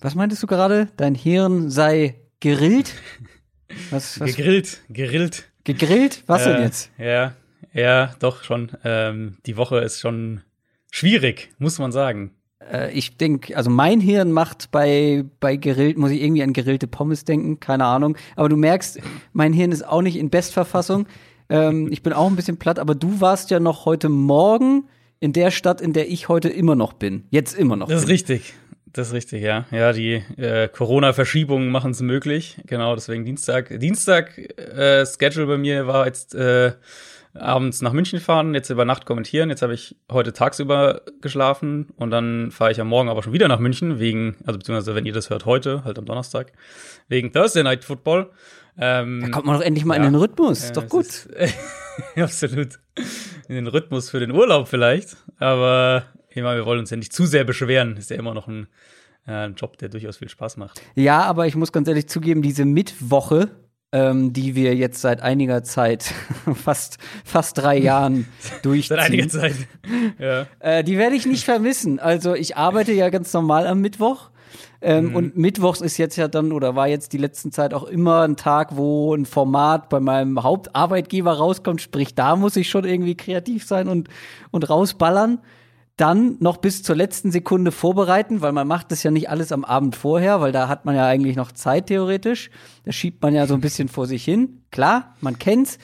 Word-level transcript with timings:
Was 0.00 0.14
meintest 0.14 0.42
du 0.42 0.46
gerade? 0.46 0.88
Dein 0.96 1.14
Hirn 1.14 1.70
sei 1.70 2.16
gerillt? 2.40 2.94
Was, 3.90 4.18
was? 4.18 4.34
Gegrillt, 4.34 4.80
gegrillt. 4.88 5.44
Gegrillt? 5.62 6.24
Was 6.26 6.44
äh, 6.44 6.52
denn 6.52 6.62
jetzt? 6.62 6.90
Ja, 6.98 7.34
ja, 7.72 8.12
doch 8.18 8.42
schon. 8.42 8.72
Ähm, 8.82 9.36
die 9.46 9.56
Woche 9.56 9.78
ist 9.78 10.00
schon 10.00 10.40
schwierig, 10.90 11.50
muss 11.58 11.78
man 11.78 11.92
sagen. 11.92 12.32
Äh, 12.68 12.90
ich 12.92 13.16
denke, 13.16 13.56
also 13.56 13.70
mein 13.70 14.00
Hirn 14.00 14.32
macht 14.32 14.72
bei, 14.72 15.24
bei 15.38 15.54
gegrillt, 15.54 15.98
muss 15.98 16.10
ich 16.10 16.20
irgendwie 16.20 16.42
an 16.42 16.52
gerillte 16.52 16.88
Pommes 16.88 17.24
denken, 17.24 17.60
keine 17.60 17.84
Ahnung. 17.84 18.16
Aber 18.34 18.48
du 18.48 18.56
merkst, 18.56 18.98
mein 19.32 19.52
Hirn 19.52 19.70
ist 19.70 19.86
auch 19.86 20.02
nicht 20.02 20.16
in 20.16 20.30
Bestverfassung. 20.30 21.06
ähm, 21.48 21.92
ich 21.92 22.02
bin 22.02 22.12
auch 22.12 22.26
ein 22.26 22.34
bisschen 22.34 22.56
platt, 22.56 22.80
aber 22.80 22.96
du 22.96 23.20
warst 23.20 23.50
ja 23.50 23.60
noch 23.60 23.84
heute 23.84 24.08
Morgen 24.08 24.88
in 25.20 25.32
der 25.32 25.52
Stadt, 25.52 25.80
in 25.80 25.92
der 25.92 26.10
ich 26.10 26.28
heute 26.28 26.48
immer 26.48 26.74
noch 26.74 26.92
bin. 26.92 27.24
Jetzt 27.30 27.54
immer 27.54 27.76
noch. 27.76 27.86
Das 27.86 28.00
bin. 28.00 28.04
ist 28.04 28.08
richtig. 28.08 28.54
Das 28.92 29.08
ist 29.08 29.14
richtig, 29.14 29.42
ja. 29.42 29.66
Ja, 29.70 29.92
die 29.92 30.22
äh, 30.36 30.68
Corona-Verschiebungen 30.68 31.70
machen 31.70 31.92
es 31.92 32.00
möglich. 32.00 32.56
Genau, 32.66 32.94
deswegen 32.94 33.24
Dienstag. 33.24 33.78
Dienstag, 33.78 34.36
äh, 34.38 35.06
Schedule 35.06 35.46
bei 35.46 35.58
mir 35.58 35.86
war 35.86 36.06
jetzt 36.06 36.34
äh, 36.34 36.72
abends 37.34 37.82
nach 37.82 37.92
München 37.92 38.18
fahren, 38.18 38.54
jetzt 38.54 38.70
über 38.70 38.84
Nacht 38.84 39.06
kommentieren. 39.06 39.50
Jetzt 39.50 39.62
habe 39.62 39.74
ich 39.74 39.96
heute 40.10 40.32
tagsüber 40.32 41.02
geschlafen 41.20 41.88
und 41.96 42.10
dann 42.10 42.50
fahre 42.50 42.72
ich 42.72 42.80
am 42.80 42.88
Morgen 42.88 43.08
aber 43.08 43.22
schon 43.22 43.32
wieder 43.32 43.48
nach 43.48 43.60
München 43.60 44.00
wegen, 44.00 44.36
also 44.44 44.58
beziehungsweise 44.58 44.94
wenn 44.94 45.06
ihr 45.06 45.12
das 45.12 45.30
hört 45.30 45.46
heute, 45.46 45.84
halt 45.84 45.98
am 45.98 46.06
Donnerstag, 46.06 46.52
wegen 47.08 47.32
Thursday 47.32 47.62
Night 47.62 47.84
Football. 47.84 48.30
Ähm, 48.78 49.20
da 49.22 49.28
kommt 49.28 49.46
man 49.46 49.56
doch 49.56 49.64
endlich 49.64 49.84
mal 49.84 49.94
ja, 49.94 50.04
in 50.04 50.12
den 50.12 50.20
Rhythmus. 50.20 50.64
Ist 50.64 50.76
doch 50.76 50.88
gut. 50.88 51.06
Ist, 51.06 51.28
absolut. 52.16 52.78
In 53.48 53.54
den 53.54 53.66
Rhythmus 53.66 54.10
für 54.10 54.20
den 54.20 54.32
Urlaub 54.32 54.68
vielleicht. 54.68 55.16
Aber 55.38 56.06
ich 56.30 56.42
meine, 56.42 56.58
wir 56.58 56.66
wollen 56.66 56.80
uns 56.80 56.90
ja 56.90 56.96
nicht 56.96 57.12
zu 57.12 57.26
sehr 57.26 57.44
beschweren. 57.44 57.96
Ist 57.96 58.10
ja 58.10 58.16
immer 58.16 58.34
noch 58.34 58.46
ein, 58.46 58.68
äh, 59.26 59.32
ein 59.32 59.54
Job, 59.54 59.76
der 59.78 59.88
durchaus 59.88 60.18
viel 60.18 60.28
Spaß 60.28 60.56
macht. 60.56 60.80
Ja, 60.94 61.22
aber 61.22 61.46
ich 61.46 61.56
muss 61.56 61.72
ganz 61.72 61.88
ehrlich 61.88 62.08
zugeben, 62.08 62.42
diese 62.42 62.64
Mittwoche, 62.64 63.50
ähm, 63.92 64.32
die 64.32 64.54
wir 64.54 64.76
jetzt 64.76 65.00
seit 65.00 65.20
einiger 65.22 65.64
Zeit, 65.64 66.14
fast, 66.54 66.98
fast 67.24 67.58
drei 67.58 67.76
Jahren 67.78 68.28
durchziehen. 68.62 68.96
seit 68.96 69.06
einiger 69.06 69.28
Zeit. 69.28 69.54
ja. 70.18 70.46
Äh, 70.60 70.84
die 70.84 70.98
werde 70.98 71.16
ich 71.16 71.26
nicht 71.26 71.44
vermissen. 71.44 71.98
Also 71.98 72.34
ich 72.34 72.56
arbeite 72.56 72.92
ja 72.92 73.10
ganz 73.10 73.32
normal 73.32 73.66
am 73.66 73.80
Mittwoch. 73.80 74.30
Ähm, 74.82 75.08
mhm. 75.08 75.16
Und 75.16 75.36
Mittwochs 75.36 75.80
ist 75.80 75.98
jetzt 75.98 76.16
ja 76.16 76.26
dann 76.26 76.52
oder 76.52 76.74
war 76.74 76.88
jetzt 76.88 77.12
die 77.12 77.18
letzten 77.18 77.52
Zeit 77.52 77.74
auch 77.74 77.84
immer 77.84 78.22
ein 78.22 78.36
Tag, 78.36 78.76
wo 78.76 79.14
ein 79.14 79.26
Format 79.26 79.88
bei 79.90 80.00
meinem 80.00 80.42
Hauptarbeitgeber 80.42 81.32
rauskommt. 81.32 81.82
Sprich, 81.82 82.14
da 82.14 82.36
muss 82.36 82.56
ich 82.56 82.70
schon 82.70 82.84
irgendwie 82.84 83.16
kreativ 83.16 83.66
sein 83.66 83.88
und, 83.88 84.08
und 84.52 84.70
rausballern 84.70 85.40
dann 86.00 86.36
noch 86.40 86.56
bis 86.56 86.82
zur 86.82 86.96
letzten 86.96 87.30
Sekunde 87.30 87.72
vorbereiten, 87.72 88.40
weil 88.40 88.52
man 88.52 88.66
macht 88.66 88.90
das 88.90 89.02
ja 89.02 89.10
nicht 89.10 89.28
alles 89.28 89.52
am 89.52 89.64
Abend 89.64 89.96
vorher, 89.96 90.40
weil 90.40 90.52
da 90.52 90.68
hat 90.68 90.84
man 90.84 90.94
ja 90.96 91.06
eigentlich 91.06 91.36
noch 91.36 91.52
Zeit 91.52 91.86
theoretisch. 91.86 92.50
Da 92.84 92.92
schiebt 92.92 93.22
man 93.22 93.34
ja 93.34 93.46
so 93.46 93.54
ein 93.54 93.60
bisschen 93.60 93.88
vor 93.88 94.06
sich 94.06 94.24
hin. 94.24 94.62
Klar, 94.70 95.14
man 95.20 95.38
kennt's. 95.38 95.78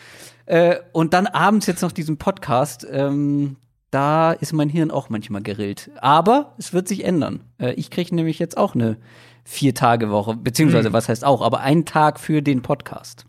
Äh, 0.46 0.76
und 0.92 1.12
dann 1.12 1.26
abends 1.26 1.66
jetzt 1.66 1.82
noch 1.82 1.92
diesen 1.92 2.16
Podcast. 2.16 2.86
Ähm, 2.90 3.56
da 3.90 4.32
ist 4.32 4.52
mein 4.52 4.68
Hirn 4.68 4.90
auch 4.90 5.10
manchmal 5.10 5.42
gerillt. 5.42 5.90
Aber 5.96 6.54
es 6.58 6.72
wird 6.72 6.88
sich 6.88 7.04
ändern. 7.04 7.40
Äh, 7.58 7.74
ich 7.74 7.90
kriege 7.90 8.14
nämlich 8.14 8.38
jetzt 8.38 8.56
auch 8.56 8.74
eine 8.74 8.96
Vier-Tage-Woche, 9.44 10.36
beziehungsweise 10.36 10.88
mhm. 10.88 10.92
was 10.94 11.08
heißt 11.08 11.24
auch, 11.24 11.42
aber 11.42 11.60
einen 11.60 11.84
Tag 11.84 12.18
für 12.18 12.42
den 12.42 12.62
Podcast. 12.62 13.26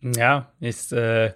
Ja, 0.00 0.52
ist 0.58 0.92
äh 0.92 1.32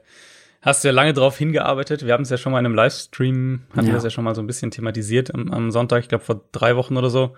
hast 0.67 0.83
du 0.83 0.89
ja 0.89 0.93
lange 0.93 1.15
drauf 1.15 1.39
hingearbeitet. 1.39 2.05
Wir 2.05 2.13
haben 2.13 2.25
es 2.25 2.31
ja 2.31 2.37
schon 2.37 2.53
mal 2.53 2.59
in 2.59 2.67
einem 2.67 2.75
Livestream, 2.75 3.63
hatten 3.75 3.87
ja. 3.87 3.95
das 3.95 4.05
ja 4.05 4.11
schon 4.11 4.25
mal 4.25 4.35
so 4.35 4.43
ein 4.43 4.47
bisschen 4.49 4.71
thematisiert 4.71 5.33
am, 5.33 5.51
am 5.53 5.71
Sonntag, 5.71 6.03
ich 6.03 6.09
glaube 6.09 6.25
vor 6.25 6.43
drei 6.51 6.77
Wochen 6.77 6.97
oder 6.97 7.09
so. 7.09 7.37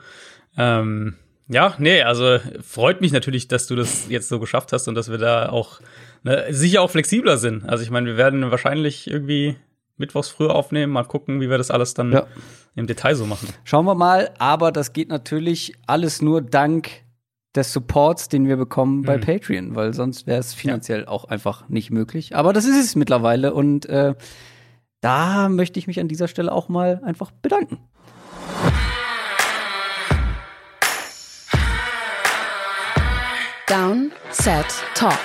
Ähm, 0.56 1.14
ja, 1.46 1.74
nee, 1.78 2.02
also 2.02 2.38
freut 2.62 3.00
mich 3.00 3.12
natürlich, 3.12 3.46
dass 3.46 3.66
du 3.66 3.76
das 3.76 4.08
jetzt 4.08 4.28
so 4.28 4.40
geschafft 4.40 4.72
hast 4.72 4.88
und 4.88 4.94
dass 4.94 5.10
wir 5.10 5.18
da 5.18 5.50
auch 5.50 5.80
ne, 6.22 6.46
sicher 6.50 6.80
auch 6.80 6.90
flexibler 6.90 7.36
sind. 7.36 7.68
Also 7.68 7.84
ich 7.84 7.90
meine, 7.90 8.06
wir 8.06 8.16
werden 8.16 8.50
wahrscheinlich 8.50 9.10
irgendwie 9.10 9.56
mittwochs 9.98 10.30
früh 10.30 10.46
aufnehmen, 10.46 10.92
mal 10.92 11.04
gucken, 11.04 11.40
wie 11.40 11.50
wir 11.50 11.58
das 11.58 11.70
alles 11.70 11.92
dann 11.92 12.12
ja. 12.12 12.26
im 12.76 12.86
Detail 12.86 13.14
so 13.14 13.26
machen. 13.26 13.48
Schauen 13.64 13.84
wir 13.84 13.94
mal, 13.94 14.30
aber 14.38 14.72
das 14.72 14.94
geht 14.94 15.10
natürlich 15.10 15.74
alles 15.86 16.22
nur 16.22 16.40
dank 16.40 17.02
des 17.54 17.72
Supports, 17.72 18.28
den 18.28 18.46
wir 18.46 18.56
bekommen 18.56 19.02
bei 19.02 19.16
mhm. 19.16 19.22
Patreon, 19.22 19.74
weil 19.74 19.94
sonst 19.94 20.26
wäre 20.26 20.40
es 20.40 20.54
finanziell 20.54 21.02
ja. 21.02 21.08
auch 21.08 21.24
einfach 21.24 21.68
nicht 21.68 21.90
möglich. 21.90 22.36
Aber 22.36 22.52
das 22.52 22.64
ist 22.64 22.78
es 22.78 22.96
mittlerweile 22.96 23.54
und 23.54 23.86
äh, 23.86 24.14
da 25.00 25.48
möchte 25.48 25.78
ich 25.78 25.86
mich 25.86 26.00
an 26.00 26.08
dieser 26.08 26.28
Stelle 26.28 26.52
auch 26.52 26.68
mal 26.68 27.00
einfach 27.04 27.30
bedanken. 27.30 27.78
Down, 33.68 34.12
Set, 34.30 34.66
Talk. 34.94 35.18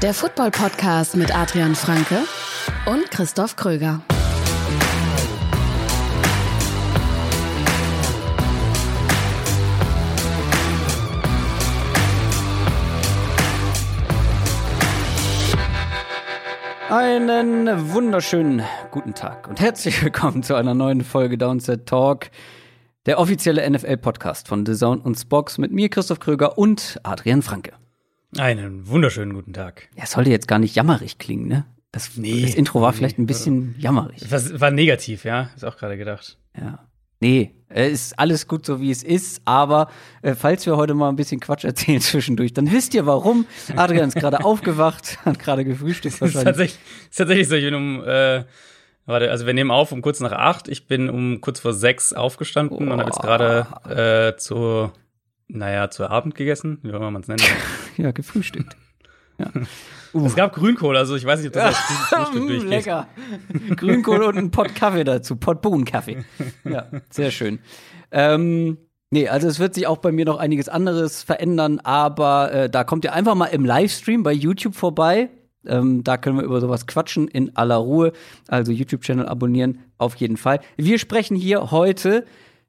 Der 0.00 0.14
Football-Podcast 0.14 1.16
mit 1.16 1.36
Adrian 1.36 1.74
Franke 1.74 2.22
und 2.86 3.10
Christoph 3.10 3.56
Kröger. 3.56 4.00
Einen 16.90 17.92
wunderschönen 17.92 18.62
guten 18.90 19.12
Tag 19.12 19.46
und 19.46 19.60
herzlich 19.60 20.02
willkommen 20.02 20.42
zu 20.42 20.54
einer 20.54 20.72
neuen 20.72 21.04
Folge 21.04 21.36
Downset 21.36 21.84
Talk, 21.84 22.30
der 23.04 23.18
offizielle 23.18 23.68
NFL-Podcast 23.68 24.48
von 24.48 24.64
The 24.64 24.72
Zone 24.72 25.02
und 25.02 25.14
Spox 25.16 25.58
mit 25.58 25.70
mir, 25.70 25.90
Christoph 25.90 26.18
Kröger 26.18 26.56
und 26.56 26.98
Adrian 27.02 27.42
Franke. 27.42 27.74
Einen 28.38 28.88
wunderschönen 28.88 29.34
guten 29.34 29.52
Tag. 29.52 29.90
Ja, 29.96 30.06
sollte 30.06 30.30
jetzt 30.30 30.48
gar 30.48 30.58
nicht 30.58 30.74
jammerig 30.74 31.18
klingen, 31.18 31.46
ne? 31.46 31.66
Das, 31.92 32.16
nee, 32.16 32.40
das 32.40 32.54
Intro 32.54 32.80
war 32.80 32.92
nee. 32.92 32.96
vielleicht 32.96 33.18
ein 33.18 33.26
bisschen 33.26 33.74
jammerig. 33.78 34.24
Was, 34.30 34.58
war 34.58 34.70
negativ, 34.70 35.26
ja? 35.26 35.50
Ist 35.54 35.66
auch 35.66 35.76
gerade 35.76 35.98
gedacht. 35.98 36.38
Ja. 36.56 36.87
Nee, 37.20 37.54
ist 37.68 38.18
alles 38.18 38.46
gut 38.46 38.64
so 38.64 38.80
wie 38.80 38.90
es 38.90 39.02
ist, 39.02 39.42
aber 39.44 39.90
äh, 40.22 40.34
falls 40.34 40.64
wir 40.66 40.76
heute 40.76 40.94
mal 40.94 41.08
ein 41.08 41.16
bisschen 41.16 41.40
Quatsch 41.40 41.64
erzählen 41.64 42.00
zwischendurch, 42.00 42.52
dann 42.52 42.70
wisst 42.70 42.94
ihr 42.94 43.06
warum. 43.06 43.46
Adrian 43.76 44.08
ist 44.08 44.16
gerade 44.16 44.44
aufgewacht, 44.44 45.18
hat 45.24 45.38
gerade 45.38 45.64
gefrühstückt 45.64 46.20
wahrscheinlich. 46.20 46.38
ist 46.38 46.44
tatsächlich, 46.44 46.80
ist 47.10 47.16
tatsächlich 47.16 47.48
so, 47.48 47.56
ich 47.56 47.64
bin 47.64 47.74
um, 47.74 48.02
äh, 48.04 48.44
warte, 49.04 49.30
also 49.30 49.46
wir 49.46 49.54
nehmen 49.54 49.70
auf 49.70 49.92
um 49.92 50.00
kurz 50.00 50.20
nach 50.20 50.32
acht, 50.32 50.68
ich 50.68 50.86
bin 50.86 51.10
um 51.10 51.40
kurz 51.40 51.60
vor 51.60 51.74
sechs 51.74 52.12
aufgestanden 52.12 52.78
oh. 52.78 52.80
und 52.80 52.92
habe 52.92 53.04
jetzt 53.04 53.20
gerade 53.20 53.66
äh, 54.34 54.38
zu, 54.38 54.90
naja, 55.48 55.90
zu 55.90 56.08
Abend 56.08 56.34
gegessen, 56.34 56.78
wie 56.82 56.92
auch 56.92 57.00
man 57.00 57.20
es 57.20 57.28
nennen 57.28 57.42
Ja, 57.96 58.12
gefrühstückt. 58.12 58.76
Ja. 59.38 59.50
Uh. 60.14 60.26
Es 60.26 60.34
gab 60.34 60.54
Grünkohl, 60.54 60.96
also 60.96 61.16
ich 61.16 61.24
weiß 61.24 61.40
nicht, 61.40 61.48
ob 61.48 61.54
das 61.54 61.64
als 61.64 61.76
Frühstück 61.76 62.34
mm, 62.42 62.46
durchgeht. 62.48 62.68
Lecker. 62.68 63.08
Grünkohl 63.76 64.22
und 64.22 64.36
ein 64.36 64.50
Pott 64.50 64.74
Kaffee 64.74 65.04
dazu, 65.04 65.36
Pott 65.36 65.60
Bohnenkaffee. 65.62 66.24
Ja, 66.64 66.86
sehr 67.10 67.30
schön. 67.30 67.58
Ähm, 68.10 68.78
nee, 69.10 69.28
also 69.28 69.48
es 69.48 69.58
wird 69.58 69.74
sich 69.74 69.86
auch 69.86 69.98
bei 69.98 70.12
mir 70.12 70.24
noch 70.24 70.38
einiges 70.38 70.68
anderes 70.68 71.22
verändern, 71.22 71.80
aber 71.80 72.52
äh, 72.52 72.70
da 72.70 72.84
kommt 72.84 73.04
ihr 73.04 73.12
einfach 73.12 73.34
mal 73.34 73.46
im 73.46 73.64
Livestream 73.64 74.22
bei 74.22 74.32
YouTube 74.32 74.74
vorbei. 74.74 75.30
Ähm, 75.66 76.02
da 76.04 76.16
können 76.16 76.38
wir 76.38 76.44
über 76.44 76.60
sowas 76.60 76.86
quatschen 76.86 77.28
in 77.28 77.54
aller 77.56 77.76
Ruhe. 77.76 78.12
Also 78.48 78.72
YouTube-Channel 78.72 79.26
abonnieren 79.26 79.80
auf 79.98 80.14
jeden 80.16 80.36
Fall. 80.36 80.60
Wir 80.76 80.98
sprechen 80.98 81.36
hier 81.36 81.70
heute 81.70 82.24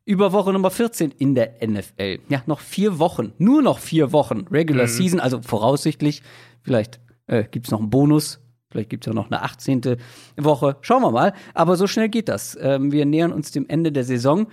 über 0.09 0.31
Woche 0.31 0.51
Nummer 0.51 0.71
14 0.71 1.11
in 1.11 1.35
der 1.35 1.57
NFL. 1.63 2.17
Ja, 2.29 2.41
noch 2.47 2.61
vier 2.61 2.97
Wochen, 2.97 3.33
nur 3.37 3.61
noch 3.61 3.77
vier 3.77 4.11
Wochen 4.11 4.47
Regular 4.49 4.87
mhm. 4.87 4.91
Season, 4.91 5.19
also 5.19 5.39
voraussichtlich 5.43 6.23
vielleicht 6.63 6.99
äh, 7.27 7.43
gibt 7.43 7.67
es 7.67 7.71
noch 7.71 7.79
einen 7.79 7.91
Bonus. 7.91 8.39
Vielleicht 8.71 8.89
gibt 8.89 9.05
es 9.05 9.07
ja 9.07 9.13
noch 9.13 9.27
eine 9.27 9.43
18. 9.43 9.97
Woche. 10.37 10.77
Schauen 10.81 11.03
wir 11.03 11.11
mal. 11.11 11.33
Aber 11.53 11.75
so 11.75 11.85
schnell 11.85 12.09
geht 12.09 12.27
das. 12.27 12.57
Ähm, 12.59 12.91
wir 12.91 13.05
nähern 13.05 13.31
uns 13.31 13.51
dem 13.51 13.67
Ende 13.67 13.91
der 13.91 14.03
Saison. 14.03 14.47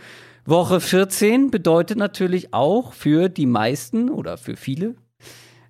Woche 0.45 0.81
14 0.81 1.51
bedeutet 1.51 1.99
natürlich 1.99 2.53
auch 2.53 2.93
für 2.93 3.31
die 3.31 3.47
meisten 3.47 4.11
oder 4.11 4.37
für 4.37 4.57
viele 4.57 4.95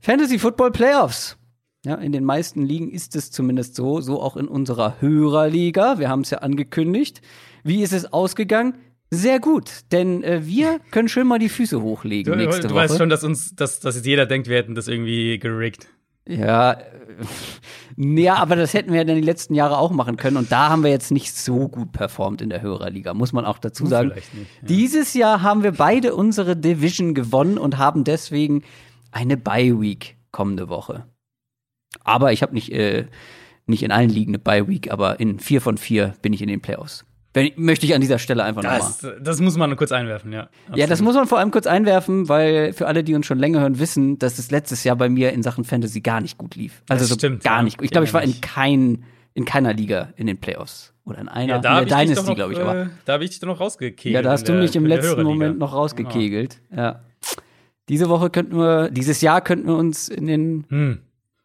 Fantasy 0.00 0.38
Football 0.38 0.72
Playoffs. 0.72 1.37
Ja, 1.84 1.94
in 1.94 2.10
den 2.10 2.25
meisten 2.25 2.64
Ligen 2.64 2.90
ist 2.90 3.14
es 3.14 3.31
zumindest 3.31 3.76
so, 3.76 4.00
so 4.00 4.20
auch 4.20 4.37
in 4.37 4.49
unserer 4.49 5.00
Hörerliga. 5.00 6.00
Wir 6.00 6.08
haben 6.08 6.22
es 6.22 6.31
ja 6.31 6.38
angekündigt. 6.38 7.20
Wie 7.62 7.82
ist 7.82 7.93
es 7.93 8.12
ausgegangen? 8.12 8.75
Sehr 9.11 9.38
gut, 9.38 9.70
denn 9.93 10.25
äh, 10.25 10.44
wir 10.44 10.81
können 10.91 11.08
schön 11.08 11.26
mal 11.26 11.38
die 11.38 11.49
Füße 11.49 11.81
hochlegen 11.81 12.32
du, 12.32 12.38
nächste 12.38 12.62
du 12.62 12.69
Woche. 12.70 12.75
Du 12.75 12.81
weißt 12.81 12.99
schon, 12.99 13.08
dass 13.08 13.23
uns, 13.23 13.55
dass, 13.55 13.79
dass 13.79 13.94
jetzt 13.94 14.06
jeder 14.06 14.26
denkt, 14.26 14.49
wir 14.49 14.56
hätten 14.56 14.75
das 14.75 14.88
irgendwie 14.88 15.38
gerickt. 15.38 15.87
Ja, 16.29 16.73
äh, 16.73 16.85
ja, 17.97 18.35
aber 18.35 18.56
das 18.56 18.75
hätten 18.75 18.91
wir 18.91 18.99
ja 18.99 19.05
dann 19.05 19.17
die 19.17 19.23
letzten 19.23 19.55
Jahre 19.55 19.79
auch 19.79 19.93
machen 19.93 20.17
können. 20.17 20.37
Und 20.37 20.50
da 20.50 20.70
haben 20.70 20.82
wir 20.82 20.91
jetzt 20.91 21.12
nicht 21.12 21.35
so 21.37 21.69
gut 21.69 21.93
performt 21.93 22.43
in 22.43 22.50
der 22.50 22.62
Hörerliga, 22.62 23.14
muss 23.14 23.32
man 23.32 23.44
auch 23.44 23.58
dazu 23.58 23.87
sagen. 23.87 24.08
Nicht, 24.08 24.29
ja. 24.35 24.67
Dieses 24.69 25.14
Jahr 25.14 25.43
haben 25.43 25.62
wir 25.62 25.73
beide 25.73 26.14
unsere 26.14 26.56
Division 26.56 27.14
gewonnen 27.14 27.58
und 27.58 27.79
haben 27.79 28.03
deswegen 28.03 28.64
eine 29.12 29.37
Bye 29.37 29.81
Week 29.81 30.17
kommende 30.32 30.69
Woche. 30.69 31.06
Aber 32.00 32.32
ich 32.32 32.43
habe 32.43 32.55
nicht, 32.55 32.73
äh, 32.73 33.06
nicht 33.67 33.85
in 33.85 33.93
allen 33.93 34.11
Ligen 34.11 34.32
eine 34.32 34.41
Bye 34.41 34.67
Week, 34.67 34.91
aber 34.91 35.20
in 35.20 35.38
vier 35.38 35.61
von 35.61 35.79
vier 35.79 36.14
bin 36.23 36.32
ich 36.32 36.43
in 36.43 36.49
den 36.49 36.61
Playoffs. 36.61 37.05
Wenn, 37.36 37.50
möchte 37.56 37.84
ich 37.84 37.94
an 37.94 38.00
dieser 38.00 38.18
Stelle 38.18 38.42
einfach 38.44 38.62
nochmal. 38.62 38.78
Das, 38.80 39.06
das 39.20 39.40
muss 39.42 39.58
man 39.58 39.76
kurz 39.76 39.92
einwerfen, 39.92 40.32
ja. 40.32 40.48
Ja, 40.74 40.86
das 40.86 41.02
muss 41.02 41.14
man 41.14 41.26
vor 41.26 41.38
allem 41.38 41.50
kurz 41.50 41.66
einwerfen, 41.66 42.30
weil 42.30 42.72
für 42.72 42.86
alle, 42.86 43.04
die 43.04 43.14
uns 43.14 43.26
schon 43.26 43.38
länger 43.38 43.60
hören, 43.60 43.78
wissen, 43.78 44.18
dass 44.18 44.38
es 44.38 44.50
letztes 44.50 44.84
Jahr 44.84 44.96
bei 44.96 45.10
mir 45.10 45.34
in 45.34 45.42
Sachen 45.42 45.64
Fantasy 45.64 46.00
gar 46.00 46.22
nicht 46.22 46.38
gut 46.38 46.54
lief. 46.54 46.82
Also 46.88 47.04
so 47.04 47.14
stimmt, 47.14 47.44
gar 47.44 47.58
ja. 47.58 47.62
nicht. 47.64 47.82
Ich 47.82 47.90
glaube, 47.90 48.06
ich 48.06 48.14
war 48.14 48.22
in 48.22 48.40
kein, 48.40 49.04
in 49.34 49.44
keiner 49.44 49.74
Liga 49.74 50.14
in 50.16 50.26
den 50.26 50.38
Playoffs. 50.38 50.94
Oder 51.04 51.18
in 51.18 51.28
einer, 51.28 51.52
Ja, 51.56 51.58
da 51.60 51.80
in 51.82 51.88
der 51.88 51.98
Dynasty, 52.04 52.34
glaube 52.34 52.54
ich. 52.54 52.58
Aber. 52.58 52.74
äh, 52.82 52.86
da 53.04 53.12
habe 53.12 53.24
ich 53.24 53.30
dich 53.30 53.40
doch 53.40 53.48
noch 53.48 53.60
rausgekegelt. 53.60 54.14
Ja, 54.14 54.22
da 54.22 54.30
hast 54.32 54.48
du 54.48 54.52
der- 54.52 54.62
mich 54.62 54.74
im 54.74 54.84
der 54.88 54.96
letzten 54.96 55.10
Hörerliga. 55.10 55.30
Moment 55.30 55.58
noch 55.58 55.74
rausgekegelt. 55.74 56.58
Ja. 56.74 57.00
Diese 57.90 58.08
Woche 58.08 58.30
könnten 58.30 58.56
wir, 58.56 58.90
dieses 58.90 59.20
Jahr 59.20 59.40
könnten 59.42 59.68
wir 59.68 59.76
uns 59.76 60.08
in 60.08 60.26
den, 60.26 60.64
Hm, 60.70 60.98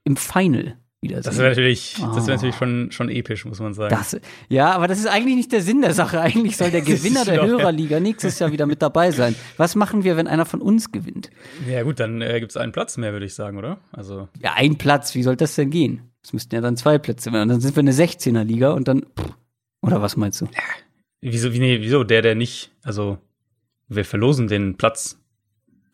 im 0.05 0.15
Final 0.17 0.77
wiedersehen. 1.01 1.23
das 1.31 1.37
wäre 1.37 1.49
natürlich, 1.49 1.93
das 1.99 2.01
Oh. 2.03 2.15
wäre 2.15 2.31
natürlich 2.35 2.55
schon, 2.55 2.91
schon 2.91 3.09
episch, 3.09 3.45
muss 3.45 3.59
man 3.59 3.73
sagen. 3.73 3.89
Das, 3.95 4.17
ja, 4.49 4.71
aber 4.71 4.87
das 4.87 4.99
ist 4.99 5.07
eigentlich 5.07 5.35
nicht 5.35 5.51
der 5.51 5.61
Sinn 5.61 5.81
der 5.81 5.93
Sache. 5.93 6.21
Eigentlich 6.21 6.57
soll 6.57 6.71
der 6.71 6.81
Gewinner 6.81 7.25
der 7.25 7.35
ja. 7.35 7.45
Hörerliga 7.45 7.99
nächstes 7.99 8.39
Jahr 8.39 8.51
wieder 8.51 8.65
mit 8.67 8.81
dabei 8.81 9.11
sein. 9.11 9.35
Was 9.57 9.75
machen 9.75 10.03
wir, 10.03 10.15
wenn 10.17 10.27
einer 10.27 10.45
von 10.45 10.61
uns 10.61 10.91
gewinnt? 10.91 11.29
Ja, 11.67 11.83
gut, 11.83 11.99
dann 11.99 12.21
äh, 12.21 12.39
gibt 12.39 12.51
es 12.51 12.57
einen 12.57 12.71
Platz 12.71 12.97
mehr, 12.97 13.11
würde 13.13 13.25
ich 13.25 13.33
sagen, 13.33 13.57
oder? 13.57 13.79
Also, 13.91 14.29
Ja, 14.39 14.53
ein 14.55 14.77
Platz, 14.77 15.15
wie 15.15 15.23
soll 15.23 15.35
das 15.35 15.55
denn 15.55 15.69
gehen? 15.71 16.01
Es 16.23 16.33
müssten 16.33 16.53
ja 16.53 16.61
dann 16.61 16.77
zwei 16.77 16.99
Plätze 16.99 17.31
werden. 17.31 17.43
Und 17.43 17.49
dann 17.49 17.61
sind 17.61 17.75
wir 17.75 17.79
eine 17.81 17.93
16er-Liga 17.93 18.71
und 18.71 18.87
dann. 18.87 19.01
pff, 19.01 19.33
Oder 19.81 20.01
was 20.03 20.17
meinst 20.17 20.39
du? 20.41 20.47
wieso, 21.21 21.51
wie, 21.53 21.59
nee, 21.59 21.79
wieso? 21.81 22.03
Der, 22.03 22.21
der 22.21 22.35
nicht, 22.35 22.71
also, 22.83 23.17
wir 23.87 24.05
verlosen 24.05 24.47
den 24.47 24.77
Platz 24.77 25.17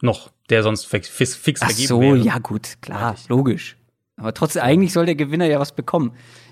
noch, 0.02 0.32
der 0.50 0.64
sonst 0.64 0.86
fix, 0.86 1.08
fix, 1.08 1.34
fix 1.34 1.62
Ach 1.62 1.68
vergeben 1.68 1.88
so, 1.88 2.02
wäre. 2.02 2.18
ja, 2.18 2.40
gut, 2.40 2.76
klar, 2.82 3.16
logisch. 3.30 3.77
Aber 4.18 4.34
trotzdem, 4.34 4.64
eigentlich 4.64 4.94
soll 4.94 5.06
der 5.06 5.16
Gewinner 5.16 5.46
ja 5.46 5.60
was 5.60 5.72
bekommen. 5.74 6.12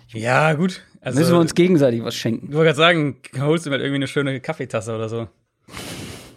Ja, 0.10 0.54
gut. 0.54 0.84
Also, 1.02 1.20
Müssen 1.20 1.34
wir 1.34 1.40
uns 1.40 1.56
gegenseitig 1.56 2.04
was 2.04 2.16
schenken. 2.16 2.48
ich 2.50 2.54
wollte 2.54 2.66
gerade 2.74 2.78
sagen, 2.78 3.18
holst 3.40 3.66
du 3.66 3.70
mir 3.70 3.76
halt 3.76 3.84
irgendwie 3.84 3.98
eine 3.98 4.08
schöne 4.08 4.40
Kaffeetasse 4.40 4.96
oder 4.96 5.10
so. 5.10 5.28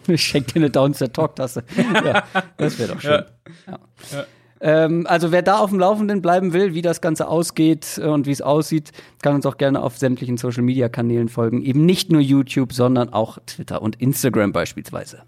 Ich 0.07 0.23
schenke 0.23 0.53
dir 0.53 0.59
eine 0.61 0.69
Downstairs 0.71 1.11
Talk-Tasse. 1.11 1.63
ja, 2.03 2.23
das 2.57 2.79
wäre 2.79 2.93
doch 2.93 2.99
schön. 2.99 3.25
Ja. 3.67 3.79
Ja. 4.11 4.25
Ähm, 4.59 5.05
also 5.07 5.31
wer 5.31 5.43
da 5.43 5.59
auf 5.59 5.69
dem 5.69 5.77
Laufenden 5.77 6.23
bleiben 6.23 6.51
will, 6.51 6.73
wie 6.73 6.81
das 6.81 6.99
Ganze 6.99 7.27
ausgeht 7.27 7.99
und 7.99 8.25
wie 8.25 8.31
es 8.31 8.41
aussieht, 8.41 8.91
kann 9.21 9.35
uns 9.35 9.45
auch 9.45 9.57
gerne 9.57 9.83
auf 9.83 9.99
sämtlichen 9.99 10.37
Social-Media-Kanälen 10.37 11.29
folgen. 11.29 11.61
Eben 11.61 11.85
nicht 11.85 12.11
nur 12.11 12.21
YouTube, 12.21 12.73
sondern 12.73 13.13
auch 13.13 13.37
Twitter 13.45 13.83
und 13.83 14.01
Instagram 14.01 14.51
beispielsweise. 14.51 15.21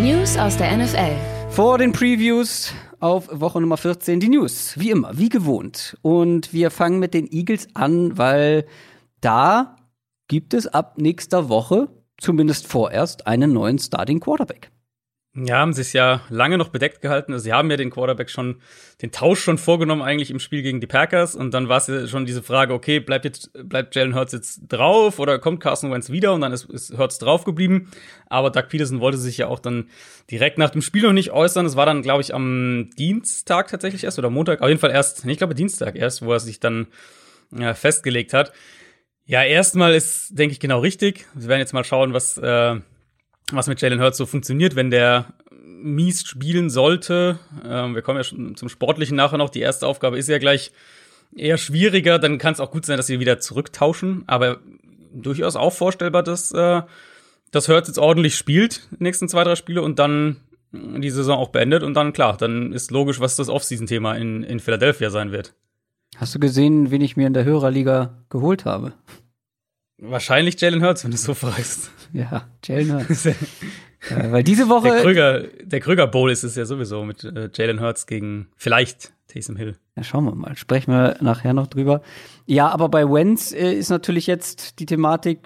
News 0.00 0.38
aus 0.38 0.56
der 0.56 0.76
NFL. 0.78 1.14
Vor 1.50 1.78
den 1.78 1.92
Previews 1.92 2.72
auf 3.00 3.28
Woche 3.32 3.60
Nummer 3.60 3.76
14 3.76 4.20
die 4.20 4.28
News, 4.28 4.78
wie 4.78 4.90
immer, 4.90 5.16
wie 5.18 5.28
gewohnt. 5.28 5.96
Und 6.02 6.52
wir 6.52 6.70
fangen 6.70 6.98
mit 6.98 7.14
den 7.14 7.30
Eagles 7.30 7.68
an, 7.74 8.16
weil 8.18 8.66
da 9.20 9.76
gibt 10.28 10.54
es 10.54 10.66
ab 10.66 10.98
nächster 10.98 11.48
Woche, 11.48 11.88
zumindest 12.18 12.66
vorerst, 12.66 13.26
einen 13.26 13.52
neuen 13.52 13.78
Starting 13.78 14.20
Quarterback. 14.20 14.70
Ja, 15.38 15.58
haben 15.58 15.74
sie 15.74 15.82
es 15.82 15.92
ja 15.92 16.22
lange 16.30 16.56
noch 16.56 16.68
bedeckt 16.68 17.02
gehalten. 17.02 17.34
Also 17.34 17.44
sie 17.44 17.52
haben 17.52 17.70
ja 17.70 17.76
den 17.76 17.90
Quarterback 17.90 18.30
schon, 18.30 18.62
den 19.02 19.12
Tausch 19.12 19.40
schon 19.40 19.58
vorgenommen 19.58 20.00
eigentlich 20.00 20.30
im 20.30 20.38
Spiel 20.38 20.62
gegen 20.62 20.80
die 20.80 20.86
Packers. 20.86 21.34
Und 21.34 21.52
dann 21.52 21.68
war 21.68 21.76
es 21.76 21.88
ja 21.88 22.06
schon 22.06 22.24
diese 22.24 22.42
Frage, 22.42 22.72
okay, 22.72 23.00
bleibt 23.00 23.26
jetzt, 23.26 23.50
bleibt 23.52 23.94
Jalen 23.94 24.14
Hurts 24.14 24.32
jetzt 24.32 24.60
drauf 24.68 25.18
oder 25.18 25.38
kommt 25.38 25.60
Carson 25.60 25.92
Wentz 25.92 26.08
wieder? 26.08 26.32
Und 26.32 26.40
dann 26.40 26.52
ist, 26.52 26.70
ist 26.70 26.96
Hurts 26.96 27.18
drauf 27.18 27.44
geblieben. 27.44 27.90
Aber 28.30 28.50
Doug 28.50 28.68
Peterson 28.70 29.00
wollte 29.00 29.18
sich 29.18 29.36
ja 29.36 29.48
auch 29.48 29.58
dann 29.58 29.90
direkt 30.30 30.56
nach 30.56 30.70
dem 30.70 30.80
Spiel 30.80 31.02
noch 31.02 31.12
nicht 31.12 31.32
äußern. 31.32 31.66
Es 31.66 31.76
war 31.76 31.84
dann, 31.84 32.00
glaube 32.00 32.22
ich, 32.22 32.32
am 32.32 32.88
Dienstag 32.96 33.68
tatsächlich 33.68 34.04
erst 34.04 34.18
oder 34.18 34.30
Montag. 34.30 34.62
Auf 34.62 34.68
jeden 34.68 34.80
Fall 34.80 34.90
erst, 34.90 35.26
ich 35.26 35.36
glaube 35.36 35.54
Dienstag 35.54 35.96
erst, 35.96 36.22
wo 36.22 36.32
er 36.32 36.40
sich 36.40 36.60
dann 36.60 36.86
ja, 37.50 37.74
festgelegt 37.74 38.32
hat. 38.32 38.52
Ja, 39.26 39.42
erstmal 39.42 39.94
ist, 39.94 40.30
denke 40.38 40.52
ich, 40.52 40.60
genau 40.60 40.78
richtig. 40.78 41.26
Wir 41.34 41.48
werden 41.48 41.60
jetzt 41.60 41.74
mal 41.74 41.84
schauen, 41.84 42.14
was, 42.14 42.38
äh, 42.38 42.76
was 43.52 43.68
mit 43.68 43.80
Jalen 43.80 44.00
Hurts 44.00 44.18
so 44.18 44.26
funktioniert, 44.26 44.76
wenn 44.76 44.90
der 44.90 45.26
mies 45.50 46.26
spielen 46.26 46.70
sollte. 46.70 47.38
Ähm, 47.64 47.94
wir 47.94 48.02
kommen 48.02 48.18
ja 48.18 48.24
schon 48.24 48.56
zum 48.56 48.68
Sportlichen 48.68 49.16
nachher 49.16 49.38
noch. 49.38 49.50
Die 49.50 49.60
erste 49.60 49.86
Aufgabe 49.86 50.18
ist 50.18 50.28
ja 50.28 50.38
gleich 50.38 50.72
eher 51.34 51.58
schwieriger. 51.58 52.18
Dann 52.18 52.38
kann 52.38 52.52
es 52.52 52.60
auch 52.60 52.70
gut 52.70 52.86
sein, 52.86 52.96
dass 52.96 53.06
sie 53.06 53.20
wieder 53.20 53.38
zurücktauschen. 53.38 54.24
Aber 54.26 54.58
durchaus 55.12 55.56
auch 55.56 55.72
vorstellbar, 55.72 56.22
dass, 56.22 56.52
äh, 56.52 56.82
dass 57.50 57.68
Hurts 57.68 57.88
jetzt 57.88 57.98
ordentlich 57.98 58.36
spielt, 58.36 58.88
die 58.90 59.04
nächsten 59.04 59.28
zwei, 59.28 59.44
drei 59.44 59.54
Spiele 59.54 59.82
und 59.82 59.98
dann 59.98 60.38
die 60.72 61.10
Saison 61.10 61.38
auch 61.38 61.48
beendet. 61.48 61.82
Und 61.82 61.94
dann, 61.94 62.12
klar, 62.12 62.36
dann 62.36 62.72
ist 62.72 62.90
logisch, 62.90 63.20
was 63.20 63.36
das 63.36 63.48
Offseason-Thema 63.48 64.14
in, 64.14 64.42
in 64.42 64.60
Philadelphia 64.60 65.10
sein 65.10 65.32
wird. 65.32 65.54
Hast 66.16 66.34
du 66.34 66.38
gesehen, 66.38 66.90
wen 66.90 67.02
ich 67.02 67.16
mir 67.16 67.26
in 67.26 67.34
der 67.34 67.44
Hörerliga 67.44 68.24
geholt 68.30 68.64
habe? 68.64 68.92
Wahrscheinlich 69.98 70.60
Jalen 70.60 70.82
Hurts, 70.82 71.04
wenn 71.04 71.10
du 71.10 71.16
so 71.16 71.34
fragst. 71.34 71.90
Ja, 72.12 72.46
Jalen 72.64 72.94
Hurts. 72.94 73.26
äh, 73.26 73.34
weil 74.08 74.44
diese 74.44 74.68
Woche. 74.68 74.88
Der 74.90 75.02
Krüger, 75.02 75.40
der 75.62 75.80
Krüger 75.80 76.06
Bowl 76.06 76.30
ist 76.30 76.44
es 76.44 76.54
ja 76.54 76.64
sowieso 76.64 77.04
mit 77.04 77.24
äh, 77.24 77.50
Jalen 77.52 77.80
Hurts 77.80 78.06
gegen 78.06 78.46
vielleicht 78.56 79.12
Taysom 79.28 79.56
Hill. 79.56 79.76
Ja, 79.96 80.04
schauen 80.04 80.24
wir 80.24 80.34
mal. 80.34 80.56
Sprechen 80.56 80.92
wir 80.92 81.16
nachher 81.20 81.52
noch 81.52 81.66
drüber. 81.66 82.00
Ja, 82.46 82.68
aber 82.68 82.88
bei 82.88 83.04
Wentz 83.10 83.52
äh, 83.52 83.72
ist 83.72 83.90
natürlich 83.90 84.26
jetzt 84.28 84.78
die 84.78 84.86
Thematik, 84.86 85.40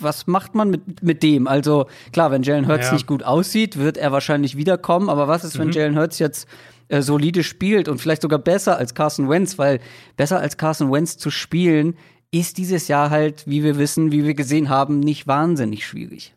was 0.00 0.26
macht 0.26 0.54
man 0.54 0.70
mit, 0.70 1.02
mit 1.02 1.22
dem? 1.22 1.46
Also 1.46 1.86
klar, 2.12 2.30
wenn 2.30 2.42
Jalen 2.42 2.66
Hurts 2.66 2.86
Ja. 2.86 2.94
nicht 2.94 3.06
gut 3.06 3.22
aussieht, 3.22 3.76
wird 3.78 3.98
er 3.98 4.10
wahrscheinlich 4.10 4.56
wiederkommen. 4.56 5.10
Aber 5.10 5.28
was 5.28 5.44
ist, 5.44 5.58
wenn 5.58 5.70
Jalen 5.70 5.98
Hurts 5.98 6.18
jetzt 6.18 6.48
äh, 6.88 7.02
solide 7.02 7.44
spielt 7.44 7.88
und 7.88 8.00
vielleicht 8.00 8.22
sogar 8.22 8.38
besser 8.38 8.78
als 8.78 8.94
Carson 8.94 9.28
Wentz? 9.28 9.58
Weil 9.58 9.80
besser 10.16 10.40
als 10.40 10.56
Carson 10.56 10.90
Wentz 10.90 11.18
zu 11.18 11.30
spielen, 11.30 11.94
ist 12.38 12.58
dieses 12.58 12.88
Jahr 12.88 13.10
halt, 13.10 13.46
wie 13.46 13.62
wir 13.62 13.78
wissen, 13.78 14.12
wie 14.12 14.24
wir 14.24 14.34
gesehen 14.34 14.68
haben, 14.68 15.00
nicht 15.00 15.26
wahnsinnig 15.26 15.86
schwierig. 15.86 16.34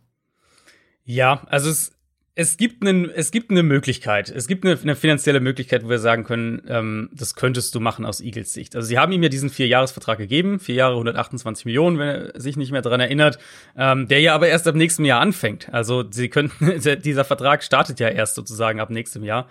Ja, 1.03 1.41
also 1.47 1.69
es, 1.69 1.93
es 2.35 2.55
gibt 2.55 2.85
einen, 2.85 3.09
es 3.09 3.31
gibt 3.31 3.51
eine 3.51 3.63
Möglichkeit. 3.63 4.29
Es 4.29 4.47
gibt 4.47 4.65
eine, 4.65 4.79
eine 4.79 4.95
finanzielle 4.95 5.39
Möglichkeit, 5.39 5.83
wo 5.83 5.89
wir 5.89 5.99
sagen 5.99 6.23
können, 6.23 6.61
ähm, 6.67 7.09
das 7.11 7.35
könntest 7.35 7.73
du 7.75 7.79
machen 7.79 8.05
aus 8.05 8.21
Eagles 8.21 8.53
Sicht. 8.53 8.75
Also 8.75 8.87
sie 8.87 8.97
haben 8.97 9.11
ihm 9.11 9.23
ja 9.23 9.29
diesen 9.29 9.49
Vierjahresvertrag 9.49 10.17
gegeben, 10.19 10.59
vier 10.59 10.75
Jahre 10.75 10.93
128 10.93 11.65
Millionen, 11.65 11.97
wenn 11.97 12.07
er 12.07 12.39
sich 12.39 12.55
nicht 12.55 12.71
mehr 12.71 12.81
dran 12.81 12.99
erinnert, 12.99 13.39
ähm, 13.75 14.07
der 14.07 14.21
ja 14.21 14.35
aber 14.35 14.47
erst 14.47 14.67
ab 14.67 14.75
nächstem 14.75 15.05
Jahr 15.05 15.19
anfängt. 15.19 15.73
Also 15.73 16.05
sie 16.09 16.29
könnten, 16.29 16.79
dieser 17.01 17.25
Vertrag 17.25 17.63
startet 17.63 17.99
ja 17.99 18.07
erst 18.07 18.35
sozusagen 18.35 18.79
ab 18.79 18.89
nächstem 18.89 19.23
Jahr. 19.23 19.49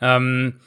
Ähm, 0.00 0.60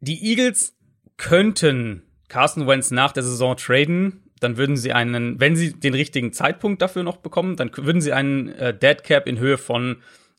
die 0.00 0.22
Eagles 0.30 0.76
könnten 1.16 2.02
Carson 2.28 2.66
Wentz 2.66 2.90
nach 2.90 3.12
der 3.12 3.22
Saison 3.22 3.56
traden. 3.56 4.23
Dann 4.44 4.56
würden 4.56 4.76
sie 4.76 4.92
einen, 4.92 5.40
wenn 5.40 5.56
sie 5.56 5.72
den 5.72 5.94
richtigen 5.94 6.32
Zeitpunkt 6.32 6.82
dafür 6.82 7.02
noch 7.02 7.16
bekommen, 7.16 7.56
dann 7.56 7.70
würden 7.74 8.00
sie 8.00 8.12
einen 8.12 8.50
äh, 8.50 8.76
Dead 8.76 9.02
Cap 9.02 9.26
in 9.26 9.38
Höhe 9.38 9.58
von 9.58 9.96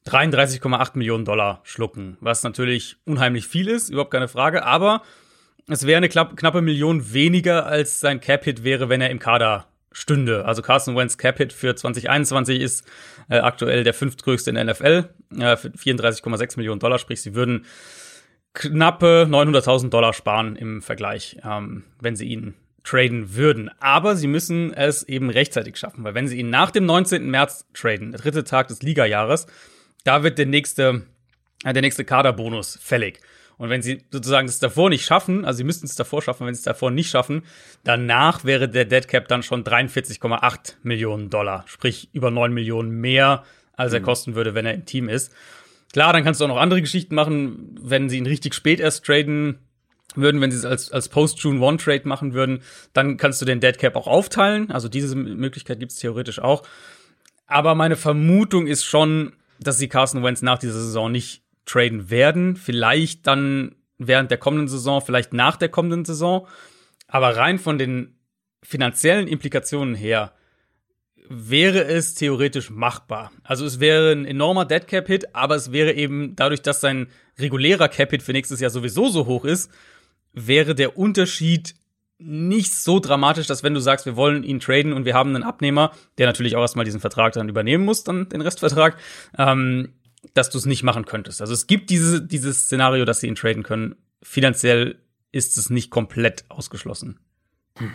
33,8 0.08 0.92
Millionen 0.98 1.26
Dollar 1.26 1.62
schlucken, 1.64 2.18
was 2.22 2.44
natürlich 2.44 2.98
unheimlich 3.06 3.48
viel 3.48 3.68
ist, 3.68 3.90
überhaupt 3.90 4.12
keine 4.12 4.28
Frage, 4.28 4.64
aber 4.64 5.02
es 5.68 5.88
wäre 5.88 5.98
eine 5.98 6.10
knapp, 6.10 6.38
knappe 6.38 6.62
Million 6.62 7.12
weniger, 7.14 7.66
als 7.66 8.00
sein 8.00 8.22
Cap-Hit 8.22 8.64
wäre, 8.64 8.88
wenn 8.88 9.02
er 9.02 9.10
im 9.10 9.18
Kader 9.18 9.66
stünde. 9.92 10.46
Also 10.46 10.62
Carson 10.62 10.96
Wentz 10.96 11.18
Cap-Hit 11.18 11.54
für 11.54 11.76
2021 11.76 12.62
ist 12.62 12.86
äh, 13.30 13.38
aktuell 13.38 13.84
der 13.84 13.96
fünftgrößte 13.96 14.52
in 14.52 14.56
der 14.56 14.66
NFL, 14.66 15.10
äh, 15.40 15.58
für 15.58 15.70
34,6 15.70 16.58
Millionen 16.58 16.80
Dollar, 16.80 17.00
sprich, 17.00 17.22
sie 17.22 17.34
würden 17.34 17.66
knappe 18.54 19.28
900.000 19.28 19.90
Dollar 19.90 20.14
sparen 20.14 20.56
im 20.56 20.84
Vergleich, 20.84 21.38
ähm, 21.44 21.84
wenn 22.00 22.16
sie 22.16 22.28
ihn 22.28 22.54
traden 22.86 23.36
würden. 23.36 23.70
Aber 23.80 24.16
sie 24.16 24.28
müssen 24.28 24.74
es 24.74 25.04
eben 25.04 25.30
rechtzeitig 25.30 25.78
schaffen, 25.78 26.04
weil 26.04 26.14
wenn 26.14 26.28
sie 26.28 26.40
ihn 26.40 26.50
nach 26.50 26.72
dem 26.72 26.86
19. 26.86 27.30
März 27.30 27.66
traden, 27.74 28.12
der 28.12 28.22
dritte 28.22 28.44
Tag 28.46 28.70
des 28.70 28.82
Ligajahres, 28.82 29.48
da 30.04 30.24
wird 30.24 30.38
der 30.38 30.46
nächste, 30.46 31.04
äh, 31.66 31.74
der 31.74 31.82
nächste 31.82 32.06
Kaderbonus 32.06 32.80
fällig. 32.82 33.20
Und 33.58 33.70
wenn 33.70 33.82
sie 33.82 34.04
sozusagen 34.12 34.48
das 34.48 34.60
davor 34.60 34.90
nicht 34.90 35.06
schaffen, 35.06 35.46
also 35.46 35.58
sie 35.58 35.64
müssten 35.64 35.86
es 35.86 35.96
davor 35.96 36.22
schaffen, 36.22 36.46
wenn 36.46 36.54
sie 36.54 36.60
es 36.60 36.66
davor 36.66 36.92
nicht 36.92 37.10
schaffen, 37.10 37.44
danach 37.84 38.44
wäre 38.44 38.70
der 38.70 38.86
Dead 38.86 39.08
Cap 39.08 39.28
dann 39.28 39.44
schon 39.44 39.64
43,8 39.64 40.76
Millionen 40.84 41.30
Dollar, 41.30 41.64
sprich 41.68 42.10
über 42.14 42.32
9 42.32 42.54
Millionen 42.54 42.92
mehr, 42.92 43.44
als 43.74 43.94
er 43.94 44.02
kosten 44.02 44.36
würde, 44.36 44.54
wenn 44.54 44.66
er 44.66 44.74
im 44.74 44.86
Team 44.86 45.10
ist. 45.10 45.34
Klar, 45.94 46.12
dann 46.12 46.26
kannst 46.26 46.42
du 46.42 46.46
auch 46.46 46.50
noch 46.50 46.58
andere 46.58 46.82
Geschichten 46.82 47.16
machen, 47.16 47.78
wenn 47.82 48.10
sie 48.10 48.18
ihn 48.18 48.26
richtig 48.26 48.54
spät 48.54 48.82
erst 48.82 49.06
traden 49.06 49.60
würden, 50.18 50.42
wenn 50.42 50.52
sie 50.52 50.58
es 50.58 50.66
als, 50.66 50.92
als 50.92 51.10
Post-June-One-Trade 51.10 52.08
machen 52.08 52.34
würden, 52.34 52.62
dann 52.94 53.18
kannst 53.18 53.42
du 53.42 53.46
den 53.46 53.60
Dead 53.60 53.78
Cap 53.78 53.96
auch 53.96 54.08
aufteilen. 54.08 54.72
Also 54.72 54.90
diese 54.90 55.16
Möglichkeit 55.16 55.80
gibt 55.80 55.92
es 55.92 56.00
theoretisch 56.00 56.40
auch. 56.40 56.64
Aber 57.48 57.76
meine 57.76 57.96
Vermutung 57.96 58.68
ist 58.68 58.84
schon, 58.84 59.34
dass 59.60 59.78
sie 59.78 59.88
Carson 59.88 60.24
Wentz 60.24 60.42
nach 60.42 60.58
dieser 60.58 60.74
Saison 60.74 61.12
nicht 61.12 61.44
traden 61.66 62.10
werden. 62.10 62.56
Vielleicht 62.56 63.28
dann 63.28 63.76
während 63.98 64.32
der 64.32 64.38
kommenden 64.38 64.68
Saison, 64.68 65.02
vielleicht 65.02 65.34
nach 65.34 65.56
der 65.58 65.70
kommenden 65.70 66.06
Saison. 66.06 66.48
Aber 67.08 67.36
rein 67.36 67.60
von 67.60 67.78
den 67.78 68.18
finanziellen 68.64 69.28
Implikationen 69.28 69.96
her 69.96 70.34
wäre 71.30 71.86
es 71.86 72.14
theoretisch 72.14 72.70
machbar. 72.70 73.32
Also 73.44 73.66
es 73.66 73.80
wäre 73.80 74.12
ein 74.12 74.26
enormer 74.26 74.66
Dead 74.66 74.86
Cap 74.88 75.08
Hit, 75.08 75.36
aber 75.36 75.56
es 75.56 75.72
wäre 75.72 75.94
eben 75.94 76.36
dadurch, 76.36 76.62
dass 76.62 76.82
sein 76.82 77.08
regulärer 77.40 77.90
Cap 77.90 78.12
Hit 78.12 78.24
für 78.24 78.34
nächstes 78.34 78.60
Jahr 78.60 78.70
sowieso 78.70 79.10
so 79.10 79.26
hoch 79.26 79.46
ist, 79.46 79.72
wäre 80.36 80.76
der 80.76 80.98
Unterschied 80.98 81.76
nicht 82.18 82.74
so 82.74 83.00
dramatisch, 83.00 83.48
dass 83.48 83.64
wenn 83.64 83.74
du 83.74 83.80
sagst, 83.80 84.06
wir 84.06 84.16
wollen 84.16 84.44
ihn 84.44 84.60
traden 84.60 84.94
und 84.94 85.06
wir 85.06 85.14
haben 85.14 85.36
einen 85.36 85.44
Abnehmer, 85.44 85.92
der 86.18 86.28
natürlich 86.28 86.56
auch 86.56 86.62
erstmal 86.62 86.86
diesen 86.86 87.02
Vertrag 87.02 87.34
dann 87.34 87.50
übernehmen 87.50 87.84
muss, 87.84 88.04
dann 88.04 88.30
den 88.30 88.42
Restvertrag, 88.42 88.98
ähm, 89.38 89.94
dass 90.34 90.50
du 90.50 90.58
es 90.58 90.66
nicht 90.66 90.84
machen 90.84 91.06
könntest. 91.06 91.42
Also 91.42 91.54
es 91.54 91.68
gibt 91.68 91.90
diese, 91.90 92.22
dieses 92.22 92.66
Szenario, 92.66 93.06
dass 93.06 93.20
sie 93.20 93.28
ihn 93.28 93.36
traden 93.36 93.64
können. 93.64 93.96
Finanziell 94.22 94.98
ist 95.32 95.58
es 95.58 95.70
nicht 95.70 95.92
komplett 95.92 96.46
ausgeschlossen. 96.48 97.20
Hm. 97.78 97.92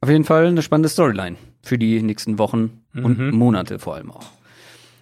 Auf 0.00 0.08
jeden 0.08 0.24
Fall 0.24 0.46
eine 0.46 0.62
spannende 0.62 0.88
Storyline 0.88 1.36
für 1.62 1.76
die 1.76 2.00
nächsten 2.02 2.38
Wochen 2.38 2.84
und 2.94 3.18
mhm. 3.18 3.30
Monate 3.30 3.80
vor 3.80 3.96
allem 3.96 4.12
auch. 4.12 4.30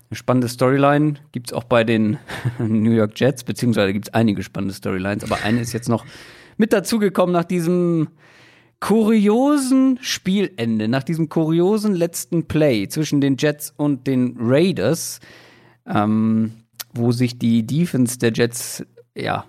Eine 0.08 0.16
spannende 0.16 0.48
Storyline 0.48 1.14
gibt 1.32 1.48
es 1.48 1.52
auch 1.52 1.64
bei 1.64 1.82
den 1.82 2.18
New 2.58 2.92
York 2.92 3.18
Jets, 3.18 3.44
beziehungsweise 3.44 3.92
gibt 3.92 4.08
es 4.08 4.14
einige 4.14 4.42
spannende 4.42 4.75
Storylines, 4.75 5.25
aber 5.25 5.42
eine 5.42 5.60
ist 5.60 5.72
jetzt 5.72 5.88
noch 5.88 6.04
mit 6.56 6.72
dazugekommen 6.72 7.32
nach 7.32 7.44
diesem 7.44 8.08
kuriosen 8.80 9.98
Spielende, 10.02 10.88
nach 10.88 11.02
diesem 11.02 11.28
kuriosen 11.28 11.94
letzten 11.94 12.46
Play 12.46 12.88
zwischen 12.88 13.20
den 13.20 13.36
Jets 13.36 13.72
und 13.76 14.06
den 14.06 14.36
Raiders, 14.38 15.20
ähm, 15.86 16.52
wo 16.92 17.12
sich 17.12 17.38
die 17.38 17.66
Defense 17.66 18.18
der 18.18 18.32
Jets 18.32 18.84
ja 19.16 19.44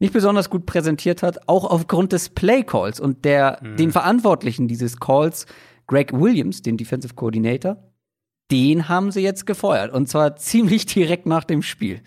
nicht 0.00 0.12
besonders 0.12 0.50
gut 0.50 0.66
präsentiert 0.66 1.22
hat, 1.22 1.48
auch 1.48 1.64
aufgrund 1.64 2.12
des 2.12 2.28
Play 2.28 2.64
Calls 2.64 3.00
und 3.00 3.24
der 3.24 3.60
mhm. 3.62 3.76
den 3.76 3.92
Verantwortlichen 3.92 4.68
dieses 4.68 4.98
Calls, 4.98 5.46
Greg 5.86 6.12
Williams, 6.12 6.62
den 6.62 6.76
Defensive 6.76 7.14
Coordinator, 7.14 7.76
den 8.50 8.88
haben 8.88 9.10
sie 9.10 9.20
jetzt 9.20 9.46
gefeuert 9.46 9.92
und 9.92 10.08
zwar 10.08 10.36
ziemlich 10.36 10.86
direkt 10.86 11.26
nach 11.26 11.44
dem 11.44 11.62
Spiel. 11.62 12.02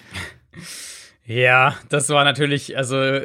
Ja, 1.27 1.75
das 1.89 2.07
war 2.07 2.23
natürlich, 2.23 2.77
also 2.77 3.19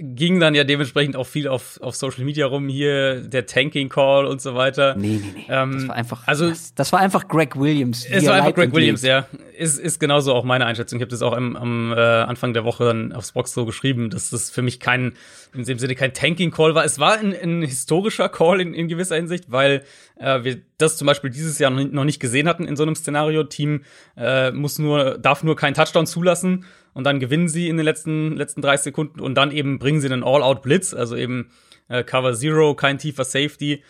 ging 0.00 0.40
dann 0.40 0.56
ja 0.56 0.64
dementsprechend 0.64 1.14
auch 1.14 1.26
viel 1.28 1.46
auf, 1.46 1.80
auf 1.80 1.94
Social 1.94 2.24
Media 2.24 2.46
rum, 2.46 2.68
hier 2.68 3.20
der 3.20 3.46
Tanking 3.46 3.88
Call 3.88 4.26
und 4.26 4.42
so 4.42 4.56
weiter. 4.56 4.96
Nee, 4.96 5.20
nee, 5.22 5.32
nee. 5.36 5.46
Ähm, 5.48 5.72
das 5.74 5.88
war 5.88 5.94
einfach, 5.94 6.26
also, 6.26 6.48
das, 6.48 6.74
das, 6.74 6.92
war 6.92 6.98
einfach 6.98 7.28
Greg 7.28 7.54
Williams. 7.54 8.06
Es 8.10 8.26
war 8.26 8.34
einfach 8.34 8.54
Greg 8.54 8.74
Williams, 8.74 9.02
ja. 9.02 9.28
Ist, 9.56 9.78
ist 9.78 10.00
genauso 10.00 10.34
auch 10.34 10.42
meine 10.42 10.66
Einschätzung. 10.66 10.98
Ich 10.98 11.02
habe 11.02 11.12
das 11.12 11.22
auch 11.22 11.32
am, 11.32 11.54
am 11.54 11.92
äh, 11.92 12.00
Anfang 12.00 12.54
der 12.54 12.64
Woche 12.64 12.86
dann 12.86 13.12
aufs 13.12 13.30
Box 13.30 13.52
so 13.52 13.64
geschrieben, 13.64 14.10
dass 14.10 14.30
das 14.30 14.50
für 14.50 14.62
mich 14.62 14.80
kein, 14.80 15.12
in 15.54 15.62
dem 15.62 15.78
Sinne 15.78 15.94
kein 15.94 16.12
Tanking 16.12 16.50
Call 16.50 16.74
war. 16.74 16.84
Es 16.84 16.98
war 16.98 17.18
ein, 17.18 17.32
ein 17.40 17.62
historischer 17.62 18.28
Call 18.28 18.60
in, 18.60 18.74
in 18.74 18.88
gewisser 18.88 19.14
Hinsicht, 19.14 19.52
weil 19.52 19.84
äh, 20.18 20.42
wir 20.42 20.56
das 20.78 20.96
zum 20.96 21.06
Beispiel 21.06 21.30
dieses 21.30 21.60
Jahr 21.60 21.70
noch 21.70 22.04
nicht 22.04 22.18
gesehen 22.18 22.48
hatten 22.48 22.64
in 22.64 22.74
so 22.74 22.82
einem 22.82 22.96
Szenario. 22.96 23.44
Team 23.44 23.84
äh, 24.16 24.50
muss 24.50 24.80
nur, 24.80 25.18
darf 25.18 25.44
nur 25.44 25.54
keinen 25.54 25.74
Touchdown 25.74 26.06
zulassen 26.06 26.64
und 26.94 27.04
dann 27.04 27.20
gewinnen 27.20 27.48
sie 27.48 27.68
in 27.68 27.76
den 27.76 27.84
letzten, 27.84 28.36
letzten 28.36 28.62
30 28.62 28.84
Sekunden 28.84 29.20
und 29.20 29.34
dann 29.34 29.50
eben 29.50 29.78
bringen 29.78 30.00
sie 30.00 30.08
einen 30.08 30.24
All-Out-Blitz, 30.24 30.94
also 30.94 31.16
eben 31.16 31.50
äh, 31.88 32.02
Cover 32.02 32.34
Zero, 32.34 32.74
kein 32.74 32.98
tiefer 32.98 33.24
Safety. 33.24 33.82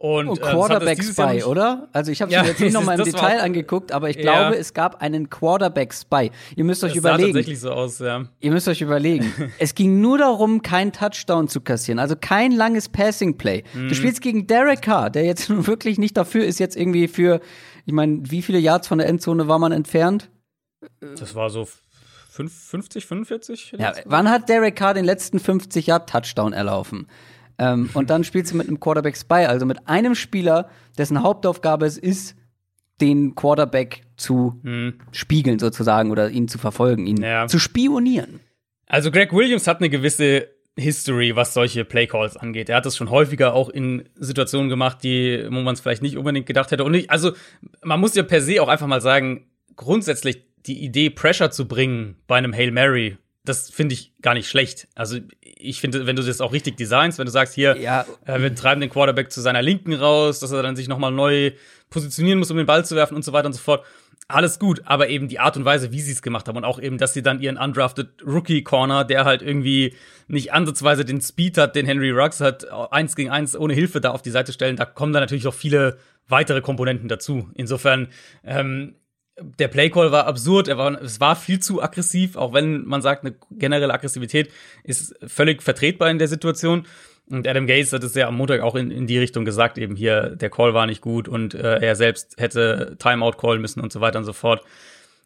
Und, 0.00 0.28
und 0.28 0.38
äh, 0.38 0.40
Quarterback 0.40 1.04
Spy, 1.04 1.44
oder? 1.44 1.90
Also 1.92 2.10
ich 2.10 2.22
habe 2.22 2.32
ja, 2.32 2.40
mir 2.40 2.48
jetzt 2.48 2.60
nicht 2.60 2.72
nochmal 2.72 2.98
im 2.98 3.04
Detail 3.04 3.40
auch, 3.40 3.44
angeguckt, 3.44 3.92
aber 3.92 4.08
ich 4.08 4.16
ja. 4.16 4.22
glaube, 4.22 4.56
es 4.56 4.72
gab 4.72 5.02
einen 5.02 5.28
Quarterback 5.28 5.92
Spy. 5.92 6.30
Ihr 6.56 6.64
müsst 6.64 6.82
euch 6.82 6.92
das 6.92 6.98
überlegen. 6.98 7.32
Sah 7.32 7.38
tatsächlich 7.38 7.60
so 7.60 7.70
aus, 7.70 7.98
ja. 7.98 8.24
Ihr 8.40 8.50
müsst 8.50 8.66
euch 8.66 8.80
überlegen. 8.80 9.30
es 9.58 9.74
ging 9.74 10.00
nur 10.00 10.16
darum, 10.16 10.62
keinen 10.62 10.92
Touchdown 10.92 11.48
zu 11.48 11.60
kassieren, 11.60 11.98
also 11.98 12.16
kein 12.18 12.52
langes 12.52 12.88
Passing 12.88 13.36
Play. 13.36 13.62
Mhm. 13.74 13.90
Du 13.90 13.94
spielst 13.94 14.22
gegen 14.22 14.46
Derek 14.46 14.80
Carr, 14.80 15.10
der 15.10 15.26
jetzt 15.26 15.50
nun 15.50 15.66
wirklich 15.66 15.98
nicht 15.98 16.16
dafür 16.16 16.46
ist, 16.46 16.58
jetzt 16.60 16.76
irgendwie 16.76 17.06
für, 17.06 17.40
ich 17.84 17.92
meine, 17.92 18.22
wie 18.22 18.40
viele 18.40 18.58
Yards 18.58 18.88
von 18.88 18.96
der 18.96 19.06
Endzone 19.06 19.48
war 19.48 19.58
man 19.58 19.72
entfernt? 19.72 20.30
Das 21.00 21.34
war 21.34 21.50
so 21.50 21.68
50, 22.30 23.06
45? 23.06 23.74
Ja, 23.78 23.92
wann 24.04 24.30
hat 24.30 24.48
Derek 24.48 24.76
Carr 24.76 24.94
den 24.94 25.04
letzten 25.04 25.40
50 25.40 25.86
Yard 25.88 26.08
Touchdown 26.08 26.52
erlaufen? 26.52 27.08
Ähm, 27.58 27.90
und 27.94 28.08
dann 28.08 28.24
spielst 28.24 28.52
du 28.52 28.56
mit 28.56 28.68
einem 28.68 28.80
Quarterback 28.80 29.16
Spy, 29.16 29.46
also 29.46 29.66
mit 29.66 29.88
einem 29.88 30.14
Spieler, 30.14 30.70
dessen 30.96 31.22
Hauptaufgabe 31.22 31.86
es 31.86 31.98
ist, 31.98 32.36
den 33.00 33.34
Quarterback 33.34 34.02
zu 34.16 34.60
hm. 34.62 35.00
spiegeln 35.10 35.58
sozusagen 35.58 36.10
oder 36.10 36.30
ihn 36.30 36.48
zu 36.48 36.58
verfolgen, 36.58 37.06
ihn 37.06 37.22
ja. 37.22 37.46
zu 37.48 37.58
spionieren. 37.58 38.40
Also 38.86 39.10
Greg 39.10 39.32
Williams 39.32 39.66
hat 39.66 39.78
eine 39.78 39.90
gewisse 39.90 40.48
History, 40.76 41.34
was 41.36 41.54
solche 41.54 41.84
Playcalls 41.84 42.36
angeht. 42.36 42.68
Er 42.68 42.76
hat 42.76 42.86
das 42.86 42.96
schon 42.96 43.10
häufiger 43.10 43.54
auch 43.54 43.68
in 43.68 44.08
Situationen 44.14 44.68
gemacht, 44.68 44.98
die, 45.02 45.44
wo 45.46 45.60
man 45.60 45.74
es 45.74 45.80
vielleicht 45.80 46.02
nicht 46.02 46.16
unbedingt 46.16 46.46
gedacht 46.46 46.70
hätte. 46.70 46.84
Und 46.84 46.94
ich, 46.94 47.10
also, 47.10 47.32
man 47.82 48.00
muss 48.00 48.14
ja 48.14 48.22
per 48.22 48.40
se 48.40 48.62
auch 48.62 48.68
einfach 48.68 48.86
mal 48.86 49.00
sagen, 49.00 49.50
grundsätzlich 49.76 50.49
die 50.66 50.84
Idee, 50.84 51.10
Pressure 51.10 51.50
zu 51.50 51.66
bringen 51.66 52.16
bei 52.26 52.36
einem 52.36 52.54
Hail 52.54 52.70
Mary, 52.70 53.16
das 53.44 53.70
finde 53.70 53.94
ich 53.94 54.12
gar 54.20 54.34
nicht 54.34 54.48
schlecht. 54.48 54.88
Also 54.94 55.18
ich 55.40 55.80
finde, 55.80 56.06
wenn 56.06 56.16
du 56.16 56.22
das 56.22 56.40
auch 56.40 56.52
richtig 56.52 56.76
designst, 56.76 57.18
wenn 57.18 57.26
du 57.26 57.32
sagst, 57.32 57.54
hier, 57.54 57.76
ja. 57.76 58.04
äh, 58.26 58.40
wir 58.40 58.54
treiben 58.54 58.80
den 58.80 58.90
Quarterback 58.90 59.32
zu 59.32 59.40
seiner 59.40 59.62
Linken 59.62 59.94
raus, 59.94 60.40
dass 60.40 60.52
er 60.52 60.62
dann 60.62 60.76
sich 60.76 60.88
nochmal 60.88 61.10
neu 61.10 61.52
positionieren 61.88 62.38
muss, 62.38 62.50
um 62.50 62.56
den 62.56 62.66
Ball 62.66 62.84
zu 62.84 62.96
werfen 62.96 63.14
und 63.14 63.24
so 63.24 63.32
weiter 63.32 63.46
und 63.46 63.54
so 63.54 63.60
fort. 63.60 63.84
Alles 64.28 64.60
gut, 64.60 64.82
aber 64.84 65.08
eben 65.08 65.26
die 65.26 65.40
Art 65.40 65.56
und 65.56 65.64
Weise, 65.64 65.90
wie 65.90 66.00
sie 66.00 66.12
es 66.12 66.22
gemacht 66.22 66.46
haben 66.46 66.56
und 66.56 66.64
auch 66.64 66.78
eben, 66.78 66.98
dass 66.98 67.14
sie 67.14 67.22
dann 67.22 67.40
ihren 67.40 67.56
undrafted 67.56 68.24
Rookie 68.24 68.62
Corner, 68.62 69.04
der 69.04 69.24
halt 69.24 69.42
irgendwie 69.42 69.96
nicht 70.28 70.52
ansatzweise 70.52 71.04
den 71.04 71.20
Speed 71.20 71.58
hat, 71.58 71.74
den 71.74 71.86
Henry 71.86 72.12
Ruggs 72.12 72.40
hat, 72.40 72.70
eins 72.70 73.16
gegen 73.16 73.30
eins 73.30 73.56
ohne 73.56 73.74
Hilfe 73.74 74.00
da 74.00 74.10
auf 74.10 74.22
die 74.22 74.30
Seite 74.30 74.52
stellen, 74.52 74.76
da 74.76 74.84
kommen 74.84 75.12
dann 75.12 75.22
natürlich 75.22 75.48
auch 75.48 75.54
viele 75.54 75.98
weitere 76.28 76.60
Komponenten 76.60 77.08
dazu. 77.08 77.50
Insofern 77.54 78.08
ähm, 78.44 78.94
der 79.58 79.68
Playcall 79.68 80.12
war 80.12 80.26
absurd, 80.26 80.68
er 80.68 80.78
war, 80.78 81.00
es 81.02 81.20
war 81.20 81.36
viel 81.36 81.60
zu 81.60 81.82
aggressiv, 81.82 82.36
auch 82.36 82.52
wenn 82.52 82.84
man 82.84 83.02
sagt, 83.02 83.24
eine 83.24 83.34
generelle 83.50 83.92
Aggressivität 83.92 84.50
ist 84.84 85.14
völlig 85.26 85.62
vertretbar 85.62 86.10
in 86.10 86.18
der 86.18 86.28
Situation. 86.28 86.86
Und 87.28 87.46
Adam 87.46 87.66
Gaze 87.66 87.94
hat 87.96 88.02
es 88.02 88.14
ja 88.14 88.26
am 88.26 88.36
Montag 88.36 88.60
auch 88.60 88.74
in, 88.74 88.90
in 88.90 89.06
die 89.06 89.18
Richtung 89.18 89.44
gesagt, 89.44 89.78
eben 89.78 89.94
hier, 89.94 90.30
der 90.30 90.50
Call 90.50 90.74
war 90.74 90.86
nicht 90.86 91.00
gut 91.00 91.28
und 91.28 91.54
äh, 91.54 91.78
er 91.78 91.94
selbst 91.94 92.34
hätte 92.38 92.96
Timeout 92.98 93.32
callen 93.32 93.60
müssen 93.60 93.80
und 93.80 93.92
so 93.92 94.00
weiter 94.00 94.18
und 94.18 94.24
so 94.24 94.32
fort. 94.32 94.62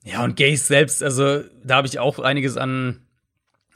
Ja, 0.04 0.22
und 0.22 0.36
Gaze 0.36 0.64
selbst, 0.64 1.02
also 1.02 1.40
da 1.64 1.76
habe 1.76 1.86
ich 1.86 1.98
auch 1.98 2.18
einiges 2.18 2.58
an 2.58 3.00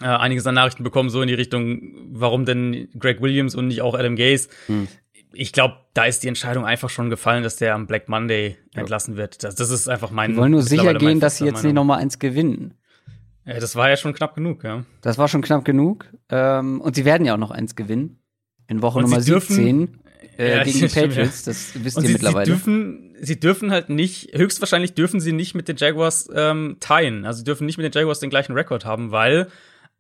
äh, 0.01 0.05
einiges 0.05 0.47
an 0.47 0.55
Nachrichten 0.55 0.85
bekommen, 0.85 1.11
so 1.11 1.23
in 1.23 1.29
die 1.29 1.35
Richtung, 1.35 1.81
warum 2.13 2.45
denn 2.45 2.89
Greg 2.99 3.21
Williams 3.21 3.55
und 3.55 3.67
nicht 3.67 3.83
auch 3.83 3.95
Adam 3.95 4.15
Gaze. 4.15 4.49
Hm 4.67 4.89
ich 5.33 5.53
glaube, 5.53 5.77
da 5.95 6.05
ist 6.05 6.23
die 6.23 6.29
Entscheidung 6.29 6.65
einfach 6.65 6.91
schon 6.91 7.11
gefallen, 7.11 7.43
dass 7.43 7.57
der 7.57 7.75
am 7.75 7.87
Black 7.87 8.09
Monday 8.09 8.57
entlassen 8.75 9.17
wird. 9.17 9.45
Das, 9.45 9.55
das 9.55 9.71
ist 9.71 9.89
einfach 9.89 10.11
mein. 10.11 10.33
Wir 10.33 10.39
wollen 10.39 10.53
nur 10.53 10.63
sicher 10.63 10.95
gehen, 10.95 11.21
dass 11.21 11.39
sie 11.39 11.45
jetzt 11.45 11.65
nicht 11.65 11.75
noch 11.75 11.85
mal 11.85 11.97
eins 11.97 12.19
gewinnen. 12.19 12.75
Ja, 13.45 13.59
das 13.59 13.77
war 13.77 13.89
ja 13.89 13.97
schon 13.97 14.13
knapp 14.13 14.35
genug, 14.35 14.63
ja. 14.63 14.85
Das 15.01 15.17
war 15.17 15.27
schon 15.29 15.41
knapp 15.41 15.65
genug. 15.65 16.07
Ähm, 16.29 16.81
und 16.81 16.95
sie 16.95 17.05
werden 17.05 17.25
ja 17.25 17.35
auch 17.35 17.39
noch 17.39 17.51
eins 17.51 17.77
gewinnen. 17.77 18.19
In 18.67 18.83
Woche 18.83 18.99
und 18.99 19.05
Nummer 19.05 19.23
dürfen, 19.23 19.55
17 19.55 20.01
äh, 20.37 20.57
ja, 20.57 20.65
gegen 20.65 20.79
die 20.81 20.89
Patriots. 20.89 21.45
Das 21.45 21.73
wisst 21.83 21.97
und 21.97 22.03
ihr 22.03 22.09
sie, 22.09 22.13
mittlerweile. 22.13 22.45
Sie 22.45 22.53
dürfen, 22.53 23.15
sie 23.21 23.41
dürfen 23.41 23.71
halt 23.71 23.89
nicht, 23.89 24.37
höchstwahrscheinlich 24.37 24.93
dürfen 24.93 25.21
sie 25.21 25.33
nicht 25.33 25.55
mit 25.55 25.67
den 25.67 25.77
Jaguars 25.77 26.29
ähm, 26.35 26.77
teilen. 26.81 27.25
Also 27.25 27.39
sie 27.39 27.45
dürfen 27.45 27.65
nicht 27.65 27.79
mit 27.79 27.85
den 27.85 27.93
Jaguars 27.99 28.21
den 28.21 28.29
gleichen 28.29 28.53
Rekord 28.53 28.85
haben, 28.85 29.11
weil 29.11 29.49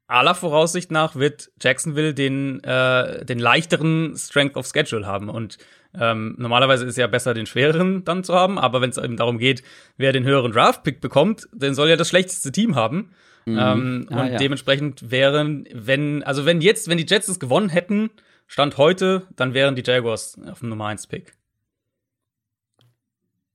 aller 0.08 0.34
Voraussicht 0.34 0.90
nach 0.90 1.14
wird 1.14 1.50
Jacksonville 1.60 2.14
den, 2.14 2.64
äh, 2.64 3.24
den 3.24 3.38
leichteren 3.38 4.16
Strength 4.16 4.56
of 4.56 4.66
Schedule 4.66 5.06
haben. 5.06 5.28
Und 5.28 5.58
ähm, 5.98 6.34
normalerweise 6.38 6.84
ist 6.84 6.92
es 6.92 6.96
ja 6.96 7.06
besser, 7.06 7.34
den 7.34 7.46
schwereren 7.46 8.04
dann 8.04 8.24
zu 8.24 8.34
haben, 8.34 8.58
aber 8.58 8.80
wenn 8.80 8.90
es 8.90 8.96
eben 8.96 9.16
darum 9.16 9.38
geht, 9.38 9.62
wer 9.96 10.12
den 10.12 10.24
höheren 10.24 10.52
Draft-Pick 10.52 11.00
bekommt, 11.00 11.48
dann 11.54 11.74
soll 11.74 11.88
ja 11.88 11.96
das 11.96 12.08
schlechteste 12.08 12.50
Team 12.50 12.74
haben. 12.74 13.10
Mhm. 13.44 13.58
Ähm, 13.58 14.06
ah, 14.10 14.20
und 14.22 14.32
ja. 14.32 14.38
dementsprechend 14.38 15.10
wären, 15.10 15.68
wenn, 15.72 16.22
also 16.22 16.46
wenn 16.46 16.60
jetzt, 16.60 16.88
wenn 16.88 16.98
die 16.98 17.06
Jets 17.06 17.28
es 17.28 17.38
gewonnen 17.38 17.68
hätten, 17.68 18.10
Stand 18.46 18.78
heute, 18.78 19.26
dann 19.36 19.52
wären 19.52 19.76
die 19.76 19.82
Jaguars 19.84 20.38
auf 20.50 20.60
dem 20.60 20.70
Nummer 20.70 20.86
1 20.86 21.06
Pick. 21.06 21.32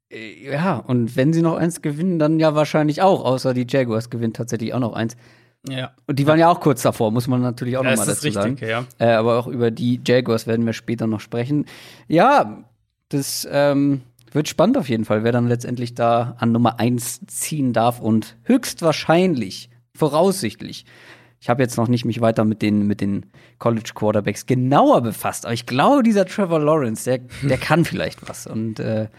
Äh, 0.10 0.51
ja, 0.51 0.77
und 0.77 1.15
wenn 1.15 1.33
sie 1.33 1.41
noch 1.41 1.55
eins 1.55 1.81
gewinnen, 1.81 2.19
dann 2.19 2.39
ja 2.39 2.53
wahrscheinlich 2.53 3.01
auch, 3.01 3.25
außer 3.25 3.55
die 3.55 3.65
Jaguars 3.67 4.12
gewinnen 4.12 4.33
tatsächlich 4.33 4.74
auch 4.74 4.79
noch 4.79 4.93
eins. 4.93 5.17
Ja. 5.67 5.91
Und 6.08 6.20
die 6.20 6.27
waren 6.27 6.39
ja 6.39 6.50
auch 6.50 6.60
kurz 6.60 6.82
davor, 6.82 7.12
muss 7.12 7.27
man 7.27 7.41
natürlich 7.41 7.77
auch 7.77 7.84
ja, 7.84 7.91
nochmal 7.91 8.08
dazu 8.08 8.25
richtig, 8.25 8.34
sagen. 8.34 8.58
Ja. 8.60 8.86
Äh, 9.00 9.13
aber 9.13 9.39
auch 9.39 9.48
über 9.48 9.72
die 9.72 10.01
Jaguars 10.05 10.46
werden 10.46 10.65
wir 10.65 10.74
später 10.74 11.08
noch 11.08 11.22
sprechen. 11.22 11.65
Ja, 12.08 12.65
das 13.10 13.48
ähm, 13.50 14.01
wird 14.32 14.50
spannend 14.50 14.77
auf 14.77 14.89
jeden 14.89 15.05
Fall, 15.05 15.24
wer 15.24 15.32
dann 15.32 15.48
letztendlich 15.48 15.96
da 15.96 16.36
an 16.39 16.51
Nummer 16.51 16.79
1 16.79 17.22
ziehen 17.27 17.72
darf 17.72 18.00
und 18.00 18.36
höchstwahrscheinlich, 18.43 19.70
voraussichtlich, 19.96 20.86
ich 21.43 21.50
habe 21.50 21.62
jetzt 21.62 21.75
noch 21.75 21.89
nicht 21.89 22.05
mich 22.05 22.22
weiter 22.22 22.46
mit 22.46 22.62
den, 22.62 22.88
mit 22.88 23.01
den 23.01 23.25
College 23.60 23.91
Quarterbacks 23.93 24.46
genauer 24.46 25.01
befasst, 25.01 25.46
aber 25.46 25.53
ich 25.53 25.65
glaube, 25.65 26.01
dieser 26.01 26.25
Trevor 26.25 26.60
Lawrence, 26.60 27.03
der, 27.03 27.20
der 27.41 27.58
kann 27.58 27.84
vielleicht 27.86 28.27
was. 28.29 28.48
Und 28.48 28.79
äh, 28.79 29.10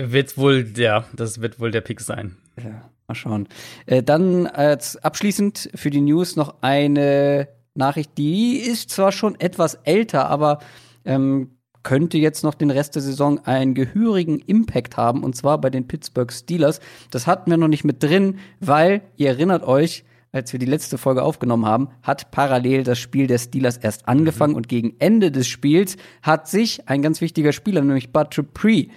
wird 0.00 0.38
wohl, 0.38 0.72
ja, 0.76 1.04
das 1.12 1.40
wird 1.40 1.58
wohl 1.58 1.72
der 1.72 1.80
Pick 1.80 2.00
sein. 2.00 2.36
Ja. 2.62 2.88
Mal 3.14 3.20
schauen. 3.20 3.48
Äh, 3.86 4.02
dann 4.02 4.46
äh, 4.46 4.76
abschließend 5.02 5.70
für 5.74 5.90
die 5.90 6.00
News 6.00 6.36
noch 6.36 6.56
eine 6.60 7.48
Nachricht, 7.74 8.12
die 8.18 8.58
ist 8.58 8.90
zwar 8.90 9.12
schon 9.12 9.38
etwas 9.40 9.74
älter, 9.84 10.28
aber 10.28 10.58
ähm, 11.04 11.50
könnte 11.82 12.18
jetzt 12.18 12.42
noch 12.42 12.54
den 12.54 12.70
Rest 12.70 12.94
der 12.94 13.02
Saison 13.02 13.44
einen 13.46 13.74
gehörigen 13.74 14.38
Impact 14.38 14.96
haben, 14.96 15.22
und 15.22 15.36
zwar 15.36 15.60
bei 15.60 15.70
den 15.70 15.86
Pittsburgh 15.86 16.32
Steelers. 16.32 16.80
Das 17.10 17.26
hatten 17.26 17.50
wir 17.50 17.56
noch 17.56 17.68
nicht 17.68 17.84
mit 17.84 18.02
drin, 18.02 18.38
weil, 18.60 19.02
ihr 19.16 19.28
erinnert 19.28 19.64
euch, 19.64 20.04
als 20.32 20.52
wir 20.52 20.58
die 20.58 20.66
letzte 20.66 20.98
Folge 20.98 21.22
aufgenommen 21.22 21.66
haben, 21.66 21.88
hat 22.02 22.32
parallel 22.32 22.82
das 22.82 22.98
Spiel 22.98 23.28
der 23.28 23.38
Steelers 23.38 23.76
erst 23.76 24.08
angefangen 24.08 24.52
mhm. 24.52 24.56
und 24.56 24.68
gegen 24.68 24.96
Ende 24.98 25.30
des 25.30 25.46
Spiels 25.46 25.96
hat 26.22 26.48
sich 26.48 26.88
ein 26.88 27.02
ganz 27.02 27.20
wichtiger 27.20 27.52
Spieler, 27.52 27.82
nämlich 27.82 28.12
Bud 28.12 28.36
Dupree, 28.36 28.88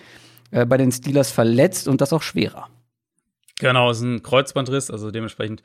äh, 0.49 0.65
bei 0.65 0.77
den 0.77 0.91
Steelers 0.91 1.29
verletzt 1.29 1.87
und 1.87 2.01
das 2.01 2.13
auch 2.13 2.23
schwerer. 2.23 2.69
Genau, 3.59 3.89
es 3.89 3.97
ist 3.97 4.03
ein 4.03 4.23
Kreuzbandriss, 4.23 4.91
also 4.91 5.11
dementsprechend 5.11 5.63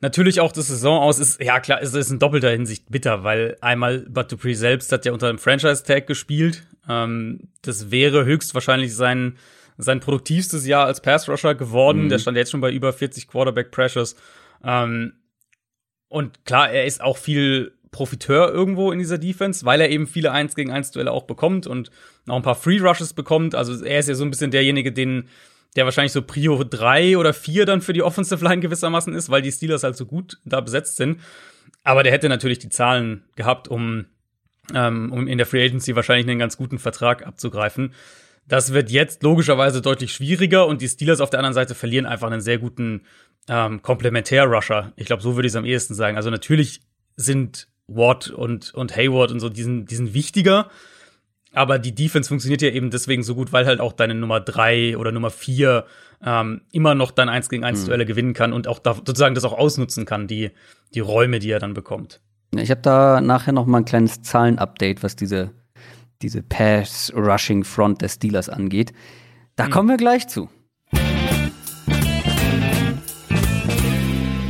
natürlich 0.00 0.40
auch 0.40 0.52
das 0.52 0.68
Saison 0.68 1.00
aus 1.00 1.18
ist, 1.18 1.42
ja 1.42 1.60
klar, 1.60 1.80
es 1.82 1.94
ist 1.94 2.10
in 2.10 2.18
doppelter 2.18 2.50
Hinsicht 2.50 2.90
bitter, 2.90 3.24
weil 3.24 3.56
einmal 3.60 4.00
Bud 4.08 4.30
Dupree 4.30 4.54
selbst 4.54 4.92
hat 4.92 5.04
ja 5.04 5.12
unter 5.12 5.28
einem 5.28 5.38
Franchise-Tag 5.38 6.06
gespielt. 6.06 6.66
Ähm, 6.88 7.48
das 7.62 7.90
wäre 7.90 8.24
höchstwahrscheinlich 8.24 8.94
sein, 8.94 9.38
sein 9.76 10.00
produktivstes 10.00 10.66
Jahr 10.66 10.86
als 10.86 11.00
Pass-Rusher 11.00 11.54
geworden. 11.54 12.04
Mhm. 12.04 12.08
Der 12.10 12.18
stand 12.18 12.36
jetzt 12.36 12.50
schon 12.50 12.60
bei 12.60 12.70
über 12.70 12.92
40 12.92 13.28
Quarterback-Pressures. 13.28 14.16
Ähm, 14.64 15.14
und 16.08 16.44
klar, 16.44 16.70
er 16.70 16.84
ist 16.84 17.00
auch 17.00 17.16
viel 17.16 17.72
Profiteur 17.90 18.52
irgendwo 18.52 18.92
in 18.92 18.98
dieser 18.98 19.18
Defense, 19.18 19.64
weil 19.64 19.80
er 19.80 19.90
eben 19.90 20.06
viele 20.06 20.30
1 20.30 20.54
gegen 20.54 20.70
1 20.70 20.92
Duelle 20.92 21.10
auch 21.10 21.24
bekommt 21.24 21.66
und 21.66 21.90
auch 22.28 22.36
ein 22.36 22.42
paar 22.42 22.54
Free 22.54 22.78
Rushes 22.78 23.12
bekommt. 23.14 23.54
Also 23.54 23.82
er 23.84 23.98
ist 23.98 24.08
ja 24.08 24.14
so 24.14 24.24
ein 24.24 24.30
bisschen 24.30 24.50
derjenige, 24.50 24.92
den, 24.92 25.28
der 25.76 25.84
wahrscheinlich 25.84 26.12
so 26.12 26.22
Prio 26.22 26.62
3 26.64 27.18
oder 27.18 27.32
4 27.32 27.66
dann 27.66 27.80
für 27.80 27.92
die 27.92 28.02
Offensive 28.02 28.44
Line 28.44 28.60
gewissermaßen 28.60 29.14
ist, 29.14 29.30
weil 29.30 29.42
die 29.42 29.52
Steelers 29.52 29.82
halt 29.82 29.96
so 29.96 30.06
gut 30.06 30.38
da 30.44 30.60
besetzt 30.60 30.96
sind. 30.96 31.20
Aber 31.84 32.02
der 32.02 32.12
hätte 32.12 32.28
natürlich 32.28 32.58
die 32.58 32.68
Zahlen 32.68 33.24
gehabt, 33.36 33.68
um, 33.68 34.06
ähm, 34.74 35.12
um 35.12 35.26
in 35.26 35.38
der 35.38 35.46
Free 35.46 35.64
Agency 35.64 35.94
wahrscheinlich 35.94 36.28
einen 36.28 36.38
ganz 36.38 36.56
guten 36.56 36.78
Vertrag 36.78 37.26
abzugreifen. 37.26 37.94
Das 38.46 38.72
wird 38.72 38.90
jetzt 38.90 39.22
logischerweise 39.22 39.82
deutlich 39.82 40.12
schwieriger 40.12 40.66
und 40.66 40.80
die 40.80 40.88
Steelers 40.88 41.20
auf 41.20 41.30
der 41.30 41.38
anderen 41.38 41.54
Seite 41.54 41.74
verlieren 41.74 42.06
einfach 42.06 42.30
einen 42.30 42.40
sehr 42.40 42.58
guten 42.58 43.02
ähm, 43.48 43.82
Komplementär-Rusher. 43.82 44.92
Ich 44.96 45.06
glaube, 45.06 45.22
so 45.22 45.36
würde 45.36 45.46
ich 45.46 45.52
es 45.52 45.56
am 45.56 45.66
ehesten 45.66 45.94
sagen. 45.94 46.16
Also 46.16 46.30
natürlich 46.30 46.80
sind 47.16 47.68
Watt 47.86 48.30
und, 48.30 48.72
und 48.74 48.96
Hayward 48.96 49.32
und 49.32 49.40
so, 49.40 49.48
die 49.48 49.62
sind, 49.62 49.90
die 49.90 49.96
sind 49.96 50.14
wichtiger. 50.14 50.70
Aber 51.52 51.78
die 51.78 51.94
Defense 51.94 52.28
funktioniert 52.28 52.62
ja 52.62 52.70
eben 52.70 52.90
deswegen 52.90 53.22
so 53.22 53.34
gut, 53.34 53.52
weil 53.52 53.66
halt 53.66 53.80
auch 53.80 53.92
deine 53.92 54.14
Nummer 54.14 54.40
drei 54.40 54.96
oder 54.96 55.12
Nummer 55.12 55.30
vier 55.30 55.86
ähm, 56.24 56.60
immer 56.72 56.94
noch 56.94 57.10
dann 57.10 57.28
eins 57.28 57.48
gegen 57.48 57.64
eins 57.64 57.82
mhm. 57.82 57.86
Duelle 57.86 58.06
gewinnen 58.06 58.34
kann 58.34 58.52
und 58.52 58.68
auch 58.68 58.78
da, 58.78 58.94
sozusagen 58.94 59.34
das 59.34 59.44
auch 59.44 59.56
ausnutzen 59.56 60.04
kann, 60.04 60.26
die, 60.26 60.50
die 60.94 61.00
Räume, 61.00 61.38
die 61.38 61.50
er 61.50 61.58
dann 61.58 61.74
bekommt. 61.74 62.20
Ich 62.56 62.70
habe 62.70 62.80
da 62.80 63.20
nachher 63.20 63.52
noch 63.52 63.66
mal 63.66 63.78
ein 63.78 63.84
kleines 63.84 64.22
Zahlenupdate, 64.22 65.02
was 65.02 65.16
diese, 65.16 65.50
diese 66.22 66.42
Pass-Rushing-Front 66.42 68.02
des 68.02 68.14
Steelers 68.14 68.48
angeht. 68.48 68.92
Da 69.56 69.66
mhm. 69.66 69.70
kommen 69.70 69.88
wir 69.88 69.96
gleich 69.96 70.28
zu. 70.28 70.48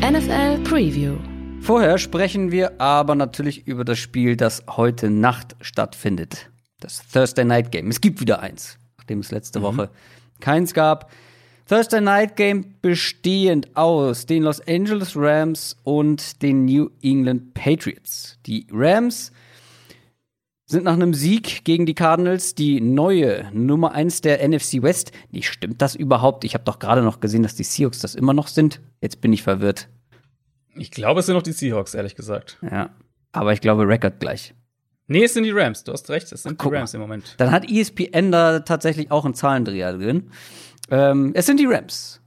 NFL 0.01 0.63
Preview. 0.65 1.17
Vorher 1.61 1.99
sprechen 1.99 2.51
wir 2.51 2.81
aber 2.81 3.15
natürlich 3.15 3.67
über 3.67 3.85
das 3.85 3.99
Spiel, 3.99 4.37
das 4.37 4.65
heute 4.71 5.11
Nacht 5.11 5.55
stattfindet. 5.61 6.51
Das 6.81 7.03
Thursday 7.13 7.45
Night 7.45 7.73
Game. 7.73 7.89
Es 7.89 8.01
gibt 8.01 8.21
wieder 8.21 8.41
eins, 8.41 8.79
nachdem 8.97 9.21
es 9.21 9.31
letzte 9.31 9.61
mhm. 9.61 9.65
Woche 9.65 9.91
keins 10.41 10.75
gab. 10.75 11.11
Thursday 11.69 12.01
Night 12.01 12.37
Game 12.37 12.77
bestehend 12.81 13.77
aus 13.77 14.25
den 14.25 14.43
Los 14.43 14.67
Angeles 14.67 15.13
Rams 15.15 15.77
und 15.85 16.41
den 16.41 16.65
New 16.65 16.89
England 17.03 17.53
Patriots. 17.53 18.39
Die 18.47 18.67
Rams 18.73 19.33
sind 20.65 20.85
nach 20.85 20.95
einem 20.95 21.13
Sieg 21.13 21.65
gegen 21.65 21.85
die 21.85 21.95
Cardinals 21.95 22.55
die 22.55 22.81
neue 22.81 23.51
Nummer 23.53 23.93
1 23.93 24.23
der 24.23 24.47
NFC 24.47 24.83
West. 24.83 25.13
Nee, 25.31 25.43
stimmt 25.43 25.83
das 25.83 25.95
überhaupt? 25.95 26.45
Ich 26.45 26.55
habe 26.55 26.65
doch 26.65 26.79
gerade 26.79 27.03
noch 27.03 27.21
gesehen, 27.21 27.43
dass 27.43 27.55
die 27.55 27.65
Seahawks 27.65 28.01
das 28.01 28.15
immer 28.15 28.33
noch 28.33 28.49
sind. 28.49 28.81
Jetzt 29.01 29.21
bin 29.21 29.33
ich 29.33 29.43
verwirrt. 29.43 29.89
Ich 30.75 30.91
glaube, 30.91 31.21
es 31.21 31.27
sind 31.27 31.35
noch 31.35 31.43
die 31.43 31.53
Seahawks, 31.53 31.95
ehrlich 31.95 32.15
gesagt. 32.15 32.59
Ja. 32.63 32.91
Aber 33.33 33.53
ich 33.53 33.61
glaube, 33.61 33.87
Record 33.87 34.21
gleich. 34.21 34.55
Nee, 35.09 35.25
es 35.25 35.35
sind 35.35 35.45
die 35.45 35.51
Rams. 35.51 35.85
Du 35.85 35.93
hast 35.93 36.09
recht, 36.11 36.31
es 36.33 36.43
sind 36.43 36.57
Ach, 36.61 36.67
die 36.69 36.75
Rams 36.75 36.93
mal. 36.93 36.99
im 36.99 37.01
Moment. 37.01 37.35
Dann 37.39 37.51
hat 37.51 37.69
ESPN 37.69 38.31
da 38.31 38.61
tatsächlich 38.61 39.11
auch 39.11 39.25
einen 39.25 39.35
Zahlendreher 39.35 39.95
drin. 39.95 40.31
Ähm, 40.91 41.33
es 41.35 41.47
sind 41.47 41.59
die 41.59 41.67
Rams. 41.67 42.21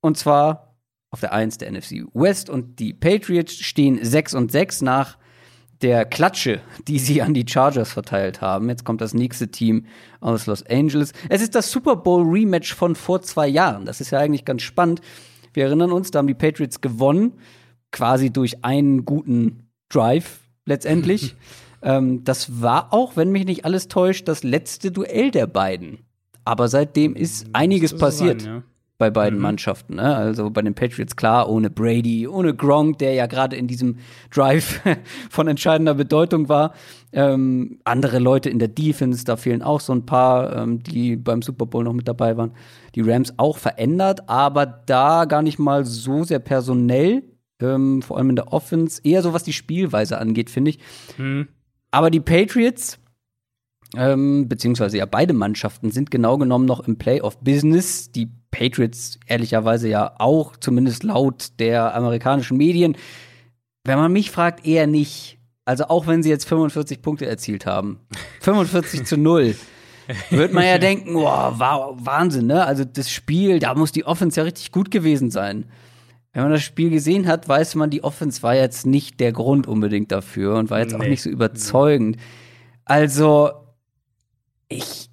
Und 0.00 0.16
zwar 0.16 0.76
auf 1.10 1.20
der 1.20 1.32
1 1.32 1.58
der 1.58 1.72
NFC 1.72 2.04
West 2.14 2.48
und 2.48 2.78
die 2.78 2.94
Patriots 2.94 3.54
stehen 3.54 3.98
6 4.02 4.34
und 4.34 4.52
6 4.52 4.82
nach 4.82 5.18
der 5.82 6.04
Klatsche, 6.04 6.60
die 6.86 6.98
sie 6.98 7.22
an 7.22 7.34
die 7.34 7.44
Chargers 7.46 7.92
verteilt 7.92 8.40
haben. 8.40 8.68
Jetzt 8.68 8.84
kommt 8.84 9.00
das 9.00 9.12
nächste 9.12 9.50
Team 9.50 9.86
aus 10.20 10.46
Los 10.46 10.64
Angeles. 10.64 11.12
Es 11.28 11.42
ist 11.42 11.54
das 11.54 11.70
Super 11.70 11.96
Bowl 11.96 12.24
Rematch 12.24 12.74
von 12.74 12.94
vor 12.94 13.22
zwei 13.22 13.48
Jahren. 13.48 13.84
Das 13.84 14.00
ist 14.00 14.10
ja 14.10 14.20
eigentlich 14.20 14.44
ganz 14.44 14.62
spannend. 14.62 15.00
Wir 15.52 15.64
erinnern 15.64 15.92
uns, 15.92 16.10
da 16.10 16.20
haben 16.20 16.26
die 16.26 16.34
Patriots 16.34 16.80
gewonnen, 16.80 17.34
quasi 17.92 18.30
durch 18.32 18.64
einen 18.64 19.04
guten 19.04 19.68
Drive 19.88 20.40
letztendlich. 20.66 21.34
ähm, 21.84 22.24
das 22.24 22.60
war 22.60 22.92
auch, 22.92 23.16
wenn 23.16 23.30
mich 23.30 23.44
nicht 23.44 23.64
alles 23.64 23.86
täuscht, 23.86 24.26
das 24.26 24.42
letzte 24.42 24.90
Duell 24.90 25.30
der 25.30 25.46
beiden. 25.46 26.00
Aber 26.44 26.68
seitdem 26.68 27.14
ist 27.14 27.46
einiges 27.52 27.96
passiert. 27.96 28.42
Sein, 28.42 28.54
ja 28.54 28.62
bei 28.98 29.10
beiden 29.10 29.38
mhm. 29.38 29.42
Mannschaften. 29.42 29.96
Ne? 29.96 30.16
Also 30.16 30.50
bei 30.50 30.62
den 30.62 30.74
Patriots 30.74 31.16
klar, 31.16 31.48
ohne 31.48 31.68
Brady, 31.68 32.28
ohne 32.28 32.54
Gronk, 32.54 32.98
der 32.98 33.14
ja 33.14 33.26
gerade 33.26 33.56
in 33.56 33.66
diesem 33.66 33.96
Drive 34.32 34.80
von 35.30 35.48
entscheidender 35.48 35.94
Bedeutung 35.94 36.48
war. 36.48 36.74
Ähm, 37.12 37.80
andere 37.84 38.18
Leute 38.18 38.50
in 38.50 38.58
der 38.58 38.68
Defense, 38.68 39.24
da 39.24 39.36
fehlen 39.36 39.62
auch 39.62 39.80
so 39.80 39.92
ein 39.92 40.06
paar, 40.06 40.56
ähm, 40.56 40.82
die 40.82 41.16
beim 41.16 41.42
Super 41.42 41.66
Bowl 41.66 41.84
noch 41.84 41.92
mit 41.92 42.08
dabei 42.08 42.36
waren. 42.36 42.52
Die 42.94 43.00
Rams 43.00 43.34
auch 43.36 43.58
verändert, 43.58 44.28
aber 44.28 44.64
da 44.64 45.24
gar 45.24 45.42
nicht 45.42 45.58
mal 45.58 45.84
so 45.84 46.24
sehr 46.24 46.38
personell, 46.38 47.24
ähm, 47.60 48.00
vor 48.00 48.16
allem 48.16 48.30
in 48.30 48.36
der 48.36 48.52
Offense, 48.52 49.00
eher 49.04 49.22
so 49.22 49.32
was 49.32 49.42
die 49.42 49.52
Spielweise 49.52 50.18
angeht, 50.18 50.50
finde 50.50 50.70
ich. 50.70 50.78
Mhm. 51.18 51.48
Aber 51.94 52.10
die 52.10 52.18
Patriots, 52.18 52.98
ähm, 53.96 54.48
beziehungsweise 54.48 54.98
ja 54.98 55.06
beide 55.06 55.32
Mannschaften 55.32 55.92
sind 55.92 56.10
genau 56.10 56.38
genommen 56.38 56.64
noch 56.64 56.80
im 56.80 56.96
Playoff-Business. 56.98 58.10
Die 58.10 58.30
Patriots 58.50 59.20
ehrlicherweise 59.28 59.88
ja 59.88 60.16
auch, 60.18 60.56
zumindest 60.56 61.04
laut 61.04 61.52
der 61.60 61.94
amerikanischen 61.94 62.56
Medien. 62.56 62.96
Wenn 63.84 63.98
man 63.98 64.12
mich 64.12 64.32
fragt, 64.32 64.66
eher 64.66 64.88
nicht. 64.88 65.38
Also 65.66 65.84
auch 65.84 66.08
wenn 66.08 66.24
sie 66.24 66.30
jetzt 66.30 66.48
45 66.48 67.00
Punkte 67.00 67.26
erzielt 67.26 67.64
haben. 67.64 68.00
45 68.40 69.04
zu 69.04 69.16
0. 69.16 69.54
Wird 70.30 70.52
man 70.52 70.64
ja 70.64 70.78
denken, 70.78 71.14
wow, 71.14 71.54
wow, 71.56 71.96
Wahnsinn, 72.00 72.48
ne? 72.48 72.66
Also 72.66 72.84
das 72.84 73.08
Spiel, 73.08 73.60
da 73.60 73.72
muss 73.76 73.92
die 73.92 74.04
Offense 74.04 74.40
ja 74.40 74.44
richtig 74.44 74.72
gut 74.72 74.90
gewesen 74.90 75.30
sein. 75.30 75.66
Wenn 76.34 76.42
man 76.42 76.52
das 76.52 76.64
Spiel 76.64 76.90
gesehen 76.90 77.28
hat, 77.28 77.48
weiß 77.48 77.76
man, 77.76 77.90
die 77.90 78.02
Offense 78.02 78.42
war 78.42 78.56
jetzt 78.56 78.86
nicht 78.86 79.20
der 79.20 79.32
Grund 79.32 79.68
unbedingt 79.68 80.10
dafür 80.10 80.56
und 80.56 80.68
war 80.68 80.80
jetzt 80.80 80.92
nee. 80.92 80.98
auch 80.98 81.08
nicht 81.08 81.22
so 81.22 81.30
überzeugend. 81.30 82.16
Also, 82.84 83.52
ich, 84.68 85.10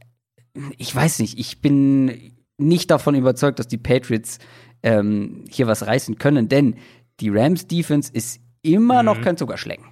ich 0.77 0.93
weiß 0.93 1.19
nicht, 1.19 1.37
ich 1.37 1.61
bin 1.61 2.33
nicht 2.57 2.89
davon 2.89 3.13
überzeugt, 3.13 3.59
dass 3.59 3.67
die 3.67 3.77
Patriots 3.77 4.39
ähm, 4.81 5.45
hier 5.47 5.67
was 5.67 5.85
reißen 5.85 6.17
können, 6.17 6.49
denn 6.49 6.75
die 7.19 7.29
Rams 7.29 7.67
Defense 7.67 8.11
ist 8.11 8.41
immer 8.63 9.03
mhm. 9.03 9.05
noch 9.05 9.21
kein 9.21 9.37
Zuckerschlecken. 9.37 9.85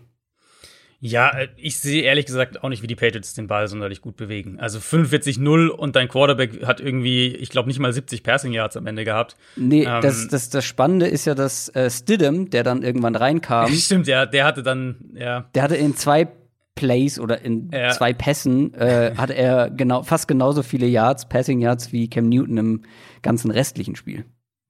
Ja, 1.02 1.30
äh, 1.30 1.48
ich 1.56 1.80
sehe 1.80 2.04
ehrlich 2.04 2.26
gesagt 2.26 2.64
auch 2.64 2.70
nicht, 2.70 2.84
wie 2.84 2.88
die 2.88 2.96
Patriots 2.96 3.34
den 3.34 3.48
Ball 3.48 3.68
sonderlich 3.68 4.02
gut 4.02 4.18
bewegen. 4.18 4.60
Also 4.60 4.80
45-0 4.80 5.68
und 5.70 5.96
dein 5.96 6.10
Quarterback 6.10 6.66
hat 6.66 6.82
irgendwie, 6.82 7.28
ich 7.28 7.50
glaube, 7.50 7.70
nicht 7.70 7.80
mal 7.80 7.94
70 7.94 8.22
Passing 8.24 8.52
Yards 8.52 8.76
am 8.76 8.86
Ende 8.86 9.06
gehabt. 9.06 9.38
Nee, 9.56 9.84
ähm, 9.84 10.02
das, 10.02 10.28
das, 10.28 10.50
das 10.50 10.66
Spannende 10.66 11.08
ist 11.08 11.26
ja, 11.26 11.36
dass 11.36 11.70
äh, 11.70 11.90
Stidham, 11.90 12.50
der 12.50 12.64
dann 12.64 12.84
irgendwann 12.84 13.16
reinkam. 13.16 13.72
Stimmt, 13.74 14.08
ja, 14.08 14.26
der 14.26 14.46
hatte 14.46 14.62
dann, 14.62 14.98
ja. 15.14 15.50
Der 15.56 15.64
hatte 15.64 15.78
in 15.78 15.96
zwei 15.96 16.28
Plays 16.76 17.20
oder 17.20 17.42
in 17.42 17.72
ja. 17.74 17.92
zwei 17.92 18.14
Pässen 18.14 18.74
äh, 18.74 19.14
hat 19.16 19.30
er 19.32 19.70
genau, 19.70 20.04
fast 20.04 20.28
genauso 20.28 20.64
viele 20.64 20.88
Yards, 20.88 21.28
Passing 21.28 21.60
Yards 21.60 21.92
wie 21.92 22.10
Cam 22.10 22.30
Newton 22.30 22.58
im 22.58 22.82
ganzen 23.22 23.52
restlichen 23.52 23.96
Spiel. 23.96 24.26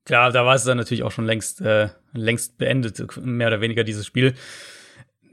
Klar, 0.06 0.32
da 0.32 0.46
war 0.46 0.56
es 0.56 0.64
dann 0.64 0.78
natürlich 0.78 1.04
auch 1.04 1.12
schon 1.12 1.26
längst, 1.26 1.62
äh, 1.62 1.90
längst 2.14 2.58
beendet, 2.58 3.00
mehr 3.24 3.48
oder 3.48 3.62
weniger 3.62 3.84
dieses 3.84 4.08
Spiel. 4.08 4.34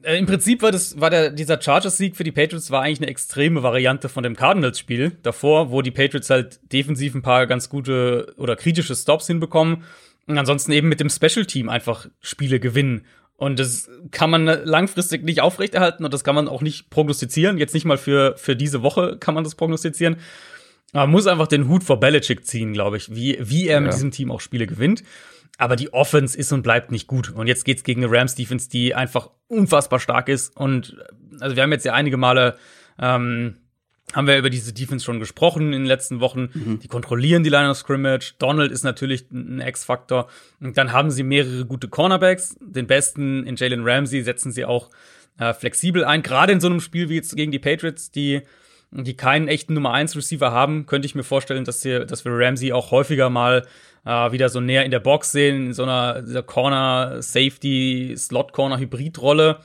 Äh, 0.07 0.19
Im 0.19 0.27
Prinzip 0.27 0.63
war 0.63 0.71
das, 0.71 1.01
war 1.01 1.11
der, 1.11 1.31
dieser 1.31 1.61
Chargers-Sieg 1.61 2.17
für 2.17 2.23
die 2.23 2.31
Patriots 2.31 2.71
war 2.71 2.83
eigentlich 2.83 3.01
eine 3.01 3.11
extreme 3.11 3.65
Variante 3.65 4.09
von 4.09 4.23
dem 4.23 4.37
Cardinals-Spiel 4.37 5.19
davor, 5.25 5.73
wo 5.73 5.83
die 5.83 5.91
Patriots 5.91 6.31
halt 6.31 6.61
defensiv 6.73 7.17
ein 7.17 7.23
paar 7.23 7.49
ganz 7.49 7.69
gute 7.69 8.33
oder 8.37 8.55
kritische 8.55 8.95
Stops 8.95 9.27
hinbekommen 9.27 9.83
und 10.29 10.39
ansonsten 10.39 10.71
eben 10.71 10.89
mit 10.89 11.01
dem 11.01 11.11
Special-Team 11.11 11.69
einfach 11.69 12.07
Spiele 12.21 12.61
gewinnen. 12.61 13.05
Und 13.37 13.59
das 13.59 13.91
kann 14.13 14.31
man 14.31 14.47
langfristig 14.47 15.25
nicht 15.25 15.41
aufrechterhalten 15.41 16.05
und 16.05 16.15
das 16.15 16.23
kann 16.23 16.37
man 16.37 16.47
auch 16.47 16.63
nicht 16.63 16.89
prognostizieren. 16.89 17.59
Jetzt 17.59 17.75
nicht 17.75 17.85
mal 17.85 17.99
für, 17.99 18.37
für 18.37 18.55
diese 18.55 18.83
Woche 18.83 19.19
kann 19.19 19.35
man 19.35 19.43
das 19.43 19.57
prognostizieren. 19.57 20.19
Man 20.93 21.11
muss 21.11 21.27
einfach 21.27 21.49
den 21.49 21.69
Hut 21.69 21.83
vor 21.83 21.99
Belichick 21.99 22.47
ziehen, 22.47 22.73
glaube 22.73 22.97
ich, 22.97 23.15
wie, 23.15 23.39
wie 23.41 23.67
er 23.67 23.75
ja. 23.75 23.81
mit 23.81 23.93
diesem 23.93 24.13
Team 24.13 24.31
auch 24.31 24.41
Spiele 24.41 24.69
gewinnt. 24.69 25.03
Aber 25.59 25.77
die 25.77 25.93
Offense 25.93 26.37
ist 26.37 26.53
und 26.53 26.63
bleibt 26.63 26.91
nicht 26.91 27.07
gut. 27.07 27.31
Und 27.31 27.47
jetzt 27.47 27.65
geht's 27.65 27.83
gegen 27.83 28.05
eine 28.05 28.13
Rams-Defense, 28.13 28.69
die 28.69 28.95
einfach 28.95 29.31
unfassbar 29.49 30.01
stark 30.01 30.29
ist. 30.29 30.57
Und 30.57 30.97
also 31.41 31.57
wir 31.57 31.63
haben 31.63 31.73
jetzt 31.73 31.85
ja 31.85 31.95
einige 31.95 32.17
Male 32.17 32.57
ähm, 32.99 33.57
haben 34.15 34.27
wir 34.27 34.39
über 34.39 34.51
diese 34.51 34.73
Defense 34.73 35.05
schon 35.05 35.19
gesprochen 35.19 35.67
in 35.67 35.73
den 35.73 35.87
letzten 35.87 36.21
Wochen. 36.21 36.51
Mhm. 36.55 36.79
Die 36.81 36.89
kontrollieren 36.89 37.43
die 37.43 37.51
Line 37.51 37.71
of 37.71 37.77
Scrimmage. 37.77 38.35
Donald 38.39 38.71
ist 38.71 38.85
natürlich 38.85 39.31
ein 39.31 39.61
X-Faktor. 39.61 40.29
Und 40.61 40.79
dann 40.79 40.93
haben 40.93 41.11
sie 41.11 41.23
mehrere 41.23 41.65
gute 41.65 41.89
Cornerbacks. 41.89 42.57
Den 42.61 42.87
besten 42.87 43.45
in 43.45 43.57
Jalen 43.57 43.83
Ramsey 43.87 44.23
setzen 44.23 44.53
sie 44.53 44.65
auch 44.65 44.91
äh, 45.39 45.53
flexibel 45.53 46.05
ein. 46.05 46.23
Gerade 46.23 46.53
in 46.53 46.61
so 46.61 46.69
einem 46.69 46.81
Spiel 46.81 47.09
wie 47.09 47.17
jetzt 47.17 47.35
gegen 47.37 47.51
die 47.51 47.59
Patriots, 47.59 48.11
die 48.11 48.43
die 48.93 49.17
keinen 49.17 49.49
echten 49.49 49.75
Nummer 49.75 49.93
1 49.93 50.17
Receiver 50.17 50.53
haben, 50.53 50.87
könnte 50.87 51.07
ich 51.07 51.17
mir 51.17 51.25
vorstellen, 51.25 51.65
dass 51.65 51.85
wir, 51.85 52.05
dass 52.05 52.25
wir 52.25 52.33
Ramsey 52.33 52.73
auch 52.73 52.93
häufiger 52.93 53.29
mal 53.29 53.67
äh, 54.07 54.33
wieder 54.33 54.49
so 54.49 54.61
näher 54.61 54.85
in 54.85 54.91
der 54.91 55.01
Box 55.01 55.33
sehen, 55.33 55.67
in 55.67 55.73
so 55.75 55.83
einer, 55.83 56.23
dieser 56.23 56.43
Corner 56.43 57.21
Safety 57.21 58.15
Slot 58.17 58.53
Corner 58.53 58.79
Hybrid-Rolle 58.79 59.59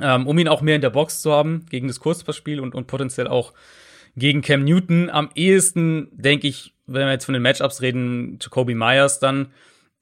ähm, 0.00 0.26
um 0.26 0.38
ihn 0.38 0.48
auch 0.48 0.62
mehr 0.62 0.76
in 0.76 0.80
der 0.80 0.90
Box 0.90 1.20
zu 1.22 1.32
haben 1.32 1.66
gegen 1.70 1.88
das 1.88 2.00
Kurzpassspiel 2.00 2.60
und, 2.60 2.74
und 2.74 2.86
potenziell 2.86 3.28
auch 3.28 3.52
gegen 4.16 4.42
Cam 4.42 4.64
Newton. 4.64 5.10
Am 5.10 5.30
ehesten, 5.34 6.08
denke 6.12 6.48
ich, 6.48 6.74
wenn 6.86 7.06
wir 7.06 7.12
jetzt 7.12 7.24
von 7.24 7.34
den 7.34 7.42
Matchups 7.42 7.82
reden, 7.82 8.38
Jacoby 8.40 8.74
Myers 8.74 9.20
dann. 9.20 9.48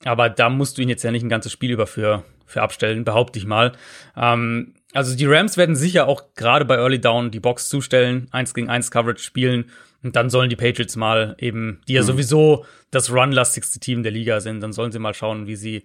Aber 0.05 0.31
da 0.31 0.49
musst 0.49 0.79
du 0.79 0.83
ihn 0.83 0.89
jetzt 0.89 1.03
ja 1.03 1.11
nicht 1.11 1.23
ein 1.23 1.29
ganzes 1.29 1.53
Spiel 1.53 1.71
über 1.73 1.87
für, 1.87 2.25
für 2.47 2.63
abstellen, 2.63 3.05
behaupte 3.05 3.39
ich 3.39 3.47
mal. 3.47 3.73
Ähm, 4.17 4.75
also 4.93 5.17
die 5.17 5.27
Rams 5.27 5.57
werden 5.57 5.77
sicher 5.77 6.09
auch 6.09 6.35
gerade 6.35 6.65
bei 6.65 6.77
Early 6.77 7.01
Down 7.01 7.31
die 7.31 7.41
Box 7.41 7.69
zustellen, 7.69 8.29
eins 8.31 8.55
gegen 8.55 8.71
eins 8.71 8.91
Coverage 8.91 9.23
spielen. 9.23 9.71
Und 10.03 10.17
dann 10.17 10.31
sollen 10.31 10.51
die 10.51 10.57
Patriots 10.57 10.97
mal 10.97 11.37
eben, 11.39 11.81
die 11.89 11.95
ja 11.95 12.03
mhm. 12.03 12.07
sowieso 12.07 12.65
das 12.91 13.13
run-lastigste 13.13 13.81
Team 13.81 14.03
der 14.03 14.13
Liga 14.13 14.41
sind, 14.41 14.61
dann 14.61 14.73
sollen 14.73 14.93
sie 14.93 14.99
mal 14.99 15.15
schauen, 15.15 15.47
wie 15.47 15.57
sie 15.57 15.83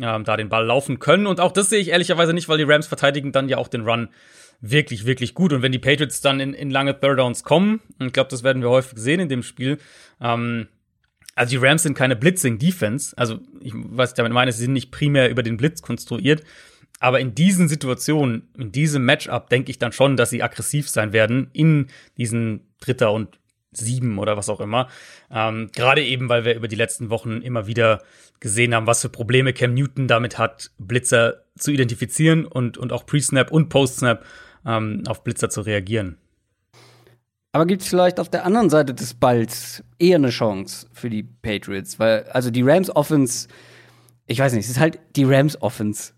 ähm, 0.00 0.24
da 0.24 0.36
den 0.36 0.48
Ball 0.48 0.66
laufen 0.66 0.98
können. 0.98 1.26
Und 1.26 1.40
auch 1.40 1.52
das 1.52 1.70
sehe 1.70 1.80
ich 1.80 1.88
ehrlicherweise 1.88 2.34
nicht, 2.34 2.48
weil 2.48 2.58
die 2.58 2.64
Rams 2.64 2.86
verteidigen 2.86 3.32
dann 3.32 3.48
ja 3.48 3.56
auch 3.56 3.68
den 3.68 3.82
Run 3.82 4.08
wirklich, 4.60 5.06
wirklich 5.06 5.34
gut. 5.34 5.52
Und 5.52 5.62
wenn 5.62 5.72
die 5.72 5.78
Patriots 5.78 6.20
dann 6.20 6.40
in, 6.40 6.54
in 6.54 6.70
lange 6.70 6.98
Third 6.98 7.18
Downs 7.18 7.42
kommen, 7.42 7.80
und 7.98 8.06
ich 8.06 8.12
glaube, 8.12 8.30
das 8.30 8.42
werden 8.42 8.62
wir 8.62 8.70
häufig 8.70 8.98
sehen 8.98 9.20
in 9.20 9.28
dem 9.28 9.42
Spiel, 9.42 9.78
ähm, 10.20 10.68
also 11.34 11.50
die 11.50 11.64
Rams 11.64 11.82
sind 11.82 11.94
keine 11.94 12.16
Blitzing-Defense. 12.16 13.16
Also, 13.16 13.40
ich, 13.60 13.72
was 13.74 14.10
ich 14.10 14.14
damit 14.14 14.32
meine, 14.32 14.52
sie 14.52 14.62
sind 14.62 14.72
nicht 14.72 14.92
primär 14.92 15.30
über 15.30 15.42
den 15.42 15.56
Blitz 15.56 15.82
konstruiert. 15.82 16.44
Aber 17.00 17.18
in 17.18 17.34
diesen 17.34 17.68
Situationen, 17.68 18.48
in 18.56 18.70
diesem 18.70 19.04
Matchup, 19.04 19.50
denke 19.50 19.70
ich 19.70 19.78
dann 19.78 19.92
schon, 19.92 20.16
dass 20.16 20.30
sie 20.30 20.42
aggressiv 20.42 20.88
sein 20.88 21.12
werden 21.12 21.50
in 21.52 21.88
diesen 22.16 22.68
Dritter 22.78 23.12
und 23.12 23.38
sieben 23.76 24.18
oder 24.18 24.36
was 24.36 24.48
auch 24.48 24.60
immer. 24.60 24.88
Ähm, 25.30 25.70
Gerade 25.74 26.04
eben, 26.04 26.28
weil 26.28 26.44
wir 26.44 26.54
über 26.54 26.68
die 26.68 26.76
letzten 26.76 27.10
Wochen 27.10 27.40
immer 27.40 27.66
wieder 27.66 28.02
gesehen 28.40 28.74
haben, 28.74 28.86
was 28.86 29.02
für 29.02 29.08
Probleme 29.08 29.52
Cam 29.52 29.74
Newton 29.74 30.08
damit 30.08 30.38
hat, 30.38 30.70
Blitzer 30.78 31.44
zu 31.58 31.70
identifizieren 31.70 32.44
und, 32.44 32.78
und 32.78 32.92
auch 32.92 33.06
Pre-Snap 33.06 33.50
und 33.50 33.68
Post-Snap 33.68 34.24
ähm, 34.66 35.02
auf 35.06 35.24
Blitzer 35.24 35.50
zu 35.50 35.62
reagieren. 35.62 36.18
Aber 37.54 37.66
gibt 37.66 37.82
es 37.82 37.88
vielleicht 37.88 38.18
auf 38.18 38.28
der 38.28 38.44
anderen 38.44 38.68
Seite 38.68 38.94
des 38.94 39.14
Balls 39.14 39.84
eher 40.00 40.16
eine 40.16 40.30
Chance 40.30 40.88
für 40.92 41.08
die 41.08 41.22
Patriots? 41.22 42.00
Weil, 42.00 42.24
also 42.24 42.50
die 42.50 42.62
Rams 42.62 42.90
Offense, 42.94 43.46
ich 44.26 44.40
weiß 44.40 44.54
nicht, 44.54 44.64
es 44.64 44.72
ist 44.72 44.80
halt 44.80 44.98
die 45.14 45.22
Rams 45.22 45.62
Offense. 45.62 46.14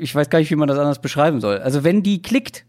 Ich 0.00 0.14
weiß 0.14 0.30
gar 0.30 0.38
nicht, 0.38 0.50
wie 0.50 0.56
man 0.56 0.66
das 0.66 0.78
anders 0.78 1.02
beschreiben 1.02 1.42
soll. 1.42 1.58
Also, 1.58 1.84
wenn 1.84 2.02
die 2.02 2.22
klickt, 2.22 2.64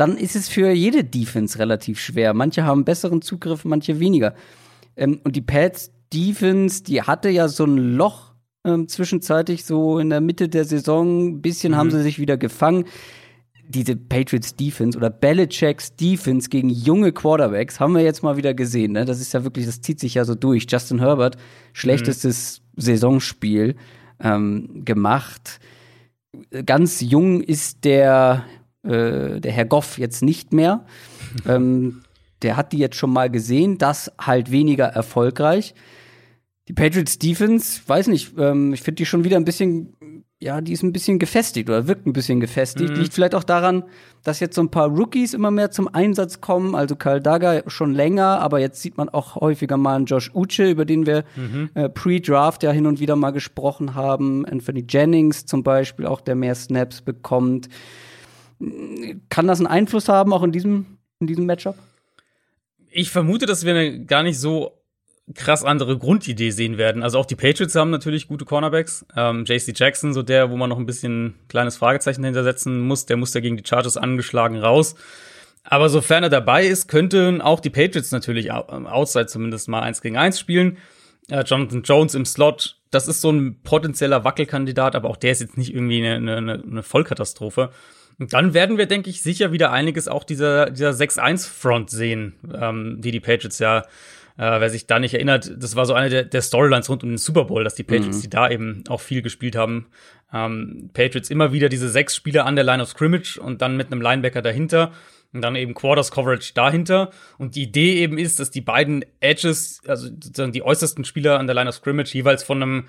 dann 0.00 0.16
ist 0.16 0.34
es 0.34 0.48
für 0.48 0.70
jede 0.70 1.04
Defense 1.04 1.58
relativ 1.58 2.00
schwer. 2.00 2.32
Manche 2.32 2.64
haben 2.64 2.86
besseren 2.86 3.20
Zugriff, 3.20 3.66
manche 3.66 4.00
weniger. 4.00 4.34
Ähm, 4.96 5.20
und 5.24 5.36
die 5.36 5.42
Pats 5.42 5.90
Defense, 6.10 6.82
die 6.82 7.02
hatte 7.02 7.28
ja 7.28 7.48
so 7.48 7.64
ein 7.64 7.76
Loch 7.76 8.32
ähm, 8.64 8.88
zwischenzeitlich 8.88 9.66
so 9.66 9.98
in 9.98 10.08
der 10.08 10.22
Mitte 10.22 10.48
der 10.48 10.64
Saison. 10.64 11.28
Ein 11.28 11.42
bisschen 11.42 11.72
mhm. 11.72 11.76
haben 11.76 11.90
sie 11.90 12.02
sich 12.02 12.18
wieder 12.18 12.38
gefangen. 12.38 12.84
Diese 13.68 13.94
Patriots 13.94 14.56
Defense 14.56 14.96
oder 14.96 15.10
Belichicks 15.10 15.94
Defense 15.94 16.48
gegen 16.48 16.70
junge 16.70 17.12
Quarterbacks 17.12 17.78
haben 17.78 17.94
wir 17.94 18.02
jetzt 18.02 18.22
mal 18.22 18.38
wieder 18.38 18.54
gesehen. 18.54 18.92
Ne? 18.92 19.04
Das 19.04 19.20
ist 19.20 19.34
ja 19.34 19.44
wirklich, 19.44 19.66
das 19.66 19.82
zieht 19.82 20.00
sich 20.00 20.14
ja 20.14 20.24
so 20.24 20.34
durch. 20.34 20.66
Justin 20.66 21.00
Herbert, 21.00 21.36
schlechtestes 21.74 22.62
mhm. 22.74 22.80
Saisonspiel 22.80 23.76
ähm, 24.18 24.82
gemacht. 24.82 25.60
Ganz 26.64 27.02
jung 27.02 27.42
ist 27.42 27.84
der 27.84 28.46
äh, 28.82 29.40
der 29.40 29.52
Herr 29.52 29.66
Goff 29.66 29.98
jetzt 29.98 30.22
nicht 30.22 30.52
mehr. 30.52 30.84
ähm, 31.48 32.02
der 32.42 32.56
hat 32.56 32.72
die 32.72 32.78
jetzt 32.78 32.96
schon 32.96 33.12
mal 33.12 33.30
gesehen, 33.30 33.78
das 33.78 34.12
halt 34.18 34.50
weniger 34.50 34.86
erfolgreich. 34.86 35.74
Die 36.68 36.72
Patriots 36.72 37.18
Defense, 37.18 37.80
weiß 37.86 38.06
nicht, 38.06 38.34
ähm, 38.38 38.72
ich 38.72 38.82
finde 38.82 38.96
die 38.96 39.06
schon 39.06 39.24
wieder 39.24 39.36
ein 39.36 39.44
bisschen, 39.44 39.96
ja, 40.38 40.60
die 40.60 40.72
ist 40.72 40.82
ein 40.82 40.92
bisschen 40.92 41.18
gefestigt 41.18 41.68
oder 41.68 41.88
wirkt 41.88 42.06
ein 42.06 42.12
bisschen 42.12 42.38
gefestigt. 42.38 42.90
Mhm. 42.90 43.00
Liegt 43.00 43.12
vielleicht 43.12 43.34
auch 43.34 43.44
daran, 43.44 43.82
dass 44.22 44.40
jetzt 44.40 44.54
so 44.54 44.62
ein 44.62 44.70
paar 44.70 44.88
Rookies 44.88 45.34
immer 45.34 45.50
mehr 45.50 45.70
zum 45.70 45.92
Einsatz 45.92 46.40
kommen. 46.40 46.74
Also 46.74 46.94
Karl 46.96 47.20
Dagger 47.20 47.64
schon 47.66 47.92
länger, 47.92 48.40
aber 48.40 48.60
jetzt 48.60 48.80
sieht 48.80 48.96
man 48.96 49.08
auch 49.08 49.34
häufiger 49.34 49.76
mal 49.76 49.96
einen 49.96 50.06
Josh 50.06 50.30
Uche, 50.32 50.70
über 50.70 50.84
den 50.84 51.06
wir 51.06 51.24
mhm. 51.34 51.70
äh, 51.74 51.88
pre-Draft 51.88 52.62
ja 52.62 52.70
hin 52.70 52.86
und 52.86 53.00
wieder 53.00 53.16
mal 53.16 53.32
gesprochen 53.32 53.94
haben. 53.94 54.46
Anthony 54.46 54.84
Jennings 54.88 55.46
zum 55.46 55.62
Beispiel, 55.62 56.06
auch 56.06 56.20
der 56.20 56.36
mehr 56.36 56.54
Snaps 56.54 57.00
bekommt. 57.00 57.68
Kann 59.28 59.46
das 59.46 59.58
einen 59.58 59.66
Einfluss 59.66 60.08
haben, 60.08 60.32
auch 60.32 60.42
in 60.42 60.52
diesem, 60.52 60.98
in 61.18 61.26
diesem 61.26 61.46
Matchup? 61.46 61.76
Ich 62.90 63.10
vermute, 63.10 63.46
dass 63.46 63.64
wir 63.64 63.74
eine 63.74 64.04
gar 64.04 64.22
nicht 64.22 64.38
so 64.38 64.80
krass 65.34 65.64
andere 65.64 65.96
Grundidee 65.96 66.50
sehen 66.50 66.76
werden. 66.76 67.02
Also 67.02 67.18
auch 67.18 67.26
die 67.26 67.36
Patriots 67.36 67.74
haben 67.74 67.90
natürlich 67.90 68.26
gute 68.26 68.44
Cornerbacks. 68.44 69.06
Ähm, 69.16 69.44
JC 69.44 69.72
Jackson, 69.78 70.12
so 70.12 70.22
der, 70.22 70.50
wo 70.50 70.56
man 70.56 70.68
noch 70.68 70.78
ein 70.78 70.86
bisschen 70.86 71.34
kleines 71.48 71.76
Fragezeichen 71.76 72.24
hintersetzen 72.24 72.80
muss, 72.80 73.06
der 73.06 73.16
muss 73.16 73.32
ja 73.34 73.40
gegen 73.40 73.56
die 73.56 73.64
Chargers 73.66 73.96
angeschlagen 73.96 74.58
raus. 74.58 74.96
Aber 75.62 75.88
sofern 75.88 76.24
er 76.24 76.30
dabei 76.30 76.66
ist, 76.66 76.88
könnten 76.88 77.40
auch 77.40 77.60
die 77.60 77.70
Patriots 77.70 78.12
natürlich 78.12 78.50
outside 78.50 79.26
zumindest 79.26 79.68
mal 79.68 79.80
eins 79.80 80.02
gegen 80.02 80.16
eins 80.16 80.40
spielen. 80.40 80.78
Äh, 81.28 81.44
Jonathan 81.44 81.82
Jones 81.82 82.14
im 82.14 82.24
Slot, 82.24 82.80
das 82.90 83.06
ist 83.06 83.20
so 83.20 83.30
ein 83.30 83.62
potenzieller 83.62 84.24
Wackelkandidat, 84.24 84.96
aber 84.96 85.08
auch 85.08 85.16
der 85.16 85.32
ist 85.32 85.40
jetzt 85.40 85.58
nicht 85.58 85.72
irgendwie 85.72 86.04
eine, 86.04 86.36
eine, 86.36 86.62
eine 86.62 86.82
Vollkatastrophe. 86.82 87.70
Und 88.20 88.34
dann 88.34 88.52
werden 88.52 88.76
wir, 88.76 88.84
denke 88.84 89.08
ich, 89.08 89.22
sicher 89.22 89.50
wieder 89.50 89.72
einiges 89.72 90.06
auch 90.06 90.24
dieser, 90.24 90.70
dieser 90.70 90.90
6-1-Front 90.90 91.88
sehen, 91.88 92.34
ähm, 92.54 92.98
die 93.00 93.12
die 93.12 93.20
Patriots 93.20 93.58
ja, 93.58 93.78
äh, 94.36 94.60
wer 94.60 94.68
sich 94.68 94.86
da 94.86 94.98
nicht 94.98 95.14
erinnert, 95.14 95.50
das 95.56 95.74
war 95.74 95.86
so 95.86 95.94
eine 95.94 96.10
der, 96.10 96.24
der 96.24 96.42
Storylines 96.42 96.90
rund 96.90 97.02
um 97.02 97.08
den 97.08 97.18
Super 97.18 97.46
Bowl, 97.46 97.64
dass 97.64 97.74
die 97.74 97.82
Patriots, 97.82 98.18
mhm. 98.18 98.22
die 98.22 98.30
da 98.30 98.50
eben 98.50 98.84
auch 98.88 99.00
viel 99.00 99.22
gespielt 99.22 99.56
haben, 99.56 99.86
ähm, 100.34 100.90
Patriots 100.92 101.30
immer 101.30 101.54
wieder 101.54 101.70
diese 101.70 101.88
sechs 101.88 102.14
Spieler 102.14 102.44
an 102.44 102.56
der 102.56 102.64
Line 102.64 102.82
of 102.82 102.90
Scrimmage 102.90 103.38
und 103.38 103.62
dann 103.62 103.78
mit 103.78 103.90
einem 103.90 104.02
Linebacker 104.02 104.42
dahinter 104.42 104.92
und 105.32 105.40
dann 105.40 105.56
eben 105.56 105.72
Quarters 105.72 106.10
Coverage 106.10 106.52
dahinter. 106.52 107.10
Und 107.38 107.56
die 107.56 107.62
Idee 107.62 107.94
eben 108.02 108.18
ist, 108.18 108.38
dass 108.38 108.50
die 108.50 108.60
beiden 108.60 109.02
Edges, 109.20 109.80
also 109.86 110.08
sozusagen 110.08 110.52
die 110.52 110.62
äußersten 110.62 111.06
Spieler 111.06 111.38
an 111.38 111.46
der 111.46 111.54
Line 111.54 111.70
of 111.70 111.76
Scrimmage 111.76 112.12
jeweils 112.12 112.42
von 112.42 112.62
einem 112.62 112.86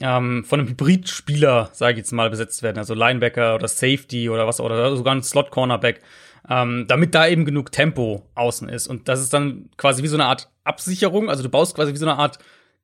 ähm, 0.00 0.44
von 0.44 0.60
einem 0.60 0.68
Hybrid-Spieler, 0.68 1.70
sage 1.72 1.92
ich 1.92 1.98
jetzt 1.98 2.12
mal, 2.12 2.30
besetzt 2.30 2.62
werden, 2.62 2.78
also 2.78 2.94
Linebacker 2.94 3.54
oder 3.54 3.68
Safety 3.68 4.30
oder 4.30 4.46
was, 4.46 4.60
oder 4.60 4.96
sogar 4.96 5.14
ein 5.14 5.22
Slot-Cornerback, 5.22 6.00
ähm, 6.48 6.86
damit 6.88 7.14
da 7.14 7.26
eben 7.26 7.44
genug 7.44 7.70
Tempo 7.72 8.26
außen 8.34 8.68
ist. 8.68 8.88
Und 8.88 9.08
das 9.08 9.20
ist 9.20 9.32
dann 9.32 9.68
quasi 9.76 10.02
wie 10.02 10.08
so 10.08 10.16
eine 10.16 10.26
Art 10.26 10.50
Absicherung, 10.64 11.28
also 11.28 11.42
du 11.42 11.48
baust 11.48 11.74
quasi 11.74 11.92
wie 11.92 11.98
so 11.98 12.06
eine 12.06 12.18
Art 12.18 12.38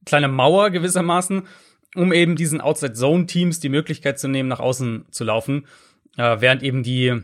kleine 0.05 0.29
Mauer 0.29 0.71
gewissermaßen, 0.71 1.47
um 1.95 2.13
eben 2.13 2.37
diesen 2.37 2.61
Outside-Zone-Teams 2.61 3.61
die 3.61 3.71
Möglichkeit 3.71 4.19
zu 4.19 4.29
nehmen, 4.29 4.49
nach 4.49 4.61
außen 4.61 5.07
zu 5.11 5.25
laufen, 5.25 5.67
äh, 6.17 6.37
während 6.41 6.63
eben 6.63 6.83
die 6.83 7.23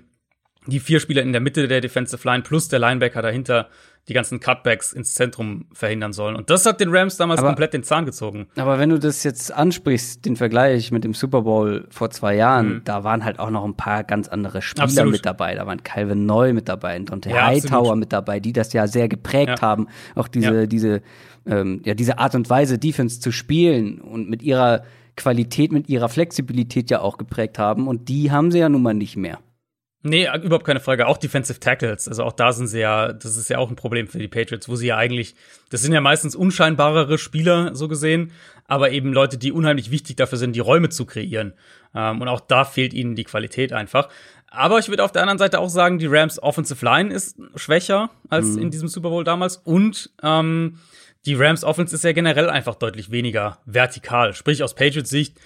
die 0.66 0.81
vier 0.81 1.00
Spieler 1.00 1.22
in 1.22 1.33
der 1.33 1.40
Mitte 1.40 1.66
der 1.66 1.81
Defensive 1.81 2.26
Line 2.26 2.42
plus 2.42 2.68
der 2.68 2.78
Linebacker 2.78 3.22
dahinter 3.22 3.68
die 4.08 4.14
ganzen 4.14 4.40
Cutbacks 4.40 4.92
ins 4.92 5.14
Zentrum 5.14 5.66
verhindern 5.72 6.12
sollen. 6.12 6.34
Und 6.34 6.50
das 6.50 6.66
hat 6.66 6.80
den 6.80 6.88
Rams 6.90 7.16
damals 7.16 7.38
aber, 7.38 7.50
komplett 7.50 7.72
den 7.72 7.84
Zahn 7.84 8.04
gezogen. 8.04 8.48
Aber 8.56 8.80
wenn 8.80 8.90
du 8.90 8.98
das 8.98 9.22
jetzt 9.22 9.52
ansprichst, 9.52 10.24
den 10.24 10.34
Vergleich 10.34 10.90
mit 10.90 11.04
dem 11.04 11.14
Super 11.14 11.42
Bowl 11.42 11.86
vor 11.90 12.10
zwei 12.10 12.34
Jahren, 12.34 12.66
mhm. 12.66 12.84
da 12.84 13.04
waren 13.04 13.24
halt 13.24 13.38
auch 13.38 13.50
noch 13.50 13.64
ein 13.64 13.76
paar 13.76 14.02
ganz 14.02 14.26
andere 14.26 14.60
Spieler 14.60 14.84
absolut. 14.84 15.12
mit 15.12 15.24
dabei. 15.24 15.54
Da 15.54 15.66
waren 15.66 15.84
Calvin 15.84 16.26
Neu 16.26 16.52
mit 16.52 16.68
dabei, 16.68 16.96
und 16.96 17.10
Dante 17.10 17.30
ja, 17.30 17.46
Hightower 17.46 17.78
absolut. 17.78 17.98
mit 18.00 18.12
dabei, 18.12 18.40
die 18.40 18.52
das 18.52 18.72
ja 18.72 18.88
sehr 18.88 19.08
geprägt 19.08 19.60
ja. 19.60 19.62
haben. 19.62 19.86
Auch 20.16 20.26
diese, 20.26 20.62
ja. 20.62 20.66
diese, 20.66 21.02
ähm, 21.46 21.80
ja, 21.84 21.94
diese 21.94 22.18
Art 22.18 22.34
und 22.34 22.50
Weise, 22.50 22.78
Defense 22.78 23.20
zu 23.20 23.30
spielen 23.30 24.00
und 24.00 24.28
mit 24.28 24.42
ihrer 24.42 24.82
Qualität, 25.16 25.70
mit 25.70 25.88
ihrer 25.88 26.08
Flexibilität 26.08 26.90
ja 26.90 27.02
auch 27.02 27.18
geprägt 27.18 27.60
haben. 27.60 27.86
Und 27.86 28.08
die 28.08 28.32
haben 28.32 28.50
sie 28.50 28.58
ja 28.58 28.68
nun 28.68 28.82
mal 28.82 28.94
nicht 28.94 29.16
mehr. 29.16 29.38
Nee, 30.04 30.28
überhaupt 30.42 30.66
keine 30.66 30.80
Frage. 30.80 31.06
Auch 31.06 31.16
Defensive 31.16 31.60
Tackles. 31.60 32.08
Also 32.08 32.24
auch 32.24 32.32
da 32.32 32.52
sind 32.52 32.66
sie 32.66 32.80
ja, 32.80 33.12
das 33.12 33.36
ist 33.36 33.48
ja 33.48 33.58
auch 33.58 33.70
ein 33.70 33.76
Problem 33.76 34.08
für 34.08 34.18
die 34.18 34.26
Patriots, 34.26 34.68
wo 34.68 34.74
sie 34.74 34.88
ja 34.88 34.96
eigentlich, 34.96 35.36
das 35.70 35.82
sind 35.82 35.92
ja 35.92 36.00
meistens 36.00 36.34
unscheinbarere 36.34 37.18
Spieler, 37.18 37.74
so 37.76 37.86
gesehen, 37.86 38.32
aber 38.66 38.90
eben 38.90 39.12
Leute, 39.12 39.38
die 39.38 39.52
unheimlich 39.52 39.92
wichtig 39.92 40.16
dafür 40.16 40.38
sind, 40.38 40.56
die 40.56 40.60
Räume 40.60 40.88
zu 40.88 41.06
kreieren. 41.06 41.52
Ähm, 41.94 42.20
und 42.20 42.28
auch 42.28 42.40
da 42.40 42.64
fehlt 42.64 42.94
ihnen 42.94 43.14
die 43.14 43.24
Qualität 43.24 43.72
einfach. 43.72 44.08
Aber 44.48 44.78
ich 44.80 44.88
würde 44.88 45.04
auf 45.04 45.12
der 45.12 45.22
anderen 45.22 45.38
Seite 45.38 45.60
auch 45.60 45.70
sagen, 45.70 45.98
die 45.98 46.06
Rams 46.06 46.42
Offensive 46.42 46.84
Line 46.84 47.14
ist 47.14 47.38
schwächer 47.54 48.10
als 48.28 48.46
mhm. 48.48 48.62
in 48.62 48.70
diesem 48.70 48.88
Super 48.88 49.10
Bowl 49.10 49.24
damals. 49.24 49.56
Und 49.58 50.10
ähm, 50.22 50.78
die 51.26 51.34
Rams 51.34 51.62
Offense 51.62 51.94
ist 51.94 52.02
ja 52.02 52.12
generell 52.12 52.50
einfach 52.50 52.74
deutlich 52.74 53.12
weniger 53.12 53.58
vertikal. 53.64 54.34
Sprich, 54.34 54.64
aus 54.64 54.74
Patriots 54.74 55.10
Sicht 55.10 55.38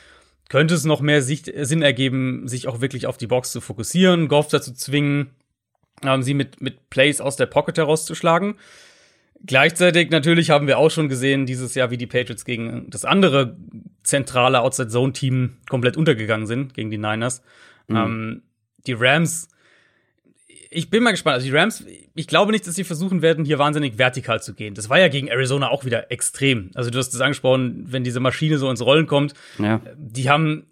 könnte 0.49 0.75
es 0.75 0.85
noch 0.85 1.01
mehr 1.01 1.23
Sicht, 1.23 1.51
Sinn 1.55 1.83
ergeben, 1.83 2.47
sich 2.49 2.69
auch 2.69 2.81
wirklich 2.81 3.07
auf 3.07 3.17
die 3.17 3.27
Box 3.27 3.53
zu 3.53 3.61
fokussieren, 3.61 4.29
Goff 4.29 4.49
dazu 4.49 4.73
zwingen, 4.73 5.31
ähm, 6.03 6.23
sie 6.23 6.35
mit, 6.35 6.61
mit 6.61 6.91
Plays 6.91 7.21
aus 7.21 7.37
der 7.37 7.47
Pocket 7.47 7.77
herauszuschlagen. 7.79 8.57
Gleichzeitig 9.45 10.11
natürlich 10.11 10.51
haben 10.51 10.67
wir 10.67 10.79
auch 10.79 10.91
schon 10.91 11.09
gesehen 11.09 11.47
dieses 11.47 11.75
Jahr, 11.75 11.91
wie 11.91 11.99
die 11.99 12.07
Patriots 12.07 12.45
gegen 12.45 12.89
das 12.91 13.05
andere 13.05 13.57
zentrale 14.03 14.61
Outside-Zone-Team 14.61 15.59
komplett 15.69 15.97
untergegangen 15.97 16.47
sind, 16.47 16.75
gegen 16.75 16.91
die 16.91 16.99
Niners. 16.99 17.43
Mhm. 17.89 17.97
Ähm, 17.97 18.43
die 18.87 18.95
Rams, 18.95 19.49
ich 20.77 20.91
bin 20.91 21.03
mal 21.03 21.11
gespannt. 21.13 21.35
Also 21.35 21.47
die 21.47 21.57
Rams, 21.57 21.85
ich 22.15 22.27
glaube 22.27 22.53
nicht, 22.53 22.67
dass 22.67 22.75
sie 22.75 22.85
versuchen 22.85 23.23
werden, 23.23 23.47
hier 23.47 23.59
wahnsinnig 23.59 23.97
vertikal 23.97 24.43
zu 24.43 24.53
gehen. 24.53 24.75
Das 24.75 24.91
war 24.91 24.99
ja 24.99 25.09
gegen 25.09 25.29
Arizona 25.29 25.71
auch 25.71 25.87
wieder 25.87 26.13
extrem. 26.13 26.71
Also 26.75 26.91
du 26.91 26.99
hast 26.99 27.15
es 27.15 27.21
angesprochen, 27.23 27.87
wenn 27.89 28.05
diese 28.05 28.21
Maschine 28.21 28.59
so 28.59 28.69
ins 28.69 28.83
Rollen 28.83 29.07
kommt, 29.07 29.33
ja. 29.59 29.81
die 29.97 30.29
haben 30.29 30.67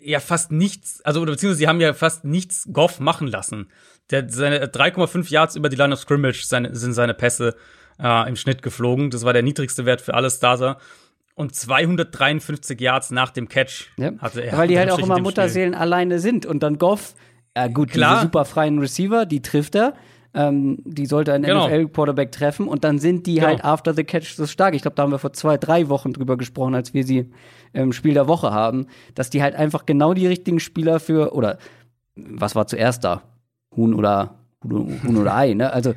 ja 0.00 0.20
fast 0.20 0.52
nichts, 0.52 1.00
also 1.02 1.20
oder 1.20 1.32
beziehungsweise 1.32 1.58
sie 1.58 1.66
haben 1.66 1.80
ja 1.80 1.92
fast 1.92 2.24
nichts 2.24 2.68
Goff 2.72 3.00
machen 3.00 3.26
lassen. 3.26 3.66
Der, 4.10 4.28
seine 4.28 4.66
3,5 4.66 5.28
Yards 5.30 5.56
über 5.56 5.68
die 5.68 5.76
Line 5.76 5.92
of 5.92 5.98
Scrimmage 5.98 6.44
seine, 6.44 6.76
sind 6.76 6.92
seine 6.92 7.14
Pässe 7.14 7.56
äh, 8.00 8.28
im 8.28 8.36
Schnitt 8.36 8.62
geflogen. 8.62 9.10
Das 9.10 9.24
war 9.24 9.32
der 9.32 9.42
niedrigste 9.42 9.84
Wert 9.86 10.00
für 10.00 10.14
alle 10.14 10.30
Starter. 10.30 10.78
Und 11.34 11.56
253 11.56 12.80
Yards 12.80 13.10
nach 13.10 13.30
dem 13.30 13.48
Catch 13.48 13.90
ja. 13.96 14.12
hatte 14.18 14.42
er. 14.42 14.56
Weil 14.56 14.68
die 14.68 14.78
halt 14.78 14.90
auch 14.92 14.98
immer 15.00 15.18
Mutterseelen 15.18 15.74
alleine 15.74 16.20
sind. 16.20 16.46
Und 16.46 16.62
dann 16.62 16.78
Goff, 16.78 17.14
ja 17.56 17.68
gut, 17.68 17.90
Klar. 17.90 18.14
diese 18.14 18.22
super 18.24 18.44
freien 18.44 18.78
Receiver, 18.78 19.26
die 19.26 19.42
trifft 19.42 19.74
er. 19.74 19.94
Ähm, 20.34 20.78
die 20.84 21.04
sollte 21.04 21.34
ein 21.34 21.42
genau. 21.42 21.66
NFL-Quarterback 21.66 22.32
treffen 22.32 22.66
und 22.66 22.84
dann 22.84 22.98
sind 22.98 23.26
die 23.26 23.34
genau. 23.34 23.48
halt 23.48 23.64
after 23.64 23.92
the 23.92 24.02
catch 24.02 24.34
so 24.34 24.46
stark. 24.46 24.74
Ich 24.74 24.80
glaube, 24.80 24.94
da 24.94 25.02
haben 25.02 25.10
wir 25.10 25.18
vor 25.18 25.34
zwei, 25.34 25.58
drei 25.58 25.90
Wochen 25.90 26.14
drüber 26.14 26.38
gesprochen, 26.38 26.74
als 26.74 26.94
wir 26.94 27.04
sie 27.04 27.30
im 27.74 27.92
Spiel 27.92 28.14
der 28.14 28.28
Woche 28.28 28.50
haben, 28.50 28.86
dass 29.14 29.28
die 29.28 29.42
halt 29.42 29.54
einfach 29.54 29.84
genau 29.84 30.14
die 30.14 30.26
richtigen 30.26 30.58
Spieler 30.58 31.00
für, 31.00 31.34
oder 31.34 31.58
was 32.16 32.54
war 32.54 32.66
zuerst 32.66 33.04
da? 33.04 33.22
Huhn 33.76 33.92
oder 33.92 34.36
Huhn 34.64 35.16
oder 35.18 35.34
Ei, 35.36 35.52
ne? 35.52 35.72
Also 35.72 35.92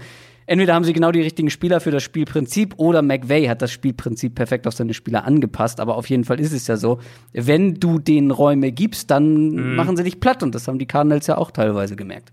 entweder 0.45 0.73
haben 0.73 0.83
sie 0.83 0.93
genau 0.93 1.11
die 1.11 1.21
richtigen 1.21 1.49
Spieler 1.49 1.79
für 1.79 1.91
das 1.91 2.03
Spielprinzip 2.03 2.75
oder 2.77 3.01
McVay 3.01 3.47
hat 3.47 3.61
das 3.61 3.71
Spielprinzip 3.71 4.35
perfekt 4.35 4.67
auf 4.67 4.73
seine 4.73 4.93
Spieler 4.93 5.25
angepasst. 5.25 5.79
Aber 5.79 5.95
auf 5.95 6.09
jeden 6.09 6.23
Fall 6.23 6.39
ist 6.39 6.53
es 6.53 6.67
ja 6.67 6.77
so, 6.77 6.99
wenn 7.33 7.75
du 7.75 7.99
den 7.99 8.31
Räume 8.31 8.71
gibst, 8.71 9.11
dann 9.11 9.49
mhm. 9.49 9.75
machen 9.75 9.97
sie 9.97 10.03
dich 10.03 10.19
platt. 10.19 10.43
Und 10.43 10.55
das 10.55 10.67
haben 10.67 10.79
die 10.79 10.85
Cardinals 10.85 11.27
ja 11.27 11.37
auch 11.37 11.51
teilweise 11.51 11.95
gemerkt. 11.95 12.31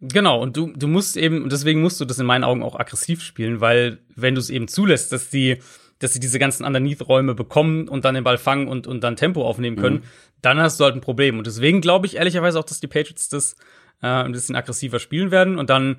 Genau, 0.00 0.42
und 0.42 0.56
du, 0.56 0.72
du 0.76 0.86
musst 0.86 1.16
eben, 1.16 1.42
und 1.42 1.52
deswegen 1.52 1.80
musst 1.80 2.00
du 2.00 2.04
das 2.04 2.18
in 2.18 2.26
meinen 2.26 2.44
Augen 2.44 2.62
auch 2.62 2.78
aggressiv 2.78 3.22
spielen, 3.22 3.60
weil 3.60 3.98
wenn 4.14 4.34
du 4.34 4.40
es 4.40 4.50
eben 4.50 4.68
zulässt, 4.68 5.12
dass 5.12 5.30
die, 5.30 5.58
dass 5.98 6.12
sie 6.12 6.20
diese 6.20 6.38
ganzen 6.38 6.64
Underneath-Räume 6.64 7.34
bekommen 7.34 7.88
und 7.88 8.04
dann 8.04 8.14
den 8.14 8.24
Ball 8.24 8.36
fangen 8.36 8.68
und, 8.68 8.86
und 8.86 9.02
dann 9.02 9.16
Tempo 9.16 9.46
aufnehmen 9.46 9.76
können, 9.76 9.96
mhm. 9.96 10.02
dann 10.42 10.58
hast 10.58 10.78
du 10.78 10.84
halt 10.84 10.94
ein 10.94 11.00
Problem. 11.00 11.38
Und 11.38 11.46
deswegen 11.46 11.80
glaube 11.80 12.06
ich 12.06 12.16
ehrlicherweise 12.16 12.58
auch, 12.58 12.64
dass 12.64 12.80
die 12.80 12.86
Patriots 12.86 13.30
das 13.30 13.54
äh, 14.02 14.06
ein 14.06 14.32
bisschen 14.32 14.56
aggressiver 14.56 14.98
spielen 14.98 15.30
werden 15.30 15.58
und 15.58 15.70
dann 15.70 15.96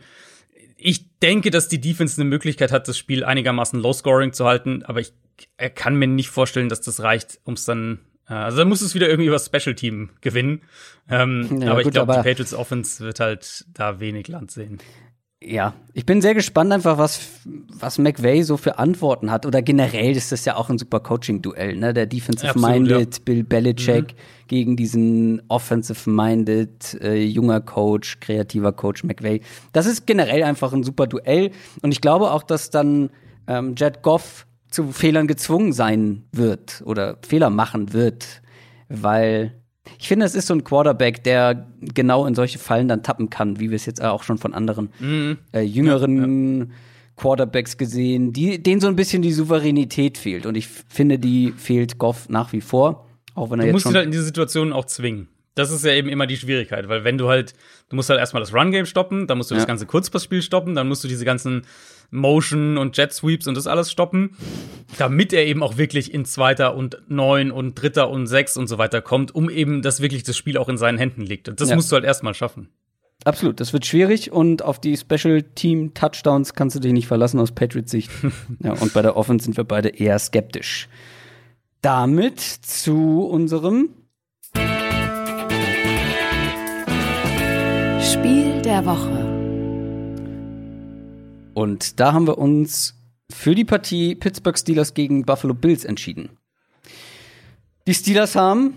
ich 0.77 1.19
denke, 1.19 1.51
dass 1.51 1.67
die 1.67 1.81
Defense 1.81 2.19
eine 2.19 2.29
Möglichkeit 2.29 2.71
hat, 2.71 2.87
das 2.87 2.97
Spiel 2.97 3.23
einigermaßen 3.23 3.79
low-scoring 3.79 4.33
zu 4.33 4.45
halten, 4.45 4.83
aber 4.83 4.99
ich 4.99 5.13
kann 5.75 5.95
mir 5.95 6.07
nicht 6.07 6.29
vorstellen, 6.29 6.69
dass 6.69 6.81
das 6.81 7.01
reicht, 7.01 7.39
um 7.43 7.55
es 7.55 7.65
dann 7.65 7.99
äh, 8.29 8.33
also 8.33 8.57
dann 8.57 8.69
muss 8.69 8.81
es 8.81 8.95
wieder 8.95 9.07
irgendwie 9.07 9.27
über 9.27 9.39
Special 9.39 9.75
Team 9.75 10.09
gewinnen. 10.21 10.61
Ähm, 11.09 11.61
ja, 11.61 11.71
aber 11.71 11.83
gut, 11.83 11.87
ich 11.87 11.93
glaube, 11.93 12.13
die 12.13 12.23
Patriots 12.29 12.53
Offense 12.53 13.03
wird 13.03 13.19
halt 13.19 13.65
da 13.73 13.99
wenig 13.99 14.27
Land 14.27 14.51
sehen. 14.51 14.79
Ja, 15.47 15.73
ich 15.93 16.07
bin 16.07 16.21
sehr 16.21 16.33
gespannt 16.33 16.71
einfach, 16.71 16.97
was, 16.97 17.41
was 17.45 17.99
McVay 17.99 18.41
so 18.41 18.57
für 18.57 18.79
Antworten 18.79 19.29
hat. 19.29 19.45
Oder 19.45 19.61
generell 19.61 20.15
ist 20.15 20.31
das 20.31 20.43
ja 20.45 20.55
auch 20.55 20.69
ein 20.69 20.79
super 20.79 20.99
Coaching-Duell, 20.99 21.75
ne? 21.75 21.93
Der 21.93 22.07
Defensive-Minded 22.07 23.15
ja, 23.15 23.21
Bill 23.23 23.43
Belichick 23.43 24.13
mhm. 24.13 24.47
gegen 24.47 24.75
diesen 24.75 25.43
Offensive-Minded 25.47 26.99
äh, 26.99 27.23
junger 27.23 27.61
Coach, 27.61 28.19
kreativer 28.21 28.71
Coach 28.73 29.03
McVay. 29.03 29.41
Das 29.71 29.85
ist 29.85 30.07
generell 30.07 30.41
einfach 30.41 30.73
ein 30.73 30.83
super 30.83 31.05
Duell. 31.05 31.51
Und 31.83 31.91
ich 31.91 32.01
glaube 32.01 32.31
auch, 32.31 32.41
dass 32.41 32.71
dann 32.71 33.11
ähm, 33.47 33.75
Jed 33.77 34.01
Goff 34.01 34.47
zu 34.71 34.91
Fehlern 34.91 35.27
gezwungen 35.27 35.73
sein 35.73 36.23
wird 36.31 36.81
oder 36.85 37.17
Fehler 37.21 37.51
machen 37.51 37.93
wird, 37.93 38.41
weil 38.89 39.53
ich 39.99 40.07
finde, 40.07 40.25
es 40.25 40.35
ist 40.35 40.47
so 40.47 40.53
ein 40.53 40.63
Quarterback, 40.63 41.23
der 41.23 41.67
genau 41.81 42.25
in 42.25 42.35
solche 42.35 42.59
Fallen 42.59 42.87
dann 42.87 43.03
tappen 43.03 43.29
kann, 43.29 43.59
wie 43.59 43.69
wir 43.69 43.75
es 43.75 43.85
jetzt 43.85 44.01
auch 44.03 44.23
schon 44.23 44.37
von 44.37 44.53
anderen 44.53 44.89
mhm. 44.99 45.37
äh, 45.53 45.61
jüngeren 45.61 46.57
ja, 46.57 46.65
ja. 46.65 46.71
Quarterbacks 47.15 47.77
gesehen, 47.77 48.33
die, 48.33 48.61
denen 48.61 48.81
so 48.81 48.87
ein 48.87 48.95
bisschen 48.95 49.21
die 49.21 49.31
Souveränität 49.31 50.17
fehlt. 50.17 50.45
Und 50.45 50.55
ich 50.55 50.67
finde, 50.67 51.19
die 51.19 51.53
fehlt 51.55 51.97
Goff 51.97 52.29
nach 52.29 52.51
wie 52.51 52.61
vor. 52.61 53.07
Auch 53.35 53.51
wenn 53.51 53.59
er 53.59 53.63
du 53.63 53.67
jetzt 53.67 53.73
musst 53.73 53.85
ihn 53.87 53.95
halt 53.95 54.05
in 54.05 54.11
diese 54.11 54.23
Situation 54.23 54.73
auch 54.73 54.85
zwingen. 54.85 55.27
Das 55.55 55.71
ist 55.71 55.85
ja 55.85 55.93
eben 55.93 56.09
immer 56.09 56.27
die 56.27 56.35
Schwierigkeit, 56.35 56.89
weil 56.89 57.05
wenn 57.05 57.17
du 57.17 57.29
halt, 57.29 57.53
du 57.89 57.95
musst 57.95 58.09
halt 58.09 58.19
erstmal 58.19 58.41
das 58.41 58.53
Run-Game 58.53 58.85
stoppen, 58.85 59.25
dann 59.25 59.37
musst 59.37 59.51
du 59.51 59.55
ja. 59.55 59.59
das 59.59 59.67
ganze 59.67 59.85
Kurzpassspiel 59.85 60.41
stoppen, 60.41 60.75
dann 60.75 60.87
musst 60.89 61.03
du 61.03 61.07
diese 61.07 61.23
ganzen 61.23 61.65
Motion 62.11 62.77
und 62.77 62.97
Jet 62.97 63.13
Sweeps 63.13 63.47
und 63.47 63.55
das 63.55 63.65
alles 63.65 63.89
stoppen, 63.89 64.35
damit 64.97 65.31
er 65.31 65.45
eben 65.45 65.63
auch 65.63 65.77
wirklich 65.77 66.13
in 66.13 66.25
zweiter 66.25 66.75
und 66.75 67.01
neun 67.07 67.51
und 67.51 67.75
dritter 67.75 68.09
und 68.09 68.27
sechs 68.27 68.57
und 68.57 68.67
so 68.67 68.77
weiter 68.77 69.01
kommt, 69.01 69.33
um 69.33 69.49
eben, 69.49 69.81
dass 69.81 70.01
wirklich 70.01 70.23
das 70.23 70.35
Spiel 70.35 70.57
auch 70.57 70.67
in 70.67 70.77
seinen 70.77 70.97
Händen 70.97 71.21
liegt. 71.21 71.47
Und 71.47 71.61
das 71.61 71.69
ja. 71.69 71.75
musst 71.75 71.89
du 71.91 71.95
halt 71.95 72.05
erstmal 72.05 72.33
schaffen. 72.33 72.69
Absolut, 73.23 73.59
das 73.59 73.71
wird 73.71 73.85
schwierig 73.85 74.31
und 74.31 74.61
auf 74.61 74.79
die 74.79 74.97
Special 74.97 75.41
Team 75.41 75.93
Touchdowns 75.93 76.53
kannst 76.53 76.75
du 76.75 76.79
dich 76.81 76.91
nicht 76.91 77.07
verlassen 77.07 77.39
aus 77.39 77.53
Patriots 77.53 77.91
Sicht. 77.91 78.11
ja, 78.59 78.73
und 78.73 78.93
bei 78.93 79.01
der 79.01 79.15
Offense 79.15 79.45
sind 79.45 79.57
wir 79.57 79.63
beide 79.63 79.89
eher 79.89 80.19
skeptisch. 80.19 80.89
Damit 81.81 82.39
zu 82.39 83.25
unserem 83.25 83.89
der 88.75 88.85
Woche. 88.85 89.23
Und 91.53 91.97
da 92.01 92.11
haben 92.11 92.27
wir 92.27 92.37
uns 92.37 92.93
für 93.31 93.55
die 93.55 93.63
Partie 93.63 94.15
Pittsburgh 94.15 94.57
Steelers 94.57 94.93
gegen 94.93 95.23
Buffalo 95.23 95.53
Bills 95.53 95.85
entschieden. 95.85 96.31
Die 97.87 97.93
Steelers 97.93 98.35
haben 98.35 98.75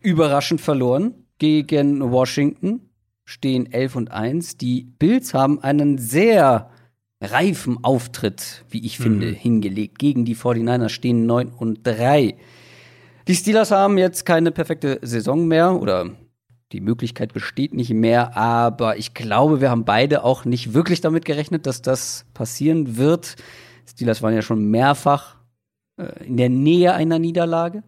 überraschend 0.00 0.60
verloren 0.60 1.26
gegen 1.38 2.12
Washington, 2.12 2.90
stehen 3.24 3.72
11 3.72 3.96
und 3.96 4.12
1. 4.12 4.56
Die 4.56 4.84
Bills 4.84 5.34
haben 5.34 5.60
einen 5.60 5.98
sehr 5.98 6.70
reifen 7.20 7.82
Auftritt, 7.82 8.64
wie 8.70 8.86
ich 8.86 8.98
finde, 8.98 9.32
mhm. 9.32 9.34
hingelegt. 9.34 9.98
Gegen 9.98 10.24
die 10.24 10.36
49ers 10.36 10.90
stehen 10.90 11.26
9 11.26 11.48
und 11.48 11.84
3. 11.84 12.36
Die 13.26 13.34
Steelers 13.34 13.72
haben 13.72 13.98
jetzt 13.98 14.24
keine 14.24 14.52
perfekte 14.52 15.00
Saison 15.02 15.48
mehr 15.48 15.74
oder 15.74 16.12
die 16.72 16.80
Möglichkeit 16.80 17.32
besteht 17.32 17.74
nicht 17.74 17.92
mehr, 17.92 18.36
aber 18.36 18.96
ich 18.96 19.14
glaube, 19.14 19.60
wir 19.60 19.70
haben 19.70 19.84
beide 19.84 20.22
auch 20.22 20.44
nicht 20.44 20.72
wirklich 20.72 21.00
damit 21.00 21.24
gerechnet, 21.24 21.66
dass 21.66 21.82
das 21.82 22.26
passieren 22.32 22.96
wird. 22.96 23.36
Steelers 23.88 24.22
waren 24.22 24.34
ja 24.34 24.42
schon 24.42 24.70
mehrfach 24.70 25.36
äh, 25.96 26.24
in 26.24 26.36
der 26.36 26.48
Nähe 26.48 26.94
einer 26.94 27.18
Niederlage. 27.18 27.82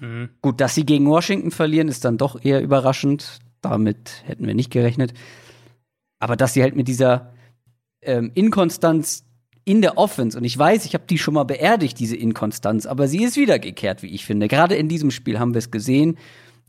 Mhm. 0.00 0.30
Gut, 0.40 0.60
dass 0.60 0.74
sie 0.74 0.86
gegen 0.86 1.06
Washington 1.06 1.50
verlieren, 1.50 1.88
ist 1.88 2.04
dann 2.04 2.16
doch 2.16 2.42
eher 2.42 2.62
überraschend. 2.62 3.40
Damit 3.60 4.22
hätten 4.24 4.46
wir 4.46 4.54
nicht 4.54 4.70
gerechnet. 4.70 5.12
Aber 6.18 6.36
dass 6.36 6.54
sie 6.54 6.62
halt 6.62 6.76
mit 6.76 6.88
dieser 6.88 7.32
ähm, 8.00 8.30
Inkonstanz 8.34 9.24
in 9.66 9.80
der 9.80 9.96
Offense, 9.96 10.36
und 10.36 10.44
ich 10.44 10.58
weiß, 10.58 10.84
ich 10.84 10.94
habe 10.94 11.04
die 11.08 11.16
schon 11.16 11.34
mal 11.34 11.44
beerdigt, 11.44 11.98
diese 11.98 12.16
Inkonstanz, 12.16 12.84
aber 12.84 13.08
sie 13.08 13.24
ist 13.24 13.36
wiedergekehrt, 13.36 14.02
wie 14.02 14.14
ich 14.14 14.26
finde. 14.26 14.48
Gerade 14.48 14.74
in 14.74 14.88
diesem 14.88 15.10
Spiel 15.10 15.38
haben 15.38 15.54
wir 15.54 15.58
es 15.58 15.70
gesehen 15.70 16.18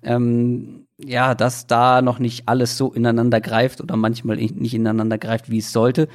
ähm, 0.05 0.85
ja, 0.97 1.35
dass 1.35 1.67
da 1.67 2.01
noch 2.01 2.19
nicht 2.19 2.47
alles 2.47 2.77
so 2.77 2.93
ineinander 2.93 3.41
greift 3.41 3.81
oder 3.81 3.97
manchmal 3.97 4.37
nicht 4.37 4.73
ineinander 4.73 5.17
greift, 5.17 5.49
wie 5.49 5.57
es 5.57 5.71
sollte. 5.71 6.07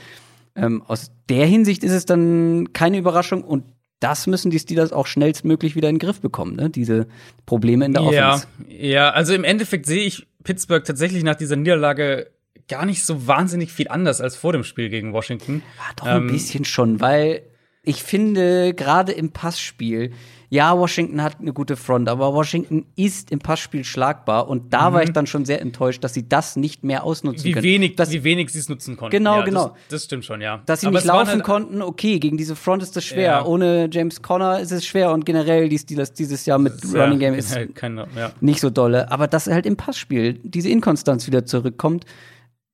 Ähm, 0.57 0.83
aus 0.87 1.11
der 1.29 1.47
Hinsicht 1.47 1.85
ist 1.85 1.93
es 1.93 2.07
dann 2.07 2.73
keine 2.73 2.99
Überraschung 2.99 3.45
und 3.45 3.65
das 4.01 4.27
müssen 4.27 4.51
die 4.51 4.59
Steelers 4.59 4.93
auch 4.93 5.07
schnellstmöglich 5.07 5.77
wieder 5.77 5.91
in 5.91 5.97
den 5.97 6.01
Griff 6.01 6.21
bekommen, 6.21 6.57
ne? 6.57 6.71
diese 6.71 7.07
Probleme 7.45 7.85
in 7.85 7.93
der 7.93 8.03
Offense. 8.03 8.47
Ja, 8.67 8.87
ja, 8.87 9.11
also 9.11 9.35
im 9.35 9.45
Endeffekt 9.45 9.85
sehe 9.85 10.05
ich 10.05 10.27
Pittsburgh 10.43 10.83
tatsächlich 10.83 11.23
nach 11.23 11.35
dieser 11.35 11.57
Niederlage 11.57 12.31
gar 12.67 12.87
nicht 12.87 13.05
so 13.05 13.27
wahnsinnig 13.27 13.73
viel 13.73 13.89
anders 13.89 14.23
als 14.23 14.37
vor 14.37 14.53
dem 14.53 14.65
Spiel 14.65 14.89
gegen 14.89 15.13
Washington. 15.13 15.63
Ja, 15.77 15.83
doch 15.97 16.07
ein 16.07 16.23
ähm, 16.23 16.27
bisschen 16.29 16.65
schon, 16.65 17.01
weil 17.01 17.43
ich 17.83 18.03
finde, 18.03 18.75
gerade 18.75 19.13
im 19.13 19.31
Passspiel, 19.31 20.13
ja, 20.51 20.77
Washington 20.77 21.23
hat 21.23 21.41
eine 21.41 21.53
gute 21.53 21.77
Front, 21.77 22.09
aber 22.09 22.35
Washington 22.35 22.85
ist 22.97 23.31
im 23.31 23.39
Passspiel 23.39 23.85
schlagbar 23.85 24.49
und 24.49 24.75
da 24.75 24.91
mhm. 24.91 24.95
war 24.95 25.03
ich 25.05 25.13
dann 25.13 25.27
schon 25.29 25.45
sehr 25.45 25.61
enttäuscht, 25.61 26.03
dass 26.03 26.13
sie 26.13 26.29
das 26.29 26.57
nicht 26.57 26.83
mehr 26.83 27.05
ausnutzen 27.05 27.45
wie 27.45 27.53
können. 27.53 27.65
Wenig, 27.65 27.97
dass, 27.97 28.11
wie 28.11 28.25
wenig 28.25 28.51
sie 28.51 28.59
es 28.59 28.69
nutzen 28.69 28.97
konnten. 28.97 29.17
Genau, 29.17 29.39
ja, 29.39 29.45
genau. 29.45 29.69
Das, 29.69 29.77
das, 29.89 30.05
stimmt 30.05 30.25
schon, 30.25 30.41
ja. 30.41 30.61
Dass 30.67 30.81
sie 30.81 30.89
aber 30.89 30.97
nicht 30.99 31.07
laufen 31.07 31.43
halt 31.43 31.71
sehr 31.71 31.83
okay, 31.83 32.19
gegen 32.19 32.37
diese 32.37 32.57
Front 32.57 32.83
ist 32.83 32.97
das 32.97 33.05
schwer. 33.05 33.31
Ja. 33.31 33.45
Ohne 33.45 33.89
James 33.91 34.21
Conner 34.21 34.59
ist 34.59 34.73
es 34.73 34.85
schwer 34.85 35.13
und 35.13 35.25
generell 35.25 35.69
die 35.69 35.79
Steelers 35.79 36.13
dieses 36.13 36.45
Jahr 36.47 36.59
mit 36.59 36.75
ja, 36.93 37.05
Running 37.05 37.21
Game 37.21 37.35
ist 37.35 37.57
keine, 37.75 38.09
nicht 38.41 38.61
so 38.61 38.71
dolle. 38.71 39.11
Aber 39.13 39.29
dass 39.29 39.47
halt 39.47 39.67
im 39.67 39.77
Passspiel 39.77 40.35
diese 40.43 40.69
Inkonstanz 40.69 41.29
wieder 41.29 41.47
zurückkommt, 41.47 42.05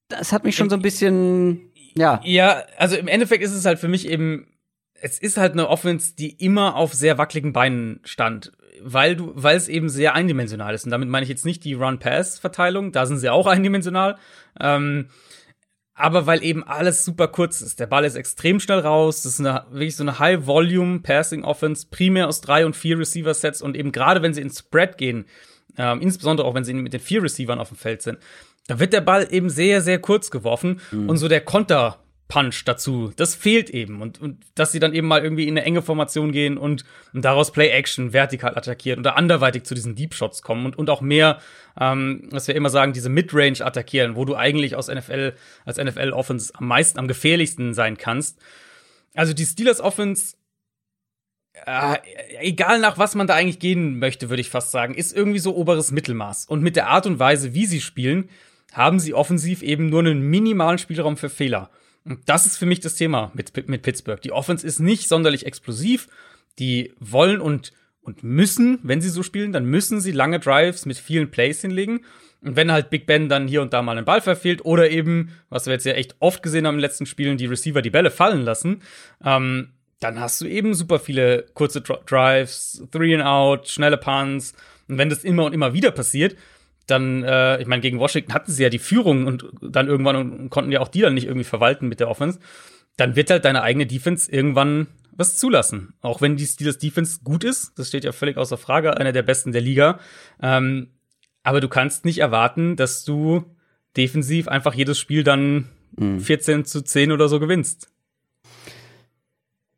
das 0.09 0.33
hat 0.33 0.45
mich 0.45 0.57
schon 0.57 0.71
so 0.71 0.77
ein 0.77 0.83
bisschen, 0.83 1.61
ja. 1.95 2.21
Ja, 2.25 2.63
also 2.79 2.97
im 2.97 3.07
Endeffekt 3.07 3.45
ist 3.45 3.53
es 3.53 3.67
halt 3.67 3.79
für 3.79 3.89
mich 3.89 4.09
eben 4.09 4.47
es 5.01 5.19
ist 5.19 5.37
halt 5.37 5.53
eine 5.53 5.69
Offense, 5.69 6.15
die 6.17 6.31
immer 6.31 6.77
auf 6.77 6.95
sehr 6.95 7.19
wackeligen 7.19 7.53
Beinen 7.53 8.01
stand, 8.05 8.53
weil 8.83 9.17
du, 9.17 9.33
weil 9.35 9.57
es 9.57 9.69
eben 9.69 9.89
sehr 9.89 10.15
eindimensional 10.15 10.75
ist. 10.75 10.85
Und 10.85 10.91
damit 10.91 11.09
meine 11.09 11.25
ich 11.25 11.31
jetzt 11.31 11.45
nicht 11.45 11.65
die 11.65 11.75
Run-Pass-Verteilung, 11.75 12.93
da 12.93 13.07
sind 13.07 13.19
sie 13.19 13.31
auch 13.31 13.47
eindimensional. 13.47 14.17
Ähm, 14.61 15.09
aber 15.95 16.27
weil 16.27 16.45
eben 16.45 16.63
alles 16.63 17.05
super 17.05 17.29
kurz 17.29 17.63
ist. 17.63 17.81
Der 17.81 17.87
Ball 17.87 18.05
ist 18.05 18.17
extrem 18.17 18.61
schnell 18.61 18.81
raus. 18.81 19.23
Das 19.23 19.33
ist 19.33 19.41
eine, 19.41 19.65
wirklich 19.71 19.97
so 19.97 20.05
eine 20.05 20.19
High-Volume-Passing-Offense, 20.19 21.87
primär 21.91 22.29
aus 22.29 22.43
drei 22.43 22.67
und 22.67 22.77
vier 22.77 22.99
Receiver-Sets 22.99 23.63
und 23.63 23.77
eben 23.77 23.93
gerade 23.93 24.21
wenn 24.21 24.35
sie 24.35 24.43
ins 24.43 24.59
Spread 24.59 24.99
gehen, 24.99 25.25
ähm, 25.79 26.03
insbesondere 26.03 26.47
auch 26.47 26.55
wenn 26.55 26.65
sie 26.65 26.75
mit 26.75 26.93
den 26.93 27.01
vier 27.01 27.23
Receivern 27.23 27.59
auf 27.59 27.69
dem 27.69 27.79
Feld 27.79 28.03
sind, 28.03 28.19
da 28.67 28.79
wird 28.79 28.93
der 28.93 29.01
Ball 29.01 29.27
eben 29.31 29.49
sehr, 29.49 29.81
sehr 29.81 29.99
kurz 29.99 30.31
geworfen 30.31 30.81
mhm. 30.91 31.09
und 31.09 31.17
so 31.17 31.29
der 31.29 31.41
Konter 31.41 31.99
Punch 32.29 32.65
dazu. 32.65 33.13
Das 33.15 33.35
fehlt 33.35 33.71
eben. 33.71 34.03
Und, 34.03 34.21
und 34.21 34.45
dass 34.55 34.73
sie 34.73 34.81
dann 34.81 34.95
eben 34.95 35.07
mal 35.07 35.23
irgendwie 35.23 35.47
in 35.47 35.57
eine 35.57 35.65
enge 35.65 35.83
Formation 35.83 36.33
gehen 36.33 36.59
und, 36.59 36.85
und 37.13 37.25
daraus 37.25 37.53
Play-Action 37.53 38.13
vertikal 38.13 38.57
attackieren 38.57 39.01
oder 39.01 39.17
anderweitig 39.17 39.63
zu 39.65 39.75
diesen 39.75 39.95
Deep 39.95 40.15
Shots 40.15 40.43
kommen 40.43 40.67
und, 40.67 40.77
und 40.77 40.91
auch 40.91 41.01
mehr, 41.01 41.39
ähm, 41.79 42.29
was 42.31 42.49
wir 42.49 42.57
immer 42.57 42.71
sagen, 42.71 42.93
diese 42.93 43.09
Midrange 43.09 43.61
attackieren, 43.61 44.17
wo 44.17 44.25
du 44.25 44.35
eigentlich 44.35 44.75
aus 44.75 44.89
NFL, 44.89 45.35
als 45.65 45.79
NFL 45.79 46.11
Offense 46.13 46.53
am 46.57 46.67
meisten, 46.67 46.99
am 46.99 47.07
gefährlichsten 47.07 47.75
sein 47.75 47.97
kannst. 47.97 48.41
Also 49.15 49.33
die 49.33 49.47
Steelers 49.47 49.81
Offense, 49.81 50.37
äh, 51.65 51.99
egal 52.41 52.81
nach 52.81 52.99
was 52.99 53.15
man 53.15 53.29
da 53.29 53.35
eigentlich 53.35 53.61
gehen 53.61 54.01
möchte, 54.01 54.31
würde 54.31 54.41
ich 54.41 54.51
fast 54.51 54.73
sagen, 54.73 54.95
ist 54.95 55.17
irgendwie 55.17 55.39
so 55.39 55.55
oberes 55.55 55.93
Mittelmaß. 55.93 56.47
Und 56.47 56.63
mit 56.63 56.75
der 56.75 56.89
Art 56.89 57.07
und 57.07 57.21
Weise, 57.21 57.55
wie 57.55 57.67
sie 57.67 57.81
spielen, 57.81 58.29
haben 58.73 58.99
sie 58.99 59.15
offensiv 59.15 59.63
eben 59.63 59.89
nur 59.89 60.01
einen 60.01 60.23
minimalen 60.23 60.79
Spielraum 60.79 61.17
für 61.17 61.31
Fehler. 61.31 61.71
Und 62.07 62.21
das 62.27 62.47
ist 62.47 62.57
für 62.57 62.67
mich 62.67 62.81
das 62.81 62.95
Thema 62.95 63.33
mit, 63.35 63.69
mit 63.69 63.83
Pittsburgh. 63.83 64.21
Die 64.23 64.33
Offense 64.33 64.67
ist 64.67 64.79
nicht 64.79 65.09
sonderlich 65.09 65.45
explosiv. 65.45 66.09
Die 66.59 66.95
wollen 67.01 67.41
und, 67.41 67.73
und 68.01 68.23
müssen, 68.23 68.79
wenn 68.85 69.01
sie 69.01 69.09
so 69.09 69.25
spielen, 69.25 69.53
dann 69.53 69.65
müssen 69.67 70.01
sie 70.01 70.13
lange 70.13 70.39
Drives 70.39 70.87
mit 70.87 70.97
vielen 70.97 71.31
Plays 71.31 71.61
hinlegen. 71.61 72.05
Und 72.43 72.55
wenn 72.55 72.71
halt 72.71 72.91
Big 72.91 73.07
Ben 73.07 73.29
dann 73.29 73.49
hier 73.49 73.61
und 73.61 73.73
da 73.73 73.83
mal 73.83 73.97
einen 73.97 74.05
Ball 74.05 74.21
verfehlt 74.21 74.65
oder 74.65 74.89
eben, 74.89 75.33
was 75.49 75.67
wir 75.67 75.73
jetzt 75.73 75.85
ja 75.85 75.95
echt 75.95 76.15
oft 76.21 76.45
gesehen 76.45 76.67
haben 76.67 76.75
in 76.75 76.79
den 76.79 76.89
letzten 76.89 77.07
Spielen, 77.07 77.39
die 77.39 77.47
Receiver 77.47 77.83
die 77.83 77.91
Bälle 77.91 78.13
fallen 78.13 78.43
lassen, 78.43 78.83
ähm, 79.25 79.73
dann 79.99 80.21
hast 80.21 80.41
du 80.41 80.47
eben 80.47 80.75
super 80.75 81.01
viele 81.01 81.47
kurze 81.55 81.81
Drives, 81.81 82.85
Three 82.93 83.15
and 83.15 83.25
Out, 83.25 83.69
schnelle 83.69 83.97
Punts. 83.97 84.53
Und 84.89 84.99
wenn 84.99 85.09
das 85.09 85.25
immer 85.25 85.45
und 85.47 85.55
immer 85.55 85.73
wieder 85.73 85.91
passiert, 85.91 86.37
dann, 86.87 87.25
äh, 87.25 87.61
ich 87.61 87.67
meine, 87.67 87.83
gegen 87.83 87.99
Washington 87.99 88.33
hatten 88.35 88.53
sie 88.53 88.63
ja 88.63 88.69
die 88.69 88.79
Führung 88.79 89.27
und 89.27 89.47
dann 89.61 89.89
irgendwann 89.89 90.17
und 90.17 90.51
konnten 90.51 90.73
ja 90.73 90.81
auch 90.81 90.89
die 90.89 91.01
dann 91.01 91.15
nicht 91.15 91.27
irgendwie 91.27 91.45
verwalten 91.45 91.89
mit 91.89 92.01
der 92.01 92.09
Offense. 92.09 92.39
Dann 92.97 93.17
wird 93.17 93.31
halt 93.31 93.45
deine 93.45 93.63
eigene 93.63 93.87
Defense 93.87 94.31
irgendwann 94.31 94.87
was 95.13 95.37
zulassen. 95.37 95.95
Auch 96.01 96.21
wenn 96.21 96.37
die 96.37 96.47
Steelers 96.47 96.79
Defense 96.79 97.21
gut 97.25 97.45
ist, 97.45 97.79
das 97.79 97.89
steht 97.89 98.05
ja 98.05 98.13
völlig 98.13 98.37
außer 98.37 98.57
Frage, 98.57 98.97
einer 98.97 99.13
der 99.13 99.23
besten 99.23 99.53
der 99.53 99.63
Liga. 99.63 99.99
Ähm, 100.41 100.89
aber 101.43 101.61
du 101.61 101.69
kannst 101.69 102.05
nicht 102.05 102.19
erwarten, 102.19 102.77
dass 102.77 103.05
du 103.05 103.45
defensiv 103.97 104.49
einfach 104.49 104.75
jedes 104.75 104.99
Spiel 104.99 105.25
dann 105.25 105.69
mhm. 105.97 106.21
14 106.21 106.65
zu 106.65 106.83
10 106.83 107.13
oder 107.13 107.29
so 107.29 107.41
gewinnst. 107.41 107.91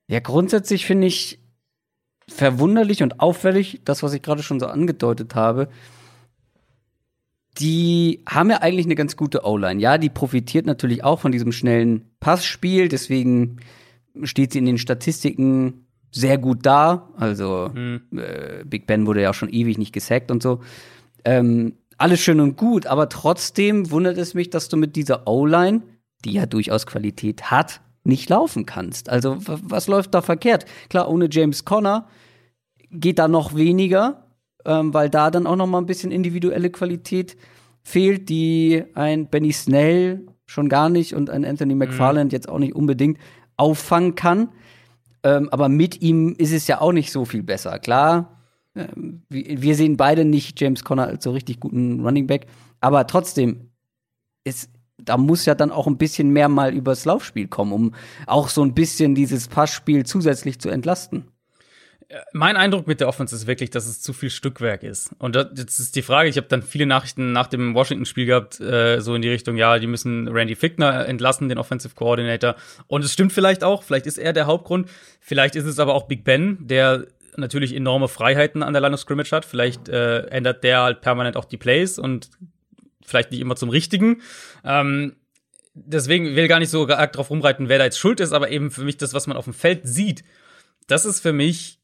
Ja, 0.08 0.20
grundsätzlich 0.20 0.86
finde 0.86 1.06
ich 1.06 1.40
verwunderlich 2.26 3.02
und 3.02 3.20
auffällig, 3.20 3.80
das, 3.84 4.02
was 4.02 4.12
ich 4.12 4.22
gerade 4.22 4.42
schon 4.42 4.60
so 4.60 4.66
angedeutet 4.66 5.34
habe, 5.34 5.68
die 7.58 8.22
haben 8.28 8.50
ja 8.50 8.58
eigentlich 8.58 8.86
eine 8.86 8.94
ganz 8.94 9.16
gute 9.16 9.44
O-Line. 9.44 9.80
Ja, 9.80 9.98
die 9.98 10.10
profitiert 10.10 10.66
natürlich 10.66 11.02
auch 11.04 11.20
von 11.20 11.32
diesem 11.32 11.52
schnellen 11.52 12.10
Passspiel, 12.20 12.88
deswegen 12.88 13.56
steht 14.22 14.52
sie 14.52 14.58
in 14.58 14.66
den 14.66 14.78
Statistiken 14.78 15.86
sehr 16.10 16.38
gut 16.38 16.64
da. 16.64 17.10
Also 17.16 17.70
mhm. 17.74 18.02
äh, 18.16 18.64
Big 18.64 18.86
Ben 18.86 19.06
wurde 19.06 19.22
ja 19.22 19.30
auch 19.30 19.34
schon 19.34 19.50
ewig 19.50 19.78
nicht 19.78 19.92
gesackt 19.92 20.30
und 20.30 20.42
so. 20.42 20.60
Ähm, 21.24 21.74
alles 21.96 22.20
schön 22.20 22.40
und 22.40 22.56
gut, 22.56 22.86
aber 22.86 23.08
trotzdem 23.08 23.90
wundert 23.90 24.18
es 24.18 24.34
mich, 24.34 24.50
dass 24.50 24.68
du 24.68 24.76
mit 24.76 24.94
dieser 24.94 25.26
O-Line, 25.26 25.82
die 26.24 26.32
ja 26.32 26.46
durchaus 26.46 26.86
Qualität 26.86 27.50
hat, 27.50 27.80
nicht 28.04 28.30
laufen 28.30 28.66
kannst. 28.66 29.10
Also 29.10 29.36
was 29.40 29.88
läuft 29.88 30.14
da 30.14 30.22
verkehrt? 30.22 30.64
Klar, 30.88 31.10
ohne 31.10 31.28
James 31.30 31.64
Conner 31.64 32.08
geht 32.90 33.18
da 33.18 33.28
noch 33.28 33.54
weniger 33.54 34.27
ähm, 34.68 34.92
weil 34.92 35.08
da 35.08 35.30
dann 35.30 35.46
auch 35.46 35.56
noch 35.56 35.66
mal 35.66 35.78
ein 35.78 35.86
bisschen 35.86 36.12
individuelle 36.12 36.68
Qualität 36.68 37.36
fehlt, 37.82 38.28
die 38.28 38.84
ein 38.94 39.28
Benny 39.28 39.50
Snell 39.50 40.26
schon 40.44 40.68
gar 40.68 40.90
nicht 40.90 41.14
und 41.14 41.30
ein 41.30 41.44
Anthony 41.44 41.72
mhm. 41.72 41.78
McFarland 41.78 42.30
mhm. 42.30 42.36
jetzt 42.36 42.48
auch 42.48 42.58
nicht 42.58 42.74
unbedingt 42.74 43.18
auffangen 43.56 44.14
kann. 44.14 44.50
Ähm, 45.22 45.48
aber 45.50 45.70
mit 45.70 46.02
ihm 46.02 46.34
ist 46.36 46.52
es 46.52 46.66
ja 46.66 46.82
auch 46.82 46.92
nicht 46.92 47.10
so 47.10 47.24
viel 47.24 47.42
besser. 47.42 47.78
Klar, 47.78 48.42
ähm, 48.76 49.22
wir 49.30 49.74
sehen 49.74 49.96
beide 49.96 50.26
nicht 50.26 50.60
James 50.60 50.84
Conner 50.84 51.06
als 51.06 51.24
so 51.24 51.30
richtig 51.30 51.60
guten 51.60 52.00
Running 52.00 52.26
Back, 52.26 52.46
aber 52.80 53.06
trotzdem 53.06 53.70
ist 54.44 54.70
da 55.00 55.16
muss 55.16 55.46
ja 55.46 55.54
dann 55.54 55.70
auch 55.70 55.86
ein 55.86 55.96
bisschen 55.96 56.30
mehr 56.30 56.48
mal 56.48 56.74
übers 56.74 57.04
Laufspiel 57.04 57.46
kommen, 57.46 57.72
um 57.72 57.94
auch 58.26 58.48
so 58.48 58.62
ein 58.62 58.74
bisschen 58.74 59.14
dieses 59.14 59.46
Passspiel 59.46 60.04
zusätzlich 60.04 60.58
zu 60.58 60.68
entlasten 60.68 61.24
mein 62.32 62.56
Eindruck 62.56 62.86
mit 62.86 63.00
der 63.00 63.08
Offense 63.08 63.34
ist 63.34 63.46
wirklich, 63.46 63.68
dass 63.70 63.86
es 63.86 64.00
zu 64.00 64.14
viel 64.14 64.30
Stückwerk 64.30 64.82
ist. 64.82 65.10
Und 65.18 65.36
das, 65.36 65.48
jetzt 65.56 65.78
ist 65.78 65.94
die 65.94 66.02
Frage, 66.02 66.30
ich 66.30 66.38
habe 66.38 66.46
dann 66.48 66.62
viele 66.62 66.86
Nachrichten 66.86 67.32
nach 67.32 67.48
dem 67.48 67.74
Washington-Spiel 67.74 68.24
gehabt, 68.24 68.60
äh, 68.60 69.00
so 69.00 69.14
in 69.14 69.20
die 69.20 69.28
Richtung, 69.28 69.56
ja, 69.56 69.78
die 69.78 69.86
müssen 69.86 70.26
Randy 70.26 70.56
Fickner 70.56 71.06
entlassen, 71.06 71.50
den 71.50 71.58
Offensive 71.58 71.94
Coordinator. 71.94 72.56
Und 72.86 73.04
es 73.04 73.12
stimmt 73.12 73.32
vielleicht 73.32 73.62
auch, 73.62 73.82
vielleicht 73.82 74.06
ist 74.06 74.16
er 74.16 74.32
der 74.32 74.46
Hauptgrund. 74.46 74.88
Vielleicht 75.20 75.54
ist 75.54 75.66
es 75.66 75.78
aber 75.78 75.94
auch 75.94 76.08
Big 76.08 76.24
Ben, 76.24 76.56
der 76.66 77.06
natürlich 77.36 77.74
enorme 77.74 78.08
Freiheiten 78.08 78.62
an 78.62 78.72
der 78.72 78.80
Line 78.80 78.94
of 78.94 79.00
Scrimmage 79.00 79.32
hat. 79.32 79.44
Vielleicht 79.44 79.88
äh, 79.88 80.20
ändert 80.28 80.64
der 80.64 80.82
halt 80.82 81.02
permanent 81.02 81.36
auch 81.36 81.44
die 81.44 81.58
Plays 81.58 81.98
und 81.98 82.30
vielleicht 83.04 83.32
nicht 83.32 83.40
immer 83.40 83.56
zum 83.56 83.68
Richtigen. 83.68 84.22
Ähm, 84.64 85.16
deswegen 85.74 86.36
will 86.36 86.48
gar 86.48 86.58
nicht 86.58 86.70
so 86.70 86.88
arg 86.88 87.12
drauf 87.12 87.28
rumreiten, 87.28 87.68
wer 87.68 87.78
da 87.78 87.84
jetzt 87.84 87.98
schuld 87.98 88.20
ist, 88.20 88.32
aber 88.32 88.50
eben 88.50 88.70
für 88.70 88.82
mich 88.82 88.96
das, 88.96 89.12
was 89.12 89.26
man 89.26 89.36
auf 89.36 89.44
dem 89.44 89.54
Feld 89.54 89.86
sieht, 89.86 90.24
das 90.86 91.04
ist 91.04 91.20
für 91.20 91.32
mich 91.32 91.77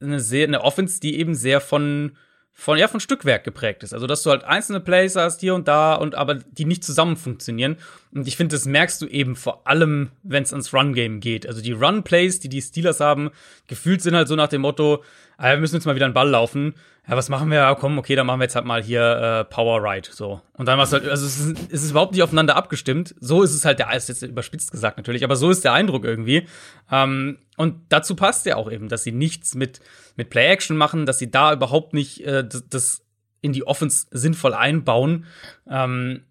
eine 0.00 0.20
sehr, 0.20 0.46
eine 0.46 0.62
Offense, 0.62 1.00
die 1.00 1.18
eben 1.18 1.34
sehr 1.34 1.60
von, 1.60 2.16
von, 2.52 2.78
ja, 2.78 2.88
von 2.88 3.00
Stückwerk 3.00 3.44
geprägt 3.44 3.82
ist. 3.82 3.92
Also, 3.94 4.06
dass 4.06 4.22
du 4.22 4.30
halt 4.30 4.44
einzelne 4.44 4.80
Plays 4.80 5.16
hast 5.16 5.40
hier 5.40 5.54
und 5.54 5.68
da 5.68 5.94
und 5.94 6.14
aber 6.14 6.36
die 6.36 6.64
nicht 6.64 6.84
zusammen 6.84 7.16
funktionieren. 7.16 7.76
Und 8.12 8.26
ich 8.26 8.36
finde, 8.36 8.56
das 8.56 8.66
merkst 8.66 9.02
du 9.02 9.06
eben 9.06 9.36
vor 9.36 9.66
allem, 9.66 10.10
wenn 10.22 10.42
es 10.42 10.52
ans 10.52 10.72
Run-Game 10.72 11.20
geht. 11.20 11.46
Also, 11.46 11.62
die 11.62 11.72
Run-Plays, 11.72 12.40
die 12.40 12.48
die 12.48 12.62
Steelers 12.62 13.00
haben, 13.00 13.30
gefühlt 13.66 14.02
sind 14.02 14.14
halt 14.14 14.28
so 14.28 14.36
nach 14.36 14.48
dem 14.48 14.62
Motto, 14.62 15.04
ah, 15.36 15.50
wir 15.50 15.58
müssen 15.58 15.76
jetzt 15.76 15.86
mal 15.86 15.94
wieder 15.94 16.06
einen 16.06 16.14
Ball 16.14 16.28
laufen 16.28 16.74
ja, 17.10 17.16
was 17.16 17.28
machen 17.28 17.50
wir? 17.50 17.58
Ja, 17.58 17.74
komm, 17.74 17.98
okay, 17.98 18.14
dann 18.14 18.24
machen 18.24 18.38
wir 18.38 18.44
jetzt 18.44 18.54
halt 18.54 18.66
mal 18.66 18.80
hier 18.80 19.40
äh, 19.40 19.44
Power 19.52 19.82
Ride. 19.82 20.08
So. 20.12 20.40
Und 20.56 20.66
dann 20.66 20.78
war 20.78 20.84
es 20.84 20.92
halt, 20.92 21.08
also 21.08 21.26
es 21.26 21.40
ist, 21.40 21.58
es 21.72 21.82
ist 21.82 21.90
überhaupt 21.90 22.12
nicht 22.12 22.22
aufeinander 22.22 22.54
abgestimmt. 22.54 23.16
So 23.18 23.42
ist 23.42 23.52
es 23.52 23.64
halt, 23.64 23.80
der 23.80 23.92
ist 23.96 24.08
jetzt 24.08 24.22
überspitzt 24.22 24.70
gesagt 24.70 24.96
natürlich, 24.96 25.24
aber 25.24 25.34
so 25.34 25.50
ist 25.50 25.64
der 25.64 25.72
Eindruck 25.72 26.04
irgendwie. 26.04 26.46
Ähm, 26.88 27.38
und 27.56 27.80
dazu 27.88 28.14
passt 28.14 28.46
ja 28.46 28.54
auch 28.54 28.70
eben, 28.70 28.88
dass 28.88 29.02
sie 29.02 29.10
nichts 29.10 29.56
mit, 29.56 29.80
mit 30.14 30.30
Play-Action 30.30 30.76
machen, 30.76 31.04
dass 31.04 31.18
sie 31.18 31.32
da 31.32 31.52
überhaupt 31.52 31.94
nicht 31.94 32.24
äh, 32.24 32.46
das, 32.46 32.68
das 32.68 33.02
in 33.40 33.52
die 33.52 33.66
Offense 33.66 34.06
sinnvoll 34.12 34.54
einbauen. 34.54 35.26
Ähm, 35.68 36.22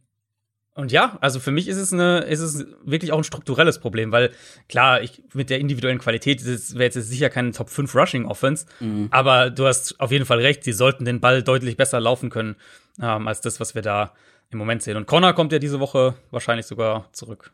und 0.80 0.92
ja, 0.92 1.18
also 1.22 1.40
für 1.40 1.52
mich 1.52 1.68
ist 1.68 1.78
es 1.78 1.94
eine, 1.94 2.20
ist 2.20 2.40
es 2.40 2.66
wirklich 2.84 3.12
auch 3.12 3.18
ein 3.18 3.24
strukturelles 3.24 3.80
Problem, 3.80 4.12
weil 4.12 4.32
klar, 4.68 5.02
ich 5.02 5.22
mit 5.34 5.50
der 5.50 5.60
individuellen 5.60 6.00
Qualität 6.00 6.44
wäre 6.46 6.84
jetzt 6.84 6.96
sicher 6.96 7.30
keine 7.30 7.52
Top 7.52 7.70
5 7.70 7.94
Rushing 7.94 8.26
Offense, 8.26 8.66
mhm. 8.80 9.10
aber 9.12 9.50
du 9.50 9.68
hast 9.68 10.00
auf 10.00 10.12
jeden 10.12 10.26
Fall 10.26 10.40
recht, 10.40 10.64
sie 10.64 10.74
sollten 10.74 11.06
den 11.06 11.20
Ball 11.20 11.44
deutlich 11.44 11.78
besser 11.78 12.00
laufen 12.00 12.30
können, 12.30 12.56
ähm, 13.02 13.28
als 13.28 13.42
das, 13.42 13.60
was 13.60 13.76
wir 13.76 13.82
da 13.82 14.14
im 14.52 14.58
Moment 14.58 14.82
sehen. 14.82 14.98
Und 14.98 15.06
Connor 15.06 15.34
kommt 15.34 15.52
ja 15.52 15.60
diese 15.60 15.80
Woche 15.80 16.16
wahrscheinlich 16.32 16.66
sogar 16.66 17.10
zurück. 17.12 17.52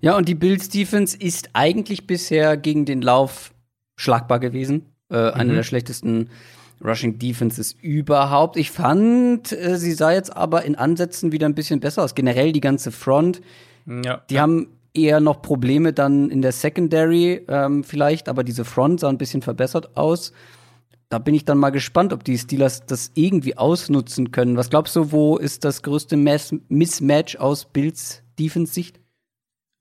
Ja, 0.00 0.16
und 0.16 0.28
die 0.28 0.34
Bills 0.34 0.68
Defense 0.68 1.16
ist 1.16 1.50
eigentlich 1.52 2.06
bisher 2.06 2.56
gegen 2.56 2.84
den 2.84 3.02
Lauf 3.02 3.52
schlagbar 3.96 4.40
gewesen. 4.40 4.92
Äh, 5.10 5.16
mhm. 5.16 5.34
Eine 5.34 5.54
der 5.54 5.62
schlechtesten 5.62 6.30
Rushing 6.84 7.18
Defenses 7.18 7.76
überhaupt. 7.80 8.56
Ich 8.56 8.70
fand, 8.70 9.52
äh, 9.52 9.76
sie 9.76 9.92
sah 9.92 10.12
jetzt 10.12 10.36
aber 10.36 10.64
in 10.64 10.74
Ansätzen 10.74 11.32
wieder 11.32 11.46
ein 11.46 11.54
bisschen 11.54 11.80
besser 11.80 12.02
aus. 12.02 12.14
Generell 12.14 12.52
die 12.52 12.60
ganze 12.60 12.90
Front. 12.90 13.40
Ja. 13.86 14.22
Die 14.30 14.40
haben 14.40 14.68
eher 14.94 15.20
noch 15.20 15.42
Probleme 15.42 15.92
dann 15.92 16.30
in 16.30 16.42
der 16.42 16.52
Secondary 16.52 17.44
ähm, 17.48 17.84
vielleicht, 17.84 18.28
aber 18.28 18.44
diese 18.44 18.64
Front 18.64 19.00
sah 19.00 19.08
ein 19.08 19.18
bisschen 19.18 19.42
verbessert 19.42 19.96
aus. 19.96 20.32
Da 21.08 21.18
bin 21.18 21.34
ich 21.34 21.44
dann 21.44 21.58
mal 21.58 21.70
gespannt, 21.70 22.12
ob 22.12 22.24
die 22.24 22.38
Steelers 22.38 22.86
das 22.86 23.10
irgendwie 23.14 23.56
ausnutzen 23.56 24.30
können. 24.30 24.56
Was 24.56 24.70
glaubst 24.70 24.96
du, 24.96 25.12
wo 25.12 25.36
ist 25.36 25.64
das 25.64 25.82
größte 25.82 26.16
Mismatch 26.16 27.36
aus 27.36 27.66
Bills 27.66 28.22
Defense-Sicht? 28.38 28.98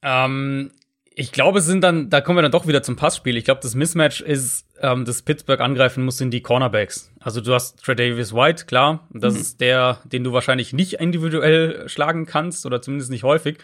Ähm, 0.03 0.71
ich 1.13 1.33
glaube, 1.33 1.59
es 1.59 1.65
sind 1.65 1.83
dann, 1.83 2.09
da 2.09 2.21
kommen 2.21 2.37
wir 2.37 2.41
dann 2.41 2.53
doch 2.53 2.67
wieder 2.67 2.83
zum 2.83 2.95
Passspiel. 2.95 3.35
Ich 3.35 3.43
glaube, 3.43 3.59
das 3.61 3.75
Mismatch 3.75 4.21
ist, 4.21 4.65
ähm, 4.79 5.03
dass 5.03 5.21
Pittsburgh 5.21 5.59
angreifen 5.59 6.05
muss, 6.05 6.17
sind 6.17 6.31
die 6.31 6.41
Cornerbacks. 6.41 7.11
Also 7.19 7.41
du 7.41 7.53
hast 7.53 7.83
Tredavious 7.83 8.33
White, 8.33 8.65
klar, 8.65 9.07
das 9.09 9.33
mhm. 9.33 9.41
ist 9.41 9.61
der, 9.61 9.99
den 10.05 10.23
du 10.23 10.31
wahrscheinlich 10.31 10.71
nicht 10.71 10.93
individuell 10.93 11.87
schlagen 11.89 12.25
kannst 12.25 12.65
oder 12.65 12.81
zumindest 12.81 13.11
nicht 13.11 13.23
häufig. 13.23 13.57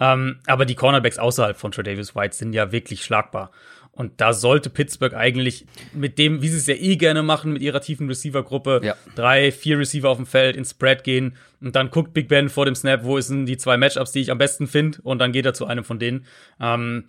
Ähm, 0.00 0.40
aber 0.46 0.64
die 0.64 0.74
Cornerbacks 0.74 1.18
außerhalb 1.18 1.58
von 1.58 1.72
Tredavious 1.72 2.16
White 2.16 2.34
sind 2.34 2.54
ja 2.54 2.72
wirklich 2.72 3.04
schlagbar. 3.04 3.50
Und 3.94 4.20
da 4.20 4.32
sollte 4.32 4.70
Pittsburgh 4.70 5.14
eigentlich 5.14 5.66
mit 5.92 6.18
dem, 6.18 6.42
wie 6.42 6.48
sie 6.48 6.56
es 6.56 6.66
ja 6.66 6.74
eh 6.74 6.96
gerne 6.96 7.22
machen, 7.22 7.52
mit 7.52 7.62
ihrer 7.62 7.80
tiefen 7.80 8.08
Receiver-Gruppe, 8.08 8.80
Ja. 8.82 8.96
drei, 9.14 9.52
vier 9.52 9.78
Receiver 9.78 10.08
auf 10.08 10.16
dem 10.16 10.26
Feld 10.26 10.56
ins 10.56 10.70
Spread 10.70 11.04
gehen 11.04 11.36
und 11.60 11.76
dann 11.76 11.90
guckt 11.90 12.12
Big 12.12 12.26
Ben 12.28 12.48
vor 12.48 12.64
dem 12.64 12.74
Snap, 12.74 13.04
wo 13.04 13.20
sind 13.20 13.46
die 13.46 13.56
zwei 13.56 13.76
Matchups, 13.76 14.10
die 14.12 14.20
ich 14.20 14.30
am 14.32 14.38
besten 14.38 14.66
finde, 14.66 14.98
und 15.02 15.18
dann 15.20 15.30
geht 15.30 15.46
er 15.46 15.54
zu 15.54 15.66
einem 15.66 15.84
von 15.84 15.98
denen. 16.00 16.26
Ähm, 16.60 17.04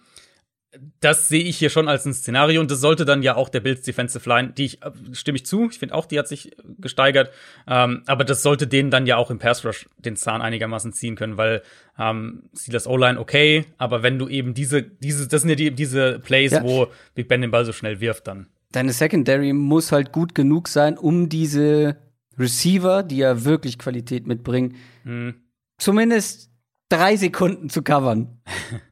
das 0.99 1.28
sehe 1.28 1.43
ich 1.43 1.57
hier 1.57 1.69
schon 1.69 1.88
als 1.88 2.05
ein 2.05 2.13
Szenario 2.13 2.61
und 2.61 2.69
das 2.71 2.80
sollte 2.82 3.05
dann 3.05 3.23
ja 3.23 3.36
auch 3.36 3.49
der 3.49 3.59
Bills 3.59 3.82
Defensive 3.84 4.28
Line, 4.30 4.53
die 4.57 4.65
ich 4.65 4.82
äh, 4.84 4.91
stimme 5.13 5.38
ich 5.38 5.45
zu, 5.45 5.69
ich 5.69 5.80
finde 5.80 5.95
auch, 5.95 6.05
die 6.05 6.17
hat 6.19 6.28
sich 6.28 6.51
gesteigert, 6.80 7.32
ähm, 7.67 8.03
aber 8.07 8.23
das 8.23 8.41
sollte 8.43 8.67
denen 8.67 8.91
dann 8.91 9.05
ja 9.05 9.17
auch 9.17 9.32
im 9.32 9.39
Pass 9.39 9.65
Rush 9.65 9.88
den 9.97 10.15
Zahn 10.15 10.41
einigermaßen 10.41 10.93
ziehen 10.93 11.15
können, 11.15 11.38
weil 11.38 11.61
ähm, 11.99 12.43
Steelers 12.57 12.88
O-Line 12.88 13.19
okay, 13.19 13.65
aber 13.78 14.03
wenn 14.03 14.19
du 14.19 14.28
eben 14.28 14.53
diese, 14.53 14.84
diese, 14.84 15.28
das 15.28 15.41
sind 15.41 15.49
ja 15.49 15.55
die, 15.55 15.71
diese 15.71 16.19
Plays, 16.19 16.51
Ja. 16.51 16.63
wo 16.63 16.88
Big 17.13 17.28
Ben 17.28 17.41
den 17.41 17.51
Ball 17.51 17.65
so 17.65 17.71
schnell 17.73 17.99
wirft, 17.99 18.28
dann. 18.28 18.47
Deine 18.71 18.91
Secondary 18.93 19.53
muss 19.53 19.91
halt 19.91 20.11
gut 20.11 20.36
genug 20.36 20.67
sein, 20.67 20.97
um 20.97 21.30
diese 21.30 21.97
Receiver, 22.38 23.03
die 23.03 23.17
ja 23.17 23.45
wirklich 23.45 23.78
Qualität 23.80 24.28
mitbringen, 24.28 24.76
Hm. 25.03 25.36
zumindest 25.78 26.49
drei 26.90 27.16
Sekunden 27.18 27.70
zu 27.70 27.82
covern. 27.82 28.40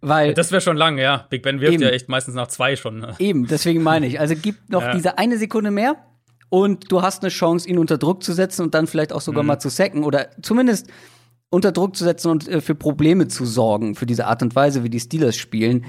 Weil 0.02 0.34
Das 0.34 0.52
wäre 0.52 0.62
schon 0.62 0.78
lang, 0.78 0.98
ja. 0.98 1.26
Big 1.30 1.44
Ben 1.44 1.62
wirft 1.62 1.74
Eben. 1.74 1.84
ja 1.84 1.90
echt 1.90 2.10
meistens 2.10 2.34
nach 2.36 2.48
zwei 2.48 2.76
schon. 2.76 3.00
Ne? 3.00 3.16
eben, 3.20 3.48
deswegen 3.48 3.84
meine 3.84 4.08
ich. 4.08 4.20
Also 4.20 4.36
gib 4.40 4.70
noch 4.70 4.82
Ja. 4.82 4.94
diese 4.94 5.18
eine 5.18 5.38
Sekunde 5.38 5.72
mehr 5.72 5.96
und 6.50 6.92
du 6.92 7.02
hast 7.02 7.24
eine 7.24 7.30
Chance, 7.30 7.68
ihn 7.70 7.78
unter 7.78 7.98
Druck 7.98 8.24
zu 8.24 8.34
setzen 8.34 8.64
und 8.64 8.74
dann 8.74 8.88
vielleicht 8.88 9.14
auch 9.14 9.22
sogar 9.22 9.44
mal 9.44 9.60
zu 9.60 9.70
sacken 9.70 10.04
oder 10.04 10.30
zumindest 10.42 10.88
unter 11.50 11.72
Druck 11.72 11.96
zu 11.96 12.04
setzen 12.04 12.32
und 12.32 12.48
äh, 12.48 12.62
für 12.62 12.74
Probleme 12.76 13.28
zu 13.28 13.46
sorgen, 13.46 13.94
für 13.96 14.08
diese 14.08 14.26
Art 14.26 14.42
und 14.42 14.56
Weise, 14.56 14.84
wie 14.84 14.90
die 14.90 15.00
Steelers 15.00 15.36
spielen. 15.36 15.86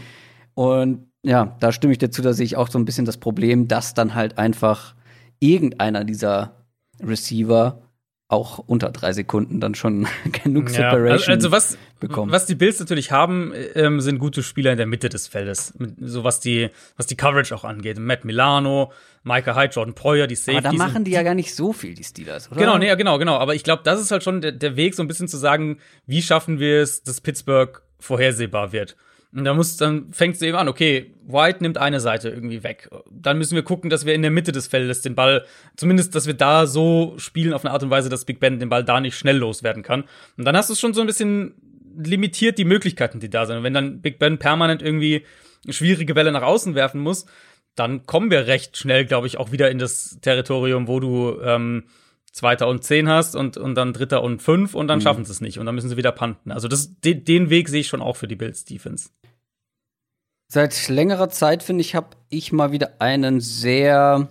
Und 0.52 1.06
ja, 1.22 1.56
da 1.60 1.72
stimme 1.72 1.92
ich 1.94 1.98
dazu, 1.98 2.20
da 2.20 2.34
sehe 2.34 2.44
ich 2.44 2.56
auch 2.58 2.68
so 2.68 2.78
ein 2.78 2.84
bisschen 2.84 3.06
das 3.06 3.16
Problem, 3.16 3.66
dass 3.66 3.94
dann 3.94 4.14
halt 4.14 4.36
einfach 4.36 4.94
irgendeiner 5.40 6.04
dieser 6.04 6.66
Receiver 7.02 7.80
auch 8.28 8.58
unter 8.58 8.90
drei 8.90 9.12
Sekunden 9.12 9.60
dann 9.60 9.74
schon 9.74 10.06
genug 10.44 10.70
Ja, 10.70 10.90
Separation 10.90 11.34
also, 11.34 11.48
also 11.48 11.52
was, 11.52 11.78
bekommen. 12.00 12.32
was 12.32 12.46
die 12.46 12.54
Bills 12.54 12.80
natürlich 12.80 13.12
haben, 13.12 13.52
ähm, 13.74 14.00
sind 14.00 14.18
gute 14.18 14.42
Spieler 14.42 14.72
in 14.72 14.78
der 14.78 14.86
Mitte 14.86 15.08
des 15.08 15.28
Feldes. 15.28 15.74
So 16.00 16.24
was 16.24 16.40
die, 16.40 16.70
was 16.96 17.06
die 17.06 17.16
Coverage 17.16 17.54
auch 17.54 17.64
angeht. 17.64 17.98
Matt 17.98 18.24
Milano, 18.24 18.92
Micah 19.24 19.54
Hyde, 19.54 19.74
Jordan 19.74 19.94
Poyer, 19.94 20.26
die 20.26 20.36
Safeties. 20.36 20.66
Aber 20.66 20.76
da 20.76 20.84
machen 20.84 21.04
die 21.04 21.10
ja 21.10 21.22
gar 21.22 21.34
nicht 21.34 21.54
so 21.54 21.72
viel, 21.72 21.94
die 21.94 22.04
Steelers, 22.04 22.50
oder? 22.50 22.60
Genau, 22.60 22.78
nee, 22.78 22.88
ja, 22.88 22.94
genau, 22.94 23.18
genau. 23.18 23.36
Aber 23.36 23.54
ich 23.54 23.62
glaube, 23.62 23.82
das 23.84 24.00
ist 24.00 24.10
halt 24.10 24.22
schon 24.22 24.40
der, 24.40 24.52
der 24.52 24.76
Weg, 24.76 24.94
so 24.94 25.02
ein 25.02 25.08
bisschen 25.08 25.28
zu 25.28 25.36
sagen, 25.36 25.78
wie 26.06 26.22
schaffen 26.22 26.58
wir 26.58 26.80
es, 26.80 27.02
dass 27.02 27.20
Pittsburgh 27.20 27.82
vorhersehbar 27.98 28.72
wird. 28.72 28.96
Und 29.34 29.44
da 29.44 29.52
muss, 29.52 29.76
dann 29.76 30.12
fängst 30.12 30.40
du 30.40 30.46
eben 30.46 30.56
an, 30.56 30.68
okay, 30.68 31.12
White 31.26 31.60
nimmt 31.60 31.76
eine 31.76 31.98
Seite 31.98 32.28
irgendwie 32.28 32.62
weg. 32.62 32.88
Dann 33.10 33.36
müssen 33.36 33.56
wir 33.56 33.64
gucken, 33.64 33.90
dass 33.90 34.06
wir 34.06 34.14
in 34.14 34.22
der 34.22 34.30
Mitte 34.30 34.52
des 34.52 34.68
Feldes 34.68 35.00
den 35.02 35.16
Ball, 35.16 35.44
zumindest, 35.76 36.14
dass 36.14 36.26
wir 36.26 36.34
da 36.34 36.66
so 36.66 37.14
spielen 37.16 37.52
auf 37.52 37.64
eine 37.64 37.72
Art 37.72 37.82
und 37.82 37.90
Weise, 37.90 38.08
dass 38.08 38.24
Big 38.24 38.38
Ben 38.38 38.60
den 38.60 38.68
Ball 38.68 38.84
da 38.84 39.00
nicht 39.00 39.16
schnell 39.16 39.36
loswerden 39.36 39.82
kann. 39.82 40.04
Und 40.36 40.44
dann 40.44 40.56
hast 40.56 40.70
du 40.70 40.76
schon 40.76 40.94
so 40.94 41.00
ein 41.00 41.08
bisschen 41.08 41.54
limitiert 41.96 42.58
die 42.58 42.64
Möglichkeiten, 42.64 43.18
die 43.18 43.30
da 43.30 43.44
sind. 43.44 43.56
Und 43.56 43.64
wenn 43.64 43.74
dann 43.74 44.00
Big 44.00 44.20
Ben 44.20 44.38
permanent 44.38 44.82
irgendwie 44.82 45.24
schwierige 45.68 46.14
Bälle 46.14 46.30
nach 46.30 46.42
außen 46.42 46.76
werfen 46.76 47.00
muss, 47.00 47.26
dann 47.74 48.06
kommen 48.06 48.30
wir 48.30 48.46
recht 48.46 48.76
schnell, 48.76 49.04
glaube 49.04 49.26
ich, 49.26 49.36
auch 49.38 49.50
wieder 49.50 49.68
in 49.70 49.78
das 49.78 50.18
Territorium, 50.20 50.86
wo 50.86 51.00
du 51.00 51.40
ähm, 51.42 51.84
Zweiter 52.30 52.68
und 52.68 52.82
zehn 52.82 53.08
hast 53.08 53.36
und, 53.36 53.56
und 53.56 53.76
dann 53.76 53.92
Dritter 53.92 54.22
und 54.22 54.42
fünf 54.42 54.74
und 54.74 54.88
dann 54.88 55.00
schaffen 55.00 55.24
sie 55.24 55.30
es 55.30 55.40
nicht 55.40 55.58
und 55.58 55.66
dann 55.66 55.74
müssen 55.76 55.88
sie 55.88 55.96
wieder 55.96 56.10
punten. 56.10 56.50
Also 56.50 56.66
das, 56.66 57.00
den, 57.00 57.24
den 57.24 57.48
Weg 57.48 57.68
sehe 57.68 57.80
ich 57.80 57.86
schon 57.86 58.02
auch 58.02 58.16
für 58.16 58.26
die 58.26 58.34
Bills 58.34 58.64
Defense. 58.64 59.10
Seit 60.54 60.88
längerer 60.88 61.30
Zeit, 61.30 61.64
finde 61.64 61.80
ich, 61.80 61.96
habe 61.96 62.10
ich 62.28 62.52
mal 62.52 62.70
wieder 62.70 63.00
einen 63.00 63.40
sehr 63.40 64.28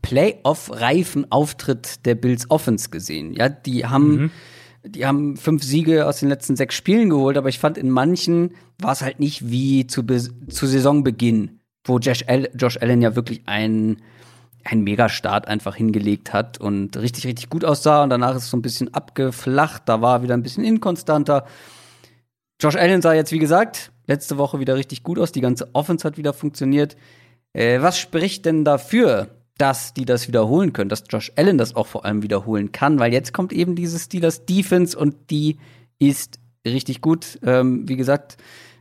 Playoff-reifen 0.00 1.30
Auftritt 1.30 2.06
der 2.06 2.14
Bills 2.14 2.50
Offense 2.50 2.88
gesehen. 2.88 3.34
Ja, 3.34 3.50
die 3.50 3.84
haben, 3.84 4.30
die 4.86 5.04
haben 5.04 5.36
fünf 5.36 5.62
Siege 5.62 6.06
aus 6.06 6.20
den 6.20 6.30
letzten 6.30 6.56
sechs 6.56 6.76
Spielen 6.76 7.10
geholt, 7.10 7.36
aber 7.36 7.50
ich 7.50 7.58
fand, 7.58 7.76
in 7.76 7.90
manchen 7.90 8.54
war 8.78 8.92
es 8.92 9.02
halt 9.02 9.20
nicht 9.20 9.50
wie 9.50 9.86
zu, 9.86 10.02
zu 10.02 10.66
Saisonbeginn, 10.66 11.60
wo 11.84 11.98
Josh, 11.98 12.24
Al 12.26 12.48
Josh 12.58 12.78
Allen 12.78 13.02
ja 13.02 13.14
wirklich 13.14 13.42
einen, 13.44 13.98
einen 14.64 14.82
Megastart 14.82 15.46
einfach 15.46 15.76
hingelegt 15.76 16.32
hat 16.32 16.58
und 16.58 16.96
richtig, 16.96 17.26
richtig 17.26 17.50
gut 17.50 17.66
aussah. 17.66 18.02
Und 18.02 18.08
danach 18.08 18.34
ist 18.34 18.44
es 18.44 18.50
so 18.50 18.56
ein 18.56 18.62
bisschen 18.62 18.94
abgeflacht, 18.94 19.82
da 19.84 20.00
war 20.00 20.20
er 20.20 20.22
wieder 20.22 20.38
ein 20.38 20.42
bisschen 20.42 20.64
inkonstanter. 20.64 21.44
Josh 22.62 22.76
Allen 22.76 23.02
sah 23.02 23.12
jetzt, 23.12 23.30
wie 23.30 23.38
gesagt, 23.38 23.92
letzte 24.06 24.38
Woche 24.38 24.60
wieder 24.60 24.76
richtig 24.76 25.02
gut 25.02 25.18
aus. 25.18 25.32
Die 25.32 25.40
ganze 25.40 25.74
Offense 25.74 26.06
hat 26.06 26.16
wieder 26.16 26.32
funktioniert. 26.32 26.96
Äh, 27.52 27.80
was 27.80 27.98
spricht 27.98 28.44
denn 28.44 28.64
dafür, 28.64 29.28
dass 29.58 29.94
die 29.94 30.04
das 30.04 30.28
wiederholen 30.28 30.72
können, 30.72 30.90
dass 30.90 31.04
Josh 31.08 31.32
Allen 31.36 31.58
das 31.58 31.74
auch 31.74 31.86
vor 31.86 32.04
allem 32.04 32.22
wiederholen 32.22 32.72
kann? 32.72 32.98
Weil 32.98 33.12
jetzt 33.12 33.32
kommt 33.32 33.52
eben 33.52 33.74
diese 33.74 33.98
Steelers 33.98 34.44
Defense 34.46 34.96
und 34.98 35.30
die 35.30 35.56
ist 35.98 36.38
richtig 36.66 37.00
gut. 37.00 37.38
Ähm, 37.42 37.88
wie 37.88 37.96
gesagt, 37.96 38.36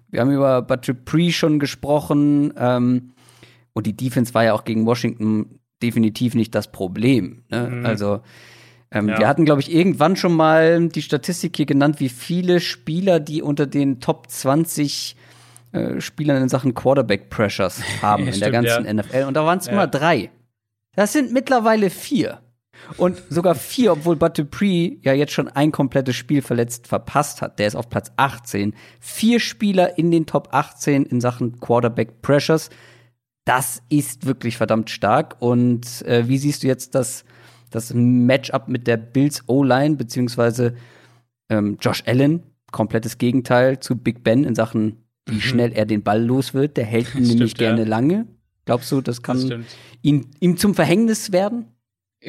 wir 0.10 0.22
haben 0.22 0.32
über 0.32 0.62
Pre 0.62 1.32
schon 1.32 1.60
gesprochen 1.60 2.54
ähm, 2.58 3.14
und 3.74 3.88
die 3.88 3.96
Defense 3.96 4.34
war 4.34 4.44
ja 4.44 4.54
auch 4.54 4.64
gegen 4.64 4.86
Washington 4.86 5.60
definitiv 5.82 6.36
nicht 6.36 6.56
das 6.56 6.72
Problem. 6.72 7.44
Ne? 7.50 7.82
Also 7.84 8.22
ähm, 8.96 9.10
Ja. 9.10 9.20
Wir 9.20 9.28
hatten, 9.28 9.46
glaube 9.46 9.62
ich, 9.62 9.74
irgendwann 9.74 10.16
schon 10.16 10.34
mal 10.34 10.88
die 10.90 11.02
Statistik 11.02 11.56
hier 11.58 11.66
genannt, 11.66 12.00
wie 12.00 12.10
viele 12.10 12.60
Spieler, 12.60 13.20
die 13.20 13.42
unter 13.42 13.68
den 13.68 14.00
Top 14.00 14.30
20 14.30 15.16
äh, 15.72 16.02
Spielern 16.02 16.42
in 16.42 16.50
Sachen 16.50 16.74
Quarterback 16.74 17.30
Pressures 17.30 17.82
haben 18.02 18.24
in 18.24 18.28
der 18.28 18.34
Stimmt, 18.34 18.54
ganzen 18.54 18.86
ja. 18.86 18.94
NFL. 18.94 19.26
Und 19.28 19.34
da 19.36 19.46
waren 19.46 19.60
es 19.60 19.68
immer 19.68 19.88
drei. 19.88 20.32
Das 20.96 21.14
sind 21.14 21.32
mittlerweile 21.32 21.90
vier. 21.90 22.40
Und 22.98 23.22
sogar 23.30 23.56
vier, 23.56 23.94
obwohl 23.94 24.16
Bud 24.16 24.38
Dupree 24.38 24.98
ja 25.02 25.14
jetzt 25.14 25.34
schon 25.34 25.48
ein 25.48 25.72
komplettes 25.72 26.16
Spiel 26.16 26.42
verletzt 26.42 26.88
verpasst 26.88 27.42
hat. 27.42 27.60
Der 27.60 27.68
ist 27.68 27.76
auf 27.76 27.90
Platz 27.90 28.12
18. 28.18 28.74
Vier 29.00 29.40
Spieler 29.40 29.98
in 29.98 30.12
den 30.12 30.26
Top 30.26 30.50
18 30.52 31.06
in 31.06 31.20
Sachen 31.20 31.60
Quarterback 31.60 32.22
Pressures. 32.22 32.70
Das 33.44 33.82
ist 33.90 34.26
wirklich 34.26 34.58
verdammt 34.58 34.90
stark. 34.90 35.38
Und 35.40 36.04
äh, 36.06 36.28
wie 36.28 36.38
siehst 36.38 36.64
du 36.64 36.68
jetzt 36.68 36.96
das, 36.96 37.26
das 37.76 37.94
Matchup 37.94 38.68
mit 38.68 38.88
der 38.88 38.98
Bills 38.98 39.44
O-Line, 39.48 39.96
beziehungsweise 39.96 40.76
ähm, 41.50 41.78
Josh 41.82 42.04
Allen, 42.06 42.44
komplettes 42.72 43.18
Gegenteil 43.18 43.80
zu 43.80 43.98
Big 43.98 44.24
Ben 44.24 44.44
in 44.44 44.56
Sachen, 44.56 45.04
wie 45.28 45.42
schnell 45.42 45.72
er 45.74 45.86
den 45.86 46.04
Ball 46.04 46.24
los 46.24 46.54
wird. 46.54 46.78
Der 46.78 46.86
hält 46.86 47.08
ihn 47.16 47.26
Stimmt, 47.26 47.28
nämlich 47.30 47.56
gerne 47.56 47.82
ja. 47.82 47.88
lange. 47.88 48.28
Glaubst 48.66 48.92
du, 48.92 49.02
das 49.02 49.22
kann 49.22 49.38
Das 49.38 49.46
stimmt. 49.46 49.66
ihn, 50.02 50.28
ihm 50.40 50.58
zum 50.58 50.74
Verhängnis 50.74 51.32
werden? 51.32 51.66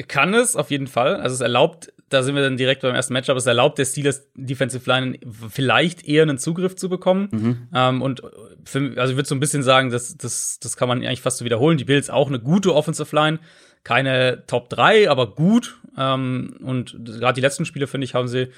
Kann 0.07 0.33
es 0.33 0.55
auf 0.55 0.69
jeden 0.69 0.87
Fall. 0.87 1.15
Also 1.15 1.33
es 1.33 1.41
erlaubt, 1.41 1.91
da 2.09 2.21
sind 2.23 2.35
wir 2.35 2.43
dann 2.43 2.57
direkt 2.57 2.81
beim 2.83 2.93
ersten 2.93 3.13
Matchup, 3.13 3.35
es 3.37 3.45
erlaubt 3.45 3.79
der 3.79 3.85
Steelers 3.85 4.29
Defensive 4.35 4.87
Line 4.89 5.17
vielleicht 5.49 6.07
eher 6.07 6.23
einen 6.23 6.37
Zugriff 6.37 6.75
zu 6.75 6.89
bekommen. 6.89 7.67
Ähm, 7.73 8.01
und 8.01 8.21
für, 8.65 8.93
also 8.97 9.11
ich 9.11 9.17
würde 9.17 9.27
so 9.27 9.35
ein 9.35 9.39
bisschen 9.39 9.63
sagen, 9.63 9.89
das, 9.89 10.15
das, 10.17 10.59
das 10.59 10.77
kann 10.77 10.87
man 10.87 10.99
eigentlich 11.03 11.21
fast 11.21 11.37
so 11.39 11.45
wiederholen. 11.45 11.77
Die 11.77 11.85
Bills 11.85 12.09
auch 12.09 12.27
eine 12.27 12.39
gute 12.39 12.75
Offensive 12.75 13.15
Line. 13.15 13.39
Keine 13.83 14.43
Top 14.47 14.69
3, 14.69 15.09
aber 15.09 15.33
gut. 15.35 15.77
Ähm, 15.97 16.57
und 16.61 16.97
gerade 17.05 17.33
die 17.33 17.41
letzten 17.41 17.65
Spiele, 17.65 17.87
finde 17.87 18.05
ich, 18.05 18.13
haben 18.13 18.27
sie, 18.27 18.49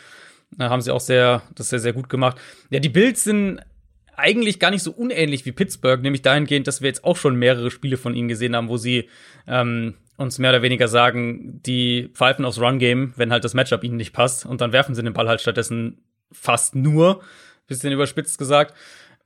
äh, 0.58 0.64
haben 0.64 0.82
sie 0.82 0.92
auch 0.92 1.00
sehr, 1.00 1.42
das 1.56 1.70
sehr, 1.70 1.80
sehr 1.80 1.94
gut 1.94 2.10
gemacht. 2.10 2.38
Ja, 2.70 2.80
die 2.80 2.90
Bills 2.90 3.24
sind 3.24 3.62
eigentlich 4.16 4.60
gar 4.60 4.72
nicht 4.72 4.84
so 4.84 4.92
unähnlich 4.92 5.46
wie 5.46 5.52
Pittsburgh, 5.52 6.02
nämlich 6.02 6.22
dahingehend, 6.22 6.68
dass 6.68 6.82
wir 6.82 6.88
jetzt 6.88 7.06
auch 7.06 7.16
schon 7.16 7.36
mehrere 7.36 7.72
Spiele 7.72 7.98
von 7.98 8.14
ihnen 8.14 8.28
gesehen 8.28 8.56
haben, 8.56 8.68
wo 8.68 8.78
sie 8.78 9.10
ähm, 9.48 9.96
uns 10.18 10.38
mehr 10.38 10.52
oder 10.52 10.62
weniger 10.62 10.90
sagen, 10.90 11.62
die 11.66 12.10
pfeifen 12.14 12.44
aufs 12.44 12.60
Run-Game, 12.60 13.14
wenn 13.16 13.32
halt 13.32 13.46
das 13.46 13.54
Matchup 13.54 13.84
ihnen 13.84 13.96
nicht 13.96 14.12
passt 14.12 14.46
und 14.46 14.60
dann 14.60 14.74
werfen 14.74 14.94
sie 14.94 15.04
den 15.04 15.14
Ball 15.14 15.30
halt 15.30 15.40
stattdessen 15.40 16.04
fast 16.32 16.76
nur, 16.76 17.22
bisschen 17.68 17.94
überspitzt 17.94 18.38
gesagt. 18.38 18.76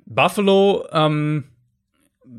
Buffalo, 0.05 0.85
ähm, 0.91 1.45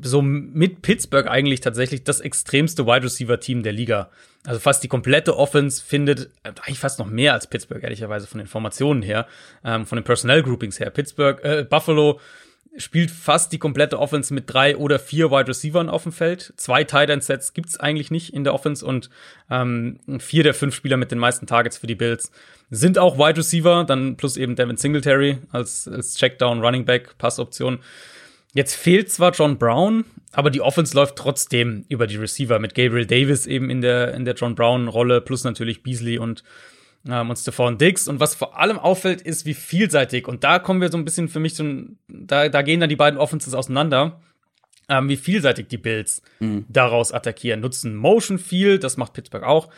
so 0.03 0.23
mit 0.23 0.83
Pittsburgh 0.83 1.29
eigentlich 1.29 1.61
tatsächlich 1.61 2.05
das 2.05 2.21
extremste 2.21 2.87
Wide 2.87 3.05
Receiver 3.05 3.39
Team 3.41 3.63
der 3.63 3.73
Liga. 3.73 4.11
Also 4.47 4.61
fast 4.61 4.83
die 4.83 4.89
komplette 4.89 5.37
Offense 5.37 5.83
findet 5.83 6.31
äh, 6.43 6.49
eigentlich 6.63 6.79
fast 6.79 6.99
noch 6.99 7.07
mehr 7.07 7.33
als 7.33 7.47
Pittsburgh 7.47 7.83
ehrlicherweise 7.83 8.27
von 8.27 8.39
den 8.39 8.47
Formationen 8.47 9.03
her, 9.03 9.27
ähm, 9.65 9.87
von 9.87 9.97
den 9.97 10.05
Personnel 10.05 10.43
Groupings 10.43 10.81
her. 10.81 10.91
Pittsburgh, 10.91 11.43
äh, 11.45 11.65
Buffalo 11.69 12.21
spielt 12.77 13.13
fast 13.13 13.53
die 13.53 13.59
komplette 13.59 14.01
Offense 14.01 14.35
mit 14.35 14.53
drei 14.53 14.77
oder 14.77 14.99
vier 14.99 15.31
Wide 15.31 15.49
Receivern 15.49 15.89
auf 15.89 16.03
dem 16.03 16.13
Feld. 16.13 16.53
Zwei 16.57 16.83
Tight 16.83 17.09
End 17.09 17.23
Sets 17.23 17.53
gibt's 17.53 17.79
eigentlich 17.79 18.11
nicht 18.11 18.35
in 18.35 18.43
der 18.43 18.53
Offense 18.53 18.85
und 18.85 19.11
ähm, 19.49 20.01
vier 20.19 20.43
der 20.43 20.55
fünf 20.55 20.75
Spieler 20.75 20.97
mit 20.97 21.13
den 21.13 21.19
meisten 21.19 21.47
Targets 21.47 21.79
für 21.79 21.87
die 21.87 21.95
Bills 21.95 22.33
sind 22.71 22.99
auch 22.99 23.19
Wide 23.19 23.39
Receiver, 23.39 23.85
dann 23.85 24.17
plus 24.17 24.37
eben 24.37 24.57
Devin 24.57 24.77
Singletary 24.77 25.39
als, 25.53 25.89
als 25.89 26.17
Checkdown 26.17 26.61
Running 26.61 26.85
Back 26.85 27.17
Passoption. 27.19 27.79
Jetzt 28.55 28.75
fehlt 28.75 29.11
zwar 29.11 29.33
John 29.33 29.59
Brown, 29.59 30.05
aber 30.33 30.51
die 30.51 30.61
Offense 30.61 30.97
läuft 30.97 31.17
trotzdem 31.17 31.85
über 31.89 32.07
die 32.07 32.17
Receiver 32.17 32.59
mit 32.61 32.75
Gabriel 32.75 33.07
Davis 33.07 33.47
eben 33.47 33.69
in 33.69 33.81
der, 33.81 34.15
in 34.15 34.25
der 34.25 34.35
John 34.35 34.55
Brown-Rolle, 34.55 35.21
plus 35.21 35.45
natürlich 35.45 35.83
Beasley 35.83 36.19
und, 36.19 36.45
ähm, 37.09 37.31
und 37.31 37.37
Stephon 37.37 37.79
Diggs. 37.79 38.09
Und 38.09 38.21
was 38.21 38.35
vor 38.35 38.59
allem 38.59 38.79
auffällt, 38.79 39.23
ist, 39.23 39.45
wie 39.45 39.55
vielseitig, 39.55 40.27
und 40.29 40.45
da 40.45 40.61
kommen 40.61 40.81
wir 40.81 40.91
so 40.91 40.97
ein 40.97 41.05
bisschen 41.05 41.29
für 41.29 41.41
mich 41.41 41.55
so 41.55 41.65
ein, 41.65 41.99
da, 42.09 42.49
da 42.49 42.63
gehen 42.63 42.81
dann 42.81 42.89
die 42.89 42.97
beiden 42.97 43.19
Offenses 43.19 43.55
auseinander. 43.55 44.21
ähm, 44.89 45.09
wie 45.09 45.17
vielseitig 45.17 45.69
die 45.69 45.79
Bills 45.79 46.23
mhm. 46.41 46.67
daraus 46.69 47.13
attackieren. 47.13 47.61
Nutzen 47.61 47.97
Motion 47.97 48.39
viel, 48.39 48.79
das 48.79 48.97
macht 48.97 49.15
Pittsburgh 49.15 49.45
auch. 49.45 49.69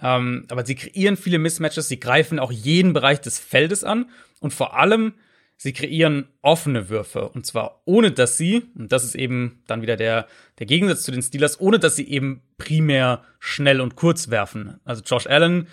Ähm, 0.00 0.44
aber 0.48 0.66
sie 0.66 0.74
kreieren 0.74 1.16
viele 1.16 1.38
Mismatches, 1.38 1.88
sie 1.88 2.00
greifen 2.00 2.38
auch 2.38 2.52
jeden 2.52 2.92
Bereich 2.92 3.20
des 3.20 3.38
Feldes 3.38 3.82
an 3.84 4.10
und 4.40 4.52
vor 4.52 4.76
allem 4.76 5.14
sie 5.56 5.72
kreieren 5.72 6.28
offene 6.42 6.88
Würfe. 6.88 7.28
Und 7.28 7.46
zwar 7.46 7.82
ohne, 7.84 8.12
dass 8.12 8.36
sie, 8.36 8.64
und 8.76 8.92
das 8.92 9.04
ist 9.04 9.14
eben 9.14 9.62
dann 9.66 9.82
wieder 9.82 9.96
der, 9.96 10.26
der 10.58 10.66
Gegensatz 10.66 11.02
zu 11.02 11.12
den 11.12 11.22
Steelers, 11.22 11.60
ohne 11.60 11.78
dass 11.78 11.96
sie 11.96 12.08
eben 12.08 12.42
primär 12.58 13.22
schnell 13.38 13.80
und 13.80 13.96
kurz 13.96 14.30
werfen. 14.30 14.78
Also 14.84 15.02
Josh 15.04 15.26
Allen 15.26 15.68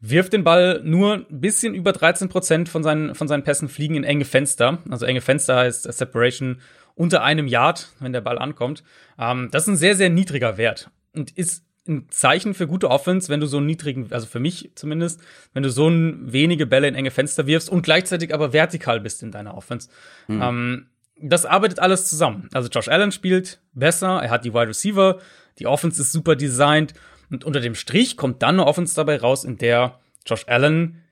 wirft 0.00 0.32
den 0.32 0.44
Ball 0.44 0.80
nur 0.82 1.26
ein 1.30 1.40
bisschen 1.40 1.74
über 1.74 1.92
13 1.92 2.28
Prozent 2.28 2.68
von 2.68 2.82
seinen, 2.82 3.14
von 3.14 3.28
seinen 3.28 3.44
Pässen 3.44 3.68
fliegen 3.68 3.94
in 3.94 4.04
enge 4.04 4.24
Fenster. 4.24 4.78
Also 4.88 5.06
enge 5.06 5.20
Fenster 5.20 5.56
heißt 5.56 5.92
Separation 5.92 6.60
unter 6.94 7.22
einem 7.22 7.46
Yard, 7.46 7.88
wenn 8.00 8.12
der 8.12 8.20
Ball 8.20 8.38
ankommt. 8.38 8.82
Ähm, 9.18 9.48
das 9.52 9.64
ist 9.64 9.68
ein 9.68 9.76
sehr, 9.76 9.94
sehr 9.94 10.10
niedriger 10.10 10.56
Wert 10.56 10.90
und 11.14 11.30
ist 11.30 11.64
ein 11.88 12.06
Zeichen 12.10 12.54
für 12.54 12.66
gute 12.66 12.90
Offense, 12.90 13.28
wenn 13.28 13.40
du 13.40 13.46
so 13.46 13.56
einen 13.56 13.66
niedrigen, 13.66 14.12
also 14.12 14.26
für 14.26 14.40
mich 14.40 14.70
zumindest, 14.74 15.20
wenn 15.52 15.62
du 15.62 15.70
so 15.70 15.88
ein 15.88 16.32
wenige 16.32 16.66
Bälle 16.66 16.88
in 16.88 16.94
enge 16.94 17.10
Fenster 17.10 17.46
wirfst 17.46 17.70
und 17.70 17.82
gleichzeitig 17.82 18.34
aber 18.34 18.52
vertikal 18.52 19.00
bist 19.00 19.22
in 19.22 19.30
deiner 19.30 19.56
Offense. 19.56 19.88
Mhm. 20.28 20.42
Ähm, 20.42 20.86
das 21.22 21.46
arbeitet 21.46 21.78
alles 21.78 22.08
zusammen. 22.08 22.48
Also 22.52 22.68
Josh 22.68 22.88
Allen 22.88 23.12
spielt 23.12 23.60
besser, 23.72 24.20
er 24.22 24.30
hat 24.30 24.44
die 24.44 24.54
Wide 24.54 24.68
Receiver, 24.68 25.18
die 25.58 25.66
Offense 25.66 26.00
ist 26.00 26.12
super 26.12 26.36
designt 26.36 26.94
und 27.30 27.44
unter 27.44 27.60
dem 27.60 27.74
Strich 27.74 28.16
kommt 28.16 28.42
dann 28.42 28.56
eine 28.56 28.66
Offense 28.66 28.94
dabei 28.94 29.18
raus, 29.18 29.44
in 29.44 29.58
der 29.58 29.98
Josh 30.26 30.44
Allen 30.48 31.02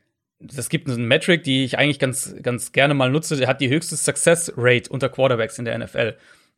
es 0.56 0.68
gibt 0.68 0.88
eine 0.88 0.98
Metric, 0.98 1.42
die 1.42 1.64
ich 1.64 1.78
eigentlich 1.78 1.98
ganz, 1.98 2.34
ganz 2.42 2.72
gerne 2.72 2.94
mal 2.94 3.10
nutze. 3.10 3.36
Der 3.36 3.48
hat 3.48 3.60
die 3.60 3.68
höchste 3.68 3.96
Success 3.96 4.52
Rate 4.56 4.90
unter 4.90 5.08
Quarterbacks 5.08 5.58
in 5.58 5.64
der 5.64 5.76
NFL. 5.78 6.14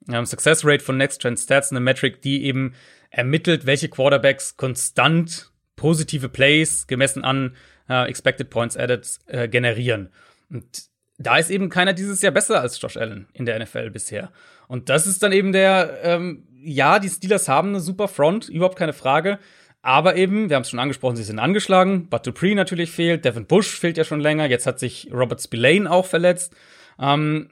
Ähm, 0.09 0.26
Success 0.26 0.64
Rate 0.64 0.84
von 0.84 0.96
Next 0.96 1.20
Trend 1.22 1.38
Stats, 1.38 1.70
eine 1.70 1.80
Metric, 1.80 2.22
die 2.22 2.44
eben 2.44 2.74
ermittelt, 3.11 3.66
welche 3.66 3.88
Quarterbacks 3.88 4.57
konstant 4.57 5.51
positive 5.76 6.28
Plays 6.28 6.86
gemessen 6.86 7.24
an 7.24 7.57
äh, 7.88 8.09
Expected 8.09 8.51
Points 8.51 8.76
Added 8.76 9.07
äh, 9.26 9.48
generieren. 9.48 10.11
Und 10.51 10.90
da 11.18 11.36
ist 11.36 11.51
eben 11.51 11.68
keiner 11.68 11.92
dieses 11.92 12.22
Jahr 12.22 12.32
besser 12.32 12.61
als 12.61 12.80
Josh 12.80 12.96
Allen 12.96 13.26
in 13.34 13.44
der 13.44 13.59
NFL 13.59 13.90
bisher. 13.90 14.30
Und 14.68 14.88
das 14.88 15.07
ist 15.07 15.22
dann 15.22 15.32
eben 15.32 15.53
der, 15.53 15.98
ähm, 16.03 16.46
ja, 16.62 16.98
die 16.98 17.09
Steelers 17.09 17.48
haben 17.48 17.70
eine 17.70 17.80
super 17.80 18.09
Front, 18.09 18.48
überhaupt 18.48 18.78
keine 18.78 18.92
Frage. 18.92 19.38
Aber 19.82 20.16
eben, 20.16 20.48
wir 20.48 20.57
haben 20.57 20.62
es 20.62 20.70
schon 20.70 20.78
angesprochen, 20.78 21.16
sie 21.16 21.24
sind 21.24 21.38
angeschlagen. 21.38 22.09
Bud 22.09 22.26
Dupree 22.26 22.55
natürlich 22.55 22.90
fehlt. 22.90 23.24
Devin 23.24 23.46
Bush 23.46 23.78
fehlt 23.78 23.96
ja 23.96 24.05
schon 24.05 24.20
länger. 24.20 24.46
Jetzt 24.46 24.66
hat 24.66 24.78
sich 24.78 25.09
Robert 25.12 25.42
Spillane 25.42 25.90
auch 25.90 26.05
verletzt. 26.07 26.55
Ähm, 26.98 27.48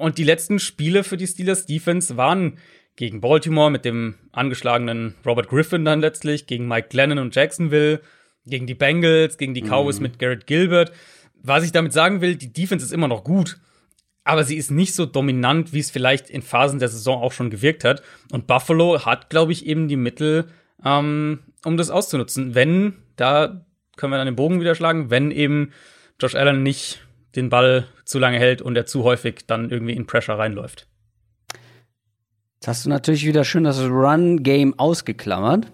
und 0.00 0.18
die 0.18 0.24
letzten 0.24 0.58
Spiele 0.58 1.04
für 1.04 1.16
die 1.16 1.26
Steelers 1.26 1.66
Defense 1.66 2.16
waren 2.16 2.58
gegen 2.96 3.20
Baltimore 3.20 3.70
mit 3.70 3.84
dem 3.84 4.14
angeschlagenen 4.32 5.14
Robert 5.24 5.48
Griffin 5.48 5.84
dann 5.84 6.00
letztlich, 6.00 6.46
gegen 6.46 6.66
Mike 6.66 6.88
Glennon 6.88 7.18
und 7.18 7.34
Jacksonville, 7.34 8.00
gegen 8.46 8.66
die 8.66 8.74
Bengals, 8.74 9.38
gegen 9.38 9.54
die 9.54 9.62
Cowboys 9.62 9.96
mhm. 9.96 10.02
mit 10.02 10.18
Garrett 10.18 10.46
Gilbert. 10.46 10.92
Was 11.42 11.64
ich 11.64 11.72
damit 11.72 11.92
sagen 11.92 12.20
will, 12.20 12.36
die 12.36 12.52
Defense 12.52 12.84
ist 12.84 12.92
immer 12.92 13.08
noch 13.08 13.24
gut, 13.24 13.58
aber 14.24 14.44
sie 14.44 14.56
ist 14.56 14.70
nicht 14.70 14.94
so 14.94 15.06
dominant, 15.06 15.72
wie 15.72 15.78
es 15.78 15.90
vielleicht 15.90 16.28
in 16.30 16.42
Phasen 16.42 16.78
der 16.78 16.88
Saison 16.88 17.22
auch 17.22 17.32
schon 17.32 17.50
gewirkt 17.50 17.84
hat. 17.84 18.02
Und 18.32 18.46
Buffalo 18.46 19.04
hat, 19.04 19.30
glaube 19.30 19.52
ich, 19.52 19.66
eben 19.66 19.88
die 19.88 19.96
Mittel, 19.96 20.46
ähm, 20.84 21.40
um 21.64 21.76
das 21.76 21.90
auszunutzen. 21.90 22.54
Wenn, 22.54 22.96
da 23.16 23.64
können 23.96 24.12
wir 24.12 24.18
dann 24.18 24.26
den 24.26 24.36
Bogen 24.36 24.60
wieder 24.60 24.74
schlagen, 24.74 25.10
wenn 25.10 25.30
eben 25.30 25.72
Josh 26.20 26.34
Allen 26.34 26.62
nicht 26.62 27.00
den 27.36 27.48
Ball 27.48 27.86
zu 28.04 28.18
lange 28.18 28.38
hält 28.38 28.62
und 28.62 28.76
er 28.76 28.86
zu 28.86 29.04
häufig 29.04 29.46
dann 29.46 29.70
irgendwie 29.70 29.94
in 29.94 30.06
Pressure 30.06 30.38
reinläuft. 30.38 30.86
Jetzt 32.56 32.68
hast 32.68 32.84
du 32.84 32.90
natürlich 32.90 33.26
wieder 33.26 33.44
schön 33.44 33.64
das 33.64 33.80
Run-Game 33.80 34.78
ausgeklammert. 34.78 35.72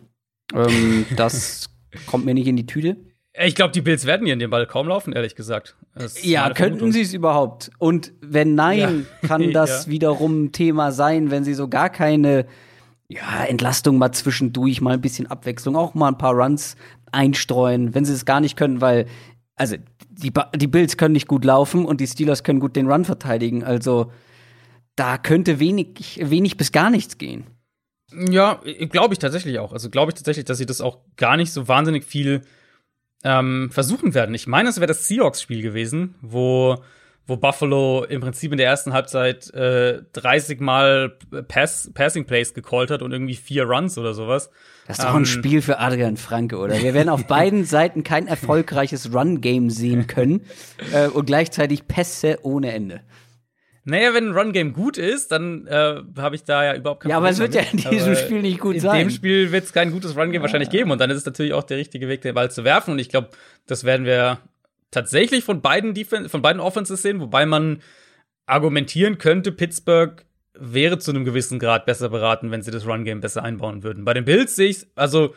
Ähm, 0.54 1.06
das 1.16 1.70
kommt 2.06 2.24
mir 2.24 2.34
nicht 2.34 2.46
in 2.46 2.56
die 2.56 2.66
Tüte. 2.66 2.96
Ich 3.44 3.54
glaube, 3.54 3.72
die 3.72 3.82
Bills 3.82 4.06
werden 4.06 4.24
hier 4.24 4.32
in 4.32 4.38
den 4.38 4.50
Ball 4.50 4.66
kaum 4.66 4.88
laufen, 4.88 5.12
ehrlich 5.12 5.34
gesagt. 5.34 5.76
Ja, 6.22 6.50
könnten 6.50 6.92
sie 6.92 7.02
es 7.02 7.12
überhaupt? 7.12 7.70
Und 7.78 8.12
wenn 8.20 8.54
nein, 8.54 9.06
ja. 9.22 9.28
kann 9.28 9.50
das 9.52 9.86
ja. 9.86 9.92
wiederum 9.92 10.52
Thema 10.52 10.92
sein, 10.92 11.30
wenn 11.30 11.44
sie 11.44 11.54
so 11.54 11.68
gar 11.68 11.90
keine 11.90 12.46
ja, 13.08 13.44
Entlastung 13.44 13.98
mal 13.98 14.12
zwischendurch, 14.12 14.80
mal 14.80 14.94
ein 14.94 15.00
bisschen 15.00 15.26
Abwechslung, 15.26 15.76
auch 15.76 15.94
mal 15.94 16.08
ein 16.08 16.18
paar 16.18 16.34
Runs 16.34 16.76
einstreuen, 17.12 17.94
wenn 17.94 18.04
sie 18.04 18.12
es 18.12 18.24
gar 18.24 18.40
nicht 18.40 18.56
können, 18.56 18.80
weil, 18.80 19.06
also, 19.54 19.76
die, 20.16 20.32
die 20.54 20.66
Bills 20.66 20.96
können 20.96 21.12
nicht 21.12 21.28
gut 21.28 21.44
laufen 21.44 21.84
und 21.84 22.00
die 22.00 22.06
Steelers 22.06 22.42
können 22.42 22.60
gut 22.60 22.76
den 22.76 22.90
Run 22.90 23.04
verteidigen. 23.04 23.64
Also, 23.64 24.12
da 24.96 25.18
könnte 25.18 25.60
wenig, 25.60 26.20
wenig 26.22 26.56
bis 26.56 26.72
gar 26.72 26.90
nichts 26.90 27.18
gehen. 27.18 27.44
Ja, 28.12 28.60
glaube 28.90 29.14
ich 29.14 29.18
tatsächlich 29.18 29.58
auch. 29.58 29.72
Also 29.72 29.90
glaube 29.90 30.10
ich 30.10 30.14
tatsächlich, 30.14 30.44
dass 30.44 30.58
sie 30.58 30.66
das 30.66 30.80
auch 30.80 31.00
gar 31.16 31.36
nicht 31.36 31.52
so 31.52 31.68
wahnsinnig 31.68 32.04
viel 32.04 32.42
ähm, 33.24 33.68
versuchen 33.72 34.14
werden. 34.14 34.34
Ich 34.34 34.46
meine, 34.46 34.68
es 34.68 34.76
wäre 34.76 34.86
das 34.86 35.08
Seahawks-Spiel 35.08 35.60
gewesen, 35.60 36.14
wo, 36.22 36.82
wo 37.26 37.36
Buffalo 37.36 38.04
im 38.04 38.20
Prinzip 38.20 38.52
in 38.52 38.58
der 38.58 38.68
ersten 38.68 38.92
Halbzeit 38.92 39.52
äh, 39.52 40.02
30 40.12 40.60
Mal 40.60 41.16
Pass, 41.48 41.90
Passing 41.92 42.24
Plays 42.24 42.54
gecallt 42.54 42.90
hat 42.90 43.02
und 43.02 43.12
irgendwie 43.12 43.34
vier 43.34 43.64
Runs 43.64 43.98
oder 43.98 44.14
sowas. 44.14 44.50
Das 44.86 44.98
ist 44.98 45.04
doch 45.04 45.10
ähm, 45.10 45.22
ein 45.22 45.26
Spiel 45.26 45.60
für 45.60 45.78
Adrian 45.80 46.16
Franke, 46.16 46.58
oder? 46.58 46.80
Wir 46.80 46.94
werden 46.94 47.08
auf 47.08 47.26
beiden 47.28 47.64
Seiten 47.64 48.04
kein 48.04 48.28
erfolgreiches 48.28 49.12
Run-Game 49.12 49.70
sehen 49.70 50.06
können 50.06 50.42
äh, 50.92 51.08
und 51.08 51.26
gleichzeitig 51.26 51.88
Pässe 51.88 52.38
ohne 52.42 52.72
Ende. 52.72 53.00
Naja, 53.88 54.14
wenn 54.14 54.30
ein 54.30 54.36
Run-Game 54.36 54.72
gut 54.72 54.98
ist, 54.98 55.30
dann 55.30 55.66
äh, 55.68 56.02
habe 56.18 56.34
ich 56.34 56.42
da 56.42 56.64
ja 56.64 56.74
überhaupt 56.74 57.02
kein 57.02 57.10
Ja, 57.10 57.18
aber 57.18 57.28
es 57.28 57.38
wird 57.38 57.54
ja 57.54 57.62
in 57.62 57.78
diesem 57.78 58.12
aber 58.12 58.16
Spiel 58.16 58.42
nicht 58.42 58.58
gut 58.58 58.74
in 58.74 58.80
sein. 58.80 59.00
In 59.00 59.08
dem 59.08 59.14
Spiel 59.14 59.52
wird 59.52 59.64
es 59.64 59.72
kein 59.72 59.92
gutes 59.92 60.16
Run-Game 60.16 60.34
ja. 60.34 60.42
wahrscheinlich 60.42 60.70
geben. 60.70 60.90
Und 60.90 61.00
dann 61.00 61.08
ist 61.10 61.18
es 61.18 61.24
natürlich 61.24 61.52
auch 61.52 61.62
der 61.62 61.76
richtige 61.76 62.08
Weg, 62.08 62.20
den 62.22 62.34
Ball 62.34 62.50
zu 62.50 62.64
werfen. 62.64 62.90
Und 62.90 62.98
ich 62.98 63.08
glaube, 63.08 63.28
das 63.66 63.84
werden 63.84 64.04
wir 64.04 64.38
tatsächlich 64.90 65.44
von 65.44 65.60
beiden, 65.62 65.94
Defen 65.94 66.28
von 66.28 66.42
beiden 66.42 66.60
Offenses 66.60 67.02
sehen, 67.02 67.20
wobei 67.20 67.46
man 67.46 67.82
argumentieren 68.46 69.18
könnte, 69.18 69.52
Pittsburgh 69.52 70.24
wäre 70.58 70.98
zu 70.98 71.10
einem 71.10 71.24
gewissen 71.24 71.58
Grad 71.58 71.86
besser 71.86 72.08
beraten, 72.08 72.50
wenn 72.50 72.62
sie 72.62 72.70
das 72.70 72.86
Run-Game 72.86 73.20
besser 73.20 73.42
einbauen 73.42 73.82
würden. 73.82 74.04
Bei 74.04 74.14
den 74.14 74.24
Bills 74.24 74.56
sehe 74.56 74.68
ich 74.68 74.86
also 74.94 75.34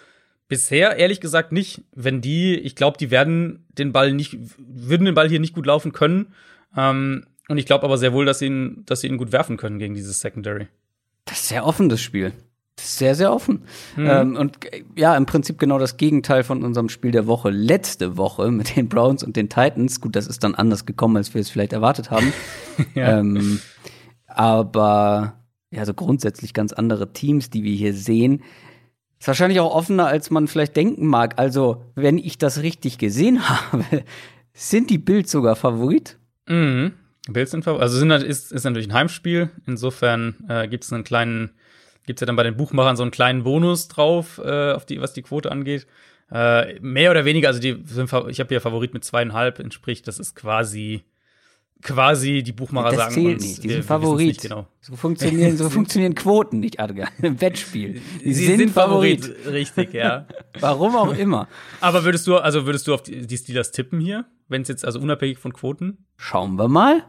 bisher 0.47 0.97
ehrlich 0.97 1.22
gesagt 1.22 1.52
nicht. 1.52 1.84
Wenn 1.93 2.22
die, 2.22 2.56
ich 2.56 2.76
glaube, 2.76 2.97
die 2.97 3.12
werden 3.12 3.66
den 3.70 3.91
Ball 3.91 4.14
nicht, 4.14 4.38
würden 4.58 5.06
den 5.06 5.16
Ball 5.16 5.30
hier 5.30 5.39
nicht 5.39 5.54
gut 5.54 5.66
laufen 5.66 5.91
können. 5.91 6.34
Ähm, 6.76 7.26
und 7.47 7.58
ich 7.58 7.66
glaube 7.66 7.84
aber 7.86 7.97
sehr 7.97 8.14
wohl, 8.14 8.26
dass 8.26 8.39
sie, 8.39 8.47
ihn, 8.47 8.84
dass 8.86 9.02
sie 9.02 9.08
ihn 9.08 9.18
gut 9.18 9.32
werfen 9.32 9.58
können 9.58 9.80
gegen 9.80 9.95
dieses 9.95 10.20
Secondary. 10.20 10.68
Das 11.26 11.39
ist 11.39 11.50
sehr 11.50 11.66
offen, 11.66 11.89
das 11.89 12.02
Spiel. 12.02 12.34
Sehr, 12.80 13.15
sehr 13.15 13.34
offen. 13.34 13.63
Mhm. 13.95 14.07
Ähm, 14.09 14.36
und 14.36 14.59
ja, 14.95 15.15
im 15.15 15.25
Prinzip 15.25 15.59
genau 15.59 15.80
das 15.80 15.97
Gegenteil 15.97 16.43
von 16.43 16.63
unserem 16.63 16.89
Spiel 16.89 17.11
der 17.11 17.27
Woche 17.27 17.49
letzte 17.49 18.17
Woche 18.17 18.51
mit 18.51 18.75
den 18.75 18.89
Browns 18.89 19.23
und 19.23 19.36
den 19.36 19.49
Titans. 19.49 20.01
Gut, 20.01 20.15
das 20.15 20.27
ist 20.27 20.43
dann 20.43 20.55
anders 20.55 20.86
gekommen, 20.86 21.17
als 21.17 21.34
wir 21.34 21.41
es 21.41 21.49
vielleicht 21.49 21.73
erwartet 21.73 22.11
haben. 22.11 22.34
ja. 22.95 23.19
ähm, 23.19 23.59
aber 24.27 25.34
ja, 25.71 25.86
so 25.86 25.93
grundsätzlich 25.93 26.53
ganz 26.53 26.73
andere 26.73 27.13
Teams, 27.13 27.49
die 27.49 27.63
wir 27.63 27.75
hier 27.75 27.93
sehen. 27.93 28.43
Ist 29.19 29.27
wahrscheinlich 29.27 29.59
auch 29.59 29.75
offener, 29.75 30.07
als 30.07 30.30
man 30.30 30.47
vielleicht 30.47 30.75
denken 30.75 31.05
mag. 31.05 31.38
Also, 31.38 31.84
wenn 31.95 32.17
ich 32.17 32.38
das 32.38 32.61
richtig 32.61 32.97
gesehen 32.97 33.47
habe, 33.49 33.84
sind 34.53 34.89
die 34.89 34.97
Bills 34.97 35.32
sogar 35.32 35.55
Favorit. 35.55 36.17
Mhm. 36.47 36.93
Bills 37.27 37.51
sind 37.51 37.67
Also 37.67 37.97
sind, 37.97 38.11
ist, 38.11 38.51
ist 38.51 38.63
natürlich 38.63 38.88
ein 38.88 38.93
Heimspiel. 38.93 39.49
Insofern 39.65 40.36
äh, 40.47 40.67
gibt 40.67 40.84
es 40.84 40.93
einen 40.93 41.03
kleinen, 41.03 41.51
gibt 42.10 42.18
es 42.18 42.22
ja 42.22 42.26
dann 42.26 42.38
bei 42.38 42.41
den 42.41 42.57
Buchmachern 42.57 42.95
so 42.95 43.03
einen 43.03 43.12
kleinen 43.12 43.43
Bonus 43.43 43.88
drauf, 43.88 44.41
äh, 44.43 44.72
auf 44.72 44.84
die, 44.84 44.99
was 44.99 45.14
die 45.14 45.22
Quote 45.22 45.51
angeht. 45.51 45.86
Äh, 46.32 46.80
mehr 46.80 47.12
oder 47.12 47.24
weniger, 47.24 47.49
also 47.49 47.60
die 47.60 47.84
sind, 47.86 48.12
ich 48.30 48.39
habe 48.39 48.47
hier 48.47 48.62
Favorit 48.62 48.95
mit 48.95 49.03
zweieinhalb, 49.03 49.60
entspricht, 49.60 50.07
das 50.07 50.18
ist 50.18 50.36
quasi 50.36 51.03
quasi 51.84 52.41
die 52.41 52.51
Buchmacher 52.51 52.89
das 52.89 52.97
sagen 52.97 53.14
zählt 53.14 53.41
nicht. 53.41 53.64
Die 53.64 53.70
sind 53.70 53.86
Favorit. 53.86 54.28
Nicht 54.28 54.41
genau. 54.41 54.66
So 54.82 54.95
funktionieren, 54.95 55.55
so 55.55 55.70
funktionieren 55.70 56.16
Quoten 56.16 56.60
nicht, 56.60 56.80
Adrian. 56.80 57.10
Im 57.22 57.39
Wettspiel. 57.39 58.01
Die 58.24 58.34
Sie 58.34 58.45
sind, 58.47 58.57
sind 58.57 58.72
Favorit. 58.72 59.24
Favorit. 59.24 59.53
Richtig, 59.53 59.93
ja. 59.93 60.26
Warum 60.60 60.95
auch 60.95 61.16
immer. 61.16 61.47
Aber 61.80 62.03
würdest 62.05 62.26
du, 62.26 62.38
also 62.38 62.66
würdest 62.66 62.88
du 62.88 62.95
auf 62.95 63.03
die, 63.03 63.28
die 63.28 63.38
Steelers 63.38 63.72
tippen 63.72 63.99
hier? 63.99 64.26
Wenn 64.47 64.64
es 64.64 64.68
jetzt, 64.68 64.84
also 64.84 64.99
unabhängig 64.99 65.38
von 65.38 65.53
Quoten? 65.53 66.05
Schauen 66.18 66.55
wir 66.55 66.70
mal. 66.70 67.03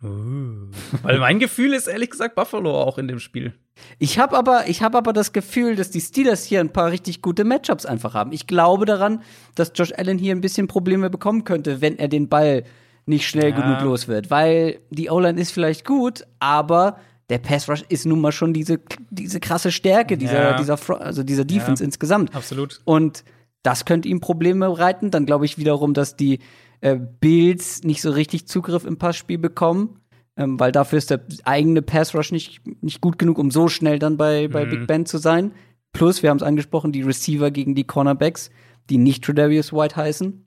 Weil 0.00 1.18
mein 1.18 1.38
Gefühl 1.40 1.74
ist 1.74 1.88
ehrlich 1.88 2.10
gesagt 2.10 2.36
Buffalo 2.36 2.80
auch 2.80 2.98
in 2.98 3.08
dem 3.08 3.18
Spiel. 3.18 3.52
Ich 3.98 4.18
habe 4.18 4.36
aber, 4.36 4.68
ich 4.68 4.82
habe 4.82 4.98
aber 4.98 5.12
das 5.12 5.32
Gefühl, 5.32 5.76
dass 5.76 5.90
die 5.90 6.00
Steelers 6.00 6.44
hier 6.44 6.60
ein 6.60 6.72
paar 6.72 6.90
richtig 6.90 7.22
gute 7.22 7.44
Matchups 7.44 7.86
einfach 7.86 8.14
haben. 8.14 8.32
Ich 8.32 8.46
glaube 8.46 8.86
daran, 8.86 9.22
dass 9.54 9.72
Josh 9.74 9.92
Allen 9.96 10.18
hier 10.18 10.34
ein 10.34 10.40
bisschen 10.40 10.68
Probleme 10.68 11.10
bekommen 11.10 11.44
könnte, 11.44 11.80
wenn 11.80 11.98
er 11.98 12.08
den 12.08 12.28
Ball 12.28 12.64
nicht 13.06 13.26
schnell 13.26 13.50
ja. 13.50 13.56
genug 13.56 13.80
los 13.82 14.06
wird, 14.06 14.30
weil 14.30 14.80
die 14.90 15.10
O-Line 15.10 15.40
ist 15.40 15.50
vielleicht 15.50 15.84
gut, 15.84 16.24
aber 16.40 16.98
der 17.30 17.38
Pass 17.38 17.68
Rush 17.68 17.84
ist 17.88 18.06
nun 18.06 18.20
mal 18.20 18.32
schon 18.32 18.52
diese 18.52 18.80
diese 19.10 19.40
krasse 19.40 19.72
Stärke 19.72 20.16
dieser 20.16 20.50
ja. 20.50 20.56
dieser 20.56 20.78
also 21.00 21.22
dieser 21.22 21.44
Defense 21.44 21.82
ja. 21.82 21.86
insgesamt. 21.86 22.34
Absolut. 22.34 22.80
Und 22.84 23.24
das 23.62 23.84
könnte 23.84 24.08
ihm 24.08 24.20
Probleme 24.20 24.66
bereiten. 24.66 25.10
Dann 25.10 25.26
glaube 25.26 25.44
ich 25.44 25.58
wiederum, 25.58 25.92
dass 25.94 26.16
die 26.16 26.38
äh, 26.80 26.96
Bills 26.96 27.82
nicht 27.82 28.02
so 28.02 28.10
richtig 28.10 28.46
Zugriff 28.48 28.84
im 28.84 28.98
Passspiel 28.98 29.38
bekommen. 29.38 30.00
ähm, 30.36 30.60
weil 30.60 30.70
dafür 30.70 30.98
ist 30.98 31.10
der 31.10 31.20
eigene 31.42 31.82
Pass 31.82 32.14
Rush 32.14 32.30
nicht, 32.30 32.60
nicht 32.80 33.00
gut 33.00 33.18
genug, 33.18 33.38
um 33.38 33.50
so 33.50 33.66
schnell 33.66 33.98
dann 33.98 34.16
bei, 34.16 34.46
bei 34.46 34.66
Mhm. 34.66 34.70
Big 34.70 34.86
Ben 34.86 35.04
zu 35.04 35.18
sein. 35.18 35.50
Plus, 35.92 36.22
wir 36.22 36.30
haben 36.30 36.36
es 36.36 36.44
angesprochen, 36.44 36.92
die 36.92 37.02
Receiver 37.02 37.50
gegen 37.50 37.74
die 37.74 37.82
Cornerbacks, 37.82 38.50
die 38.88 38.98
nicht 38.98 39.24
Tredavious 39.24 39.72
White 39.72 39.96
heißen. 39.96 40.46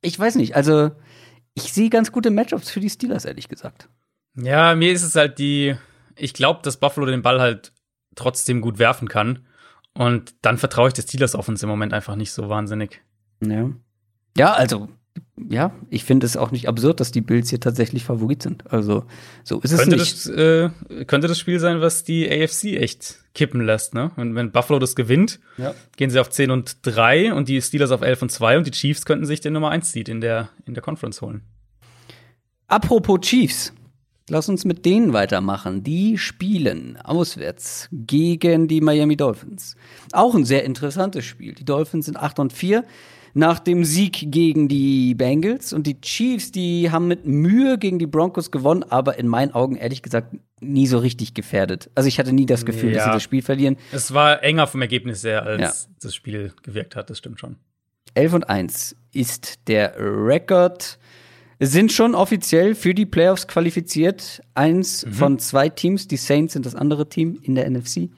Ich 0.00 0.18
weiß 0.18 0.36
nicht, 0.36 0.56
also 0.56 0.90
ich 1.52 1.72
sehe 1.74 1.90
ganz 1.90 2.12
gute 2.12 2.30
Matchups 2.30 2.70
für 2.70 2.80
die 2.80 2.88
Steelers, 2.88 3.26
ehrlich 3.26 3.48
gesagt. 3.50 3.90
Ja, 4.36 4.74
mir 4.74 4.90
ist 4.90 5.02
es 5.02 5.14
halt 5.16 5.38
die, 5.38 5.76
ich 6.16 6.32
glaube, 6.32 6.60
dass 6.62 6.78
Buffalo 6.78 7.04
den 7.04 7.20
Ball 7.22 7.40
halt 7.42 7.72
trotzdem 8.16 8.62
gut 8.62 8.78
werfen 8.78 9.08
kann. 9.08 9.40
Und 9.92 10.34
dann 10.40 10.56
vertraue 10.56 10.88
ich 10.88 10.94
des 10.94 11.04
Steelers 11.04 11.34
Offense 11.34 11.66
im 11.66 11.70
Moment 11.70 11.92
einfach 11.92 12.16
nicht 12.16 12.32
so 12.32 12.48
wahnsinnig. 12.48 13.02
Ja. 13.44 13.70
Ja, 14.36 14.54
also, 14.54 14.88
ja, 15.48 15.72
ich 15.90 16.04
finde 16.04 16.26
es 16.26 16.36
auch 16.36 16.50
nicht 16.50 16.68
absurd, 16.68 17.00
dass 17.00 17.12
die 17.12 17.20
Bills 17.20 17.50
hier 17.50 17.60
tatsächlich 17.60 18.04
Favorit 18.04 18.42
sind. 18.42 18.70
Also, 18.72 19.04
so 19.42 19.60
ist 19.60 19.72
es 19.72 19.80
Könnte 19.80 19.96
nicht. 19.96 20.12
das, 20.12 20.26
äh, 20.28 20.70
könnte 21.06 21.28
das 21.28 21.38
Spiel 21.38 21.60
sein, 21.60 21.80
was 21.80 22.04
die 22.04 22.28
AFC 22.30 22.76
echt 22.76 23.18
kippen 23.34 23.60
lässt, 23.60 23.94
ne? 23.94 24.10
Und 24.16 24.34
wenn 24.34 24.52
Buffalo 24.52 24.78
das 24.78 24.94
gewinnt, 24.96 25.40
Ja. 25.58 25.74
gehen 25.96 26.10
sie 26.10 26.20
auf 26.20 26.30
10 26.30 26.50
und 26.50 26.78
3 26.82 27.32
und 27.34 27.48
die 27.48 27.60
Steelers 27.60 27.90
auf 27.90 28.02
11 28.02 28.22
und 28.22 28.30
2 28.30 28.58
und 28.58 28.66
die 28.66 28.70
Chiefs 28.70 29.04
könnten 29.04 29.26
sich 29.26 29.40
den 29.40 29.52
Nummer 29.52 29.70
1 29.70 29.92
Seed 29.92 30.08
in 30.08 30.20
der, 30.20 30.50
in 30.66 30.74
der 30.74 30.82
Conference 30.82 31.20
holen. 31.20 31.42
Apropos 32.68 33.20
Chiefs. 33.20 33.72
Lass 34.30 34.48
uns 34.48 34.64
mit 34.64 34.86
denen 34.86 35.12
weitermachen. 35.12 35.82
Die 35.82 36.16
spielen 36.16 36.96
auswärts 36.96 37.88
gegen 37.92 38.68
die 38.68 38.80
Miami 38.80 39.16
Dolphins. 39.18 39.76
Auch 40.12 40.34
ein 40.34 40.46
sehr 40.46 40.64
interessantes 40.64 41.26
Spiel. 41.26 41.52
Die 41.54 41.64
Dolphins 41.66 42.06
sind 42.06 42.16
8 42.16 42.38
und 42.38 42.52
4 42.54 42.84
nach 43.34 43.58
dem 43.58 43.84
Sieg 43.84 44.30
gegen 44.30 44.68
die 44.68 45.14
Bengals 45.14 45.72
und 45.72 45.86
die 45.88 46.00
Chiefs, 46.00 46.52
die 46.52 46.90
haben 46.90 47.08
mit 47.08 47.26
Mühe 47.26 47.78
gegen 47.78 47.98
die 47.98 48.06
Broncos 48.06 48.50
gewonnen, 48.52 48.84
aber 48.84 49.18
in 49.18 49.26
meinen 49.26 49.52
Augen 49.52 49.74
ehrlich 49.76 50.02
gesagt 50.02 50.36
nie 50.60 50.86
so 50.86 50.98
richtig 50.98 51.34
gefährdet. 51.34 51.90
Also 51.96 52.08
ich 52.08 52.18
hatte 52.18 52.32
nie 52.32 52.46
das 52.46 52.64
Gefühl, 52.64 52.92
dass 52.92 53.02
Ja. 53.02 53.04
sie 53.06 53.16
das 53.16 53.22
Spiel 53.24 53.42
verlieren. 53.42 53.76
Es 53.92 54.14
war 54.14 54.42
enger 54.42 54.66
vom 54.68 54.80
Ergebnis 54.82 55.24
her, 55.24 55.42
als 55.44 55.60
Ja. 55.60 55.90
das 56.00 56.14
Spiel 56.14 56.52
gewirkt 56.62 56.94
hat, 56.96 57.10
das 57.10 57.18
stimmt 57.18 57.40
schon. 57.40 57.56
11 58.14 58.32
und 58.34 58.48
1 58.48 58.96
ist 59.12 59.66
der 59.66 59.94
Rekord. 59.98 60.98
Sind 61.60 61.92
schon 61.92 62.14
offiziell 62.14 62.74
für 62.74 62.94
die 62.94 63.06
Playoffs 63.06 63.46
qualifiziert. 63.48 64.42
Eins 64.54 65.06
von 65.10 65.38
zwei 65.38 65.68
Teams. 65.68 66.06
Die 66.08 66.16
Saints 66.16 66.52
sind 66.52 66.66
das 66.66 66.74
andere 66.74 67.08
Team 67.08 67.38
in 67.42 67.54
der 67.54 67.66
NFC. 67.70 68.10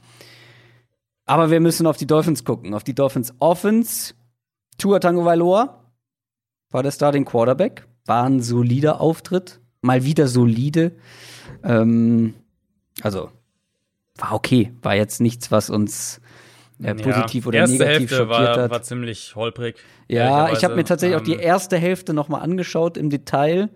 Aber 1.27 1.51
wir 1.51 1.61
müssen 1.61 1.87
auf 1.87 1.97
die 1.97 2.07
Dolphins 2.07 2.45
gucken. 2.45 2.75
Auf 2.75 2.85
die 2.85 2.95
Dolphins 2.95 3.35
Offense. 3.39 4.15
Tua 4.79 4.99
Tagovailoa 4.99 5.93
war 6.71 6.83
der 6.83 6.91
Starting 6.91 7.25
Quarterback. 7.25 7.87
War 8.07 8.25
ein 8.25 8.41
solider 8.41 9.01
Auftritt. 9.01 9.61
Mal 9.81 10.05
wieder 10.05 10.29
solide. 10.29 10.93
Ähm, 11.63 12.35
also, 13.03 13.31
war 14.17 14.33
okay. 14.33 14.73
War 14.83 14.95
jetzt 14.95 15.21
nichts, 15.21 15.51
was 15.51 15.71
uns 15.71 16.21
äh, 16.83 16.95
positiv 16.95 17.47
oder 17.47 17.59
Erste 17.59 17.79
negativ 17.79 18.11
Hälfte 18.11 18.17
schockiert 18.17 18.57
war, 18.57 18.63
hat. 18.65 18.71
war 18.71 18.83
ziemlich 18.83 19.35
holprig. 19.37 19.77
Ja, 20.09 20.53
ich 20.53 20.65
habe 20.65 20.77
mir 20.77 20.85
tatsächlich 20.85 21.17
auch 21.17 21.25
die 21.25 21.35
Ähm, 21.35 21.41
erste 21.41 21.79
Hälfte 21.79 22.13
noch 22.15 22.29
mal 22.29 22.39
angeschaut 22.39 22.97
im 22.97 23.11
Detail. 23.11 23.71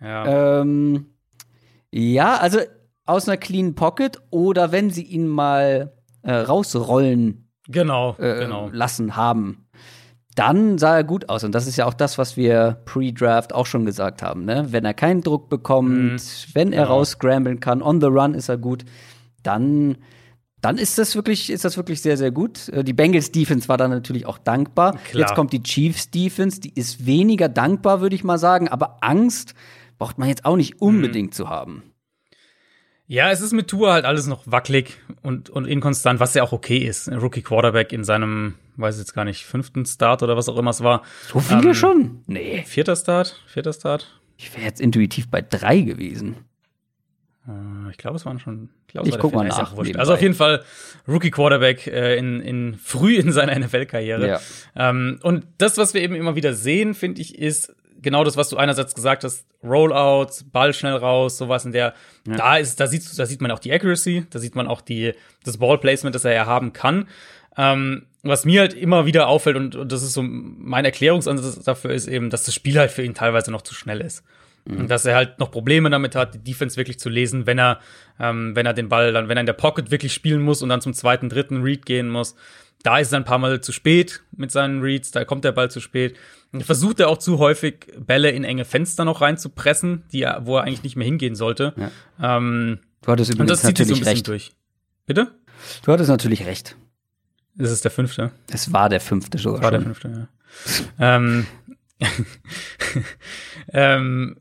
Ja. 0.00 0.60
Ähm, 0.60 1.06
ja, 1.90 2.36
also 2.36 2.60
aus 3.06 3.28
einer 3.28 3.36
clean 3.36 3.74
Pocket 3.74 4.20
oder 4.30 4.72
wenn 4.72 4.90
sie 4.90 5.02
ihn 5.02 5.26
mal 5.26 5.92
äh, 6.22 6.32
rausrollen 6.32 7.48
genau, 7.68 8.16
äh, 8.18 8.40
genau. 8.40 8.68
lassen 8.72 9.16
haben, 9.16 9.63
dann 10.34 10.78
sah 10.78 10.96
er 10.96 11.04
gut 11.04 11.28
aus. 11.28 11.44
Und 11.44 11.54
das 11.54 11.66
ist 11.66 11.76
ja 11.76 11.86
auch 11.86 11.94
das, 11.94 12.18
was 12.18 12.36
wir 12.36 12.78
pre-Draft 12.84 13.54
auch 13.54 13.66
schon 13.66 13.84
gesagt 13.84 14.22
haben. 14.22 14.44
Ne? 14.44 14.66
Wenn 14.70 14.84
er 14.84 14.94
keinen 14.94 15.22
Druck 15.22 15.48
bekommt, 15.48 16.22
wenn 16.54 16.72
er 16.72 16.84
genau. 16.84 16.96
rausscramblen 16.96 17.60
kann, 17.60 17.82
on 17.82 18.00
the 18.00 18.06
run 18.06 18.34
ist 18.34 18.48
er 18.48 18.58
gut, 18.58 18.84
dann 19.42 19.96
dann 20.64 20.78
ist 20.78 20.96
das 20.96 21.14
wirklich, 21.14 21.50
ist 21.50 21.66
das 21.66 21.76
wirklich 21.76 22.00
sehr, 22.00 22.16
sehr 22.16 22.30
gut. 22.30 22.70
Äh, 22.70 22.84
Die 22.84 22.94
Bengals 22.94 23.30
Defense 23.30 23.68
war 23.68 23.76
dann 23.76 23.90
natürlich 23.90 24.24
auch 24.24 24.38
dankbar. 24.38 24.96
Klar. 25.10 25.20
Jetzt 25.20 25.34
kommt 25.34 25.52
die 25.52 25.62
Chiefs 25.62 26.10
Defense, 26.10 26.58
die 26.58 26.72
ist 26.72 27.04
weniger 27.04 27.50
dankbar, 27.50 28.00
würde 28.00 28.16
ich 28.16 28.24
mal 28.24 28.38
sagen, 28.38 28.68
aber 28.68 28.96
Angst 29.02 29.52
braucht 29.98 30.16
man 30.16 30.28
jetzt 30.28 30.46
auch 30.46 30.56
nicht 30.56 30.80
unbedingt 30.80 31.34
zu 31.34 31.50
haben. 31.50 31.82
Ja, 33.06 33.30
es 33.30 33.42
ist 33.42 33.52
mit 33.52 33.68
Tour 33.68 33.92
halt 33.92 34.06
alles 34.06 34.26
noch 34.26 34.42
wackelig 34.46 34.96
und, 35.22 35.50
und 35.50 35.66
inkonstant, 35.66 36.18
was 36.18 36.32
ja 36.32 36.42
auch 36.42 36.52
okay 36.52 36.78
ist. 36.78 37.10
Ein 37.10 37.18
Rookie 37.18 37.42
Quarterback 37.42 37.92
in 37.92 38.02
seinem, 38.02 38.54
weiß 38.76 38.96
ich 38.96 39.00
jetzt 39.00 39.14
gar 39.14 39.24
nicht, 39.24 39.44
fünften 39.46 39.84
Start 39.86 40.22
oder 40.22 40.36
was 40.36 40.48
auch 40.48 40.56
immer 40.58 40.70
es 40.70 40.82
war. 40.82 41.02
So 41.28 41.40
viele 41.40 41.68
Ähm, 41.68 41.74
schon? 41.74 42.22
Nee, 42.26 42.64
Vierter 42.66 42.96
Start? 42.96 43.40
Vierter 43.46 43.72
Start? 43.72 44.20
ich 44.36 44.52
wäre 44.54 44.64
jetzt 44.66 44.80
intuitiv 44.80 45.28
bei 45.30 45.40
drei 45.42 45.80
gewesen. 45.80 46.36
Äh, 47.46 47.90
Ich 47.90 47.98
glaube, 47.98 48.16
es 48.16 48.26
waren 48.26 48.38
schon. 48.40 48.70
Ich, 48.86 48.92
glaub, 48.92 49.06
Ich 49.06 49.18
guck 49.18 49.32
mal 49.34 49.46
ja 49.46 49.56
nach. 49.56 49.76
Also 49.96 50.14
auf 50.14 50.22
jeden 50.22 50.34
Fall 50.34 50.64
Rookie 51.06 51.30
Quarterback 51.30 51.86
äh, 51.86 52.16
in, 52.16 52.40
in 52.40 52.74
früh 52.74 53.16
in 53.16 53.32
seiner 53.32 53.56
NFL-Karriere. 53.58 54.26
Ja. 54.28 54.40
Ähm, 54.76 55.18
und 55.22 55.46
das, 55.58 55.76
was 55.78 55.94
wir 55.94 56.02
eben 56.02 56.14
immer 56.14 56.34
wieder 56.36 56.54
sehen, 56.54 56.94
finde 56.94 57.20
ich, 57.20 57.38
ist 57.38 57.74
genau 58.00 58.24
das, 58.24 58.36
was 58.36 58.48
du 58.48 58.56
einerseits 58.56 58.94
gesagt 58.94 59.22
hast: 59.24 59.46
Rollouts, 59.62 60.44
Ball 60.50 60.72
schnell 60.74 60.96
raus, 60.96 61.38
sowas 61.38 61.64
in 61.64 61.72
der. 61.72 61.94
Da 62.24 62.56
ist, 62.56 62.80
da 62.80 62.86
sieht, 62.86 63.18
da 63.18 63.26
sieht 63.26 63.40
man 63.40 63.50
auch 63.50 63.58
die 63.60 63.72
Accuracy, 63.72 64.26
da 64.30 64.38
sieht 64.38 64.54
man 64.56 64.66
auch 64.66 64.80
die 64.80 65.12
das 65.44 65.58
Ballplacement, 65.58 66.14
das 66.14 66.24
er 66.24 66.32
ja 66.32 66.46
haben 66.46 66.72
kann. 66.72 67.08
Ähm, 67.56 68.06
was 68.24 68.44
mir 68.44 68.60
halt 68.60 68.74
immer 68.74 69.06
wieder 69.06 69.28
auffällt 69.28 69.56
und, 69.56 69.76
und 69.76 69.92
das 69.92 70.02
ist 70.02 70.12
so 70.14 70.22
mein 70.22 70.84
Erklärungsansatz 70.84 71.62
dafür 71.64 71.92
ist 71.92 72.06
eben, 72.08 72.30
dass 72.30 72.44
das 72.44 72.54
Spiel 72.54 72.78
halt 72.78 72.90
für 72.90 73.02
ihn 73.02 73.14
teilweise 73.14 73.50
noch 73.50 73.62
zu 73.62 73.74
schnell 73.74 74.00
ist. 74.00 74.24
Und 74.66 74.88
dass 74.90 75.04
er 75.04 75.14
halt 75.14 75.38
noch 75.40 75.50
Probleme 75.50 75.90
damit 75.90 76.14
hat, 76.16 76.34
die 76.34 76.38
Defense 76.38 76.78
wirklich 76.78 76.98
zu 76.98 77.10
lesen, 77.10 77.46
wenn 77.46 77.58
er, 77.58 77.80
ähm, 78.18 78.56
wenn 78.56 78.64
er 78.64 78.72
den 78.72 78.88
Ball 78.88 79.12
dann, 79.12 79.28
wenn 79.28 79.36
er 79.36 79.40
in 79.40 79.46
der 79.46 79.52
Pocket 79.52 79.90
wirklich 79.90 80.14
spielen 80.14 80.40
muss 80.40 80.62
und 80.62 80.70
dann 80.70 80.80
zum 80.80 80.94
zweiten, 80.94 81.28
dritten 81.28 81.60
Read 81.62 81.84
gehen 81.84 82.08
muss. 82.08 82.34
Da 82.82 82.96
ist 82.98 83.12
er 83.12 83.18
ein 83.18 83.26
paar 83.26 83.36
Mal 83.36 83.60
zu 83.60 83.72
spät 83.72 84.22
mit 84.34 84.50
seinen 84.50 84.80
Reads, 84.80 85.10
da 85.10 85.26
kommt 85.26 85.44
der 85.44 85.52
Ball 85.52 85.70
zu 85.70 85.80
spät. 85.80 86.16
Und 86.50 86.64
versucht 86.64 86.98
er 87.00 87.10
auch 87.10 87.18
zu 87.18 87.38
häufig, 87.38 87.92
Bälle 87.98 88.30
in 88.30 88.42
enge 88.44 88.64
Fenster 88.64 89.04
noch 89.04 89.20
reinzupressen, 89.20 90.04
die 90.12 90.22
er, 90.22 90.46
wo 90.46 90.56
er 90.56 90.62
eigentlich 90.62 90.82
nicht 90.82 90.96
mehr 90.96 91.04
hingehen 91.06 91.34
sollte. 91.34 91.74
Ähm, 92.22 92.78
Du 93.02 93.12
hattest 93.12 93.32
und 93.32 93.36
übrigens 93.36 93.60
das 93.60 93.66
zieht 93.68 93.76
sich 93.76 93.86
so 93.88 93.92
ein 93.94 93.98
natürlich 93.98 94.00
bisschen 94.00 94.14
recht. 94.14 94.28
durch. 94.28 94.52
Bitte? 95.04 95.32
Du 95.84 95.92
hattest 95.92 96.08
natürlich 96.08 96.46
recht. 96.46 96.74
Ist 97.56 97.84
der 97.84 97.90
fünfte. 97.90 98.32
Es 98.52 98.72
war 98.72 98.88
der 98.88 99.00
fünfte 99.00 99.38
sogar 99.38 99.62
War 99.62 99.70
der 99.70 99.80
schon. 99.80 99.94
fünfte, 99.94 100.28
ja. 100.98 101.16
ähm, 101.16 101.46
ähm, 103.72 104.36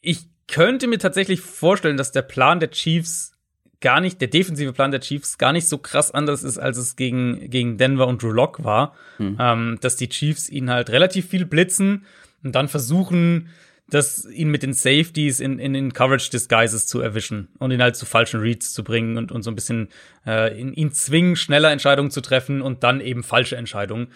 ich 0.00 0.26
könnte 0.48 0.86
mir 0.86 0.98
tatsächlich 0.98 1.40
vorstellen, 1.40 1.96
dass 1.96 2.12
der 2.12 2.22
Plan 2.22 2.60
der 2.60 2.70
Chiefs 2.70 3.32
gar 3.80 4.00
nicht, 4.00 4.20
der 4.20 4.28
defensive 4.28 4.72
Plan 4.72 4.90
der 4.90 5.00
Chiefs 5.00 5.38
gar 5.38 5.52
nicht 5.52 5.68
so 5.68 5.78
krass 5.78 6.10
anders 6.10 6.42
ist, 6.42 6.58
als 6.58 6.76
es 6.76 6.96
gegen, 6.96 7.48
gegen 7.50 7.78
Denver 7.78 8.06
und 8.06 8.22
Drew 8.22 8.32
Lock 8.32 8.62
war. 8.64 8.94
Ähm, 9.38 9.78
dass 9.80 9.96
die 9.96 10.08
Chiefs 10.08 10.48
ihn 10.48 10.70
halt 10.70 10.90
relativ 10.90 11.28
viel 11.28 11.46
blitzen 11.46 12.04
und 12.42 12.54
dann 12.54 12.68
versuchen, 12.68 13.48
das 13.94 14.24
ihn 14.26 14.50
mit 14.50 14.62
den 14.62 14.72
Safeties 14.72 15.40
in, 15.40 15.58
in 15.58 15.72
den 15.72 15.92
Coverage 15.92 16.30
Disguises 16.30 16.86
zu 16.86 17.00
erwischen 17.00 17.48
und 17.58 17.70
ihn 17.70 17.82
halt 17.82 17.96
zu 17.96 18.06
falschen 18.06 18.40
Reads 18.40 18.72
zu 18.72 18.84
bringen 18.84 19.16
und, 19.16 19.32
und 19.32 19.42
so 19.42 19.50
ein 19.50 19.54
bisschen 19.54 19.88
äh, 20.26 20.58
ihn, 20.58 20.72
ihn 20.72 20.92
zwingen, 20.92 21.36
schneller 21.36 21.70
Entscheidungen 21.70 22.10
zu 22.10 22.20
treffen 22.20 22.62
und 22.62 22.82
dann 22.82 23.00
eben 23.00 23.22
falsche 23.22 23.56
Entscheidungen. 23.56 24.08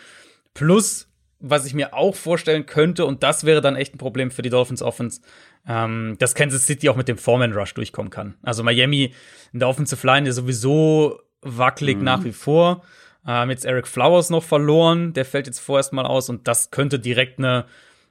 Plus, 0.55 1.09
was 1.41 1.67
ich 1.67 1.75
mir 1.75 1.95
auch 1.95 2.15
vorstellen 2.15 2.67
könnte, 2.67 3.05
und 3.05 3.23
das 3.23 3.45
wäre 3.45 3.61
dann 3.61 3.77
echt 3.77 3.95
ein 3.95 3.99
Problem 3.99 4.31
für 4.31 4.43
die 4.43 4.51
Dolphins 4.51 4.83
Offense, 4.83 5.21
ähm, 5.67 6.17
dass 6.19 6.35
Kansas 6.35 6.67
City 6.67 6.89
auch 6.89 6.97
mit 6.97 7.09
dem 7.09 7.19
Foreman 7.19 7.53
Rush 7.53 7.75
durchkommen 7.75 8.11
kann. 8.11 8.35
Also 8.43 8.63
Miami 8.63 9.13
in 9.53 9.59
der 9.59 9.69
Offensive 9.69 10.07
Line 10.07 10.29
ist 10.29 10.37
sowieso 10.37 11.21
wackelig 11.43 12.01
nach 12.01 12.25
wie 12.25 12.33
vor. 12.33 12.83
Ähm, 13.27 13.51
jetzt 13.51 13.65
Eric 13.65 13.87
Flowers 13.87 14.31
noch 14.31 14.43
verloren, 14.43 15.13
der 15.13 15.25
fällt 15.25 15.47
jetzt 15.47 15.59
vorerst 15.59 15.93
mal 15.93 16.07
aus 16.07 16.29
und 16.29 16.47
das 16.47 16.71
könnte 16.71 16.99
direkt 16.99 17.39
eine, 17.39 17.65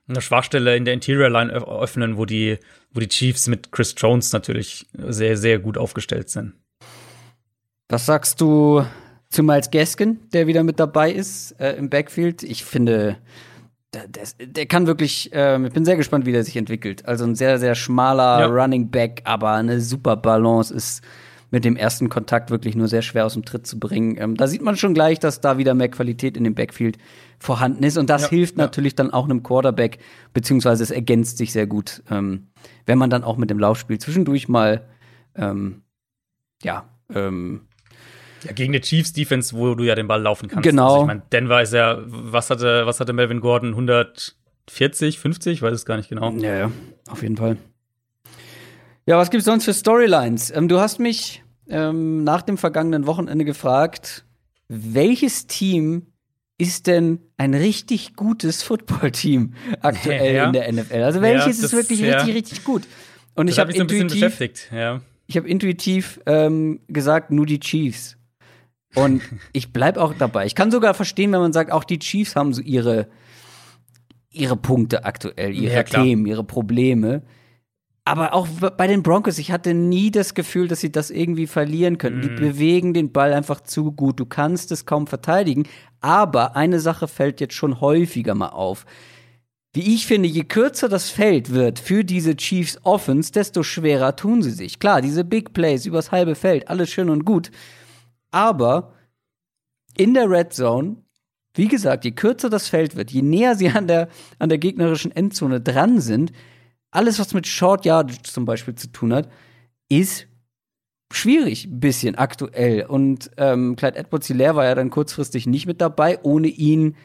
eine 0.08 0.22
Schwachstelle 0.22 0.76
in 0.76 0.86
der 0.86 0.94
Interior 0.94 1.30
Line 1.30 1.54
öff- 1.54 1.82
öffnen, 1.82 2.18
wo 2.18 2.26
die, 2.26 2.58
wo 2.92 3.00
die 3.00 3.08
Chiefs 3.08 3.48
mit 3.48 3.72
Chris 3.72 3.96
Jones 3.98 4.34
natürlich 4.34 4.86
sehr, 4.94 5.38
sehr 5.38 5.60
gut 5.60 5.78
aufgestellt 5.78 6.30
sind. 6.30 6.54
Was 7.90 8.06
sagst 8.06 8.42
du 8.42 8.86
zu 9.30 9.44
Miles 9.44 9.72
Gaskin, 9.72 10.20
der 10.34 10.48
wieder 10.48 10.64
mit 10.64 10.80
dabei 10.80 11.12
ist 11.12 11.52
äh, 11.60 11.74
im 11.74 11.90
Backfield? 11.90 12.44
Ich 12.44 12.66
finde, 12.66 13.18
der, 13.94 14.08
der, 14.08 14.24
der 14.46 14.66
kann 14.66 14.88
wirklich, 14.88 15.30
ähm, 15.34 15.66
ich 15.66 15.74
bin 15.74 15.86
sehr 15.86 15.96
gespannt, 15.98 16.26
wie 16.26 16.32
der 16.32 16.44
sich 16.44 16.58
entwickelt. 16.58 17.06
Also 17.06 17.24
ein 17.26 17.36
sehr, 17.36 17.60
sehr 17.60 17.76
schmaler 17.76 18.40
Ja. 18.42 18.46
Running 18.48 18.90
Back, 18.90 19.22
aber 19.26 19.52
eine 19.52 19.80
super 19.80 20.16
Balance 20.18 20.74
ist 20.74 21.02
mit 21.54 21.64
dem 21.66 21.76
ersten 21.76 22.10
Kontakt 22.10 22.50
wirklich 22.50 22.76
nur 22.76 22.88
sehr 22.88 23.04
schwer 23.04 23.28
aus 23.28 23.34
dem 23.34 23.46
Tritt 23.46 23.68
zu 23.68 23.78
bringen. 23.80 24.16
Ähm, 24.18 24.36
da 24.36 24.48
sieht 24.48 24.64
man 24.64 24.76
schon 24.76 24.96
gleich, 24.96 25.20
dass 25.20 25.40
da 25.40 25.60
wieder 25.60 25.76
mehr 25.76 25.88
Qualität 25.88 26.36
in 26.36 26.44
dem 26.44 26.56
Backfield 26.56 26.98
vorhanden 27.38 27.84
ist. 27.84 27.96
Und 28.00 28.10
das 28.10 28.24
Ja, 28.24 28.30
hilft 28.30 28.58
ja. 28.58 28.64
natürlich 28.64 28.96
dann 28.96 29.14
auch 29.14 29.26
einem 29.26 29.44
Quarterback, 29.44 30.00
beziehungsweise 30.34 30.82
es 30.82 30.90
ergänzt 30.90 31.38
sich 31.38 31.52
sehr 31.52 31.68
gut, 31.68 32.02
ähm, 32.10 32.48
wenn 32.88 32.98
man 32.98 33.12
dann 33.12 33.24
auch 33.24 33.38
mit 33.38 33.52
dem 33.52 33.60
Laufspiel 33.60 34.00
zwischendurch 34.00 34.48
mal, 34.50 34.90
ähm, 35.36 35.84
ja, 36.64 36.90
ähm, 37.14 37.62
Ja, 38.44 38.52
gegen 38.54 38.74
die 38.74 38.82
Chiefs 38.82 39.14
Defense, 39.14 39.56
wo 39.56 39.76
du 39.76 39.84
ja 39.84 39.94
den 39.94 40.08
Ball 40.08 40.24
laufen 40.24 40.48
kannst. 40.50 40.68
Genau. 40.68 40.88
Also 40.88 41.02
ich 41.02 41.08
meine, 41.08 41.22
Denver 41.32 41.62
ist 41.62 41.72
ja, 41.74 42.00
was 42.08 42.50
hatte, 42.50 42.88
was 42.88 43.00
hatte 43.00 43.14
Melvin 43.14 43.42
Gordon? 43.42 43.70
140, 43.70 45.20
50? 45.20 45.54
Ich 45.54 45.62
weiß 45.62 45.74
es 45.74 45.86
gar 45.86 45.98
nicht 45.98 46.10
genau. 46.10 46.32
Ja, 46.32 46.56
ja, 46.56 46.72
auf 47.10 47.22
jeden 47.22 47.38
Fall. 47.38 47.58
Ja, 49.06 49.18
was 49.18 49.30
gibt's 49.30 49.46
sonst 49.46 49.66
für 49.66 49.74
Storylines? 49.74 50.50
Ähm, 50.50 50.68
du 50.68 50.80
hast 50.80 51.00
mich 51.00 51.43
ähm, 51.70 52.24
nach 52.24 52.42
dem 52.42 52.58
vergangenen 52.58 53.06
Wochenende 53.06 53.46
gefragt, 53.46 54.26
welches 54.68 55.48
Team 55.48 56.08
ist 56.58 56.88
denn 56.88 57.20
ein 57.38 57.54
richtig 57.54 58.16
gutes 58.16 58.64
Footballteam 58.64 59.54
aktuell 59.82 60.36
ja. 60.36 60.46
in 60.46 60.54
der 60.54 60.72
NFL? 60.72 61.04
Also 61.04 61.22
welches 61.22 61.60
ja, 61.60 61.66
ist 61.66 61.74
wirklich 61.74 62.00
ja. 62.00 62.18
richtig, 62.18 62.36
richtig 62.36 62.64
gut? 62.64 62.84
Und 63.36 63.48
das 63.48 63.56
ich 63.56 63.60
habe 63.60 63.74
hab 63.74 63.80
intuitiv, 63.80 64.38
so 64.38 64.76
ja. 64.76 65.02
Ich 65.26 65.38
habe 65.38 65.48
intuitiv 65.48 66.20
ähm, 66.26 66.80
gesagt, 66.88 67.32
nur 67.32 67.46
die 67.46 67.60
Chiefs. 67.60 68.18
Und 68.96 69.22
ich 69.54 69.74
bleib 69.74 69.98
auch 69.98 70.14
dabei. 70.14 70.46
Ich 70.46 70.56
kann 70.56 70.72
sogar 70.72 70.94
verstehen, 70.94 71.32
wenn 71.32 71.40
man 71.40 71.54
sagt, 71.54 71.72
auch 71.72 71.84
die 71.84 72.00
Chiefs 72.00 72.36
haben 72.36 72.54
so 72.54 72.62
ihre, 72.62 73.08
ihre 74.30 74.56
Punkte 74.56 75.06
aktuell, 75.06 75.54
ihre 75.54 75.84
Themen, 75.86 76.26
ihre 76.26 76.44
Probleme. 76.44 77.24
Aber 78.06 78.34
auch 78.34 78.48
bei 78.48 78.88
den 78.88 79.02
Broncos, 79.02 79.38
ich 79.38 79.52
hatte 79.52 79.74
nie 79.74 80.12
das 80.12 80.34
Gefühl, 80.34 80.68
dass 80.68 80.82
sie 80.82 80.92
das 80.92 81.10
irgendwie 81.10 81.48
verlieren 81.48 81.98
könnten. 81.98 82.20
Mm. 82.20 82.22
Die 82.22 82.30
bewegen 82.30 82.94
den 82.94 83.14
Ball 83.14 83.32
einfach 83.34 83.62
zu 83.62 83.94
gut. 83.94 84.20
Du 84.20 84.26
kannst 84.26 84.72
es 84.74 84.86
kaum 84.86 85.08
verteidigen. 85.08 85.68
Aber 86.02 86.58
eine 86.58 86.82
Sache 86.82 87.08
fällt 87.08 87.40
jetzt 87.40 87.54
schon 87.54 87.80
häufiger 87.80 88.36
mal 88.36 88.50
auf. 88.50 88.86
Wie 89.72 89.96
ich 89.96 90.06
finde, 90.06 90.28
je 90.28 90.44
kürzer 90.44 90.90
das 90.90 91.10
Feld 91.10 91.52
wird 91.52 91.80
für 91.80 92.04
diese 92.04 92.36
Chiefs 92.36 92.78
Offense, 92.84 93.32
desto 93.32 93.64
schwerer 93.64 94.16
tun 94.16 94.44
sie 94.44 94.52
sich. 94.52 94.80
Klar, 94.80 95.02
diese 95.02 95.24
Big 95.24 95.54
Plays 95.54 95.86
übers 95.86 96.12
halbe 96.12 96.36
Feld, 96.36 96.68
alles 96.68 96.92
schön 96.92 97.10
und 97.10 97.26
gut. 97.26 97.50
Aber 98.30 98.94
in 99.98 100.14
der 100.14 100.30
Red 100.30 100.54
Zone, 100.54 100.98
wie 101.56 101.68
gesagt, 101.68 102.06
je 102.06 102.12
kürzer 102.12 102.52
das 102.52 102.68
Feld 102.68 102.96
wird, 102.96 103.10
je 103.10 103.24
näher 103.24 103.56
sie 103.56 103.70
an 103.70 103.88
der, 103.88 104.10
an 104.38 104.50
der 104.50 104.60
gegnerischen 104.60 105.12
Endzone 105.12 105.60
dran 105.60 106.02
sind, 106.02 106.34
alles, 106.94 107.20
was 107.20 107.34
mit 107.34 107.48
Short 107.48 107.86
Yardage 107.86 108.24
zum 108.24 108.46
Beispiel 108.46 108.76
zu 108.76 108.88
tun 108.88 109.14
hat, 109.14 109.30
ist 109.90 110.28
schwierig, 111.12 111.66
ein 111.66 111.80
bisschen 111.80 112.16
aktuell. 112.16 112.86
Und 112.86 113.32
ähm, 113.38 113.76
Clyde 113.76 113.98
Edwards 113.98 114.28
Hilaire 114.28 114.56
war 114.56 114.66
ja 114.66 114.76
dann 114.76 114.90
kurzfristig 114.90 115.48
nicht 115.48 115.66
mit 115.66 115.82
dabei. 115.82 116.20
Ohne 116.24 116.48
ihn 116.48 116.96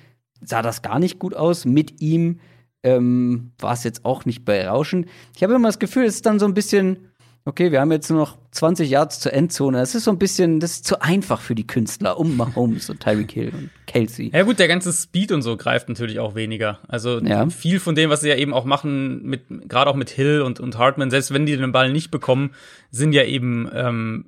sah 0.41 0.63
das 0.63 0.83
gar 0.83 0.99
nicht 0.99 1.19
gut 1.19 1.35
aus. 1.35 1.65
Mit 1.65 2.01
ihm 2.01 2.41
ähm, 2.83 3.53
war 3.59 3.73
es 3.73 3.85
jetzt 3.85 4.05
auch 4.05 4.25
nicht 4.25 4.45
berauschend. 4.45 5.07
Ich 5.35 5.43
habe 5.43 5.55
immer 5.55 5.69
das 5.69 5.79
Gefühl, 5.79 6.05
es 6.05 6.17
ist 6.17 6.27
dann 6.27 6.39
so 6.39 6.47
ein 6.47 6.55
bisschen 6.55 7.08
okay, 7.49 7.73
wir 7.73 7.81
haben 7.81 7.91
jetzt 7.91 8.11
nur 8.11 8.19
noch 8.21 8.37
20 8.51 8.91
Yards 8.91 9.21
zur 9.21 9.33
Endzone. 9.33 9.79
Das 9.79 9.95
ist 9.95 10.05
so 10.05 10.11
ein 10.11 10.19
bisschen, 10.19 10.61
das 10.61 10.73
ist 10.73 10.85
zu 10.85 11.01
einfach 11.01 11.41
für 11.41 11.55
die 11.55 11.67
Künstler 11.67 12.19
um 12.19 12.37
Mahomes 12.37 12.91
und 12.91 13.01
Tyreek 13.01 13.33
Hill 13.33 13.53
und 13.55 13.71
Kelsey. 13.87 14.31
Ja 14.35 14.43
gut, 14.43 14.59
der 14.59 14.69
ganze 14.69 14.93
Speed 14.93 15.33
und 15.33 15.41
so 15.41 15.57
greift 15.57 15.89
natürlich 15.89 16.21
auch 16.21 16.35
weniger. 16.35 16.81
Also 16.89 17.21
ja. 17.21 17.49
viel 17.49 17.81
von 17.81 17.95
dem, 17.95 18.11
was 18.11 18.21
sie 18.21 18.29
ja 18.29 18.37
eben 18.37 18.53
auch 18.53 18.67
machen, 18.67 19.23
mit 19.23 19.47
gerade 19.67 19.91
auch 19.91 19.97
mit 19.97 20.11
Hill 20.11 20.43
und, 20.43 20.61
und 20.61 20.77
Hartman, 20.77 21.11
selbst 21.11 21.33
wenn 21.33 21.47
die 21.47 21.57
den 21.57 21.73
Ball 21.73 21.91
nicht 21.91 22.11
bekommen, 22.11 22.51
sind 22.91 23.15
ja 23.15 23.25
eben 23.25 23.71
ähm, 23.73 24.27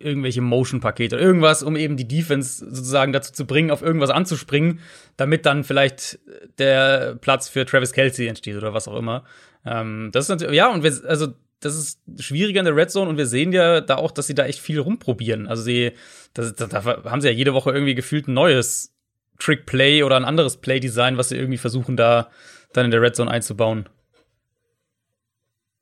irgendwelche 0.00 0.40
Motion-Pakete 0.40 1.16
oder 1.16 1.24
irgendwas, 1.24 1.62
um 1.62 1.76
eben 1.76 1.98
die 1.98 2.08
Defense 2.08 2.64
sozusagen 2.64 3.12
dazu 3.12 3.34
zu 3.34 3.46
bringen, 3.46 3.70
auf 3.70 3.82
irgendwas 3.82 4.10
anzuspringen, 4.10 4.80
damit 5.18 5.44
dann 5.44 5.62
vielleicht 5.62 6.18
der 6.58 7.16
Platz 7.16 7.50
für 7.50 7.66
Travis 7.66 7.92
Kelsey 7.92 8.26
entsteht 8.26 8.56
oder 8.56 8.72
was 8.72 8.88
auch 8.88 8.96
immer. 8.96 9.24
Ähm, 9.66 10.08
das 10.12 10.24
ist 10.24 10.28
natürlich, 10.30 10.56
ja, 10.56 10.72
und 10.72 10.82
wir, 10.82 10.92
also 11.06 11.28
das 11.60 11.74
ist 11.74 12.00
schwieriger 12.18 12.60
in 12.60 12.66
der 12.66 12.76
Red 12.76 12.90
Zone 12.90 13.08
und 13.08 13.16
wir 13.16 13.26
sehen 13.26 13.52
ja 13.52 13.80
da 13.80 13.96
auch, 13.96 14.10
dass 14.10 14.26
sie 14.26 14.34
da 14.34 14.44
echt 14.44 14.58
viel 14.58 14.78
rumprobieren. 14.78 15.46
Also 15.46 15.62
sie, 15.62 15.92
da, 16.34 16.50
da 16.50 16.84
haben 16.84 17.20
sie 17.20 17.28
ja 17.28 17.34
jede 17.34 17.54
Woche 17.54 17.72
irgendwie 17.72 17.94
gefühlt 17.94 18.28
ein 18.28 18.34
neues 18.34 18.94
Trick-Play 19.38 20.02
oder 20.02 20.16
ein 20.16 20.24
anderes 20.24 20.58
Play-Design, 20.58 21.16
was 21.16 21.30
sie 21.30 21.36
irgendwie 21.36 21.58
versuchen, 21.58 21.96
da 21.96 22.30
dann 22.72 22.86
in 22.86 22.90
der 22.90 23.00
Red 23.02 23.16
Zone 23.16 23.30
einzubauen. 23.30 23.88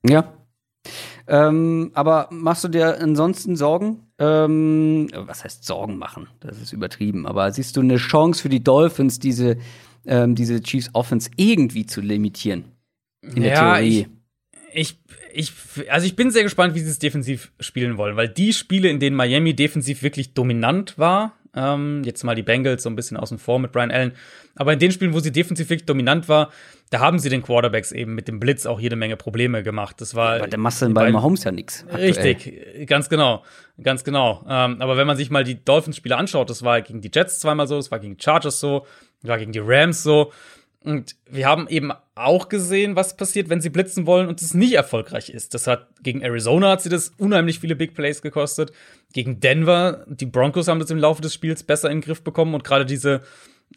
Ja. 0.05 0.33
Ähm, 1.27 1.91
aber 1.93 2.27
machst 2.31 2.63
du 2.63 2.67
dir 2.67 2.99
ansonsten 3.01 3.55
Sorgen? 3.55 4.07
Ähm, 4.19 5.09
was 5.13 5.43
heißt 5.43 5.65
Sorgen 5.65 5.97
machen? 5.97 6.27
Das 6.39 6.61
ist 6.61 6.71
übertrieben. 6.71 7.25
Aber 7.25 7.51
siehst 7.51 7.75
du 7.75 7.81
eine 7.81 7.97
Chance 7.97 8.41
für 8.41 8.49
die 8.49 8.63
Dolphins, 8.63 9.19
diese, 9.19 9.57
ähm, 10.05 10.35
diese 10.35 10.61
Chiefs 10.61 10.91
Offense 10.93 11.31
irgendwie 11.35 11.85
zu 11.85 12.01
limitieren? 12.01 12.65
In 13.21 13.41
der 13.41 13.53
ja, 13.53 13.75
Theorie. 13.77 14.07
Ich, 14.71 14.99
ich 14.99 14.99
ich, 15.35 15.53
also 15.89 16.05
ich 16.05 16.15
bin 16.15 16.31
sehr 16.31 16.43
gespannt, 16.43 16.75
wie 16.75 16.79
sie 16.79 16.89
es 16.89 16.99
defensiv 16.99 17.51
spielen 17.59 17.97
wollen, 17.97 18.15
weil 18.15 18.29
die 18.29 18.53
Spiele, 18.53 18.89
in 18.89 18.99
denen 18.99 19.15
Miami 19.15 19.53
defensiv 19.53 20.01
wirklich 20.03 20.33
dominant 20.33 20.97
war, 20.97 21.33
ähm, 21.55 22.03
jetzt 22.03 22.23
mal 22.23 22.35
die 22.35 22.43
Bengals 22.43 22.83
so 22.83 22.89
ein 22.89 22.95
bisschen 22.95 23.17
außen 23.17 23.37
vor 23.37 23.59
mit 23.59 23.71
Brian 23.71 23.91
Allen, 23.91 24.13
aber 24.55 24.73
in 24.73 24.79
den 24.79 24.91
Spielen, 24.91 25.13
wo 25.13 25.19
sie 25.19 25.31
defensiv 25.31 25.69
wirklich 25.69 25.85
dominant 25.85 26.29
war, 26.29 26.51
da 26.89 26.99
haben 26.99 27.19
sie 27.19 27.29
den 27.29 27.41
Quarterbacks 27.41 27.91
eben 27.91 28.15
mit 28.15 28.27
dem 28.27 28.39
Blitz 28.39 28.65
auch 28.65 28.79
jede 28.79 28.95
Menge 28.95 29.17
Probleme 29.17 29.63
gemacht. 29.63 29.99
Das 29.99 30.15
war. 30.15 30.35
Aber 30.35 30.47
der 30.47 30.59
machst 30.59 30.81
du 30.81 30.89
bei 30.93 31.11
Mahomes 31.11 31.43
ja 31.43 31.51
nichts. 31.51 31.85
Richtig, 31.93 32.87
ganz 32.87 33.09
genau, 33.09 33.43
ganz 33.81 34.03
genau. 34.03 34.45
Ähm, 34.47 34.81
aber 34.81 34.95
wenn 34.95 35.07
man 35.07 35.17
sich 35.17 35.29
mal 35.29 35.43
die 35.43 35.63
Dolphins-Spiele 35.63 36.15
anschaut, 36.15 36.49
das 36.49 36.63
war 36.63 36.81
gegen 36.81 37.01
die 37.01 37.11
Jets 37.13 37.39
zweimal 37.39 37.67
so, 37.67 37.75
das 37.75 37.91
war 37.91 37.99
gegen 37.99 38.17
die 38.17 38.23
Chargers 38.23 38.59
so, 38.59 38.85
das 39.21 39.29
war 39.29 39.37
gegen 39.37 39.51
die 39.51 39.61
Rams 39.61 40.03
so. 40.03 40.31
Und 40.85 41.15
wir 41.29 41.47
haben 41.47 41.67
eben 41.67 41.91
auch 42.13 42.47
gesehen, 42.47 42.95
was 42.95 43.17
passiert, 43.17 43.49
wenn 43.49 43.59
sie 43.59 43.71
blitzen 43.71 44.05
wollen 44.05 44.27
und 44.27 44.41
es 44.41 44.53
nicht 44.53 44.73
erfolgreich 44.73 45.29
ist. 45.29 45.55
Das 45.55 45.65
hat 45.65 45.87
gegen 46.03 46.21
Arizona 46.21 46.69
hat 46.69 46.81
sie 46.81 46.89
das 46.89 47.11
unheimlich 47.17 47.59
viele 47.59 47.75
Big 47.75 47.95
Plays 47.95 48.21
gekostet. 48.21 48.71
Gegen 49.11 49.39
Denver, 49.39 50.05
die 50.07 50.27
Broncos 50.27 50.67
haben 50.67 50.79
das 50.79 50.91
im 50.91 50.99
Laufe 50.99 51.23
des 51.23 51.33
Spiels 51.33 51.63
besser 51.63 51.89
in 51.89 51.97
den 51.97 52.05
Griff 52.05 52.23
bekommen 52.23 52.53
und 52.53 52.63
gerade 52.63 52.85
diese 52.85 53.21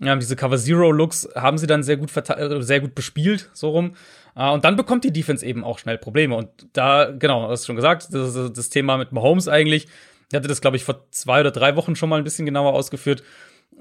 ja, 0.01 0.15
diese 0.17 0.37
Cover 0.37 0.59
Zero 0.59 0.93
Looks 0.93 1.29
haben 1.35 1.57
sie 1.57 1.67
dann 1.67 1.83
sehr 1.83 1.97
gut 1.97 2.15
äh, 2.15 2.63
sehr 2.63 2.81
gut 2.81 2.95
bespielt, 2.95 3.49
so 3.55 3.71
rum. 3.71 3.95
Uh, 4.37 4.53
und 4.53 4.65
dann 4.65 4.77
bekommt 4.77 5.03
die 5.03 5.13
Defense 5.13 5.45
eben 5.45 5.65
auch 5.65 5.79
schnell 5.79 5.99
Probleme. 5.99 6.37
Und 6.37 6.49
da, 6.75 7.11
genau, 7.11 7.49
hast 7.49 7.65
du 7.65 7.67
schon 7.69 7.77
gesagt, 7.77 8.09
das 8.13 8.53
das 8.53 8.69
Thema 8.69 8.99
mit 8.99 9.13
Mahomes 9.13 9.49
eigentlich. 9.49 9.89
Ich 10.29 10.37
hatte 10.37 10.47
das, 10.47 10.61
glaube 10.61 10.77
ich, 10.77 10.85
vor 10.85 11.11
zwei 11.11 11.41
oder 11.41 11.51
drei 11.51 11.75
Wochen 11.75 11.97
schon 11.97 12.11
mal 12.11 12.19
ein 12.19 12.25
bisschen 12.25 12.45
genauer 12.45 12.75
ausgeführt. 12.75 13.23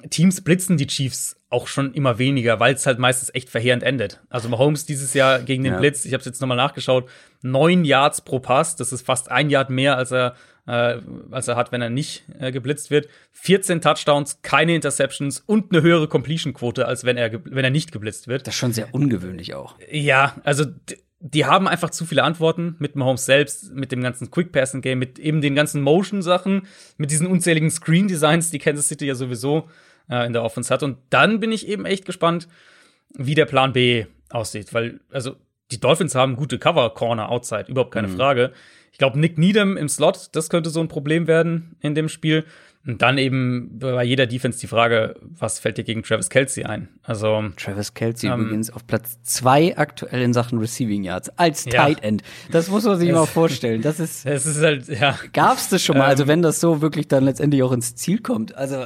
Teams 0.10 0.41
blitzen 0.41 0.78
die 0.78 0.88
Chiefs 0.88 1.36
auch 1.50 1.68
schon 1.68 1.93
immer 1.93 2.20
weniger, 2.20 2.60
weil 2.60 2.74
es 2.74 2.86
halt 2.86 3.00
meistens 3.00 3.34
echt 3.34 3.50
verheerend 3.50 3.84
endet. 3.84 4.22
Also 4.30 4.50
Mahomes 4.50 4.86
dieses 4.86 5.14
Jahr 5.14 5.39
gegen 5.39 5.64
den 5.64 5.74
ja. 5.74 5.80
Blitz, 5.80 6.04
ich 6.06 6.14
habe 6.14 6.20
es 6.20 6.26
jetzt 6.26 6.41
nochmal 6.41 6.58
nachgeschaut, 6.58 7.10
neun 7.41 7.86
Yards 7.86 8.22
pro 8.22 8.39
Pass, 8.39 8.76
das 8.76 8.91
ist 8.91 9.06
fast 9.06 9.32
ein 9.32 9.50
Yard 9.50 9.70
mehr, 9.70 9.95
als 9.98 10.12
er, 10.12 10.36
äh, 10.68 10.98
als 11.32 11.48
er 11.48 11.56
hat, 11.56 11.72
wenn 11.72 11.82
er 11.82 11.89
nicht 11.89 12.26
äh, 12.39 12.52
geblitzt 12.52 12.91
wird. 12.91 13.08
14 13.32 13.82
Touchdowns, 13.82 14.41
keine 14.41 14.76
Interceptions 14.76 15.41
und 15.45 15.72
eine 15.72 15.82
höhere 15.82 16.10
Completion-Quote, 16.10 16.86
als 16.86 17.06
wenn 17.06 17.16
er, 17.16 17.32
wenn 17.45 17.64
er 17.64 17.72
nicht 17.72 17.93
geblitzt 17.93 18.28
wird. 18.28 18.45
Das 18.45 18.54
ist 18.54 18.60
schon 18.60 18.74
sehr 18.74 18.93
ungewöhnlich 18.93 19.54
auch. 19.54 19.76
Ja, 19.89 20.36
also 20.43 20.66
die 21.20 21.45
haben 21.45 21.68
einfach 21.68 21.89
zu 21.89 22.06
viele 22.06 22.24
Antworten 22.24 22.76
mit 22.80 22.95
Mahomes 22.95 23.26
selbst, 23.26 23.74
mit 23.74 23.91
dem 23.91 24.02
ganzen 24.02 24.30
Quick 24.30 24.52
Passing 24.52 24.82
Game, 24.82 25.00
mit 25.00 25.18
eben 25.18 25.41
den 25.41 25.56
ganzen 25.56 25.82
Motion 25.82 26.22
Sachen, 26.22 26.68
mit 26.98 27.10
diesen 27.10 27.26
unzähligen 27.26 27.72
Screen 27.72 28.08
Designs, 28.08 28.52
die 28.52 28.60
Kansas 28.60 28.88
City 28.88 29.08
ja 29.08 29.16
sowieso 29.16 29.70
äh, 30.10 30.26
in 30.26 30.34
der 30.34 30.43
Offense 30.43 30.74
hat. 30.74 30.84
Und 30.84 30.97
dann 31.10 31.39
bin 31.39 31.51
ich 31.51 31.68
eben 31.68 31.86
echt 31.86 32.05
gespannt, 32.05 32.47
wie 33.14 33.36
der 33.36 33.45
Plan 33.45 33.74
B 33.74 34.05
aussieht, 34.30 34.74
weil 34.74 34.99
also 35.12 35.36
die 35.72 35.80
Dolphins 35.80 36.16
haben 36.16 36.36
gute 36.36 36.60
Cover 36.60 36.93
Corner 36.93 37.30
Outside, 37.30 37.66
überhaupt 37.68 37.93
keine 37.93 38.08
mhm. 38.08 38.16
Frage. 38.16 38.51
Ich 38.91 38.97
glaube, 38.97 39.20
Nick 39.20 39.38
Needham 39.38 39.78
im 39.78 39.89
Slot, 39.89 40.30
das 40.32 40.49
könnte 40.49 40.70
so 40.70 40.80
ein 40.80 40.88
Problem 40.88 41.28
werden 41.28 41.76
in 41.82 41.93
dem 41.93 42.10
Spiel. 42.10 42.45
Und 42.86 43.01
dann 43.01 43.18
eben 43.18 43.80
bei 43.80 44.03
jeder 44.05 44.26
Defense 44.28 44.60
die 44.60 44.68
Frage, 44.68 45.16
was 45.22 45.60
fällt 45.60 45.78
dir 45.78 45.84
gegen 45.84 46.03
Travis 46.03 46.30
Kelsey 46.30 46.64
ein? 46.64 46.88
Also 47.03 47.43
Travis 47.58 47.93
Kelsey 47.93 48.30
ähm, 48.30 48.45
übrigens 48.45 48.70
auf 48.70 48.88
Platz 48.88 49.22
zwei 49.24 49.78
aktuell 49.78 50.22
in 50.22 50.32
Sachen 50.32 50.58
Receiving 50.58 51.03
Yards 51.03 51.30
als 51.38 51.66
ja. 51.66 51.72
Tight 51.72 52.01
End. 52.01 52.24
Das 52.49 52.70
muss 52.70 52.86
man 52.86 52.97
sich 52.97 53.12
mal 53.14 53.26
vorstellen. 53.26 53.82
Das 53.82 53.99
ist, 53.99 54.26
das 54.26 54.45
ist 54.45 54.62
halt, 54.62 54.88
ja. 54.88 55.20
Gab's 55.34 55.68
das 55.68 55.84
schon 55.84 55.97
mal? 55.97 56.05
Also 56.05 56.24
ähm, 56.24 56.28
also 56.28 56.28
wenn 56.30 56.41
das 56.41 56.62
so 56.62 56.82
wirklich 56.82 57.10
dann 57.10 57.26
letztendlich 57.26 57.62
auch 57.62 57.74
ins 57.74 57.93
Ziel 57.95 58.22
kommt. 58.22 58.55
Also 58.55 58.86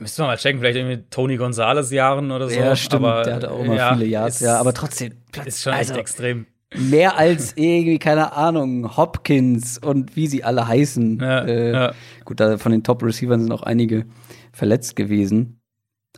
Müssen 0.00 0.22
wir 0.22 0.26
mal 0.26 0.36
checken, 0.36 0.60
vielleicht 0.60 0.78
irgendwie 0.78 1.04
Tony 1.10 1.36
Gonzalez 1.36 1.90
Jahren 1.90 2.30
oder 2.30 2.48
so. 2.48 2.58
Ja, 2.58 2.74
stimmt. 2.74 3.04
Aber, 3.04 3.22
der 3.22 3.34
hatte 3.34 3.50
auch 3.50 3.62
immer 3.62 3.76
ja, 3.76 3.94
viele 3.94 4.06
Yards. 4.06 4.40
Ja, 4.40 4.58
aber 4.58 4.72
trotzdem. 4.72 5.12
Platz, 5.30 5.46
ist 5.46 5.62
schon 5.62 5.72
also, 5.72 5.92
echt 5.92 6.00
extrem 6.00 6.46
mehr 6.76 7.16
als 7.16 7.56
irgendwie, 7.56 7.98
keine 7.98 8.32
Ahnung, 8.32 8.96
Hopkins 8.96 9.78
und 9.78 10.16
wie 10.16 10.26
sie 10.26 10.44
alle 10.44 10.66
heißen. 10.66 11.18
Ja, 11.20 11.44
äh, 11.44 11.72
ja. 11.72 11.94
Gut, 12.24 12.40
da 12.40 12.58
von 12.58 12.72
den 12.72 12.82
Top-Receivern 12.82 13.40
sind 13.40 13.52
auch 13.52 13.62
einige 13.62 14.06
verletzt 14.52 14.96
gewesen. 14.96 15.60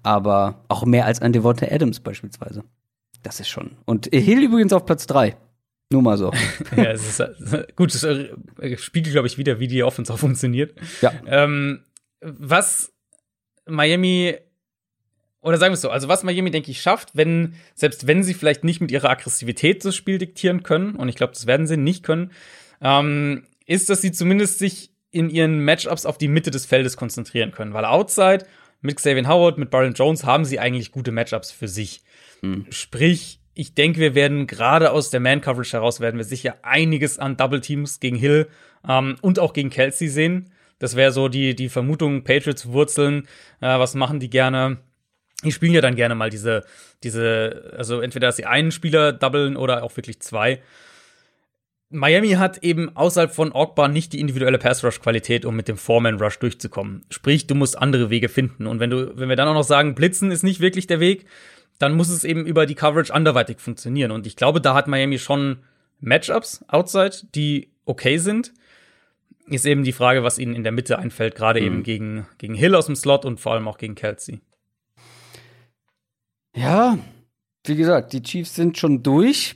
Aber 0.03 0.65
auch 0.69 0.85
mehr 0.85 1.07
als 1.07 1.23
ein 1.23 1.33
Devonta 1.33 1.67
Adams 1.71 2.01
beispielsweise. 2.01 2.65
Das 3.23 3.41
ist 3.41 3.49
schon. 3.49 3.77
Und 3.85 4.07
Hill 4.07 4.43
übrigens 4.43 4.73
auf 4.73 4.85
Platz 4.85 5.07
3. 5.07 5.37
Nur 5.93 6.03
mal 6.03 6.19
so. 6.19 6.33
ja, 6.77 6.91
es 6.91 7.21
ist 7.21 7.77
gut, 7.77 7.95
es 7.95 8.03
äh, 8.03 8.31
spiegelt, 8.79 9.13
glaube 9.13 9.29
ich, 9.29 9.39
wieder, 9.39 9.61
wie 9.61 9.69
die 9.69 9.85
Offense 9.85 10.13
auch 10.13 10.19
funktioniert. 10.19 10.75
Ja. 11.03 11.13
Ähm, 11.27 11.85
was 12.21 12.92
Miami 13.67 14.37
oder 15.43 15.59
sagen 15.59 15.73
wir 15.73 15.75
es 15.75 15.81
so, 15.81 15.91
also 15.91 16.07
was 16.07 16.23
Miami, 16.23 16.53
denke 16.53 16.71
ich, 16.71 16.81
schafft, 16.81 17.17
wenn, 17.17 17.55
selbst 17.75 18.07
wenn 18.07 18.23
sie 18.23 18.33
vielleicht 18.33 18.63
nicht 18.63 18.81
mit 18.81 18.93
ihrer 18.93 19.11
Aggressivität 19.11 19.85
das 19.85 19.97
Spiel 19.97 20.19
diktieren 20.19 20.63
können, 20.63 20.95
und 20.95 21.09
ich 21.09 21.17
glaube, 21.17 21.33
das 21.33 21.47
werden 21.47 21.67
sie 21.67 21.77
nicht 21.77 22.05
können, 22.05 22.31
ähm, 22.81 23.45
ist, 23.67 23.91
dass 23.91 24.01
sie 24.01 24.13
zumindest 24.13 24.61
sich 24.61 24.91
in 25.11 25.31
ihren 25.31 25.65
Matchups 25.65 26.07
auf 26.07 26.17
die 26.17 26.29
Mitte 26.29 26.51
des 26.51 26.65
Feldes 26.65 26.97
konzentrieren 26.97 27.51
können. 27.51 27.75
Weil 27.75 27.85
outside 27.85 28.47
mit 28.81 28.97
Xavier 28.97 29.29
Howard, 29.29 29.59
mit 29.59 29.71
Baron 29.71 29.95
Jones 29.95 30.25
haben 30.25 30.45
sie 30.45 30.59
eigentlich 30.59 30.93
gute 30.93 31.13
Matchups 31.13 31.51
für 31.51 31.69
sich. 31.69 32.03
Mhm. 32.41 32.67
Sprich, 32.71 33.41
ich 33.55 33.75
denke, 33.75 34.01
wir 34.01 34.15
werden 34.15 34.47
gerade 34.47 34.93
aus 34.93 35.11
der 35.11 35.21
Man-Coverage 35.21 35.73
heraus 35.73 36.01
werden 36.01 36.17
wir 36.17 36.25
sicher 36.25 36.57
einiges 36.63 37.19
an 37.19 37.37
Double-Teams 37.37 38.01
gegen 38.01 38.17
Hill 38.17 38.49
ähm, 38.89 39.17
und 39.21 39.39
auch 39.39 39.53
gegen 39.53 39.71
Kelsey 39.71 40.09
sehen. 40.09 40.52
Das 40.83 40.97
wäre 40.97 41.13
so 41.13 41.29
die, 41.29 41.55
die 41.55 41.69
Vermutung, 41.69 42.25
Patriots 42.25 42.67
wurzeln, 42.67 43.29
äh, 43.61 43.79
was 43.79 43.95
machen 43.95 44.19
die 44.19 44.29
gerne? 44.29 44.79
Die 45.45 45.53
spielen 45.53 45.75
ja 45.75 45.81
dann 45.81 45.95
gerne 45.95 46.17
mal 46.17 46.29
diese, 46.29 46.65
diese, 47.05 47.73
also 47.79 48.01
entweder, 48.01 48.27
dass 48.27 48.37
sie 48.37 48.47
einen 48.47 48.73
Spieler 48.73 49.13
doublen 49.13 49.57
oder 49.57 49.85
auch 49.85 49.97
wirklich 49.97 50.19
zwei. 50.19 50.61
Miami 51.89 52.31
hat 52.31 52.65
eben 52.65 52.97
außerhalb 52.97 53.33
von 53.33 53.53
Ogbar 53.53 53.87
nicht 53.87 54.13
die 54.13 54.19
individuelle 54.19 54.59
Pass-Rush-Qualität, 54.59 55.45
um 55.45 55.55
mit 55.55 55.69
dem 55.69 55.77
Foreman-Rush 55.77 56.41
durchzukommen. 56.41 57.05
Sprich, 57.11 57.47
du 57.47 57.55
musst 57.55 57.79
andere 57.79 58.11
Wege 58.11 58.29
finden. 58.29 58.67
Und 58.67 58.81
wenn 58.81 58.91
du, 58.91 59.17
wenn 59.17 59.29
wir 59.29 59.37
dann 59.37 59.47
auch 59.47 59.55
noch 59.55 59.63
sagen, 59.63 59.95
Blitzen 59.95 60.33
ist 60.33 60.43
nicht 60.43 60.59
wirklich 60.59 60.89
der 60.89 60.99
Weg, 60.99 61.27
dann 61.79 61.95
muss 61.95 62.09
es 62.09 62.25
eben 62.25 62.45
über 62.45 62.67
die 62.67 62.75
Coverage 62.75 63.15
anderweitig 63.15 63.61
funktionieren. 63.61 64.11
Und 64.11 64.27
ich 64.27 64.35
glaube, 64.35 64.61
da 64.61 64.75
hat 64.75 64.89
Miami 64.89 65.21
schon 65.21 65.59
Matchups 66.01 66.65
outside, 66.67 67.19
die 67.37 67.71
okay 67.85 68.19
sind. 68.19 68.53
Ist 69.47 69.67
eben 69.67 69.85
die 69.85 69.93
Frage, 69.93 70.23
was 70.23 70.39
ihnen 70.39 70.55
in 70.55 70.63
der 70.63 70.73
Mitte 70.73 70.99
einfällt, 70.99 71.35
gerade 71.35 71.61
mhm. 71.61 71.67
eben 71.67 71.83
gegen, 71.83 72.27
gegen 72.39 72.55
Hill 72.55 72.75
aus 72.75 72.87
dem 72.87 72.97
Slot 72.97 73.25
und 73.25 73.41
vor 73.41 73.53
allem 73.53 73.69
auch 73.69 73.79
gegen 73.79 73.95
Kelsey. 73.95 74.41
Ja, 76.55 76.99
wie 77.67 77.77
gesagt, 77.77 78.13
die 78.13 78.23
Chiefs 78.23 78.55
sind 78.55 78.79
schon 78.79 79.03
durch. 79.03 79.55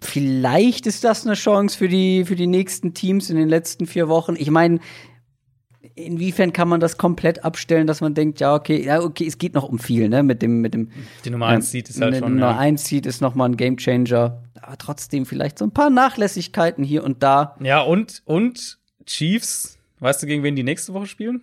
Vielleicht 0.00 0.86
ist 0.86 1.04
das 1.04 1.26
eine 1.26 1.34
Chance 1.34 1.76
für 1.76 1.88
die, 1.88 2.24
für 2.24 2.36
die 2.36 2.46
nächsten 2.46 2.94
Teams 2.94 3.30
in 3.30 3.36
den 3.36 3.48
letzten 3.48 3.86
vier 3.86 4.08
Wochen. 4.08 4.34
Ich 4.36 4.50
meine, 4.50 4.80
inwiefern 5.94 6.52
kann 6.52 6.68
man 6.68 6.80
das 6.80 6.98
komplett 6.98 7.44
abstellen, 7.44 7.86
dass 7.86 8.00
man 8.00 8.14
denkt, 8.14 8.40
ja, 8.40 8.54
okay, 8.54 8.84
ja, 8.84 9.00
okay, 9.00 9.26
es 9.26 9.38
geht 9.38 9.54
noch 9.54 9.64
um 9.64 9.78
viel, 9.78 10.08
ne, 10.08 10.22
mit 10.22 10.42
dem, 10.42 10.60
mit 10.60 10.74
dem. 10.74 10.90
Die 11.24 11.30
Nummer 11.30 11.46
1 11.46 11.70
Seed 11.70 11.88
ist 11.88 12.00
halt 12.00 12.16
schon. 12.16 12.24
Die 12.26 12.34
Nummer 12.34 12.52
ja. 12.52 12.58
1 12.58 12.84
Seed 12.84 13.06
ist 13.06 13.20
nochmal 13.20 13.48
ein 13.48 13.56
Gamechanger. 13.56 14.42
Aber 14.60 14.78
trotzdem 14.78 15.26
vielleicht 15.26 15.58
so 15.58 15.64
ein 15.64 15.72
paar 15.72 15.90
Nachlässigkeiten 15.90 16.84
hier 16.84 17.04
und 17.04 17.22
da. 17.22 17.56
Ja, 17.60 17.80
und, 17.80 18.22
und 18.24 18.78
Chiefs, 19.06 19.78
weißt 20.00 20.22
du, 20.22 20.26
gegen 20.26 20.42
wen 20.42 20.56
die 20.56 20.62
nächste 20.62 20.92
Woche 20.94 21.06
spielen? 21.06 21.42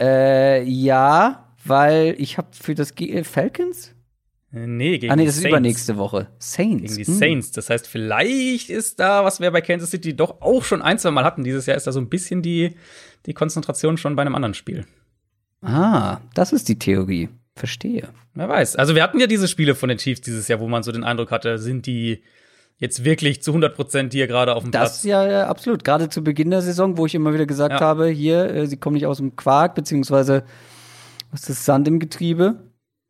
Äh, 0.00 0.64
ja, 0.64 1.54
weil 1.64 2.14
ich 2.18 2.38
habe 2.38 2.48
für 2.52 2.74
das 2.74 2.94
G 2.94 3.22
Falcons? 3.24 3.94
Nee, 4.50 4.98
gegen 4.98 5.10
Ah, 5.10 5.16
nee, 5.16 5.24
das 5.24 5.38
ist 5.38 5.46
übernächste 5.46 5.96
Woche. 5.96 6.28
Saints. 6.38 6.82
Gegen 6.82 6.96
die 6.96 7.06
hm. 7.06 7.14
Saints. 7.14 7.52
Das 7.52 7.70
heißt, 7.70 7.86
vielleicht 7.86 8.68
ist 8.68 9.00
da, 9.00 9.24
was 9.24 9.40
wir 9.40 9.50
bei 9.50 9.62
Kansas 9.62 9.90
City 9.90 10.14
doch 10.14 10.42
auch 10.42 10.62
schon 10.62 10.82
ein, 10.82 10.98
zwei 10.98 11.10
Mal 11.10 11.24
hatten 11.24 11.42
dieses 11.42 11.64
Jahr, 11.64 11.76
ist 11.76 11.86
da 11.86 11.92
so 11.92 12.00
ein 12.00 12.10
bisschen 12.10 12.42
die, 12.42 12.76
die 13.24 13.32
Konzentration 13.32 13.96
schon 13.96 14.14
bei 14.14 14.22
einem 14.22 14.34
anderen 14.34 14.54
Spiel. 14.54 14.84
Ah, 15.62 16.20
das 16.34 16.52
ist 16.52 16.68
die 16.68 16.78
Theorie. 16.78 17.30
Verstehe. 17.54 18.08
Wer 18.34 18.48
weiß. 18.48 18.76
Also 18.76 18.94
wir 18.94 19.02
hatten 19.02 19.20
ja 19.20 19.26
diese 19.26 19.48
Spiele 19.48 19.74
von 19.74 19.88
den 19.88 19.98
Chiefs 19.98 20.20
dieses 20.20 20.48
Jahr, 20.48 20.60
wo 20.60 20.68
man 20.68 20.82
so 20.82 20.92
den 20.92 21.04
Eindruck 21.04 21.30
hatte, 21.30 21.58
sind 21.58 21.86
die 21.86 22.22
jetzt 22.76 23.04
wirklich 23.04 23.42
zu 23.42 23.52
100 23.52 23.74
Prozent 23.74 24.12
hier 24.12 24.26
gerade 24.26 24.54
auf 24.54 24.62
dem 24.62 24.72
Platz. 24.72 24.96
Das 24.96 25.04
ja, 25.04 25.28
ja, 25.28 25.46
absolut. 25.46 25.84
Gerade 25.84 26.08
zu 26.08 26.24
Beginn 26.24 26.50
der 26.50 26.62
Saison, 26.62 26.96
wo 26.96 27.06
ich 27.06 27.14
immer 27.14 27.32
wieder 27.32 27.46
gesagt 27.46 27.74
ja. 27.74 27.80
habe, 27.80 28.08
hier, 28.08 28.52
äh, 28.52 28.66
sie 28.66 28.76
kommen 28.76 28.94
nicht 28.94 29.06
aus 29.06 29.18
dem 29.18 29.36
Quark, 29.36 29.74
beziehungsweise 29.74 30.44
was 31.30 31.40
ist 31.40 31.50
das 31.50 31.64
Sand 31.64 31.88
im 31.88 31.98
Getriebe? 31.98 32.56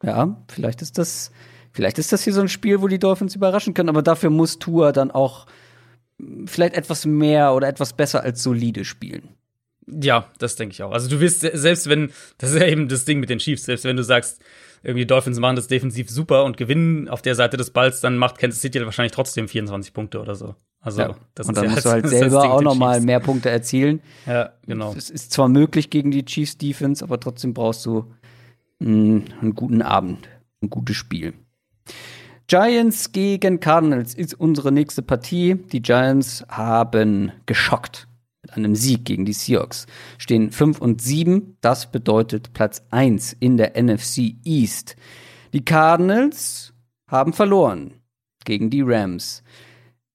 Ja, 0.02 0.36
vielleicht 0.48 0.82
ist 0.82 0.98
das, 0.98 1.32
vielleicht 1.72 1.98
ist 1.98 2.12
das 2.12 2.22
hier 2.22 2.32
so 2.32 2.40
ein 2.40 2.48
Spiel, 2.48 2.82
wo 2.82 2.88
die 2.88 2.98
Dolphins 2.98 3.34
überraschen 3.34 3.74
können, 3.74 3.88
aber 3.88 4.02
dafür 4.02 4.30
muss 4.30 4.58
Tour 4.58 4.92
dann 4.92 5.10
auch 5.10 5.46
vielleicht 6.46 6.74
etwas 6.74 7.06
mehr 7.06 7.54
oder 7.54 7.68
etwas 7.68 7.92
besser 7.92 8.22
als 8.22 8.42
solide 8.42 8.84
spielen. 8.84 9.30
Ja, 9.86 10.30
das 10.38 10.56
denke 10.56 10.72
ich 10.72 10.82
auch. 10.82 10.92
Also 10.92 11.08
du 11.08 11.20
wirst, 11.20 11.40
selbst 11.40 11.88
wenn, 11.88 12.12
das 12.38 12.52
ist 12.52 12.60
ja 12.60 12.66
eben 12.66 12.88
das 12.88 13.04
Ding 13.04 13.18
mit 13.18 13.30
den 13.30 13.38
Chiefs, 13.38 13.64
selbst 13.64 13.84
wenn 13.84 13.96
du 13.96 14.04
sagst, 14.04 14.40
irgendwie 14.82 15.06
Dolphins 15.06 15.38
machen 15.38 15.56
das 15.56 15.68
defensiv 15.68 16.10
super 16.10 16.44
und 16.44 16.56
gewinnen 16.56 17.08
auf 17.08 17.22
der 17.22 17.34
Seite 17.34 17.56
des 17.56 17.70
Balls, 17.70 18.00
dann 18.00 18.18
macht 18.18 18.38
Kansas 18.38 18.60
City 18.60 18.84
wahrscheinlich 18.84 19.12
trotzdem 19.12 19.48
24 19.48 19.92
Punkte 19.92 20.20
oder 20.20 20.34
so. 20.34 20.54
Also, 20.80 21.02
ja. 21.02 21.14
das 21.34 21.46
und 21.46 21.56
dann 21.56 21.70
musst 21.70 21.84
ja 21.84 21.90
du 21.90 21.90
halt 21.90 22.08
selber 22.08 22.52
auch 22.52 22.60
noch 22.60 22.74
mal 22.74 23.00
mehr 23.00 23.20
Punkte 23.20 23.50
erzielen. 23.50 24.00
Ja, 24.26 24.50
genau. 24.66 24.92
Es 24.96 25.10
ist 25.10 25.32
zwar 25.32 25.48
möglich 25.48 25.90
gegen 25.90 26.10
die 26.10 26.24
Chiefs 26.24 26.58
Defense, 26.58 27.04
aber 27.04 27.20
trotzdem 27.20 27.54
brauchst 27.54 27.86
du 27.86 28.12
mh, 28.80 29.22
einen 29.40 29.54
guten 29.54 29.82
Abend, 29.82 30.28
ein 30.60 30.70
gutes 30.70 30.96
Spiel. 30.96 31.34
Giants 32.48 33.12
gegen 33.12 33.60
Cardinals 33.60 34.14
ist 34.14 34.34
unsere 34.34 34.72
nächste 34.72 35.02
Partie. 35.02 35.54
Die 35.54 35.80
Giants 35.80 36.44
haben 36.48 37.32
geschockt 37.46 38.08
mit 38.56 38.64
einem 38.64 38.74
Sieg 38.74 39.04
gegen 39.04 39.24
die 39.24 39.32
Seahawks. 39.32 39.86
Stehen 40.18 40.50
5 40.50 40.80
und 40.80 41.02
7, 41.02 41.56
das 41.60 41.90
bedeutet 41.90 42.52
Platz 42.52 42.82
1 42.90 43.34
in 43.40 43.56
der 43.56 43.80
NFC 43.82 44.34
East. 44.44 44.96
Die 45.52 45.64
Cardinals 45.64 46.72
haben 47.08 47.32
verloren 47.32 47.94
gegen 48.44 48.70
die 48.70 48.82
Rams. 48.82 49.42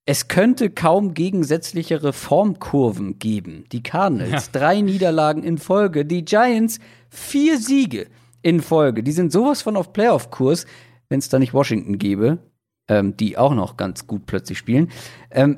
Es 0.05 0.29
könnte 0.29 0.69
kaum 0.69 1.13
gegensätzlichere 1.13 2.13
Formkurven 2.13 3.19
geben. 3.19 3.65
Die 3.71 3.83
Cardinals 3.83 4.49
ja. 4.53 4.59
drei 4.59 4.81
Niederlagen 4.81 5.43
in 5.43 5.57
Folge, 5.57 6.05
die 6.05 6.23
Giants 6.23 6.79
vier 7.09 7.57
Siege 7.57 8.07
in 8.41 8.61
Folge. 8.61 9.03
Die 9.03 9.11
sind 9.11 9.31
sowas 9.31 9.61
von 9.61 9.75
auf 9.75 9.91
Playoff-Kurs, 9.91 10.65
wenn 11.09 11.19
es 11.19 11.29
da 11.29 11.39
nicht 11.39 11.53
Washington 11.53 11.97
gäbe, 11.97 12.39
ähm, 12.87 13.17
die 13.17 13.37
auch 13.37 13.53
noch 13.53 13.75
ganz 13.77 14.07
gut 14.07 14.25
plötzlich 14.25 14.57
spielen. 14.57 14.89
Ähm, 15.29 15.57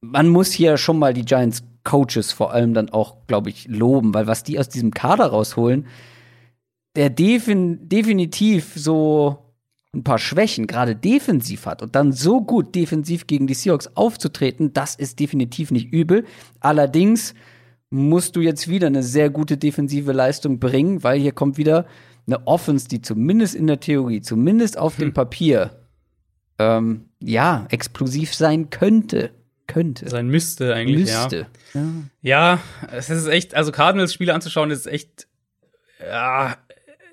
man 0.00 0.28
muss 0.28 0.52
hier 0.52 0.76
schon 0.76 0.98
mal 0.98 1.14
die 1.14 1.24
Giants 1.24 1.64
Coaches 1.86 2.32
vor 2.32 2.52
allem 2.52 2.74
dann 2.74 2.90
auch, 2.90 3.26
glaube 3.28 3.48
ich, 3.48 3.68
loben, 3.68 4.12
weil 4.12 4.26
was 4.26 4.42
die 4.42 4.58
aus 4.58 4.68
diesem 4.68 4.90
Kader 4.90 5.26
rausholen, 5.26 5.86
der 6.96 7.08
defin 7.08 7.88
definitiv 7.88 8.72
so 8.74 9.38
ein 9.94 10.02
paar 10.02 10.18
Schwächen, 10.18 10.66
gerade 10.66 10.96
defensiv 10.96 11.64
hat 11.64 11.82
und 11.82 11.94
dann 11.94 12.12
so 12.12 12.42
gut 12.42 12.74
defensiv 12.74 13.26
gegen 13.26 13.46
die 13.46 13.54
Seahawks 13.54 13.88
aufzutreten, 13.94 14.74
das 14.74 14.96
ist 14.96 15.20
definitiv 15.20 15.70
nicht 15.70 15.90
übel. 15.90 16.24
Allerdings 16.60 17.34
musst 17.88 18.36
du 18.36 18.40
jetzt 18.40 18.68
wieder 18.68 18.88
eine 18.88 19.02
sehr 19.02 19.30
gute 19.30 19.56
defensive 19.56 20.12
Leistung 20.12 20.58
bringen, 20.58 21.02
weil 21.04 21.20
hier 21.20 21.32
kommt 21.32 21.56
wieder 21.56 21.86
eine 22.26 22.46
Offense, 22.46 22.88
die 22.88 23.00
zumindest 23.00 23.54
in 23.54 23.68
der 23.68 23.80
Theorie, 23.80 24.20
zumindest 24.20 24.76
auf 24.76 24.96
dem 24.96 25.08
hm. 25.08 25.14
Papier, 25.14 25.70
ähm, 26.58 27.06
ja, 27.22 27.66
explosiv 27.70 28.34
sein 28.34 28.70
könnte 28.70 29.30
könnte. 29.66 30.08
Sein 30.08 30.28
müsste 30.28 30.74
eigentlich, 30.74 31.06
müsste. 31.06 31.46
Ja. 31.74 31.80
ja. 31.80 31.90
Ja, 32.22 32.60
es 32.92 33.10
ist 33.10 33.26
echt, 33.26 33.54
also 33.54 33.72
Cardinals-Spiele 33.72 34.32
anzuschauen, 34.32 34.70
ist 34.70 34.86
echt, 34.86 35.26
ja, 36.00 36.56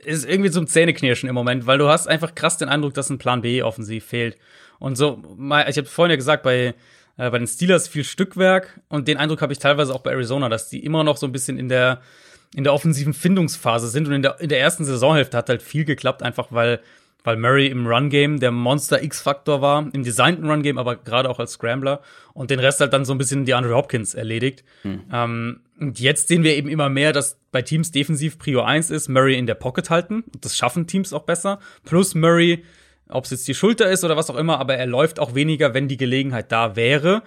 ist 0.03 0.25
irgendwie 0.25 0.51
zum 0.51 0.67
Zähneknirschen 0.67 1.29
im 1.29 1.35
Moment, 1.35 1.65
weil 1.65 1.77
du 1.77 1.87
hast 1.87 2.07
einfach 2.07 2.35
krass 2.35 2.57
den 2.57 2.69
Eindruck, 2.69 2.93
dass 2.93 3.09
ein 3.09 3.17
Plan 3.17 3.41
B 3.41 3.63
offensiv 3.63 4.05
fehlt. 4.05 4.37
Und 4.79 4.95
so, 4.97 5.23
ich 5.67 5.77
habe 5.77 5.85
vorhin 5.85 6.11
ja 6.11 6.17
gesagt, 6.17 6.43
bei, 6.43 6.73
äh, 7.17 7.29
bei 7.29 7.37
den 7.37 7.47
Steelers 7.47 7.87
viel 7.87 8.03
Stückwerk 8.03 8.81
und 8.89 9.07
den 9.07 9.17
Eindruck 9.17 9.41
habe 9.41 9.53
ich 9.53 9.59
teilweise 9.59 9.93
auch 9.93 10.01
bei 10.01 10.11
Arizona, 10.11 10.49
dass 10.49 10.69
die 10.69 10.83
immer 10.83 11.03
noch 11.03 11.17
so 11.17 11.25
ein 11.25 11.31
bisschen 11.31 11.57
in 11.57 11.69
der, 11.69 12.01
in 12.53 12.63
der 12.63 12.73
offensiven 12.73 13.13
Findungsphase 13.13 13.87
sind 13.87 14.07
und 14.07 14.13
in 14.13 14.21
der, 14.21 14.39
in 14.41 14.49
der 14.49 14.59
ersten 14.59 14.85
Saisonhälfte 14.85 15.37
hat 15.37 15.49
halt 15.49 15.61
viel 15.61 15.85
geklappt, 15.85 16.21
einfach 16.21 16.47
weil 16.51 16.81
weil 17.23 17.37
Murray 17.37 17.67
im 17.67 17.87
Run-Game 17.87 18.39
der 18.39 18.51
Monster 18.51 19.01
X-Faktor 19.01 19.61
war, 19.61 19.89
im 19.93 20.03
designten 20.03 20.49
Run-Game, 20.49 20.77
aber 20.77 20.95
gerade 20.97 21.29
auch 21.29 21.39
als 21.39 21.53
Scrambler 21.53 22.01
und 22.33 22.51
den 22.51 22.59
Rest 22.59 22.81
halt 22.81 22.93
dann 22.93 23.05
so 23.05 23.13
ein 23.13 23.17
bisschen 23.17 23.45
die 23.45 23.53
Andre 23.53 23.75
Hopkins 23.75 24.13
erledigt. 24.13 24.63
Hm. 24.81 25.01
Ähm, 25.11 25.59
und 25.79 25.99
jetzt 25.99 26.27
sehen 26.27 26.43
wir 26.43 26.55
eben 26.55 26.69
immer 26.69 26.89
mehr, 26.89 27.13
dass 27.13 27.39
bei 27.51 27.61
Teams 27.61 27.91
defensiv 27.91 28.37
Prio 28.37 28.61
1 28.61 28.89
ist, 28.89 29.09
Murray 29.09 29.37
in 29.37 29.47
der 29.47 29.55
Pocket 29.55 29.89
halten. 29.89 30.23
Und 30.33 30.45
das 30.45 30.57
schaffen 30.57 30.87
Teams 30.87 31.13
auch 31.13 31.23
besser. 31.23 31.59
Plus 31.83 32.15
Murray, 32.15 32.63
ob 33.09 33.25
es 33.25 33.31
jetzt 33.31 33.47
die 33.47 33.53
Schulter 33.53 33.89
ist 33.89 34.03
oder 34.03 34.17
was 34.17 34.29
auch 34.29 34.37
immer, 34.37 34.59
aber 34.59 34.75
er 34.75 34.85
läuft 34.85 35.19
auch 35.19 35.35
weniger, 35.35 35.73
wenn 35.73 35.87
die 35.87 35.97
Gelegenheit 35.97 36.51
da 36.51 36.75
wäre. 36.75 37.23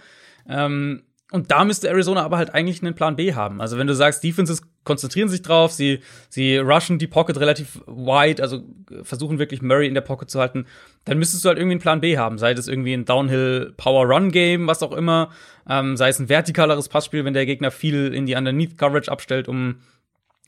Ähm, 0.48 1.02
und 1.32 1.50
da 1.50 1.64
müsste 1.64 1.88
Arizona 1.88 2.22
aber 2.22 2.38
halt 2.38 2.54
eigentlich 2.54 2.82
einen 2.82 2.94
Plan 2.94 3.16
B 3.16 3.34
haben. 3.34 3.60
Also 3.60 3.78
wenn 3.78 3.86
du 3.86 3.94
sagst, 3.94 4.22
Defenses 4.22 4.62
konzentrieren 4.86 5.28
sich 5.28 5.42
drauf, 5.42 5.72
sie, 5.72 6.00
sie 6.30 6.56
rushen 6.56 6.98
die 6.98 7.06
Pocket 7.06 7.38
relativ 7.38 7.82
wide, 7.86 8.42
also 8.42 8.62
versuchen 9.02 9.38
wirklich 9.38 9.60
Murray 9.60 9.86
in 9.86 9.92
der 9.92 10.00
Pocket 10.00 10.30
zu 10.30 10.40
halten, 10.40 10.64
dann 11.04 11.18
müsstest 11.18 11.44
du 11.44 11.48
halt 11.48 11.58
irgendwie 11.58 11.74
einen 11.74 11.82
Plan 11.82 12.00
B 12.00 12.16
haben. 12.16 12.38
Sei 12.38 12.52
es 12.52 12.68
irgendwie 12.68 12.94
ein 12.94 13.04
Downhill 13.04 13.74
Power 13.76 14.06
Run 14.06 14.32
Game, 14.32 14.66
was 14.66 14.82
auch 14.82 14.92
immer, 14.92 15.30
ähm, 15.68 15.98
sei 15.98 16.08
es 16.08 16.18
ein 16.18 16.30
vertikaleres 16.30 16.88
Passspiel, 16.88 17.26
wenn 17.26 17.34
der 17.34 17.44
Gegner 17.44 17.70
viel 17.70 18.14
in 18.14 18.24
die 18.24 18.34
Underneath 18.34 18.78
Coverage 18.78 19.10
abstellt, 19.10 19.48
um, 19.48 19.80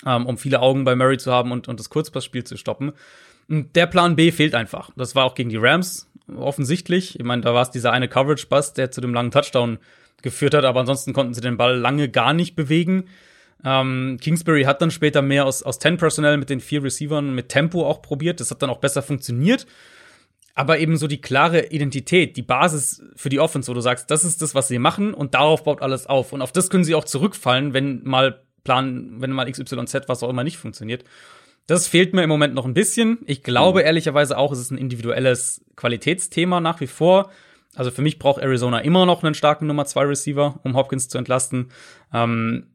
ähm, 0.07 0.25
um 0.25 0.39
viele 0.39 0.61
Augen 0.61 0.85
bei 0.85 0.97
Murray 0.97 1.19
zu 1.19 1.31
haben 1.31 1.53
und, 1.53 1.69
und 1.69 1.79
das 1.79 1.91
Kurzpassspiel 1.91 2.45
zu 2.45 2.57
stoppen. 2.57 2.93
Und 3.49 3.77
der 3.77 3.87
Plan 3.87 4.17
B 4.17 4.31
fehlt 4.31 4.55
einfach. 4.55 4.91
Das 4.97 5.15
war 5.15 5.25
auch 5.25 5.35
gegen 5.35 5.51
die 5.51 5.57
Rams 5.57 6.11
offensichtlich. 6.37 7.19
Ich 7.19 7.25
meine, 7.25 7.43
da 7.43 7.55
war 7.55 7.63
es 7.63 7.71
dieser 7.71 7.93
eine 7.93 8.09
Coverage-Bust, 8.09 8.79
der 8.79 8.91
zu 8.91 9.01
dem 9.01 9.15
langen 9.15 9.31
Touchdown 9.31 9.79
geführt 10.23 10.55
hat, 10.55 10.65
aber 10.65 10.81
ansonsten 10.81 11.13
konnten 11.13 11.35
sie 11.35 11.41
den 11.41 11.57
Ball 11.57 11.77
lange 11.77 12.09
gar 12.09 12.33
nicht 12.33 12.57
bewegen. 12.57 13.05
Ähm, 13.65 14.19
Kingsbury 14.21 14.65
hat 14.65 14.81
dann 14.83 14.91
später 14.91 15.23
mehr 15.23 15.45
aus, 15.45 15.63
aus 15.63 15.79
10 15.79 15.97
Personnel 15.97 16.37
mit 16.37 16.51
den 16.51 16.61
vier 16.61 16.83
Receivern 16.83 17.35
mit 17.35 17.49
Tempo 17.49 17.87
auch 17.87 18.03
probiert. 18.03 18.41
Das 18.41 18.51
hat 18.51 18.63
dann 18.63 18.71
auch 18.71 18.79
besser 18.79 19.03
funktioniert. 19.03 19.67
Aber 20.55 20.79
eben 20.79 20.97
so 20.97 21.07
die 21.07 21.21
klare 21.21 21.67
Identität, 21.67 22.37
die 22.37 22.43
Basis 22.43 23.03
für 23.15 23.29
die 23.29 23.39
Offense, 23.39 23.71
wo 23.71 23.75
du 23.75 23.81
sagst, 23.81 24.11
das 24.11 24.25
ist 24.25 24.43
das, 24.43 24.55
was 24.55 24.67
sie 24.67 24.81
machen 24.81 25.15
und 25.15 25.35
darauf 25.35 25.63
baut 25.63 25.83
alles 25.83 26.07
auf. 26.07 26.33
Und 26.33 26.43
auf 26.43 26.51
das 26.51 26.69
können 26.69 26.85
sie 26.85 26.97
auch 26.97 27.05
zurückfallen, 27.05 27.75
wenn 27.75 28.03
mal 28.03 28.43
Plan, 28.65 29.21
wenn 29.21 29.31
mal 29.31 29.51
XYZ, 29.51 30.09
was 30.09 30.23
auch 30.23 30.29
immer 30.29 30.45
nicht 30.45 30.59
funktioniert. 30.59 31.05
Das 31.69 31.87
fehlt 31.87 32.15
mir 32.15 32.23
im 32.23 32.29
Moment 32.29 32.55
noch 32.55 32.65
ein 32.65 32.75
bisschen. 32.75 33.19
Ich 33.27 33.43
glaube 33.43 33.81
mhm. 33.81 33.87
ehrlicherweise 33.87 34.37
auch, 34.37 34.53
es 34.53 34.59
ist 34.59 34.71
ein 34.71 34.79
individuelles 34.79 35.65
Qualitätsthema 35.77 36.61
nach 36.61 36.81
wie 36.81 36.87
vor. 36.87 37.31
Also 37.77 37.91
für 37.91 38.03
mich 38.03 38.19
braucht 38.19 38.43
Arizona 38.43 38.81
immer 38.81 39.07
noch 39.07 39.23
einen 39.23 39.35
starken 39.35 39.67
Nummer 39.67 39.85
2 39.85 40.03
Receiver, 40.03 40.59
um 40.65 40.75
Hopkins 40.77 41.09
zu 41.09 41.19
entlasten. 41.19 41.71
Ähm, 42.13 42.67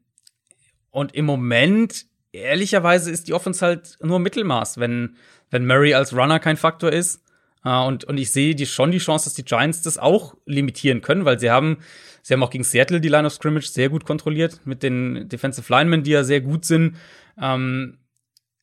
und 0.94 1.12
im 1.12 1.24
Moment, 1.24 2.06
ehrlicherweise, 2.30 3.10
ist 3.10 3.26
die 3.26 3.34
Offense 3.34 3.66
halt 3.66 3.98
nur 4.00 4.20
Mittelmaß, 4.20 4.78
wenn, 4.78 5.16
wenn 5.50 5.66
Murray 5.66 5.92
als 5.92 6.14
Runner 6.14 6.38
kein 6.38 6.56
Faktor 6.56 6.92
ist. 6.92 7.20
Äh, 7.64 7.76
und, 7.84 8.04
und 8.04 8.16
ich 8.16 8.30
sehe 8.30 8.54
die, 8.54 8.64
schon 8.64 8.92
die 8.92 8.98
Chance, 8.98 9.24
dass 9.24 9.34
die 9.34 9.44
Giants 9.44 9.82
das 9.82 9.98
auch 9.98 10.36
limitieren 10.46 11.00
können, 11.00 11.24
weil 11.24 11.40
sie 11.40 11.50
haben, 11.50 11.78
sie 12.22 12.32
haben 12.32 12.44
auch 12.44 12.50
gegen 12.50 12.62
Seattle 12.62 13.00
die 13.00 13.08
Line 13.08 13.26
of 13.26 13.32
Scrimmage 13.32 13.66
sehr 13.66 13.88
gut 13.88 14.06
kontrolliert 14.06 14.60
mit 14.66 14.84
den 14.84 15.28
Defensive 15.28 15.66
Linemen, 15.68 16.04
die 16.04 16.12
ja 16.12 16.22
sehr 16.22 16.40
gut 16.40 16.64
sind. 16.64 16.94
Ähm, 17.42 17.98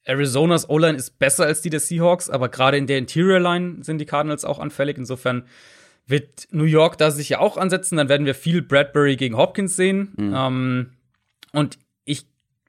Arizonas 0.08 0.70
O-Line 0.70 0.98
ist 0.98 1.20
besser 1.20 1.46
als 1.48 1.62
die 1.62 1.70
der 1.70 1.82
Seahawks, 1.82 2.30
aber 2.30 2.48
gerade 2.48 2.78
in 2.78 2.88
der 2.88 2.98
Interior 2.98 3.42
Line 3.42 3.84
sind 3.84 3.98
die 3.98 4.06
Cardinals 4.06 4.46
auch 4.46 4.60
anfällig. 4.60 4.98
Insofern 4.98 5.44
wird 6.08 6.48
New 6.52 6.64
York 6.64 6.98
da 6.98 7.12
sich 7.12 7.28
ja 7.28 7.40
auch 7.40 7.58
ansetzen. 7.58 7.98
Dann 7.98 8.08
werden 8.08 8.26
wir 8.26 8.36
viel 8.36 8.62
Bradbury 8.62 9.18
gegen 9.18 9.36
Hopkins 9.36 9.76
sehen. 9.76 10.14
Mhm. 10.16 10.34
Ähm, 10.34 10.90
und 11.52 11.78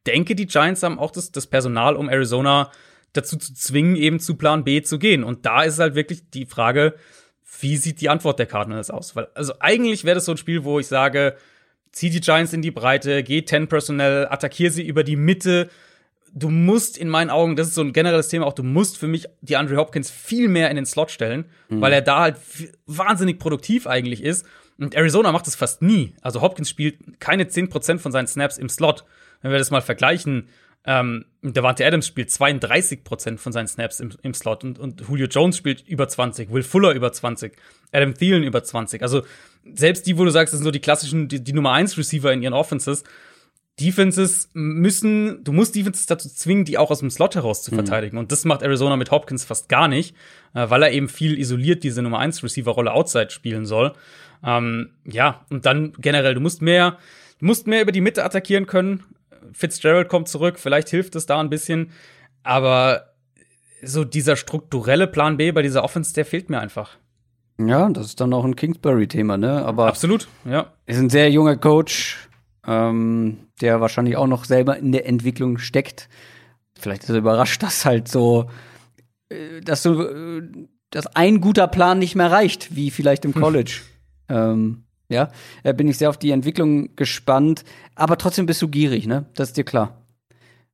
denke, 0.06 0.34
die 0.34 0.46
Giants 0.46 0.82
haben 0.82 0.98
auch 0.98 1.10
das, 1.10 1.32
das 1.32 1.46
Personal, 1.46 1.96
um 1.96 2.08
Arizona 2.08 2.70
dazu 3.12 3.36
zu 3.36 3.54
zwingen, 3.54 3.96
eben 3.96 4.20
zu 4.20 4.36
Plan 4.36 4.64
B 4.64 4.82
zu 4.82 4.98
gehen. 4.98 5.24
Und 5.24 5.44
da 5.46 5.62
ist 5.62 5.78
halt 5.78 5.94
wirklich 5.94 6.30
die 6.30 6.46
Frage, 6.46 6.94
wie 7.60 7.76
sieht 7.76 8.00
die 8.00 8.08
Antwort 8.08 8.38
der 8.38 8.46
Cardinals 8.46 8.90
aus? 8.90 9.14
Weil, 9.14 9.28
also 9.34 9.54
eigentlich 9.60 10.04
wäre 10.04 10.14
das 10.14 10.24
so 10.24 10.32
ein 10.32 10.38
Spiel, 10.38 10.64
wo 10.64 10.78
ich 10.78 10.86
sage, 10.86 11.36
zieh 11.92 12.10
die 12.10 12.20
Giants 12.20 12.52
in 12.52 12.62
die 12.62 12.70
Breite, 12.70 13.22
geh 13.22 13.44
10 13.44 13.68
Personell, 13.68 14.26
attackier 14.28 14.70
sie 14.70 14.86
über 14.86 15.04
die 15.04 15.16
Mitte, 15.16 15.68
du 16.34 16.48
musst 16.48 16.96
in 16.96 17.08
meinen 17.08 17.30
Augen, 17.30 17.56
das 17.56 17.68
ist 17.68 17.74
so 17.74 17.82
ein 17.82 17.92
generelles 17.92 18.28
Thema 18.28 18.46
auch, 18.46 18.54
du 18.54 18.62
musst 18.62 18.96
für 18.96 19.06
mich 19.06 19.26
die 19.42 19.56
Andre 19.56 19.76
Hopkins 19.76 20.10
viel 20.10 20.48
mehr 20.48 20.70
in 20.70 20.76
den 20.76 20.86
Slot 20.86 21.10
stellen, 21.10 21.44
mhm. 21.68 21.80
weil 21.80 21.92
er 21.92 22.00
da 22.00 22.20
halt 22.20 22.36
wahnsinnig 22.86 23.38
produktiv 23.38 23.86
eigentlich 23.86 24.22
ist. 24.22 24.46
Und 24.78 24.94
Arizona 24.94 25.30
macht 25.30 25.46
das 25.46 25.54
fast 25.54 25.82
nie. 25.82 26.14
Also 26.22 26.40
Hopkins 26.40 26.70
spielt 26.70 27.20
keine 27.20 27.44
10% 27.44 27.98
von 27.98 28.10
seinen 28.10 28.26
Snaps 28.26 28.56
im 28.56 28.70
Slot. 28.70 29.04
Wenn 29.42 29.50
wir 29.50 29.58
das 29.58 29.70
mal 29.70 29.82
vergleichen, 29.82 30.48
ähm, 30.84 31.26
Devante 31.42 31.86
Adams 31.86 32.06
spielt 32.06 32.30
32% 32.30 33.38
von 33.38 33.52
seinen 33.52 33.68
Snaps 33.68 34.00
im, 34.00 34.12
im 34.22 34.34
Slot 34.34 34.64
und, 34.64 34.78
und 34.78 35.02
Julio 35.08 35.26
Jones 35.26 35.56
spielt 35.56 35.86
über 35.86 36.08
20, 36.08 36.50
Will 36.50 36.62
Fuller 36.62 36.92
über 36.92 37.12
20, 37.12 37.52
Adam 37.92 38.14
Thielen 38.14 38.42
über 38.42 38.64
20. 38.64 39.02
Also 39.02 39.22
selbst 39.74 40.06
die, 40.06 40.18
wo 40.18 40.24
du 40.24 40.30
sagst, 40.30 40.52
das 40.52 40.58
sind 40.58 40.64
so 40.64 40.72
die 40.72 40.80
klassischen, 40.80 41.28
die, 41.28 41.42
die 41.42 41.52
Nummer 41.52 41.72
1 41.72 41.96
Receiver 41.98 42.32
in 42.32 42.42
ihren 42.42 42.54
Offenses, 42.54 43.04
Defenses 43.80 44.50
müssen, 44.52 45.44
du 45.44 45.52
musst 45.52 45.74
Defenses 45.74 46.06
dazu 46.06 46.28
zwingen, 46.28 46.64
die 46.64 46.78
auch 46.78 46.90
aus 46.90 46.98
dem 46.98 47.10
Slot 47.10 47.36
heraus 47.36 47.62
zu 47.62 47.70
mhm. 47.72 47.76
verteidigen. 47.76 48.16
Mhm. 48.16 48.20
Und 48.20 48.32
das 48.32 48.44
macht 48.44 48.62
Arizona 48.62 48.96
mit 48.96 49.10
Hopkins 49.10 49.44
fast 49.44 49.68
gar 49.68 49.88
nicht, 49.88 50.14
äh, 50.54 50.68
weil 50.68 50.82
er 50.82 50.92
eben 50.92 51.08
viel 51.08 51.38
isoliert 51.38 51.82
diese 51.82 52.02
Nummer 52.02 52.18
1 52.18 52.42
Receiver-Rolle 52.42 52.92
outside 52.92 53.30
spielen 53.30 53.66
soll. 53.66 53.92
Ähm, 54.44 54.90
ja, 55.04 55.46
und 55.48 55.64
dann 55.64 55.94
generell, 55.98 56.34
du 56.34 56.40
musst 56.40 56.60
mehr, 56.60 56.98
du 57.38 57.46
musst 57.46 57.66
mehr 57.66 57.82
über 57.82 57.92
die 57.92 58.00
Mitte 58.00 58.24
attackieren 58.24 58.66
können. 58.66 59.04
Fitzgerald 59.52 60.08
kommt 60.08 60.28
zurück, 60.28 60.58
vielleicht 60.58 60.88
hilft 60.88 61.16
es 61.16 61.26
da 61.26 61.40
ein 61.40 61.50
bisschen. 61.50 61.90
Aber 62.42 63.12
so 63.82 64.04
dieser 64.04 64.36
strukturelle 64.36 65.06
Plan 65.06 65.36
B 65.36 65.52
bei 65.52 65.62
dieser 65.62 65.84
Offense, 65.84 66.14
der 66.14 66.24
fehlt 66.24 66.50
mir 66.50 66.60
einfach. 66.60 66.96
Ja, 67.58 67.88
das 67.90 68.06
ist 68.06 68.20
dann 68.20 68.32
auch 68.32 68.44
ein 68.44 68.56
Kingsbury-Thema, 68.56 69.36
ne? 69.36 69.64
Aber 69.64 69.86
absolut, 69.86 70.28
ja. 70.44 70.72
Ist 70.86 70.98
ein 70.98 71.10
sehr 71.10 71.30
junger 71.30 71.56
Coach, 71.56 72.28
ähm, 72.66 73.48
der 73.60 73.80
wahrscheinlich 73.80 74.16
auch 74.16 74.26
noch 74.26 74.44
selber 74.44 74.76
in 74.76 74.92
der 74.92 75.06
Entwicklung 75.06 75.58
steckt. 75.58 76.08
Vielleicht 76.78 77.04
ist 77.04 77.10
er 77.10 77.16
überrascht, 77.16 77.62
dass 77.62 77.84
halt 77.84 78.08
so, 78.08 78.48
äh, 79.28 79.60
dass 79.60 79.82
so, 79.82 80.08
äh, 80.08 80.42
dass 80.90 81.06
ein 81.06 81.40
guter 81.40 81.68
Plan 81.68 81.98
nicht 81.98 82.14
mehr 82.14 82.30
reicht, 82.30 82.74
wie 82.74 82.90
vielleicht 82.90 83.24
im 83.24 83.34
College. 83.34 83.80
ähm, 84.28 84.84
ja, 85.12 85.28
äh, 85.62 85.74
bin 85.74 85.88
ich 85.88 85.98
sehr 85.98 86.10
auf 86.10 86.16
die 86.16 86.30
Entwicklung 86.30 86.94
gespannt. 86.96 87.64
Aber 87.94 88.18
trotzdem 88.18 88.46
bist 88.46 88.62
du 88.62 88.68
gierig, 88.68 89.06
ne? 89.06 89.26
Das 89.34 89.48
ist 89.48 89.56
dir 89.56 89.64
klar. 89.64 90.02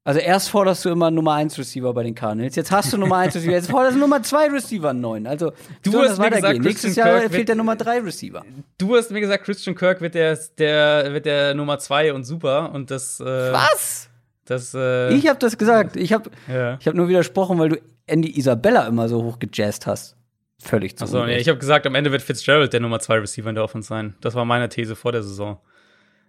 Also 0.08 0.20
erst 0.20 0.48
forderst 0.48 0.86
du 0.86 0.88
immer 0.88 1.10
Nummer 1.10 1.34
1 1.34 1.58
Receiver 1.58 1.92
bei 1.92 2.02
den 2.02 2.14
Cardinals. 2.14 2.56
Jetzt 2.56 2.70
hast 2.70 2.94
du 2.94 2.96
Nummer 2.96 3.18
1 3.18 3.34
Receiver. 3.34 3.52
Jetzt 3.52 3.70
forderst 3.70 3.94
du 3.94 4.00
Nummer 4.00 4.22
2 4.22 4.48
Receiver 4.48 4.94
9. 4.94 5.26
Also 5.26 5.52
du 5.82 5.98
hast 5.98 6.12
das 6.12 6.18
weitergehen. 6.18 6.40
Gesagt, 6.40 6.64
Nächstes 6.64 6.96
Jahr 6.96 7.20
Kirk 7.20 7.30
fehlt 7.30 7.48
der 7.48 7.56
Nummer 7.56 7.76
3 7.76 8.00
Receiver. 8.00 8.42
Du 8.78 8.96
hast 8.96 9.10
mir 9.10 9.20
gesagt, 9.20 9.44
Christian 9.44 9.76
Kirk 9.76 10.00
wird 10.00 10.14
der, 10.14 10.38
der, 10.56 11.12
wird 11.12 11.26
der 11.26 11.52
Nummer 11.52 11.78
2 11.78 12.14
und 12.14 12.24
super. 12.24 12.72
Und 12.72 12.90
das. 12.90 13.20
Äh, 13.20 13.52
Was? 13.52 14.08
Das, 14.46 14.72
äh, 14.72 15.12
ich 15.12 15.28
habe 15.28 15.38
das 15.38 15.58
gesagt. 15.58 15.94
Ich 15.96 16.14
habe 16.14 16.30
ja. 16.50 16.78
hab 16.82 16.94
nur 16.94 17.08
widersprochen, 17.08 17.58
weil 17.58 17.68
du 17.68 17.76
Andy 18.06 18.38
Isabella 18.38 18.86
immer 18.86 19.10
so 19.10 19.22
hoch 19.22 19.38
gejazzt 19.38 19.86
hast. 19.86 20.16
Völlig 20.60 20.96
zu 20.96 21.04
Achso, 21.04 21.24
nee, 21.24 21.38
ich 21.38 21.48
habe 21.48 21.58
gesagt, 21.58 21.86
am 21.86 21.94
Ende 21.94 22.10
wird 22.10 22.22
Fitzgerald 22.22 22.72
der 22.72 22.80
Nummer 22.80 22.98
2 22.98 23.18
Receiver 23.18 23.48
in 23.48 23.54
der 23.54 23.64
Offense 23.64 23.88
sein. 23.88 24.14
Das 24.20 24.34
war 24.34 24.44
meine 24.44 24.68
These 24.68 24.96
vor 24.96 25.12
der 25.12 25.22
Saison. 25.22 25.58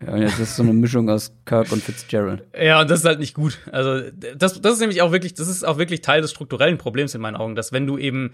Ja, 0.05 0.13
und 0.13 0.21
jetzt 0.21 0.39
ist 0.39 0.55
so 0.55 0.63
eine 0.63 0.71
Mischung 0.71 1.09
aus 1.09 1.33
Kirk 1.45 1.71
und 1.71 1.83
Fitzgerald. 1.83 2.45
Ja, 2.59 2.79
und 2.81 2.89
das 2.89 2.99
ist 2.99 3.05
halt 3.05 3.19
nicht 3.19 3.33
gut. 3.33 3.59
Also, 3.71 4.09
das, 4.37 4.61
das 4.61 4.73
ist 4.73 4.79
nämlich 4.79 5.01
auch 5.01 5.11
wirklich, 5.11 5.33
das 5.33 5.47
ist 5.47 5.65
auch 5.65 5.77
wirklich 5.77 6.01
Teil 6.01 6.21
des 6.21 6.31
strukturellen 6.31 6.77
Problems 6.77 7.15
in 7.15 7.21
meinen 7.21 7.35
Augen, 7.35 7.55
dass 7.55 7.73
wenn 7.73 7.85
du 7.85 7.97
eben 7.97 8.33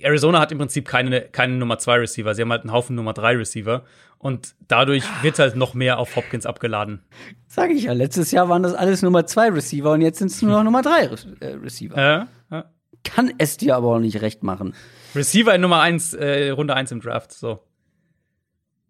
Arizona 0.00 0.40
hat 0.40 0.52
im 0.52 0.58
Prinzip 0.58 0.86
keine, 0.86 1.22
keine 1.22 1.54
Nummer 1.54 1.78
2 1.78 1.96
Receiver, 1.98 2.34
sie 2.34 2.42
haben 2.42 2.50
halt 2.50 2.62
einen 2.62 2.72
Haufen 2.72 2.96
Nummer 2.96 3.12
3 3.12 3.36
Receiver 3.36 3.84
und 4.18 4.54
dadurch 4.66 5.04
wird 5.22 5.38
halt 5.38 5.56
noch 5.56 5.74
mehr 5.74 5.98
auf 5.98 6.16
Hopkins 6.16 6.46
abgeladen. 6.46 7.00
Sag 7.46 7.70
ich 7.70 7.84
ja, 7.84 7.92
letztes 7.92 8.30
Jahr 8.30 8.48
waren 8.48 8.62
das 8.62 8.74
alles 8.74 9.02
Nummer 9.02 9.26
2 9.26 9.50
Receiver 9.50 9.92
und 9.92 10.02
jetzt 10.02 10.18
sind 10.18 10.30
es 10.30 10.42
nur 10.42 10.52
noch 10.52 10.64
Nummer 10.64 10.82
3 10.82 11.10
äh, 11.40 11.46
Receiver. 11.62 11.96
Ja, 11.96 12.28
ja. 12.50 12.64
Kann 13.04 13.32
es 13.38 13.56
dir 13.56 13.76
aber 13.76 13.88
auch 13.88 14.00
nicht 14.00 14.20
recht 14.20 14.42
machen. 14.42 14.74
Receiver 15.14 15.54
in 15.54 15.60
Nummer 15.60 15.80
1, 15.80 16.14
äh, 16.14 16.50
Runde 16.50 16.74
1 16.74 16.92
im 16.92 17.00
Draft, 17.00 17.32
so. 17.32 17.60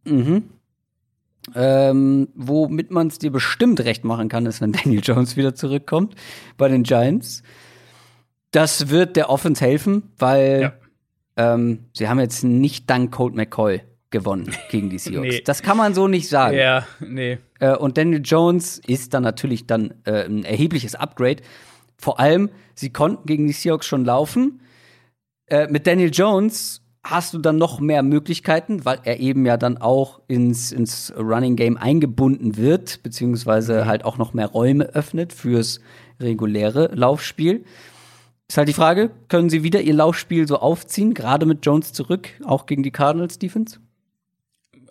Mhm. 0.04 0.44
Ähm, 1.54 2.28
womit 2.34 2.90
man 2.90 3.06
es 3.06 3.18
dir 3.18 3.30
bestimmt 3.30 3.80
recht 3.80 4.04
machen 4.04 4.28
kann, 4.28 4.46
ist, 4.46 4.60
wenn 4.60 4.72
Daniel 4.84 5.00
Jones 5.02 5.36
wieder 5.36 5.54
zurückkommt 5.54 6.14
bei 6.56 6.68
den 6.68 6.82
Giants. 6.82 7.42
Das 8.50 8.88
wird 8.88 9.16
der 9.16 9.30
Offense 9.30 9.64
helfen, 9.64 10.10
weil 10.18 10.72
ja. 11.36 11.54
ähm, 11.54 11.84
sie 11.92 12.08
haben 12.08 12.20
jetzt 12.20 12.44
nicht 12.44 12.88
dank 12.88 13.12
Colt 13.12 13.34
McCoy 13.34 13.82
gewonnen 14.10 14.54
gegen 14.70 14.90
die 14.90 14.98
Seahawks. 14.98 15.28
nee. 15.28 15.42
Das 15.44 15.62
kann 15.62 15.76
man 15.76 15.94
so 15.94 16.08
nicht 16.08 16.28
sagen. 16.28 16.56
Ja, 16.56 16.86
nee. 17.00 17.38
Äh, 17.60 17.76
und 17.76 17.98
Daniel 17.98 18.22
Jones 18.24 18.80
ist 18.86 19.14
dann 19.14 19.22
natürlich 19.22 19.66
dann 19.66 19.94
äh, 20.04 20.24
ein 20.24 20.44
erhebliches 20.44 20.94
Upgrade. 20.94 21.42
Vor 21.98 22.20
allem, 22.20 22.50
sie 22.74 22.90
konnten 22.90 23.26
gegen 23.26 23.46
die 23.46 23.52
Seahawks 23.52 23.86
schon 23.86 24.04
laufen. 24.04 24.60
Äh, 25.48 25.68
mit 25.68 25.86
Daniel 25.86 26.10
Jones 26.12 26.82
hast 27.04 27.32
du 27.32 27.38
dann 27.38 27.56
noch 27.56 27.80
mehr 27.80 28.02
Möglichkeiten, 28.02 28.84
weil 28.84 29.00
er 29.04 29.18
eben 29.20 29.46
ja 29.46 29.56
dann 29.56 29.78
auch 29.78 30.20
ins, 30.28 30.72
ins 30.72 31.12
Running 31.16 31.56
Game 31.56 31.76
eingebunden 31.76 32.56
wird, 32.56 33.02
beziehungsweise 33.02 33.82
mhm. 33.82 33.86
halt 33.86 34.04
auch 34.04 34.18
noch 34.18 34.34
mehr 34.34 34.48
Räume 34.48 34.84
öffnet 34.94 35.32
fürs 35.32 35.80
reguläre 36.20 36.90
Laufspiel. 36.94 37.64
Ist 38.48 38.56
halt 38.56 38.68
die 38.68 38.74
Frage, 38.74 39.10
können 39.28 39.50
sie 39.50 39.62
wieder 39.62 39.80
ihr 39.80 39.94
Laufspiel 39.94 40.48
so 40.48 40.58
aufziehen, 40.58 41.14
gerade 41.14 41.46
mit 41.46 41.64
Jones 41.64 41.92
zurück, 41.92 42.28
auch 42.44 42.66
gegen 42.66 42.82
die 42.82 42.90
Cardinals 42.90 43.38
Defense? 43.38 43.78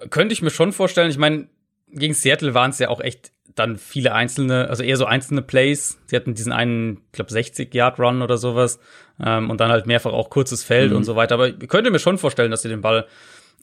Könnte 0.09 0.33
ich 0.33 0.43
mir 0.43 0.51
schon 0.51 0.73
vorstellen. 0.73 1.09
Ich 1.09 1.17
meine, 1.17 1.47
gegen 1.87 2.13
Seattle 2.13 2.53
waren 2.53 2.69
es 2.69 2.79
ja 2.79 2.89
auch 2.89 3.01
echt 3.01 3.31
dann 3.59 3.77
viele 3.77 4.13
einzelne, 4.13 4.69
also 4.69 4.83
eher 4.83 4.97
so 4.97 5.05
einzelne 5.05 5.41
Plays. 5.41 5.99
Sie 6.05 6.15
hatten 6.15 6.33
diesen 6.33 6.51
einen, 6.51 7.01
ich 7.07 7.11
glaube, 7.13 7.31
60-Yard-Run 7.31 8.21
oder 8.21 8.37
sowas. 8.37 8.79
Ähm, 9.23 9.49
und 9.49 9.59
dann 9.59 9.71
halt 9.71 9.87
mehrfach 9.87 10.13
auch 10.13 10.29
kurzes 10.29 10.63
Feld 10.63 10.91
mhm. 10.91 10.97
und 10.97 11.03
so 11.03 11.15
weiter. 11.15 11.35
Aber 11.35 11.47
ich 11.47 11.67
könnte 11.67 11.91
mir 11.91 11.99
schon 11.99 12.17
vorstellen, 12.17 12.51
dass 12.51 12.61
sie 12.61 12.69
den 12.69 12.81
Ball 12.81 13.07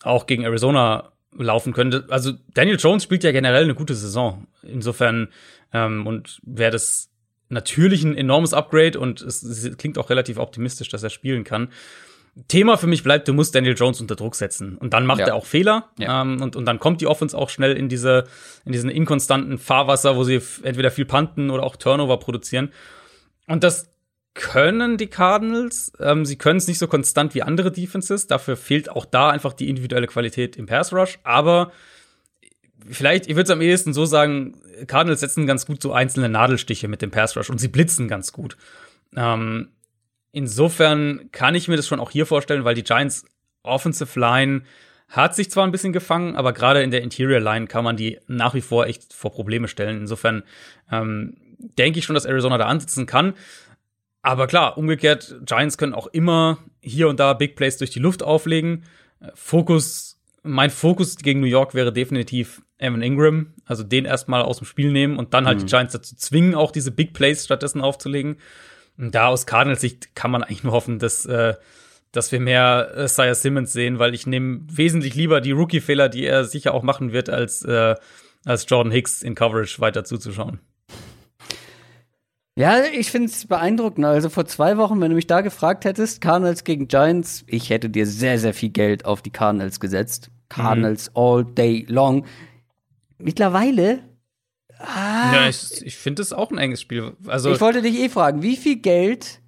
auch 0.03 0.27
gegen 0.27 0.45
Arizona 0.45 1.13
laufen 1.37 1.73
könnte. 1.73 2.05
Also 2.09 2.33
Daniel 2.55 2.79
Jones 2.79 3.03
spielt 3.03 3.25
ja 3.25 3.33
generell 3.33 3.65
eine 3.65 3.75
gute 3.75 3.95
Saison. 3.95 4.47
Insofern 4.63 5.29
ähm, 5.73 6.07
und 6.07 6.41
wäre 6.45 6.71
das 6.71 7.11
natürlich 7.49 8.05
ein 8.05 8.17
enormes 8.17 8.55
Upgrade 8.55 8.99
und 8.99 9.21
es, 9.21 9.43
es, 9.43 9.77
klingt 9.77 9.99
auch 9.99 10.11
relativ 10.11 10.39
optimistisch, 10.39 10.89
dass 10.89 11.03
er 11.03 11.11
spielen 11.11 11.45
kann. 11.45 11.69
Thema 12.49 12.77
für 12.77 12.89
mich 12.89 13.05
bleibt, 13.05 13.29
du 13.29 13.33
musst 13.33 13.55
Daniel 13.55 13.75
Jones 13.77 14.01
unter 14.01 14.17
Druck 14.17 14.35
setzen. 14.35 14.77
Und 14.77 14.93
dann 14.93 15.07
macht 15.07 15.21
ja. 15.21 15.29
er 15.29 15.35
auch 15.37 15.47
Fehler. 15.47 15.91
Ja. 15.99 16.23
Ähm, 16.23 16.43
und, 16.43 16.57
und 16.57 16.65
dann 16.65 16.81
kommt 16.81 17.01
die 17.01 17.07
Offense 17.07 17.37
auch 17.37 17.49
schnell 17.49 17.77
in 17.77 17.89
diese, 17.89 18.25
in 18.65 18.73
diesen 18.73 18.91
inkonstanten 18.91 19.59
Fahrwasser, 19.59 20.17
wo 20.17 20.25
sie 20.25 20.41
entweder 20.63 20.91
viel 20.91 21.05
panten 21.05 21.51
oder 21.51 21.63
auch 21.63 21.77
Turnover 21.77 22.19
produzieren. 22.19 22.73
Und 23.47 23.63
das 23.63 23.91
können 24.35 24.97
die 24.97 25.07
Cardinals. 25.07 25.93
Ähm, 26.01 26.25
sie 26.25 26.37
können 26.37 26.59
es 26.59 26.67
nicht 26.67 26.79
so 26.79 26.89
konstant 26.89 27.35
wie 27.37 27.43
andere 27.43 27.71
Defenses. 27.71 28.27
Dafür 28.27 28.57
fehlt 28.57 28.91
auch 28.91 29.05
da 29.05 29.31
einfach 29.31 29.53
die 29.53 29.69
individuelle 29.69 30.09
Qualität 30.09 30.57
im 30.57 30.67
Pass 30.67 30.93
Rush. 30.93 31.21
Aber 31.23 31.71
vielleicht, 32.89 33.29
ich 33.29 33.37
würde 33.37 33.45
es 33.45 33.51
am 33.51 33.61
ehesten 33.61 33.93
so 33.93 34.07
sagen, 34.07 34.61
Cardinals 34.89 35.21
setzen 35.21 35.47
ganz 35.47 35.67
gut 35.67 35.81
so 35.81 35.93
einzelne 35.93 36.29
Nadelstiche 36.29 36.89
mit 36.89 37.01
dem 37.01 37.13
Pass 37.13 37.37
Rush 37.37 37.49
und 37.49 37.59
sie 37.59 37.69
blitzen 37.69 38.09
ganz 38.09 38.33
gut. 38.33 38.57
Ähm, 39.17 39.69
insofern 40.35 41.31
kann 41.33 41.55
ich 41.55 41.69
mir 41.69 41.77
das 41.77 41.87
schon 41.87 42.01
auch 42.01 42.11
hier 42.11 42.27
vorstellen, 42.27 42.65
weil 42.65 42.75
die 42.75 42.83
Giants 42.83 43.25
Offensive 43.63 44.19
Line 44.19 44.63
hat 45.09 45.35
sich 45.35 45.51
zwar 45.51 45.65
ein 45.65 45.71
bisschen 45.71 45.93
gefangen, 45.93 46.35
aber 46.35 46.53
gerade 46.53 46.83
in 46.83 46.91
der 46.91 47.03
Interior 47.03 47.41
Line 47.41 47.67
kann 47.67 47.85
man 47.85 47.97
die 47.97 48.19
nach 48.27 48.55
wie 48.55 48.61
vor 48.61 48.87
echt 48.87 49.13
vor 49.13 49.33
Probleme 49.33 49.69
stellen. 49.69 50.01
Insofern 50.01 50.43
ähm, 50.91 51.37
denke 51.79 51.99
ich 51.99 52.05
schon, 52.05 52.15
dass 52.15 52.27
Arizona 52.27 52.59
da 52.59 52.67
ansitzen 52.67 53.07
kann. 53.07 53.35
Aber 54.23 54.47
klar, 54.47 54.77
umgekehrt, 54.77 55.37
Giants 55.45 55.79
können 55.79 55.95
auch 55.95 56.09
immer 56.09 56.59
hier 56.81 57.09
und 57.09 57.21
da 57.21 57.35
Big 57.35 57.57
Plays 57.57 57.77
durch 57.77 57.91
die 57.91 58.01
Luft 58.01 58.23
auflegen. 58.23 58.85
Fokus, 59.35 60.21
mein 60.43 60.71
Fokus 60.71 61.17
gegen 61.17 61.41
New 61.41 61.47
York 61.47 61.75
wäre 61.75 61.93
definitiv 61.93 62.63
Evan 62.79 63.03
Ingram, 63.03 63.55
also 63.67 63.85
den 63.85 64.05
erstmal 64.05 64.43
aus 64.43 64.59
dem 64.59 64.67
Spiel 64.67 64.91
nehmen 64.91 65.17
und 65.17 65.33
dann 65.33 65.47
halt 65.47 65.59
mhm. 65.59 65.63
die 65.63 65.71
Giants 65.71 65.93
dazu 65.93 66.17
zwingen, 66.17 66.55
auch 66.55 66.73
diese 66.73 66.91
Big 66.91 67.13
Plays 67.13 67.45
stattdessen 67.45 67.81
aufzulegen. 67.81 68.37
Und 68.99 69.15
da 69.15 69.29
aus 69.29 69.47
Cardinals 69.47 69.81
Sicht 69.81 70.15
kann 70.15 70.31
man 70.31 70.43
eigentlich 70.43 70.65
nur 70.65 70.73
hoffen, 70.73 70.99
dass, 70.99 71.27
äh, 71.27 71.55
dass 72.13 72.33
wir 72.33 72.41
mehr 72.41 72.93
äh, 72.97 73.09
Sire 73.09 73.35
Simmons 73.35 73.73
sehen, 73.73 73.99
weil 73.99 74.15
ich 74.15 74.27
nehme 74.27 74.61
wesentlich 74.69 75.15
lieber 75.15 75.41
die 75.41 75.53
Rookie-Fehler, 75.53 76.09
die 76.09 76.25
er 76.25 76.45
sicher 76.45 76.75
auch 76.75 76.83
machen 76.83 77.13
wird, 77.13 77.29
als, 77.29 77.65
äh, 77.65 77.95
als 78.45 78.67
Jordan 78.69 78.93
Hicks 78.93 79.23
in 79.23 79.35
Coverage 79.35 79.81
weiter 79.81 80.05
zuzuschauen. 80.05 80.61
Ja, 82.57 82.85
ich 82.85 83.11
finde 83.11 83.29
es 83.29 83.47
beeindruckend. 83.47 84.07
Also 84.07 84.29
vor 84.29 84.47
zwei 84.47 84.77
Wochen, 84.77 85.01
wenn 85.01 85.11
du 85.11 85.17
mich 85.17 85.27
da 85.27 85.41
gefragt 85.41 85.85
hättest, 85.85 86.21
Cardinals 86.21 86.63
gegen 86.63 86.87
Giants, 86.87 87.45
ich 87.49 87.71
hätte 87.71 87.91
dir 87.91 88.07
sehr, 88.07 88.39
sehr 88.39 88.55
viel 88.55 88.71
Geld 88.71 89.05
auf 89.05 89.23
die 89.23 89.31
Cardinals 89.31 89.81
gesetzt. 89.81 90.31
Cardinals 90.49 91.11
mhm. 91.11 91.17
all 91.17 91.45
day 91.45 91.85
long. 91.89 92.27
Mittlerweile. 93.19 94.01
Ah, 94.87 95.33
ja, 95.35 95.49
ich, 95.49 95.85
ich 95.85 95.97
finde 95.97 96.23
es 96.23 96.33
auch 96.33 96.51
ein 96.51 96.59
enges 96.59 96.81
Spiel. 96.81 97.13
Also 97.27 97.53
ich 97.53 97.61
wollte 97.61 97.83
dich 97.83 97.99
eh 97.99 98.09
fragen, 98.09 98.43
wie 98.43 98.57
viel 98.57 98.77
Geld 98.77 99.41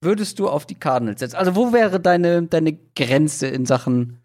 würdest 0.00 0.38
du 0.38 0.48
auf 0.48 0.66
die 0.66 0.74
Cardinals 0.74 1.20
setzen? 1.20 1.36
Also 1.36 1.56
wo 1.56 1.72
wäre 1.72 2.00
deine, 2.00 2.42
deine 2.42 2.78
Grenze 2.96 3.46
in 3.46 3.66
Sachen 3.66 4.20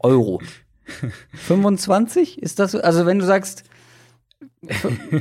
Euro? 0.00 0.40
25? 1.34 2.42
Ist 2.42 2.58
das 2.58 2.72
so? 2.72 2.80
Also 2.80 3.06
wenn 3.06 3.18
du 3.18 3.24
sagst, 3.24 3.64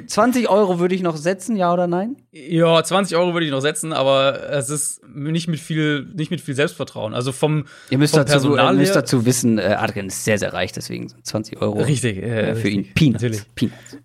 20 0.07 0.49
Euro 0.49 0.80
würde 0.80 0.93
ich 0.93 1.01
noch 1.01 1.17
setzen, 1.17 1.55
ja 1.55 1.74
oder 1.74 1.88
nein? 1.88 2.17
Ja, 2.32 2.84
20 2.84 3.17
Euro 3.17 3.34
würde 3.34 3.45
ich 3.45 3.51
noch 3.51 3.61
setzen, 3.61 3.91
aber 3.91 4.49
es 4.51 4.69
ist 4.69 5.01
nicht 5.07 5.47
mit 5.47 5.59
viel, 5.59 6.07
nicht 6.15 6.30
mit 6.30 6.41
viel 6.41 6.53
Selbstvertrauen. 6.53 7.13
Also 7.13 7.32
vom, 7.32 7.65
ihr 7.89 7.97
müsst 7.97 8.13
vom 8.13 8.26
dazu, 8.26 8.49
Personal 8.49 8.74
ihr 8.76 8.80
müsst 8.80 8.95
dazu 8.95 9.26
wissen, 9.26 9.57
äh, 9.57 9.76
Adrian 9.80 10.07
ist 10.07 10.24
sehr, 10.24 10.38
sehr 10.38 10.53
reich, 10.53 10.72
deswegen 10.74 11.11
20 11.24 11.59
Euro. 11.61 11.82
Richtig, 11.82 12.17
äh, 12.17 12.55
für 12.55 12.65
richtig, 12.65 12.74
ihn. 12.74 12.93
Peanuts. 12.93 13.24
Natürlich. 13.24 13.55
Peanuts. 13.55 13.97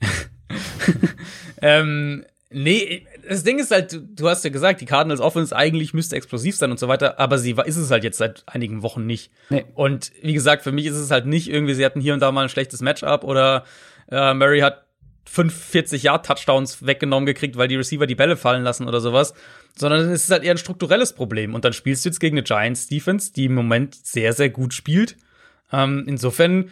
ähm, 1.62 2.24
nee, 2.50 3.06
das 3.28 3.42
Ding 3.42 3.58
ist 3.58 3.70
halt, 3.70 4.00
du 4.14 4.28
hast 4.28 4.44
ja 4.44 4.50
gesagt, 4.50 4.80
die 4.80 4.86
Cardinals 4.86 5.20
Offense 5.20 5.54
eigentlich 5.54 5.94
müsste 5.94 6.16
explosiv 6.16 6.56
sein 6.56 6.70
und 6.70 6.78
so 6.78 6.88
weiter, 6.88 7.18
aber 7.18 7.38
sie 7.38 7.56
ist 7.64 7.76
es 7.76 7.90
halt 7.90 8.04
jetzt 8.04 8.18
seit 8.18 8.44
einigen 8.46 8.82
Wochen 8.82 9.06
nicht. 9.06 9.30
Nee. 9.50 9.64
Und 9.74 10.12
wie 10.22 10.32
gesagt, 10.32 10.62
für 10.62 10.72
mich 10.72 10.86
ist 10.86 10.96
es 10.96 11.10
halt 11.10 11.26
nicht 11.26 11.50
irgendwie, 11.50 11.74
sie 11.74 11.84
hatten 11.84 12.00
hier 12.00 12.14
und 12.14 12.20
da 12.20 12.30
mal 12.32 12.42
ein 12.42 12.48
schlechtes 12.48 12.80
Matchup 12.80 13.24
oder 13.24 13.64
äh, 14.10 14.34
Murray 14.34 14.60
hat 14.60 14.86
45 15.28 16.04
Yard 16.04 16.24
Touchdowns 16.24 16.86
weggenommen 16.86 17.26
gekriegt, 17.26 17.56
weil 17.56 17.68
die 17.68 17.76
Receiver 17.76 18.06
die 18.06 18.14
Bälle 18.14 18.36
fallen 18.36 18.62
lassen 18.62 18.88
oder 18.88 19.00
sowas, 19.00 19.34
sondern 19.76 20.08
es 20.08 20.24
ist 20.24 20.30
halt 20.30 20.44
eher 20.44 20.52
ein 20.52 20.58
strukturelles 20.58 21.12
Problem. 21.12 21.54
Und 21.54 21.64
dann 21.64 21.72
spielst 21.72 22.04
du 22.04 22.08
jetzt 22.08 22.20
gegen 22.20 22.36
eine 22.36 22.44
Giants 22.44 22.86
Defense, 22.86 23.32
die 23.32 23.46
im 23.46 23.54
Moment 23.54 23.94
sehr, 23.94 24.32
sehr 24.32 24.50
gut 24.50 24.72
spielt. 24.72 25.16
Ähm, 25.72 26.04
insofern, 26.06 26.70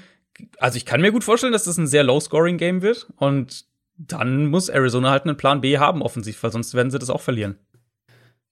also 0.59 0.77
ich 0.77 0.85
kann 0.85 1.01
mir 1.01 1.13
gut 1.13 1.25
vorstellen, 1.25 1.53
dass 1.53 1.65
das 1.65 1.79
ein 1.79 1.87
sehr 1.87 2.05
Low-Scoring-Game 2.05 2.83
wird. 2.83 3.07
Und 3.17 3.65
dann 3.97 4.47
muss 4.47 4.69
Arizona 4.69 5.11
halt 5.11 5.25
einen 5.25 5.37
Plan 5.37 5.61
B 5.61 5.79
haben, 5.79 6.03
offensiv, 6.03 6.43
weil 6.43 6.53
sonst 6.53 6.75
werden 6.75 6.91
sie 6.91 6.99
das 6.99 7.11
auch 7.11 7.21
verlieren. 7.21 7.57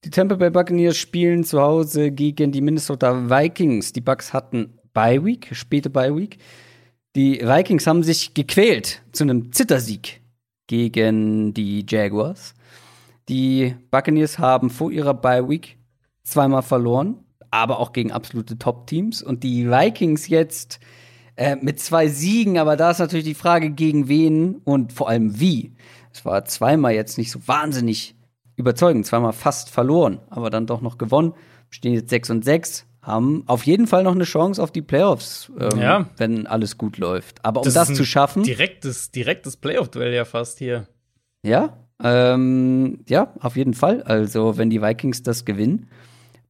Die 0.04 0.10
Tampa 0.10 0.34
Bay 0.34 0.50
Buccaneers 0.50 0.96
spielen 0.96 1.44
zu 1.44 1.60
Hause 1.60 2.10
gegen 2.10 2.50
die 2.50 2.60
Minnesota 2.60 3.30
Vikings. 3.30 3.92
Die 3.92 4.00
Bucks 4.00 4.32
hatten 4.32 4.78
Bye 4.92 5.24
Week, 5.24 5.48
späte 5.52 5.90
Bye 5.90 6.16
Week. 6.16 6.38
Die 7.14 7.40
Vikings 7.40 7.86
haben 7.86 8.02
sich 8.02 8.34
gequält 8.34 9.02
zu 9.12 9.24
einem 9.24 9.52
Zittersieg 9.52 10.20
gegen 10.66 11.54
die 11.54 11.84
Jaguars. 11.88 12.54
Die 13.28 13.76
Buccaneers 13.90 14.38
haben 14.38 14.70
vor 14.70 14.90
ihrer 14.90 15.14
Bye 15.14 15.48
Week 15.48 15.78
zweimal 16.24 16.62
verloren, 16.62 17.18
aber 17.50 17.78
auch 17.78 17.92
gegen 17.92 18.10
absolute 18.10 18.58
Top-Teams. 18.58 19.22
Und 19.22 19.44
die 19.44 19.70
Vikings 19.70 20.26
jetzt 20.28 20.80
äh, 21.36 21.56
mit 21.56 21.80
zwei 21.80 22.08
Siegen, 22.08 22.58
aber 22.58 22.76
da 22.76 22.90
ist 22.90 22.98
natürlich 22.98 23.24
die 23.24 23.34
Frage, 23.34 23.70
gegen 23.70 24.08
wen 24.08 24.56
und 24.64 24.92
vor 24.92 25.08
allem 25.08 25.40
wie. 25.40 25.72
Es 26.12 26.24
war 26.24 26.44
zweimal 26.44 26.92
jetzt 26.92 27.18
nicht 27.18 27.30
so 27.30 27.40
wahnsinnig 27.46 28.14
überzeugend, 28.56 29.06
zweimal 29.06 29.32
fast 29.32 29.70
verloren, 29.70 30.20
aber 30.28 30.50
dann 30.50 30.66
doch 30.66 30.80
noch 30.80 30.98
gewonnen. 30.98 31.34
Stehen 31.70 31.94
jetzt 31.94 32.10
6 32.10 32.30
und 32.30 32.44
6 32.44 32.86
haben 33.00 33.42
auf 33.46 33.64
jeden 33.64 33.86
Fall 33.86 34.04
noch 34.04 34.14
eine 34.14 34.24
Chance 34.24 34.62
auf 34.62 34.70
die 34.70 34.82
Playoffs, 34.82 35.50
ähm, 35.58 35.80
ja. 35.80 36.10
wenn 36.18 36.46
alles 36.46 36.78
gut 36.78 36.98
läuft. 36.98 37.44
Aber 37.44 37.60
um 37.60 37.64
das, 37.64 37.74
das 37.74 37.94
zu 37.94 38.04
schaffen. 38.04 38.44
Direktes, 38.44 39.10
direktes 39.10 39.56
Playoff-Duell 39.56 40.12
ja 40.12 40.24
fast 40.24 40.58
hier. 40.58 40.86
Ja, 41.42 41.78
ähm, 42.02 43.00
ja, 43.08 43.32
auf 43.40 43.56
jeden 43.56 43.74
Fall. 43.74 44.02
Also, 44.02 44.56
wenn 44.56 44.70
die 44.70 44.82
Vikings 44.82 45.22
das 45.22 45.44
gewinnen, 45.44 45.88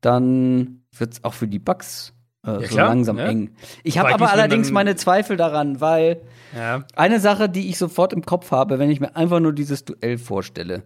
dann 0.03 0.83
wird 0.97 1.15
es 1.15 1.25
auch 1.25 1.35
für 1.35 1.49
die 1.49 1.59
Bucks 1.59 2.13
äh, 2.47 2.63
ja, 2.63 2.69
so 2.69 2.77
langsam 2.77 3.19
ja. 3.19 3.27
eng. 3.27 3.51
Ich 3.85 3.99
habe 3.99 4.13
aber 4.13 4.33
allerdings 4.33 4.71
meine 4.71 4.97
Zweifel 4.97 5.37
daran, 5.37 5.81
weil 5.81 6.23
ja. 6.55 6.85
eine 6.97 7.21
Sache, 7.21 7.49
die 7.49 7.69
ich 7.69 7.79
sofort 7.79 8.13
im 8.13 8.25
Kopf 8.25 8.51
habe, 8.51 8.79
wenn 8.79 8.91
ich 8.91 9.01
mir 9.01 9.17
einfach 9.17 9.41
nur 9.41 9.53
dieses 9.53 9.85
Duell 9.85 10.19
vorstelle. 10.19 10.83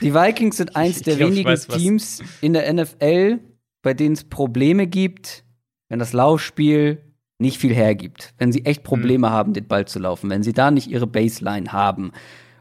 Die 0.00 0.14
Vikings 0.14 0.56
sind 0.56 0.76
eins 0.76 1.02
der 1.02 1.16
glaub, 1.16 1.30
wenigen 1.30 1.50
weiß, 1.50 1.68
Teams 1.68 2.22
in 2.40 2.54
der 2.54 2.72
NFL, 2.72 3.40
bei 3.82 3.94
denen 3.94 4.14
es 4.14 4.24
Probleme 4.24 4.86
gibt, 4.86 5.44
wenn 5.88 5.98
das 5.98 6.12
Laufspiel 6.12 7.02
nicht 7.38 7.58
viel 7.58 7.74
hergibt, 7.74 8.34
wenn 8.38 8.50
sie 8.52 8.64
echt 8.64 8.82
Probleme 8.82 9.28
mhm. 9.28 9.32
haben, 9.32 9.52
den 9.52 9.68
Ball 9.68 9.86
zu 9.86 9.98
laufen, 9.98 10.28
wenn 10.30 10.42
sie 10.42 10.52
da 10.52 10.70
nicht 10.70 10.88
ihre 10.88 11.06
Baseline 11.06 11.72
haben. 11.72 12.12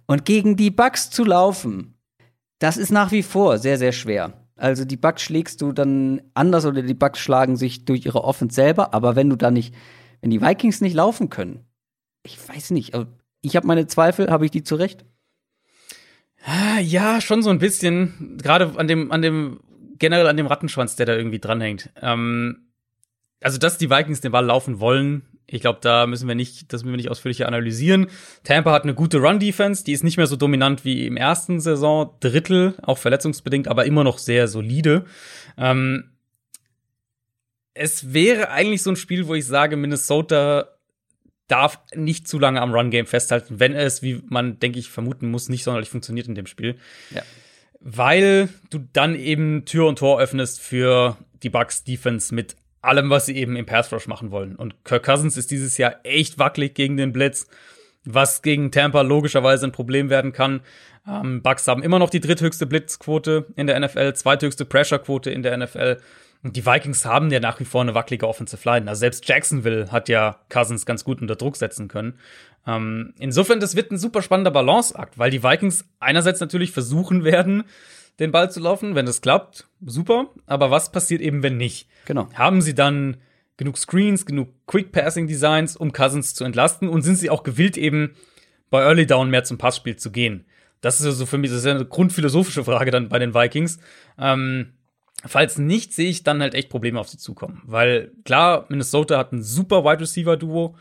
Und 0.06 0.26
gegen 0.26 0.56
die 0.56 0.72
Bugs 0.72 1.10
zu 1.10 1.24
laufen, 1.24 1.96
das 2.60 2.78
ist 2.78 2.92
nach 2.92 3.12
wie 3.12 3.24
vor 3.24 3.58
sehr, 3.58 3.78
sehr 3.78 3.92
schwer. 3.92 4.34
Also 4.58 4.86
die 4.86 4.98
Bugs 4.98 5.22
schlägst 5.22 5.62
du 5.62 5.72
dann 5.72 6.22
anders 6.34 6.66
oder 6.66 6.82
die 6.82 6.94
Bugs 6.94 7.20
schlagen 7.20 7.56
sich 7.56 7.86
durch 7.86 8.06
ihre 8.06 8.24
Offense 8.24 8.56
selber, 8.56 8.94
aber 8.94 9.16
wenn 9.16 9.30
du 9.30 9.36
da 9.36 9.52
nicht, 9.52 9.74
wenn 10.22 10.32
die 10.32 10.42
Vikings 10.42 10.82
nicht 10.82 10.96
laufen 10.96 11.30
können, 11.30 11.66
ich 12.24 12.38
weiß 12.48 12.72
nicht, 12.72 12.98
ich 13.42 13.56
habe 13.56 13.68
meine 13.68 13.88
Zweifel, 13.88 14.30
habe 14.30 14.46
ich 14.46 14.52
die 14.52 14.64
zurecht? 14.64 15.06
Ah, 16.44 16.80
ja, 16.80 17.22
schon 17.22 17.44
so 17.44 17.50
ein 17.50 17.60
bisschen. 17.60 18.38
Gerade 18.42 18.74
an 18.78 18.88
dem, 18.88 19.12
an 19.12 19.22
dem 19.22 19.60
generell 20.00 20.28
an 20.28 20.38
dem 20.38 20.48
Rattenschwanz, 20.48 20.96
der 20.96 21.06
da 21.06 21.16
irgendwie 21.16 21.40
dranhängt. 21.40 21.90
Ähm, 22.02 22.70
also, 23.42 23.58
dass 23.58 23.78
die 23.78 23.90
Vikings 23.90 24.22
den 24.22 24.32
Ball 24.32 24.46
laufen 24.46 24.80
wollen, 24.80 25.24
ich 25.50 25.62
glaube, 25.62 25.80
da 25.82 26.08
müssen 26.08 26.28
wir 26.28 26.36
nicht, 26.36 26.74
das 26.74 26.84
müssen 26.84 26.94
wir 26.94 26.98
nicht 26.98 27.10
ausführlicher 27.10 27.48
analysieren. 27.48 28.08
Tampa 28.44 28.72
hat 28.72 28.84
eine 28.84 28.94
gute 28.94 29.20
Run-Defense, 29.20 29.84
die 29.84 29.94
ist 29.94 30.04
nicht 30.04 30.18
mehr 30.18 30.28
so 30.28 30.36
dominant 30.36 30.84
wie 30.84 31.08
im 31.08 31.18
ersten 31.18 31.60
Saison 31.60 32.16
Drittel, 32.20 32.76
auch 32.82 32.98
verletzungsbedingt, 32.98 33.68
aber 33.68 33.86
immer 33.86 34.04
noch 34.04 34.18
sehr 34.18 34.48
solide. 34.48 35.06
Ähm, 35.58 36.12
es 37.74 38.14
wäre 38.14 38.50
eigentlich 38.50 38.84
so 38.84 38.92
ein 38.92 38.96
Spiel, 38.96 39.28
wo 39.28 39.36
ich 39.36 39.46
sage, 39.46 39.78
Minnesota 39.78 40.70
darf 41.48 41.80
nicht 41.96 42.28
zu 42.28 42.40
lange 42.40 42.62
am 42.62 42.74
Run-Game 42.74 43.06
festhalten, 43.06 43.60
wenn 43.60 43.74
es, 43.74 44.02
wie 44.02 44.22
man, 44.28 44.60
denke 44.60 44.80
ich, 44.80 44.90
vermuten 44.90 45.32
muss, 45.32 45.48
nicht 45.48 45.64
sonderlich 45.64 45.90
funktioniert 45.90 46.28
in 46.28 46.36
dem 46.36 46.48
Spiel. 46.48 46.76
Ja 47.12 47.24
weil 47.80 48.50
du 48.70 48.80
dann 48.94 49.16
eben 49.16 49.66
Tür 49.66 49.88
und 49.88 50.00
Tor 50.00 50.20
öffnest 50.20 50.60
für 50.60 51.18
die 51.44 51.50
Bucks 51.50 51.84
Defense 51.84 52.34
mit 52.34 52.56
allem, 52.88 53.10
was 53.10 53.26
sie 53.26 53.36
eben 53.36 53.56
im 53.56 53.66
Pass 53.66 53.92
Rush 53.92 54.08
machen 54.08 54.32
wollen. 54.32 54.56
Und 54.56 54.84
Kirk 54.84 55.04
Cousins 55.04 55.38
ist 55.38 55.52
dieses 55.52 55.78
Jahr 55.78 55.98
echt 56.04 56.40
wackelig 56.40 56.74
gegen 56.74 56.98
den 56.98 57.14
Blitz, 57.14 57.48
was 58.06 58.42
gegen 58.42 58.72
Tampa 58.72 59.02
logischerweise 59.02 59.68
ein 59.68 59.72
Problem 59.72 60.10
werden 60.10 60.32
kann. 60.32 60.62
Ähm, 61.08 61.42
Bucks 61.42 61.68
haben 61.68 61.84
immer 61.84 62.00
noch 62.00 62.10
die 62.10 62.20
dritthöchste 62.20 62.66
Blitzquote 62.66 63.48
in 63.56 63.68
der 63.68 63.80
NFL, 63.80 64.14
zweithöchste 64.14 64.66
Pressure-Quote 64.66 65.30
in 65.32 65.44
der 65.44 65.58
NFL. 65.58 65.98
Und 66.44 66.56
die 66.56 66.66
Vikings 66.66 67.06
haben 67.06 67.32
ja 67.32 67.40
nach 67.40 67.60
wie 67.60 67.66
vor 67.66 67.82
eine 67.82 67.96
wackelige 67.96 68.28
Offensive 68.28 68.62
Line. 68.70 68.88
Also 68.90 69.00
selbst 69.00 69.28
Jacksonville 69.28 69.92
hat 69.92 70.08
ja 70.08 70.40
Cousins 70.50 70.86
ganz 70.86 71.04
gut 71.04 71.22
unter 71.22 71.36
Druck 71.36 71.58
setzen 71.58 71.88
können. 71.88 72.20
Ähm, 72.68 73.14
insofern, 73.18 73.60
das 73.60 73.76
wird 73.76 73.92
ein 73.92 73.98
super 73.98 74.22
spannender 74.22 74.52
Balanceakt, 74.52 75.18
weil 75.18 75.32
die 75.32 75.44
Vikings 75.44 75.86
einerseits 76.00 76.40
natürlich 76.40 76.72
versuchen 76.72 77.24
werden, 77.24 77.64
den 78.20 78.32
Ball 78.32 78.52
zu 78.52 78.60
laufen. 78.60 78.96
Wenn 78.96 79.06
das 79.06 79.22
klappt, 79.22 79.68
super. 79.86 80.30
Aber 80.46 80.72
was 80.72 80.92
passiert 80.92 81.22
eben, 81.22 81.44
wenn 81.44 81.58
nicht? 81.58 81.88
Genau. 82.06 82.30
Haben 82.34 82.62
sie 82.62 82.74
dann 82.74 83.18
genug 83.58 83.78
Screens, 83.78 84.26
genug 84.26 84.50
Quick 84.66 84.92
Passing 84.92 85.28
Designs, 85.28 85.76
um 85.76 85.92
Cousins 85.94 86.34
zu 86.34 86.44
entlasten? 86.44 86.90
Und 86.90 87.02
sind 87.02 87.16
sie 87.16 87.30
auch 87.30 87.44
gewillt, 87.44 87.78
eben 87.78 88.16
bei 88.70 88.82
Early 88.82 89.06
Down 89.06 89.30
mehr 89.30 89.44
zum 89.44 89.58
Passspiel 89.58 89.96
zu 89.96 90.12
gehen? 90.12 90.46
Das 90.82 91.00
ist 91.00 91.06
also 91.06 91.26
für 91.26 91.38
mich 91.38 91.50
das 91.50 91.60
ist 91.60 91.66
ja 91.66 91.74
eine 91.74 91.86
grundphilosophische 91.86 92.64
Frage 92.64 92.92
dann 92.92 93.10
bei 93.10 93.20
den 93.20 93.34
Vikings. 93.34 93.80
Ähm, 94.20 94.74
falls 95.26 95.58
nicht, 95.58 95.94
sehe 95.94 96.10
ich 96.10 96.24
dann 96.24 96.42
halt 96.42 96.54
echt 96.54 96.70
Probleme 96.70 97.00
auf 97.00 97.10
sie 97.10 97.18
zukommen. 97.18 97.62
Weil 97.66 98.12
klar, 98.26 98.66
Minnesota 98.70 99.18
hat 99.18 99.32
ein 99.32 99.42
super 99.42 99.84
Wide 99.84 100.02
Receiver 100.02 100.38
Duo. 100.38 100.76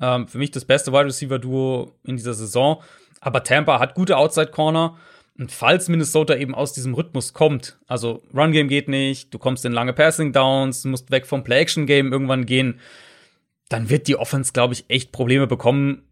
Ähm, 0.00 0.26
für 0.26 0.38
mich 0.38 0.50
das 0.50 0.64
beste 0.64 0.92
Wide 0.92 1.06
Receiver 1.06 1.38
Duo 1.38 1.92
in 2.04 2.16
dieser 2.16 2.34
Saison. 2.34 2.82
Aber 3.20 3.44
Tampa 3.44 3.78
hat 3.78 3.94
gute 3.94 4.16
Outside 4.16 4.48
Corner. 4.50 4.96
Und 5.38 5.50
falls 5.50 5.88
Minnesota 5.88 6.34
eben 6.36 6.54
aus 6.54 6.72
diesem 6.74 6.94
Rhythmus 6.94 7.32
kommt, 7.32 7.78
also 7.86 8.22
Run 8.34 8.52
Game 8.52 8.68
geht 8.68 8.88
nicht, 8.88 9.32
du 9.32 9.38
kommst 9.38 9.64
in 9.64 9.72
lange 9.72 9.92
Passing 9.94 10.32
Downs, 10.32 10.84
musst 10.84 11.10
weg 11.10 11.26
vom 11.26 11.42
Play 11.42 11.60
Action 11.60 11.86
Game 11.86 12.12
irgendwann 12.12 12.44
gehen, 12.46 12.80
dann 13.70 13.88
wird 13.88 14.08
die 14.08 14.16
Offense, 14.16 14.52
glaube 14.52 14.74
ich, 14.74 14.84
echt 14.88 15.10
Probleme 15.10 15.46
bekommen, 15.46 16.02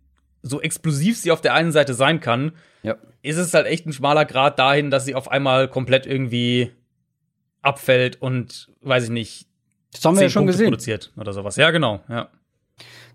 so 0.43 0.61
explosiv 0.63 1.19
sie 1.19 1.31
auf 1.33 1.43
der 1.43 1.53
einen 1.53 1.71
Seite 1.71 1.93
sein 1.93 2.21
kann, 2.21 2.53
Ja. 2.83 2.97
ist 3.21 3.37
es 3.37 3.53
halt 3.53 3.67
echt 3.67 3.85
ein 3.87 3.93
schmaler 3.93 4.25
Grad 4.25 4.59
dahin, 4.59 4.91
dass 4.91 5.05
sie 5.05 5.15
auf 5.15 5.31
einmal 5.31 5.69
komplett 5.69 6.07
irgendwie 6.07 6.71
abfällt 7.61 8.23
und, 8.23 8.71
weiß 8.81 9.05
ich 9.05 9.11
nicht, 9.11 9.47
Das 9.93 10.03
haben 10.07 10.17
wir 10.17 10.23
ja 10.23 10.31
schon 10.31 10.45
Punkte 10.45 10.53
gesehen. 10.55 10.67
produziert 10.71 11.13
oder 11.19 11.35
sowas. 11.35 11.57
Ja, 11.57 11.71
genau, 11.73 12.01
ja. 12.09 12.31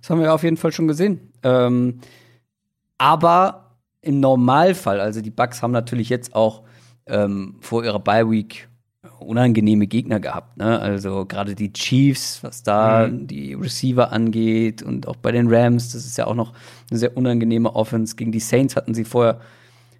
Das 0.01 0.11
haben 0.11 0.21
wir 0.21 0.31
auf 0.31 0.43
jeden 0.43 0.57
Fall 0.57 0.71
schon 0.71 0.87
gesehen. 0.87 1.31
Ähm, 1.41 1.99
aber 2.99 3.64
im 4.05 4.19
Normalfall, 4.19 4.99
also 4.99 5.21
die 5.21 5.31
Bucks 5.31 5.61
haben 5.61 5.71
natürlich 5.71 6.09
jetzt 6.09 6.35
auch 6.35 6.63
ähm, 7.07 7.55
vor 7.61 7.83
ihrer 7.83 7.99
Bye 7.99 8.29
Week 8.29 8.67
unangenehme 9.19 9.87
Gegner 9.87 10.19
gehabt. 10.19 10.57
Ne? 10.57 10.79
Also 10.79 11.25
gerade 11.25 11.55
die 11.55 11.71
Chiefs, 11.73 12.43
was 12.43 12.63
da 12.63 13.07
Mhm. 13.07 13.27
die 13.27 13.53
Receiver 13.53 14.11
angeht 14.11 14.83
und 14.83 15.07
auch 15.07 15.15
bei 15.15 15.31
den 15.31 15.51
Rams, 15.53 15.93
das 15.93 16.05
ist 16.05 16.17
ja 16.17 16.27
auch 16.27 16.35
noch 16.35 16.53
eine 16.89 16.99
sehr 16.99 17.15
unangenehme 17.15 17.75
Offense. 17.75 18.15
Gegen 18.15 18.31
die 18.31 18.39
Saints 18.39 18.75
hatten 18.75 18.93
sie 18.93 19.05
vorher 19.05 19.39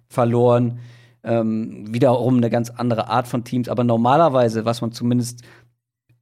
verloren. 0.08 0.78
Ähm, 1.24 1.92
wiederum 1.92 2.36
eine 2.36 2.50
ganz 2.50 2.70
andere 2.70 3.08
Art 3.08 3.26
von 3.26 3.42
Teams. 3.42 3.68
Aber 3.68 3.82
normalerweise, 3.84 4.64
was 4.64 4.80
man 4.80 4.92
zumindest 4.92 5.42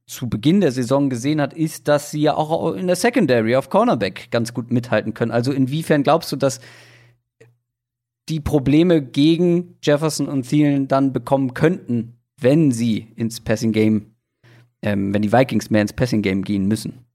zu 0.07 0.29
Beginn 0.29 0.61
der 0.61 0.71
Saison 0.71 1.09
gesehen 1.09 1.41
hat, 1.41 1.53
ist, 1.53 1.87
dass 1.87 2.11
sie 2.11 2.21
ja 2.21 2.35
auch 2.35 2.73
in 2.73 2.87
der 2.87 2.95
Secondary 2.95 3.55
auf 3.55 3.69
Cornerback 3.69 4.29
ganz 4.31 4.53
gut 4.53 4.71
mithalten 4.71 5.13
können. 5.13 5.31
Also 5.31 5.51
inwiefern 5.51 6.03
glaubst 6.03 6.31
du, 6.31 6.35
dass 6.35 6.59
die 8.29 8.39
Probleme 8.39 9.01
gegen 9.01 9.77
Jefferson 9.83 10.27
und 10.27 10.47
Thielen 10.47 10.87
dann 10.87 11.13
bekommen 11.13 11.53
könnten, 11.53 12.17
wenn 12.39 12.71
sie 12.71 13.07
ins 13.15 13.39
Passing 13.39 13.71
Game, 13.71 14.15
ähm, 14.81 15.13
wenn 15.13 15.21
die 15.21 15.31
Vikings 15.31 15.69
mehr 15.69 15.81
ins 15.81 15.93
Passing 15.93 16.21
Game 16.21 16.43
gehen 16.43 16.67
müssen? 16.67 17.05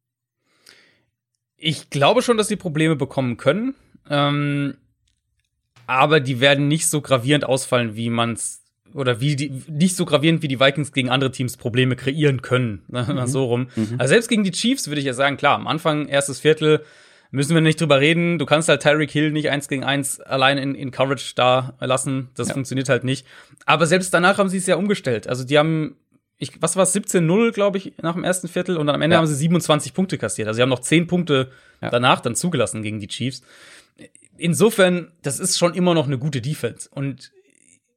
Ich 1.57 1.91
glaube 1.91 2.23
schon, 2.23 2.37
dass 2.37 2.49
sie 2.49 2.57
Probleme 2.57 2.97
bekommen 2.97 3.37
können. 3.37 3.75
Ähm, 4.09 4.75
aber 5.87 6.21
die 6.21 6.41
werden 6.41 6.69
nicht 6.69 6.87
so 6.87 7.01
gravierend 7.01 7.45
ausfallen, 7.45 7.97
wie 7.97 8.11
man's 8.11 8.63
oder 8.95 9.21
wie 9.21 9.37
die 9.37 9.53
nicht 9.69 9.97
so 9.97 10.05
gravierend 10.05 10.43
wie 10.43 10.49
die 10.49 10.61
Vikings 10.61 10.93
gegen 10.93 11.11
andere 11.11 11.31
Teams 11.31 11.57
Probleme 11.57 11.97
kreieren 11.97 12.43
können, 12.43 12.83
mhm. 12.89 13.27
so 13.27 13.45
rum. 13.45 13.69
Mhm. 13.77 13.97
Also 13.99 14.11
selbst 14.13 14.29
gegen 14.29 14.45
die 14.45 14.51
Chiefs 14.53 14.89
würde 14.89 15.01
ich 15.01 15.07
ja 15.07 15.15
sagen, 15.15 15.37
klar, 15.37 15.57
am 15.57 15.67
Anfang 15.67 16.07
erstes 16.07 16.41
Viertel 16.41 16.85
müssen 17.31 17.55
wir 17.55 17.61
nicht 17.61 17.81
drüber 17.81 18.01
reden. 18.01 18.39
Du 18.39 18.47
kannst 18.47 18.69
halt 18.69 18.83
Tyreek 18.83 19.11
Hill 19.11 19.31
nicht 19.31 19.51
eins 19.51 19.69
gegen 19.69 19.85
eins 19.85 20.21
allein 20.21 20.59
in, 20.59 20.75
in 20.75 20.91
Coverage 20.91 21.33
da 21.35 21.75
lassen. 21.81 22.31
Das 22.35 22.49
ja. 22.49 22.55
funktioniert 22.55 22.89
halt 22.89 23.05
nicht. 23.05 23.27
Aber 23.67 23.87
selbst 23.87 24.13
danach 24.13 24.39
haben 24.39 24.49
sie 24.49 24.59
es 24.59 24.67
ja 24.67 24.77
umgestellt. 24.77 25.29
Also 25.29 25.45
die 25.45 25.59
haben 25.59 25.97
ich, 26.41 26.61
was 26.63 26.75
war 26.75 26.85
es, 26.85 26.97
17-0, 26.97 27.53
glaube 27.53 27.77
ich, 27.77 27.93
nach 28.01 28.15
dem 28.15 28.25
ersten 28.25 28.49
Viertel 28.49 28.79
und 28.79 28.87
dann 28.87 28.97
am 28.97 29.03
Ende 29.03 29.15
ja. 29.15 29.19
haben 29.19 29.27
sie 29.27 29.35
27 29.35 29.93
Punkte 29.93 30.17
kassiert. 30.17 30.49
Also 30.49 30.57
sie 30.57 30.63
haben 30.63 30.71
noch 30.71 30.81
10 30.81 31.07
Punkte 31.07 31.53
ja. 31.83 31.91
danach 31.91 32.21
dann 32.21 32.35
zugelassen 32.35 32.83
gegen 32.83 32.99
die 32.99 33.09
Chiefs. 33.09 33.43
Insofern, 34.39 35.13
das 35.21 35.39
ist 35.39 35.59
schon 35.59 35.75
immer 35.75 35.93
noch 35.93 36.07
eine 36.07 36.17
gute 36.17 36.41
Defense. 36.41 36.89
Und 36.91 37.31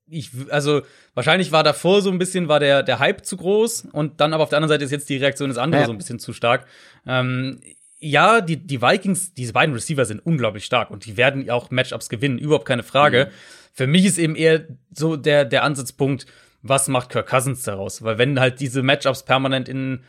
ich, 0.09 0.31
also 0.49 0.81
wahrscheinlich 1.13 1.53
war 1.53 1.63
davor 1.63 2.01
so 2.01 2.11
ein 2.11 2.19
bisschen, 2.19 2.49
war 2.49 2.59
der, 2.59 2.83
der 2.83 2.99
Hype 2.99 3.25
zu 3.25 3.37
groß 3.37 3.87
und 3.93 4.19
dann 4.19 4.33
aber 4.33 4.43
auf 4.43 4.49
der 4.49 4.57
anderen 4.57 4.69
Seite 4.69 4.83
ist 4.83 4.91
jetzt 4.91 5.07
die 5.07 5.17
Reaktion 5.17 5.47
des 5.47 5.57
anderen 5.57 5.83
ja. 5.83 5.87
so 5.87 5.93
ein 5.93 5.97
bisschen 5.97 6.19
zu 6.19 6.33
stark. 6.33 6.67
Ähm, 7.07 7.61
ja, 8.03 8.41
die, 8.41 8.57
die 8.57 8.81
Vikings, 8.81 9.33
diese 9.33 9.53
beiden 9.53 9.73
Receiver 9.73 10.03
sind 10.05 10.25
unglaublich 10.25 10.65
stark 10.65 10.91
und 10.91 11.05
die 11.05 11.15
werden 11.15 11.49
auch 11.49 11.71
Matchups 11.71 12.09
gewinnen, 12.09 12.37
überhaupt 12.37 12.67
keine 12.67 12.83
Frage. 12.83 13.27
Mhm. 13.29 13.33
Für 13.73 13.87
mich 13.87 14.05
ist 14.05 14.17
eben 14.17 14.35
eher 14.35 14.67
so 14.91 15.15
der, 15.15 15.45
der 15.45 15.63
Ansatzpunkt, 15.63 16.25
was 16.61 16.87
macht 16.87 17.09
Kirk 17.09 17.27
Cousins 17.27 17.63
daraus? 17.63 18.03
Weil 18.03 18.17
wenn 18.17 18.39
halt 18.39 18.59
diese 18.59 18.83
Matchups 18.83 19.23
permanent 19.23 19.69
in 19.69 20.01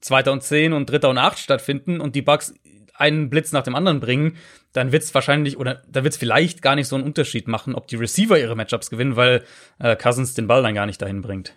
zweiter 0.00 0.32
und 0.32 0.42
zehn 0.42 0.72
und 0.72 0.90
dritter 0.90 1.08
und 1.08 1.18
acht 1.18 1.38
stattfinden 1.38 2.00
und 2.00 2.14
die 2.14 2.22
Bucks 2.22 2.54
einen 2.94 3.30
Blitz 3.30 3.52
nach 3.52 3.62
dem 3.62 3.74
anderen 3.74 4.00
bringen, 4.00 4.36
dann 4.72 4.92
wird's 4.92 5.14
wahrscheinlich 5.14 5.56
oder 5.56 5.82
da 5.88 6.04
wird's 6.04 6.16
vielleicht 6.16 6.60
gar 6.62 6.74
nicht 6.74 6.88
so 6.88 6.96
einen 6.96 7.04
Unterschied 7.04 7.48
machen, 7.48 7.74
ob 7.74 7.86
die 7.86 7.96
Receiver 7.96 8.38
ihre 8.38 8.56
Matchups 8.56 8.90
gewinnen, 8.90 9.16
weil 9.16 9.42
äh, 9.78 9.96
Cousins 9.96 10.34
den 10.34 10.46
Ball 10.46 10.62
dann 10.62 10.74
gar 10.74 10.86
nicht 10.86 11.00
dahin 11.00 11.22
bringt. 11.22 11.54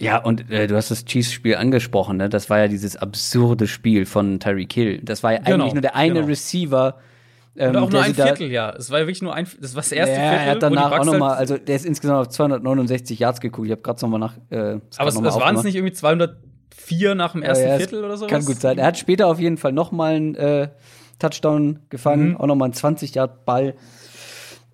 Ja, 0.00 0.18
und 0.18 0.50
äh, 0.50 0.66
du 0.68 0.76
hast 0.76 0.90
das 0.90 1.04
Chiefs-Spiel 1.04 1.56
angesprochen, 1.56 2.16
ne? 2.18 2.28
Das 2.28 2.48
war 2.50 2.58
ja 2.60 2.68
dieses 2.68 2.96
absurde 2.96 3.66
Spiel 3.66 4.06
von 4.06 4.38
Tyreek 4.38 4.72
Hill. 4.72 5.00
Das 5.02 5.22
war 5.22 5.32
ja 5.32 5.38
Genau, 5.40 5.64
eigentlich 5.64 5.74
nur 5.74 5.82
der 5.82 5.96
eine 5.96 6.14
genau. 6.14 6.26
Receiver. 6.26 6.98
Ähm, 7.56 7.70
Oder 7.70 7.82
auch 7.82 7.90
nur 7.90 8.02
ein 8.02 8.14
Viertel, 8.14 8.52
ja. 8.52 8.70
Es 8.70 8.90
war 8.90 9.00
ja 9.00 9.06
wirklich 9.06 9.22
nur 9.22 9.34
ein, 9.34 9.48
das 9.60 9.74
war 9.74 9.82
das 9.82 9.90
erste 9.90 10.14
ja, 10.14 10.20
Viertel. 10.30 10.38
er 10.46 10.50
hat 10.52 10.62
danach 10.62 10.92
auch 10.92 11.04
nochmal, 11.04 11.34
also 11.36 11.58
der 11.58 11.74
ist 11.74 11.84
insgesamt 11.84 12.20
auf 12.20 12.28
269 12.28 13.18
Yards 13.18 13.40
geguckt. 13.40 13.66
Ich 13.66 13.72
habe 13.72 13.82
gerade 13.82 14.00
nochmal 14.02 14.20
nach. 14.20 14.36
Äh, 14.50 14.78
das 14.88 14.98
aber 15.00 15.08
es, 15.08 15.16
waren 15.40 15.56
es 15.56 15.64
nicht 15.64 15.74
irgendwie 15.74 15.92
204 15.94 17.16
nach 17.16 17.32
dem 17.32 17.42
ersten 17.42 17.64
Ja, 17.64 17.70
ja, 17.72 17.78
Viertel 17.78 18.04
oder 18.04 18.16
sowas? 18.16 18.30
Kann 18.30 18.44
gut 18.44 18.60
sein. 18.60 18.78
Er 18.78 18.86
hat 18.86 18.96
später 18.98 19.26
auf 19.26 19.40
jeden 19.40 19.56
Fall 19.56 19.72
nochmal 19.72 20.14
einen 20.14 20.34
äh, 20.36 20.68
Touchdown 21.18 21.80
gefangen, 21.88 22.28
Mhm. 22.30 22.36
auch 22.36 22.46
nochmal 22.46 22.66
einen 22.66 22.74
20-Yard-Ball. 22.74 23.74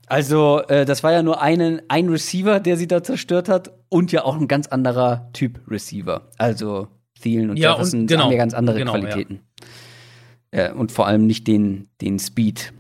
Also, 0.06 0.60
äh, 0.68 0.84
das 0.84 1.02
war 1.02 1.12
ja 1.12 1.22
nur 1.22 1.40
einen, 1.40 1.80
ein 1.88 2.10
Receiver, 2.10 2.60
der 2.60 2.76
sie 2.76 2.86
da 2.86 3.02
zerstört 3.02 3.48
hat 3.48 3.70
und 3.94 4.10
ja 4.10 4.24
auch 4.24 4.36
ein 4.36 4.48
ganz 4.48 4.66
anderer 4.66 5.30
Typ 5.32 5.60
Receiver. 5.70 6.28
Also, 6.36 6.88
Thielen 7.20 7.50
und 7.50 7.58
Ja, 7.58 7.74
und 7.74 7.78
Jefferson 7.78 8.06
genau, 8.08 8.24
haben 8.24 8.32
ja 8.32 8.38
ganz 8.38 8.52
andere 8.52 8.78
genau, 8.78 8.90
Qualitäten. 8.90 9.40
Äh, 10.50 10.72
und 10.72 10.90
vor 10.90 11.06
allem 11.06 11.28
nicht 11.28 11.46
den, 11.46 11.90
den 12.00 12.18
Speed. 12.18 12.72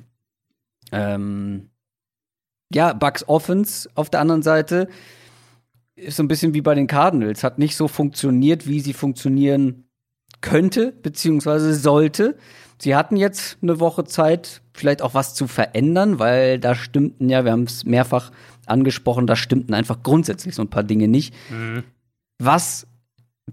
Ähm, 0.90 1.70
ja, 2.72 2.94
Bucks 2.94 3.28
Offense 3.28 3.88
auf 3.94 4.10
der 4.10 4.18
anderen 4.18 4.42
Seite 4.42 4.88
ist 5.94 6.16
so 6.16 6.24
ein 6.24 6.28
bisschen 6.28 6.52
wie 6.52 6.62
bei 6.62 6.74
den 6.74 6.88
Cardinals, 6.88 7.44
hat 7.44 7.60
nicht 7.60 7.76
so 7.76 7.86
funktioniert, 7.86 8.66
wie 8.66 8.80
sie 8.80 8.92
funktionieren 8.92 9.84
könnte, 10.40 10.90
beziehungsweise 10.90 11.74
sollte. 11.74 12.36
Sie 12.78 12.96
hatten 12.96 13.16
jetzt 13.16 13.58
eine 13.62 13.78
Woche 13.78 14.02
Zeit, 14.02 14.62
vielleicht 14.72 15.00
auch 15.00 15.14
was 15.14 15.36
zu 15.36 15.46
verändern, 15.46 16.18
weil 16.18 16.58
da 16.58 16.74
stimmten 16.74 17.28
ja, 17.28 17.44
wir 17.44 17.52
haben 17.52 17.62
es 17.62 17.84
mehrfach 17.84 18.32
angesprochen, 18.68 19.26
da 19.26 19.36
stimmten 19.36 19.74
einfach 19.74 20.02
grundsätzlich 20.02 20.54
so 20.54 20.62
ein 20.62 20.70
paar 20.70 20.82
Dinge 20.84 21.08
nicht. 21.08 21.34
Mhm. 21.50 21.82
Was 22.38 22.86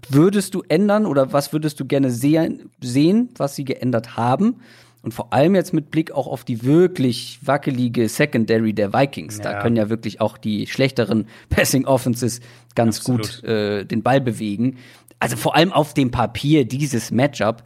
würdest 0.08 0.54
du 0.54 0.62
ändern 0.68 1.06
oder 1.06 1.32
was 1.32 1.52
würdest 1.52 1.78
du 1.80 1.84
gerne 1.84 2.10
sehen, 2.10 2.70
sehen, 2.82 3.28
was 3.36 3.56
sie 3.56 3.64
geändert 3.64 4.16
haben? 4.16 4.56
Und 5.02 5.12
vor 5.12 5.32
allem 5.32 5.56
jetzt 5.56 5.72
mit 5.74 5.90
Blick 5.90 6.12
auch 6.12 6.28
auf 6.28 6.44
die 6.44 6.62
wirklich 6.62 7.40
wackelige 7.44 8.08
Secondary 8.08 8.72
der 8.72 8.92
Vikings. 8.92 9.40
Da 9.40 9.52
Ja. 9.52 9.60
können 9.62 9.74
ja 9.76 9.88
wirklich 9.90 10.20
auch 10.20 10.38
die 10.38 10.66
schlechteren 10.68 11.26
Passing 11.50 11.86
Offenses 11.86 12.40
ganz 12.76 12.98
Absolut. 13.00 13.42
gut 13.42 13.44
äh, 13.44 13.84
den 13.84 14.02
Ball 14.02 14.20
bewegen. 14.20 14.78
Also 15.18 15.36
vor 15.36 15.56
allem 15.56 15.72
auf 15.72 15.92
dem 15.94 16.10
Papier 16.12 16.64
dieses 16.64 17.10
Matchup 17.10 17.64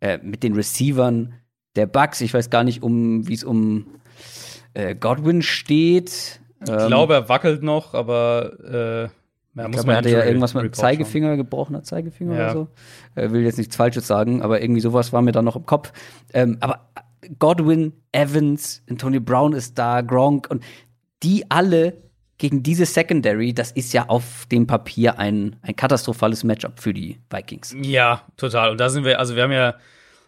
äh, 0.00 0.18
mit 0.22 0.42
den 0.44 0.54
Receivern 0.54 1.34
der 1.74 1.86
Bucks. 1.86 2.20
Ich 2.20 2.32
weiß 2.32 2.50
gar 2.50 2.62
nicht, 2.64 2.82
um 2.82 3.26
wie 3.28 3.34
es 3.34 3.44
um 3.44 3.86
äh, 4.74 4.94
Godwin 4.94 5.42
steht. 5.42 6.40
Ich 6.60 6.86
glaube, 6.86 7.14
er 7.14 7.28
wackelt 7.28 7.62
noch, 7.62 7.94
aber 7.94 8.52
äh, 8.64 9.02
ja, 9.02 9.08
Ich 9.08 9.62
muss 9.68 9.70
glaube, 9.72 9.86
man 9.86 9.94
er 9.94 9.98
hatte 9.98 10.10
ja 10.10 10.24
irgendwas 10.24 10.54
mit 10.54 10.64
Report 10.64 10.76
schauen. 10.76 10.84
Zeigefinger, 10.84 11.36
gebrochener 11.36 11.82
Zeigefinger 11.82 12.34
Ja. 12.36 12.44
oder 12.44 12.52
so. 12.52 12.68
Äh, 13.14 13.30
will 13.30 13.42
jetzt 13.42 13.58
nichts 13.58 13.76
Falsches 13.76 14.06
sagen, 14.06 14.42
aber 14.42 14.60
irgendwie 14.62 14.80
sowas 14.80 15.12
war 15.12 15.22
mir 15.22 15.32
da 15.32 15.42
noch 15.42 15.56
im 15.56 15.66
Kopf. 15.66 15.92
Ähm, 16.32 16.56
aber 16.60 16.88
Godwin, 17.38 17.92
Evans, 18.12 18.82
Antonio 18.88 19.20
Brown 19.20 19.52
ist 19.52 19.78
da, 19.78 20.00
Gronk 20.00 20.48
und 20.50 20.62
die 21.22 21.44
alle 21.50 21.94
gegen 22.38 22.62
diese 22.62 22.84
Secondary, 22.84 23.54
das 23.54 23.72
ist 23.72 23.94
ja 23.94 24.08
auf 24.08 24.44
dem 24.52 24.66
Papier 24.66 25.18
ein, 25.18 25.56
ein 25.62 25.74
katastrophales 25.74 26.44
Matchup 26.44 26.80
für 26.80 26.92
die 26.92 27.18
Vikings. 27.30 27.74
Ja, 27.80 28.22
total. 28.36 28.70
Und 28.70 28.78
da 28.78 28.90
sind 28.90 29.04
wir, 29.04 29.18
also 29.18 29.36
wir 29.36 29.42
haben 29.44 29.52
ja 29.52 29.74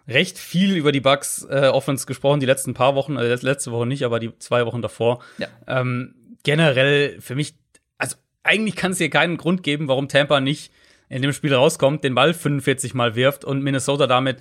recht 0.09 0.39
viel 0.39 0.75
über 0.75 0.91
die 0.91 1.03
Bucks 1.03 1.47
äh, 1.51 1.67
Offense 1.69 2.07
gesprochen, 2.07 2.41
die 2.41 2.47
letzten 2.47 2.73
paar 2.73 2.95
Wochen, 2.95 3.17
äh, 3.19 3.35
letzte 3.35 3.73
Woche 3.73 3.85
nicht, 3.85 4.05
aber 4.05 4.21
die 4.21 4.37
zwei 4.39 4.65
Wochen 4.65 4.81
davor. 4.81 5.19
Ja. 5.37 5.49
Ähm, 5.67 6.15
generell 6.49 7.20
für 7.20 7.35
mich, 7.35 7.57
also 7.99 8.16
eigentlich 8.43 8.75
kann 8.75 8.93
es 8.93 8.99
hier 8.99 9.11
keinen 9.11 9.37
Grund 9.37 9.62
geben, 9.62 9.87
warum 9.87 10.09
Tampa 10.09 10.41
nicht 10.41 10.73
in 11.11 11.20
dem 11.20 11.35
Spiel 11.35 11.53
rauskommt, 11.53 12.05
den 12.05 12.15
Ball 12.15 12.33
45 12.33 12.95
Mal 12.95 13.15
wirft 13.16 13.45
und 13.45 13.62
Minnesota 13.62 14.07
damit 14.07 14.39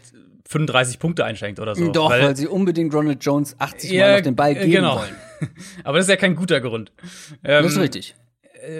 35 0.48 1.00
Punkte 1.00 1.26
einschenkt 1.26 1.60
oder 1.60 1.76
so. 1.76 1.92
Doch, 1.92 2.10
weil, 2.10 2.34
sie 2.38 2.48
unbedingt 2.48 2.94
Ronald 2.94 3.26
Jones 3.26 3.58
80 3.60 3.92
Ja, 3.92 4.06
Mal 4.08 4.16
auf 4.16 4.22
den 4.22 4.38
Ball 4.38 4.52
äh, 4.52 4.60
geben 4.60 4.72
genau. 4.72 5.00
wollen. 5.00 5.16
aber 5.84 5.98
das 5.98 6.06
ist 6.06 6.10
ja 6.10 6.16
kein 6.16 6.38
guter 6.38 6.62
Grund. 6.62 6.94
Ähm, 7.44 7.64
Das 7.64 7.74
ist 7.74 7.80
richtig. 7.80 8.16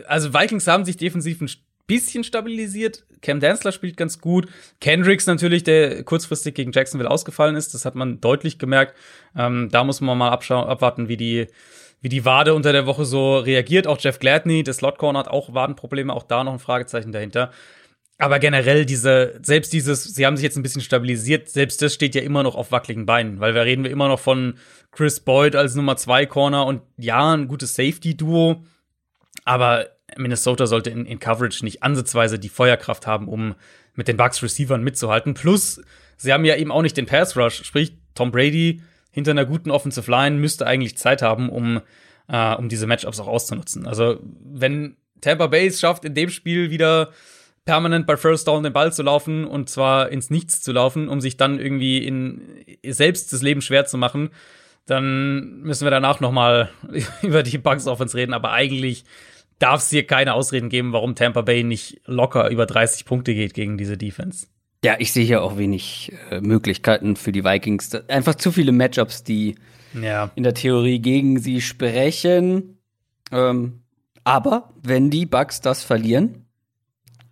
also 0.08 0.34
Vikings 0.34 0.66
haben 0.66 0.86
sich 0.86 0.96
defensiv 0.96 1.42
ein 1.42 1.50
bisschen 1.86 2.24
stabilisiert. 2.24 3.06
Cam 3.22 3.42
Danzler 3.42 3.74
spielt 3.74 3.98
ganz 3.98 4.22
gut. 4.22 4.48
Kendricks 4.80 5.28
natürlich, 5.28 5.66
der 5.66 6.04
kurzfristig 6.06 6.56
gegen 6.56 6.72
Jacksonville 6.72 7.12
ausgefallen 7.12 7.58
ist, 7.58 7.74
das 7.74 7.84
hat 7.84 7.96
man 7.96 8.22
deutlich 8.22 8.58
gemerkt. 8.58 8.96
Ähm, 9.36 9.68
da 9.70 9.84
muss 9.84 10.00
man 10.00 10.18
mal 10.18 10.30
abwarten, 10.30 11.10
wie 11.10 11.18
die, 11.18 11.48
wie 12.08 12.10
die 12.10 12.24
Wade 12.24 12.54
unter 12.54 12.72
der 12.72 12.86
Woche 12.86 13.04
so 13.04 13.38
reagiert. 13.38 13.86
Auch 13.86 14.00
Jeff 14.00 14.20
Gladney, 14.20 14.64
der 14.64 14.74
Slot 14.74 14.98
Corner 14.98 15.20
hat 15.20 15.28
auch 15.28 15.54
Wadenprobleme, 15.54 16.14
auch 16.14 16.24
da 16.24 16.42
noch 16.46 16.54
ein 16.54 16.60
Fragezeichen 16.60 17.12
dahinter. 17.12 17.52
Aber 18.18 18.40
generell 18.40 18.86
diese, 18.86 19.38
selbst 19.42 19.74
dieses, 19.74 20.06
sie 20.06 20.26
haben 20.26 20.38
sich 20.38 20.46
jetzt 20.46 20.56
ein 20.56 20.64
bisschen 20.64 20.82
stabilisiert, 20.82 21.50
selbst 21.50 21.82
das 21.82 21.94
steht 21.94 22.16
ja 22.16 22.22
immer 22.22 22.44
noch 22.44 22.56
auf 22.56 22.72
wackeligen 22.72 23.06
Beinen, 23.06 23.42
weil 23.42 23.54
wir 23.56 23.66
reden 23.66 23.84
wir 23.84 23.92
immer 23.92 24.08
noch 24.08 24.22
von 24.22 24.54
Chris 24.92 25.20
Boyd 25.20 25.58
als 25.58 25.76
Nummer 25.76 25.98
zwei 25.98 26.26
Corner 26.26 26.66
und 26.66 26.82
ja, 26.96 27.34
ein 27.34 27.50
gutes 27.50 27.76
Safety-Duo, 27.76 28.64
aber 29.44 29.90
Minnesota 30.16 30.66
sollte 30.66 30.90
in, 30.90 31.06
in 31.06 31.20
Coverage 31.20 31.66
nicht 31.66 31.84
ansatzweise 31.84 32.40
die 32.40 32.48
Feuerkraft 32.48 33.06
haben, 33.06 33.28
um 33.28 33.54
mit 33.96 34.08
den 34.08 34.16
Bucks 34.16 34.42
Receivern 34.42 34.82
mitzuhalten. 34.82 35.34
Plus, 35.34 35.82
sie 36.16 36.32
haben 36.32 36.46
ja 36.46 36.56
eben 36.56 36.72
auch 36.72 36.84
nicht 36.84 36.96
den 36.96 37.06
Pass 37.06 37.36
Rush, 37.36 37.66
sprich 37.66 37.98
Tom 38.16 38.32
Brady 38.32 38.82
hinter 39.18 39.32
einer 39.32 39.46
guten 39.46 39.72
Offensive 39.72 40.12
Line 40.12 40.36
müsste 40.36 40.68
eigentlich 40.68 40.96
Zeit 40.96 41.24
haben, 41.24 41.50
um, 41.50 41.82
äh, 42.28 42.54
um 42.54 42.70
diese 42.70 42.86
Matchups 42.86 43.20
auch 43.20 43.26
auszunutzen. 43.26 43.88
Also 43.88 44.20
wenn 44.22 44.96
Tampa 45.22 45.48
Bay 45.48 45.66
es 45.66 45.80
schafft, 45.80 46.06
in 46.06 46.14
dem 46.14 46.30
Spiel 46.30 46.70
wieder 46.70 47.10
permanent 47.66 48.06
bei 48.06 48.16
First 48.16 48.48
Down 48.48 48.62
den 48.62 48.74
Ball 48.74 48.94
zu 48.94 49.02
laufen 49.02 49.44
und 49.44 49.72
zwar 49.72 50.10
ins 50.10 50.30
Nichts 50.30 50.62
zu 50.62 50.72
laufen, 50.72 51.10
um 51.10 51.20
sich 51.20 51.36
dann 51.36 51.60
irgendwie 51.60 52.06
in 52.06 52.64
selbst 52.86 53.34
das 53.34 53.42
Leben 53.42 53.64
schwer 53.64 53.88
zu 53.88 53.98
machen, 53.98 54.30
dann 54.86 55.62
müssen 55.62 55.88
wir 55.88 55.90
danach 55.90 56.20
noch 56.20 56.32
mal 56.32 56.70
über 57.24 57.42
die 57.42 57.58
Bugs 57.58 57.88
Offense 57.88 58.16
reden. 58.16 58.36
Aber 58.36 58.52
eigentlich 58.52 59.04
darf 59.58 59.82
es 59.82 59.90
hier 59.90 60.06
keine 60.06 60.36
Ausreden 60.36 60.70
geben, 60.70 60.94
warum 60.94 61.16
Tampa 61.16 61.42
Bay 61.42 61.64
nicht 61.64 62.02
locker 62.06 62.52
über 62.52 62.68
30 62.68 63.04
Punkte 63.06 63.34
geht 63.34 63.56
gegen 63.56 63.80
diese 63.80 63.98
Defense. 63.98 64.46
Ja, 64.88 64.96
ich 65.00 65.12
sehe 65.12 65.26
hier 65.26 65.44
auch 65.44 65.58
wenig 65.58 66.14
äh, 66.32 66.40
Möglichkeiten 66.40 67.18
für 67.18 67.34
die 67.34 67.44
Vikings. 67.44 67.94
Einfach 68.08 68.36
zu 68.36 68.54
viele 68.54 68.72
Matchups, 68.72 69.22
die 69.22 69.56
ja. 70.02 70.32
in 70.36 70.44
der 70.44 70.54
Theorie 70.54 71.00
gegen 71.00 71.40
sie 71.40 71.60
sprechen. 71.60 72.78
Ähm, 73.30 73.82
aber 74.24 74.70
wenn 74.82 75.10
die 75.10 75.26
Bucks 75.26 75.60
das 75.60 75.84
verlieren, 75.84 76.46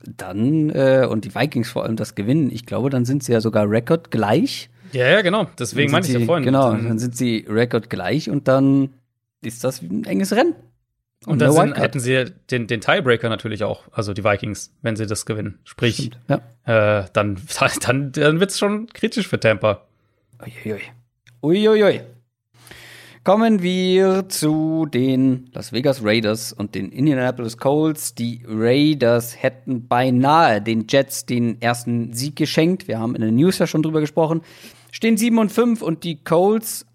dann 0.06 0.70
äh, 0.70 1.08
und 1.10 1.24
die 1.24 1.34
Vikings 1.34 1.70
vor 1.70 1.86
allem 1.86 1.96
das 1.96 2.14
gewinnen, 2.14 2.52
ich 2.52 2.66
glaube, 2.66 2.90
dann 2.90 3.06
sind 3.06 3.24
sie 3.24 3.32
ja 3.32 3.40
sogar 3.40 3.70
Rekord 3.70 4.12
gleich. 4.12 4.70
Ja, 4.92 5.08
ja, 5.08 5.22
genau. 5.22 5.48
Deswegen 5.58 5.94
meine 5.94 6.06
ich 6.06 6.12
ja 6.12 6.20
vorhin. 6.20 6.44
Genau, 6.44 6.74
dann 6.74 7.00
sind 7.00 7.16
sie 7.16 7.46
Rekord 7.48 7.90
gleich 7.90 8.30
und 8.30 8.50
dann 8.50 8.96
ist 9.42 9.64
das 9.64 9.82
ein 9.82 10.04
enges 10.04 10.34
Rennen. 10.34 10.56
Und 11.26 11.40
dann 11.40 11.52
sind, 11.52 11.78
hätten 11.78 12.00
sie 12.00 12.26
den, 12.52 12.68
den 12.68 12.82
Tiebreaker 12.82 13.30
natürlich 13.30 13.64
auch, 13.64 13.84
also 13.92 14.14
die 14.14 14.24
Vikings, 14.24 14.74
wenn 14.82 14.96
sie 14.96 15.08
das 15.08 15.26
gewinnen. 15.26 15.60
Sprich, 15.64 16.12
ja. 16.28 17.02
äh, 17.02 17.06
dann, 17.14 17.38
dann, 17.82 18.12
dann 18.12 18.40
wird 18.40 18.52
es 18.52 18.60
schon 18.60 18.88
kritisch 18.88 19.28
für 19.28 19.40
Tampa. 19.40 19.86
Uiuiui. 20.40 20.82
Uiuiui. 21.42 22.02
Kommen 23.24 23.64
wir 23.64 24.30
zu 24.30 24.86
den 24.86 25.50
Las 25.52 25.74
Vegas 25.74 26.04
Raiders 26.04 26.54
und 26.54 26.76
den 26.76 26.92
Indianapolis 26.92 27.58
Colts. 27.58 28.14
Die 28.14 28.44
Raiders 28.48 29.42
hätten 29.42 29.88
beinahe 29.88 30.62
den 30.62 30.86
Jets 30.88 31.26
den 31.26 31.60
ersten 31.60 32.14
Sieg 32.14 32.36
geschenkt. 32.36 32.88
Wir 32.88 33.00
haben 33.00 33.16
in 33.16 33.24
den 33.24 33.36
News 33.36 33.58
ja 33.58 33.66
schon 33.66 33.82
drüber 33.82 34.00
gesprochen. 34.00 34.42
Stehen 34.92 35.18
7 35.18 35.40
und 35.40 35.52
5 35.52 35.82
und 35.82 36.04
die 36.04 36.24
Colts 36.24 36.86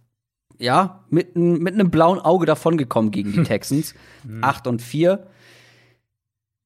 ja, 0.60 1.04
mit, 1.08 1.36
mit 1.36 1.74
einem 1.74 1.90
blauen 1.90 2.20
Auge 2.20 2.46
davongekommen 2.46 3.10
gegen 3.10 3.32
die 3.32 3.42
Texans. 3.44 3.94
8 4.42 4.66
und 4.66 4.82
4. 4.82 5.26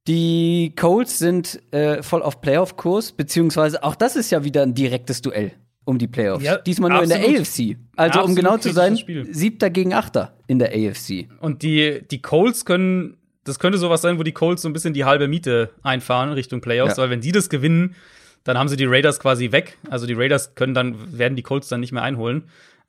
Die 0.06 0.74
Colts 0.76 1.18
sind 1.18 1.62
äh, 1.72 2.02
voll 2.02 2.22
auf 2.22 2.42
Playoff-Kurs, 2.42 3.12
beziehungsweise 3.12 3.82
auch 3.82 3.94
das 3.94 4.16
ist 4.16 4.30
ja 4.30 4.44
wieder 4.44 4.62
ein 4.62 4.74
direktes 4.74 5.22
Duell 5.22 5.52
um 5.84 5.98
die 5.98 6.08
Playoffs. 6.08 6.44
Ja, 6.44 6.56
Diesmal 6.58 6.90
nur 6.90 7.00
absolut. 7.00 7.24
in 7.24 7.32
der 7.32 7.40
AFC. 7.40 7.78
Also 7.96 8.20
absolut 8.20 8.28
um 8.28 8.34
genau 8.36 8.56
zu 8.58 8.72
sein, 8.72 8.98
siebter 9.30 9.70
gegen 9.70 9.94
achter 9.94 10.34
in 10.46 10.58
der 10.58 10.72
AFC. 10.72 11.28
Und 11.40 11.62
die, 11.62 12.02
die 12.10 12.20
Colts 12.20 12.64
können, 12.64 13.16
das 13.44 13.58
könnte 13.58 13.78
sowas 13.78 14.02
sein, 14.02 14.18
wo 14.18 14.22
die 14.22 14.32
Colts 14.32 14.62
so 14.62 14.68
ein 14.68 14.72
bisschen 14.72 14.94
die 14.94 15.04
halbe 15.04 15.28
Miete 15.28 15.70
einfahren 15.82 16.32
Richtung 16.32 16.60
Playoffs, 16.60 16.96
ja. 16.96 17.02
weil 17.02 17.10
wenn 17.10 17.20
die 17.20 17.32
das 17.32 17.48
gewinnen, 17.48 17.94
dann 18.44 18.58
haben 18.58 18.68
sie 18.68 18.76
die 18.76 18.86
Raiders 18.86 19.20
quasi 19.20 19.52
weg. 19.52 19.78
Also 19.88 20.06
die 20.06 20.14
Raiders 20.14 20.54
können 20.54 20.74
dann, 20.74 21.18
werden 21.18 21.36
die 21.36 21.42
Colts 21.42 21.68
dann 21.68 21.80
nicht 21.80 21.92
mehr 21.92 22.02
einholen. 22.02 22.44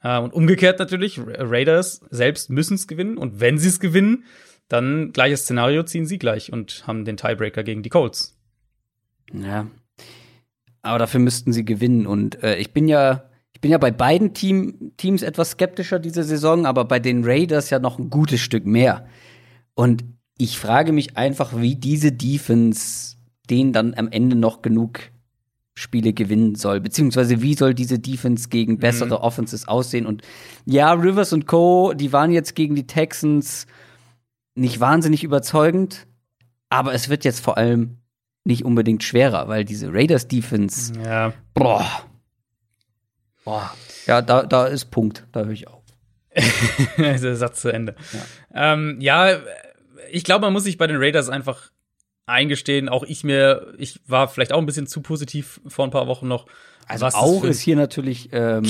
Äh, 0.05 0.19
und 0.19 0.33
umgekehrt 0.33 0.77
natürlich, 0.77 1.19
Raiders 1.19 2.01
selbst 2.11 2.51
müssen 2.51 2.75
es 2.75 2.87
gewinnen. 2.87 3.17
Und 3.17 3.39
wenn 3.39 3.57
sie 3.57 3.69
es 3.69 3.79
gewinnen, 3.79 4.23
dann 4.69 5.11
gleiches 5.11 5.41
Szenario 5.41 5.83
ziehen 5.83 6.05
sie 6.05 6.19
gleich 6.19 6.53
und 6.53 6.85
haben 6.85 7.05
den 7.05 7.17
Tiebreaker 7.17 7.63
gegen 7.63 7.81
die 7.81 7.89
Colts. 7.89 8.37
Ja. 9.33 9.67
Aber 10.83 10.99
dafür 10.99 11.19
müssten 11.19 11.51
sie 11.53 11.65
gewinnen. 11.65 12.05
Und 12.05 12.41
äh, 12.43 12.57
ich 12.57 12.71
bin 12.71 12.87
ja, 12.87 13.23
ich 13.53 13.61
bin 13.61 13.71
ja 13.71 13.79
bei 13.79 13.89
beiden 13.89 14.35
Team, 14.35 14.93
Teams 14.97 15.23
etwas 15.23 15.51
skeptischer 15.51 15.97
diese 15.97 16.23
Saison, 16.23 16.67
aber 16.67 16.85
bei 16.85 16.99
den 16.99 17.23
Raiders 17.25 17.71
ja 17.71 17.79
noch 17.79 17.97
ein 17.97 18.11
gutes 18.11 18.41
Stück 18.41 18.65
mehr. 18.67 19.07
Und 19.73 20.03
ich 20.37 20.59
frage 20.59 20.91
mich 20.91 21.17
einfach, 21.17 21.59
wie 21.59 21.75
diese 21.75 22.11
Defense 22.11 23.15
denen 23.49 23.73
dann 23.73 23.95
am 23.95 24.09
Ende 24.09 24.35
noch 24.35 24.61
genug 24.61 24.99
Spiele 25.77 26.13
gewinnen 26.13 26.55
soll, 26.55 26.79
beziehungsweise 26.79 27.41
wie 27.41 27.53
soll 27.53 27.73
diese 27.73 27.99
Defense 27.99 28.47
gegen 28.49 28.73
mhm. 28.73 28.79
bessere 28.79 29.17
mhm. 29.17 29.23
Offenses 29.23 29.67
aussehen. 29.67 30.05
Und 30.05 30.21
ja, 30.65 30.93
Rivers 30.93 31.33
und 31.33 31.47
Co., 31.47 31.93
die 31.93 32.13
waren 32.13 32.31
jetzt 32.31 32.55
gegen 32.55 32.75
die 32.75 32.87
Texans 32.87 33.67
nicht 34.55 34.79
wahnsinnig 34.79 35.23
überzeugend, 35.23 36.07
aber 36.69 36.93
es 36.93 37.09
wird 37.09 37.25
jetzt 37.25 37.41
vor 37.41 37.57
allem 37.57 37.97
nicht 38.45 38.63
unbedingt 38.63 39.03
schwerer, 39.03 39.49
weil 39.49 39.65
diese 39.65 39.91
Raiders 39.91 40.27
Defense, 40.27 40.93
ja. 41.03 41.33
boah, 41.53 41.85
boah, 43.43 43.73
ja, 44.05 44.21
da, 44.21 44.43
da 44.43 44.67
ist 44.67 44.91
Punkt, 44.91 45.25
da 45.33 45.43
höre 45.43 45.51
ich 45.51 45.67
auf. 45.67 45.83
Der 46.97 47.35
Satz 47.35 47.61
zu 47.61 47.69
Ende. 47.69 47.95
Ja. 48.13 48.73
Ähm, 48.73 48.97
ja, 48.99 49.39
ich 50.11 50.23
glaube, 50.23 50.41
man 50.41 50.53
muss 50.53 50.63
sich 50.63 50.77
bei 50.77 50.87
den 50.87 50.97
Raiders 50.97 51.29
einfach 51.29 51.71
eingestehen, 52.25 52.89
auch 52.89 53.03
ich 53.03 53.23
mir, 53.23 53.73
ich 53.77 53.99
war 54.07 54.27
vielleicht 54.27 54.53
auch 54.53 54.59
ein 54.59 54.65
bisschen 54.65 54.87
zu 54.87 55.01
positiv 55.01 55.61
vor 55.67 55.85
ein 55.85 55.91
paar 55.91 56.07
Wochen 56.07 56.27
noch. 56.27 56.45
Also 56.87 57.05
auch 57.07 57.43
ist 57.43 57.61
hier 57.61 57.75
natürlich 57.75 58.29
ähm, 58.31 58.63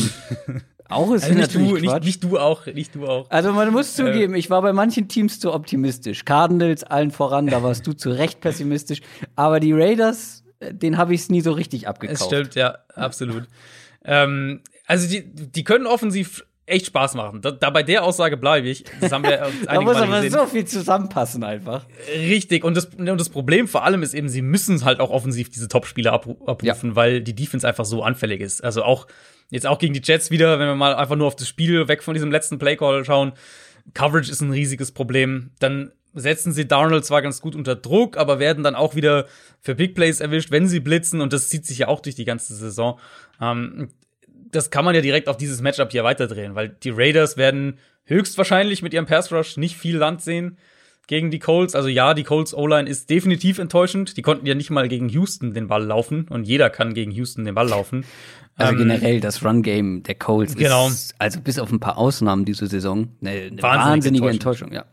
auch 0.89 1.13
ist 1.13 1.23
also 1.23 1.27
hier 1.27 1.35
nicht 1.35 1.53
natürlich 1.53 1.69
du, 1.69 1.91
nicht, 1.91 2.03
nicht, 2.03 2.23
du 2.23 2.39
auch, 2.39 2.65
nicht 2.65 2.95
du 2.95 3.07
auch. 3.07 3.29
Also 3.29 3.51
man 3.53 3.71
muss 3.71 3.97
äh. 3.97 4.05
zugeben, 4.05 4.35
ich 4.35 4.49
war 4.49 4.61
bei 4.61 4.73
manchen 4.73 5.07
Teams 5.07 5.39
zu 5.39 5.53
optimistisch. 5.53 6.25
Cardinals 6.25 6.83
allen 6.83 7.11
voran, 7.11 7.47
da 7.47 7.63
warst 7.63 7.85
du 7.87 7.93
zu 7.93 8.09
Recht 8.11 8.41
pessimistisch, 8.41 9.01
aber 9.35 9.59
die 9.59 9.73
Raiders, 9.73 10.43
äh, 10.59 10.73
den 10.73 10.97
habe 10.97 11.13
ich 11.13 11.21
es 11.21 11.29
nie 11.29 11.41
so 11.41 11.51
richtig 11.51 11.87
abgekauft. 11.87 12.21
Es 12.21 12.27
stimmt, 12.27 12.55
ja, 12.55 12.77
absolut. 12.93 13.43
ähm, 14.03 14.61
also 14.87 15.07
die, 15.07 15.23
die 15.25 15.63
können 15.63 15.87
offensiv 15.87 16.45
echt 16.65 16.87
Spaß 16.87 17.13
machen. 17.15 17.41
Da, 17.41 17.51
da 17.51 17.69
bei 17.69 17.83
der 17.83 18.03
Aussage 18.03 18.37
bleibe 18.37 18.67
ich. 18.67 18.85
Das 18.99 19.11
haben 19.11 19.23
wir 19.23 19.37
da 19.65 19.81
muss 19.81 19.95
aber 19.95 20.21
gesehen. 20.21 20.31
so 20.31 20.45
viel 20.45 20.65
zusammenpassen 20.65 21.43
einfach. 21.43 21.85
Richtig. 22.17 22.63
Und 22.63 22.75
das, 22.75 22.85
und 22.85 23.05
das 23.05 23.29
Problem 23.29 23.67
vor 23.67 23.83
allem 23.83 24.03
ist 24.03 24.13
eben, 24.13 24.29
sie 24.29 24.41
müssen 24.41 24.83
halt 24.83 24.99
auch 24.99 25.11
offensiv 25.11 25.49
diese 25.49 25.67
Top-Spieler 25.67 26.13
abrufen, 26.13 26.65
ja. 26.65 26.75
weil 26.95 27.21
die 27.21 27.35
Defense 27.35 27.67
einfach 27.67 27.85
so 27.85 28.03
anfällig 28.03 28.41
ist. 28.41 28.63
Also 28.63 28.83
auch 28.83 29.07
jetzt 29.51 29.67
auch 29.67 29.77
gegen 29.77 29.93
die 29.93 30.01
Jets 30.03 30.31
wieder, 30.31 30.59
wenn 30.59 30.67
wir 30.67 30.75
mal 30.75 30.95
einfach 30.95 31.15
nur 31.15 31.27
auf 31.27 31.35
das 31.35 31.47
Spiel 31.47 31.87
weg 31.87 32.01
von 32.01 32.13
diesem 32.13 32.31
letzten 32.31 32.57
Playcall 32.57 33.05
schauen. 33.05 33.33
Coverage 33.93 34.31
ist 34.31 34.41
ein 34.41 34.51
riesiges 34.51 34.91
Problem. 34.91 35.51
Dann 35.59 35.91
setzen 36.15 36.53
sie 36.53 36.67
Darnold 36.67 37.05
zwar 37.05 37.21
ganz 37.21 37.41
gut 37.41 37.55
unter 37.55 37.75
Druck, 37.75 38.17
aber 38.17 38.39
werden 38.39 38.63
dann 38.63 38.73
auch 38.73 38.95
wieder 38.95 39.27
für 39.61 39.75
Big 39.75 39.93
Plays 39.93 40.21
erwischt, 40.21 40.49
wenn 40.49 40.67
sie 40.67 40.79
blitzen. 40.79 41.21
Und 41.21 41.33
das 41.33 41.49
zieht 41.49 41.65
sich 41.65 41.79
ja 41.79 41.87
auch 41.89 41.99
durch 41.99 42.15
die 42.15 42.25
ganze 42.25 42.55
Saison. 42.55 42.99
Ähm, 43.39 43.89
das 44.55 44.71
kann 44.71 44.85
man 44.85 44.95
ja 44.95 45.01
direkt 45.01 45.27
auf 45.27 45.37
dieses 45.37 45.61
Matchup 45.61 45.91
hier 45.91 46.03
weiterdrehen, 46.03 46.55
weil 46.55 46.69
die 46.69 46.91
Raiders 46.91 47.37
werden 47.37 47.77
höchstwahrscheinlich 48.05 48.81
mit 48.81 48.93
ihrem 48.93 49.05
Pass 49.05 49.31
Rush 49.31 49.57
nicht 49.57 49.75
viel 49.75 49.97
Land 49.97 50.21
sehen 50.21 50.57
gegen 51.07 51.31
die 51.31 51.39
Colts. 51.39 51.75
Also 51.75 51.87
ja, 51.87 52.13
die 52.13 52.23
Colts 52.23 52.53
O-Line 52.53 52.89
ist 52.89 53.09
definitiv 53.09 53.59
enttäuschend. 53.59 54.17
Die 54.17 54.21
konnten 54.21 54.45
ja 54.45 54.55
nicht 54.55 54.69
mal 54.69 54.87
gegen 54.87 55.09
Houston 55.09 55.53
den 55.53 55.67
Ball 55.67 55.83
laufen 55.83 56.27
und 56.29 56.45
jeder 56.45 56.69
kann 56.69 56.93
gegen 56.93 57.11
Houston 57.11 57.45
den 57.45 57.55
Ball 57.55 57.69
laufen. 57.69 58.05
Also 58.57 58.71
ähm, 58.71 58.77
generell 58.77 59.19
das 59.19 59.43
Run-Game 59.43 60.03
der 60.03 60.15
Colts 60.15 60.55
genau. 60.55 60.87
ist, 60.87 61.13
also 61.19 61.41
bis 61.41 61.59
auf 61.59 61.73
ein 61.73 61.81
paar 61.81 61.97
Ausnahmen 61.97 62.45
diese 62.45 62.67
Saison, 62.67 63.09
eine, 63.19 63.31
eine 63.31 63.61
wahnsinnige 63.61 64.29
Enttäuschung, 64.29 64.71
ja. 64.71 64.85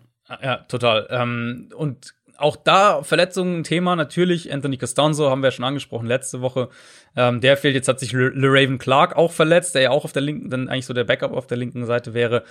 Ja, 0.43 0.56
total. 0.56 1.06
Ähm, 1.10 1.68
und 1.76 2.12
auch 2.38 2.56
da 2.56 3.02
Verletzungen 3.02 3.60
ein 3.60 3.64
Thema. 3.64 3.96
Natürlich, 3.96 4.52
Anthony 4.52 4.76
Costanzo 4.76 5.30
haben 5.30 5.42
wir 5.42 5.48
ja 5.48 5.52
schon 5.52 5.64
angesprochen 5.64 6.06
letzte 6.06 6.40
Woche. 6.40 6.68
Ähm, 7.16 7.40
der 7.40 7.56
fehlt. 7.56 7.74
Jetzt 7.74 7.88
hat 7.88 8.00
sich 8.00 8.12
LeRaven 8.12 8.78
Clark 8.78 9.16
auch 9.16 9.32
verletzt, 9.32 9.74
der 9.74 9.82
ja 9.82 9.90
auch 9.90 10.04
auf 10.04 10.12
der 10.12 10.22
linken, 10.22 10.50
dann 10.50 10.68
eigentlich 10.68 10.86
so 10.86 10.94
der 10.94 11.04
Backup 11.04 11.32
auf 11.32 11.46
der 11.46 11.59
linken 11.59 11.86
Seite 11.86 12.14
wäre. 12.14 12.44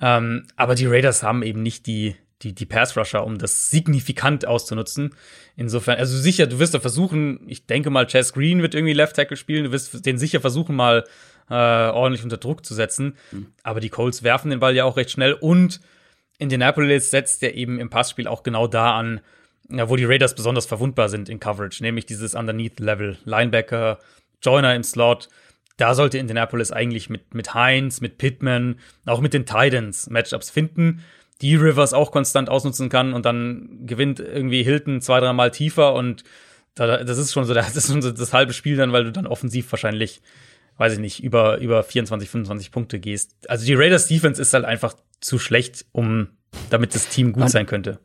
Ähm, 0.00 0.46
aber 0.56 0.74
die 0.74 0.86
Raiders 0.86 1.22
haben 1.22 1.42
eben 1.42 1.62
nicht 1.62 1.86
die, 1.86 2.16
die, 2.42 2.54
die 2.54 2.66
Pass-Rusher, 2.66 3.24
um 3.24 3.38
das 3.38 3.70
signifikant 3.70 4.46
auszunutzen. 4.46 5.14
Insofern, 5.56 5.98
also 5.98 6.16
sicher, 6.16 6.46
du 6.46 6.58
wirst 6.58 6.74
da 6.74 6.80
versuchen, 6.80 7.40
ich 7.46 7.66
denke 7.66 7.90
mal, 7.90 8.06
Chess 8.06 8.32
Green 8.32 8.62
wird 8.62 8.74
irgendwie 8.74 8.94
Left 8.94 9.16
Tackle 9.16 9.36
spielen, 9.36 9.64
du 9.64 9.72
wirst 9.72 10.06
den 10.06 10.18
sicher 10.18 10.40
versuchen, 10.40 10.74
mal 10.74 11.04
äh, 11.50 11.54
ordentlich 11.54 12.22
unter 12.22 12.38
Druck 12.38 12.64
zu 12.64 12.74
setzen. 12.74 13.16
Mhm. 13.30 13.48
Aber 13.62 13.80
die 13.80 13.90
Colts 13.90 14.22
werfen 14.22 14.50
den 14.50 14.60
Ball 14.60 14.74
ja 14.74 14.84
auch 14.84 14.96
recht 14.96 15.10
schnell 15.10 15.34
und 15.34 15.80
Indianapolis 16.40 17.10
setzt 17.10 17.42
ja 17.42 17.50
eben 17.50 17.78
im 17.78 17.90
Passspiel 17.90 18.26
auch 18.26 18.42
genau 18.42 18.66
da 18.66 18.96
an, 18.96 19.20
wo 19.68 19.96
die 19.96 20.04
Raiders 20.04 20.34
besonders 20.34 20.66
verwundbar 20.66 21.08
sind 21.08 21.28
in 21.28 21.38
Coverage, 21.38 21.82
nämlich 21.82 22.06
dieses 22.06 22.34
Underneath-Level. 22.34 23.18
Linebacker, 23.24 23.98
Joiner 24.42 24.74
im 24.74 24.82
Slot. 24.82 25.28
Da 25.76 25.94
sollte 25.94 26.18
Indianapolis 26.18 26.72
eigentlich 26.72 27.08
mit, 27.08 27.34
mit 27.34 27.54
Heinz, 27.54 28.00
mit 28.00 28.18
Pittman, 28.18 28.80
auch 29.06 29.20
mit 29.20 29.32
den 29.32 29.46
Titans 29.46 30.10
Matchups 30.10 30.50
finden, 30.50 31.04
die 31.40 31.54
Rivers 31.54 31.94
auch 31.94 32.10
konstant 32.10 32.50
ausnutzen 32.50 32.88
kann 32.88 33.14
und 33.14 33.24
dann 33.24 33.86
gewinnt 33.86 34.20
irgendwie 34.20 34.62
Hilton 34.62 35.00
zwei, 35.00 35.20
dreimal 35.20 35.50
tiefer 35.50 35.94
und 35.94 36.24
da, 36.74 37.02
das 37.02 37.18
ist 37.18 37.32
schon 37.32 37.44
so, 37.44 37.54
das 37.54 37.76
ist 37.76 37.88
schon 37.88 38.02
so 38.02 38.10
das 38.10 38.32
halbe 38.32 38.52
Spiel 38.52 38.76
dann, 38.76 38.92
weil 38.92 39.04
du 39.04 39.12
dann 39.12 39.26
offensiv 39.26 39.70
wahrscheinlich, 39.72 40.20
weiß 40.80 40.94
ich 40.94 40.98
nicht, 40.98 41.22
über, 41.22 41.58
über 41.58 41.82
24, 41.82 42.30
25 42.30 42.72
Punkte 42.72 42.98
gehst. 43.00 43.34
Also 43.50 43.66
die 43.66 43.74
Raiders 43.74 44.08
Defense 44.08 44.40
ist 44.40 44.54
halt 44.54 44.64
einfach 44.64 44.94
zu 45.20 45.38
schlecht, 45.38 45.84
um, 45.92 46.28
damit 46.70 46.94
das 46.94 47.08
Team 47.10 47.34
gut 47.34 47.50
sein 47.50 47.66
könnte. 47.66 47.98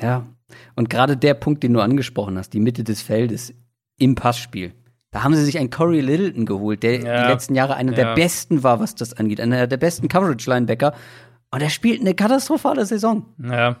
Ja, 0.00 0.26
und 0.76 0.90
gerade 0.90 1.16
der 1.16 1.32
Punkt, 1.34 1.62
den 1.62 1.72
du 1.72 1.80
angesprochen 1.80 2.36
hast, 2.38 2.50
die 2.52 2.60
Mitte 2.60 2.84
des 2.84 3.00
Feldes 3.02 3.54
im 3.98 4.14
Passspiel, 4.14 4.74
Da 5.12 5.24
haben 5.24 5.34
sie 5.34 5.44
sich 5.44 5.58
einen 5.58 5.70
Corey 5.70 6.00
Littleton 6.02 6.46
geholt, 6.46 6.84
der 6.84 7.00
Ja. 7.00 7.22
die 7.24 7.32
letzten 7.32 7.56
Jahre 7.56 7.74
einer 7.74 7.90
Ja. 7.90 7.96
der 7.96 8.14
besten 8.14 8.62
war, 8.62 8.78
was 8.78 8.94
das 8.94 9.12
angeht. 9.14 9.40
Einer 9.40 9.66
der 9.66 9.76
besten 9.76 10.06
Coverage-Linebacker. 10.06 10.94
Und 11.50 11.60
er 11.62 11.68
spielt 11.70 12.00
eine 12.00 12.14
katastrophale 12.14 12.86
Saison. 12.86 13.24
Ja. 13.42 13.80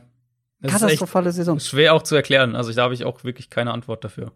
Das 0.60 0.72
Katastrophale 0.72 1.30
Saison. 1.30 1.60
schwer 1.60 1.94
auch 1.94 2.02
zu 2.02 2.16
erklären. 2.16 2.56
Also 2.56 2.72
da 2.72 2.82
habe 2.82 2.94
ich 2.94 3.04
auch 3.04 3.22
wirklich 3.22 3.48
keine 3.48 3.70
Antwort 3.70 4.02
dafür. 4.02 4.32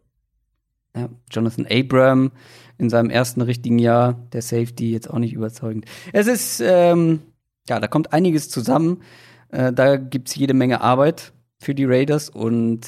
Ja, 0.96 1.08
Jonathan 1.32 1.66
Abram 1.68 2.30
in 2.78 2.90
seinem 2.90 3.10
ersten 3.10 3.40
richtigen 3.40 3.78
Jahr, 3.78 4.14
der 4.32 4.42
Safety, 4.42 4.90
jetzt 4.90 5.08
auch 5.08 5.18
nicht 5.18 5.32
überzeugend. 5.32 5.86
Es 6.12 6.26
ist, 6.26 6.60
ähm, 6.64 7.20
ja, 7.68 7.80
da 7.80 7.86
kommt 7.86 8.12
einiges 8.12 8.48
zusammen. 8.48 9.02
Äh, 9.48 9.72
da 9.72 9.96
gibt's 9.96 10.34
jede 10.34 10.54
Menge 10.54 10.80
Arbeit 10.80 11.32
für 11.58 11.74
die 11.74 11.84
Raiders 11.84 12.28
und 12.28 12.86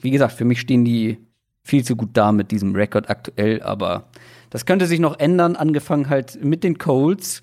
wie 0.00 0.10
gesagt, 0.10 0.34
für 0.34 0.44
mich 0.44 0.60
stehen 0.60 0.84
die 0.84 1.18
viel 1.64 1.84
zu 1.84 1.96
gut 1.96 2.10
da 2.14 2.32
mit 2.32 2.50
diesem 2.50 2.74
Rekord 2.74 3.08
aktuell, 3.08 3.62
aber 3.62 4.08
das 4.50 4.66
könnte 4.66 4.86
sich 4.86 5.00
noch 5.00 5.18
ändern, 5.18 5.56
angefangen 5.56 6.10
halt 6.10 6.44
mit 6.44 6.62
den 6.64 6.76
Colts. 6.76 7.40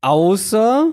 Außer 0.00 0.92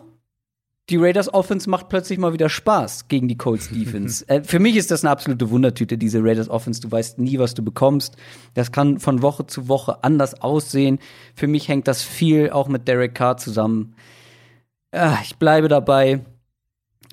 die 0.92 0.98
Raiders 0.98 1.34
Offense 1.34 1.70
macht 1.70 1.90
plötzlich 1.90 2.20
mal 2.20 2.34
wieder 2.34 2.50
Spaß 2.50 3.08
gegen 3.08 3.28
die 3.28 3.38
Colts 3.38 3.70
Defense. 3.74 4.28
äh, 4.28 4.44
für 4.44 4.60
mich 4.60 4.76
ist 4.76 4.92
das 4.92 5.04
eine 5.04 5.12
absolute 5.12 5.50
Wundertüte, 5.50 5.98
diese 5.98 6.22
Raiders 6.22 6.50
Offense. 6.50 6.82
Du 6.82 6.92
weißt 6.92 7.18
nie, 7.18 7.40
was 7.40 7.54
du 7.54 7.64
bekommst. 7.64 8.18
Das 8.54 8.72
kann 8.72 9.00
von 9.00 9.22
Woche 9.22 9.48
zu 9.48 9.68
Woche 9.68 10.04
anders 10.04 10.42
aussehen. 10.42 11.00
Für 11.34 11.48
mich 11.48 11.68
hängt 11.70 11.88
das 11.88 12.04
viel 12.04 12.50
auch 12.50 12.68
mit 12.68 12.88
Derek 12.88 13.16
Carr 13.16 13.38
zusammen. 13.38 13.96
Ah, 14.92 15.18
ich 15.24 15.38
bleibe 15.38 15.70
dabei. 15.70 16.26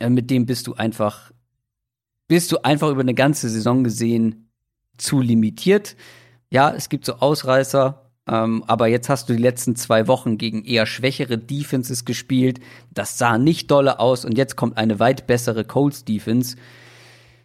Äh, 0.00 0.10
mit 0.10 0.30
dem 0.30 0.46
bist 0.46 0.66
du 0.66 0.74
einfach, 0.74 1.32
bist 2.26 2.50
du 2.52 2.58
einfach 2.64 2.90
über 2.90 3.00
eine 3.00 3.14
ganze 3.14 3.48
Saison 3.48 3.84
gesehen 3.84 4.50
zu 4.96 5.20
limitiert. 5.20 5.96
Ja, 6.50 6.74
es 6.74 6.88
gibt 6.88 7.04
so 7.04 7.14
Ausreißer, 7.14 8.07
ähm, 8.30 8.64
aber 8.66 8.88
jetzt 8.88 9.08
hast 9.08 9.28
du 9.28 9.34
die 9.34 9.42
letzten 9.42 9.76
zwei 9.76 10.06
Wochen 10.06 10.38
gegen 10.38 10.64
eher 10.64 10.86
schwächere 10.86 11.38
Defenses 11.38 12.04
gespielt. 12.04 12.60
Das 12.92 13.18
sah 13.18 13.38
nicht 13.38 13.70
dolle 13.70 14.00
aus 14.00 14.24
und 14.24 14.36
jetzt 14.36 14.56
kommt 14.56 14.76
eine 14.76 15.00
weit 15.00 15.26
bessere 15.26 15.64
Colts 15.64 16.04
Defense. 16.04 16.56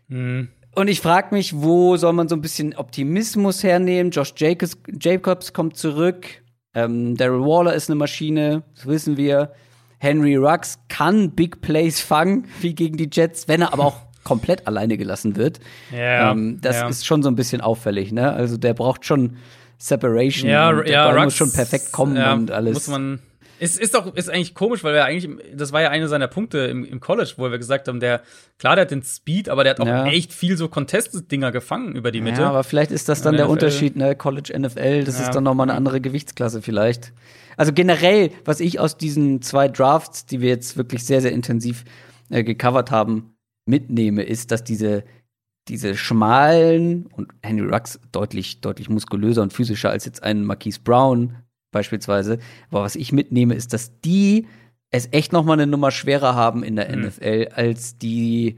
Mhm. 0.07 0.49
Und 0.75 0.87
ich 0.87 1.01
frage 1.01 1.35
mich, 1.35 1.53
wo 1.55 1.97
soll 1.97 2.13
man 2.13 2.27
so 2.27 2.35
ein 2.35 2.41
bisschen 2.41 2.75
Optimismus 2.75 3.63
hernehmen? 3.63 4.11
Josh 4.11 4.33
Jacobs, 4.35 4.77
Jacobs 4.99 5.53
kommt 5.53 5.77
zurück. 5.77 6.25
Ähm, 6.73 7.15
Daryl 7.15 7.41
Waller 7.41 7.73
ist 7.73 7.89
eine 7.89 7.95
Maschine, 7.95 8.63
das 8.75 8.87
wissen 8.87 9.15
wir. 9.15 9.53
Henry 9.99 10.35
Ruggs 10.35 10.79
kann 10.89 11.31
Big 11.31 11.61
Plays 11.61 12.01
fangen, 12.01 12.45
wie 12.61 12.73
gegen 12.73 12.97
die 12.97 13.09
Jets, 13.11 13.47
wenn 13.47 13.61
er 13.61 13.71
aber 13.71 13.85
auch 13.85 13.97
komplett 14.23 14.67
alleine 14.67 14.97
gelassen 14.97 15.35
wird. 15.35 15.59
Ja, 15.91 16.31
ähm, 16.31 16.59
das 16.61 16.77
ja. 16.77 16.87
ist 16.87 17.05
schon 17.05 17.21
so 17.23 17.29
ein 17.29 17.35
bisschen 17.35 17.61
auffällig, 17.61 18.11
ne? 18.11 18.33
Also 18.33 18.57
der 18.57 18.73
braucht 18.73 19.05
schon 19.05 19.37
Separation. 19.83 20.49
Ja, 20.49 20.69
und 20.69 20.87
ja, 20.87 21.05
Ball 21.07 21.15
Rux, 21.15 21.25
muss 21.25 21.35
schon 21.35 21.51
perfekt 21.51 21.91
kommen 21.91 22.15
ja, 22.15 22.33
und 22.33 22.51
alles. 22.51 22.73
Muss 22.73 22.87
man. 22.87 23.19
Ist, 23.59 23.79
ist 23.79 23.93
doch 23.93 24.13
ist 24.15 24.29
eigentlich 24.29 24.55
komisch, 24.55 24.83
weil 24.83 24.95
er 24.95 25.05
eigentlich, 25.05 25.29
das 25.55 25.71
war 25.71 25.81
ja 25.81 25.89
eine 25.89 26.07
seiner 26.07 26.27
Punkte 26.27 26.59
im, 26.59 26.83
im 26.83 26.99
College, 26.99 27.33
wo 27.37 27.49
wir 27.49 27.57
gesagt 27.57 27.87
haben, 27.87 27.99
der, 27.99 28.21
klar, 28.59 28.75
der 28.75 28.83
hat 28.83 28.91
den 28.91 29.03
Speed, 29.03 29.47
aber 29.47 29.63
der 29.63 29.71
hat 29.71 29.79
auch 29.79 29.85
Ja. 29.85 30.07
echt 30.07 30.33
viel 30.33 30.57
so 30.57 30.67
Contested-Dinger 30.67 31.51
gefangen 31.51 31.95
über 31.95 32.11
die 32.11 32.19
Mitte. 32.21 32.41
Ja, 32.41 32.49
aber 32.49 32.63
vielleicht 32.63 32.91
ist 32.91 33.07
das 33.09 33.21
dann 33.21 33.33
In 33.35 33.37
der 33.37 33.45
NFL. 33.45 33.53
Unterschied, 33.53 33.95
ne? 33.95 34.15
College, 34.15 34.53
NFL, 34.57 35.03
das 35.03 35.19
Ja. 35.19 35.25
ist 35.25 35.35
dann 35.35 35.43
nochmal 35.43 35.69
eine 35.69 35.77
andere 35.77 36.01
Gewichtsklasse 36.01 36.61
vielleicht. 36.61 37.13
Also 37.55 37.71
generell, 37.73 38.31
was 38.45 38.59
ich 38.59 38.79
aus 38.79 38.97
diesen 38.97 39.41
zwei 39.41 39.67
Drafts, 39.67 40.25
die 40.25 40.41
wir 40.41 40.49
jetzt 40.49 40.75
wirklich 40.75 41.05
sehr, 41.05 41.21
sehr 41.21 41.31
intensiv 41.31 41.83
äh, 42.31 42.43
gecovert 42.43 42.89
haben, 42.91 43.35
mitnehme, 43.65 44.23
ist, 44.23 44.51
dass 44.51 44.63
diese, 44.63 45.03
diese 45.67 45.95
schmalen 45.95 47.05
und 47.07 47.31
Henry 47.41 47.67
Rux 47.67 47.99
deutlich, 48.11 48.61
deutlich 48.61 48.89
muskulöser 48.89 49.41
und 49.41 49.53
physischer 49.53 49.89
als 49.89 50.05
jetzt 50.05 50.23
ein 50.23 50.43
Marquise 50.43 50.79
Brown 50.83 51.35
beispielsweise. 51.71 52.39
Aber 52.69 52.83
was 52.83 52.95
ich 52.95 53.11
mitnehme, 53.11 53.55
ist, 53.55 53.73
dass 53.73 53.99
die 54.01 54.47
es 54.91 55.09
echt 55.11 55.33
noch 55.33 55.43
mal 55.43 55.53
eine 55.53 55.67
Nummer 55.67 55.91
schwerer 55.91 56.35
haben 56.35 56.63
in 56.63 56.75
der 56.75 56.87
Hm. 56.89 57.07
NFL 57.07 57.47
als 57.53 57.97
die 57.97 58.57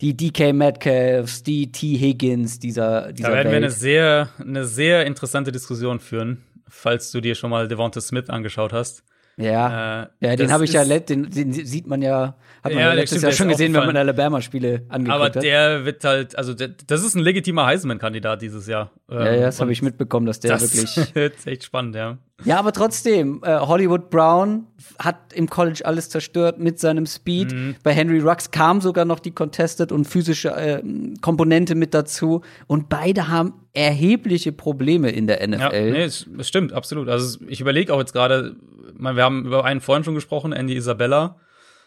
die 0.00 0.16
DK 0.16 0.54
Metcalfs, 0.54 1.42
die 1.42 1.70
T 1.70 1.98
Higgins 1.98 2.58
dieser 2.58 3.12
dieser 3.12 3.28
Da 3.28 3.34
werden 3.34 3.50
wir 3.50 3.56
eine 3.58 3.66
Welt. 3.66 3.74
sehr, 3.74 4.30
eine 4.38 4.64
sehr 4.64 5.04
interessante 5.04 5.52
Diskussion 5.52 6.00
führen, 6.00 6.42
falls 6.66 7.10
du 7.12 7.20
dir 7.20 7.34
schon 7.34 7.50
mal 7.50 7.68
Devonta 7.68 8.00
Smith 8.00 8.30
angeschaut 8.30 8.72
hast. 8.72 9.04
Ja. 9.40 10.02
Äh, 10.02 10.06
ja, 10.20 10.36
den 10.36 10.52
habe 10.52 10.64
ich 10.64 10.72
ja, 10.72 10.84
den, 10.84 11.30
den 11.30 11.52
sieht 11.52 11.86
man 11.86 12.02
ja, 12.02 12.34
hat 12.62 12.72
man 12.72 12.82
Ja, 12.82 12.92
letztes 12.92 13.22
Jahr 13.22 13.32
schon 13.32 13.48
gesehen, 13.48 13.72
wenn 13.74 13.86
man. 13.86 13.96
Alabama-Spiele 13.96 14.82
angeguckt 14.88 15.14
Aber 15.14 15.24
hat. 15.26 15.42
der 15.42 15.84
wird 15.84 16.04
halt, 16.04 16.36
also 16.36 16.54
der, 16.54 16.68
das 16.86 17.04
ist 17.04 17.14
ein 17.14 17.22
legitimer 17.22 17.66
Heisman-Kandidat 17.66 18.42
dieses 18.42 18.66
Jahr. 18.66 18.90
ja, 19.10 19.32
ja, 19.32 19.40
das 19.42 19.60
habe 19.60 19.68
Und 19.68 19.72
ich 19.72 19.82
mitbekommen, 19.82 20.26
dass 20.26 20.40
der 20.40 20.52
das 20.52 20.74
wirklich. 20.74 21.14
ist 21.36 21.46
echt 21.46 21.64
spannend, 21.64 21.96
ja. 21.96 22.18
Ja, 22.44 22.58
aber 22.58 22.72
trotzdem, 22.72 23.42
äh, 23.44 23.58
Hollywood 23.58 24.10
Brown 24.10 24.66
hat 24.98 25.32
im 25.34 25.48
College 25.48 25.82
alles 25.84 26.08
zerstört 26.08 26.58
mit 26.58 26.78
seinem 26.78 27.06
Speed. 27.06 27.52
Mhm. 27.52 27.76
Bei 27.82 27.92
Henry 27.92 28.20
Rux 28.20 28.50
kam 28.50 28.80
sogar 28.80 29.04
noch 29.04 29.20
die 29.20 29.30
Contested 29.30 29.92
und 29.92 30.06
physische 30.06 30.50
äh, 30.50 30.82
Komponente 31.20 31.74
mit 31.74 31.92
dazu. 31.92 32.40
Und 32.66 32.88
beide 32.88 33.28
haben 33.28 33.54
erhebliche 33.72 34.52
Probleme 34.52 35.10
in 35.10 35.26
der 35.26 35.46
NFL. 35.46 35.60
Ja, 35.60 35.70
nee, 35.70 36.02
es, 36.02 36.26
es 36.38 36.48
stimmt, 36.48 36.72
absolut. 36.72 37.08
Also 37.08 37.38
ich 37.46 37.60
überlege 37.60 37.92
auch 37.92 37.98
jetzt 37.98 38.12
gerade, 38.12 38.56
wir 39.00 39.22
haben 39.24 39.44
über 39.46 39.64
einen 39.64 39.80
vorhin 39.80 40.04
schon 40.04 40.14
gesprochen, 40.14 40.52
Andy 40.52 40.74
Isabella. 40.76 41.36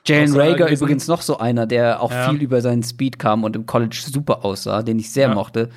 Jalen 0.06 0.36
Rager 0.36 0.70
übrigens 0.70 1.08
noch 1.08 1.22
so 1.22 1.38
einer, 1.38 1.66
der 1.66 2.02
auch 2.02 2.12
Ja. 2.12 2.30
viel 2.30 2.42
über 2.42 2.60
seinen 2.62 2.84
Speed 2.84 3.20
kam 3.20 3.44
und 3.44 3.56
im 3.56 3.66
College 3.66 3.98
super 4.06 4.44
aussah, 4.44 4.84
den 4.84 5.00
ich 5.00 5.12
sehr 5.12 5.30
Ja. 5.30 5.34
mochte. 5.34 5.70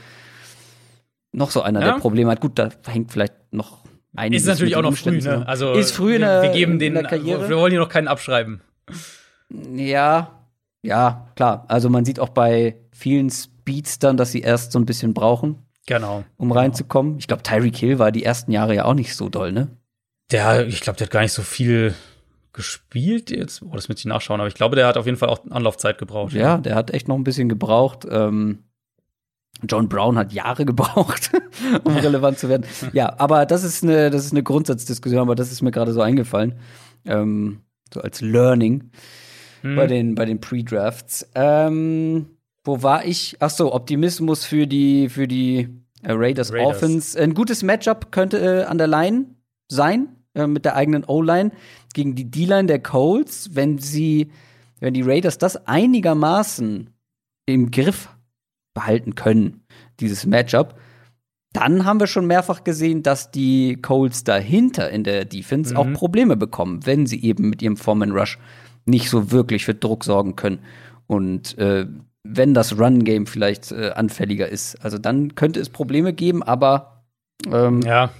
Noch 1.32 1.50
so 1.50 1.62
einer, 1.62 1.80
Ja. 1.80 1.92
der 1.92 2.00
Probleme 2.00 2.30
hat. 2.30 2.40
Gut, 2.40 2.58
da 2.58 2.70
hängt 2.86 3.12
vielleicht 3.12 3.34
noch 3.52 3.84
einiges 4.16 4.42
Ist 4.42 4.48
natürlich 4.48 4.74
auch 4.76 4.82
noch 4.82 4.88
früh, 4.94 5.10
Umständen 5.10 5.18
ne? 5.18 5.22
zusammen. 5.24 5.42
Also 5.44 5.72
ist 5.74 5.92
früh 5.92 6.18
der, 6.18 6.42
wir 6.42 6.48
geben 6.50 6.78
den, 6.78 6.94
Karriere. 6.94 7.48
wir 7.48 7.56
wollen 7.56 7.70
hier 7.70 7.80
noch 7.80 7.88
keinen 7.88 8.08
abschreiben. 8.08 8.62
Ja, 9.74 10.32
ja, 10.82 11.28
klar. 11.36 11.64
Also 11.68 11.88
man 11.90 12.04
sieht 12.04 12.18
auch 12.20 12.30
bei 12.30 12.76
vielen 12.92 13.30
Speedstern, 13.30 14.16
dass 14.16 14.32
sie 14.32 14.40
erst 14.40 14.72
so 14.72 14.78
ein 14.78 14.86
bisschen 14.86 15.14
brauchen, 15.14 15.56
Genau. 15.86 16.24
um 16.36 16.50
reinzukommen. 16.52 17.18
Ich 17.18 17.28
glaube, 17.28 17.42
Tyreek 17.42 17.76
Hill 17.76 17.98
war 17.98 18.10
die 18.12 18.24
ersten 18.24 18.50
Jahre 18.50 18.74
ja 18.74 18.84
auch 18.86 18.94
nicht 18.94 19.14
so 19.14 19.28
doll, 19.28 19.52
ne? 19.52 19.68
Der, 20.32 20.66
ich 20.66 20.80
glaube, 20.80 20.96
der 20.96 21.06
hat 21.06 21.12
gar 21.12 21.20
nicht 21.22 21.32
so 21.32 21.42
viel 21.42 21.94
gespielt 22.52 23.30
jetzt. 23.30 23.62
Oh, 23.62 23.72
das 23.74 23.88
müsste 23.88 24.00
ich 24.00 24.06
nachschauen, 24.06 24.40
aber 24.40 24.48
ich 24.48 24.54
glaube, 24.54 24.76
der 24.76 24.86
hat 24.86 24.96
auf 24.96 25.06
jeden 25.06 25.18
Fall 25.18 25.28
auch 25.28 25.40
Anlaufzeit 25.50 25.98
gebraucht. 25.98 26.32
Ja, 26.32 26.58
der 26.58 26.74
hat 26.74 26.90
echt 26.90 27.06
noch 27.06 27.16
ein 27.16 27.24
bisschen 27.24 27.48
gebraucht. 27.48 28.06
Ähm, 28.10 28.64
John 29.68 29.88
Brown 29.88 30.18
hat 30.18 30.32
Jahre 30.32 30.64
gebraucht, 30.64 31.30
um 31.84 31.96
relevant 31.96 32.38
zu 32.38 32.48
werden. 32.48 32.66
Ja, 32.92 33.14
aber 33.18 33.46
das 33.46 33.62
ist 33.62 33.84
eine, 33.84 34.10
das 34.10 34.24
ist 34.24 34.32
eine 34.32 34.42
Grundsatzdiskussion, 34.42 35.20
aber 35.20 35.34
das 35.34 35.52
ist 35.52 35.62
mir 35.62 35.70
gerade 35.70 35.92
so 35.92 36.00
eingefallen. 36.00 36.54
Ähm, 37.04 37.60
so 37.92 38.00
als 38.00 38.20
Learning 38.20 38.90
Hm. 39.62 39.76
bei 39.76 39.86
den, 39.86 40.14
bei 40.14 40.24
den 40.24 40.40
Pre-Drafts. 40.40 41.30
Ähm, 41.34 42.26
wo 42.64 42.82
war 42.82 43.04
ich? 43.04 43.36
Ach 43.40 43.50
so, 43.50 43.72
Optimismus 43.74 44.44
für 44.44 44.66
die, 44.66 45.08
für 45.08 45.26
die 45.26 45.68
äh, 46.02 46.12
Raiders, 46.12 46.52
Raiders. 46.52 46.76
Offense. 46.76 47.18
Ein 47.20 47.34
gutes 47.34 47.62
Matchup 47.62 48.12
könnte 48.12 48.38
äh, 48.38 48.64
an 48.64 48.78
der 48.78 48.86
Line 48.86 49.26
sein, 49.68 50.08
äh, 50.36 50.46
mit 50.46 50.64
der 50.64 50.76
eigenen 50.76 51.04
O-Line 51.04 51.50
gegen 51.94 52.14
die 52.14 52.30
D-Line 52.30 52.66
der 52.66 52.78
Colts, 52.78 53.50
wenn 53.54 53.78
sie, 53.78 54.30
wenn 54.80 54.94
die 54.94 55.02
Raiders 55.02 55.38
das 55.38 55.66
einigermaßen 55.66 56.90
im 57.46 57.70
Griff 57.70 58.08
behalten 58.74 59.14
können, 59.14 59.62
dieses 60.00 60.26
Matchup, 60.26 60.78
dann 61.52 61.86
haben 61.86 62.00
wir 62.00 62.06
schon 62.06 62.26
mehrfach 62.26 62.64
gesehen, 62.64 63.02
dass 63.02 63.30
die 63.30 63.76
Colts 63.80 64.24
dahinter 64.24 64.90
in 64.90 65.04
der 65.04 65.24
Defense 65.24 65.72
Mhm. 65.72 65.76
auch 65.78 65.92
Probleme 65.94 66.36
bekommen, 66.36 66.84
wenn 66.84 67.06
sie 67.06 67.22
eben 67.22 67.48
mit 67.48 67.62
ihrem 67.62 67.78
Foreman 67.78 68.12
Rush 68.12 68.38
nicht 68.84 69.08
so 69.08 69.30
wirklich 69.30 69.64
für 69.64 69.74
Druck 69.74 70.04
sorgen 70.04 70.36
können. 70.36 70.58
Und 71.06 71.56
äh, 71.56 71.86
wenn 72.24 72.52
das 72.52 72.78
Run-Game 72.78 73.26
vielleicht 73.26 73.72
äh, 73.72 73.90
anfälliger 73.94 74.48
ist, 74.48 74.76
also 74.84 74.98
dann 74.98 75.34
könnte 75.34 75.60
es 75.60 75.70
Probleme 75.70 76.12
geben, 76.12 76.42
aber 76.42 77.04
ähm, 77.50 77.80
Ja, 77.82 78.10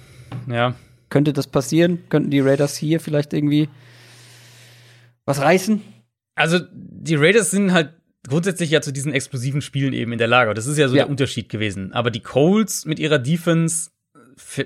ja. 0.47 0.73
Könnte 1.09 1.33
das 1.33 1.47
passieren? 1.47 1.99
Könnten 2.09 2.29
die 2.31 2.39
Raiders 2.39 2.75
hier 2.77 2.99
vielleicht 2.99 3.33
irgendwie 3.33 3.69
was 5.25 5.41
reißen? 5.41 5.81
Also 6.35 6.59
die 6.71 7.15
Raiders 7.15 7.51
sind 7.51 7.73
halt 7.73 7.93
grundsätzlich 8.27 8.69
ja 8.69 8.81
zu 8.81 8.91
diesen 8.91 9.13
explosiven 9.13 9.61
Spielen 9.61 9.93
eben 9.93 10.11
in 10.11 10.17
der 10.17 10.27
Lage. 10.27 10.53
Das 10.53 10.67
ist 10.67 10.77
ja 10.77 10.87
so 10.87 10.95
Ja. 10.95 11.03
der 11.03 11.09
Unterschied 11.09 11.49
gewesen. 11.49 11.93
Aber 11.93 12.11
die 12.11 12.19
Colts 12.19 12.85
mit 12.85 12.99
ihrer 12.99 13.19
Defense, 13.19 13.89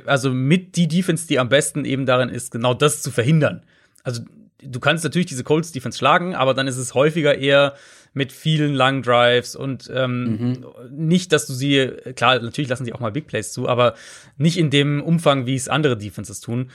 also 0.06 0.32
mit 0.32 0.76
die 0.76 0.88
Defense, 0.88 1.28
die 1.28 1.40
am 1.40 1.50
besten 1.50 1.86
eben 1.86 2.06
darin 2.06 2.30
ist, 2.30 2.52
genau 2.52 2.74
das 2.74 3.02
zu 3.02 3.12
verhindern. 3.12 3.64
Also 4.04 4.22
du 4.62 4.80
kannst 4.80 5.04
natürlich 5.04 5.28
diese 5.28 5.44
Colts 5.44 5.72
Defense 5.72 5.98
schlagen, 5.98 6.36
aber 6.36 6.54
dann 6.54 6.68
ist 6.68 6.78
es 6.78 6.94
häufiger 6.94 7.38
eher 7.38 7.76
mit 8.14 8.34
vielen 8.34 8.74
langen 8.74 9.04
Drives 9.04 9.56
und 9.56 9.90
ähm, 9.94 10.66
nicht, 10.90 11.32
dass 11.32 11.48
du 11.48 11.54
sie, 11.54 11.88
klar, 12.16 12.40
natürlich 12.40 12.70
lassen 12.70 12.84
sie 12.84 12.94
auch 12.94 13.00
mal 13.00 13.12
Big 13.12 13.28
Plays 13.28 13.54
zu, 13.54 13.70
aber 13.70 13.96
nicht 14.38 14.58
in 14.58 14.70
dem 14.70 15.02
Umfang, 15.02 15.46
wie 15.46 15.56
es 15.56 15.70
andere 15.70 15.98
Defenses 15.98 16.42
tun. 16.42 16.72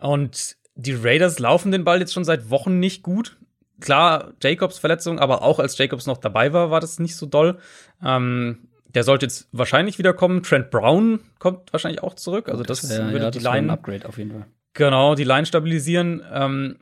Und 0.00 0.56
die 0.74 0.94
Raiders 0.94 1.38
laufen 1.38 1.72
den 1.72 1.84
Ball 1.84 2.00
jetzt 2.00 2.14
schon 2.14 2.24
seit 2.24 2.48
Wochen 2.48 2.78
nicht 2.78 3.02
gut. 3.02 3.36
Klar, 3.80 4.32
Jacobs 4.42 4.78
Verletzung, 4.78 5.18
aber 5.18 5.42
auch 5.42 5.58
als 5.58 5.76
Jacobs 5.76 6.06
noch 6.06 6.18
dabei 6.18 6.52
war, 6.52 6.70
war 6.70 6.80
das 6.80 6.98
nicht 6.98 7.16
so 7.16 7.26
doll. 7.26 7.58
Ähm, 8.02 8.68
der 8.94 9.04
sollte 9.04 9.26
jetzt 9.26 9.48
wahrscheinlich 9.52 9.98
wiederkommen. 9.98 10.42
Trent 10.42 10.70
Brown 10.70 11.20
kommt 11.38 11.72
wahrscheinlich 11.72 12.02
auch 12.02 12.14
zurück. 12.14 12.48
Also 12.48 12.62
das, 12.62 12.88
wär, 12.88 13.12
würde 13.12 13.24
ja, 13.26 13.30
die 13.30 13.38
das 13.38 13.44
Line 13.44 13.68
ein 13.68 13.70
Upgrade 13.70 14.08
auf 14.08 14.18
jeden 14.18 14.32
Fall. 14.32 14.46
Genau, 14.74 15.14
die 15.14 15.24
Line 15.24 15.46
stabilisieren. 15.46 16.22
Ähm, 16.32 16.76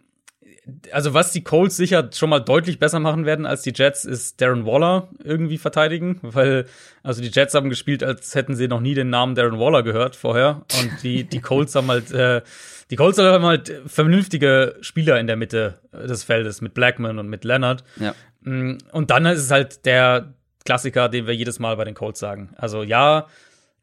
also 0.92 1.14
was 1.14 1.32
die 1.32 1.42
Colts 1.42 1.76
sicher 1.76 2.10
schon 2.12 2.30
mal 2.30 2.40
deutlich 2.40 2.78
besser 2.78 3.00
machen 3.00 3.24
werden 3.24 3.46
als 3.46 3.62
die 3.62 3.72
Jets, 3.74 4.04
ist 4.04 4.40
Darren 4.40 4.66
Waller 4.66 5.08
irgendwie 5.22 5.58
verteidigen, 5.58 6.18
weil 6.22 6.66
also 7.02 7.22
die 7.22 7.28
Jets 7.28 7.54
haben 7.54 7.70
gespielt, 7.70 8.02
als 8.02 8.34
hätten 8.34 8.54
sie 8.54 8.68
noch 8.68 8.80
nie 8.80 8.94
den 8.94 9.10
Namen 9.10 9.34
Darren 9.34 9.58
Waller 9.58 9.82
gehört 9.82 10.16
vorher 10.16 10.62
und 10.80 11.02
die 11.02 11.24
die 11.24 11.40
Colts 11.40 11.74
haben 11.74 11.88
halt 11.88 12.10
äh, 12.12 12.42
die 12.90 12.96
Colts 12.96 13.18
haben 13.18 13.44
halt 13.44 13.72
vernünftige 13.86 14.76
Spieler 14.80 15.20
in 15.20 15.26
der 15.26 15.36
Mitte 15.36 15.78
des 15.92 16.24
Feldes 16.24 16.60
mit 16.60 16.74
Blackman 16.74 17.18
und 17.18 17.28
mit 17.28 17.44
Leonard. 17.44 17.84
Ja. 17.96 18.14
Und 18.44 19.10
dann 19.10 19.26
ist 19.26 19.40
es 19.40 19.50
halt 19.50 19.84
der 19.84 20.32
Klassiker, 20.64 21.08
den 21.08 21.26
wir 21.26 21.34
jedes 21.34 21.58
Mal 21.58 21.76
bei 21.76 21.84
den 21.84 21.94
Colts 21.94 22.20
sagen. 22.20 22.50
Also 22.56 22.82
ja, 22.82 23.26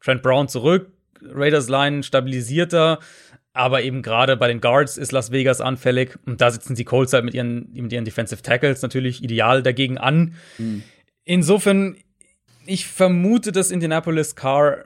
Trent 0.00 0.22
Brown 0.22 0.48
zurück, 0.48 0.90
Raiders 1.22 1.68
Line 1.68 2.02
stabilisierter, 2.02 2.98
aber 3.56 3.82
eben 3.82 4.02
gerade 4.02 4.36
bei 4.36 4.48
den 4.48 4.60
Guards 4.60 4.98
ist 4.98 5.12
Las 5.12 5.32
Vegas 5.32 5.60
anfällig 5.60 6.18
und 6.26 6.40
da 6.40 6.50
sitzen 6.50 6.74
die 6.74 6.84
Colts 6.84 7.12
halt 7.12 7.24
mit 7.24 7.34
ihren, 7.34 7.72
mit 7.72 7.92
ihren 7.92 8.04
Defensive 8.04 8.42
Tackles 8.42 8.82
natürlich 8.82 9.22
ideal 9.22 9.62
dagegen 9.62 9.98
an. 9.98 10.34
Mhm. 10.58 10.82
Insofern, 11.24 11.96
ich 12.66 12.86
vermute, 12.86 13.52
dass 13.52 13.70
Indianapolis 13.70 14.36
Carr 14.36 14.84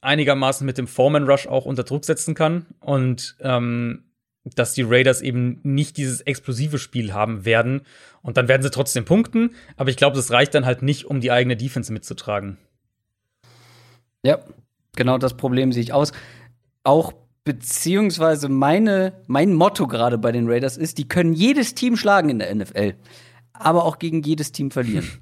einigermaßen 0.00 0.66
mit 0.66 0.78
dem 0.78 0.88
Foreman 0.88 1.28
Rush 1.28 1.46
auch 1.46 1.64
unter 1.64 1.84
Druck 1.84 2.04
setzen 2.04 2.34
kann 2.34 2.66
und 2.80 3.36
ähm, 3.40 4.04
dass 4.44 4.74
die 4.74 4.82
Raiders 4.82 5.20
eben 5.20 5.60
nicht 5.62 5.96
dieses 5.96 6.20
explosive 6.22 6.78
Spiel 6.78 7.12
haben 7.12 7.44
werden. 7.44 7.82
Und 8.22 8.36
dann 8.36 8.48
werden 8.48 8.62
sie 8.62 8.70
trotzdem 8.70 9.04
punkten, 9.04 9.54
aber 9.76 9.90
ich 9.90 9.96
glaube, 9.96 10.16
das 10.16 10.32
reicht 10.32 10.54
dann 10.54 10.66
halt 10.66 10.82
nicht, 10.82 11.04
um 11.04 11.20
die 11.20 11.30
eigene 11.30 11.56
Defense 11.56 11.92
mitzutragen. 11.92 12.58
Ja, 14.24 14.40
genau 14.96 15.18
das 15.18 15.36
Problem 15.36 15.70
sehe 15.70 15.82
ich 15.82 15.92
aus. 15.92 16.12
Auch 16.82 17.12
beziehungsweise 17.44 18.48
meine, 18.48 19.14
mein 19.26 19.54
Motto 19.54 19.86
gerade 19.86 20.18
bei 20.18 20.32
den 20.32 20.48
Raiders 20.48 20.76
ist, 20.76 20.98
die 20.98 21.08
können 21.08 21.32
jedes 21.32 21.74
Team 21.74 21.96
schlagen 21.96 22.28
in 22.28 22.38
der 22.38 22.54
NFL, 22.54 22.94
aber 23.52 23.84
auch 23.84 23.98
gegen 23.98 24.22
jedes 24.22 24.52
Team 24.52 24.70
verlieren. 24.70 25.08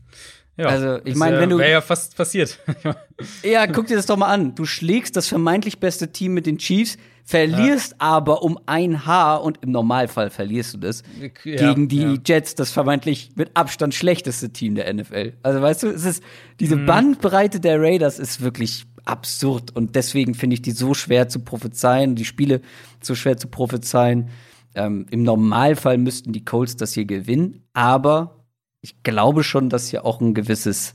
Ja, 0.57 0.67
also 0.67 0.99
ich 1.05 1.15
meine, 1.15 1.39
wenn 1.39 1.49
du 1.49 1.59
wäre 1.59 1.71
ja 1.71 1.81
fast 1.81 2.17
passiert. 2.17 2.59
ja, 3.43 3.67
guck 3.67 3.87
dir 3.87 3.97
das 3.97 4.05
doch 4.05 4.19
mal 4.19 4.27
an. 4.27 4.55
Du 4.55 4.67
schlägst 4.67 5.17
das 5.17 5.27
vermeintlich 5.27 5.79
beste 5.79 6.13
Team 6.13 6.35
mit 6.35 6.45
den 6.45 6.59
Chiefs, 6.59 6.99
verlierst 7.25 7.93
ja. 7.93 7.97
aber 8.01 8.43
um 8.43 8.59
ein 8.67 9.07
Haar 9.07 9.43
und 9.43 9.61
im 9.63 9.71
Normalfall 9.71 10.29
verlierst 10.29 10.75
du 10.75 10.79
das 10.79 11.03
ja, 11.19 11.29
gegen 11.69 11.89
die. 11.89 12.21
Jets, 12.27 12.57
das 12.57 12.73
vermeintlich 12.73 13.31
mit 13.37 13.53
Abstand 13.55 13.95
schlechteste 13.95 14.51
Team 14.51 14.75
der 14.75 14.93
NFL. 14.93 15.33
Also 15.43 15.63
weißt 15.63 15.83
du, 15.85 15.87
es 15.89 16.05
ist 16.05 16.23
diese 16.59 16.77
mhm. 16.77 16.87
Bandbreite 16.87 17.61
der 17.61 17.81
Raiders 17.81 18.19
ist 18.19 18.43
wirklich 18.43 18.85
absurd 19.05 19.75
und 19.77 19.97
deswegen 19.97 20.35
finde 20.35 20.55
ich 20.55 20.63
die 20.63 20.73
so 20.73 20.95
schwer 20.95 21.29
zu 21.29 21.41
prophezeien, 21.41 22.15
die 22.15 22.25
Spiele 22.25 22.61
so 23.03 23.15
schwer 23.15 23.37
zu 23.37 23.49
prophezeien. 23.49 24.29
Ähm, 24.75 25.07
Im 25.11 25.23
Normalfall 25.23 25.99
müssten 25.99 26.33
die 26.33 26.45
Colts 26.45 26.77
das 26.77 26.93
hier 26.93 27.05
gewinnen, 27.05 27.65
aber 27.73 28.45
ich 28.81 29.03
glaube 29.03 29.45
schon, 29.45 29.69
dass 29.69 29.89
hier 29.89 30.05
auch 30.05 30.21
ein 30.21 30.35
gewisses 30.35 30.95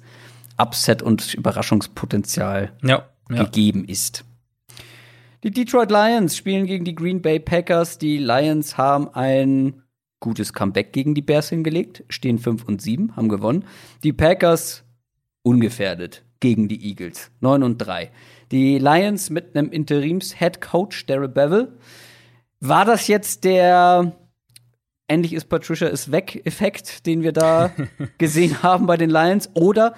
Upset 0.57 1.01
und 1.01 1.33
Überraschungspotenzial 1.33 2.71
ja, 2.81 3.09
ja. 3.29 3.43
gegeben 3.43 3.85
ist. 3.85 4.23
Die 5.43 5.51
Detroit 5.51 5.91
Lions 5.91 6.35
spielen 6.35 6.65
gegen 6.65 6.85
die 6.85 6.95
Green 6.95 7.21
Bay 7.21 7.39
Packers. 7.39 7.97
Die 7.99 8.17
Lions 8.17 8.77
haben 8.77 9.09
ein 9.09 9.83
gutes 10.19 10.53
Comeback 10.53 10.91
gegen 10.91 11.13
die 11.13 11.21
Bears 11.21 11.49
hingelegt, 11.49 12.03
stehen 12.09 12.39
5 12.39 12.63
und 12.65 12.81
7, 12.81 13.15
haben 13.15 13.29
gewonnen. 13.29 13.65
Die 14.03 14.13
Packers 14.13 14.83
ungefährdet 15.43 16.23
gegen 16.45 16.67
die 16.67 16.87
Eagles, 16.87 17.31
9 17.39 17.63
und 17.63 17.79
3. 17.79 18.11
Die 18.51 18.77
Lions 18.77 19.31
mit 19.31 19.55
einem 19.57 19.71
Interims-Head 19.71 20.61
Coach, 20.61 21.07
Daryl 21.07 21.27
Bevel. 21.27 21.79
War 22.59 22.85
das 22.85 23.07
jetzt 23.07 23.45
der 23.45 24.15
endlich 25.07 25.33
ist 25.33 25.45
Patricia 25.45 25.87
ist 25.87 26.11
weg 26.11 26.45
Effekt, 26.45 27.07
den 27.07 27.23
wir 27.23 27.31
da 27.31 27.71
gesehen 28.19 28.61
haben 28.61 28.85
bei 28.85 28.95
den 28.95 29.09
Lions? 29.09 29.49
Oder 29.55 29.95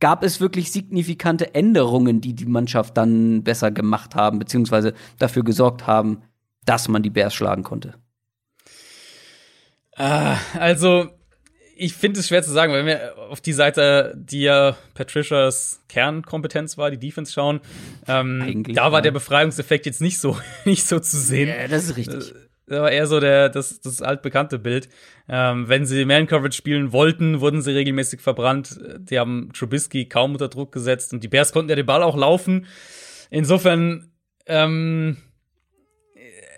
gab 0.00 0.22
es 0.24 0.40
wirklich 0.40 0.72
signifikante 0.72 1.54
Änderungen, 1.54 2.22
die 2.22 2.32
die 2.32 2.46
Mannschaft 2.46 2.96
dann 2.96 3.44
besser 3.44 3.70
gemacht 3.70 4.14
haben, 4.14 4.38
beziehungsweise 4.38 4.94
dafür 5.18 5.44
gesorgt 5.44 5.86
haben, 5.86 6.22
dass 6.64 6.88
man 6.88 7.02
die 7.02 7.10
Bears 7.10 7.34
schlagen 7.34 7.62
konnte? 7.62 7.96
Ah, 9.96 10.38
also, 10.58 11.10
ich 11.80 11.94
finde 11.94 12.20
es 12.20 12.28
schwer 12.28 12.42
zu 12.42 12.50
sagen, 12.50 12.74
wenn 12.74 12.84
wir 12.84 13.16
auf 13.30 13.40
die 13.40 13.54
Seite, 13.54 14.12
die 14.14 14.42
ja 14.42 14.76
Patricias 14.92 15.82
Kernkompetenz 15.88 16.76
war, 16.76 16.90
die 16.90 16.98
Defense 16.98 17.32
schauen, 17.32 17.60
ähm, 18.06 18.64
da 18.64 18.92
war 18.92 18.98
ja. 18.98 19.00
der 19.00 19.12
Befreiungseffekt 19.12 19.86
jetzt 19.86 20.02
nicht 20.02 20.18
so, 20.18 20.38
nicht 20.66 20.86
so 20.86 21.00
zu 21.00 21.16
sehen. 21.16 21.48
Ja, 21.48 21.68
das 21.68 21.84
ist 21.84 21.96
richtig. 21.96 22.32
Äh, 22.32 22.34
das 22.66 22.80
war 22.80 22.92
eher 22.92 23.06
so 23.06 23.18
der, 23.18 23.48
das, 23.48 23.80
das 23.80 24.02
altbekannte 24.02 24.58
Bild. 24.58 24.90
Ähm, 25.26 25.68
wenn 25.68 25.86
sie 25.86 26.04
Man-Coverage 26.04 26.56
spielen 26.56 26.92
wollten, 26.92 27.40
wurden 27.40 27.62
sie 27.62 27.72
regelmäßig 27.72 28.20
verbrannt. 28.20 28.78
Die 28.98 29.18
haben 29.18 29.50
Trubisky 29.54 30.04
kaum 30.04 30.32
unter 30.32 30.48
Druck 30.48 30.72
gesetzt 30.72 31.12
und 31.14 31.24
die 31.24 31.28
Bears 31.28 31.52
konnten 31.52 31.70
ja 31.70 31.76
den 31.76 31.86
Ball 31.86 32.02
auch 32.02 32.16
laufen. 32.16 32.66
Insofern, 33.30 34.12
ähm, 34.46 35.16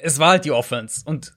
es 0.03 0.19
war 0.19 0.31
halt 0.31 0.44
die 0.44 0.51
Offense. 0.51 1.03
Und 1.07 1.32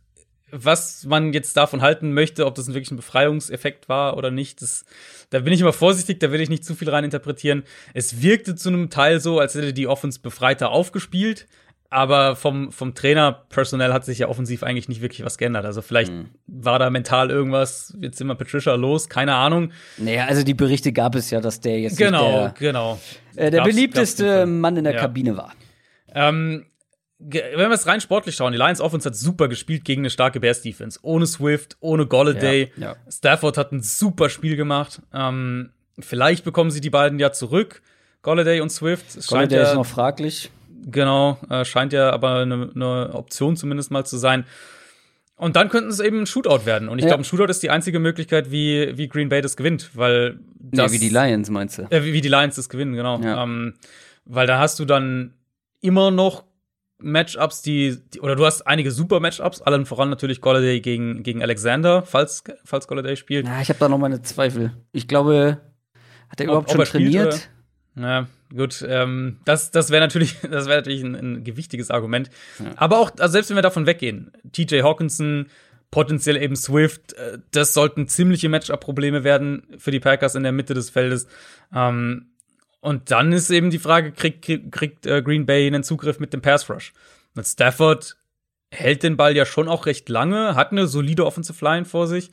was 0.64 1.06
man 1.06 1.34
jetzt 1.34 1.57
davon 1.57 1.82
halten 1.82 2.14
möchte, 2.14 2.45
ob 2.45 2.56
das 2.56 2.68
wirklich 2.68 2.91
ein 2.91 2.98
Befreiungseffekt 2.98 3.90
war 3.90 4.18
oder 4.18 4.32
nicht, 4.32 4.61
das, 4.61 4.86
da 5.30 5.40
bin 5.40 5.53
ich 5.53 5.61
immer 5.61 5.73
vorsichtig, 5.73 6.19
da 6.19 6.32
will 6.32 6.41
ich 6.41 6.49
nicht 6.49 6.65
zu 6.65 6.76
viel 6.76 6.90
rein 6.90 7.03
interpretieren. 7.03 7.64
Es 7.94 8.22
wirkte 8.22 8.56
zu 8.56 8.69
einem 8.69 8.90
Teil 8.90 9.19
so, 9.19 9.40
als 9.40 9.56
hätte 9.56 9.73
die 9.73 9.88
Offense 9.88 10.19
befreiter 10.19 10.69
aufgespielt 10.69 11.48
aber 11.90 12.36
vom, 12.36 12.73
vom 12.73 12.94
Trainerpersonell 12.94 13.94
hat 13.94 14.03
sich 14.03 14.19
ja 14.19 14.27
offensiv 14.27 14.64
eigentlich 14.64 14.90
nicht 14.90 15.02
wirklich 15.02 15.23
was 15.23 15.38
geändert. 15.38 15.65
Also 15.65 15.82
vielleicht 15.82 16.11
mhm. 16.11 16.30
war 16.45 16.77
da 16.77 16.90
mental 16.90 17.30
irgendwas, 17.30 17.95
jetzt 18.02 18.18
sind 18.18 18.27
wir 18.27 18.36
Patricia 18.36 18.73
los, 18.76 19.07
keine 19.07 19.36
Ahnung. 19.36 19.72
Naja, 19.98 20.26
also 20.26 20.44
die 20.44 20.53
Berichte 20.53 20.91
gab 20.91 21.15
es 21.15 21.30
ja, 21.30 21.40
dass 21.40 21.61
der 21.61 21.80
jetzt 21.80 21.98
genau, 21.98 22.32
der, 22.32 22.53
genau. 22.57 22.99
Äh, 23.36 23.49
der 23.52 23.64
beliebteste 23.64 24.45
Mann 24.45 24.76
in 24.77 24.84
der 24.84 24.95
ja. 24.95 24.99
Kabine 24.99 25.38
war. 25.38 25.53
Ähm, 26.14 26.65
wenn 27.31 27.69
wir 27.69 27.72
es 27.72 27.88
rein 27.88 28.02
sportlich 28.02 28.35
schauen, 28.35 28.52
die 28.52 28.57
Lions 28.57 28.81
Offense 28.81 29.10
hat 29.10 29.15
super 29.15 29.47
gespielt 29.47 29.84
gegen 29.84 30.02
eine 30.02 30.10
starke 30.10 30.39
Bears 30.39 30.61
Defense. 30.61 30.99
Ohne 31.02 31.26
Swift, 31.26 31.77
ohne 31.80 32.06
Golladay. 32.06 32.72
Ja, 32.77 32.88
ja. 32.88 32.95
Stafford 33.11 33.57
hat 33.57 33.72
ein 33.72 33.81
super 33.81 34.30
Spiel 34.30 34.56
gemacht. 34.56 35.02
Ähm, 35.14 35.72
vielleicht 35.99 36.43
bekommen 36.43 36.72
sie 36.72 36.81
die 36.81 36.89
beiden 36.89 37.19
ja 37.19 37.31
zurück. 37.31 37.81
Golladay 38.22 38.61
und 38.61 38.69
Swift. 38.69 39.27
Golladay 39.27 39.57
ja, 39.57 39.64
ist 39.69 39.76
noch 39.76 39.85
fraglich. 39.85 40.52
Genau, 40.88 41.39
äh, 41.49 41.65
scheint 41.65 41.93
ja 41.93 42.11
aber 42.11 42.39
eine, 42.39 42.69
eine 42.76 43.10
Option 43.14 43.57
zumindest 43.57 43.91
mal 43.91 44.06
zu 44.06 44.18
sein. 44.18 44.45
Und 45.38 45.56
dann 45.56 45.69
könnten 45.69 45.89
es 45.89 45.99
eben 45.99 46.22
ein 46.22 46.26
Shootout 46.27 46.65
werden. 46.65 46.88
Und 46.88 46.99
ich 46.99 47.06
ja. 47.06 47.10
glaube, 47.10 47.22
ein 47.22 47.26
Shootout 47.26 47.49
ist 47.49 47.61
die 47.61 47.69
einzige 47.69 47.99
Möglichkeit, 47.99 48.52
wie, 48.52 48.97
wie 48.97 49.07
Green 49.07 49.30
Bay 49.30 49.41
das 49.41 49.57
gewinnt, 49.57 49.91
weil 49.93 50.39
das. 50.60 50.91
Ja, 50.91 50.91
wie 50.91 50.99
die 50.99 51.10
Lions, 51.10 51.49
meinst 51.49 51.80
du? 51.80 51.84
Äh, 51.89 52.03
wie, 52.03 52.14
wie 52.14 52.22
die 52.22 52.30
Lions 52.30 52.56
das 52.56 52.69
gewinnen, 52.69 52.93
genau. 52.93 53.19
Ähm, 53.22 53.73
weil 54.26 54.47
da 54.47 54.60
hast 54.60 54.80
du 54.80 54.85
dann 54.85 55.34
immer 55.81 56.10
noch 56.11 56.43
Matchups, 56.99 57.61
die, 57.61 57.97
die, 58.13 58.22
oder 58.22 58.35
du 58.35 58.45
hast 58.45 58.61
einige 58.61 58.91
super 58.91 59.19
Matchups, 59.19 59.61
allen 59.61 59.85
voran 59.85 60.09
natürlich 60.09 60.41
Golladay 60.41 60.80
gegen, 60.80 61.23
gegen 61.23 61.41
Alexander, 61.41 62.03
falls, 62.03 62.43
falls 62.63 62.88
Golladay 62.88 63.17
spielt. 63.17 63.45
Ja, 63.45 63.61
ich 63.61 63.69
habe 63.69 63.80
da 63.80 63.89
noch 63.89 63.97
meine 63.97 64.22
Zweifel. 64.22 64.72
Ich 64.91 65.07
glaube, 65.07 65.61
hat 66.30 66.39
er 66.39 66.45
überhaupt 66.45 66.67
ob, 66.67 66.72
schon 66.72 66.81
ob 66.81 66.88
er 66.88 66.91
trainiert? 66.91 67.34
Spielt, 67.34 67.49
ja, 67.97 68.27
gut. 68.53 68.85
Ähm, 68.88 69.39
das 69.45 69.72
das 69.72 69.89
wäre 69.89 70.01
natürlich, 70.01 70.38
das 70.49 70.67
wäre 70.67 70.77
natürlich 70.80 71.03
ein, 71.03 71.15
ein, 71.15 71.43
gewichtiges 71.43 71.91
Argument. 71.91 72.30
Ja. 72.59 72.72
Aber 72.77 72.99
auch, 72.99 73.11
also 73.19 73.34
selbst 73.34 73.49
wenn 73.49 73.57
wir 73.57 73.61
davon 73.61 73.85
weggehen, 73.85 74.31
TJ 74.51 74.81
Hawkinson, 74.81 75.47
potenziell 75.91 76.38
eben 76.38 76.55
Swift, 76.55 77.13
äh, 77.13 77.39
das 77.51 77.73
sollten 77.73 78.07
ziemliche 78.07 78.49
Matchup-Probleme 78.49 79.23
werden 79.23 79.63
für 79.77 79.91
die 79.91 79.99
Packers 79.99 80.35
in 80.35 80.43
der 80.43 80.51
Mitte 80.51 80.73
des 80.73 80.89
Feldes. 80.89 81.27
Ähm, 81.73 82.31
und 82.86 83.10
dann 83.10 83.32
ist 83.32 83.49
eben 83.49 83.72
die 83.72 83.80
Frage, 83.80 84.12
kriegt, 84.12 84.45
kriegt, 84.72 85.06
äh, 85.07 85.24
Green 85.24 85.48
Bay 85.48 85.66
einen 85.66 85.84
Zugriff 85.84 86.20
mit 86.20 86.34
dem 86.34 86.41
Pass 86.41 86.70
Rush? 86.70 86.94
Und 87.36 87.44
Stafford 87.44 88.16
hält 88.72 89.02
den 89.02 89.18
Ball 89.18 89.36
ja 89.36 89.45
schon 89.45 89.68
auch 89.68 89.88
recht 89.88 90.07
lange, 90.07 90.53
hat 90.56 90.72
eine 90.72 90.86
solide 90.86 91.26
Offensive 91.26 91.66
Line 91.66 91.86
vor 91.86 92.07
sich, 92.07 92.30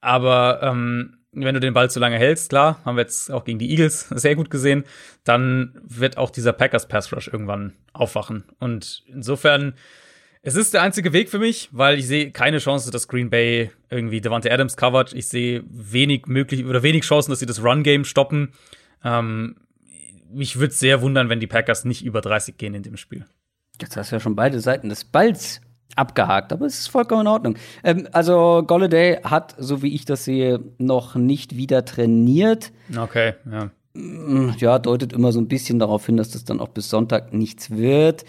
aber 0.00 0.60
ähm, 0.62 1.18
wenn 1.30 1.54
du 1.54 1.60
den 1.60 1.74
Ball 1.74 1.90
zu 1.90 2.00
lange 2.00 2.18
hältst, 2.18 2.50
klar, 2.50 2.80
haben 2.84 2.96
wir 2.96 3.02
jetzt 3.02 3.30
auch 3.30 3.44
gegen 3.44 3.60
die 3.60 3.70
Eagles 3.70 4.08
sehr 4.10 4.34
gut 4.34 4.50
gesehen, 4.50 4.84
dann 5.22 5.78
wird 5.84 6.16
auch 6.18 6.30
dieser 6.30 6.52
Packers 6.52 6.88
Pass 6.88 7.12
Rush 7.12 7.28
irgendwann 7.28 7.72
aufwachen. 7.92 8.42
Und 8.58 9.04
insofern, 9.06 9.74
es 10.42 10.56
ist 10.56 10.74
der 10.74 10.82
einzige 10.82 11.12
Weg 11.12 11.30
für 11.30 11.38
mich, 11.38 11.68
weil 11.70 12.00
ich 12.00 12.08
sehe 12.08 12.32
keine 12.32 12.58
Chance, 12.58 12.90
dass 12.90 13.06
Green 13.06 13.30
Bay 13.30 13.70
irgendwie 13.90 14.20
Devante 14.20 14.50
Adams 14.50 14.76
covert. 14.76 15.12
Ich 15.12 15.28
sehe 15.28 15.62
wenig 15.68 16.26
möglich 16.26 16.64
oder 16.64 16.82
wenig 16.82 17.04
Chancen, 17.04 17.30
dass 17.30 17.38
sie 17.38 17.46
das 17.46 17.62
Run 17.62 17.84
Game 17.84 18.04
stoppen. 18.04 18.52
Ähm, 19.04 19.56
mich 20.34 20.58
würde 20.58 20.74
sehr 20.74 21.02
wundern, 21.02 21.28
wenn 21.28 21.40
die 21.40 21.46
Packers 21.46 21.84
nicht 21.84 22.04
über 22.04 22.20
30 22.20 22.56
gehen 22.56 22.74
in 22.74 22.82
dem 22.82 22.96
Spiel. 22.96 23.24
Jetzt 23.80 23.96
hast 23.96 24.12
du 24.12 24.16
ja 24.16 24.20
schon 24.20 24.36
beide 24.36 24.60
Seiten 24.60 24.88
des 24.88 25.04
Balls 25.04 25.60
abgehakt, 25.96 26.52
aber 26.52 26.66
es 26.66 26.80
ist 26.80 26.88
vollkommen 26.88 27.22
in 27.22 27.26
Ordnung. 27.28 27.56
Ähm, 27.82 28.08
also 28.12 28.62
Golladay 28.66 29.20
hat, 29.22 29.54
so 29.58 29.82
wie 29.82 29.94
ich 29.94 30.04
das 30.04 30.24
sehe, 30.24 30.60
noch 30.78 31.14
nicht 31.14 31.56
wieder 31.56 31.84
trainiert. 31.84 32.72
Okay, 32.96 33.34
ja. 33.50 33.70
mm, 33.94 34.54
ja, 34.58 34.78
deutet 34.78 35.12
immer 35.12 35.32
so 35.32 35.40
ein 35.40 35.48
bisschen 35.48 35.78
darauf 35.78 36.06
hin, 36.06 36.16
dass 36.16 36.30
das 36.30 36.44
dann 36.44 36.60
auch 36.60 36.68
bis 36.68 36.88
Sonntag 36.88 37.32
nichts 37.32 37.70
wird. 37.70 38.24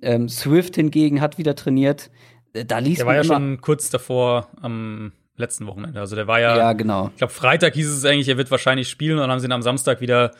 Ähm, 0.00 0.28
Swift 0.28 0.76
hingegen 0.76 1.20
hat 1.20 1.38
wieder 1.38 1.54
trainiert. 1.54 2.10
Äh, 2.52 2.64
da 2.64 2.78
liest 2.78 3.00
Der 3.00 3.06
war 3.06 3.14
ja 3.14 3.24
schon 3.24 3.60
kurz 3.60 3.90
davor 3.90 4.48
am 4.60 5.12
letzten 5.36 5.66
Wochenende. 5.66 6.00
Also 6.00 6.16
der 6.16 6.26
war 6.26 6.40
ja, 6.40 6.56
ja 6.56 6.72
genau. 6.72 7.08
ich 7.12 7.18
glaube, 7.18 7.32
Freitag 7.32 7.74
hieß 7.74 7.88
es 7.88 8.04
eigentlich, 8.04 8.28
er 8.28 8.36
wird 8.36 8.50
wahrscheinlich 8.50 8.88
spielen 8.88 9.14
und 9.14 9.20
dann 9.20 9.30
haben 9.30 9.40
sie 9.40 9.46
ihn 9.46 9.52
am 9.52 9.62
Samstag 9.62 10.00
wieder 10.00 10.32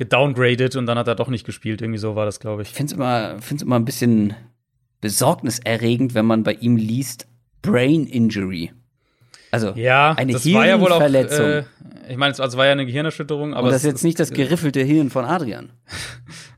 gedowngraded 0.00 0.76
und 0.76 0.86
dann 0.86 0.96
hat 0.96 1.08
er 1.08 1.14
doch 1.14 1.28
nicht 1.28 1.44
gespielt. 1.44 1.82
Irgendwie 1.82 1.98
so 1.98 2.16
war 2.16 2.24
das, 2.24 2.40
glaube 2.40 2.62
ich. 2.62 2.70
Ich 2.70 2.74
finde 2.74 2.90
es 2.90 2.96
immer, 2.96 3.36
immer 3.60 3.76
ein 3.76 3.84
bisschen 3.84 4.34
besorgniserregend, 5.02 6.14
wenn 6.14 6.24
man 6.24 6.42
bei 6.42 6.54
ihm 6.54 6.76
liest, 6.76 7.28
Brain 7.60 8.06
Injury. 8.06 8.72
Also 9.50 9.72
ja, 9.76 10.12
eine 10.12 10.32
das 10.32 10.50
war 10.54 10.66
ja 10.66 10.80
wohl 10.80 10.90
auch, 10.90 11.02
Hirnverletzung. 11.02 11.46
äh, 11.46 11.64
ich 12.08 12.16
meine, 12.16 12.32
es 12.32 12.40
also 12.40 12.56
war 12.56 12.64
ja 12.64 12.72
eine 12.72 12.86
Gehirnerschütterung, 12.86 13.52
aber 13.52 13.66
Und 13.66 13.72
das 13.72 13.82
ist 13.84 13.90
jetzt 13.90 14.02
nicht 14.02 14.18
das 14.18 14.30
geriffelte 14.30 14.80
Hirn 14.80 15.10
von 15.10 15.24
Adrian. 15.24 15.70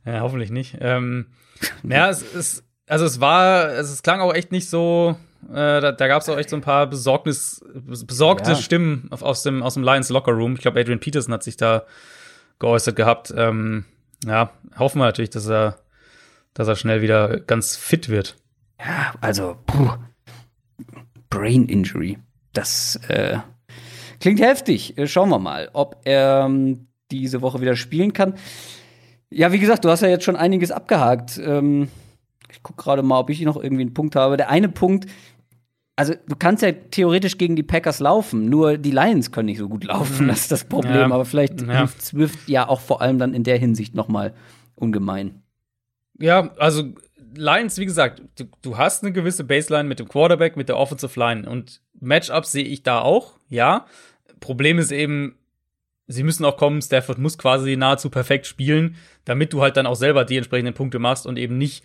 Ja, 0.05 0.19
hoffentlich 0.19 0.51
nicht. 0.51 0.79
Ähm, 0.81 1.27
ja, 1.89 2.11
es 2.11 2.23
ist, 2.23 2.65
also 2.89 3.05
es 3.05 3.21
war, 3.21 3.69
es, 3.69 3.89
es 3.89 4.03
klang 4.03 4.21
auch 4.21 4.35
echt 4.35 4.51
nicht 4.51 4.69
so, 4.69 5.17
äh, 5.49 5.81
da, 5.81 5.93
da 5.93 6.09
gab 6.09 6.23
es 6.23 6.29
auch 6.29 6.37
echt 6.37 6.51
so 6.51 6.57
ein 6.57 6.61
paar 6.63 6.89
Besorgnis, 6.89 7.65
besorgte 7.73 8.51
Ja. 8.51 8.57
Stimmen 8.57 9.07
auf, 9.11 9.23
aus, 9.23 9.45
dem, 9.45 9.63
aus 9.63 9.75
dem 9.75 9.85
Lions 9.85 10.09
Locker 10.09 10.33
Room. 10.33 10.55
Ich 10.55 10.61
glaube, 10.61 10.81
Adrian 10.81 10.99
Peterson 10.99 11.33
hat 11.33 11.45
sich 11.45 11.57
da 11.57 11.85
geäußert 12.63 12.97
gehabt. 12.97 13.35
Ähm, 13.37 13.85
ja, 14.25 14.53
hoffen 14.79 15.01
wir 15.01 15.05
natürlich, 15.05 15.31
dass 15.31 15.49
er, 15.49 15.79
dass 16.55 16.69
er 16.69 16.77
schnell 16.77 17.03
wieder 17.03 17.41
ganz 17.41 17.77
fit 17.77 18.09
wird. 18.09 18.37
Ja, 18.79 19.13
also, 19.21 19.57
puh. 19.67 19.91
Brain 21.29 21.67
Injury. 21.67 22.19
Das 22.53 22.97
äh, 23.09 23.39
klingt 24.21 24.41
heftig. 24.41 24.97
Äh, 24.97 25.07
Schauen 25.07 25.29
wir 25.31 25.39
mal, 25.39 25.71
ob 25.73 26.01
er 26.05 26.45
ähm, 26.47 26.87
diese 27.11 27.43
Woche 27.43 27.61
wieder 27.61 27.75
spielen 27.75 28.13
kann. 28.13 28.35
Ja, 29.31 29.51
wie 29.51 29.59
gesagt, 29.59 29.85
du 29.85 29.91
hast 29.91 30.03
ja 30.03 30.09
jetzt 30.09 30.25
schon 30.25 30.37
einiges 30.37 30.71
abgehakt. 30.71 31.39
Ähm, 31.39 31.89
ich 32.51 32.63
gucke 32.63 32.83
gerade 32.83 33.03
mal, 33.03 33.19
ob 33.19 33.31
ich 33.31 33.41
noch 33.41 33.57
irgendwie 33.57 33.83
einen 33.83 33.95
Punkt 33.95 34.15
habe. 34.15 34.37
Der 34.37 34.51
eine 34.51 34.69
Punkt, 34.69 35.07
also 36.03 36.15
du 36.27 36.35
kannst 36.37 36.63
ja 36.65 36.73
theoretisch 36.73 37.39
gegen 37.39 37.55
die 37.55 37.63
Packers 37.63 38.01
laufen, 38.01 38.49
nur 38.49 38.77
die 38.77 38.91
Lions 38.91 39.31
können 39.31 39.47
nicht 39.47 39.59
so 39.59 39.69
gut 39.69 39.85
laufen. 39.85 40.27
Das 40.27 40.41
ist 40.41 40.53
das 40.53 40.65
Problem. 40.65 40.95
Ja. 40.95 41.05
Aber 41.11 41.25
vielleicht 41.25 41.63
Ja. 41.63 41.79
hilft 41.79 42.03
Swift 42.03 42.49
ja 42.49 42.69
auch 42.69 42.81
vor 42.81 43.01
allem 43.01 43.19
dann 43.19 43.35
in 43.35 43.45
der 43.45 43.57
Hinsicht 43.59 43.95
noch 43.95 44.09
mal 44.09 44.35
ungemein. 44.75 45.43
Ja, 46.19 46.51
also 46.59 46.93
Lions, 47.37 47.79
wie 47.79 47.87
gesagt, 47.87 48.21
du, 48.37 48.45
du 48.63 48.77
hast 48.77 49.03
eine 49.05 49.13
gewisse 49.13 49.45
Baseline 49.45 49.89
mit 49.89 50.01
dem 50.01 50.09
Quarterback, 50.09 50.57
mit 50.57 50.69
der 50.69 50.77
Offensive 50.77 51.19
Line 51.19 51.49
und 51.49 51.81
Matchups 52.01 52.51
sehe 52.53 52.65
ich 52.65 52.83
da 52.83 53.01
auch, 53.01 53.39
ja. 53.49 53.87
Problem 54.41 54.79
ist 54.79 54.91
eben, 54.91 55.37
sie 56.09 56.25
müssen 56.25 56.45
auch 56.45 56.57
kommen, 56.57 56.83
Stafford 56.83 57.19
muss 57.19 57.39
quasi 57.39 57.77
nahezu 57.77 58.11
perfekt 58.11 58.47
spielen, 58.47 58.97
damit 59.25 59.53
du 59.53 59.63
halt 59.63 59.77
dann 59.77 59.87
auch 59.87 59.95
selber 59.95 60.25
die 60.25 60.37
entsprechenden 60.37 60.75
Punkte 60.75 60.99
machst 60.99 61.27
und 61.27 61.39
eben 61.39 61.57
nicht 61.59 61.85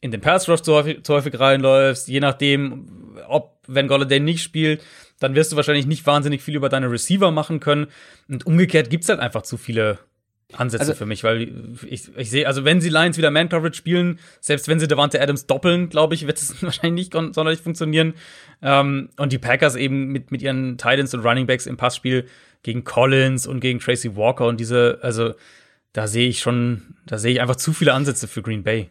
in 0.00 0.10
den 0.10 0.20
Pass 0.20 0.48
Rush 0.48 0.60
zu 0.60 0.72
häufig, 0.74 1.02
zu 1.02 1.14
häufig 1.14 1.38
reinläufst, 1.38 2.08
je 2.08 2.20
nachdem, 2.20 3.16
ob, 3.28 3.58
wenn 3.66 3.86
Golladay 3.88 4.20
nicht 4.20 4.42
spielt, 4.42 4.82
dann 5.18 5.34
wirst 5.34 5.52
du 5.52 5.56
wahrscheinlich 5.56 5.86
nicht 5.86 6.06
wahnsinnig 6.06 6.42
viel 6.42 6.56
über 6.56 6.68
deine 6.68 6.90
Receiver 6.90 7.30
machen 7.30 7.60
können. 7.60 7.88
Und 8.28 8.46
umgekehrt 8.46 8.88
gibt's 8.88 9.08
halt 9.10 9.20
einfach 9.20 9.42
zu 9.42 9.58
viele 9.58 9.98
Ansätze 10.52 10.82
Also- 10.82 10.94
für 10.94 11.06
mich, 11.06 11.22
weil 11.22 11.76
ich, 11.88 12.16
ich 12.16 12.30
sehe, 12.30 12.46
also 12.46 12.64
wenn 12.64 12.80
sie 12.80 12.88
Lions 12.88 13.18
wieder 13.18 13.30
Man-Coverage 13.30 13.76
spielen, 13.76 14.18
selbst 14.40 14.66
wenn 14.68 14.80
sie 14.80 14.88
Devante 14.88 15.20
Adams 15.20 15.46
doppeln, 15.46 15.90
glaube 15.90 16.14
ich, 16.14 16.26
wird 16.26 16.38
es 16.38 16.62
wahrscheinlich 16.62 17.12
nicht 17.12 17.34
sonderlich 17.34 17.60
funktionieren. 17.60 18.14
Ähm, 18.62 19.10
und 19.18 19.32
die 19.32 19.38
Packers 19.38 19.76
eben 19.76 20.06
mit, 20.06 20.32
mit 20.32 20.42
ihren 20.42 20.78
Titans 20.78 21.14
und 21.14 21.20
Running 21.20 21.46
Backs 21.46 21.66
im 21.66 21.76
Passspiel 21.76 22.26
gegen 22.62 22.84
Collins 22.84 23.46
und 23.46 23.60
gegen 23.60 23.78
Tracy 23.78 24.16
Walker 24.16 24.46
und 24.46 24.58
diese, 24.58 24.98
also 25.02 25.34
da 25.92 26.06
sehe 26.06 26.28
ich 26.28 26.40
schon, 26.40 26.94
da 27.06 27.18
sehe 27.18 27.32
ich 27.32 27.40
einfach 27.40 27.56
zu 27.56 27.72
viele 27.72 27.92
Ansätze 27.94 28.26
für 28.28 28.42
Green 28.42 28.62
Bay. 28.62 28.90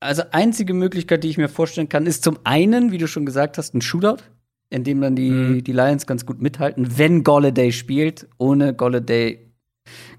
Also 0.00 0.22
einzige 0.32 0.72
Möglichkeit, 0.74 1.24
die 1.24 1.28
ich 1.28 1.36
mir 1.38 1.48
vorstellen 1.48 1.88
kann, 1.88 2.06
ist 2.06 2.24
zum 2.24 2.38
einen, 2.44 2.90
wie 2.90 2.98
du 2.98 3.06
schon 3.06 3.26
gesagt 3.26 3.58
hast, 3.58 3.74
ein 3.74 3.82
Shootout, 3.82 4.22
in 4.70 4.82
dem 4.84 5.00
dann 5.00 5.14
die, 5.14 5.30
Mhm. 5.30 5.64
die 5.64 5.72
Lions 5.72 6.06
ganz 6.06 6.24
gut 6.24 6.40
mithalten, 6.40 6.96
wenn 6.98 7.22
Golladay 7.22 7.70
spielt. 7.72 8.26
Ohne 8.38 8.72
Golladay 8.74 9.46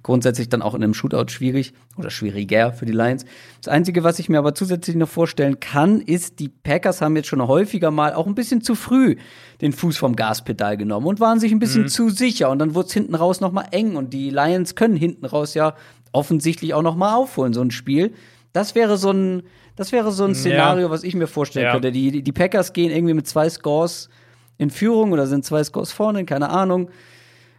grundsätzlich 0.03 0.49
dann 0.49 0.61
auch 0.61 0.75
in 0.75 0.83
einem 0.83 0.93
Shootout 0.93 1.29
schwierig 1.31 1.73
oder 1.97 2.09
schwieriger 2.09 2.73
für 2.73 2.85
die 2.85 2.91
Lions. 2.91 3.25
Das 3.61 3.71
Einzige, 3.71 4.03
was 4.03 4.19
ich 4.19 4.27
mir 4.27 4.39
aber 4.39 4.53
zusätzlich 4.53 4.95
noch 4.95 5.07
vorstellen 5.07 5.59
kann, 5.59 6.01
ist, 6.01 6.39
die 6.39 6.49
Packers 6.49 7.01
haben 7.01 7.15
jetzt 7.15 7.27
schon 7.27 7.45
häufiger 7.47 7.89
mal 7.91 8.13
auch 8.13 8.27
ein 8.27 8.35
bisschen 8.35 8.61
zu 8.61 8.75
früh 8.75 9.15
den 9.61 9.71
Fuß 9.71 9.97
vom 9.97 10.15
Gaspedal 10.15 10.77
genommen 10.77 11.05
und 11.07 11.19
waren 11.19 11.39
sich 11.39 11.51
ein 11.51 11.59
bisschen 11.59 11.87
zu 11.87 12.09
sicher. 12.09 12.49
Und 12.49 12.59
dann 12.59 12.75
wurde 12.75 12.87
es 12.87 12.93
hinten 12.93 13.15
raus 13.15 13.39
noch 13.39 13.51
mal 13.51 13.65
eng. 13.71 13.95
Und 13.95 14.13
die 14.13 14.29
Lions 14.29 14.75
können 14.75 14.95
hinten 14.97 15.25
raus 15.25 15.53
ja 15.53 15.75
offensichtlich 16.11 16.73
auch 16.73 16.81
noch 16.83 16.95
mal 16.95 17.15
aufholen, 17.15 17.53
so 17.53 17.61
ein 17.61 17.71
Spiel. 17.71 18.13
Das 18.53 18.75
wäre 18.75 18.97
so 18.97 19.11
ein, 19.11 19.43
das 19.75 19.91
wäre 19.91 20.11
so 20.11 20.25
ein 20.25 20.35
Szenario, 20.35 20.89
was 20.89 21.03
ich 21.03 21.15
mir 21.15 21.27
vorstellen 21.27 21.65
Ja. 21.65 21.71
könnte. 21.73 21.91
Die, 21.91 22.21
die 22.23 22.31
Packers 22.31 22.73
gehen 22.73 22.91
irgendwie 22.91 23.13
mit 23.13 23.27
zwei 23.27 23.49
Scores 23.49 24.09
in 24.57 24.69
Führung 24.69 25.11
oder 25.11 25.27
sind 25.27 25.43
zwei 25.45 25.63
Scores 25.63 25.91
vorne, 25.91 26.25
keine 26.25 26.49
Ahnung. 26.49 26.89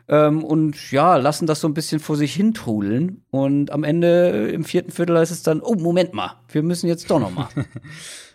Ähm, 0.08 0.42
und 0.44 0.90
ja, 0.90 1.16
lassen 1.16 1.46
das 1.46 1.60
so 1.60 1.68
ein 1.68 1.74
bisschen 1.74 2.00
vor 2.00 2.16
sich 2.16 2.34
hin 2.34 2.54
trudeln. 2.54 3.22
Und 3.30 3.70
am 3.70 3.84
Ende 3.84 4.48
äh, 4.48 4.52
im 4.54 4.64
vierten 4.64 4.90
Viertel 4.90 5.16
heißt 5.18 5.32
es 5.32 5.42
dann, 5.42 5.60
oh, 5.60 5.74
Moment 5.74 6.12
mal, 6.12 6.36
wir 6.50 6.62
müssen 6.62 6.86
jetzt 6.88 7.10
doch 7.10 7.20
noch 7.20 7.30
mal. 7.30 7.48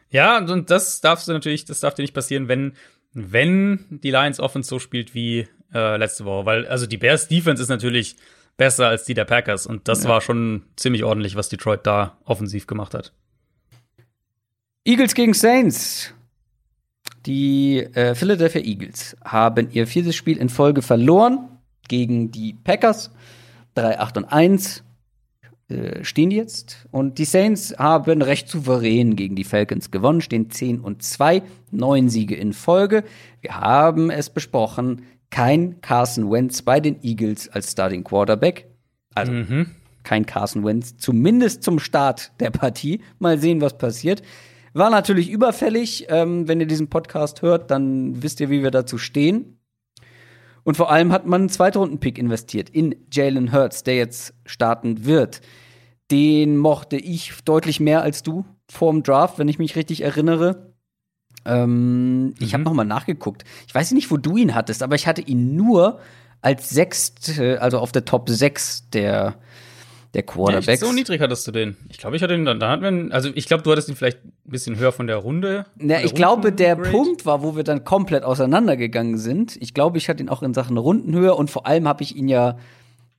Ja, 0.09 0.37
und 0.37 0.69
das 0.71 1.01
darfst 1.01 1.27
du 1.27 1.33
natürlich, 1.33 1.65
das 1.65 1.81
darf 1.81 1.93
dir 1.93 2.01
nicht 2.01 2.13
passieren, 2.13 2.47
wenn, 2.47 2.73
wenn 3.11 3.85
die 3.89 4.11
Lions 4.11 4.39
Offense 4.39 4.69
so 4.69 4.79
spielt 4.79 5.13
wie 5.13 5.47
äh, 5.73 5.97
letzte 5.97 6.23
Woche. 6.23 6.45
Weil, 6.45 6.65
also 6.67 6.85
die 6.87 6.95
Bears 6.95 7.27
Defense 7.27 7.61
ist 7.61 7.67
natürlich 7.67 8.15
besser 8.55 8.87
als 8.87 9.03
die 9.03 9.13
der 9.13 9.25
Packers. 9.25 9.67
Und 9.67 9.89
das 9.89 10.07
war 10.07 10.21
schon 10.21 10.63
ziemlich 10.77 11.03
ordentlich, 11.03 11.35
was 11.35 11.49
Detroit 11.49 11.81
da 11.85 12.17
offensiv 12.23 12.67
gemacht 12.67 12.93
hat. 12.93 13.11
Eagles 14.87 15.13
gegen 15.13 15.33
Saints. 15.33 16.13
Die 17.25 17.79
äh, 17.79 18.15
Philadelphia 18.15 18.61
Eagles 18.61 19.17
haben 19.23 19.69
ihr 19.71 19.85
viertes 19.85 20.15
Spiel 20.15 20.37
in 20.37 20.47
Folge 20.47 20.81
verloren 20.81 21.49
gegen 21.89 22.31
die 22.31 22.53
Packers. 22.53 23.11
3, 23.75 23.99
8 23.99 24.17
und 24.17 24.25
1 24.25 24.83
äh, 25.69 26.03
stehen 26.05 26.31
jetzt. 26.31 26.87
Und 26.91 27.17
die 27.17 27.25
Saints 27.25 27.75
haben 27.77 28.21
recht 28.21 28.47
souverän 28.47 29.17
gegen 29.17 29.35
die 29.35 29.43
Falcons 29.43 29.91
gewonnen, 29.91 30.21
stehen 30.21 30.49
10 30.49 30.79
und 30.79 31.03
2, 31.03 31.43
neun 31.71 32.07
Siege 32.09 32.35
in 32.35 32.53
Folge. 32.53 33.03
Wir 33.41 33.59
haben 33.59 34.09
es 34.09 34.29
besprochen, 34.29 35.01
kein 35.29 35.81
Carson 35.81 36.31
Wentz 36.31 36.61
bei 36.61 36.79
den 36.79 37.03
Eagles 37.03 37.49
als 37.49 37.73
Starting 37.73 38.05
Quarterback. 38.05 38.67
Also 39.13 39.33
Mhm. 39.33 39.71
kein 40.03 40.25
Carson 40.25 40.63
Wentz, 40.63 40.95
zumindest 40.95 41.61
zum 41.63 41.79
Start 41.79 42.31
der 42.39 42.51
Partie. 42.51 43.01
Mal 43.19 43.37
sehen, 43.37 43.59
was 43.59 43.77
passiert. 43.77 44.21
War 44.77 44.89
natürlich 44.89 45.29
überfällig. 45.29 46.05
Ähm, 46.09 46.47
wenn 46.47 46.59
ihr 46.59 46.67
diesen 46.67 46.89
Podcast 46.89 47.41
hört, 47.41 47.71
dann 47.71 48.21
wisst 48.21 48.39
ihr, 48.39 48.49
wie 48.49 48.61
wir 48.61 48.71
dazu 48.71 48.97
stehen. 48.97 49.59
Und 50.63 50.77
vor 50.77 50.91
allem 50.91 51.11
hat 51.11 51.25
man 51.25 51.41
einen 51.41 51.49
Zweitrunden-Pick 51.49 52.17
investiert 52.17 52.69
in 52.69 52.95
Jalen 53.11 53.53
Hurts, 53.53 53.83
der 53.83 53.95
jetzt 53.95 54.33
starten 54.45 55.05
wird. 55.05 55.41
Den 56.11 56.57
mochte 56.57 56.97
ich 56.97 57.33
deutlich 57.43 57.79
mehr 57.79 58.01
als 58.01 58.21
du 58.21 58.45
vorm 58.69 59.01
Draft, 59.01 59.39
wenn 59.39 59.47
ich 59.47 59.59
mich 59.59 59.75
richtig 59.75 60.01
erinnere. 60.01 60.73
Ähm, 61.45 62.33
Ich 62.39 62.53
habe 62.53 62.63
noch 62.63 62.73
mal 62.73 62.83
nachgeguckt. 62.83 63.45
Ich 63.65 63.73
weiß 63.73 63.91
nicht, 63.93 64.11
wo 64.11 64.17
du 64.17 64.37
ihn 64.37 64.53
hattest, 64.53 64.83
aber 64.83 64.95
ich 64.95 65.07
hatte 65.07 65.21
ihn 65.21 65.55
nur 65.55 65.99
als 66.41 66.69
sechst, 66.69 67.39
also 67.39 67.79
auf 67.79 67.91
der 67.91 68.05
Top 68.05 68.29
6 68.29 68.89
der, 68.91 69.39
der 70.13 70.23
Quarterbacks. 70.23 70.67
Echt? 70.67 70.79
So 70.81 70.91
niedrig 70.91 71.21
hattest 71.21 71.47
du 71.47 71.51
den. 71.51 71.77
Ich 71.89 71.97
glaube, 71.97 72.15
ich 72.15 72.23
hatte 72.23 72.33
ihn 72.33 72.45
dann, 72.45 72.59
dann 72.59 72.69
hatten 72.69 72.81
wir 72.83 72.89
ihn, 72.89 73.11
also 73.11 73.29
ich 73.35 73.45
glaube, 73.47 73.63
du 73.63 73.71
hattest 73.71 73.89
ihn 73.89 73.95
vielleicht 73.95 74.23
ein 74.23 74.31
bisschen 74.45 74.77
höher 74.77 74.91
von 74.91 75.07
der 75.07 75.17
Runde. 75.17 75.65
Na, 75.77 75.95
von 75.95 76.05
ich 76.05 76.11
der 76.11 76.17
glaube, 76.17 76.51
der 76.51 76.73
Rundengrade. 76.75 76.97
Punkt 76.97 77.25
war, 77.25 77.43
wo 77.43 77.55
wir 77.55 77.63
dann 77.63 77.83
komplett 77.83 78.23
auseinandergegangen 78.23 79.17
sind. 79.17 79.57
Ich 79.61 79.73
glaube, 79.73 79.97
ich 79.97 80.09
hatte 80.09 80.23
ihn 80.23 80.29
auch 80.29 80.43
in 80.43 80.53
Sachen 80.53 80.77
Rundenhöhe 80.77 81.35
und 81.35 81.49
vor 81.51 81.65
allem 81.67 81.87
habe 81.87 82.03
ich 82.03 82.15
ihn 82.15 82.27
ja 82.29 82.57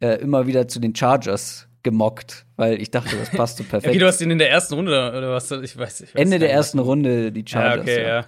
äh, 0.00 0.14
immer 0.20 0.46
wieder 0.46 0.68
zu 0.68 0.80
den 0.80 0.94
Chargers 0.94 1.68
gemockt, 1.82 2.44
weil 2.56 2.80
ich 2.80 2.90
dachte, 2.90 3.16
das 3.16 3.30
passt 3.30 3.58
so 3.58 3.62
Ja, 3.64 3.68
perfekt. 3.70 3.90
okay, 3.90 3.98
du 3.98 4.06
hast 4.06 4.20
ihn 4.20 4.30
in 4.30 4.38
der 4.38 4.50
ersten 4.50 4.74
Runde 4.74 4.90
oder 4.92 5.30
was? 5.32 5.50
Ich 5.50 5.76
weiß, 5.78 6.00
ich 6.00 6.14
weiß 6.14 6.20
Ende 6.20 6.38
der 6.38 6.50
ersten 6.52 6.78
Runde 6.80 7.30
die 7.32 7.40
Ja, 7.46 7.46
Chargers. 7.62 7.82
okay, 7.82 8.02
ja. 8.02 8.24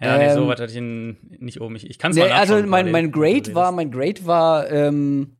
Ja, 0.00 0.16
nee, 0.18 0.32
so 0.32 0.42
Ähm, 0.42 0.48
weit 0.48 0.60
hatte 0.60 0.70
ich 0.70 0.76
ihn 0.78 1.16
nicht 1.40 1.60
oben. 1.60 1.74
Ich, 1.74 1.88
ich 1.90 1.98
kann 1.98 2.12
es 2.12 2.16
Nee, 2.16 2.22
mal 2.28 2.32
also 2.32 2.62
mein, 2.64 2.90
mein 2.92 3.10
Grade 3.10 3.52
war, 3.54 3.72
mein 3.72 3.90
Grade 3.90 4.24
war 4.26 4.70
ähm, 4.70 5.37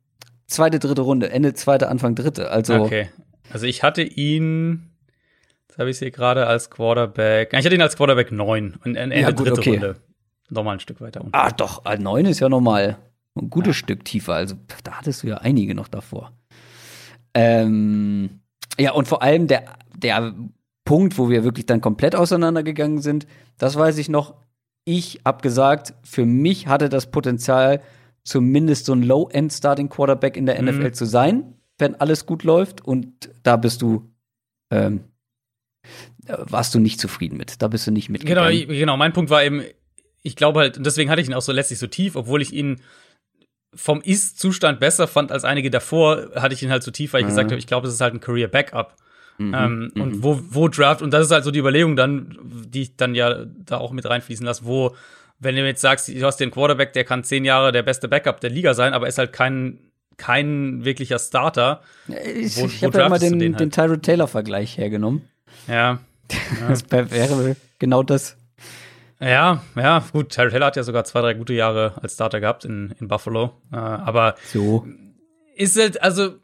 zweite, 0.49 0.79
dritte 0.79 1.01
Runde, 1.01 1.31
Ende 1.31 1.53
zweite, 1.53 1.87
Anfang 1.87 2.15
dritte. 2.15 2.51
Also 2.51 2.75
Okay. 2.75 3.09
Also 3.51 3.65
ich 3.65 3.81
hatte 3.81 4.03
ihn, 4.03 4.91
jetzt 5.67 5.79
habe 5.79 5.89
ich 5.89 5.95
es 5.95 5.99
hier 5.99 6.11
gerade 6.11 6.45
als 6.45 6.69
Quarterback. 6.69 7.53
Ich 7.53 7.65
hatte 7.65 7.73
ihn 7.73 7.81
als 7.81 7.95
Quarterback 7.95 8.31
9 8.31 8.77
und 8.83 8.95
Ende 8.95 9.19
Ja, 9.19 9.31
gut, 9.31 9.47
dritte 9.47 9.59
okay. 9.59 9.71
Runde. 9.71 9.95
Nochmal 10.49 10.75
ein 10.75 10.79
Stück 10.79 11.01
weiter 11.01 11.21
unten. 11.21 11.35
Ah, 11.35 11.51
doch, 11.51 11.85
ah, 11.85 11.95
neun 11.95 12.25
ist 12.25 12.39
ja 12.39 12.49
nochmal 12.49 12.97
ein 13.35 13.49
gutes 13.49 13.75
Stück 13.75 14.03
tiefer. 14.05 14.33
Also, 14.33 14.55
da 14.83 14.93
hattest 14.93 15.23
du 15.23 15.27
ja 15.27 15.37
einige 15.37 15.75
noch 15.75 15.87
davor. 15.87 16.31
Ähm, 17.33 18.41
ja, 18.79 18.91
und 18.93 19.07
vor 19.07 19.21
allem 19.21 19.47
der, 19.47 19.65
der 19.95 20.33
Punkt, 20.85 21.17
wo 21.17 21.29
wir 21.29 21.43
wirklich 21.43 21.67
dann 21.67 21.81
komplett 21.81 22.15
auseinandergegangen 22.15 23.01
sind, 23.01 23.27
das 23.57 23.75
weiß 23.75 23.97
ich 23.99 24.09
noch. 24.09 24.35
Ich 24.85 25.21
hab 25.23 25.43
gesagt, 25.43 25.93
für 26.03 26.25
mich 26.25 26.67
hatte 26.67 26.89
das 26.89 27.11
Potenzial, 27.11 27.81
zumindest 28.29 28.85
so 28.85 28.93
ein 28.93 29.01
Low-End-Starting-Quarterback 29.03 30.37
in 30.37 30.45
der 30.45 30.61
Mhm. 30.61 30.67
NFL 30.69 30.91
zu 30.93 31.05
sein. 31.05 31.55
wenn 31.81 31.95
alles 31.95 32.25
gut 32.25 32.43
läuft. 32.43 32.81
Und 32.85 33.29
da 33.43 33.55
bist 33.55 33.81
du, 33.81 34.11
ähm, 34.69 35.05
warst 36.27 36.75
du 36.75 36.79
nicht 36.79 36.99
zufrieden 36.99 37.37
mit. 37.37 37.61
Da 37.61 37.69
bist 37.69 37.87
du 37.87 37.91
nicht 37.91 38.07
Genau, 38.07 38.19
mitgegangen. 38.19 38.51
ich- 38.53 38.67
genau. 38.67 38.97
Mein 38.97 39.13
Punkt 39.13 39.29
war 39.31 39.43
eben, 39.45 39.63
ich 40.21 40.35
glaube 40.35 40.59
halt, 40.59 40.77
und 40.77 40.85
deswegen 40.85 41.09
hatte 41.09 41.21
ich 41.21 41.27
ihn 41.29 41.33
auch 41.33 41.41
so 41.41 41.53
letztlich 41.53 41.79
so 41.79 41.87
tief, 41.87 42.17
obwohl 42.17 42.41
ich 42.41 42.51
ihn 42.53 42.81
vom 43.73 44.01
Ist-Zustand 44.01 44.81
besser 44.81 45.07
fand 45.07 45.31
als 45.31 45.45
einige 45.45 45.69
davor, 45.69 46.31
hatte 46.35 46.53
ich 46.53 46.61
ihn 46.63 46.69
halt 46.69 46.83
so 46.83 46.91
tief, 46.91 47.13
weil 47.13 47.21
ich 47.21 47.25
Mhm. 47.27 47.29
gesagt 47.29 47.51
habe, 47.51 47.59
ich 47.59 47.67
glaube, 47.67 47.87
es 47.87 47.93
ist 47.93 48.01
halt 48.01 48.13
ein 48.13 48.19
Career-Backup. 48.19 48.97
Mhm, 49.37 49.53
Ähm, 49.55 49.91
mhm. 49.95 50.01
Und 50.01 50.21
wo, 50.23 50.41
wo 50.49 50.67
Draft, 50.67 51.01
und 51.01 51.11
das 51.11 51.27
ist 51.27 51.31
halt 51.31 51.45
so 51.45 51.51
die 51.51 51.59
Überlegung 51.59 51.95
dann, 51.95 52.37
die 52.67 52.81
ich 52.81 52.97
dann 52.97 53.15
ja 53.15 53.45
da 53.45 53.77
auch 53.77 53.93
mit 53.93 54.05
reinfließen 54.05 54.45
lasse, 54.45 54.65
wo, 54.65 54.95
wenn 55.39 55.55
du 55.55 55.65
jetzt 55.65 55.81
sagst, 55.81 56.07
du 56.09 56.21
hast 56.25 56.37
den 56.37 56.51
Quarterback, 56.51 56.93
der 56.93 57.03
kann 57.05 57.23
zehn 57.23 57.45
Jahre 57.45 57.71
der 57.71 57.83
beste 57.83 58.07
Backup 58.07 58.39
der 58.41 58.49
Liga 58.49 58.73
sein, 58.73 58.93
aber 58.93 59.07
ist 59.07 59.17
halt 59.17 59.33
kein, 59.33 59.79
kein 60.17 60.83
wirklicher 60.85 61.19
Starter. 61.19 61.81
Ich, 62.07 62.57
Wo- 62.57 62.65
ich 62.65 62.81
wo 62.81 62.87
habe 62.87 62.97
ja 62.99 63.05
immer 63.07 63.19
den, 63.19 63.39
den 63.39 63.53
den, 63.53 63.59
halt? 63.59 63.73
Tyrod 63.73 64.03
Taylor-Vergleich 64.03 64.77
hergenommen. 64.77 65.27
Ja. 65.67 65.99
Das 66.67 66.89
wär- 66.91 67.09
wäre 67.11 67.55
genau 67.79 68.01
das. 68.03 68.37
Ja, 69.19 69.61
ja, 69.75 70.03
gut. 70.13 70.29
Terry 70.29 70.49
Taylor 70.51 70.67
hat 70.67 70.75
ja 70.77 70.83
sogar 70.83 71.03
zwei, 71.03 71.21
drei 71.21 71.33
gute 71.33 71.53
Jahre 71.53 71.93
als 72.01 72.13
Starter 72.13 72.39
gehabt 72.39 72.65
in, 72.65 72.93
in 72.99 73.07
Buffalo. 73.07 73.51
Äh, 73.71 73.75
aber 73.75 74.35
So. 74.45 74.87
ist 75.55 75.77
halt, 75.79 76.01
also, 76.01 76.35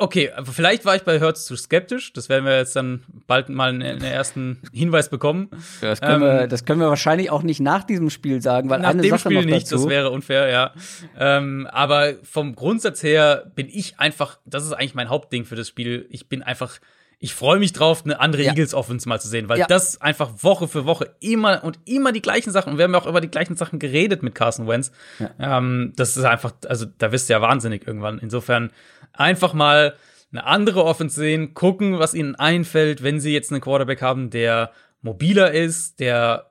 okay, 0.00 0.30
vielleicht 0.44 0.84
war 0.84 0.96
ich 0.96 1.02
bei 1.02 1.20
Hurts 1.20 1.44
zu 1.46 1.56
skeptisch. 1.56 2.12
Das 2.12 2.28
werden 2.28 2.44
wir 2.44 2.56
jetzt 2.56 2.74
dann 2.76 3.04
bald 3.26 3.48
mal 3.48 3.70
in 3.74 3.80
den 3.80 4.02
ersten 4.02 4.60
Hinweis 4.72 5.08
bekommen. 5.10 5.48
Das 5.80 6.00
können, 6.00 6.14
Ähm, 6.22 6.28
wir, 6.40 6.46
das 6.48 6.64
können 6.64 6.80
wir 6.80 6.88
wahrscheinlich 6.88 7.30
auch 7.30 7.42
nicht 7.42 7.60
nach 7.60 7.84
diesem 7.84 8.10
Spiel 8.10 8.40
sagen, 8.42 8.70
weil 8.70 8.80
Nach 8.80 8.90
eine 8.90 9.02
dem 9.02 9.10
Sache 9.10 9.20
Spiel 9.20 9.38
noch 9.38 9.44
nicht, 9.44 9.66
dazu. 9.66 9.76
das 9.76 9.88
wäre 9.88 10.10
unfair, 10.10 10.48
ja. 10.48 10.72
Ähm, 11.18 11.66
aber 11.70 12.14
vom 12.22 12.54
Grundsatz 12.54 13.02
her 13.02 13.50
bin 13.54 13.68
ich 13.68 13.98
einfach, 14.00 14.38
das 14.46 14.64
ist 14.64 14.72
eigentlich 14.72 14.94
mein 14.94 15.08
Hauptding 15.08 15.44
für 15.44 15.56
das 15.56 15.68
Spiel. 15.68 16.06
Ich 16.10 16.28
bin 16.28 16.42
einfach, 16.42 16.78
ich 17.20 17.34
freue 17.34 17.58
mich 17.58 17.72
drauf, 17.72 18.02
eine 18.04 18.20
andere 18.20 18.42
Ja. 18.44 18.50
Eagles 18.52 18.74
Offense 18.74 19.08
mal 19.08 19.20
zu 19.20 19.26
sehen, 19.26 19.48
weil 19.48 19.58
Ja. 19.58 19.66
das 19.66 20.00
einfach 20.00 20.30
Woche 20.44 20.68
für 20.68 20.84
Woche 20.86 21.10
immer 21.18 21.64
und 21.64 21.78
immer 21.84 22.12
die 22.12 22.22
gleichen 22.22 22.52
Sachen. 22.52 22.72
Und 22.72 22.78
wir 22.78 22.84
haben 22.84 22.92
ja 22.92 23.00
auch 23.00 23.06
über 23.08 23.20
die 23.20 23.26
gleichen 23.28 23.56
Sachen 23.56 23.80
geredet 23.80 24.22
mit 24.22 24.36
Carson 24.36 24.68
Wentz. 24.68 24.92
Ähm, 25.40 25.92
das 25.96 26.16
ist 26.16 26.22
einfach, 26.24 26.52
also 26.68 26.86
da 26.98 27.10
wirst 27.10 27.28
du 27.28 27.32
ja 27.32 27.40
wahnsinnig 27.40 27.86
irgendwann. 27.88 28.20
Insofern 28.20 28.70
einfach 29.18 29.52
mal 29.54 29.94
eine 30.32 30.44
andere 30.44 30.84
Offense 30.84 31.18
sehen, 31.18 31.54
gucken, 31.54 31.98
was 31.98 32.14
ihnen 32.14 32.34
einfällt, 32.34 33.02
wenn 33.02 33.20
sie 33.20 33.32
jetzt 33.32 33.50
einen 33.52 33.60
Quarterback 33.60 34.02
haben, 34.02 34.30
der 34.30 34.72
mobiler 35.00 35.52
ist, 35.52 36.00
der 36.00 36.50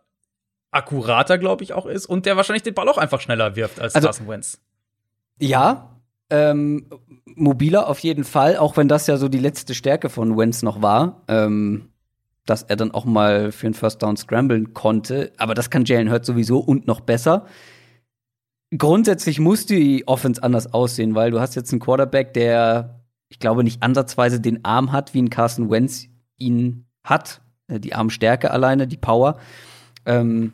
akkurater, 0.72 1.38
glaube 1.38 1.64
ich, 1.64 1.74
auch 1.74 1.86
ist 1.86 2.06
und 2.06 2.26
der 2.26 2.38
wahrscheinlich 2.38 2.64
den 2.64 2.74
Ball 2.74 2.90
auch 2.90 2.98
einfach 2.98 3.22
schneller 3.22 3.56
wirft 3.56 3.80
als 3.80 3.96
Also- 3.96 4.08
Carson 4.08 4.28
Wentz. 4.28 4.60
Ja, 5.40 5.96
ähm, 6.30 6.88
mobiler 7.26 7.88
auf 7.88 8.00
jeden 8.00 8.24
Fall, 8.24 8.58
auch 8.58 8.76
wenn 8.78 8.88
das 8.88 9.08
ja 9.08 9.18
so 9.18 9.30
die 9.30 9.40
letzte 9.40 9.76
Stärke 9.76 10.10
von 10.10 10.38
Wentz 10.38 10.64
noch 10.64 10.82
war, 10.82 11.24
ähm, 11.28 11.90
dass 12.46 12.64
er 12.64 12.76
dann 12.76 12.92
auch 12.92 13.06
mal 13.06 13.52
für 13.52 13.68
einen 13.68 13.74
First 13.76 14.02
Down 14.02 14.18
scramblen 14.18 14.74
konnte. 14.74 15.32
Aber 15.38 15.54
das 15.54 15.70
kann 15.70 15.86
Jalen 15.86 16.10
Hurts 16.12 16.28
sowieso 16.28 16.60
und 16.60 16.88
noch 16.88 17.02
besser. 17.02 17.46
Grundsätzlich 18.76 19.40
muss 19.40 19.66
die 19.66 20.08
Offense 20.08 20.44
anders 20.44 20.74
aussehen, 20.74 21.16
weil 21.16 21.32
du 21.32 21.40
hast 21.40 21.56
jetzt 21.56 21.72
einen 21.72 21.80
Quarterback, 21.80 22.34
der, 22.34 23.02
ich 23.30 23.40
glaube, 23.40 23.64
nicht 23.64 23.82
ansatzweise 23.82 24.42
den 24.42 24.66
Arm 24.66 24.92
hat, 24.92 25.14
wie 25.14 25.22
ein 25.22 25.30
Carson 25.30 25.70
Wentz 25.70 26.08
ihn 26.38 26.86
hat. 27.04 27.42
Äh, 27.68 27.80
Die 27.80 27.94
Armstärke 27.94 28.52
alleine, 28.52 28.88
die 28.88 28.98
Power. 28.98 29.38
Ähm, 30.06 30.54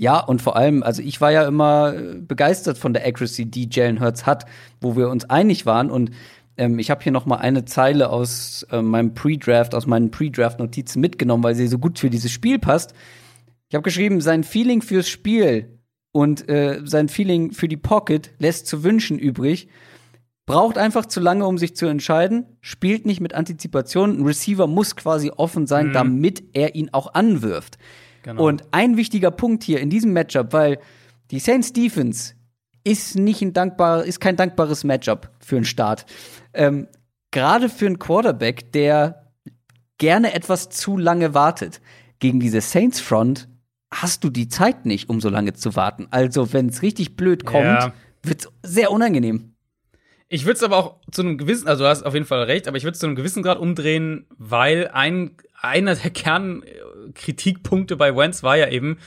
ja, 0.00 0.20
und 0.20 0.40
vor 0.40 0.54
allem, 0.54 0.84
also 0.84 1.02
ich 1.02 1.20
war 1.20 1.32
ja 1.32 1.46
immer 1.48 1.94
äh, 1.94 2.14
begeistert 2.14 2.78
von 2.78 2.92
der 2.92 3.04
Accuracy, 3.04 3.46
die 3.46 3.68
Jalen 3.70 4.00
Hurts 4.00 4.26
hat, 4.26 4.44
wo 4.80 4.96
wir 4.96 5.08
uns 5.08 5.28
einig 5.28 5.66
waren. 5.66 5.90
Und 5.90 6.12
ähm, 6.56 6.78
ich 6.78 6.90
habe 6.90 7.02
hier 7.02 7.10
noch 7.10 7.26
mal 7.26 7.38
eine 7.38 7.64
Zeile 7.64 8.10
aus 8.10 8.64
äh, 8.70 8.80
meinem 8.80 9.14
Pre-Draft, 9.14 9.74
aus 9.74 9.86
meinen 9.86 10.12
Pre-Draft-Notizen 10.12 11.00
mitgenommen, 11.00 11.42
weil 11.42 11.56
sie 11.56 11.66
so 11.66 11.78
gut 11.78 11.98
für 11.98 12.10
dieses 12.10 12.30
Spiel 12.30 12.60
passt. 12.60 12.94
Ich 13.68 13.74
habe 13.74 13.82
geschrieben, 13.82 14.20
sein 14.20 14.44
Feeling 14.44 14.80
fürs 14.82 15.08
Spiel 15.08 15.77
und 16.12 16.48
äh, 16.48 16.80
sein 16.84 17.08
Feeling 17.08 17.52
für 17.52 17.68
die 17.68 17.76
Pocket 17.76 18.30
lässt 18.38 18.66
zu 18.66 18.82
wünschen 18.84 19.18
übrig. 19.18 19.68
Braucht 20.46 20.78
einfach 20.78 21.04
zu 21.06 21.20
lange, 21.20 21.46
um 21.46 21.58
sich 21.58 21.76
zu 21.76 21.86
entscheiden. 21.86 22.46
Spielt 22.62 23.04
nicht 23.04 23.20
mit 23.20 23.34
Antizipation. 23.34 24.18
Ein 24.18 24.24
Receiver 24.24 24.66
muss 24.66 24.96
quasi 24.96 25.30
offen 25.30 25.66
sein, 25.66 25.88
Mhm. 25.88 25.92
damit 25.92 26.42
er 26.54 26.74
ihn 26.74 26.88
auch 26.92 27.12
anwirft. 27.12 27.76
Genau. 28.22 28.46
Und 28.46 28.64
ein 28.70 28.96
wichtiger 28.96 29.30
Punkt 29.30 29.62
hier 29.62 29.80
in 29.80 29.90
diesem 29.90 30.12
Matchup, 30.14 30.52
weil 30.54 30.78
die 31.30 31.38
Saints 31.38 31.74
Defense 31.74 32.32
ist 32.82 33.16
nicht 33.16 33.42
ein 33.42 33.52
dankbar, 33.52 34.04
ist 34.04 34.20
kein 34.20 34.36
dankbares 34.36 34.84
Matchup 34.84 35.30
für 35.40 35.56
einen 35.56 35.64
Start. 35.66 36.06
Ähm, 36.54 36.88
Gerade 37.30 37.68
für 37.68 37.84
einen 37.84 37.98
Quarterback, 37.98 38.72
der 38.72 39.26
gerne 39.98 40.32
etwas 40.32 40.70
zu 40.70 40.96
lange 40.96 41.34
wartet. 41.34 41.82
Gegen 42.20 42.40
diese 42.40 42.62
Saints 42.62 43.00
Front 43.00 43.48
hast 43.90 44.22
du 44.24 44.30
die 44.30 44.48
Zeit 44.48 44.84
nicht, 44.86 45.08
um 45.08 45.20
so 45.20 45.28
lange 45.28 45.54
zu 45.54 45.74
warten. 45.76 46.08
Also, 46.10 46.52
wenn 46.52 46.68
es 46.68 46.82
richtig 46.82 47.16
blöd 47.16 47.44
kommt, 47.44 47.64
Ja. 47.64 47.92
wird's 48.22 48.48
sehr 48.62 48.90
unangenehm. 48.90 49.54
Ich 50.30 50.44
würde 50.44 50.56
es 50.58 50.62
aber 50.62 50.76
auch 50.76 50.96
zu 51.10 51.22
einem 51.22 51.38
gewissen, 51.38 51.68
also 51.68 51.84
du 51.84 51.88
hast 51.88 52.02
auf 52.04 52.12
jeden 52.12 52.26
Fall 52.26 52.42
recht, 52.42 52.68
aber 52.68 52.76
ich 52.76 52.84
würde 52.84 52.92
es 52.92 52.98
zu 52.98 53.06
einem 53.06 53.16
gewissen 53.16 53.42
Grad 53.42 53.58
umdrehen, 53.58 54.26
weil 54.36 54.88
ein, 54.92 55.30
einer 55.54 55.94
der 55.94 56.10
Kernkritikpunkte 56.10 57.96
bei 57.96 58.14
Wentz 58.14 58.42
war 58.42 58.56
ja 58.56 58.68
eben, 58.68 58.98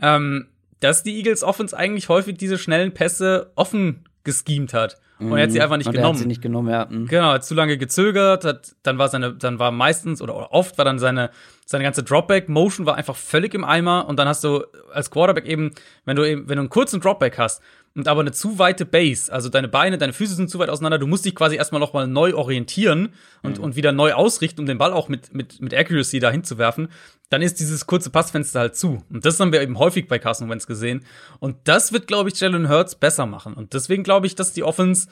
ähm, 0.00 0.48
dass 0.80 1.02
die 1.02 1.16
Eagles 1.18 1.42
Offense 1.42 1.76
eigentlich 1.76 2.08
häufig 2.08 2.38
diese 2.38 2.56
schnellen 2.56 2.94
Pässe 2.94 3.52
offen 3.56 4.04
geschemt 4.24 4.72
hat. 4.72 4.98
Und 5.20 5.36
er 5.36 5.44
hat 5.44 5.52
sie 5.52 5.60
einfach 5.60 5.76
nicht 5.76 5.86
Und 5.86 5.94
er 5.94 5.98
genommen. 5.98 6.14
Hat 6.14 6.22
sie 6.22 6.28
nicht 6.28 6.42
genommen, 6.42 6.70
ja. 6.70 6.86
Mhm. 6.88 7.06
Genau, 7.06 7.32
hat 7.32 7.44
zu 7.44 7.54
lange 7.54 7.76
gezögert, 7.76 8.44
hat, 8.44 8.72
dann 8.82 8.98
war 8.98 9.08
seine, 9.08 9.34
dann 9.34 9.58
war 9.58 9.70
meistens 9.70 10.22
oder, 10.22 10.36
oder 10.36 10.52
oft 10.52 10.78
war 10.78 10.84
dann 10.84 10.98
seine, 10.98 11.30
seine 11.66 11.84
ganze 11.84 12.02
Dropback-Motion 12.02 12.86
war 12.86 12.96
einfach 12.96 13.16
völlig 13.16 13.54
im 13.54 13.64
Eimer 13.64 14.08
und 14.08 14.18
dann 14.18 14.26
hast 14.26 14.42
du 14.44 14.64
als 14.92 15.10
Quarterback 15.10 15.46
eben, 15.46 15.72
wenn 16.04 16.16
du 16.16 16.24
eben, 16.24 16.48
wenn 16.48 16.56
du 16.56 16.62
einen 16.62 16.70
kurzen 16.70 17.00
Dropback 17.00 17.38
hast 17.38 17.62
und 17.96 18.06
aber 18.06 18.20
eine 18.20 18.32
zu 18.32 18.58
weite 18.58 18.86
Base, 18.86 19.32
also 19.32 19.48
deine 19.48 19.66
Beine, 19.66 19.98
deine 19.98 20.12
Füße 20.12 20.34
sind 20.34 20.48
zu 20.48 20.60
weit 20.60 20.68
auseinander, 20.68 20.98
du 20.98 21.08
musst 21.08 21.24
dich 21.24 21.34
quasi 21.34 21.56
erstmal 21.56 21.80
nochmal 21.80 22.06
neu 22.06 22.34
orientieren 22.34 23.14
und, 23.42 23.58
und 23.58 23.74
wieder 23.74 23.90
neu 23.90 24.12
ausrichten, 24.12 24.60
um 24.60 24.66
den 24.66 24.78
Ball 24.78 24.92
auch 24.92 25.08
mit, 25.08 25.34
mit, 25.34 25.60
mit 25.60 25.74
Accuracy 25.74 26.20
dahin 26.20 26.44
zu 26.44 26.56
werfen, 26.56 26.88
dann 27.30 27.42
ist 27.42 27.58
dieses 27.58 27.86
kurze 27.86 28.10
Passfenster 28.10 28.60
halt 28.60 28.76
zu. 28.76 29.02
Und 29.10 29.24
das 29.24 29.40
haben 29.40 29.52
wir 29.52 29.60
eben 29.60 29.78
häufig 29.78 30.06
bei 30.06 30.20
Carson 30.20 30.48
Wentz 30.48 30.68
gesehen. 30.68 31.04
Und 31.40 31.56
das 31.64 31.92
wird, 31.92 32.06
glaube 32.06 32.28
ich, 32.28 32.38
Jalen 32.38 32.68
Hurts 32.68 32.94
besser 32.94 33.26
machen. 33.26 33.54
Und 33.54 33.74
deswegen 33.74 34.04
glaube 34.04 34.28
ich, 34.28 34.36
dass 34.36 34.52
die 34.52 34.62
Offense 34.62 35.08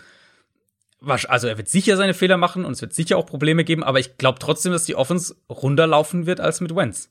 Also 1.01 1.49
er 1.49 1.59
wird 1.59 1.69
sicher 1.69 1.97
seine 1.97 2.15
Fehler 2.15 2.37
machen 2.37 2.65
und 2.65 2.73
es 2.73 2.81
wird 2.81 2.95
sicher 2.95 3.17
auch 3.17 3.27
Probleme 3.27 3.65
geben, 3.65 3.83
aber 3.83 3.99
ich 3.99 4.19
glaube 4.19 4.39
trotzdem, 4.39 4.73
dass 4.73 4.85
die 4.85 4.95
Offense 4.95 5.35
runterlaufen 5.49 6.27
wird 6.27 6.41
als 6.41 6.61
mit 6.61 6.75
Wentz. 6.75 7.11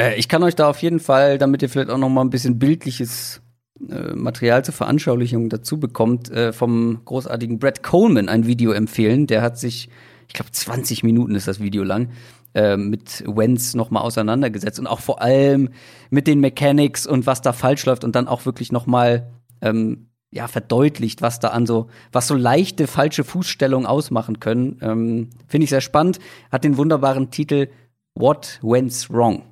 Äh, 0.00 0.14
ich 0.16 0.28
kann 0.28 0.42
euch 0.42 0.54
da 0.54 0.68
auf 0.68 0.82
jeden 0.82 1.00
Fall, 1.00 1.38
damit 1.38 1.62
ihr 1.62 1.68
vielleicht 1.68 1.90
auch 1.90 1.98
noch 1.98 2.08
mal 2.08 2.22
ein 2.22 2.30
bisschen 2.30 2.58
bildliches 2.58 3.42
äh, 3.88 4.14
Material 4.14 4.64
zur 4.64 4.74
Veranschaulichung 4.74 5.48
dazu 5.48 5.78
bekommt, 5.78 6.30
äh, 6.30 6.52
vom 6.52 7.00
großartigen 7.04 7.58
Brad 7.58 7.82
Coleman 7.82 8.28
ein 8.28 8.46
Video 8.46 8.72
empfehlen. 8.72 9.26
Der 9.26 9.42
hat 9.42 9.58
sich, 9.58 9.88
ich 10.26 10.34
glaube, 10.34 10.50
20 10.50 11.04
Minuten 11.04 11.34
ist 11.34 11.48
das 11.48 11.60
Video 11.60 11.84
lang, 11.84 12.08
äh, 12.54 12.76
mit 12.76 13.24
Wentz 13.26 13.74
noch 13.74 13.90
mal 13.90 14.00
auseinandergesetzt 14.00 14.78
und 14.78 14.86
auch 14.86 15.00
vor 15.00 15.22
allem 15.22 15.70
mit 16.10 16.26
den 16.26 16.40
Mechanics 16.40 17.06
und 17.06 17.26
was 17.26 17.42
da 17.42 17.52
falsch 17.52 17.86
läuft 17.86 18.04
und 18.04 18.16
dann 18.16 18.28
auch 18.28 18.46
wirklich 18.46 18.72
noch 18.72 18.86
mal 18.86 19.30
ähm, 19.60 20.08
ja, 20.30 20.46
verdeutlicht, 20.46 21.22
was 21.22 21.40
da 21.40 21.48
an 21.48 21.66
so, 21.66 21.88
was 22.12 22.26
so 22.26 22.34
leichte 22.34 22.86
falsche 22.86 23.24
Fußstellungen 23.24 23.86
ausmachen 23.86 24.40
können. 24.40 24.78
Ähm, 24.82 25.30
Finde 25.46 25.64
ich 25.64 25.70
sehr 25.70 25.80
spannend. 25.80 26.18
Hat 26.50 26.64
den 26.64 26.76
wunderbaren 26.76 27.30
Titel 27.30 27.68
What 28.14 28.58
Went's 28.62 29.10
Wrong. 29.10 29.42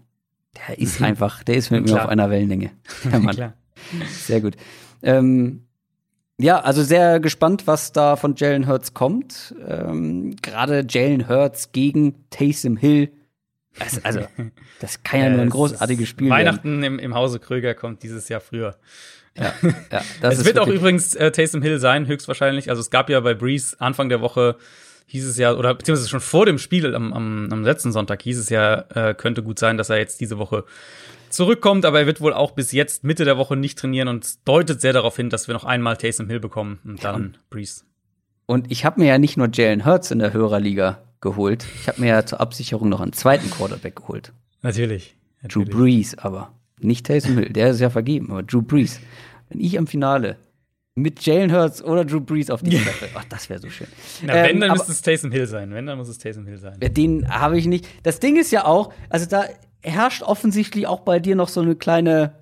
Der 0.69 0.79
ist 0.79 1.03
einfach, 1.03 1.45
der 1.45 1.57
ist 1.57 1.71
mit 1.71 1.87
mir 1.87 2.03
auf 2.03 2.09
einer 2.09 2.31
Wellenlänge. 2.31 2.71
Der 3.05 3.21
Mann. 3.21 3.35
Klar. 3.35 3.55
Sehr 4.09 4.41
gut. 4.41 4.57
Ähm, 5.03 5.67
ja, 6.39 6.61
also 6.61 6.83
sehr 6.83 7.21
gespannt, 7.21 7.67
was 7.67 7.93
da 7.93 8.17
von 8.17 8.35
Jalen 8.37 8.67
Hurts 8.67 8.93
kommt. 8.93 9.55
Ähm, 9.67 10.37
Gerade 10.43 10.85
Jalen 10.89 11.29
Hurts 11.29 11.73
gegen 11.73 12.29
Taysom 12.31 12.77
Hill. 12.77 13.11
Also, 13.79 14.01
also 14.03 14.21
das 14.81 15.03
kann 15.03 15.21
ja 15.21 15.31
nur 15.31 15.41
ein 15.41 15.49
es 15.49 15.55
großartiges 15.55 16.09
Spiel 16.09 16.29
werden. 16.29 16.39
Weihnachten 16.39 16.83
im, 16.83 16.99
im 16.99 17.15
Hause 17.15 17.39
Kröger 17.39 17.75
kommt 17.75 18.03
dieses 18.03 18.29
Jahr 18.29 18.41
früher. 18.41 18.77
Ja, 19.37 19.53
ja, 19.91 20.03
das 20.21 20.39
es 20.39 20.45
wird 20.45 20.59
auch 20.59 20.69
übrigens 20.69 21.15
äh, 21.15 21.31
Taysom 21.31 21.63
Hill 21.63 21.79
sein, 21.79 22.07
höchstwahrscheinlich. 22.07 22.71
Also 22.71 22.81
es 22.81 22.91
gab 22.91 23.09
ja 23.09 23.21
bei 23.21 23.35
Breeze 23.35 23.77
Anfang 23.81 24.09
der 24.09 24.21
Woche 24.21 24.57
hieß 25.07 25.27
es 25.27 25.39
ja, 25.39 25.55
oder 25.55 25.75
beziehungsweise 25.75 26.09
schon 26.09 26.21
vor 26.21 26.47
dem 26.47 26.59
Spiel 26.59 26.95
am, 26.95 27.13
am, 27.13 27.49
am 27.53 27.63
letzten 27.63 27.93
Sonntag 27.93 28.23
hieß 28.23 28.39
es 28.39 28.51
ja, 28.51 28.85
äh, 28.95 29.15
könnte 29.15 29.43
gut 29.43 29.59
sein, 29.59 29.79
dass 29.79 29.89
er 29.89 29.99
jetzt 29.99 30.21
diese 30.21 30.39
Woche 30.39 30.65
zurückkommt, 31.37 31.85
aber 31.85 32.01
er 32.01 32.07
wird 32.07 32.21
wohl 32.21 32.33
auch 32.33 32.53
bis 32.53 32.73
jetzt 32.73 33.05
Mitte 33.05 33.25
der 33.25 33.37
Woche 33.39 33.57
nicht 33.57 33.79
trainieren 33.79 34.09
und 34.09 34.49
deutet 34.49 34.81
sehr 34.81 34.93
darauf 34.93 35.17
hin, 35.17 35.31
dass 35.31 35.47
wir 35.47 35.55
noch 35.55 35.65
einmal 35.65 35.97
Taysom 35.97 36.29
Hill 36.29 36.41
bekommen 36.41 36.81
und 36.85 37.05
dann 37.05 37.37
Breeze. 37.51 37.85
Und 38.47 38.71
ich 38.71 38.85
habe 38.85 39.01
mir 39.01 39.07
ja 39.09 39.19
nicht 39.19 39.37
nur 39.37 39.49
Jalen 39.53 39.85
Hurts 39.85 40.11
in 40.11 40.19
der 40.19 40.33
Hörerliga 40.33 41.03
geholt. 41.21 41.67
Ich 41.81 41.89
habe 41.89 42.01
mir 42.01 42.09
ja 42.09 42.27
zur 42.27 42.41
Absicherung 42.41 42.89
noch 42.89 43.01
einen 43.01 43.13
zweiten 43.13 43.51
Quarterback 43.51 43.97
geholt. 43.97 44.33
Natürlich. 44.63 45.17
Drew 45.43 45.61
natürlich. 45.61 45.77
Brees 45.77 46.19
aber. 46.19 46.53
Nicht 46.81 47.07
Taysom 47.07 47.39
Hill, 47.39 47.53
der 47.53 47.71
ist 47.71 47.81
ja 47.81 47.91
vergeben, 47.91 48.31
aber 48.31 48.43
Drew 48.43 48.63
Brees. 48.63 49.01
Wenn 49.49 49.61
ich 49.61 49.79
am 49.79 49.87
Finale 49.87 50.37
mit 50.95 51.25
Jalen 51.25 51.53
Hurts 51.53 51.83
oder 51.83 52.05
Drew 52.05 52.21
Brees 52.21 52.51
auf 52.51 52.63
die 52.63 52.79
Treppe. 52.83 53.09
Ach, 53.15 53.25
das 53.29 53.49
wäre 53.49 53.61
so 53.61 53.69
schön. 53.69 53.87
Na, 54.23 54.35
wenn, 54.35 54.57
ähm, 54.57 54.61
dann 54.61 54.73
müsste 54.73 54.93
es 54.93 55.03
Taysom 55.03 55.31
Hill 55.31 55.47
sein. 55.47 55.73
Wenn, 55.73 55.87
dann 55.87 55.99
muss 55.99 56.09
es 56.09 56.19
Taysom 56.19 56.47
Hill 56.47 56.59
sein. 56.59 56.79
Den 56.81 57.29
habe 57.29 57.59
ich 57.59 57.67
nicht. 57.67 57.87
Das 58.03 58.19
Ding 58.19 58.37
ist 58.37 58.51
ja 58.51 58.65
auch, 58.65 58.93
also 59.11 59.27
da 59.27 59.45
herrscht 59.87 60.23
offensichtlich 60.23 60.87
auch 60.87 61.01
bei 61.01 61.19
dir 61.19 61.37
noch 61.37 61.49
so 61.49 61.61
eine 61.61 61.77
kleine, 61.77 62.35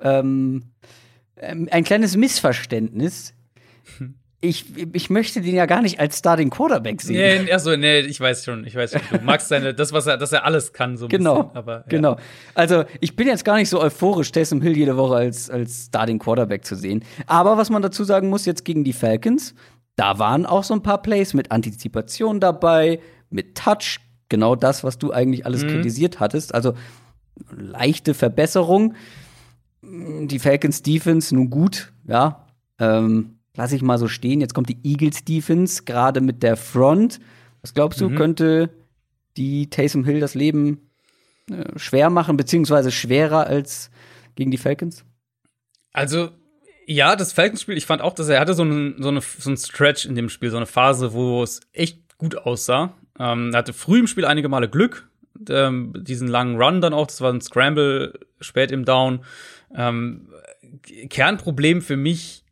ähm, 0.00 0.72
ähm 1.36 1.68
ein 1.70 1.84
kleines 1.84 2.16
Missverständnis. 2.16 3.34
Ich, 4.42 4.66
ich 4.92 5.08
möchte 5.08 5.40
den 5.40 5.54
ja 5.54 5.64
gar 5.64 5.80
nicht 5.80 5.98
als 5.98 6.18
Starting 6.18 6.50
Quarterback 6.50 7.00
sehen. 7.00 7.44
Nee, 7.46 7.52
achso, 7.52 7.74
nee, 7.74 8.00
ich 8.00 8.20
weiß 8.20 8.44
schon, 8.44 8.66
ich 8.66 8.74
weiß 8.74 8.92
schon. 8.92 9.00
Du 9.10 9.24
magst 9.24 9.48
seine, 9.48 9.72
das, 9.72 9.92
was 9.92 10.06
er, 10.06 10.18
dass 10.18 10.30
er 10.30 10.44
alles 10.44 10.74
kann, 10.74 10.98
so 10.98 11.06
ein 11.06 11.08
genau, 11.08 11.44
bisschen. 11.44 11.56
Aber, 11.56 11.72
ja. 11.78 11.84
Genau. 11.88 12.16
Also, 12.54 12.84
ich 13.00 13.16
bin 13.16 13.28
jetzt 13.28 13.44
gar 13.46 13.56
nicht 13.56 13.70
so 13.70 13.80
euphorisch, 13.80 14.30
Taysom 14.30 14.60
Hill 14.60 14.76
jede 14.76 14.96
Woche 14.96 15.16
als, 15.16 15.48
als 15.48 15.86
Starting 15.86 16.18
Quarterback 16.18 16.66
zu 16.66 16.76
sehen. 16.76 17.02
Aber 17.26 17.56
was 17.56 17.70
man 17.70 17.80
dazu 17.80 18.04
sagen 18.04 18.28
muss, 18.28 18.44
jetzt 18.44 18.64
gegen 18.64 18.84
die 18.84 18.92
Falcons, 18.92 19.54
da 19.96 20.18
waren 20.18 20.44
auch 20.44 20.64
so 20.64 20.74
ein 20.74 20.82
paar 20.82 21.00
Plays 21.00 21.32
mit 21.32 21.50
Antizipation 21.50 22.38
dabei, 22.38 23.00
mit 23.30 23.56
Touch, 23.56 24.00
genau 24.28 24.56
das, 24.56 24.84
was 24.84 24.98
du 24.98 25.12
eigentlich 25.12 25.46
alles 25.46 25.64
mhm. 25.64 25.68
kritisiert 25.68 26.20
hattest. 26.20 26.54
Also, 26.54 26.74
leichte 27.50 28.14
Verbesserung. 28.14 28.94
Die 29.82 30.38
Falcons 30.38 30.82
Defense 30.82 31.34
nun 31.34 31.50
gut, 31.50 31.92
ja. 32.08 32.46
Ähm, 32.78 33.38
lasse 33.54 33.76
ich 33.76 33.82
mal 33.82 33.98
so 33.98 34.08
stehen. 34.08 34.40
Jetzt 34.40 34.54
kommt 34.54 34.68
die 34.68 34.78
Eagles 34.82 35.24
Defense, 35.24 35.84
gerade 35.84 36.20
mit 36.20 36.42
der 36.42 36.56
Front. 36.56 37.20
Was 37.62 37.74
glaubst 37.74 38.00
du, 38.00 38.08
mhm. 38.08 38.16
könnte 38.16 38.70
die 39.36 39.70
Taysom 39.70 40.04
Hill 40.04 40.20
das 40.20 40.34
Leben 40.34 40.90
äh, 41.50 41.78
schwer 41.78 42.10
machen, 42.10 42.36
beziehungsweise 42.36 42.90
schwerer 42.90 43.46
als 43.46 43.90
gegen 44.34 44.50
die 44.50 44.58
Falcons? 44.58 45.04
Also, 45.92 46.30
ja, 46.86 47.16
das 47.16 47.32
Falcons-Spiel, 47.32 47.76
ich 47.76 47.86
fand 47.86 48.02
auch, 48.02 48.12
dass 48.12 48.28
er 48.28 48.40
hatte 48.40 48.54
so 48.54 48.62
einen, 48.62 49.02
so, 49.02 49.08
eine, 49.08 49.20
so 49.20 49.50
einen 49.50 49.56
Stretch 49.56 50.04
in 50.04 50.14
dem 50.14 50.28
Spiel, 50.28 50.50
so 50.50 50.56
eine 50.56 50.66
Phase, 50.66 51.12
wo 51.12 51.42
es 51.42 51.60
echt 51.72 52.16
gut 52.18 52.36
aussah. 52.36 52.94
Ähm, 53.18 53.50
er 53.52 53.58
hatte 53.58 53.72
früh 53.72 54.00
im 54.00 54.06
Spiel 54.06 54.24
einige 54.24 54.48
Male 54.48 54.68
Glück, 54.68 55.08
ähm, 55.48 55.92
diesen 55.96 56.28
langen 56.28 56.60
Run 56.60 56.80
dann 56.80 56.94
auch, 56.94 57.06
das 57.06 57.20
war 57.20 57.32
ein 57.32 57.40
Scramble 57.40 58.18
spät 58.40 58.70
im 58.70 58.84
Down. 58.84 59.24
Ähm, 59.74 60.28
Kernproblem 61.08 61.82
für 61.82 61.96
mich 61.96 62.44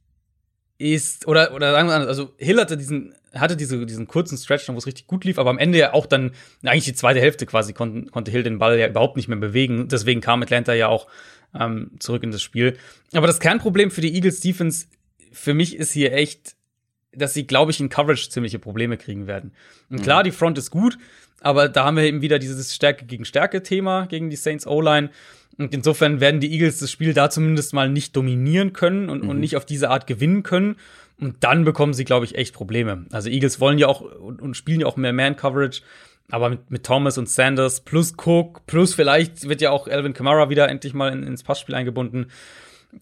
ist, 0.79 1.27
oder, 1.27 1.55
oder 1.55 1.73
sagen 1.73 1.89
wir 1.89 1.99
mal, 1.99 2.09
also 2.09 2.35
Hill 2.37 2.61
hatte 2.61 2.77
diesen, 2.77 3.15
hatte 3.35 3.57
diese, 3.57 3.87
diesen 3.87 4.07
kurzen 4.09 4.37
Stretch, 4.37 4.69
wo 4.69 4.77
es 4.77 4.87
richtig 4.87 5.07
gut 5.07 5.25
lief, 5.25 5.39
aber 5.39 5.51
am 5.51 5.59
Ende 5.59 5.79
ja 5.79 5.93
auch 5.93 6.07
dann, 6.07 6.33
eigentlich 6.63 6.85
die 6.85 6.95
zweite 6.95 7.21
Hälfte 7.21 7.47
quasi, 7.47 7.73
konnte, 7.73 8.11
konnte 8.11 8.31
Hill 8.31 8.43
den 8.43 8.59
Ball 8.59 8.79
ja 8.79 8.89
überhaupt 8.89 9.17
nicht 9.17 9.29
mehr 9.29 9.39
bewegen. 9.39 9.89
Deswegen 9.89 10.21
kam 10.21 10.43
Atlanta 10.43 10.75
ja 10.75 10.89
auch 10.89 11.07
ähm, 11.59 11.93
zurück 12.01 12.23
in 12.23 12.33
das 12.33 12.43
Spiel. 12.43 12.77
Aber 13.13 13.27
das 13.27 13.41
Kernproblem 13.41 13.91
für 13.91 14.01
die 14.01 14.15
Eagles 14.15 14.41
Defense 14.41 14.87
für 15.33 15.55
mich 15.55 15.77
ist 15.77 15.93
hier 15.93 16.13
echt, 16.13 16.57
dass 17.17 17.35
sie, 17.35 17.47
glaube 17.47 17.71
ich, 17.71 17.81
in 17.81 17.89
Coverage 17.89 18.31
ziemliche 18.31 18.59
Probleme 18.59 18.97
kriegen 18.97 19.27
werden. 19.27 19.53
Und 19.91 20.03
klar, 20.03 20.21
mhm. 20.21 20.25
die 20.25 20.31
Front 20.33 20.59
ist 20.59 20.71
gut, 20.71 20.99
aber 21.41 21.69
da 21.69 21.85
haben 21.85 21.97
wir 21.97 22.05
eben 22.05 22.23
wieder 22.23 22.39
dieses 22.39 22.75
Stärke 22.75 23.05
gegen 23.05 23.25
Stärke-Thema 23.25 24.07
gegen 24.07 24.31
die 24.31 24.37
Saints 24.37 24.67
O-Line. 24.67 25.11
Und 25.59 25.73
insofern 25.73 26.21
werden 26.21 26.41
die 26.41 26.53
Eagles 26.53 26.79
das 26.79 26.91
Spiel 26.91 27.15
da 27.15 27.31
zumindest 27.31 27.75
mal 27.75 27.89
nicht 27.89 28.17
dominieren 28.17 28.73
können 28.73 29.09
und, 29.09 29.25
mhm. 29.25 29.29
und 29.29 29.41
nicht 29.41 29.57
auf 29.57 29.65
diese 29.65 29.91
Art 29.91 30.07
gewinnen 30.07 30.43
können. 30.43 30.77
Und 31.21 31.45
dann 31.45 31.65
bekommen 31.65 31.95
sie, 31.95 32.05
glaube 32.05 32.25
ich, 32.25 32.35
echt 32.35 32.55
Probleme. 32.55 33.07
Also 33.13 33.29
Eagles 33.29 33.61
wollen 33.61 33.79
ja 33.79 33.87
auch 33.87 34.01
und, 34.01 34.43
und 34.43 34.57
spielen 34.57 34.81
ja 34.81 34.87
auch 34.87 34.97
mehr 34.97 35.13
Man-Coverage. 35.13 35.83
Aber 36.31 36.49
mit, 36.49 36.71
mit 36.71 36.85
Thomas 36.85 37.19
und 37.19 37.29
Sanders 37.29 37.83
plus 37.83 38.15
Cook 38.17 38.67
plus 38.67 38.95
vielleicht 38.95 39.49
wird 39.49 39.61
ja 39.61 39.71
auch 39.71 39.87
Alvin 39.87 40.15
Kamara 40.15 40.49
wieder 40.49 40.69
endlich 40.69 40.95
mal 40.95 41.13
in, 41.13 41.23
ins 41.23 41.43
Passspiel 41.43 41.75
eingebunden. 41.75 42.29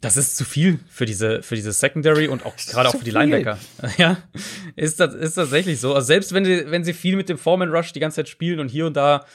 Das 0.00 0.16
ist 0.16 0.36
zu 0.36 0.44
viel 0.44 0.80
für 0.88 1.04
diese, 1.04 1.42
für 1.42 1.54
diese 1.54 1.72
Secondary 1.72 2.28
und 2.28 2.44
auch 2.46 2.56
gerade 2.56 2.88
auch 2.88 2.96
für 2.96 3.04
die 3.04 3.10
Linebacker. 3.10 3.58
ja, 3.98 4.16
ist, 4.74 5.00
das, 5.00 5.14
ist 5.14 5.34
tatsächlich 5.34 5.80
so. 5.80 5.94
Also 5.94 6.06
selbst 6.06 6.32
wenn 6.32 6.44
sie, 6.44 6.70
wenn 6.70 6.84
sie 6.84 6.92
viel 6.92 7.16
mit 7.16 7.28
dem 7.28 7.38
Foreman 7.38 7.70
Rush 7.70 7.92
die 7.92 8.00
ganze 8.00 8.16
Zeit 8.16 8.28
spielen 8.28 8.58
und 8.58 8.68
hier 8.68 8.86
und 8.86 8.96
da 8.96 9.26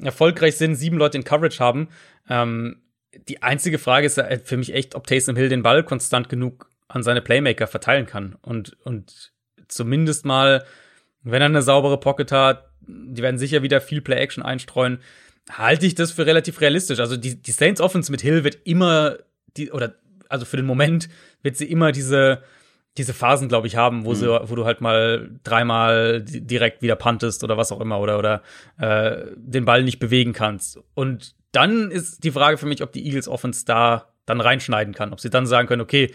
erfolgreich 0.00 0.56
sind, 0.56 0.74
sieben 0.74 0.96
Leute 0.96 1.18
in 1.18 1.24
Coverage 1.24 1.58
haben, 1.58 1.88
ähm, 2.28 2.82
die 3.28 3.42
einzige 3.42 3.78
Frage 3.78 4.06
ist 4.06 4.18
halt 4.18 4.46
für 4.46 4.56
mich 4.56 4.74
echt, 4.74 4.94
ob 4.94 5.06
Taysom 5.06 5.36
Hill 5.36 5.48
den 5.48 5.62
Ball 5.62 5.82
konstant 5.82 6.28
genug 6.28 6.68
an 6.88 7.02
seine 7.02 7.22
Playmaker 7.22 7.66
verteilen 7.66 8.06
kann. 8.06 8.36
Und, 8.42 8.76
und 8.84 9.32
zumindest 9.68 10.24
mal, 10.24 10.64
wenn 11.22 11.42
er 11.42 11.46
eine 11.46 11.62
saubere 11.62 11.98
Pocket 11.98 12.30
hat, 12.32 12.70
die 12.80 13.22
werden 13.22 13.38
sicher 13.38 13.62
wieder 13.62 13.80
viel 13.80 14.00
Play-Action 14.00 14.42
einstreuen, 14.42 15.00
halte 15.50 15.86
ich 15.86 15.94
das 15.94 16.12
für 16.12 16.26
relativ 16.26 16.60
realistisch. 16.60 17.00
Also 17.00 17.16
die, 17.16 17.40
die 17.40 17.52
Saints 17.52 17.80
Offense 17.80 18.10
mit 18.10 18.20
Hill 18.20 18.44
wird 18.44 18.58
immer, 18.64 19.18
die, 19.56 19.70
oder 19.70 19.94
also 20.28 20.44
für 20.44 20.56
den 20.56 20.66
Moment 20.66 21.08
wird 21.42 21.56
sie 21.56 21.70
immer 21.70 21.92
diese, 21.92 22.42
diese 22.96 23.14
Phasen, 23.14 23.48
glaube 23.48 23.66
ich, 23.66 23.76
haben, 23.76 24.04
wo, 24.04 24.10
mhm. 24.10 24.14
sie, 24.14 24.26
wo 24.26 24.54
du 24.54 24.64
halt 24.64 24.80
mal 24.80 25.30
dreimal 25.42 26.22
direkt 26.22 26.82
wieder 26.82 26.96
puntest 26.96 27.44
oder 27.44 27.56
was 27.56 27.72
auch 27.72 27.80
immer 27.80 28.00
oder, 28.00 28.18
oder 28.18 28.42
äh, 28.78 29.26
den 29.36 29.64
Ball 29.64 29.82
nicht 29.84 29.98
bewegen 29.98 30.32
kannst. 30.32 30.78
Und 30.94 31.34
dann 31.52 31.90
ist 31.90 32.24
die 32.24 32.30
Frage 32.30 32.58
für 32.58 32.66
mich, 32.66 32.82
ob 32.82 32.92
die 32.92 33.04
Eagles 33.04 33.28
Offense 33.28 33.64
da 33.64 34.12
dann 34.26 34.40
reinschneiden 34.40 34.94
kann. 34.94 35.12
Ob 35.12 35.20
sie 35.20 35.30
dann 35.30 35.46
sagen 35.46 35.66
können, 35.68 35.82
okay, 35.82 36.12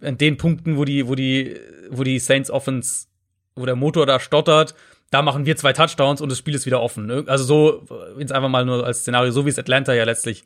an 0.00 0.16
den 0.16 0.36
Punkten, 0.36 0.76
wo 0.76 0.84
die, 0.84 1.08
wo 1.08 1.14
die, 1.14 1.56
wo 1.90 2.04
die 2.04 2.18
Saints 2.18 2.50
Offense, 2.50 3.06
wo 3.54 3.66
der 3.66 3.76
Motor 3.76 4.06
da 4.06 4.20
stottert, 4.20 4.74
da 5.10 5.22
machen 5.22 5.46
wir 5.46 5.56
zwei 5.56 5.72
Touchdowns 5.72 6.20
und 6.20 6.30
das 6.30 6.38
Spiel 6.38 6.54
ist 6.54 6.66
wieder 6.66 6.82
offen. 6.82 7.10
Also 7.28 7.44
so, 7.44 7.86
jetzt 8.18 8.32
einfach 8.32 8.48
mal 8.48 8.64
nur 8.64 8.84
als 8.84 9.00
Szenario, 9.00 9.32
so 9.32 9.46
wie 9.46 9.50
es 9.50 9.58
Atlanta 9.58 9.94
ja 9.94 10.04
letztlich 10.04 10.44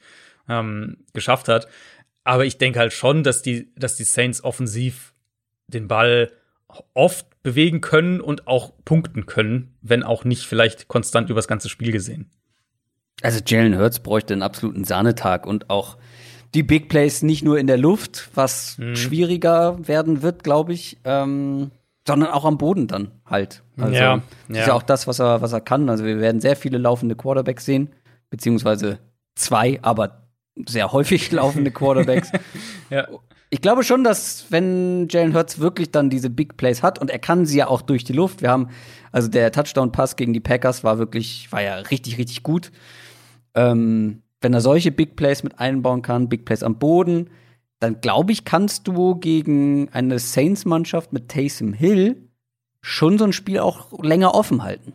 ähm, 0.48 0.98
geschafft 1.12 1.48
hat. 1.48 1.68
Aber 2.24 2.44
ich 2.44 2.58
denke 2.58 2.78
halt 2.78 2.92
schon, 2.92 3.22
dass 3.22 3.42
die, 3.42 3.72
dass 3.76 3.96
die 3.96 4.04
Saints 4.04 4.44
offensiv 4.44 5.12
den 5.66 5.88
Ball 5.88 6.30
oft 6.94 7.26
bewegen 7.42 7.80
können 7.80 8.20
und 8.20 8.46
auch 8.46 8.72
punkten 8.84 9.26
können, 9.26 9.74
wenn 9.82 10.02
auch 10.02 10.24
nicht 10.24 10.46
vielleicht 10.46 10.88
konstant 10.88 11.28
übers 11.30 11.48
ganze 11.48 11.68
Spiel 11.68 11.92
gesehen. 11.92 12.30
Also 13.22 13.40
Jalen 13.44 13.78
Hurts 13.78 14.00
bräuchte 14.00 14.32
einen 14.32 14.42
absoluten 14.42 14.84
Sahnetag 14.84 15.46
und 15.46 15.70
auch 15.70 15.96
die 16.54 16.62
Big 16.62 16.88
Plays 16.88 17.22
nicht 17.22 17.44
nur 17.44 17.58
in 17.58 17.66
der 17.66 17.78
Luft, 17.78 18.30
was 18.34 18.78
mhm. 18.78 18.96
schwieriger 18.96 19.86
werden 19.86 20.22
wird, 20.22 20.44
glaube 20.44 20.72
ich, 20.72 20.98
ähm, 21.04 21.70
sondern 22.06 22.30
auch 22.30 22.44
am 22.44 22.58
Boden 22.58 22.88
dann 22.88 23.10
halt. 23.24 23.62
Also 23.76 23.94
ja, 23.94 24.22
das 24.48 24.58
ist 24.58 24.66
ja 24.66 24.74
auch 24.74 24.82
das, 24.82 25.06
was 25.06 25.18
er, 25.18 25.40
was 25.40 25.52
er 25.52 25.60
kann. 25.60 25.88
Also 25.88 26.04
wir 26.04 26.20
werden 26.20 26.40
sehr 26.40 26.56
viele 26.56 26.78
laufende 26.78 27.16
Quarterbacks 27.16 27.64
sehen, 27.64 27.90
beziehungsweise 28.28 28.98
zwei, 29.34 29.78
aber 29.82 30.21
sehr 30.66 30.92
häufig 30.92 31.30
laufende 31.32 31.70
Quarterbacks. 31.70 32.30
ja. 32.90 33.08
Ich 33.50 33.60
glaube 33.60 33.84
schon, 33.84 34.02
dass 34.02 34.46
wenn 34.48 35.08
Jalen 35.10 35.34
Hurts 35.34 35.58
wirklich 35.58 35.90
dann 35.90 36.08
diese 36.08 36.30
Big 36.30 36.56
Plays 36.56 36.82
hat 36.82 36.98
und 36.98 37.10
er 37.10 37.18
kann 37.18 37.44
sie 37.44 37.58
ja 37.58 37.66
auch 37.66 37.82
durch 37.82 38.02
die 38.02 38.14
Luft. 38.14 38.40
Wir 38.40 38.50
haben 38.50 38.70
also 39.10 39.28
der 39.28 39.52
Touchdown 39.52 39.92
Pass 39.92 40.16
gegen 40.16 40.32
die 40.32 40.40
Packers 40.40 40.84
war 40.84 40.98
wirklich 40.98 41.52
war 41.52 41.60
ja 41.60 41.76
richtig 41.76 42.16
richtig 42.16 42.42
gut. 42.42 42.72
Ähm, 43.54 44.22
wenn 44.40 44.54
er 44.54 44.62
solche 44.62 44.90
Big 44.90 45.16
Plays 45.16 45.42
mit 45.42 45.58
einbauen 45.58 46.00
kann, 46.00 46.30
Big 46.30 46.46
Plays 46.46 46.62
am 46.62 46.78
Boden, 46.78 47.28
dann 47.78 48.00
glaube 48.00 48.32
ich, 48.32 48.44
kannst 48.44 48.86
du 48.88 49.16
gegen 49.16 49.88
eine 49.90 50.18
Saints-Mannschaft 50.18 51.12
mit 51.12 51.28
Taysom 51.28 51.72
Hill 51.72 52.28
schon 52.80 53.18
so 53.18 53.24
ein 53.24 53.32
Spiel 53.32 53.58
auch 53.58 54.02
länger 54.02 54.34
offen 54.34 54.62
halten. 54.62 54.94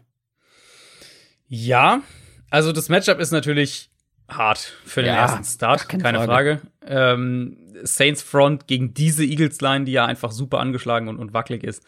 Ja, 1.47 2.01
also 2.49 2.71
das 2.71 2.89
Matchup 2.89 3.19
ist 3.19 3.31
natürlich 3.31 3.89
hart 4.27 4.59
für 4.85 5.01
den 5.01 5.13
ja, 5.13 5.21
ersten 5.21 5.43
Start, 5.43 5.87
keine, 5.89 6.03
keine, 6.03 6.23
Frage. 6.23 6.61
Frage. 6.81 7.13
Ähm, 7.15 7.57
Saints 7.83 8.21
Front 8.21 8.67
gegen 8.67 8.93
diese 8.93 9.23
Eagles 9.23 9.61
Line, 9.61 9.85
die 9.85 9.91
ja 9.91 10.05
einfach 10.05 10.31
super 10.31 10.59
angeschlagen 10.59 11.07
und, 11.07 11.17
und 11.17 11.33
wackelig 11.33 11.63
ist 11.63 11.83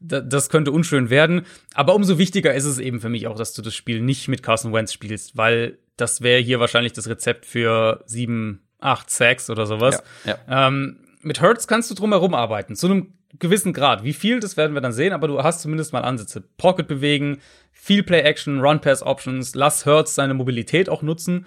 das 0.00 0.48
könnte 0.48 0.72
unschön 0.72 1.10
werden. 1.10 1.42
Aber 1.74 1.94
umso 1.94 2.18
wichtiger 2.18 2.54
ist 2.54 2.64
es 2.64 2.78
eben 2.78 3.00
für 3.00 3.08
mich 3.08 3.26
auch, 3.26 3.36
dass 3.36 3.52
du 3.52 3.62
das 3.62 3.74
Spiel 3.74 4.00
nicht 4.00 4.28
mit 4.28 4.42
Carson 4.42 4.72
Wentz 4.72 4.92
spielst, 4.92 5.36
weil 5.36 5.78
das 5.96 6.22
wäre 6.22 6.40
hier 6.40 6.60
wahrscheinlich 6.60 6.92
das 6.92 7.08
Rezept 7.08 7.46
für 7.46 8.02
sieben, 8.06 8.62
acht 8.78 9.10
Sacks 9.10 9.50
oder 9.50 9.66
sowas. 9.66 10.02
Ja, 10.24 10.38
ja. 10.48 10.68
Ähm, 10.68 11.00
mit 11.22 11.42
Hurts 11.42 11.66
kannst 11.66 11.90
du 11.90 11.94
drumherum 11.94 12.34
arbeiten, 12.34 12.76
zu 12.76 12.86
einem 12.86 13.14
gewissen 13.38 13.72
Grad. 13.72 14.04
Wie 14.04 14.12
viel, 14.12 14.40
das 14.40 14.56
werden 14.56 14.74
wir 14.74 14.80
dann 14.80 14.92
sehen, 14.92 15.12
aber 15.12 15.26
du 15.26 15.42
hast 15.42 15.62
zumindest 15.62 15.92
mal 15.92 16.02
Ansätze. 16.02 16.42
Pocket 16.56 16.86
bewegen, 16.86 17.40
viel 17.72 18.04
Play-Action, 18.04 18.60
Run-Pass-Options, 18.60 19.54
lass 19.54 19.84
Hurts 19.84 20.14
seine 20.14 20.34
Mobilität 20.34 20.88
auch 20.88 21.02
nutzen. 21.02 21.46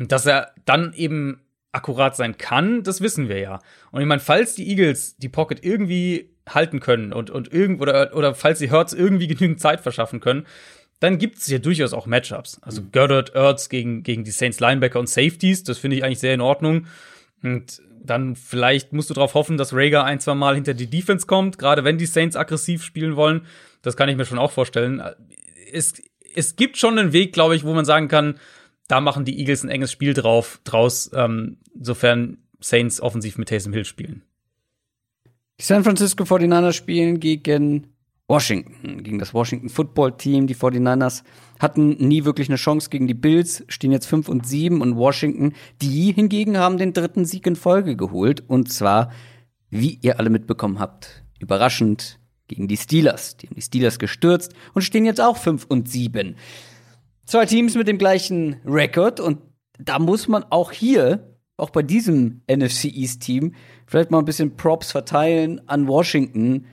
Und 0.00 0.10
dass 0.10 0.26
er 0.26 0.52
dann 0.64 0.92
eben 0.94 1.42
akkurat 1.72 2.16
sein 2.16 2.36
kann, 2.38 2.82
das 2.82 3.00
wissen 3.00 3.28
wir 3.28 3.38
ja. 3.38 3.60
Und 3.92 4.00
ich 4.00 4.06
meine, 4.06 4.20
falls 4.20 4.54
die 4.54 4.68
Eagles 4.68 5.16
die 5.18 5.28
Pocket 5.28 5.62
irgendwie 5.62 6.30
halten 6.48 6.80
können 6.80 7.12
und, 7.12 7.30
und 7.30 7.52
irgend, 7.52 7.80
oder, 7.80 8.16
oder 8.16 8.34
falls 8.34 8.58
sie 8.58 8.72
Hurts 8.72 8.92
irgendwie 8.92 9.28
genügend 9.28 9.60
Zeit 9.60 9.80
verschaffen 9.80 10.18
können, 10.18 10.46
dann 10.98 11.18
gibt 11.18 11.38
es 11.38 11.46
hier 11.46 11.60
durchaus 11.60 11.92
auch 11.92 12.06
Matchups. 12.06 12.60
Also 12.62 12.82
mhm. 12.82 12.92
Goddard, 12.92 13.34
Ertz 13.34 13.68
gegen, 13.68 14.02
gegen 14.02 14.24
die 14.24 14.32
Saints 14.32 14.58
Linebacker 14.58 14.98
und 14.98 15.08
Safeties, 15.08 15.62
das 15.62 15.78
finde 15.78 15.96
ich 15.96 16.04
eigentlich 16.04 16.18
sehr 16.18 16.34
in 16.34 16.40
Ordnung. 16.40 16.86
Und 17.42 17.80
dann 18.02 18.36
vielleicht 18.36 18.92
musst 18.92 19.10
du 19.10 19.14
darauf 19.14 19.34
hoffen, 19.34 19.58
dass 19.58 19.74
Rager 19.74 20.04
ein, 20.04 20.18
zwei 20.18 20.34
Mal 20.34 20.54
hinter 20.54 20.74
die 20.74 20.88
Defense 20.88 21.26
kommt, 21.26 21.58
gerade 21.58 21.84
wenn 21.84 21.98
die 21.98 22.06
Saints 22.06 22.36
aggressiv 22.36 22.82
spielen 22.82 23.16
wollen. 23.16 23.42
Das 23.82 23.96
kann 23.96 24.08
ich 24.08 24.16
mir 24.16 24.24
schon 24.24 24.38
auch 24.38 24.50
vorstellen. 24.50 25.02
Es, 25.72 25.94
es 26.34 26.56
gibt 26.56 26.78
schon 26.78 26.98
einen 26.98 27.12
Weg, 27.12 27.32
glaube 27.32 27.54
ich, 27.54 27.64
wo 27.64 27.72
man 27.74 27.84
sagen 27.84 28.08
kann, 28.08 28.38
da 28.90 29.00
machen 29.00 29.24
die 29.24 29.38
Eagles 29.38 29.62
ein 29.62 29.68
enges 29.68 29.92
Spiel 29.92 30.14
drauf, 30.14 30.60
draus, 30.64 31.10
ähm, 31.14 31.58
sofern 31.80 32.38
Saints 32.60 33.00
offensiv 33.00 33.38
mit 33.38 33.48
Taysom 33.48 33.72
Hill 33.72 33.84
spielen. 33.84 34.22
Die 35.60 35.64
San 35.64 35.84
Francisco 35.84 36.24
49ers 36.24 36.72
spielen 36.72 37.20
gegen 37.20 37.88
Washington, 38.28 39.02
gegen 39.02 39.18
das 39.18 39.34
Washington 39.34 39.68
Football 39.68 40.16
Team. 40.16 40.46
Die 40.46 40.54
49ers 40.54 41.22
hatten 41.58 41.96
nie 41.98 42.24
wirklich 42.24 42.48
eine 42.48 42.56
Chance 42.56 42.88
gegen 42.88 43.06
die 43.06 43.14
Bills, 43.14 43.64
stehen 43.68 43.92
jetzt 43.92 44.06
5 44.06 44.28
und 44.28 44.46
7 44.46 44.80
und 44.80 44.96
Washington, 44.96 45.52
die 45.82 46.12
hingegen 46.12 46.56
haben 46.56 46.78
den 46.78 46.92
dritten 46.92 47.24
Sieg 47.24 47.46
in 47.46 47.56
Folge 47.56 47.96
geholt 47.96 48.42
und 48.48 48.72
zwar, 48.72 49.10
wie 49.68 49.98
ihr 50.00 50.18
alle 50.18 50.30
mitbekommen 50.30 50.78
habt, 50.78 51.24
überraschend 51.40 52.18
gegen 52.48 52.66
die 52.66 52.76
Steelers. 52.76 53.36
Die 53.36 53.46
haben 53.46 53.54
die 53.54 53.62
Steelers 53.62 53.98
gestürzt 53.98 54.54
und 54.74 54.82
stehen 54.82 55.04
jetzt 55.04 55.20
auch 55.20 55.36
5 55.36 55.66
und 55.66 55.88
7. 55.88 56.36
Zwei 57.30 57.46
Teams 57.46 57.76
mit 57.76 57.86
dem 57.86 57.96
gleichen 57.96 58.56
Rekord 58.66 59.20
und 59.20 59.38
da 59.78 60.00
muss 60.00 60.26
man 60.26 60.44
auch 60.50 60.72
hier, 60.72 61.36
auch 61.56 61.70
bei 61.70 61.80
diesem 61.80 62.42
NFC 62.50 62.86
East 62.86 63.22
Team, 63.22 63.54
vielleicht 63.86 64.10
mal 64.10 64.18
ein 64.18 64.24
bisschen 64.24 64.56
Props 64.56 64.90
verteilen 64.90 65.60
an 65.68 65.86
Washington. 65.86 66.66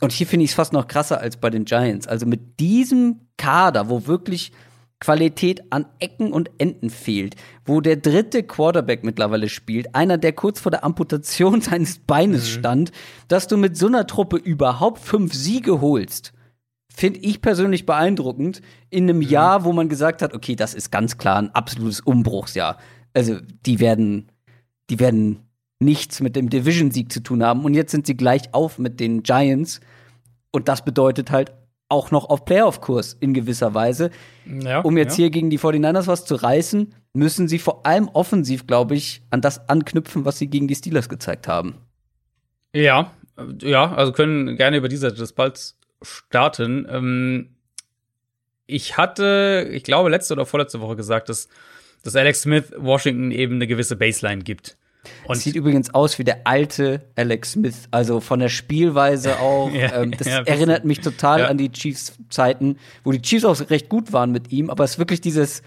Und 0.00 0.10
hier 0.10 0.26
finde 0.26 0.42
ich 0.42 0.50
es 0.50 0.56
fast 0.56 0.72
noch 0.72 0.88
krasser 0.88 1.20
als 1.20 1.36
bei 1.36 1.48
den 1.48 1.64
Giants. 1.64 2.08
Also 2.08 2.26
mit 2.26 2.58
diesem 2.58 3.20
Kader, 3.36 3.88
wo 3.88 4.08
wirklich 4.08 4.50
Qualität 4.98 5.62
an 5.70 5.86
Ecken 6.00 6.32
und 6.32 6.50
Enden 6.58 6.90
fehlt, 6.90 7.36
wo 7.64 7.80
der 7.80 7.94
dritte 7.94 8.42
Quarterback 8.42 9.04
mittlerweile 9.04 9.48
spielt, 9.48 9.94
einer, 9.94 10.18
der 10.18 10.32
kurz 10.32 10.58
vor 10.58 10.72
der 10.72 10.82
Amputation 10.82 11.60
seines 11.60 12.00
Beines 12.00 12.48
mhm. 12.48 12.58
stand, 12.58 12.92
dass 13.28 13.46
du 13.46 13.56
mit 13.56 13.76
so 13.76 13.86
einer 13.86 14.08
Truppe 14.08 14.38
überhaupt 14.38 14.98
fünf 14.98 15.34
Siege 15.34 15.80
holst, 15.80 16.32
finde 16.94 17.20
ich 17.20 17.40
persönlich 17.40 17.86
beeindruckend. 17.86 18.60
In 18.90 19.04
einem 19.04 19.18
mhm. 19.18 19.22
Jahr, 19.22 19.64
wo 19.64 19.72
man 19.72 19.88
gesagt 19.88 20.22
hat, 20.22 20.34
okay, 20.34 20.56
das 20.56 20.74
ist 20.74 20.90
ganz 20.90 21.18
klar 21.18 21.38
ein 21.38 21.54
absolutes 21.54 22.00
Umbruchsjahr. 22.00 22.78
Also, 23.14 23.38
die 23.66 23.80
werden, 23.80 24.30
die 24.90 25.00
werden 25.00 25.40
nichts 25.78 26.20
mit 26.20 26.36
dem 26.36 26.50
Division-Sieg 26.50 27.10
zu 27.12 27.22
tun 27.22 27.42
haben. 27.42 27.64
Und 27.64 27.74
jetzt 27.74 27.90
sind 27.90 28.06
sie 28.06 28.16
gleich 28.16 28.52
auf 28.52 28.78
mit 28.78 29.00
den 29.00 29.22
Giants. 29.22 29.80
Und 30.52 30.68
das 30.68 30.84
bedeutet 30.84 31.30
halt 31.30 31.52
auch 31.88 32.10
noch 32.10 32.28
auf 32.28 32.44
Playoff-Kurs 32.44 33.14
in 33.14 33.34
gewisser 33.34 33.74
Weise. 33.74 34.10
Ja, 34.46 34.80
um 34.80 34.96
jetzt 34.96 35.12
ja. 35.18 35.24
hier 35.24 35.30
gegen 35.30 35.50
die 35.50 35.58
49ers 35.58 36.06
was 36.06 36.24
zu 36.24 36.36
reißen, 36.36 36.94
müssen 37.12 37.48
sie 37.48 37.58
vor 37.58 37.84
allem 37.84 38.08
offensiv, 38.08 38.66
glaube 38.66 38.94
ich, 38.94 39.22
an 39.30 39.40
das 39.40 39.68
anknüpfen, 39.68 40.24
was 40.24 40.38
sie 40.38 40.46
gegen 40.46 40.68
die 40.68 40.76
Steelers 40.76 41.08
gezeigt 41.08 41.48
haben. 41.48 41.74
Ja, 42.72 43.10
ja, 43.60 43.92
also 43.92 44.12
können 44.12 44.56
gerne 44.56 44.76
über 44.76 44.88
diese 44.88 45.12
des 45.12 45.32
Balls 45.32 45.79
starten. 46.02 46.86
Ähm, 46.90 47.56
ich 48.66 48.96
hatte, 48.96 49.68
ich 49.72 49.82
glaube, 49.82 50.10
letzte 50.10 50.34
oder 50.34 50.46
vorletzte 50.46 50.80
Woche 50.80 50.96
gesagt, 50.96 51.28
dass, 51.28 51.48
dass 52.02 52.16
Alex 52.16 52.42
Smith 52.42 52.72
Washington 52.76 53.30
eben 53.30 53.56
eine 53.56 53.66
gewisse 53.66 53.96
Baseline 53.96 54.42
gibt. 54.42 54.76
Und 55.24 55.36
Sieht 55.38 55.56
übrigens 55.56 55.94
aus 55.94 56.18
wie 56.18 56.24
der 56.24 56.46
alte 56.46 57.02
Alex 57.16 57.52
Smith, 57.52 57.88
also 57.90 58.20
von 58.20 58.40
der 58.40 58.48
Spielweise 58.50 59.38
auch. 59.40 59.70
ja, 59.72 60.02
ähm, 60.02 60.12
das 60.16 60.26
ja, 60.26 60.42
erinnert 60.42 60.84
mich 60.84 61.00
total 61.00 61.40
ja. 61.40 61.46
an 61.46 61.58
die 61.58 61.70
Chiefs-Zeiten, 61.70 62.76
wo 63.02 63.12
die 63.12 63.22
Chiefs 63.22 63.44
auch 63.44 63.70
recht 63.70 63.88
gut 63.88 64.12
waren 64.12 64.30
mit 64.30 64.52
ihm, 64.52 64.70
aber 64.70 64.84
es 64.84 64.92
ist 64.92 64.98
wirklich 64.98 65.20
dieses 65.20 65.62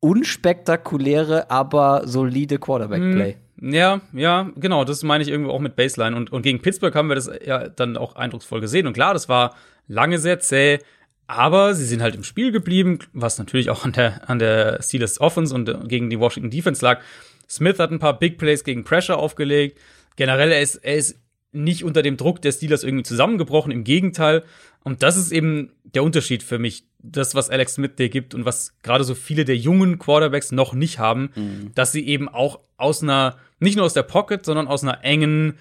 unspektakuläre, 0.00 1.50
aber 1.50 2.02
solide 2.06 2.58
Quarterback-Play. 2.58 3.32
Hm, 3.32 3.40
ja, 3.60 4.00
ja, 4.12 4.50
genau, 4.56 4.84
das 4.84 5.02
meine 5.02 5.22
ich 5.22 5.30
irgendwo 5.30 5.52
auch 5.52 5.60
mit 5.60 5.76
Baseline. 5.76 6.16
Und, 6.16 6.32
und 6.32 6.42
gegen 6.42 6.60
Pittsburgh 6.60 6.94
haben 6.94 7.08
wir 7.08 7.14
das 7.14 7.30
ja 7.44 7.68
dann 7.68 7.96
auch 7.96 8.16
eindrucksvoll 8.16 8.60
gesehen. 8.60 8.86
Und 8.86 8.92
klar, 8.92 9.14
das 9.14 9.28
war 9.28 9.54
lange 9.88 10.18
sehr 10.18 10.40
zäh, 10.40 10.78
aber 11.26 11.74
sie 11.74 11.86
sind 11.86 12.02
halt 12.02 12.14
im 12.14 12.24
Spiel 12.24 12.52
geblieben, 12.52 12.98
was 13.12 13.38
natürlich 13.38 13.70
auch 13.70 13.84
an 13.84 13.92
der, 13.92 14.28
an 14.28 14.38
der 14.38 14.82
Steelers 14.82 15.20
Offense 15.20 15.54
und 15.54 15.88
gegen 15.88 16.10
die 16.10 16.20
Washington 16.20 16.50
Defense 16.50 16.84
lag. 16.84 17.00
Smith 17.48 17.78
hat 17.78 17.90
ein 17.90 17.98
paar 17.98 18.18
Big 18.18 18.38
Plays 18.38 18.64
gegen 18.64 18.84
Pressure 18.84 19.16
aufgelegt. 19.16 19.78
Generell, 20.16 20.52
er 20.52 20.62
ist, 20.62 20.76
er 20.76 20.96
ist 20.96 21.18
nicht 21.56 21.84
unter 21.84 22.02
dem 22.02 22.16
Druck 22.16 22.42
der 22.42 22.52
Steelers 22.52 22.84
irgendwie 22.84 23.04
zusammengebrochen, 23.04 23.72
im 23.72 23.84
Gegenteil. 23.84 24.44
Und 24.84 25.02
das 25.02 25.16
ist 25.16 25.32
eben 25.32 25.72
der 25.82 26.04
Unterschied 26.04 26.42
für 26.42 26.58
mich. 26.58 26.84
Das, 26.98 27.34
was 27.34 27.50
Alex 27.50 27.74
Smith 27.74 27.96
dir 27.96 28.08
gibt 28.08 28.34
und 28.34 28.44
was 28.44 28.74
gerade 28.82 29.04
so 29.04 29.14
viele 29.14 29.44
der 29.44 29.56
jungen 29.56 29.98
Quarterbacks 29.98 30.52
noch 30.52 30.74
nicht 30.74 30.98
haben, 30.98 31.30
mhm. 31.34 31.70
dass 31.74 31.92
sie 31.92 32.06
eben 32.06 32.28
auch 32.28 32.60
aus 32.76 33.02
einer, 33.02 33.36
nicht 33.58 33.76
nur 33.76 33.84
aus 33.84 33.94
der 33.94 34.02
Pocket, 34.02 34.44
sondern 34.44 34.68
aus 34.68 34.82
einer 34.82 35.04
engen, 35.04 35.54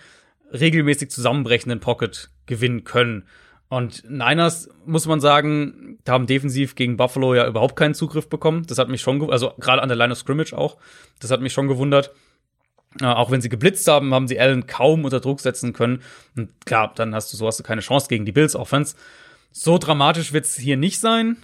regelmäßig 0.51 1.09
zusammenbrechenden 1.09 1.79
Pocket 1.79 2.29
gewinnen 2.45 2.83
können. 2.83 3.23
Und 3.67 4.09
Niners, 4.09 4.69
muss 4.85 5.07
man 5.07 5.19
sagen, 5.19 5.97
haben 6.07 6.27
defensiv 6.27 6.75
gegen 6.75 6.97
Buffalo 6.97 7.33
ja 7.33 7.47
überhaupt 7.47 7.75
keinen 7.75 7.95
Zugriff 7.95 8.29
bekommen. 8.29 8.65
Das 8.67 8.77
hat 8.77 8.89
mich 8.89 9.01
schon, 9.01 9.29
also 9.31 9.53
gerade 9.59 9.81
an 9.81 9.89
der 9.89 9.97
Line 9.97 10.11
of 10.11 10.19
Scrimmage 10.19 10.53
auch. 10.53 10.77
Das 11.19 11.31
hat 11.31 11.41
mich 11.41 11.53
schon 11.53 11.67
gewundert. 11.67 12.11
Äh, 13.01 13.05
auch 13.05 13.31
wenn 13.31 13.41
sie 13.41 13.49
geblitzt 13.49 13.87
haben, 13.87 14.13
haben 14.13 14.27
sie 14.27 14.39
Allen 14.39 14.67
kaum 14.67 15.05
unter 15.05 15.19
Druck 15.19 15.39
setzen 15.39 15.73
können. 15.73 16.01
Und 16.35 16.65
klar, 16.65 16.93
dann 16.95 17.13
hast 17.13 17.31
du 17.33 17.37
so 17.37 17.47
hast 17.47 17.59
du 17.59 17.63
keine 17.63 17.81
Chance 17.81 18.07
gegen 18.07 18.25
die 18.25 18.31
Bills 18.31 18.55
Offense. 18.55 18.95
So 19.51 19.77
dramatisch 19.77 20.33
wird 20.33 20.45
es 20.45 20.55
hier 20.55 20.77
nicht 20.77 20.99
sein. 20.99 21.37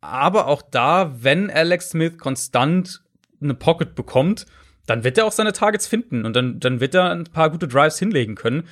Aber 0.00 0.46
auch 0.46 0.62
da, 0.62 1.14
wenn 1.22 1.50
Alex 1.50 1.90
Smith 1.90 2.18
konstant 2.18 3.02
eine 3.40 3.54
Pocket 3.54 3.94
bekommt, 3.94 4.46
dann 4.86 5.02
wird 5.02 5.16
er 5.16 5.24
auch 5.24 5.32
seine 5.32 5.52
Targets 5.52 5.86
finden 5.86 6.26
und 6.26 6.36
dann, 6.36 6.60
dann 6.60 6.80
wird 6.80 6.94
er 6.94 7.10
ein 7.10 7.24
paar 7.24 7.50
gute 7.50 7.66
Drives 7.66 7.98
hinlegen 7.98 8.34
können 8.34 8.64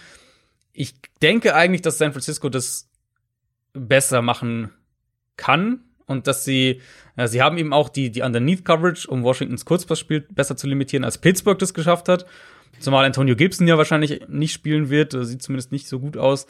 ich 0.72 0.94
denke 1.20 1.54
eigentlich, 1.54 1.82
dass 1.82 1.98
San 1.98 2.12
Francisco 2.12 2.48
das 2.48 2.88
besser 3.72 4.22
machen 4.22 4.70
kann 5.36 5.84
und 6.12 6.26
dass 6.26 6.44
sie, 6.44 6.80
ja, 7.16 7.26
sie 7.26 7.43
haben 7.43 7.59
eben 7.59 7.72
auch 7.72 7.89
die, 7.89 8.10
die 8.10 8.22
Underneath 8.22 8.64
Coverage, 8.64 9.09
um 9.09 9.24
Washingtons 9.24 9.64
Kurzpassspiel 9.64 10.20
besser 10.20 10.56
zu 10.56 10.66
limitieren, 10.68 11.05
als 11.05 11.18
Pittsburgh 11.18 11.59
das 11.59 11.74
geschafft 11.74 12.09
hat. 12.09 12.26
Zumal 12.78 13.05
Antonio 13.05 13.36
Gibson 13.36 13.66
ja 13.66 13.78
wahrscheinlich 13.78 14.28
nicht 14.28 14.52
spielen 14.52 14.90
wird, 14.90 15.12
sieht 15.12 15.43
zumindest 15.43 15.72
nicht 15.72 15.89
so 15.89 16.01
gut 16.01 16.16
aus. 16.16 16.47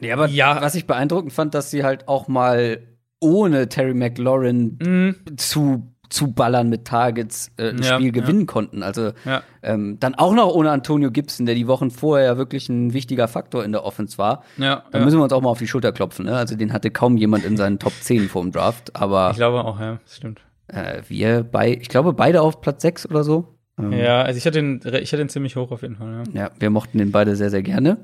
Nee, 0.00 0.12
aber 0.12 0.28
ja. 0.28 0.60
was 0.60 0.74
ich 0.74 0.86
beeindruckend 0.86 1.32
fand, 1.32 1.54
dass 1.54 1.70
sie 1.70 1.84
halt 1.84 2.08
auch 2.08 2.28
mal 2.28 2.86
ohne 3.20 3.68
Terry 3.68 3.94
McLaurin 3.94 4.78
mhm. 4.82 5.36
zu 5.36 5.93
zu 6.08 6.32
ballern 6.32 6.68
mit 6.68 6.84
Targets 6.84 7.50
äh, 7.56 7.70
ein 7.70 7.82
ja, 7.82 7.94
Spiel 7.94 8.12
gewinnen 8.12 8.40
ja. 8.40 8.46
konnten. 8.46 8.82
Also 8.82 9.12
ja. 9.24 9.42
ähm, 9.62 9.98
dann 10.00 10.14
auch 10.14 10.34
noch 10.34 10.54
ohne 10.54 10.70
Antonio 10.70 11.10
Gibson, 11.10 11.46
der 11.46 11.54
die 11.54 11.66
Wochen 11.66 11.90
vorher 11.90 12.26
ja 12.26 12.36
wirklich 12.36 12.68
ein 12.68 12.92
wichtiger 12.92 13.28
Faktor 13.28 13.64
in 13.64 13.72
der 13.72 13.84
Offense 13.84 14.18
war. 14.18 14.44
Ja, 14.56 14.84
da 14.90 15.00
müssen 15.00 15.18
wir 15.18 15.24
uns 15.24 15.32
auch 15.32 15.40
mal 15.40 15.50
auf 15.50 15.58
die 15.58 15.68
Schulter 15.68 15.92
klopfen. 15.92 16.26
Ne? 16.26 16.36
Also 16.36 16.56
den 16.56 16.72
hatte 16.72 16.90
kaum 16.90 17.16
jemand 17.16 17.44
in 17.44 17.56
seinen 17.56 17.78
Top 17.78 17.92
10 17.92 18.28
vor 18.28 18.42
dem 18.42 18.52
Draft. 18.52 18.94
Aber 18.96 19.30
ich 19.30 19.36
glaube 19.36 19.64
auch, 19.64 19.80
ja, 19.80 19.98
das 20.04 20.16
stimmt. 20.16 20.40
Äh, 20.68 21.02
wir 21.08 21.42
bei, 21.42 21.72
ich 21.72 21.88
glaube 21.88 22.12
beide 22.12 22.42
auf 22.42 22.60
Platz 22.60 22.82
6 22.82 23.08
oder 23.10 23.24
so. 23.24 23.58
Ähm, 23.78 23.92
ja, 23.92 24.22
also 24.22 24.38
ich 24.38 24.46
hatte 24.46 24.58
ihn, 24.58 24.80
ich 24.84 25.12
hatte 25.12 25.22
ihn 25.22 25.28
ziemlich 25.28 25.56
hoch 25.56 25.70
auf 25.70 25.82
jeden 25.82 25.96
Fall. 25.96 26.24
Ja, 26.32 26.44
ja 26.44 26.50
wir 26.58 26.70
mochten 26.70 26.98
den 26.98 27.10
beide 27.10 27.36
sehr, 27.36 27.50
sehr 27.50 27.62
gerne. 27.62 27.98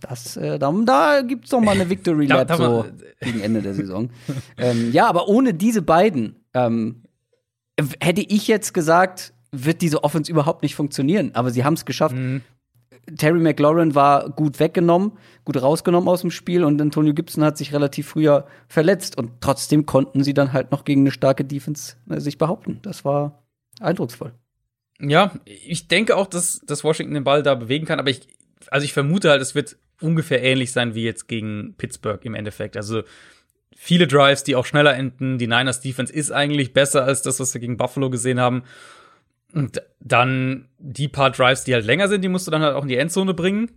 Das, 0.00 0.36
äh, 0.36 0.58
da, 0.58 0.72
da 0.84 1.22
gibt's 1.22 1.50
doch 1.50 1.60
mal 1.60 1.74
eine 1.74 1.88
Victory 1.88 2.26
Lab 2.26 2.54
so 2.54 2.84
gegen 3.20 3.40
Ende 3.40 3.62
der 3.62 3.74
Saison. 3.74 4.10
ähm, 4.58 4.92
ja, 4.92 5.06
aber 5.06 5.28
ohne 5.28 5.54
diese 5.54 5.82
beiden 5.82 6.44
ähm, 6.52 7.02
hätte 8.00 8.22
ich 8.22 8.48
jetzt 8.48 8.72
gesagt, 8.74 9.32
wird 9.52 9.82
diese 9.82 10.04
Offense 10.04 10.30
überhaupt 10.30 10.62
nicht 10.62 10.74
funktionieren. 10.74 11.30
Aber 11.34 11.50
sie 11.50 11.64
haben 11.64 11.74
es 11.74 11.84
geschafft. 11.84 12.16
Mhm. 12.16 12.42
Terry 13.16 13.38
McLaurin 13.38 13.94
war 13.94 14.30
gut 14.30 14.58
weggenommen, 14.58 15.12
gut 15.44 15.60
rausgenommen 15.60 16.08
aus 16.08 16.22
dem 16.22 16.32
Spiel 16.32 16.64
und 16.64 16.80
Antonio 16.80 17.14
Gibson 17.14 17.44
hat 17.44 17.56
sich 17.56 17.72
relativ 17.72 18.08
früher 18.08 18.46
verletzt 18.68 19.16
und 19.16 19.40
trotzdem 19.40 19.86
konnten 19.86 20.24
sie 20.24 20.34
dann 20.34 20.52
halt 20.52 20.72
noch 20.72 20.84
gegen 20.84 21.02
eine 21.02 21.12
starke 21.12 21.44
Defense 21.44 21.94
äh, 22.10 22.18
sich 22.18 22.36
behaupten. 22.36 22.80
Das 22.82 23.04
war 23.04 23.44
eindrucksvoll. 23.78 24.32
Ja, 24.98 25.34
ich 25.44 25.88
denke 25.88 26.16
auch, 26.16 26.26
dass, 26.26 26.60
dass 26.66 26.82
Washington 26.82 27.14
den 27.14 27.24
Ball 27.24 27.42
da 27.44 27.54
bewegen 27.54 27.86
kann, 27.86 28.00
aber 28.00 28.10
ich, 28.10 28.26
also 28.70 28.84
ich 28.84 28.92
vermute 28.92 29.30
halt, 29.30 29.42
es 29.42 29.54
wird 29.54 29.76
ungefähr 30.00 30.42
ähnlich 30.42 30.72
sein 30.72 30.94
wie 30.94 31.04
jetzt 31.04 31.28
gegen 31.28 31.74
Pittsburgh 31.78 32.24
im 32.24 32.34
Endeffekt. 32.34 32.76
Also 32.76 33.02
viele 33.76 34.06
Drives, 34.06 34.42
die 34.42 34.56
auch 34.56 34.66
schneller 34.66 34.96
enden. 34.96 35.38
Die 35.38 35.46
Niners 35.46 35.80
Defense 35.80 36.12
ist 36.12 36.32
eigentlich 36.32 36.72
besser 36.72 37.04
als 37.04 37.22
das, 37.22 37.38
was 37.38 37.54
wir 37.54 37.60
gegen 37.60 37.76
Buffalo 37.76 38.10
gesehen 38.10 38.40
haben. 38.40 38.64
Und 39.52 39.80
dann 40.00 40.68
die 40.78 41.08
paar 41.08 41.30
Drives, 41.30 41.64
die 41.64 41.74
halt 41.74 41.84
länger 41.84 42.08
sind, 42.08 42.22
die 42.22 42.28
musst 42.28 42.46
du 42.46 42.50
dann 42.50 42.62
halt 42.62 42.74
auch 42.74 42.82
in 42.82 42.88
die 42.88 42.96
Endzone 42.96 43.34
bringen. 43.34 43.70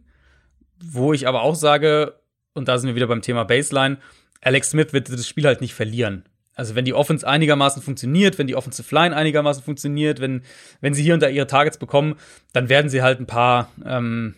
Wo 0.81 1.13
ich 1.13 1.27
aber 1.27 1.41
auch 1.41 1.55
sage, 1.55 2.15
und 2.53 2.67
da 2.67 2.77
sind 2.77 2.87
wir 2.87 2.95
wieder 2.95 3.07
beim 3.07 3.21
Thema 3.21 3.43
Baseline, 3.43 3.97
Alex 4.41 4.71
Smith 4.71 4.93
wird 4.93 5.09
das 5.09 5.27
Spiel 5.27 5.45
halt 5.45 5.59
nicht 5.59 5.73
verlieren. 5.73 6.23
Also 6.55 6.75
wenn 6.75 6.85
die 6.85 6.93
Offense 6.93 7.27
einigermaßen 7.27 7.81
funktioniert, 7.81 8.37
wenn 8.37 8.47
die 8.47 8.55
Offensive 8.55 8.93
Line 8.95 9.15
einigermaßen 9.15 9.63
funktioniert, 9.63 10.21
wenn, 10.21 10.41
wenn 10.81 10.93
sie 10.93 11.03
hier 11.03 11.13
und 11.13 11.21
da 11.21 11.27
ihre 11.27 11.47
Targets 11.47 11.77
bekommen, 11.77 12.15
dann 12.53 12.69
werden 12.69 12.89
sie 12.89 13.01
halt 13.01 13.19
ein 13.19 13.27
paar 13.27 13.71
ähm, 13.85 14.35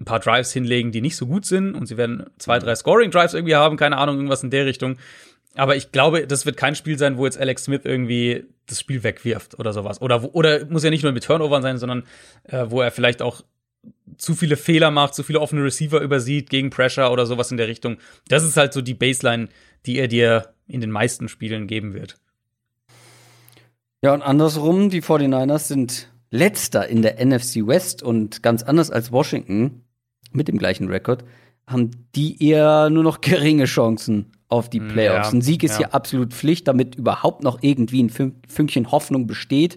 ein 0.00 0.04
paar 0.04 0.20
Drives 0.20 0.52
hinlegen, 0.52 0.92
die 0.92 1.00
nicht 1.00 1.16
so 1.16 1.26
gut 1.26 1.44
sind 1.44 1.74
und 1.74 1.86
sie 1.86 1.96
werden 1.96 2.26
zwei, 2.38 2.58
drei 2.58 2.74
Scoring-Drives 2.74 3.34
irgendwie 3.34 3.56
haben, 3.56 3.76
keine 3.76 3.98
Ahnung, 3.98 4.16
irgendwas 4.16 4.42
in 4.42 4.50
der 4.50 4.66
Richtung. 4.66 4.96
Aber 5.54 5.74
ich 5.74 5.90
glaube, 5.90 6.26
das 6.26 6.46
wird 6.46 6.56
kein 6.56 6.76
Spiel 6.76 6.98
sein, 6.98 7.18
wo 7.18 7.24
jetzt 7.24 7.38
Alex 7.38 7.64
Smith 7.64 7.80
irgendwie 7.84 8.44
das 8.66 8.78
Spiel 8.80 9.02
wegwirft 9.02 9.58
oder 9.58 9.72
sowas. 9.72 10.00
Oder, 10.00 10.34
oder 10.34 10.64
muss 10.66 10.84
ja 10.84 10.90
nicht 10.90 11.02
nur 11.02 11.12
mit 11.12 11.24
Turnovern 11.24 11.62
sein, 11.62 11.78
sondern 11.78 12.04
äh, 12.44 12.66
wo 12.68 12.80
er 12.80 12.92
vielleicht 12.92 13.22
auch 13.22 13.42
zu 14.18 14.34
viele 14.34 14.56
Fehler 14.56 14.90
macht, 14.90 15.14
zu 15.14 15.22
viele 15.22 15.40
offene 15.40 15.64
Receiver 15.64 16.00
übersieht 16.00 16.50
gegen 16.50 16.70
Pressure 16.70 17.10
oder 17.10 17.26
sowas 17.26 17.50
in 17.50 17.56
der 17.56 17.68
Richtung. 17.68 17.98
Das 18.28 18.44
ist 18.44 18.56
halt 18.56 18.72
so 18.72 18.82
die 18.82 18.94
Baseline, 18.94 19.48
die 19.86 19.98
er 19.98 20.08
dir 20.08 20.54
in 20.66 20.80
den 20.80 20.90
meisten 20.90 21.28
Spielen 21.28 21.66
geben 21.66 21.94
wird. 21.94 22.16
Ja, 24.02 24.14
und 24.14 24.22
andersrum, 24.22 24.90
die 24.90 25.02
49ers 25.02 25.66
sind 25.66 26.08
letzter 26.30 26.86
in 26.86 27.02
der 27.02 27.24
NFC 27.24 27.66
West 27.66 28.02
und 28.02 28.42
ganz 28.42 28.62
anders 28.62 28.90
als 28.90 29.10
Washington 29.10 29.82
mit 30.32 30.48
dem 30.48 30.58
gleichen 30.58 30.88
Rekord, 30.88 31.24
haben 31.66 31.90
die 32.14 32.42
eher 32.42 32.90
nur 32.90 33.02
noch 33.02 33.20
geringe 33.20 33.66
Chancen 33.66 34.32
auf 34.48 34.70
die 34.70 34.80
Playoffs. 34.80 35.28
Ja, 35.28 35.34
ein 35.34 35.42
Sieg 35.42 35.62
ist 35.62 35.72
ja. 35.72 35.78
hier 35.78 35.94
absolut 35.94 36.32
Pflicht, 36.32 36.68
damit 36.68 36.94
überhaupt 36.94 37.44
noch 37.44 37.58
irgendwie 37.60 38.02
ein 38.02 38.10
Fünkchen 38.10 38.90
Hoffnung 38.90 39.26
besteht. 39.26 39.76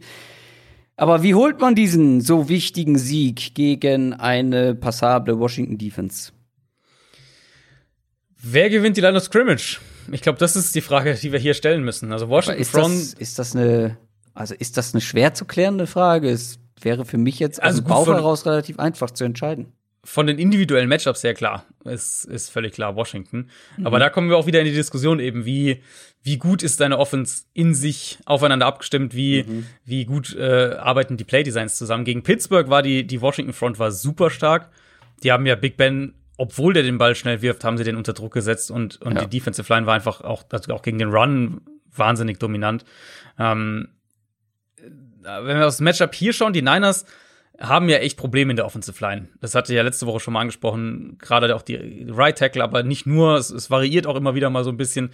Aber 0.96 1.24
wie 1.24 1.36
holt 1.36 1.60
man 1.60 1.76
diesen 1.76 2.22
so 2.22 2.48
wichtigen 2.48 2.98
Sieg 2.98 3.54
gegen 3.54 4.14
eine 4.14 4.76
passable 4.76 5.40
Washington 5.40 5.78
Defense? 5.78 6.32
Wer 8.42 8.70
gewinnt 8.70 8.98
die 8.98 9.02
Line 9.02 9.18
of 9.18 9.24
Scrimmage? 9.24 9.80
Ich 10.12 10.22
glaube, 10.22 10.40
das 10.40 10.56
ist 10.56 10.74
die 10.74 10.82
Frage, 10.82 11.14
die 11.16 11.32
wir 11.32 11.40
hier 11.40 11.54
stellen 11.54 11.84
müssen. 11.84 12.12
Also 12.12 12.30
Washington 12.30 12.62
ist 12.62 12.72
Front. 12.72 12.94
Das, 12.94 13.14
ist 13.14 13.40
das 13.40 13.56
eine, 13.56 13.98
also 14.34 14.56
ist 14.56 14.78
das 14.78 14.94
eine 14.94 15.02
schwer 15.02 15.34
zu 15.34 15.46
klärende 15.46 15.86
Frage? 15.86 16.30
Es 16.30 16.60
wäre 16.80 17.04
für 17.04 17.18
mich 17.18 17.40
jetzt 17.40 17.62
also 17.62 17.80
aus 17.80 17.84
dem 17.84 17.90
Bauch 17.90 18.08
heraus 18.08 18.46
relativ 18.46 18.80
einfach 18.80 19.12
zu 19.12 19.26
entscheiden 19.26 19.74
von 20.04 20.26
den 20.26 20.40
individuellen 20.40 20.90
Matchups 20.90 21.22
sehr 21.22 21.34
klar. 21.34 21.66
Ist, 21.86 22.26
ist 22.26 22.50
völlig 22.50 22.74
klar 22.74 22.96
Washington. 22.96 23.50
Mhm. 23.78 23.86
Aber 23.86 24.00
da 24.00 24.10
kommen 24.10 24.30
wir 24.30 24.38
auch 24.38 24.48
wieder 24.48 24.60
in 24.60 24.66
die 24.66 24.74
Diskussion 24.74 25.20
eben, 25.20 25.46
wie, 25.46 25.82
wie 26.24 26.38
gut 26.38 26.64
ist 26.64 26.80
deine 26.80 26.98
Offense 26.98 27.44
in 27.54 27.76
sich 27.76 28.18
aufeinander 28.26 28.66
abgestimmt, 28.66 29.16
wie, 29.16 29.44
mhm. 29.44 29.66
wie 29.86 30.06
gut 30.06 30.36
äh, 30.36 30.76
arbeiten 30.78 31.18
die 31.18 31.24
Playdesigns 31.24 31.76
zusammen. 31.76 32.06
Gegen 32.06 32.24
Pittsburgh 32.24 32.70
war 32.70 32.82
die, 32.82 33.06
die 33.06 33.22
Washington 33.22 33.54
Front 33.54 33.80
war 33.80 33.92
super 33.92 34.30
stark. 34.30 34.70
Die 35.24 35.32
haben 35.32 35.46
ja 35.46 35.56
Big 35.56 35.78
Ben, 35.78 36.16
obwohl 36.38 36.74
der 36.74 36.84
den 36.84 36.98
Ball 36.98 37.14
schnell 37.16 37.44
wirft, 37.44 37.64
haben 37.64 37.78
sie 37.78 37.84
den 37.84 37.96
unter 37.96 38.14
Druck 38.14 38.34
gesetzt 38.34 38.72
und, 38.72 39.00
und 39.02 39.16
ja. 39.16 39.26
die 39.26 39.38
Defensive 39.38 39.72
Line 39.72 39.86
war 39.86 39.94
einfach 39.94 40.22
auch, 40.22 40.44
also 40.50 40.74
auch 40.74 40.82
gegen 40.82 40.98
den 40.98 41.10
Run 41.10 41.62
wahnsinnig 41.96 42.40
dominant. 42.40 42.86
Ähm, 43.38 43.90
wenn 45.22 45.60
wir 45.60 45.68
aufs 45.68 45.80
Matchup 45.80 46.16
hier 46.16 46.34
schauen, 46.34 46.54
die 46.54 46.64
Niners 46.64 47.06
haben 47.62 47.90
ja 47.90 47.98
echt 47.98 48.18
Probleme 48.18 48.52
in 48.52 48.56
der 48.56 48.66
Offensive 48.66 49.04
Line. 49.04 49.30
Das 49.40 49.56
hatte 49.56 49.72
ich 49.72 49.78
ja 49.78 49.84
letzte 49.84 50.08
Woche 50.08 50.20
schon 50.20 50.34
mal 50.34 50.42
angesprochen, 50.42 51.18
gerade 51.20 51.56
auch 51.56 51.62
die 51.62 52.08
Right 52.10 52.38
Tackle, 52.38 52.64
aber 52.64 52.84
nicht 52.84 53.06
nur, 53.06 53.36
es, 53.36 53.52
es 53.52 53.70
variiert 53.70 54.08
auch 54.08 54.16
immer 54.16 54.36
wieder 54.36 54.50
mal 54.50 54.64
so 54.64 54.72
ein 54.72 54.78
bisschen. 54.78 55.12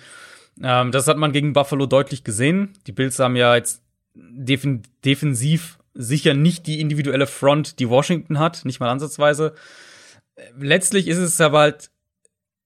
Ähm, 0.64 0.92
das 0.92 1.08
hat 1.08 1.18
man 1.18 1.34
gegen 1.34 1.54
Buffalo 1.54 1.86
deutlich 1.86 2.24
gesehen. 2.24 2.74
Die 2.88 2.92
Bills 2.92 3.20
haben 3.20 3.36
ja 3.36 3.56
jetzt 3.56 3.84
defen 4.16 4.84
defensiv 5.06 5.78
sicher 5.94 6.34
nicht 6.34 6.68
die 6.68 6.80
individuelle 6.80 7.28
Front, 7.28 7.80
die 7.80 7.90
Washington 7.90 8.40
hat, 8.40 8.66
nicht 8.66 8.80
mal 8.80 8.90
ansatzweise. 8.90 9.54
Letztlich 10.58 11.08
ist 11.08 11.18
es 11.18 11.42
aber 11.42 11.60
halt, 11.60 11.90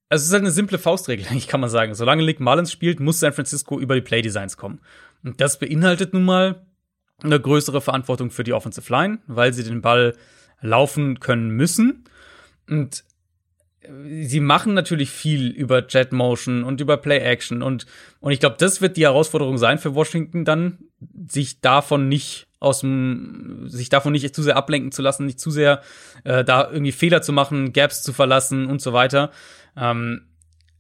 also 0.10 0.22
es 0.22 0.28
ist 0.28 0.34
halt 0.34 0.44
eine 0.44 0.52
simple 0.52 0.78
Faustregel, 0.78 1.26
eigentlich 1.30 1.48
kann 1.48 1.62
man 1.62 1.70
sagen. 1.70 1.96
Solange 1.96 2.24
Nick 2.24 2.40
Mullins 2.40 2.72
spielt, 2.72 3.00
muss 3.00 3.20
San 3.20 3.34
Francisco 3.34 3.80
über 3.80 3.96
die 3.96 4.02
Playdesigns 4.02 4.58
kommen. 4.58 4.80
Und 5.24 5.42
das 5.42 5.60
beinhaltet 5.60 6.14
nun 6.14 6.26
mal, 6.26 6.66
eine 7.24 7.40
größere 7.40 7.82
Verantwortung 7.82 8.32
für 8.32 8.44
die 8.44 8.54
Offensive 8.54 8.92
Line, 8.92 9.20
weil 9.28 9.54
sie 9.54 9.64
den 9.64 9.82
Ball 9.82 10.16
laufen 10.62 11.20
können 11.20 11.52
müssen. 11.52 12.06
Und 12.70 13.04
sie 13.84 14.40
machen 14.40 14.74
natürlich 14.74 15.10
viel 15.10 15.48
über 15.48 15.88
Jet 15.88 16.12
Motion 16.12 16.64
und 16.64 16.82
über 16.82 16.98
Play 16.98 17.20
Action 17.20 17.62
und 17.62 17.86
und 18.20 18.32
ich 18.32 18.40
glaube, 18.40 18.58
das 18.60 18.82
wird 18.82 18.96
die 18.96 19.04
Herausforderung 19.04 19.58
sein 19.58 19.80
für 19.80 19.96
Washington 19.96 20.46
dann, 20.46 20.78
sich 21.28 21.62
davon 21.62 22.08
nicht 22.08 22.48
aus 22.60 22.82
dem 22.82 23.68
sich 23.68 23.90
davon 23.90 24.12
nicht 24.12 24.36
zu 24.36 24.44
sehr 24.44 24.56
ablenken 24.56 24.92
zu 24.92 25.02
lassen, 25.02 25.26
nicht 25.26 25.40
zu 25.40 25.50
sehr 25.50 25.82
äh, 26.24 26.44
da 26.44 26.70
irgendwie 26.70 26.92
Fehler 26.92 27.24
zu 27.24 27.34
machen, 27.34 27.74
Gaps 27.74 28.04
zu 28.04 28.14
verlassen 28.14 28.68
und 28.68 28.82
so 28.82 28.94
weiter. 28.94 29.32
Ähm, 29.76 30.28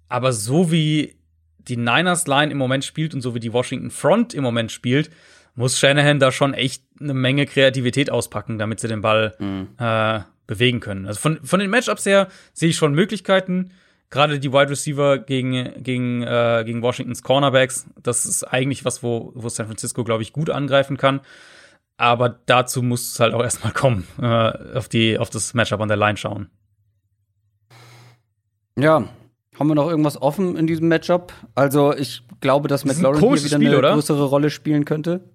aber 0.07 0.31
so 0.31 0.71
wie 0.71 1.17
die 1.57 1.77
Niners 1.77 2.27
Line 2.27 2.51
im 2.51 2.57
Moment 2.57 2.85
spielt 2.85 3.15
und 3.15 3.21
so 3.21 3.33
wie 3.33 3.39
die 3.39 3.53
Washington 3.53 3.89
Front 3.89 4.33
im 4.33 4.43
Moment 4.43 4.71
spielt, 4.71 5.09
muss 5.61 5.77
Shanahan 5.77 6.19
da 6.19 6.31
schon 6.31 6.55
echt 6.55 6.83
eine 6.99 7.13
Menge 7.13 7.45
Kreativität 7.45 8.09
auspacken, 8.09 8.57
damit 8.57 8.79
sie 8.79 8.87
den 8.87 9.01
Ball 9.01 9.35
mhm. 9.37 9.69
äh, 9.77 10.21
bewegen 10.47 10.79
können. 10.79 11.05
Also 11.05 11.19
von, 11.19 11.39
von 11.43 11.59
den 11.59 11.69
Matchups 11.69 12.05
her 12.05 12.27
sehe 12.51 12.69
ich 12.69 12.75
schon 12.75 12.93
Möglichkeiten. 12.93 13.71
Gerade 14.09 14.39
die 14.39 14.51
Wide 14.51 14.71
Receiver 14.71 15.19
gegen, 15.19 15.83
gegen, 15.83 16.23
äh, 16.23 16.63
gegen 16.65 16.81
Washingtons 16.81 17.21
Cornerbacks, 17.21 17.85
das 18.01 18.25
ist 18.25 18.43
eigentlich 18.43 18.83
was, 18.83 19.03
wo, 19.03 19.31
wo 19.35 19.47
San 19.49 19.67
Francisco, 19.67 20.03
glaube 20.03 20.23
ich, 20.23 20.33
gut 20.33 20.49
angreifen 20.49 20.97
kann. 20.97 21.21
Aber 21.95 22.39
dazu 22.47 22.81
muss 22.81 23.13
es 23.13 23.19
halt 23.19 23.35
auch 23.35 23.43
erstmal 23.43 23.71
kommen, 23.71 24.07
äh, 24.19 24.25
auf, 24.25 24.89
die, 24.89 25.19
auf 25.19 25.29
das 25.29 25.53
Matchup 25.53 25.79
an 25.79 25.87
der 25.87 25.97
Line 25.97 26.17
schauen. 26.17 26.49
Ja, 28.77 29.07
haben 29.59 29.67
wir 29.67 29.75
noch 29.75 29.89
irgendwas 29.89 30.19
offen 30.19 30.57
in 30.57 30.65
diesem 30.65 30.87
Matchup? 30.87 31.33
Also, 31.53 31.93
ich 31.95 32.23
glaube, 32.39 32.67
dass 32.67 32.83
McLaurin 32.83 33.19
hier 33.19 33.31
wieder 33.31 33.57
Spiel, 33.57 33.67
eine 33.67 33.77
oder? 33.77 33.93
größere 33.93 34.23
Rolle 34.23 34.49
spielen 34.49 34.85
könnte. 34.85 35.30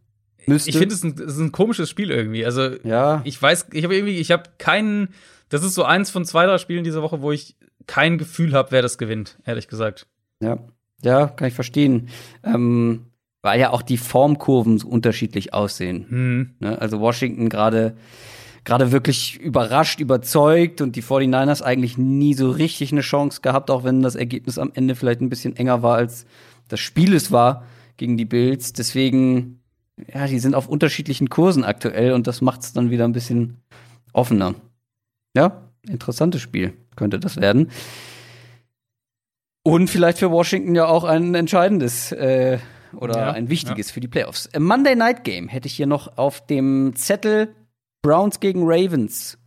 Müsste. 0.47 0.71
Ich 0.71 0.79
finde, 0.79 0.95
es, 0.95 1.03
ist 1.03 1.39
ein 1.39 1.53
komisches 1.53 1.91
Spiel 1.91 2.11
irgendwie. 2.11 2.45
Also, 2.45 2.71
ja. 2.85 3.21
ich 3.25 3.41
weiß, 3.41 3.67
ich 3.73 3.85
habe 3.85 3.95
irgendwie, 3.95 4.19
ich 4.19 4.31
habe 4.31 4.45
keinen, 4.59 5.09
das 5.49 5.63
ist 5.63 5.75
so 5.75 5.85
eins 5.85 6.11
von 6.11 6.25
zwei, 6.25 6.47
drei 6.47 6.59
Spielen 6.59 6.85
diese 6.85 7.03
Woche, 7.03 7.23
wo 7.23 7.33
ich 7.33 7.57
kein 7.87 8.19
Gefühl 8.19 8.53
habe, 8.53 8.73
wer 8.73 8.83
das 8.83 8.99
gewinnt, 8.99 9.39
ehrlich 9.45 9.69
gesagt. 9.69 10.07
Ja, 10.41 10.59
ja, 11.03 11.27
kann 11.27 11.49
ich 11.49 11.55
verstehen. 11.55 12.09
Ähm, 12.45 13.07
weil 13.43 13.61
ja 13.61 13.71
auch 13.71 13.83
die 13.83 13.97
Formkurven 13.97 14.79
so 14.79 14.89
unterschiedlich 14.89 15.55
aussehen. 15.55 16.07
Hm. 16.09 16.55
Ne? 16.59 16.81
Also 16.81 17.01
Washington 17.01 17.49
gerade 17.49 17.97
gerade 18.67 18.91
wirklich 18.91 19.39
überrascht, 19.41 20.01
überzeugt 20.01 20.81
und 20.81 20.97
die 20.97 21.03
49ers 21.03 21.63
eigentlich 21.63 21.97
nie 21.97 22.35
so 22.35 22.51
richtig 22.51 22.91
eine 22.91 23.01
Chance 23.01 23.41
gehabt, 23.41 23.71
auch 23.71 23.85
wenn 23.85 24.03
das 24.03 24.17
Ergebnis 24.17 24.59
am 24.59 24.73
Ende 24.75 24.97
vielleicht 24.97 25.21
ein 25.21 25.31
bisschen 25.31 25.55
enger 25.55 25.83
war, 25.83 25.97
als 25.97 26.27
das 26.67 26.81
Spiel 26.81 27.15
es 27.15 27.31
war 27.31 27.65
gegen 27.97 28.17
die 28.17 28.25
Bills. 28.25 28.73
Deswegen 28.73 29.56
ja, 30.13 30.27
die 30.27 30.39
sind 30.39 30.55
auf 30.55 30.69
unterschiedlichen 30.69 31.31
Kursen 31.31 31.65
aktuell 31.65 32.13
und 32.13 32.27
das 32.27 32.41
macht 32.41 32.63
es 32.63 32.73
dann 32.73 32.91
wieder 32.91 33.05
ein 33.05 33.13
bisschen 33.13 33.59
offener. 34.13 34.55
Ja, 35.35 35.71
interessantes 35.89 36.43
Spiel 36.43 36.75
könnte 36.97 37.19
das 37.19 37.37
werden. 37.37 37.71
Und 39.63 39.89
vielleicht 39.89 40.19
für 40.19 40.31
Washington 40.31 40.75
ja 40.75 40.87
auch 40.87 41.05
ein 41.05 41.35
entscheidendes 41.35 42.13
äh, 42.13 42.59
oder 42.95 43.19
ja, 43.19 43.31
ein 43.33 43.51
wichtiges 43.51 43.89
ja. 43.89 43.95
für 43.95 44.01
die 44.01 44.09
Playoffs. 44.09 44.49
Monday 44.57 44.95
Night 44.95 45.25
Game 45.25 45.49
hätte 45.49 45.67
ich 45.67 45.75
hier 45.75 45.87
noch 45.87 46.19
auf 46.19 46.47
dem 46.47 46.95
Zettel 46.95 47.55
Browns 48.03 48.39
gegen 48.39 48.63
Ravens. 48.65 49.39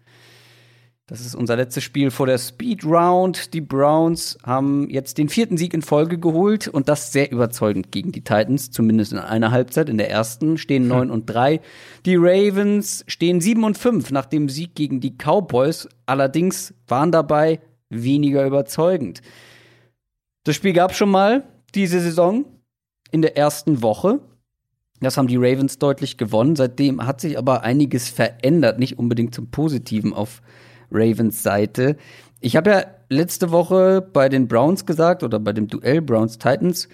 Das 1.09 1.21
ist 1.21 1.33
unser 1.33 1.55
letztes 1.55 1.83
Spiel 1.83 2.11
vor 2.11 2.27
der 2.27 2.37
Speed 2.37 2.85
Round. 2.85 3.55
Die 3.55 3.61
Browns 3.61 4.37
haben 4.43 4.87
jetzt 4.91 5.17
den 5.17 5.27
vierten 5.27 5.57
Sieg 5.57 5.73
in 5.73 5.81
Folge 5.81 6.19
geholt 6.19 6.67
und 6.67 6.87
das 6.87 7.11
sehr 7.11 7.31
überzeugend 7.31 7.91
gegen 7.91 8.11
die 8.11 8.21
Titans, 8.21 8.69
zumindest 8.69 9.13
in 9.13 9.17
einer 9.17 9.49
Halbzeit. 9.49 9.89
In 9.89 9.97
der 9.97 10.11
ersten 10.11 10.59
stehen 10.59 10.83
hm. 10.83 10.89
9 10.89 11.09
und 11.09 11.25
3. 11.25 11.61
Die 12.05 12.15
Ravens 12.15 13.03
stehen 13.07 13.41
7 13.41 13.63
und 13.63 13.75
5 13.75 14.11
nach 14.11 14.27
dem 14.27 14.49
Sieg 14.49 14.75
gegen 14.75 14.99
die 14.99 15.17
Cowboys. 15.17 15.89
Allerdings 16.05 16.75
waren 16.87 17.11
dabei 17.11 17.59
weniger 17.89 18.45
überzeugend. 18.45 19.23
Das 20.43 20.55
Spiel 20.55 20.73
gab 20.73 20.93
schon 20.93 21.09
mal 21.09 21.43
diese 21.73 22.01
Saison 22.01 22.45
in 23.09 23.23
der 23.23 23.35
ersten 23.35 23.81
Woche. 23.81 24.19
Das 24.99 25.17
haben 25.17 25.27
die 25.27 25.37
Ravens 25.37 25.79
deutlich 25.79 26.17
gewonnen. 26.17 26.55
Seitdem 26.55 27.03
hat 27.07 27.19
sich 27.19 27.35
aber 27.35 27.63
einiges 27.63 28.09
verändert, 28.09 28.77
nicht 28.77 28.99
unbedingt 28.99 29.33
zum 29.33 29.49
Positiven 29.49 30.13
auf 30.13 30.43
Ravens 30.91 31.43
Seite. 31.43 31.97
Ich 32.39 32.55
habe 32.55 32.69
ja 32.69 32.83
letzte 33.09 33.51
Woche 33.51 34.01
bei 34.01 34.29
den 34.29 34.47
Browns 34.47 34.85
gesagt 34.85 35.23
oder 35.23 35.39
bei 35.39 35.53
dem 35.53 35.67
Duell 35.67 36.01
Browns 36.01 36.37
Titans 36.37 36.87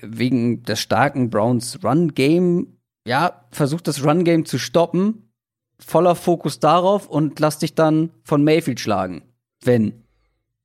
wegen 0.00 0.62
des 0.62 0.80
starken 0.80 1.30
Browns 1.30 1.78
Run 1.82 2.14
Game, 2.14 2.78
ja, 3.06 3.44
versucht 3.50 3.88
das 3.88 4.04
Run 4.04 4.24
Game 4.24 4.44
zu 4.44 4.58
stoppen, 4.58 5.30
voller 5.78 6.14
Fokus 6.14 6.60
darauf 6.60 7.08
und 7.08 7.40
lass 7.40 7.58
dich 7.58 7.74
dann 7.74 8.10
von 8.22 8.44
Mayfield 8.44 8.80
schlagen, 8.80 9.22
wenn 9.62 10.04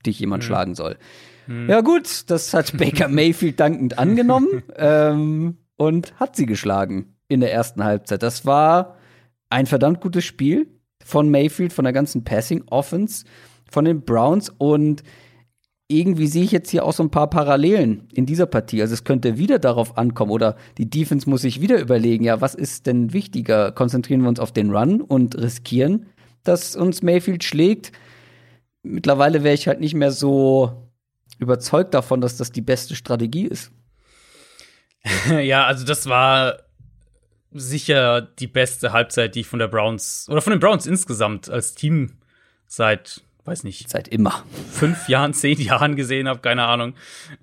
dich 0.06 0.20
jemand 0.20 0.44
mhm. 0.44 0.48
schlagen 0.48 0.76
soll. 0.76 0.98
Mhm. 1.48 1.70
Ja 1.70 1.82
gut, 1.82 2.30
das 2.30 2.53
hat 2.53 2.78
Baker 2.78 3.07
Mayfield 3.07 3.60
dankend 3.60 3.98
angenommen 3.98 4.64
ähm, 4.76 5.57
und 5.78 6.20
hat 6.20 6.36
sie 6.36 6.45
geschlagen 6.45 7.16
in 7.28 7.40
der 7.40 7.53
ersten 7.53 7.84
Halbzeit. 7.84 8.24
Das 8.24 8.45
war 8.45 8.95
ein 9.49 9.66
verdammt 9.66 10.02
gutes 10.02 10.26
Spiel 10.26 10.68
von 11.10 11.30
Mayfield, 11.30 11.73
von 11.73 11.86
der 11.86 11.94
ganzen 11.94 12.23
Passing 12.23 12.64
Offense 12.69 13.26
von 13.69 13.86
den 13.86 14.02
Browns 14.02 14.52
und 14.57 15.03
irgendwie 15.88 16.27
sehe 16.27 16.44
ich 16.44 16.52
jetzt 16.52 16.69
hier 16.69 16.86
auch 16.86 16.94
so 16.94 17.02
ein 17.02 17.10
paar 17.10 17.31
Parallelen 17.31 18.07
in 18.14 18.27
dieser 18.27 18.45
Partie. 18.45 18.81
Also 18.81 18.94
es 18.94 19.03
könnte 19.03 19.40
wieder 19.40 19.57
darauf 19.57 19.98
ankommen 19.98 20.31
oder 20.31 20.56
die 20.77 20.88
Defense 20.88 21.27
muss 21.27 21.41
sich 21.41 21.61
wieder 21.61 21.80
überlegen, 21.80 22.23
ja, 22.23 22.41
was 22.41 22.53
ist 22.53 22.86
denn 22.86 23.11
wichtiger? 23.11 23.72
Konzentrieren 23.72 24.22
wir 24.22 24.30
uns 24.30 24.40
auf 24.40 24.52
den 24.52 24.69
Run 24.69 25.02
und 25.02 25.36
riskieren, 25.36 26.06
dass 26.44 26.76
uns 26.76 27.02
Mayfield 27.02 27.44
schlägt. 27.44 27.91
Mittlerweile 28.84 29.44
wäre 29.44 29.56
ich 29.56 29.68
halt 29.68 29.80
nicht 29.80 29.95
mehr 29.95 30.11
so 30.11 30.91
überzeugt 31.40 31.95
davon, 31.95 32.22
dass 32.22 32.38
das 32.38 32.52
die 32.52 32.61
beste 32.61 32.95
Strategie 32.95 33.48
ist. 33.48 33.72
ja, 35.41 35.65
also 35.65 35.86
das 35.86 36.07
war 36.07 36.69
sicher 37.52 38.22
die 38.22 38.48
beste 38.48 38.94
Halbzeit, 38.94 39.36
die 39.36 39.42
ich 39.42 39.48
von 39.48 39.60
der 39.60 39.68
Browns 39.68 40.28
oder 40.30 40.42
von 40.42 40.52
den 40.52 40.60
Browns 40.60 40.86
insgesamt 40.86 41.50
als 41.50 41.74
Team 41.74 42.14
seit, 42.68 43.22
weiß 43.46 43.64
nicht, 43.64 43.90
seit 43.90 44.08
immer 44.08 44.44
fünf 44.72 45.10
Jahren, 45.10 45.34
zehn 45.36 45.60
Jahren 45.60 45.96
gesehen 45.96 46.28
habe, 46.28 46.40
keine 46.40 46.66
Ahnung. 46.66 46.94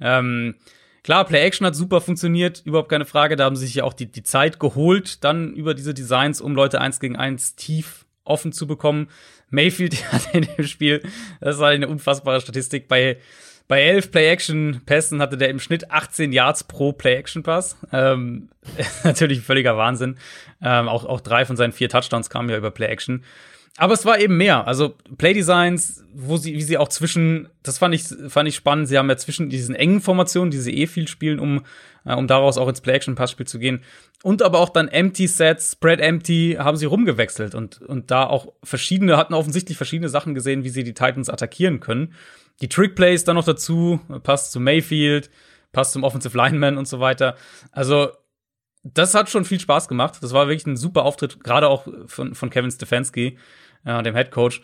Ähm, 0.01 0.55
klar, 1.03 1.25
Play 1.25 1.43
Action 1.43 1.67
hat 1.67 1.75
super 1.75 2.01
funktioniert, 2.01 2.63
überhaupt 2.65 2.89
keine 2.89 3.05
Frage. 3.05 3.37
Da 3.37 3.45
haben 3.45 3.57
sie 3.57 3.67
sich 3.67 3.77
ja 3.77 3.85
auch 3.85 3.95
die, 3.95 4.07
die 4.07 4.23
Zeit 4.23 4.61
geholt, 4.61 5.25
dann 5.25 5.53
über 5.55 5.75
diese 5.75 5.95
Designs, 5.95 6.41
um 6.41 6.55
Leute 6.55 6.81
eins 6.81 7.01
gegen 7.01 7.17
eins 7.17 7.57
tief 7.57 8.07
offen 8.25 8.53
zu 8.53 8.67
bekommen. 8.67 9.09
Mayfield 9.51 10.13
hat 10.13 10.35
in 10.35 10.47
dem 10.57 10.67
Spiel, 10.67 11.03
das 11.41 11.59
war 11.59 11.71
eine 11.71 11.89
unfassbare 11.89 12.41
Statistik, 12.41 12.89
bei 12.89 13.19
bei 13.69 13.83
elf 13.83 14.11
Play-Action-Pässen 14.11 15.21
hatte 15.21 15.37
der 15.37 15.51
im 15.51 15.59
Schnitt 15.59 15.91
18 15.91 16.33
Yards 16.33 16.65
pro 16.65 16.93
Play-Action-Pass. 16.93 17.77
Ähm, 17.93 18.49
natürlich 19.05 19.41
völliger 19.41 19.77
Wahnsinn. 19.77 20.17
Ähm, 20.63 20.89
auch, 20.89 21.05
auch 21.05 21.21
drei 21.21 21.45
von 21.45 21.57
seinen 21.57 21.73
vier 21.73 21.89
Touchdowns 21.89 22.31
kamen 22.31 22.49
ja 22.49 22.57
über 22.57 22.71
Play-Action. 22.71 23.25
Aber 23.79 23.93
es 23.93 24.07
war 24.07 24.19
eben 24.19 24.37
mehr. 24.37 24.67
Also 24.67 24.95
Playdesigns, 25.19 26.03
wo 26.15 26.39
sie, 26.39 26.55
wie 26.55 26.63
sie 26.63 26.79
auch 26.79 26.89
zwischen, 26.89 27.49
das 27.63 27.79
fand 27.79 27.95
ich, 27.95 28.05
fand 28.29 28.49
ich 28.49 28.57
spannend. 28.57 28.89
Sie 28.89 28.97
haben 28.97 29.09
ja 29.11 29.17
zwischen 29.19 29.51
diesen 29.51 29.75
engen 29.75 30.01
Formationen, 30.01 30.51
die 30.51 30.59
sie 30.59 30.75
eh 30.79 30.87
viel 30.87 31.09
spielen, 31.09 31.39
um, 31.39 31.65
äh, 32.07 32.15
um 32.15 32.27
daraus 32.27 32.57
auch 32.57 32.69
ins 32.69 32.81
Play-Action-Passspiel 32.81 33.47
zu 33.47 33.59
gehen. 33.59 33.83
Und 34.23 34.43
aber 34.43 34.61
auch 34.61 34.71
dann 34.71 34.89
Empty 34.89 35.27
Sets, 35.27 35.73
Spread 35.73 36.01
Empty, 36.01 36.57
haben 36.59 36.79
sie 36.79 36.87
rumgewechselt 36.87 37.55
und, 37.55 37.83
und 37.83 38.11
da 38.11 38.25
auch 38.25 38.55
verschiedene, 38.63 39.19
hatten 39.19 39.35
offensichtlich 39.35 39.77
verschiedene 39.77 40.09
Sachen 40.09 40.35
gesehen, 40.35 40.65
wie 40.65 40.71
sie 40.71 40.83
die 40.83 40.95
Titans 40.95 41.29
attackieren 41.29 41.81
können. 41.81 42.15
Die 42.63 42.69
Trick 42.69 42.95
Plays 42.95 43.25
dann 43.25 43.37
noch 43.37 43.45
dazu, 43.45 44.01
passt 44.23 44.53
zu 44.53 44.61
Mayfield, 44.61 45.31
passt 45.73 45.93
zum 45.93 46.03
Offensive 46.03 46.37
Lineman 46.37 46.79
und 46.79 46.89
so 46.89 47.01
weiter. 47.01 47.37
Also, 47.73 48.09
das 48.83 49.15
hat 49.15 49.29
schon 49.29 49.45
viel 49.45 49.61
Spaß 49.61 49.89
gemacht. 49.89 50.19
Das 50.23 50.33
war 50.33 50.47
wirklich 50.47 50.67
ein 50.67 50.77
super 50.77 51.05
Auftritt, 51.05 51.45
gerade 51.45 51.69
auch 51.69 51.87
von, 52.07 52.35
von 52.35 52.51
Kevin 52.51 52.71
Stefanski 52.71 53.37
ja, 53.87 54.03
dem 54.03 54.15
Head 54.15 54.31
Coach. 54.31 54.61